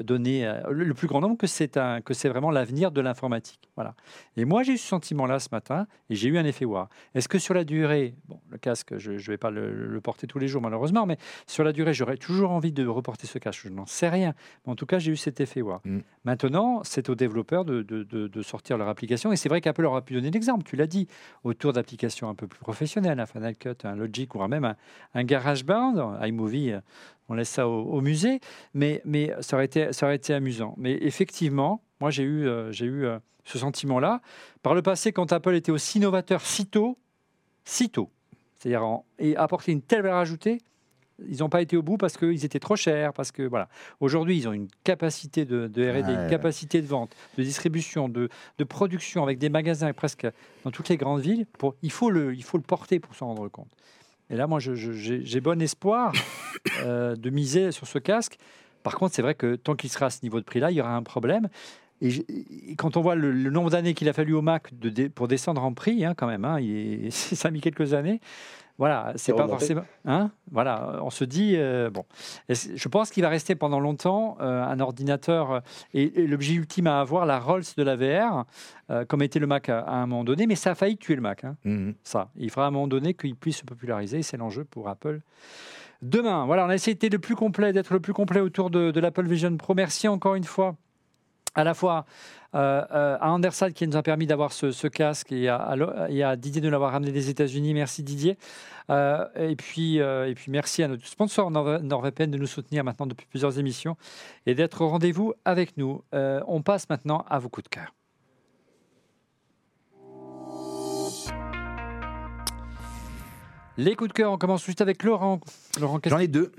donner 0.04 0.46
euh, 0.46 0.62
le 0.70 0.94
plus 0.94 1.08
grand 1.08 1.22
nombre 1.22 1.38
que 1.38 1.48
c'est 1.48 1.78
un- 1.78 2.02
que 2.02 2.14
c'est 2.14 2.30
vraiment 2.30 2.52
l'avenir 2.52 2.92
de 2.92 3.02
l'informatique. 3.02 3.70
Voilà. 3.76 3.96
Et 4.36 4.46
moi, 4.46 4.64
j'ai 4.64 4.74
eu 4.74 4.78
ce 4.78 4.88
sentiment-là 4.88 5.40
ce 5.40 5.50
matin 5.52 5.88
et 6.10 6.16
j'ai 6.16 6.28
eu 6.30 6.38
un 6.38 6.46
effet 6.46 6.66
wow. 6.66 6.86
Est-ce 7.16 7.28
que 7.30 7.40
sur 7.40 7.54
la 7.54 7.64
durée, 7.64 8.16
bon, 8.28 8.40
le 8.50 8.58
casque, 8.58 8.98
je 8.98 9.12
ne 9.14 9.18
vais 9.18 9.38
pas 9.38 9.52
le, 9.52 9.88
le 9.88 10.02
porter 10.02 10.28
tous 10.28 10.40
les 10.40 10.48
jours 10.48 10.62
malheureusement, 10.62 11.06
mais 11.06 11.18
sur 11.48 11.64
la 11.64 11.72
durée, 11.74 11.94
j'aurais 11.94 12.18
toujours 12.18 12.52
envie 12.52 12.72
de 12.72 12.86
reporter 12.86 13.28
ce 13.28 13.40
casque. 13.40 13.62
Je 13.64 13.70
n'en 13.70 13.86
sais 13.86 14.10
rien. 14.10 14.34
Mais 14.66 14.72
en 14.74 14.76
tout 14.76 14.86
cas, 14.86 15.00
j'ai 15.00 15.12
eu 15.12 15.16
cet 15.18 15.40
effet 15.40 15.62
wow. 15.62 15.80
Mm. 15.86 16.00
Maintenant, 16.26 16.82
c'est 16.84 17.10
aux 17.10 17.16
développeurs 17.16 17.64
de, 17.66 17.82
de- 17.82 18.04
de- 18.04 18.28
de 18.28 18.42
sortir 18.42 18.78
leur 18.78 18.88
application. 18.90 19.32
Et 19.32 19.36
c'est 19.38 19.50
vrai 19.50 19.62
qu'Apple 19.62 19.86
aura 19.86 20.02
pu 20.02 20.14
donner 20.14 20.32
l'exemple, 20.32 20.64
tu 20.64 20.76
l'as 20.76 20.88
dit, 20.88 21.08
autour 21.44 21.72
d'applications 21.74 22.30
un 22.30 22.36
peu 22.36 22.48
plus 22.48 22.60
professionnelles, 22.60 23.20
un 23.20 23.26
Final 23.26 23.56
Cut, 23.56 23.76
un 23.86 23.96
Logic 23.96 24.34
ou 24.36 24.46
même 24.48 24.66
un, 24.66 24.76
un 25.14 25.24
GarageBand, 25.24 26.18
iMovie, 26.26 26.72
euh, 26.72 26.80
on 27.30 27.34
laisse 27.34 27.50
ça 27.50 27.68
au, 27.68 27.84
au 27.84 28.02
musée, 28.02 28.40
mais, 28.74 29.02
mais 29.06 29.34
ça, 29.42 29.58
aurait 29.58 29.66
été, 29.66 29.94
ça 29.94 30.06
aurait 30.06 30.16
été 30.16 30.34
amusant. 30.34 30.74
Mais 30.78 30.94
effectivement, 31.02 31.82
moi 32.00 32.10
j'ai 32.10 32.24
eu, 32.24 32.48
euh, 32.48 32.72
j'ai 32.72 32.86
eu 32.86 33.06
euh, 33.06 33.20
ce 33.44 33.58
sentiment-là. 33.58 34.22
Par 34.64 34.74
le 34.74 34.82
passé, 34.82 35.12
quand 35.12 35.32
Apple 35.34 35.56
était 35.56 35.72
aussi 35.72 36.00
novateur 36.00 36.42
si 36.42 36.66
tôt, 36.68 36.98
si 37.66 37.90
tôt, 37.90 38.10
c'est-à-dire 38.56 38.84
en- 38.86 39.06
et 39.20 39.36
apporter 39.36 39.72
une 39.72 39.82
telle 39.82 40.02
valeur 40.02 40.18
ajoutée, 40.18 40.60
ils 41.28 41.40
n'ont 41.40 41.50
pas 41.50 41.64
été 41.64 41.76
au 41.76 41.82
bout 41.82 41.98
parce 41.98 42.16
qu'ils 42.16 42.46
étaient 42.46 42.60
trop 42.60 42.76
chers, 42.76 43.12
parce 43.12 43.32
que 43.32 43.42
voilà. 43.42 43.70
Aujourd'hui, 44.00 44.38
ils 44.38 44.48
ont 44.48 44.54
une 44.54 44.68
capacité 44.84 45.46
de, 45.46 45.66
de 45.68 45.82
R&D, 45.90 46.12
une 46.14 46.30
capacité 46.30 46.80
de 46.80 46.86
vente, 46.86 47.16
de 47.40 47.44
distribution, 47.44 48.08
de, 48.08 48.30
de 48.60 48.64
production 48.64 49.24
avec 49.24 49.40
des 49.40 49.50
magasins 49.50 49.92
presque 49.94 50.28
dans 50.64 50.70
toutes 50.70 50.90
les 50.90 50.98
grandes 50.98 51.22
villes. 51.22 51.48
Pour, 51.58 51.74
il, 51.82 51.92
faut 51.92 52.12
le, 52.12 52.36
il 52.36 52.44
faut 52.44 52.58
le 52.58 52.64
porter 52.64 53.00
pour 53.00 53.16
s'en 53.16 53.28
rendre 53.30 53.48
compte. 53.50 53.72
Et 54.30 54.36
là, 54.36 54.48
moi, 54.48 54.60
j'ai 54.60 55.42
bon 55.42 55.62
espoir 55.62 56.14
euh, 56.84 57.16
de 57.16 57.30
miser 57.30 57.72
sur 57.72 57.88
ce 57.88 58.00
casque. 58.00 58.38
Par 58.84 58.96
contre, 58.96 59.16
c'est 59.16 59.22
vrai 59.22 59.36
que 59.36 59.56
tant 59.56 59.76
qu'il 59.76 59.90
sera 59.90 60.08
à 60.08 60.10
ce 60.10 60.20
niveau 60.24 60.40
de 60.40 60.46
prix-là, 60.46 60.72
il 60.72 60.78
y 60.78 60.82
aura 60.82 60.96
un 60.96 61.04
problème. 61.04 61.50
Et, 62.02 62.26
quand 62.78 62.96
on 62.96 63.02
voit 63.02 63.16
le, 63.16 63.32
le 63.32 63.50
nombre 63.50 63.72
d'années 63.72 63.94
qu'il 63.94 64.08
a 64.08 64.14
fallu 64.14 64.34
au 64.34 64.42
Mac 64.42 64.78
de 64.78 65.08
pour 65.08 65.28
descendre 65.28 65.64
en 65.64 65.74
prix, 65.74 66.06
hein, 66.06 66.14
quand 66.16 66.28
même, 66.28 66.46
hein, 66.46 66.60
il 66.60 67.12
ça 67.12 67.48
a 67.48 67.52
mis 67.52 67.62
quelques 67.62 67.94
années. 67.94 68.22
Voilà, 68.78 69.12
c'est 69.16 69.34
pas 69.34 69.48
forcément. 69.48 69.82
Hein, 70.06 70.30
voilà, 70.52 71.00
on 71.02 71.10
se 71.10 71.24
dit 71.24 71.54
euh, 71.56 71.90
bon. 71.90 72.06
Je 72.50 72.88
pense 72.90 73.10
qu'il 73.10 73.24
va 73.24 73.30
rester 73.30 73.56
pendant 73.56 73.80
longtemps 73.80 74.38
euh, 74.40 74.64
un 74.64 74.80
ordinateur 74.80 75.52
euh, 75.52 75.60
et, 75.96 76.22
et 76.22 76.28
l'objet 76.28 76.54
ultime 76.54 76.86
à 76.88 77.00
avoir, 77.00 77.26
la 77.26 77.40
Rolls 77.40 77.64
de 77.76 77.82
la 77.84 77.96
VR, 77.96 78.46
euh, 78.92 79.04
comme 79.06 79.24
était 79.24 79.40
le 79.40 79.48
Mac 79.48 79.70
à, 79.70 79.80
à 79.80 79.96
un 79.96 80.06
moment 80.06 80.24
donné. 80.24 80.46
Mais 80.46 80.56
ça 80.56 80.72
a 80.72 80.76
failli 80.76 80.96
tuer 80.98 81.16
le 81.16 81.22
Mac. 81.22 81.44
hein 81.44 81.56
Mhm. 81.66 81.96
ça. 82.04 82.30
Il 82.36 82.50
faudra 82.52 82.66
à 82.66 82.68
un 82.68 82.72
moment 82.72 82.88
donné 82.88 83.14
qu'il 83.16 83.36
puisse 83.36 83.58
se 83.58 83.66
populariser, 83.66 84.20
et 84.20 84.24
c'est 84.24 84.38
l'enjeu 84.38 84.64
pour 84.64 84.88
Apple. 84.90 85.22
demain. 86.04 86.46
Voilà, 86.46 86.66
on 86.66 86.70
a 86.70 86.76
essayé 86.76 86.94
d'être 86.94 87.14
le 87.14 87.20
plus 87.20 87.36
complet, 87.36 87.74
d'être 87.74 87.92
le 87.94 88.00
plus 88.00 88.14
complet 88.14 88.40
autour 88.42 88.70
de, 88.70 88.92
de 88.92 89.00
l'Apple 89.00 89.26
Vision 89.28 89.58
Pro. 89.58 89.74
Merci 89.74 90.08
encore 90.08 90.36
une 90.36 90.44
fois 90.44 90.76
à 91.58 91.64
la 91.66 91.74
fois 91.74 92.06
euh, 92.56 92.82
euh, 92.92 93.18
à 93.20 93.32
Andersat 93.32 93.72
qui 93.72 93.86
nous 93.88 93.98
a 93.98 94.04
permis 94.04 94.26
d'avoir 94.28 94.54
ce, 94.54 94.72
ce 94.72 94.88
casque 94.88 95.32
et 95.34 95.50
à, 95.50 95.58
à- 95.58 96.10
et 96.10 96.24
à 96.24 96.36
Didier 96.38 96.62
de 96.62 96.70
l'avoir 96.70 96.94
ramené 96.94 97.12
des 97.12 97.30
États-Unis. 97.30 97.74
Merci 97.74 98.04
Didier. 98.04 98.38
Euh, 98.90 99.26
et, 99.36 99.56
puis, 99.58 99.98
et 99.98 100.34
puis 100.36 100.50
merci 100.52 100.82
à 100.84 100.88
notre 100.88 101.06
sponsor 101.06 101.52
Nord- 101.52 101.82
NordVPN 101.82 102.32
de 102.32 102.38
nous 102.38 102.48
soutenir 102.48 102.84
maintenant 102.86 103.06
depuis 103.08 103.28
plusieurs 103.28 103.60
émissions 103.60 103.98
et 104.46 104.56
d'être 104.56 104.80
au 104.82 104.88
rendez-vous 104.88 105.34
avec 105.44 105.76
nous. 105.78 106.04
On 106.14 106.62
passe 106.62 106.88
maintenant 106.90 107.26
à 107.30 107.40
vos 107.40 107.50
coups 107.50 107.66
de 107.66 107.70
cœur. 107.70 107.92
Les 113.78 113.96
coups 113.96 114.08
de 114.10 114.14
cœur, 114.14 114.32
on 114.32 114.38
commence 114.38 114.66
juste 114.66 114.82
avec 114.82 115.04
Laurent. 115.04 115.40
Laurent, 115.80 116.00
J'en 116.06 116.18
ai 116.18 116.28
deux. 116.28 116.52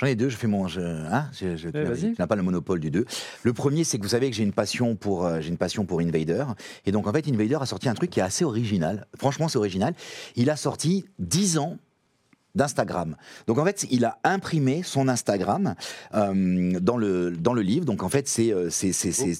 J'en 0.00 0.06
ai 0.06 0.14
deux, 0.14 0.30
je 0.30 0.36
fais 0.36 0.46
mon. 0.46 0.66
Je, 0.66 0.80
hein, 0.80 1.28
je, 1.38 1.56
je- 1.56 1.68
tu 2.14 2.14
n'as 2.18 2.26
pas 2.26 2.36
le 2.36 2.42
monopole 2.42 2.80
du 2.80 2.90
deux. 2.90 3.04
Le 3.42 3.52
premier, 3.52 3.84
c'est 3.84 3.98
que 3.98 4.02
vous 4.02 4.08
savez 4.08 4.30
que 4.30 4.34
j'ai 4.36 4.42
une 4.44 4.52
passion 4.54 4.96
pour 4.96 5.26
euh, 5.26 5.40
j'ai 5.42 5.50
une 5.50 5.58
passion 5.58 5.84
pour 5.84 6.00
Invader. 6.00 6.44
Et 6.86 6.92
donc 6.92 7.06
en 7.06 7.12
fait, 7.12 7.28
Invader 7.28 7.58
a 7.60 7.66
sorti 7.66 7.88
un 7.88 7.94
truc 7.94 8.08
qui 8.08 8.20
est 8.20 8.22
assez 8.22 8.44
original. 8.44 9.06
Franchement, 9.18 9.48
c'est 9.48 9.58
original. 9.58 9.92
Il 10.36 10.48
a 10.48 10.56
sorti 10.56 11.04
10 11.18 11.58
ans 11.58 11.76
d'Instagram. 12.54 13.16
Donc 13.46 13.58
en 13.58 13.64
fait, 13.64 13.86
il 13.90 14.04
a 14.04 14.18
imprimé 14.24 14.82
son 14.82 15.08
Instagram 15.08 15.74
euh, 16.14 16.78
dans, 16.80 16.96
le, 16.96 17.30
dans 17.32 17.52
le 17.52 17.62
livre. 17.62 17.84
Donc 17.84 18.02
en 18.02 18.08
fait, 18.08 18.28
c'est 18.28 18.52
euh, 18.52 18.68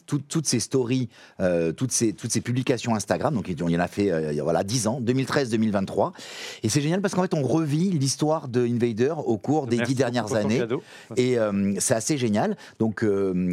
tout- 0.06 0.20
toutes 0.28 0.46
ces 0.46 0.60
stories, 0.60 1.08
euh, 1.40 1.72
toutes, 1.72 1.92
ces, 1.92 2.12
toutes 2.12 2.30
ces 2.32 2.40
publications 2.40 2.94
Instagram. 2.94 3.34
Donc 3.34 3.48
il 3.48 3.58
y 3.70 3.76
en 3.76 3.80
a 3.80 3.88
fait 3.88 4.10
euh, 4.10 4.32
il 4.32 4.36
y 4.36 4.40
a, 4.40 4.44
voilà, 4.44 4.62
10 4.64 4.86
ans, 4.86 5.00
2013-2023. 5.00 6.12
Et 6.62 6.68
c'est 6.68 6.80
génial 6.80 7.00
parce 7.00 7.14
qu'en 7.14 7.22
fait, 7.22 7.34
on 7.34 7.42
revit 7.42 7.90
l'histoire 7.90 8.48
de 8.48 8.66
Invader 8.66 9.14
au 9.24 9.36
cours 9.38 9.66
des 9.66 9.76
Merci 9.78 9.92
10 9.94 9.98
dernières 9.98 10.34
années. 10.34 10.58
Et 11.16 11.36
c'est 11.78 11.94
assez 11.94 12.18
génial. 12.18 12.56
Donc 12.78 13.04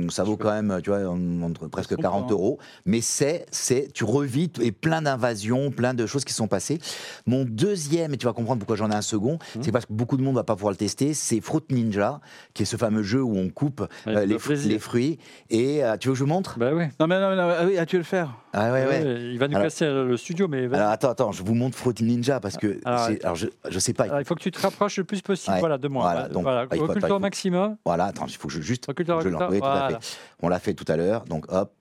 ça 0.09 0.23
vaut 0.23 0.37
quand 0.37 0.51
même, 0.51 0.79
tu 0.83 0.89
vois, 0.89 1.07
en- 1.07 1.41
entre 1.41 1.67
presque 1.67 1.95
comprend, 1.95 2.11
40 2.11 2.23
hein. 2.25 2.27
euros. 2.31 2.59
Mais 2.85 3.01
c'est, 3.01 3.45
tu 3.93 4.03
revis 4.03 4.51
et 4.61 4.71
plein 4.71 5.01
d'invasions, 5.01 5.71
plein 5.71 5.93
de 5.93 6.05
choses 6.05 6.25
qui 6.25 6.33
sont 6.33 6.47
passées. 6.47 6.79
Mon 7.25 7.43
deuxième, 7.45 8.13
et 8.13 8.17
tu 8.17 8.25
vas 8.25 8.33
comprendre 8.33 8.59
pourquoi 8.59 8.75
j'en 8.75 8.91
ai 8.91 8.95
un 8.95 9.01
second, 9.01 9.39
Mmh. 9.55 9.59
c'est 9.63 9.71
parce 9.71 9.85
que 9.85 9.93
beaucoup 9.93 10.17
de 10.17 10.21
monde 10.23 10.35
va 10.35 10.43
pas 10.43 10.55
pouvoir 10.55 10.71
le 10.71 10.77
tester. 10.77 11.13
C'est 11.13 11.41
Fruit 11.41 11.61
Ninja, 11.69 12.19
qui 12.53 12.63
est 12.63 12.65
ce 12.65 12.77
fameux 12.77 13.03
jeu 13.03 13.21
où 13.21 13.35
on 13.37 13.49
coupe 13.49 13.81
euh, 14.07 14.13
le 14.21 14.25
les, 14.25 14.35
fr- 14.35 14.39
plaisir. 14.47 14.71
les 14.71 14.79
fruits. 14.79 15.19
Et 15.49 15.83
euh, 15.83 15.97
tu 15.97 16.07
veux 16.07 16.13
que 16.13 16.19
je 16.19 16.23
vous 16.23 16.29
montre? 16.29 16.57
Bah 16.59 16.71
oui. 16.73 16.85
Non, 16.99 17.07
mais 17.07 17.19
non, 17.19 17.29
mais 17.29 17.35
non, 17.35 17.49
ah 17.57 17.65
oui, 17.65 17.77
ah, 17.77 17.85
tu 17.85 17.95
veux 17.95 18.01
le 18.01 18.05
faire 18.05 18.33
Ah 18.53 18.71
ouais, 18.71 18.85
ouais. 18.85 19.03
Ouais, 19.03 19.21
Il 19.31 19.39
va 19.39 19.47
nous 19.47 19.55
Alors- 19.55 19.65
casser 19.67 19.85
le 19.85 20.17
studio, 20.17 20.47
mais. 20.47 20.65
Alors 20.73 20.89
attends, 20.89 21.09
attends, 21.11 21.31
je 21.31 21.43
vous 21.43 21.53
montre 21.55 21.77
Fruit 21.77 21.95
Ninja 22.01 22.39
parce 22.39 22.57
que 22.57 22.79
Alors, 22.85 22.99
c'est- 23.07 23.23
alors, 23.23 23.35
je, 23.35 23.47
je 23.69 23.79
sais 23.79 23.93
pas. 23.93 24.03
Alors, 24.05 24.19
il 24.19 24.25
faut 24.25 24.35
que 24.35 24.41
tu 24.41 24.51
te 24.51 24.59
rapproches 24.59 24.97
le 24.97 25.03
plus 25.03 25.21
possible 25.21 25.53
Ouais, 25.55 25.59
voilà, 25.59 25.77
de 25.77 25.87
moi. 25.87 26.03
voilà, 26.11 26.27
donc, 26.29 26.43
voilà. 26.43 26.65
ah, 26.69 26.75
Recule-toi 26.75 27.09
au 27.09 27.13
faut- 27.13 27.19
maximum. 27.19 27.77
Voilà, 27.85 28.05
attends, 28.05 28.25
il 28.27 28.35
faut 28.35 28.47
que 28.47 28.53
je 28.53 28.61
juste. 28.61 28.85
Recule-toi, 28.87 29.21
je 29.21 29.27
recule-toi. 29.29 29.47
oui, 29.51 29.59
tout 29.59 29.65
à 29.65 29.89
fait. 29.89 30.17
On 30.41 30.49
l'a 30.49 30.59
fait 30.59 30.73
tout 30.73 30.85
à 30.87 30.95
l'heure, 30.97 31.25
donc 31.25 31.45
hop, 31.51 31.71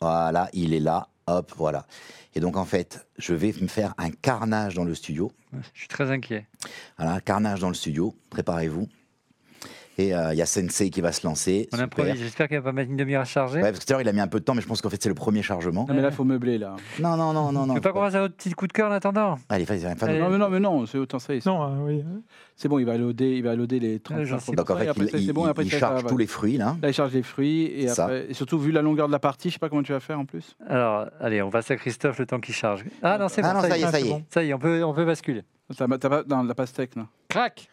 voilà, 0.00 0.48
il 0.52 0.74
est 0.74 0.80
là, 0.80 1.08
hop, 1.28 1.52
voilà. 1.56 1.86
Et 2.34 2.40
donc 2.40 2.56
en 2.56 2.64
fait, 2.64 3.06
je 3.18 3.34
vais 3.34 3.54
me 3.60 3.68
faire 3.68 3.94
un 3.98 4.10
carnage 4.10 4.74
dans 4.74 4.84
le 4.84 4.94
studio. 4.94 5.32
Je 5.72 5.78
suis 5.78 5.88
très 5.88 6.10
inquiet. 6.10 6.46
Voilà, 6.96 7.20
carnage 7.20 7.60
dans 7.60 7.68
le 7.68 7.74
studio, 7.74 8.14
préparez-vous. 8.30 8.88
Et 10.00 10.14
euh, 10.14 10.32
il 10.32 10.38
y 10.38 10.42
a 10.42 10.46
Sensei 10.46 10.90
qui 10.90 11.00
va 11.00 11.10
se 11.10 11.26
lancer. 11.26 11.68
On 11.72 11.78
improvise. 11.80 12.14
J'espère 12.14 12.48
qu'elle 12.48 12.60
va 12.60 12.70
pas 12.70 12.72
mettre 12.72 12.90
une 12.90 12.96
demi-heure 12.96 13.22
à 13.22 13.24
charger. 13.24 13.56
Ouais, 13.60 13.72
parce 13.72 13.80
que 13.80 13.84
tout 13.84 13.92
à 13.92 13.94
l'heure, 13.94 14.02
il 14.02 14.08
a 14.08 14.12
mis 14.12 14.20
un 14.20 14.28
peu 14.28 14.38
de 14.38 14.44
temps, 14.44 14.54
mais 14.54 14.62
je 14.62 14.66
pense 14.68 14.80
qu'en 14.80 14.90
fait, 14.90 15.02
c'est 15.02 15.08
le 15.08 15.14
premier 15.16 15.42
chargement. 15.42 15.86
Non, 15.88 15.94
mais 15.94 16.00
là, 16.02 16.12
faut 16.12 16.22
meubler, 16.24 16.56
là. 16.56 16.76
Non, 17.00 17.16
non, 17.16 17.32
non, 17.32 17.50
non, 17.50 17.62
Tu 17.62 17.68
non. 17.68 17.74
veux 17.74 17.80
pas 17.80 17.92
qu'on 17.92 18.00
fasse 18.02 18.14
un 18.14 18.22
autre 18.22 18.34
petit 18.36 18.52
coup 18.52 18.68
de 18.68 18.72
cœur 18.72 18.90
en 18.90 18.94
attendant? 18.94 19.36
Allez, 19.48 19.64
vas-y. 19.64 19.84
Allez. 19.86 20.18
Non, 20.20 20.30
mais 20.30 20.38
non, 20.38 20.48
mais 20.50 20.60
non, 20.60 20.86
c'est 20.86 20.98
autant 20.98 21.18
ça. 21.18 21.32
Non, 21.44 21.62
euh, 21.64 21.68
oui. 21.86 22.04
C'est 22.54 22.68
bon, 22.68 22.78
il 22.78 22.86
va 22.86 22.96
loader, 22.96 23.36
il 23.36 23.42
va 23.42 23.54
loader 23.56 23.80
les 23.80 23.98
30 24.00 24.24
j'en 24.24 24.38
sais 24.38 24.52
Donc 24.52 24.70
en 24.70 24.76
fait, 24.76 24.88
après, 24.88 25.06
il, 25.14 25.20
il- 25.20 25.32
bon, 25.32 25.44
après, 25.44 25.64
il 25.64 25.70
charge 25.70 26.02
ça 26.02 26.08
tous 26.08 26.16
les 26.16 26.26
fruits, 26.26 26.56
là. 26.58 26.76
Là, 26.82 26.88
il 26.88 26.94
charge 26.94 27.12
les 27.12 27.22
fruits 27.22 27.64
et, 27.66 27.88
Ça. 27.88 28.04
après, 28.04 28.26
et 28.30 28.34
surtout 28.34 28.58
vu 28.58 28.70
la 28.72 28.82
longueur 28.82 29.06
de 29.08 29.12
la 29.12 29.18
partie, 29.20 29.48
je 29.48 29.54
sais 29.54 29.58
pas 29.58 29.68
comment 29.68 29.82
tu 29.82 29.92
vas 29.92 30.00
faire 30.00 30.18
en 30.18 30.24
plus. 30.26 30.56
Alors, 30.68 31.06
allez, 31.20 31.42
on 31.42 31.50
passe 31.50 31.70
à 31.70 31.76
Christophe 31.76 32.18
le 32.18 32.26
temps 32.26 32.40
qu'il 32.40 32.54
charge. 32.54 32.84
Ah 33.02 33.18
non, 33.18 33.28
c'est 33.28 33.42
Ah 33.44 33.52
bon. 33.54 33.62
non, 33.62 33.68
ça 33.68 33.76
y 33.78 33.82
est, 33.82 33.84
Ah, 33.84 33.90
ça 33.92 34.00
y 34.00 34.08
est. 34.10 34.24
Ça 34.30 34.42
y 34.44 34.50
est, 34.50 34.54
on 34.54 34.58
peut, 34.58 34.82
on 34.84 34.92
peut 34.94 35.04
basculer. 35.04 35.42
T'as 35.76 35.86
pas 35.88 36.22
dans 36.24 36.42
la 36.42 36.54
pastèque 36.54 36.96
là. 36.96 37.06
Crac 37.28 37.68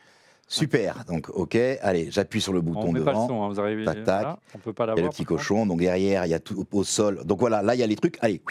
Super. 0.47 1.03
Donc, 1.07 1.29
ok, 1.29 1.55
allez, 1.81 2.11
j'appuie 2.11 2.39
sur 2.41 2.53
le 2.53 2.59
On 2.59 2.63
bouton 2.63 2.91
met 2.91 2.99
pas 3.01 3.11
le 3.11 3.15
devant. 3.17 3.27
son, 3.27 3.43
hein, 3.43 3.47
vous 3.49 3.59
arrivez. 3.59 3.83
Tac, 3.85 4.03
tac. 4.03 4.27
on 4.53 4.59
peut 4.59 4.73
pas 4.73 4.85
Il 4.85 4.97
y 4.97 4.99
a 4.99 5.03
le 5.03 5.09
petit 5.09 5.25
contre. 5.25 5.39
cochon, 5.39 5.65
donc 5.65 5.79
derrière, 5.79 6.25
il 6.25 6.29
y 6.29 6.33
a 6.35 6.39
tout 6.39 6.65
au 6.71 6.83
sol. 6.83 7.21
Donc 7.25 7.39
voilà, 7.39 7.61
là, 7.63 7.73
il 7.73 7.79
y 7.79 7.83
a 7.83 7.87
les 7.87 7.95
trucs. 7.95 8.17
Allez. 8.21 8.41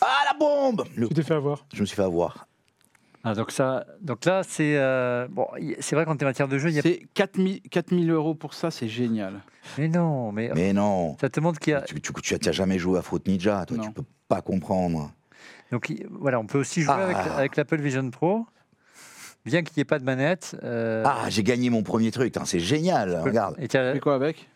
Ah, 0.00 0.22
la 0.32 0.38
bombe 0.38 0.84
Le- 0.96 1.08
Tu 1.08 1.14
t'es 1.14 1.22
fait 1.22 1.34
avoir. 1.34 1.66
Je 1.74 1.80
me 1.80 1.86
suis 1.86 1.96
fait 1.96 2.02
avoir. 2.02 2.46
Ah, 3.22 3.34
donc, 3.34 3.50
ça, 3.50 3.84
donc 4.00 4.24
là, 4.24 4.42
c'est 4.42 4.76
euh, 4.78 5.28
bon, 5.30 5.46
c'est 5.80 5.94
vrai 5.94 6.06
qu'en 6.06 6.14
matière 6.22 6.48
de 6.48 6.56
jeu, 6.56 6.70
il 6.70 6.76
y 6.76 6.78
a. 6.78 6.82
C'est 6.82 7.02
4000 7.14 7.60
4000 7.62 8.10
euros 8.10 8.34
pour 8.34 8.54
ça, 8.54 8.70
c'est 8.70 8.88
génial. 8.88 9.40
Mais 9.76 9.88
non, 9.88 10.32
mais, 10.32 10.50
Mais 10.54 10.72
non, 10.72 11.16
ça 11.20 11.28
te 11.28 11.38
montre 11.38 11.58
qu'il 11.60 11.72
y 11.72 11.76
a. 11.76 11.82
tu, 11.82 12.00
tu, 12.00 12.12
tu 12.38 12.48
as 12.48 12.52
jamais 12.52 12.78
joué 12.78 12.98
à 12.98 13.02
Fruit 13.02 13.20
Ninja, 13.26 13.66
toi, 13.66 13.76
Non. 13.76 13.82
tu 13.82 13.90
peux 13.90 14.04
pas 14.26 14.40
comprendre. 14.40 15.12
Donc 15.70 15.90
il- 15.90 16.06
voilà, 16.10 16.40
on 16.40 16.46
peut 16.46 16.58
aussi 16.58 16.80
jouer 16.80 16.94
Ah. 16.96 17.04
avec, 17.04 17.16
avec 17.18 17.56
l'Apple 17.56 17.80
Vision 17.82 18.08
Pro, 18.10 18.46
bien 19.44 19.62
qu'il 19.62 19.74
n'y 19.76 19.82
ait 19.82 19.84
pas 19.84 19.98
de 19.98 20.04
manette. 20.04 20.56
euh, 20.64 21.02
Ah, 21.06 21.24
j'ai 21.28 21.42
gagné 21.42 21.70
mon 21.70 21.82
premier 21.82 22.10
truc, 22.10 22.36
hein, 22.36 22.42
c'est 22.44 22.60
génial, 22.60 23.16
regarde. 23.20 23.54
Et 23.58 23.68
Tu 23.68 23.76
fais 23.76 24.00
quoi 24.00 24.14
avec 24.14 24.48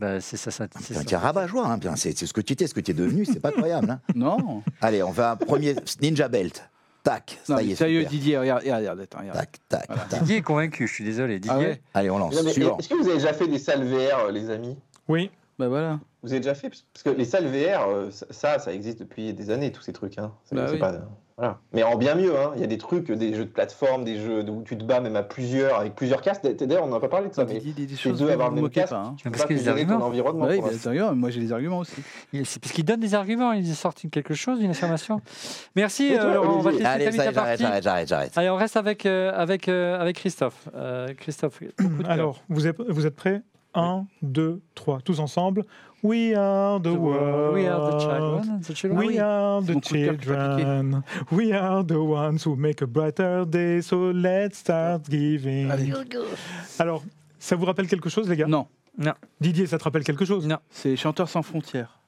bah, 0.00 0.18
c'est 0.18 0.38
ça, 0.38 0.50
ça, 0.50 0.66
c'est 0.80 0.96
un 1.14 1.22
hein, 1.22 1.78
putain, 1.78 1.94
c'est 1.94 2.16
ce 2.16 2.32
que 2.32 2.40
tu 2.40 2.54
étais, 2.54 2.66
ce 2.66 2.72
que 2.72 2.80
tu 2.80 2.92
es 2.92 2.94
devenu, 2.94 3.26
c'est 3.26 3.38
pas 3.38 3.50
incroyable. 3.50 3.90
hein. 3.90 4.00
Non. 4.14 4.62
Allez, 4.80 5.02
on 5.02 5.10
va 5.10 5.36
premier 5.36 5.74
Ninja 6.00 6.28
Belt. 6.28 6.70
Tac, 7.02 7.38
non 7.50 7.56
ça 7.56 7.62
y 7.62 7.72
est, 7.72 7.74
sérieux, 7.74 8.00
super. 8.00 8.10
Didier, 8.10 8.38
regarde, 8.38 8.60
regarde, 8.62 8.80
regarde, 8.80 9.00
attends, 9.00 9.18
regarde. 9.18 9.36
Tac, 9.38 9.56
tac, 9.68 9.84
Voilà. 9.88 10.02
tac. 10.04 10.20
Didier 10.20 10.36
est 10.38 10.42
convaincu, 10.42 10.86
je 10.86 10.92
suis 10.94 11.04
désolé. 11.04 11.34
Didier, 11.38 11.50
Ah 11.54 11.58
ouais 11.58 11.80
Allez, 11.92 12.10
on 12.10 12.18
lance. 12.18 12.34
Est-ce 12.34 12.88
que 12.88 12.94
vous 12.94 13.08
avez 13.08 13.18
déjà 13.18 13.34
fait 13.34 13.46
des 13.46 13.58
salles 13.58 13.84
VR, 13.84 14.26
euh, 14.28 14.32
les 14.32 14.48
amis? 14.50 14.76
Oui, 15.08 15.30
Bah 15.58 15.68
voilà. 15.68 16.00
Vous 16.22 16.30
avez 16.32 16.40
déjà 16.40 16.54
fait 16.54 16.70
Parce 16.70 17.02
que 17.02 17.10
les 17.10 17.24
salles 17.26 17.46
VR, 17.48 17.86
euh, 17.88 18.10
ça, 18.30 18.58
ça 18.58 18.72
existe 18.72 19.00
depuis 19.00 19.34
des 19.34 19.50
années, 19.50 19.70
tous 19.72 19.82
ces 19.82 19.92
trucs. 19.92 20.16
Hein. 20.18 20.32
C'est- 20.44 20.54
Bah 20.54 20.66
oui. 20.72 20.78
pas- 20.78 21.00
voilà. 21.40 21.58
Mais 21.72 21.82
en 21.82 21.96
bien 21.96 22.14
mieux, 22.14 22.38
hein. 22.38 22.52
il 22.54 22.60
y 22.60 22.64
a 22.64 22.66
des 22.66 22.76
trucs, 22.78 23.10
des 23.10 23.34
jeux 23.34 23.46
de 23.46 23.50
plateforme, 23.50 24.04
des 24.04 24.18
jeux 24.20 24.42
où 24.48 24.62
tu 24.62 24.76
te 24.76 24.84
bats 24.84 25.00
même 25.00 25.16
à 25.16 25.22
plusieurs, 25.22 25.80
avec 25.80 25.94
plusieurs 25.94 26.20
casques. 26.20 26.42
D'ailleurs, 26.46 26.84
on 26.84 26.88
n'a 26.88 27.00
pas 27.00 27.08
parlé 27.08 27.28
de 27.30 27.34
ça, 27.34 27.44
mais 27.46 27.58
dit 27.58 27.72
des 27.72 27.86
les 27.86 27.96
choses 27.96 28.18
deux 28.18 28.30
avoir 28.30 28.50
le 28.50 28.56
même 28.60 28.68
casque, 28.70 28.90
pas. 28.92 28.98
hein. 28.98 29.14
tu 29.16 29.24
peux 29.24 29.30
Parce 29.30 29.44
pas 29.44 29.48
des 29.54 29.56
gérer 29.60 29.84
ton 29.86 29.92
arguments. 29.92 30.06
environnement. 30.06 30.44
Bah 30.44 30.52
oui, 30.52 30.60
l'instant. 30.60 30.78
sérieux, 30.78 31.10
moi 31.12 31.30
j'ai 31.30 31.40
des 31.40 31.52
arguments 31.52 31.78
aussi. 31.78 32.02
c'est 32.44 32.60
parce 32.60 32.72
qu'il 32.74 32.84
donne 32.84 33.00
des 33.00 33.14
arguments, 33.14 33.52
il 33.52 33.66
sort 33.74 33.94
une- 34.04 34.10
quelque 34.10 34.34
chose, 34.34 34.60
une 34.62 34.70
affirmation. 34.70 35.22
Merci 35.76 36.10
toi, 36.14 36.24
euh, 36.26 36.34
Laurent, 36.34 36.56
on 36.56 36.60
va 36.60 36.72
te 36.72 36.84
Allez, 36.84 37.10
ça 37.10 37.32
j'arrête, 37.32 37.58
j'arrête, 37.60 37.82
j'arrête, 37.84 38.08
j'arrête. 38.08 38.32
Allez, 38.36 38.50
on 38.50 38.56
reste 38.56 38.76
avec, 38.76 39.06
euh, 39.06 39.32
avec, 39.34 39.68
euh, 39.68 39.98
avec 39.98 40.16
Christophe. 40.16 40.68
Euh, 40.74 41.08
Christophe, 41.16 41.60
alors, 42.06 42.42
vous 42.50 42.66
êtes, 42.66 42.80
vous 42.80 43.06
êtes 43.06 43.16
prêts? 43.16 43.40
1, 43.74 44.06
2, 44.22 44.60
3, 44.74 45.02
tous 45.02 45.20
ensemble. 45.20 45.64
We 46.02 46.34
are 46.34 46.80
the 46.80 46.90
world. 46.90 47.54
We 47.54 47.66
are 47.66 47.90
the 47.90 47.98
children. 47.98 48.60
The 48.62 48.74
children. 48.74 49.06
We 49.06 49.18
are 49.18 49.62
C'est 49.62 49.74
the 49.74 49.80
children. 49.80 51.02
We 51.30 51.52
are 51.52 51.84
the 51.84 51.98
ones 51.98 52.46
who 52.46 52.56
make 52.56 52.82
a 52.82 52.86
brighter 52.86 53.44
day. 53.44 53.82
So 53.82 54.10
let's 54.12 54.58
start 54.58 55.08
giving. 55.10 55.70
Allez. 55.70 55.92
Alors, 56.78 57.04
ça 57.38 57.56
vous 57.56 57.66
rappelle 57.66 57.86
quelque 57.86 58.08
chose, 58.08 58.28
les 58.28 58.36
gars? 58.36 58.46
Non, 58.46 58.66
Didier, 59.40 59.66
ça 59.66 59.78
te 59.78 59.84
rappelle 59.84 60.04
quelque 60.04 60.24
chose? 60.24 60.46
Non. 60.46 60.58
c'est 60.70 60.96
Chanteurs 60.96 61.28
sans 61.28 61.42
frontières. 61.42 62.00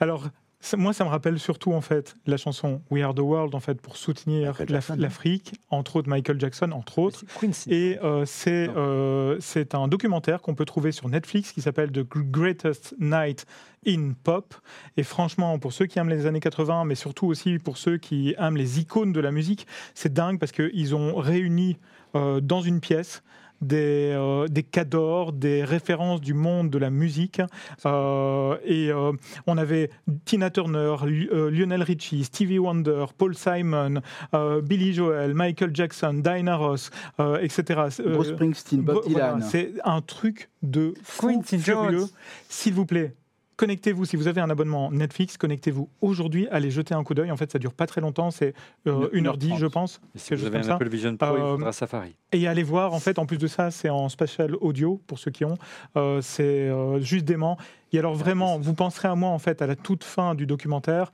Alors, 0.00 0.24
ça- 0.62 0.76
moi, 0.78 0.92
ça 0.94 1.04
me 1.04 1.10
rappelle 1.10 1.38
surtout 1.38 1.72
en 1.72 1.80
fait 1.82 2.14
la 2.26 2.36
chanson 2.38 2.80
We 2.90 3.02
Are 3.02 3.14
the 3.14 3.18
World 3.20 3.54
en 3.54 3.60
fait 3.60 3.80
pour 3.80 3.96
soutenir 3.98 4.54
Jackson. 4.66 4.96
l'Afrique, 4.98 5.52
entre 5.68 5.96
autres 5.96 6.08
Michael 6.08 6.40
Jackson, 6.40 6.70
entre 6.72 6.98
autres. 6.98 7.24
Et 7.68 7.98
euh, 8.02 8.24
c'est 8.24 8.70
euh, 8.76 9.36
c'est 9.40 9.74
un 9.74 9.88
documentaire 9.88 10.40
qu'on 10.40 10.54
peut 10.54 10.64
trouver 10.64 10.92
sur 10.92 11.08
Netflix 11.08 11.52
qui 11.52 11.60
s'appelle 11.60 11.92
The 11.92 12.06
Greatest 12.08 12.94
Night 12.98 13.44
in 13.86 14.12
Pop. 14.24 14.54
Et 14.96 15.02
franchement, 15.02 15.58
pour 15.58 15.72
ceux 15.72 15.86
qui 15.86 15.98
aiment 15.98 16.08
les 16.08 16.26
années 16.26 16.40
80, 16.40 16.84
mais 16.84 16.94
surtout 16.94 17.26
aussi 17.26 17.58
pour 17.58 17.76
ceux 17.76 17.98
qui 17.98 18.34
aiment 18.38 18.56
les 18.56 18.80
icônes 18.80 19.12
de 19.12 19.20
la 19.20 19.32
musique, 19.32 19.66
c'est 19.94 20.12
dingue 20.12 20.38
parce 20.38 20.52
qu'ils 20.52 20.94
ont 20.94 21.16
réuni 21.16 21.76
euh, 22.14 22.40
dans 22.40 22.62
une 22.62 22.80
pièce 22.80 23.22
des, 23.62 24.12
euh, 24.14 24.48
des 24.48 24.62
cadors, 24.62 25.32
des 25.32 25.64
références 25.64 26.20
du 26.20 26.34
monde 26.34 26.70
de 26.70 26.78
la 26.78 26.90
musique. 26.90 27.40
Euh, 27.86 28.56
et 28.64 28.90
euh, 28.90 29.12
on 29.46 29.56
avait 29.56 29.90
Tina 30.24 30.50
Turner, 30.50 30.96
euh, 31.04 31.50
Lionel 31.50 31.82
Richie, 31.82 32.24
Stevie 32.24 32.58
Wonder, 32.58 33.06
Paul 33.16 33.34
Simon, 33.34 34.00
euh, 34.34 34.60
Billy 34.60 34.92
Joel, 34.92 35.34
Michael 35.34 35.70
Jackson, 35.74 36.14
Diana 36.14 36.56
Ross, 36.56 36.90
euh, 37.20 37.38
etc. 37.40 37.82
Bruce 38.04 38.28
Springsteen, 38.28 38.82
Bob 38.82 39.02
voilà, 39.06 39.34
Dylan. 39.34 39.48
c'est 39.48 39.72
un 39.84 40.00
truc 40.00 40.50
de 40.62 40.94
fou 41.02 41.28
Quincy 41.28 41.58
furieux. 41.58 42.06
S'il 42.48 42.74
vous 42.74 42.86
plaît, 42.86 43.14
connectez-vous. 43.56 44.04
Si 44.04 44.16
vous 44.16 44.28
avez 44.28 44.40
un 44.40 44.50
abonnement 44.50 44.90
Netflix, 44.90 45.36
connectez-vous 45.36 45.88
aujourd'hui. 46.00 46.48
Allez 46.50 46.70
jeter 46.70 46.94
un 46.94 47.04
coup 47.04 47.14
d'œil. 47.14 47.30
En 47.30 47.36
fait, 47.36 47.50
ça 47.52 47.58
dure 47.58 47.74
pas 47.74 47.86
très 47.86 48.00
longtemps. 48.00 48.30
C'est 48.30 48.54
euh, 48.86 49.08
Une- 49.12 49.26
1h10, 49.26 49.56
je 49.58 49.66
1h30. 49.66 49.70
pense. 49.70 50.00
Et 50.14 50.18
si 50.18 50.34
vous 50.34 50.44
avez 50.46 50.58
un 50.58 50.62
ça. 50.62 50.74
Apple 50.74 50.88
Vision 50.88 51.16
Pro, 51.16 51.36
il 51.36 51.40
Euh, 51.40 51.52
faudra 51.56 51.72
Safari. 51.72 52.16
Et 52.32 52.46
allez 52.48 52.62
voir, 52.62 52.92
en 52.94 53.00
fait, 53.00 53.18
en 53.18 53.26
plus 53.26 53.38
de 53.38 53.46
ça, 53.46 53.70
c'est 53.70 53.88
en 53.90 54.08
spatial 54.08 54.54
audio, 54.60 55.00
pour 55.06 55.18
ceux 55.18 55.30
qui 55.30 55.44
ont. 55.44 55.56
Euh, 55.96 56.20
c'est 56.22 56.42
euh, 56.68 57.00
juste 57.00 57.24
dément. 57.24 57.56
Et 57.92 57.98
alors, 57.98 58.14
vraiment, 58.14 58.58
vous 58.58 58.74
penserez 58.74 59.08
à 59.08 59.14
moi, 59.14 59.30
en 59.30 59.38
fait, 59.38 59.60
à 59.62 59.66
la 59.66 59.76
toute 59.76 60.04
fin 60.04 60.34
du 60.34 60.46
documentaire. 60.46 61.12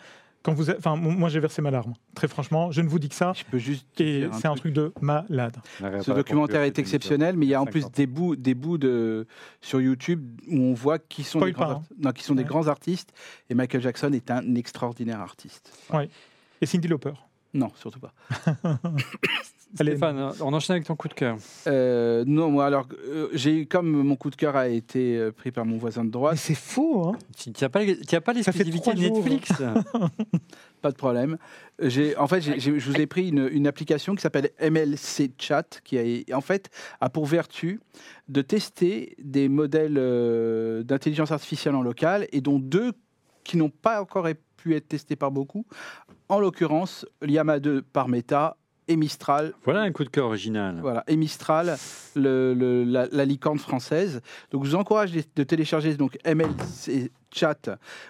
Quand 0.49 0.55
vous, 0.55 0.71
êtes- 0.71 0.79
enfin, 0.79 0.97
moi 0.97 1.29
j'ai 1.29 1.41
versé 1.41 1.63
ma 1.63 1.71
larme. 1.71 1.95
Très 2.15 2.29
franchement, 2.29 2.71
je 2.71 2.81
ne 2.81 2.89
vous 2.89 2.99
dis 2.99 3.09
que 3.09 3.15
ça. 3.15 3.33
Je 3.35 3.45
peux 3.45 3.59
juste 3.59 3.87
te 3.95 4.03
Et 4.03 4.29
c'est 4.33 4.49
un 4.49 4.55
truc 4.55 4.73
de 4.75 4.93
malade. 5.01 5.57
Ce 6.03 6.11
documentaire 6.17 6.63
est 6.63 6.79
exceptionnel, 6.79 7.37
mais 7.37 7.47
il 7.47 7.51
y 7.51 7.55
a 7.55 7.61
en 7.63 7.67
plus 7.67 7.91
des 7.93 8.07
bouts, 8.07 8.37
des 8.37 8.55
bouts 8.55 8.79
de, 8.79 9.27
sur 9.61 9.81
YouTube 9.81 10.41
où 10.49 10.57
on 10.59 10.75
voit 10.75 10.99
qui 10.99 11.23
sont, 11.25 11.39
des 11.41 11.53
grands, 11.53 11.65
art- 11.71 11.83
non, 11.99 12.13
qui 12.13 12.25
sont 12.25 12.35
des 12.35 12.45
grands 12.45 12.67
artistes. 12.69 13.13
Et 13.51 13.55
Michael 13.55 13.83
Jackson 13.83 14.13
est 14.13 14.31
un 14.31 14.55
extraordinaire 14.55 15.21
artiste. 15.21 15.73
Et 16.61 16.67
Cindy 16.67 16.89
Lauper. 16.89 17.13
Non, 17.55 17.71
surtout 17.77 18.01
pas. 18.01 18.13
Allez. 19.79 19.93
Stéphane, 19.93 20.33
on 20.41 20.53
enchaîne 20.55 20.75
avec 20.77 20.87
ton 20.87 20.97
coup 20.97 21.09
de 21.09 21.15
cœur. 21.15 21.37
Euh, 21.67 22.25
non, 22.27 22.51
moi, 22.51 22.67
alors, 22.67 22.87
euh, 23.07 23.29
j'ai 23.35 23.67
comme 23.67 23.91
mon 23.91 24.17
coup 24.17 24.31
de 24.31 24.37
cœur 24.37 24.57
a 24.57 24.69
été 24.69 25.17
euh, 25.17 25.31
pris 25.31 25.51
par 25.53 25.65
mon 25.67 25.77
voisin 25.77 26.03
de 26.03 26.07
Mais 26.07 26.13
droite, 26.13 26.37
c'est 26.39 26.55
faux, 26.55 27.09
hein 27.09 27.19
Tu 27.37 27.51
n'as 27.61 27.69
pas, 27.69 27.85
tu 27.85 28.15
as 28.15 28.21
pas 28.21 28.33
l'exclusivité. 28.33 28.95
Netflix 28.95 29.53
pas 30.81 30.91
de 30.91 30.97
problème. 30.97 31.39
J'ai, 31.81 32.17
en 32.17 32.27
fait, 32.27 32.41
j'ai- 32.41 32.59
j'ai- 32.61 32.79
je 32.79 32.91
vous 32.91 32.97
ai 33.01 33.07
pris 33.07 33.29
une, 33.29 33.49
une 33.53 33.67
application 33.67 34.15
qui 34.15 34.23
s'appelle 34.23 34.51
MLC 34.61 35.33
Chat, 35.39 35.81
qui 35.85 35.99
a, 35.99 36.37
en 36.37 36.41
fait 36.41 36.71
a 37.01 37.11
pour 37.11 37.27
vertu 37.27 37.81
de 38.29 38.43
tester 38.43 39.17
des 39.23 39.49
modèles 39.49 39.95
d'intelligence 40.85 41.31
artificielle 41.33 41.75
en 41.75 41.83
local, 41.83 42.27
et 42.33 42.41
dont 42.41 42.59
deux 42.59 42.93
qui 43.45 43.57
n'ont 43.57 43.71
pas 43.71 44.01
encore 44.03 44.27
pu 44.57 44.75
être 44.75 44.89
testés 44.89 45.17
par 45.17 45.31
beaucoup. 45.31 45.65
En 46.29 46.41
l'occurrence, 46.41 47.07
Llama 47.23 47.59
2 47.61 47.81
par 47.81 48.09
Meta 48.09 48.58
et 48.89 48.97
Mistral 48.97 49.53
Voilà 49.65 49.81
un 49.83 49.93
coup 49.93 50.05
de 50.05 50.09
cœur 50.09 50.27
original. 50.27 50.79
Voilà, 50.81 51.05
et 51.07 51.17
Mistral, 51.17 51.77
le- 52.17 52.55
le- 52.55 52.85
la, 52.85 53.07
la 53.13 53.25
licorne 53.25 53.59
française. 53.59 54.21
Donc, 54.51 54.65
je 54.65 54.71
vous 54.71 54.75
encourage 54.77 55.13
de, 55.13 55.23
de 55.37 55.43
télécharger 55.45 55.95
donc 55.97 56.19
MLC 56.27 57.11
Chat. 57.31 57.69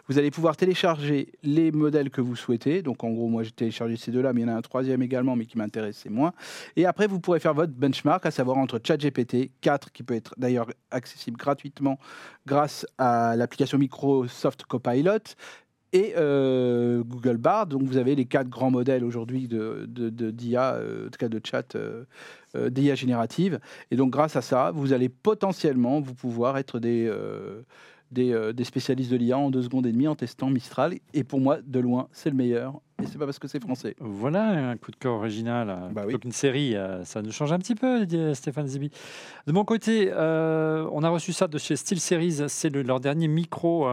Vous 0.08 0.16
allez 0.18 0.30
pouvoir 0.30 0.56
télécharger 0.56 1.32
les 1.42 1.72
modèles 1.72 2.08
que 2.10 2.20
vous 2.20 2.36
souhaitez. 2.36 2.82
Donc, 2.82 3.02
en 3.02 3.10
gros, 3.10 3.26
moi, 3.28 3.42
j'ai 3.42 3.50
téléchargé 3.50 3.96
ces 3.96 4.12
deux-là, 4.12 4.32
mais 4.32 4.42
il 4.42 4.46
y 4.46 4.50
en 4.50 4.54
a 4.54 4.56
un 4.56 4.62
troisième 4.62 5.02
également, 5.02 5.34
mais 5.34 5.44
qui 5.46 5.58
m'intéressait 5.58 6.08
moins. 6.08 6.32
Et 6.76 6.86
après, 6.86 7.08
vous 7.08 7.18
pourrez 7.18 7.40
faire 7.40 7.54
votre 7.54 7.72
benchmark, 7.72 8.24
à 8.26 8.30
savoir 8.30 8.58
entre 8.58 8.80
ChatGPT 8.82 9.50
4, 9.60 9.90
qui 9.92 10.04
peut 10.04 10.14
être 10.14 10.34
d'ailleurs 10.38 10.68
accessible 10.92 11.36
gratuitement 11.36 11.98
grâce 12.46 12.86
à 12.96 13.34
l'application 13.36 13.76
Microsoft 13.78 14.64
Copilot, 14.64 15.18
et 15.92 16.14
euh, 16.16 17.02
Google 17.02 17.36
Bard. 17.36 17.66
Donc 17.66 17.82
vous 17.82 17.96
avez 17.96 18.14
les 18.14 18.26
quatre 18.26 18.48
grands 18.48 18.70
modèles 18.70 19.04
aujourd'hui 19.04 19.48
de, 19.48 19.86
d'IA, 19.86 20.74
euh, 20.74 21.06
en 21.06 21.10
tout 21.10 21.18
cas 21.18 21.28
de 21.28 21.40
chat 21.44 21.76
euh, 21.76 22.04
d'IA 22.70 22.94
générative. 22.94 23.60
Et 23.90 23.96
donc 23.96 24.10
grâce 24.10 24.36
à 24.36 24.42
ça, 24.42 24.70
vous 24.72 24.92
allez 24.92 25.08
potentiellement 25.08 26.00
vous 26.00 26.14
pouvoir 26.14 26.58
être 26.58 26.78
des, 26.78 27.10
des, 28.10 28.32
euh, 28.32 28.52
des 28.52 28.64
spécialistes 28.64 29.10
de 29.10 29.16
l'IA 29.16 29.38
en 29.38 29.50
deux 29.50 29.62
secondes 29.62 29.86
et 29.86 29.92
demie 29.92 30.08
en 30.08 30.14
testant 30.14 30.50
Mistral. 30.50 30.94
Et 31.14 31.24
pour 31.24 31.40
moi, 31.40 31.58
de 31.64 31.78
loin, 31.80 32.08
c'est 32.12 32.30
le 32.30 32.36
meilleur. 32.36 32.80
Et 33.00 33.06
c'est 33.06 33.16
pas 33.18 33.26
parce 33.26 33.38
que 33.38 33.46
c'est 33.46 33.60
français. 33.62 33.94
Voilà 34.00 34.70
un 34.70 34.76
coup 34.76 34.90
de 34.90 34.96
cœur 34.96 35.12
original. 35.14 35.90
Bah 35.92 36.02
oui. 36.04 36.18
qu'une 36.18 36.32
série, 36.32 36.74
euh, 36.74 37.04
ça 37.04 37.22
nous 37.22 37.30
change 37.30 37.52
un 37.52 37.58
petit 37.58 37.76
peu, 37.76 38.04
dit 38.06 38.16
euh, 38.16 38.34
Stéphane 38.34 38.66
Zibi. 38.66 38.90
De 39.46 39.52
mon 39.52 39.64
côté, 39.64 40.10
euh, 40.12 40.88
on 40.90 41.04
a 41.04 41.08
reçu 41.08 41.32
ça 41.32 41.46
de 41.46 41.58
chez 41.58 41.76
SteelSeries. 41.76 42.48
C'est 42.48 42.70
le- 42.70 42.82
leur 42.82 42.98
dernier 42.98 43.28
micro 43.28 43.86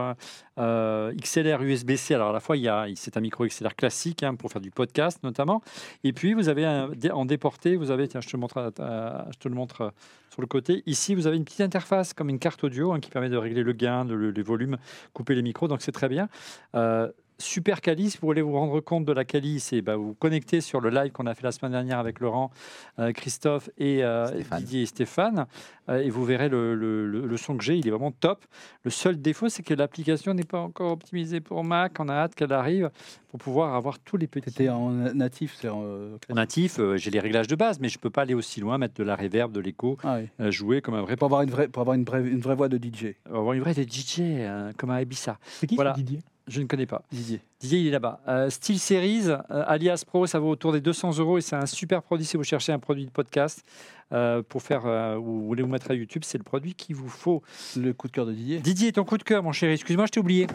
euh, 0.58 1.12
XLR 1.14 1.62
USB-C. 1.62 2.14
Alors 2.14 2.30
à 2.30 2.32
la 2.32 2.40
fois, 2.40 2.56
il 2.56 2.64
y 2.64 2.68
a, 2.68 2.86
c'est 2.96 3.16
un 3.16 3.20
micro 3.20 3.46
XLR 3.46 3.76
classique 3.76 4.24
hein, 4.24 4.34
pour 4.34 4.50
faire 4.50 4.60
du 4.62 4.70
podcast 4.72 5.22
notamment. 5.22 5.62
Et 6.02 6.12
puis 6.12 6.34
vous 6.34 6.48
avez 6.48 6.64
un, 6.64 6.90
en 7.12 7.26
déporté, 7.26 7.76
vous 7.76 7.92
avez, 7.92 8.08
tiens, 8.08 8.20
je 8.20 8.28
te 8.28 8.32
le 8.36 8.40
montre, 8.40 8.72
je 8.78 9.38
te 9.38 9.48
le 9.48 9.54
montre 9.54 9.92
sur 10.36 10.42
le 10.42 10.46
côté. 10.48 10.82
Ici, 10.84 11.14
vous 11.14 11.26
avez 11.26 11.38
une 11.38 11.46
petite 11.46 11.62
interface 11.62 12.12
comme 12.12 12.28
une 12.28 12.38
carte 12.38 12.62
audio 12.62 12.92
hein, 12.92 13.00
qui 13.00 13.08
permet 13.08 13.30
de 13.30 13.38
régler 13.38 13.62
le 13.62 13.72
gain, 13.72 14.04
les 14.04 14.42
volumes, 14.42 14.76
couper 15.14 15.34
les 15.34 15.40
micros. 15.40 15.66
Donc 15.66 15.80
c'est 15.80 15.92
très 15.92 16.10
bien. 16.10 16.28
Euh, 16.74 17.10
super 17.38 17.80
quali. 17.80 18.10
Si 18.10 18.18
vous 18.18 18.26
voulez 18.26 18.42
vous 18.42 18.52
rendre 18.52 18.80
compte 18.80 19.04
de 19.04 19.12
la 19.12 19.24
quali, 19.24 19.60
c'est 19.60 19.82
bah, 19.82 19.96
vous 19.96 20.08
vous 20.08 20.14
connectez 20.14 20.60
sur 20.60 20.80
le 20.80 20.90
live 20.90 21.12
qu'on 21.12 21.26
a 21.26 21.34
fait 21.34 21.42
la 21.44 21.52
semaine 21.52 21.72
dernière 21.72 21.98
avec 21.98 22.20
Laurent, 22.20 22.50
euh, 22.98 23.12
Christophe 23.12 23.68
et 23.78 24.02
euh, 24.04 24.26
Stéphane. 24.26 24.58
Didier 24.60 24.82
et 24.82 24.86
Stéphane, 24.86 25.46
euh, 25.88 25.98
et 26.02 26.10
vous 26.10 26.24
verrez 26.24 26.48
le, 26.48 26.74
le- 26.74 27.06
le- 27.06 27.26
le 27.26 27.36
son 27.36 27.56
que 27.56 27.64
j'ai. 27.64 27.76
Il 27.76 27.86
est 27.86 27.90
vraiment 27.90 28.10
top. 28.12 28.44
Le 28.84 28.90
seul 28.90 29.20
défaut, 29.20 29.48
c'est 29.48 29.62
que 29.62 29.74
l'application 29.74 30.34
n'est 30.34 30.44
pas 30.44 30.60
encore 30.60 30.92
optimisée 30.92 31.40
pour 31.40 31.62
Mac. 31.64 31.98
On 32.00 32.08
a 32.08 32.14
hâte 32.14 32.34
qu'elle 32.34 32.52
arrive 32.52 32.90
pour 33.28 33.38
pouvoir 33.40 33.74
avoir 33.74 33.98
tous 33.98 34.16
les 34.16 34.26
petits. 34.26 34.50
C'était 34.50 34.68
en 34.70 34.90
natif, 34.90 35.56
c'est 35.60 35.68
en, 35.68 35.82
En 36.30 36.34
natif, 36.34 36.78
euh, 36.78 36.96
j'ai 36.96 37.10
les 37.10 37.20
réglages 37.20 37.48
de 37.48 37.56
base, 37.56 37.80
mais 37.80 37.88
je 37.88 37.98
peux 37.98 38.10
pas 38.10 38.22
aller 38.22 38.34
aussi 38.34 38.60
loin, 38.60 38.78
mettre 38.78 38.94
de 38.94 39.02
la 39.04 39.14
reverb, 39.16 39.52
de 39.52 39.60
l'écho, 39.60 39.98
ah 40.04 40.18
oui. 40.20 40.28
euh, 40.40 40.50
jouer 40.50 40.80
comme 40.80 40.94
un 40.94 41.02
vrai. 41.02 41.16
pour 41.16 41.26
avoir 41.26 41.42
une 41.42 41.50
vraie, 41.50 41.68
pour 41.68 41.80
avoir 41.82 41.94
une 41.96 42.04
vraie, 42.04 42.20
une 42.26 42.40
vraie 42.40 42.54
voix 42.54 42.68
de 42.68 42.78
DJ. 42.78 43.14
Avoir 43.28 43.52
une 43.52 43.60
vraie 43.60 43.74
des 43.74 43.84
DJ, 43.86 44.20
euh, 44.20 44.72
comme 44.78 44.90
un 44.90 45.00
Ibiza. 45.00 45.38
C'est 45.60 45.66
qui 45.66 45.74
Voilà. 45.76 45.92
ce 45.92 45.98
Didier? 45.98 46.20
Je 46.48 46.60
ne 46.60 46.66
connais 46.66 46.86
pas. 46.86 47.02
Didier. 47.10 47.40
Didier, 47.60 47.80
il 47.80 47.86
est 47.88 47.90
là-bas. 47.90 48.20
Euh, 48.28 48.50
Steel 48.50 48.78
Series, 48.78 49.28
euh, 49.30 49.38
alias 49.66 50.04
Pro, 50.06 50.26
ça 50.26 50.38
vaut 50.38 50.50
autour 50.50 50.72
des 50.72 50.80
200 50.80 51.18
euros 51.18 51.38
et 51.38 51.40
c'est 51.40 51.56
un 51.56 51.66
super 51.66 52.02
produit 52.02 52.24
si 52.24 52.36
vous 52.36 52.44
cherchez 52.44 52.72
un 52.72 52.78
produit 52.78 53.04
de 53.04 53.10
podcast 53.10 53.64
euh, 54.12 54.42
pour 54.48 54.62
faire, 54.62 54.86
euh, 54.86 55.16
ou 55.16 55.22
vous 55.24 55.46
voulez 55.46 55.62
vous 55.64 55.68
mettre 55.68 55.90
à 55.90 55.94
YouTube, 55.94 56.22
c'est 56.24 56.38
le 56.38 56.44
produit 56.44 56.74
qu'il 56.74 56.94
vous 56.94 57.08
faut. 57.08 57.42
Le 57.76 57.92
coup 57.92 58.06
de 58.06 58.12
cœur 58.12 58.26
de 58.26 58.32
Didier, 58.32 58.60
Didier, 58.60 58.92
ton 58.92 59.02
coup 59.04 59.18
de 59.18 59.24
cœur, 59.24 59.42
mon 59.42 59.50
chéri, 59.50 59.72
excuse-moi, 59.72 60.06
je 60.06 60.12
t'ai 60.12 60.20
oublié. 60.20 60.46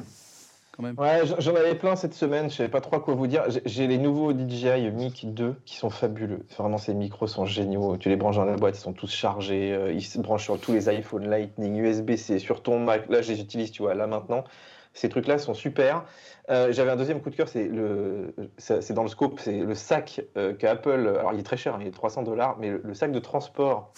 quand 0.77 0.83
même. 0.83 0.97
Ouais, 0.97 1.23
j'en 1.39 1.53
avais 1.55 1.75
plein 1.75 1.97
cette 1.97 2.13
semaine, 2.13 2.49
je 2.49 2.55
savais 2.55 2.69
pas 2.69 2.79
trop 2.79 2.97
quoi 3.01 3.13
vous 3.13 3.27
dire. 3.27 3.43
J'ai- 3.65 3.87
les 3.87 3.97
nouveaux 3.97 4.31
DJI 4.31 4.89
Mic 4.91 5.33
2 5.33 5.55
qui 5.65 5.75
sont 5.75 5.89
fabuleux. 5.89 6.45
Vraiment, 6.57 6.77
ces 6.77 6.93
micros 6.93 7.27
sont 7.27 7.45
géniaux. 7.45 7.97
Tu 7.97 8.07
les 8.07 8.15
branches 8.15 8.37
dans 8.37 8.45
la 8.45 8.55
boîte, 8.55 8.77
ils 8.77 8.81
sont 8.81 8.93
tous 8.93 9.11
chargés. 9.11 9.77
Ils 9.93 10.01
se 10.05 10.17
branchent 10.19 10.45
sur 10.45 10.57
tous 10.57 10.71
les 10.71 10.87
iPhone 10.87 11.29
Lightning, 11.29 11.75
USB-C, 11.75 12.39
sur 12.39 12.63
ton 12.63 12.79
Mac. 12.79 13.09
Là, 13.09 13.21
je 13.21 13.33
les 13.33 13.41
utilise, 13.41 13.71
tu 13.71 13.81
vois, 13.81 13.93
là 13.93 14.07
maintenant. 14.07 14.45
Ces 14.93 15.09
trucs-là 15.09 15.37
sont 15.37 15.53
super. 15.53 16.05
Euh, 16.51 16.71
J'avais 16.71 16.91
un 16.91 16.95
deuxième 16.95 17.21
coup 17.21 17.29
de 17.29 17.35
cœur, 17.35 17.47
c'est 17.47 17.67
le, 17.67 18.35
c'est 18.57 18.93
dans 18.93 19.03
le 19.03 19.09
scope, 19.09 19.39
c'est 19.39 19.59
le 19.59 19.75
sac 19.75 20.21
euh, 20.37 20.53
que 20.53 20.67
Apple. 20.67 21.15
Alors, 21.19 21.33
il 21.33 21.39
est 21.39 21.43
très 21.43 21.57
cher, 21.57 21.75
hein, 21.75 21.79
il 21.81 21.87
est 21.87 21.91
300 21.91 22.23
dollars, 22.23 22.57
mais 22.59 22.69
le, 22.69 22.81
le 22.83 22.93
sac 22.93 23.11
de 23.11 23.19
transport. 23.19 23.93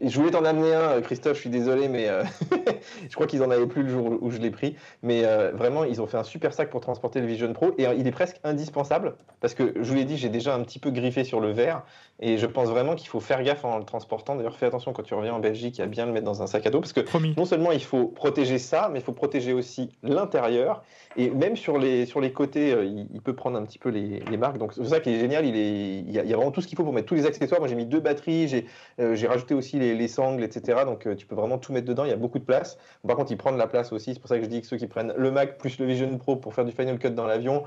Je 0.00 0.18
voulais 0.18 0.30
t'en 0.30 0.44
amener 0.44 0.74
un, 0.74 1.00
Christophe. 1.00 1.36
Je 1.36 1.40
suis 1.40 1.50
désolé, 1.50 1.88
mais 1.88 2.08
euh, 2.08 2.24
je 3.08 3.14
crois 3.14 3.26
qu'ils 3.26 3.42
en 3.42 3.50
avaient 3.50 3.66
plus 3.66 3.82
le 3.82 3.88
jour 3.88 4.18
où 4.20 4.30
je 4.30 4.38
l'ai 4.38 4.50
pris. 4.50 4.76
Mais 5.02 5.24
euh, 5.24 5.52
vraiment, 5.52 5.84
ils 5.84 6.00
ont 6.02 6.06
fait 6.06 6.18
un 6.18 6.24
super 6.24 6.52
sac 6.52 6.70
pour 6.70 6.80
transporter 6.80 7.20
le 7.20 7.26
Vision 7.26 7.52
Pro 7.52 7.72
et 7.78 7.86
euh, 7.86 7.94
il 7.94 8.06
est 8.06 8.12
presque 8.12 8.36
indispensable 8.44 9.14
parce 9.40 9.54
que 9.54 9.72
je 9.76 9.88
vous 9.88 9.94
l'ai 9.94 10.04
dit, 10.04 10.16
j'ai 10.18 10.28
déjà 10.28 10.54
un 10.54 10.60
petit 10.60 10.78
peu 10.78 10.90
griffé 10.90 11.24
sur 11.24 11.40
le 11.40 11.50
verre 11.52 11.82
et 12.20 12.36
je 12.38 12.46
pense 12.46 12.68
vraiment 12.68 12.94
qu'il 12.94 13.08
faut 13.08 13.20
faire 13.20 13.42
gaffe 13.42 13.64
en 13.64 13.78
le 13.78 13.84
transportant. 13.84 14.36
D'ailleurs, 14.36 14.56
fais 14.56 14.66
attention 14.66 14.92
quand 14.92 15.02
tu 15.02 15.14
reviens 15.14 15.34
en 15.34 15.40
Belgique 15.40 15.80
à 15.80 15.86
bien 15.86 16.06
le 16.06 16.12
mettre 16.12 16.26
dans 16.26 16.42
un 16.42 16.46
sac 16.46 16.66
à 16.66 16.70
dos 16.70 16.80
parce 16.80 16.92
que 16.92 17.00
Promis. 17.00 17.34
non 17.36 17.44
seulement 17.44 17.72
il 17.72 17.82
faut 17.82 18.06
protéger 18.06 18.58
ça, 18.58 18.90
mais 18.92 18.98
il 19.00 19.02
faut 19.02 19.12
protéger 19.12 19.52
aussi 19.52 19.90
l'intérieur. 20.02 20.82
Et 21.16 21.30
même 21.30 21.56
sur 21.56 21.71
les, 21.78 22.06
sur 22.06 22.20
les 22.20 22.32
côtés, 22.32 22.72
euh, 22.72 22.84
il, 22.84 23.20
peut 23.20 23.34
prendre 23.34 23.58
un 23.58 23.64
petit 23.64 23.78
peu 23.78 23.88
les, 23.88 24.36
marques. 24.36 24.58
Donc 24.58 24.72
c'est 24.72 24.84
ça 24.84 25.00
qui 25.00 25.10
est 25.10 25.18
génial. 25.18 25.44
Il, 25.46 25.56
est, 25.56 26.02
y 26.02 26.18
a, 26.18 26.36
vraiment 26.36 26.50
tout 26.50 26.60
ce 26.60 26.66
qu'il 26.66 26.76
faut 26.76 26.84
pour 26.84 26.92
mettre 26.92 27.08
tous 27.08 27.14
les 27.14 27.26
accessoires. 27.26 27.60
Moi 27.60 27.68
j'ai 27.68 27.74
mis 27.74 27.86
deux 27.86 28.00
batteries, 28.00 28.48
j'ai 28.48 28.66
euh, 29.00 29.16
rajouté 29.28 29.54
aussi 29.54 29.78
les, 29.78 29.94
les 29.94 30.08
sangles, 30.08 30.42
etc. 30.42 30.82
Donc 30.84 31.06
euh, 31.06 31.14
tu 31.14 31.26
peux 31.26 31.34
vraiment 31.34 31.58
tout 31.58 31.72
mettre 31.72 31.86
dedans. 31.86 32.04
Il 32.04 32.10
y 32.10 32.14
a 32.14 32.16
beaucoup 32.16 32.38
de 32.38 32.44
place. 32.44 32.78
Par 33.06 33.16
contre, 33.16 33.32
il 33.32 33.36
prend 33.36 33.52
de 33.52 33.58
la 33.58 33.66
place 33.66 33.92
aussi. 33.92 34.14
C'est 34.14 34.20
pour 34.20 34.28
ça 34.28 34.38
que 34.38 34.44
je 34.44 34.48
dis 34.48 34.60
que 34.60 34.66
ceux 34.66 34.76
qui 34.76 34.86
prennent 34.86 35.14
le 35.16 35.30
Mac 35.30 35.58
plus 35.58 35.78
le 35.78 35.86
Vision 35.86 36.16
Pro 36.18 36.36
pour 36.36 36.54
faire 36.54 36.64
du 36.64 36.72
Final 36.72 36.98
Cut 36.98 37.10
dans 37.10 37.26
l'avion, 37.26 37.64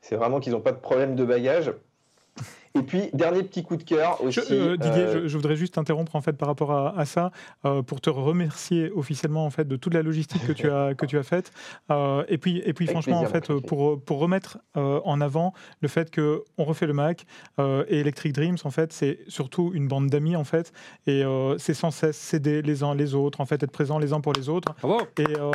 c'est 0.00 0.16
vraiment 0.16 0.40
qu'ils 0.40 0.52
n'ont 0.52 0.60
pas 0.60 0.72
de 0.72 0.78
problème 0.80 1.14
de 1.14 1.24
bagage. 1.24 1.72
Et 2.74 2.82
puis, 2.82 3.10
dernier 3.12 3.42
petit 3.42 3.62
coup 3.62 3.76
de 3.76 3.82
cœur 3.82 4.22
aussi. 4.24 4.40
Je- 4.48 4.54
euh, 4.54 4.76
Didier, 4.76 5.02
euh, 5.02 5.22
je, 5.22 5.28
je 5.28 5.36
voudrais 5.36 5.56
juste 5.56 5.74
t'interrompre 5.74 6.16
en 6.16 6.20
fait 6.22 6.32
par 6.32 6.48
rapport 6.48 6.72
à, 6.72 6.98
à 6.98 7.04
ça 7.04 7.30
euh, 7.64 7.82
pour 7.82 8.00
te 8.00 8.08
remercier 8.10 8.90
officiellement 8.94 9.44
en 9.44 9.50
fait 9.50 9.68
de 9.68 9.76
toute 9.76 9.92
la 9.94 10.02
logistique 10.02 10.46
que 10.46 10.52
tu 10.52 10.70
as 10.70 10.94
que 10.94 11.04
tu 11.06 11.18
as 11.18 11.22
faite 11.22 11.52
Euh, 11.90 12.24
et 12.28 12.38
puis 12.38 12.62
et 12.64 12.72
puis 12.72 12.86
Avec 12.86 12.90
franchement 12.94 13.20
plaisir, 13.20 13.28
en 13.28 13.58
fait 13.60 13.66
pour 13.66 14.00
pour 14.02 14.18
remettre 14.20 14.58
euh, 14.76 15.00
en 15.04 15.20
avant 15.20 15.52
le 15.80 15.88
fait 15.88 16.10
que 16.10 16.44
on 16.58 16.64
refait 16.64 16.86
le 16.86 16.92
Mac 16.94 17.26
euh, 17.58 17.84
et 17.88 18.00
Electric 18.00 18.32
Dreams 18.32 18.56
en 18.64 18.70
fait 18.70 18.92
c'est 18.92 19.18
surtout 19.28 19.70
une 19.74 19.88
bande 19.88 20.08
d'amis 20.08 20.36
en 20.36 20.44
fait 20.44 20.72
et 21.06 21.24
euh, 21.24 21.58
c'est 21.58 21.74
sans 21.74 21.90
cesse 21.90 22.16
s'aider 22.16 22.62
les 22.62 22.82
uns 22.82 22.94
les 22.94 23.14
autres 23.14 23.40
en 23.40 23.46
fait 23.46 23.62
être 23.62 23.70
présents 23.72 23.98
les 23.98 24.12
uns 24.12 24.20
pour 24.20 24.32
les 24.32 24.48
autres 24.48 24.72
Bravo. 24.80 25.00
et 25.18 25.24
euh, 25.38 25.50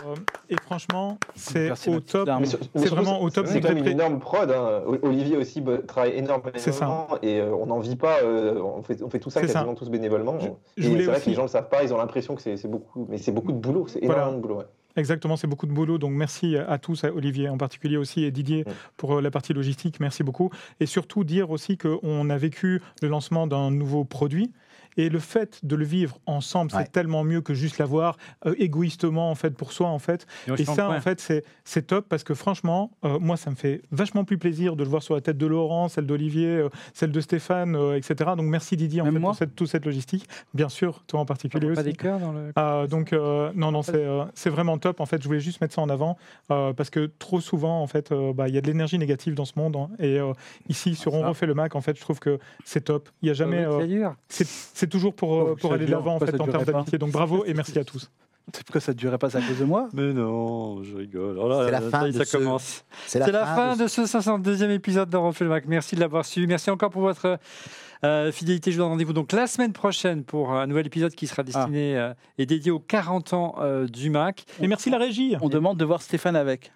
et 0.50 0.56
franchement 0.62 1.18
c'est 1.36 1.72
au 1.88 2.00
top 2.00 2.30
C'est 2.76 2.90
vraiment 2.90 3.22
au 3.22 3.30
top, 3.30 3.48
C'est 3.48 3.60
une 3.70 3.88
énorme 3.88 4.20
prod. 4.20 4.50
hein. 4.52 4.82
Olivier 5.04 5.38
aussi 5.38 5.64
travaille 5.88 6.14
énormément. 6.14 6.52
C'est 6.58 6.72
ça. 6.72 7.07
Et 7.22 7.40
euh, 7.40 7.54
on 7.56 7.68
n'en 7.68 7.80
vit 7.80 7.96
pas. 7.96 8.22
euh, 8.24 8.62
on, 8.62 8.84
fait, 8.84 9.02
on 9.04 9.10
fait 9.10 9.20
tout 9.20 9.30
ça 9.30 9.42
C'est 9.42 9.48
ça. 9.48 9.54
quasiment 9.60 9.76
tous 9.76 9.90
bénévolement. 9.90 10.38
C'est 10.40 10.48
vrai 10.84 11.08
aussi- 11.16 11.24
que 11.26 11.30
les 11.30 11.36
gens 11.36 11.42
ne 11.44 11.48
le 11.48 11.52
savent 11.52 11.70
pas. 11.70 11.84
Ils 11.84 11.94
ont 11.94 11.98
l'impression 11.98 12.36
que 12.36 12.42
c'est 12.42 12.68
beaucoup. 12.68 13.06
Mais 13.10 13.18
c'est 13.18 13.32
beaucoup 13.32 13.52
de 13.52 13.58
boulot. 13.58 13.86
C'est 13.88 14.00
Voilà. 14.04 14.22
énormément 14.24 14.38
de 14.38 14.42
boulot. 14.42 14.58
ouais. 14.60 14.66
Exactement, 14.96 15.36
c'est 15.38 15.46
beaucoup 15.46 15.68
de 15.68 15.72
boulot. 15.74 16.00
Donc 16.00 16.14
merci 16.14 16.58
à 16.58 16.80
tous, 16.80 17.04
à 17.04 17.12
Olivier 17.14 17.50
en 17.50 17.58
particulier 17.58 17.98
aussi 17.98 18.24
et 18.24 18.32
Didier 18.32 18.64
Mm. 18.68 18.72
pour 18.98 19.18
euh, 19.18 19.22
la 19.22 19.30
partie 19.30 19.54
logistique. 19.54 20.00
Merci 20.00 20.24
beaucoup. 20.24 20.50
Et 20.80 20.88
surtout 20.88 21.24
dire 21.24 21.52
aussi 21.52 21.78
qu'on 21.78 22.30
a 22.32 22.38
vécu 22.38 22.82
le 23.04 23.08
lancement 23.08 23.46
d'un 23.46 23.70
nouveau 23.70 24.06
produit. 24.06 24.52
Et 24.98 25.10
le 25.10 25.20
fait 25.20 25.60
de 25.64 25.76
le 25.76 25.86
vivre 25.86 26.18
ensemble, 26.26 26.74
Ouais. 26.74 26.84
c'est 26.84 26.92
tellement 26.92 27.24
mieux 27.24 27.42
que 27.42 27.54
juste 27.54 27.78
l'avoir 27.78 28.18
euh, 28.46 28.56
égoïstement 28.58 29.30
en 29.32 29.36
fait 29.36 29.52
pour 29.52 29.72
soi 29.72 29.88
en 29.88 30.00
fait. 30.00 30.26
Et 30.58 30.66
ça, 30.66 30.90
en 30.90 31.00
fait, 31.02 31.20
c'est- 31.22 31.44
c'est 31.64 31.88
top 31.88 32.08
parce 32.10 32.24
que 32.24 32.34
franchement, 32.34 32.92
euh, 33.06 33.20
moi, 33.20 33.38
ça 33.38 33.50
me 33.52 33.56
fait 33.56 33.82
vachement 33.92 34.24
plus 34.26 34.38
plaisir 34.38 34.76
de 34.76 34.84
le 34.84 34.90
voir 34.90 35.04
sur 35.04 35.14
la 35.16 35.22
tête 35.22 35.38
de 35.38 35.46
Laurent, 35.46 35.88
celle 35.88 36.06
d'Olivier, 36.08 36.48
euh, 36.48 36.70
celle 36.94 37.12
de 37.12 37.22
Stéphane, 37.22 37.76
etc. 37.96 38.32
Donc, 38.36 38.48
merci 38.48 38.76
Didier 38.76 39.02
en 39.02 39.06
Même 39.06 39.14
fait, 39.14 39.20
moi 39.20 39.30
pour 39.32 39.38
cette, 39.38 39.56
toute 39.56 39.68
cette 39.70 39.86
logistique. 39.86 40.28
Bien 40.54 40.70
sûr, 40.70 41.04
toi 41.08 41.20
en 41.20 41.26
particulier 41.26 41.68
pas 41.68 41.74
aussi. 41.82 41.84
des 41.84 41.94
cœurs 41.94 42.20
dans 42.20 42.32
le. 42.32 42.52
Ah, 42.56 42.86
donc 42.90 43.12
non 43.12 43.72
non 43.72 43.82
c'est 43.84 44.06
c'est 44.34 44.50
vraiment 44.50 44.78
top 44.78 45.00
en 45.00 45.06
fait 45.06 45.22
je 45.22 45.28
voulais 45.28 45.40
juste 45.40 45.62
mettre 45.62 45.74
ça 45.74 45.82
en 45.82 45.90
avant 45.90 46.18
parce 46.48 46.90
que 46.90 47.12
trop 47.20 47.40
souvent 47.40 47.82
en 47.82 47.88
fait 47.88 48.14
bah, 48.36 48.48
il 48.48 48.56
y 48.56 48.58
a 48.58 48.62
de 48.62 48.68
l'énergie 48.68 48.98
négative 48.98 49.34
dans 49.36 49.46
ce 49.46 49.54
monde 49.58 49.76
hein, 49.76 49.90
et 50.00 50.18
ici 50.70 50.96
sur 50.96 51.14
on 51.14 51.22
Ça. 51.22 51.30
refait 51.30 51.46
le 51.46 51.54
Mac 51.54 51.76
en 51.76 51.82
fait 51.82 51.96
je 51.96 52.02
trouve 52.02 52.20
que 52.20 52.40
c'est 52.66 52.82
top 52.86 53.10
il 53.22 53.28
y 53.28 53.32
a 53.32 53.34
jamais 53.34 53.64
Ah 53.66 53.78
oui, 53.78 54.04
euh, 54.04 54.10
c'est. 54.30 54.48
C'est 54.88 54.92
toujours 54.92 55.14
pour 55.14 55.34
euh, 55.36 55.50
Oh, 55.52 55.56
pour 55.56 55.74
aller 55.74 55.86
de 55.86 55.92
l'avant 55.92 56.16
en 56.16 56.20
fait 56.20 56.40
en 56.40 56.48
termes 56.48 56.64
d'amitié 56.66 56.98
donc 56.98 57.12
bravo 57.12 57.44
et 57.46 57.54
merci 57.54 57.78
à 57.78 57.84
tous 57.84 58.10
C'est 58.54 58.64
pourquoi 58.64 58.80
ça 58.82 58.94
ne 58.94 58.98
durait 58.98 59.18
pas 59.18 59.36
à 59.36 59.42
cause 59.42 59.60
de 59.60 59.66
moi? 59.66 59.90
Mais 59.94 60.14
non, 60.14 60.82
je 60.84 60.96
rigole. 60.96 61.38
Oh 61.38 61.62
C'est 61.66 61.72
la 61.72 61.82
fin 61.82 62.12
ça 62.12 62.20
de 62.20 62.24
ce- 62.24 62.38
commence. 62.38 62.86
C'est 63.06 63.22
C'est 63.22 63.32
la 63.32 63.46
fin 63.46 63.76
de 63.76 63.88
ce 63.88 64.02
62e 64.06 64.70
épisode 64.70 65.10
de 65.10 65.18
le 65.44 65.50
Mac. 65.50 65.66
Merci 65.68 65.96
de 65.96 66.00
l'avoir 66.00 66.24
suivi. 66.24 66.48
Merci 66.48 66.70
encore 66.70 66.90
pour 66.90 67.02
votre 67.02 67.40
euh, 68.06 68.32
fidélité. 68.32 68.72
Je 68.72 68.78
vous 68.78 68.84
donne 68.84 68.92
rendez-vous 68.92 69.12
donc 69.12 69.34
la 69.34 69.48
semaine 69.48 69.74
prochaine 69.74 70.24
pour 70.24 70.54
un 70.54 70.66
nouvel 70.66 70.88
épisode 70.88 71.14
qui 71.14 71.28
sera 71.28 71.44
destiné 71.44 71.98
euh, 71.98 72.14
et 72.38 72.46
dédié 72.46 72.72
aux 72.72 72.80
40 72.80 73.34
ans 73.34 73.56
euh, 73.60 73.86
du 73.86 74.10
Mac. 74.10 74.46
et 74.62 74.68
merci 74.68 74.90
la 74.90 74.98
régie 74.98 75.36
On 75.42 75.50
demande 75.50 75.78
de 75.78 75.84
voir 75.84 76.02
Stéphane 76.02 76.38
avec. 76.38 76.72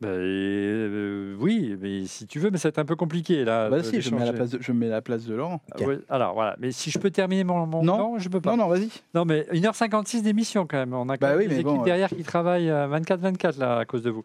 Bah, 0.00 0.08
euh, 0.08 1.36
oui, 1.38 1.76
mais 1.80 2.04
si 2.06 2.26
tu 2.26 2.40
veux, 2.40 2.50
mais 2.50 2.58
ça 2.58 2.68
va 2.68 2.70
être 2.70 2.78
un 2.78 2.84
peu 2.84 2.96
compliqué 2.96 3.44
là. 3.44 3.70
Bah 3.70 3.82
si, 3.82 4.00
je 4.00 4.10
me, 4.10 4.16
mets 4.16 4.22
à 4.22 4.26
la 4.26 4.32
place 4.32 4.50
de, 4.50 4.58
je 4.60 4.72
me 4.72 4.78
mets 4.78 4.86
à 4.86 4.90
la 4.90 5.02
place 5.02 5.24
de 5.24 5.34
Laurent. 5.34 5.60
Ah 5.72 5.84
alors 6.08 6.34
voilà, 6.34 6.56
mais 6.58 6.72
si 6.72 6.90
je 6.90 6.98
peux 6.98 7.10
terminer 7.10 7.44
mon, 7.44 7.64
mon 7.66 7.82
Non. 7.82 8.18
je 8.18 8.28
peux 8.28 8.40
pas. 8.40 8.50
Non, 8.50 8.64
non, 8.64 8.68
vas-y. 8.68 8.88
Non, 9.14 9.24
mais 9.24 9.42
1h56 9.52 10.22
d'émission 10.22 10.66
quand 10.66 10.78
même. 10.78 10.94
On 10.94 11.08
a 11.08 11.16
quand 11.16 11.26
Bah 11.26 11.36
même 11.36 11.38
oui, 11.38 11.48
des 11.48 11.54
équipes 11.60 11.66
bon, 11.66 11.82
derrière 11.82 12.08
qui 12.08 12.24
travaillent 12.24 12.68
24-24 12.70 13.58
là 13.58 13.78
à 13.78 13.84
cause 13.84 14.02
de 14.02 14.10
vous. 14.10 14.24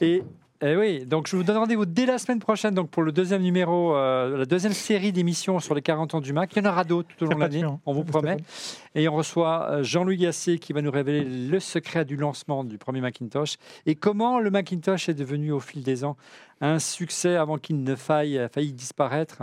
Et, 0.00 0.22
eh 0.64 0.76
oui, 0.76 1.04
donc 1.04 1.26
je 1.26 1.34
vous 1.34 1.42
donne 1.42 1.56
rendez-vous 1.56 1.86
dès 1.86 2.06
la 2.06 2.18
semaine 2.18 2.38
prochaine 2.38 2.72
donc 2.72 2.88
pour 2.88 3.02
le 3.02 3.10
deuxième 3.10 3.42
numéro, 3.42 3.96
euh, 3.96 4.36
la 4.38 4.44
deuxième 4.44 4.72
série 4.72 5.10
d'émissions 5.10 5.58
sur 5.58 5.74
les 5.74 5.82
40 5.82 6.14
ans 6.14 6.20
du 6.20 6.32
Mac. 6.32 6.52
Il 6.54 6.62
y 6.62 6.66
en 6.66 6.70
aura 6.70 6.84
d'autres 6.84 7.08
tout 7.16 7.24
au 7.24 7.28
long 7.28 7.34
de 7.34 7.40
l'année, 7.40 7.64
on 7.84 7.92
vous 7.92 8.04
promet. 8.04 8.36
Et 8.94 9.08
on 9.08 9.16
reçoit 9.16 9.68
euh, 9.70 9.82
Jean-Louis 9.82 10.18
Gasset 10.18 10.58
qui 10.58 10.72
va 10.72 10.80
nous 10.80 10.92
révéler 10.92 11.24
le 11.24 11.58
secret 11.58 12.04
du 12.04 12.14
lancement 12.14 12.62
du 12.62 12.78
premier 12.78 13.00
Macintosh 13.00 13.56
et 13.86 13.96
comment 13.96 14.38
le 14.38 14.50
Macintosh 14.50 15.08
est 15.08 15.14
devenu 15.14 15.50
au 15.50 15.58
fil 15.58 15.82
des 15.82 16.04
ans 16.04 16.16
un 16.60 16.78
succès 16.78 17.34
avant 17.34 17.58
qu'il 17.58 17.82
ne 17.82 17.96
faille, 17.96 18.38
a 18.38 18.48
failli 18.48 18.72
disparaître. 18.72 19.42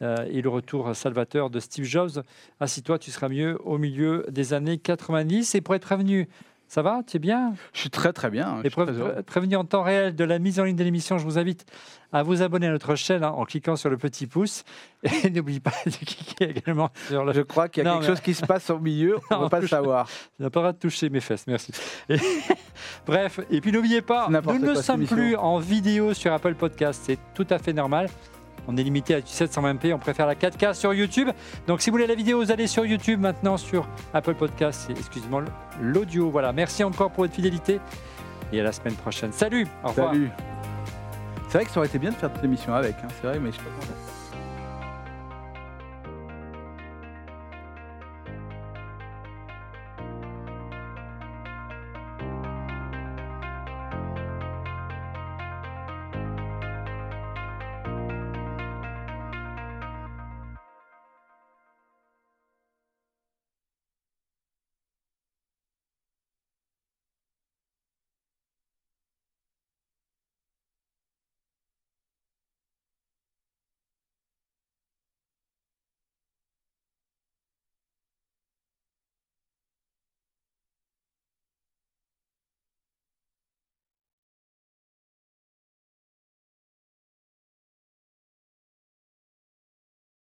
Euh, 0.00 0.26
et 0.30 0.42
le 0.42 0.48
retour 0.48 0.96
salvateur 0.96 1.48
de 1.48 1.60
Steve 1.60 1.84
Jobs. 1.84 2.22
Assis-toi, 2.58 2.98
tu 2.98 3.10
seras 3.10 3.28
mieux 3.28 3.56
au 3.64 3.78
milieu 3.78 4.26
des 4.30 4.52
années 4.52 4.78
90. 4.78 5.54
Et 5.54 5.60
pour 5.60 5.74
être 5.74 5.82
prévenu, 5.82 6.28
ça 6.72 6.80
va? 6.80 7.02
Tu 7.06 7.18
es 7.18 7.20
bien? 7.20 7.52
Je 7.74 7.80
suis 7.80 7.90
très 7.90 8.14
très 8.14 8.30
bien. 8.30 8.62
Et 8.64 8.70
prévenu 8.70 9.56
en 9.56 9.64
temps 9.66 9.82
réel 9.82 10.16
de 10.16 10.24
la 10.24 10.38
mise 10.38 10.58
en 10.58 10.64
ligne 10.64 10.74
de 10.74 10.82
l'émission, 10.82 11.18
je 11.18 11.24
vous 11.24 11.38
invite 11.38 11.66
à 12.14 12.22
vous 12.22 12.40
abonner 12.40 12.66
à 12.66 12.70
notre 12.70 12.94
chaîne 12.94 13.22
hein, 13.24 13.28
en 13.36 13.44
cliquant 13.44 13.76
sur 13.76 13.90
le 13.90 13.98
petit 13.98 14.26
pouce. 14.26 14.64
Et 15.24 15.28
n'oublie 15.28 15.60
pas 15.60 15.72
de 15.84 15.90
cliquer 15.90 16.48
également 16.48 16.88
sur 17.08 17.26
le 17.26 17.34
Je 17.34 17.42
crois 17.42 17.68
qu'il 17.68 17.84
y 17.84 17.86
a 17.86 17.90
Non, 17.90 17.96
quelque 17.98 18.08
mais- 18.08 18.16
chose 18.16 18.20
qui 18.22 18.32
se 18.32 18.46
passe 18.46 18.70
au 18.70 18.78
milieu, 18.78 19.18
on 19.30 19.36
ne 19.38 19.42
veut 19.42 19.48
pas 19.50 19.60
le 19.60 19.66
savoir. 19.68 20.08
Tu 20.38 20.42
n'as 20.42 20.48
pas 20.48 20.60
le 20.60 20.62
droit 20.68 20.72
de 20.72 20.78
toucher 20.78 21.10
mes 21.10 21.20
fesses, 21.20 21.46
merci. 21.46 21.72
Et- 22.08 22.16
Bref, 23.06 23.40
et 23.50 23.60
puis 23.60 23.70
n'oubliez 23.70 24.00
pas, 24.00 24.28
nous 24.30 24.58
ne 24.58 24.74
sommes 24.74 25.04
plus 25.06 25.36
en 25.36 25.58
vidéo 25.58 26.14
sur 26.14 26.32
Apple 26.32 26.54
Podcast, 26.54 27.02
c'est 27.04 27.18
tout 27.34 27.46
à 27.50 27.58
fait 27.58 27.74
normal. 27.74 28.08
On 28.68 28.76
est 28.76 28.82
limité 28.82 29.14
à 29.14 29.20
du 29.20 29.26
720p, 29.26 29.92
on 29.92 29.98
préfère 29.98 30.26
la 30.26 30.34
4K 30.34 30.74
sur 30.74 30.94
YouTube. 30.94 31.28
Donc 31.66 31.80
si 31.80 31.90
vous 31.90 31.94
voulez 31.94 32.06
la 32.06 32.14
vidéo, 32.14 32.38
vous 32.38 32.52
allez 32.52 32.66
sur 32.66 32.84
YouTube 32.86 33.20
maintenant 33.20 33.56
sur 33.56 33.88
Apple 34.14 34.34
Podcast, 34.34 34.88
excusez-moi 34.90 35.44
l'audio. 35.80 36.30
Voilà, 36.30 36.52
merci 36.52 36.84
encore 36.84 37.10
pour 37.10 37.24
votre 37.24 37.34
fidélité 37.34 37.80
et 38.52 38.60
à 38.60 38.62
la 38.62 38.72
semaine 38.72 38.94
prochaine. 38.94 39.32
Salut, 39.32 39.66
au 39.84 39.88
revoir. 39.88 40.12
Salut. 40.12 40.30
C'est 41.48 41.58
vrai 41.58 41.64
que 41.66 41.70
ça 41.70 41.80
aurait 41.80 41.88
été 41.88 41.98
bien 41.98 42.10
de 42.10 42.16
faire 42.16 42.30
cette 42.34 42.44
émission 42.44 42.72
avec, 42.74 42.94
hein, 43.02 43.08
c'est 43.20 43.26
vrai, 43.26 43.38
mais 43.38 43.50
je 43.50 43.56
suis 43.56 43.64
pas 43.64 43.70
content. 43.80 44.01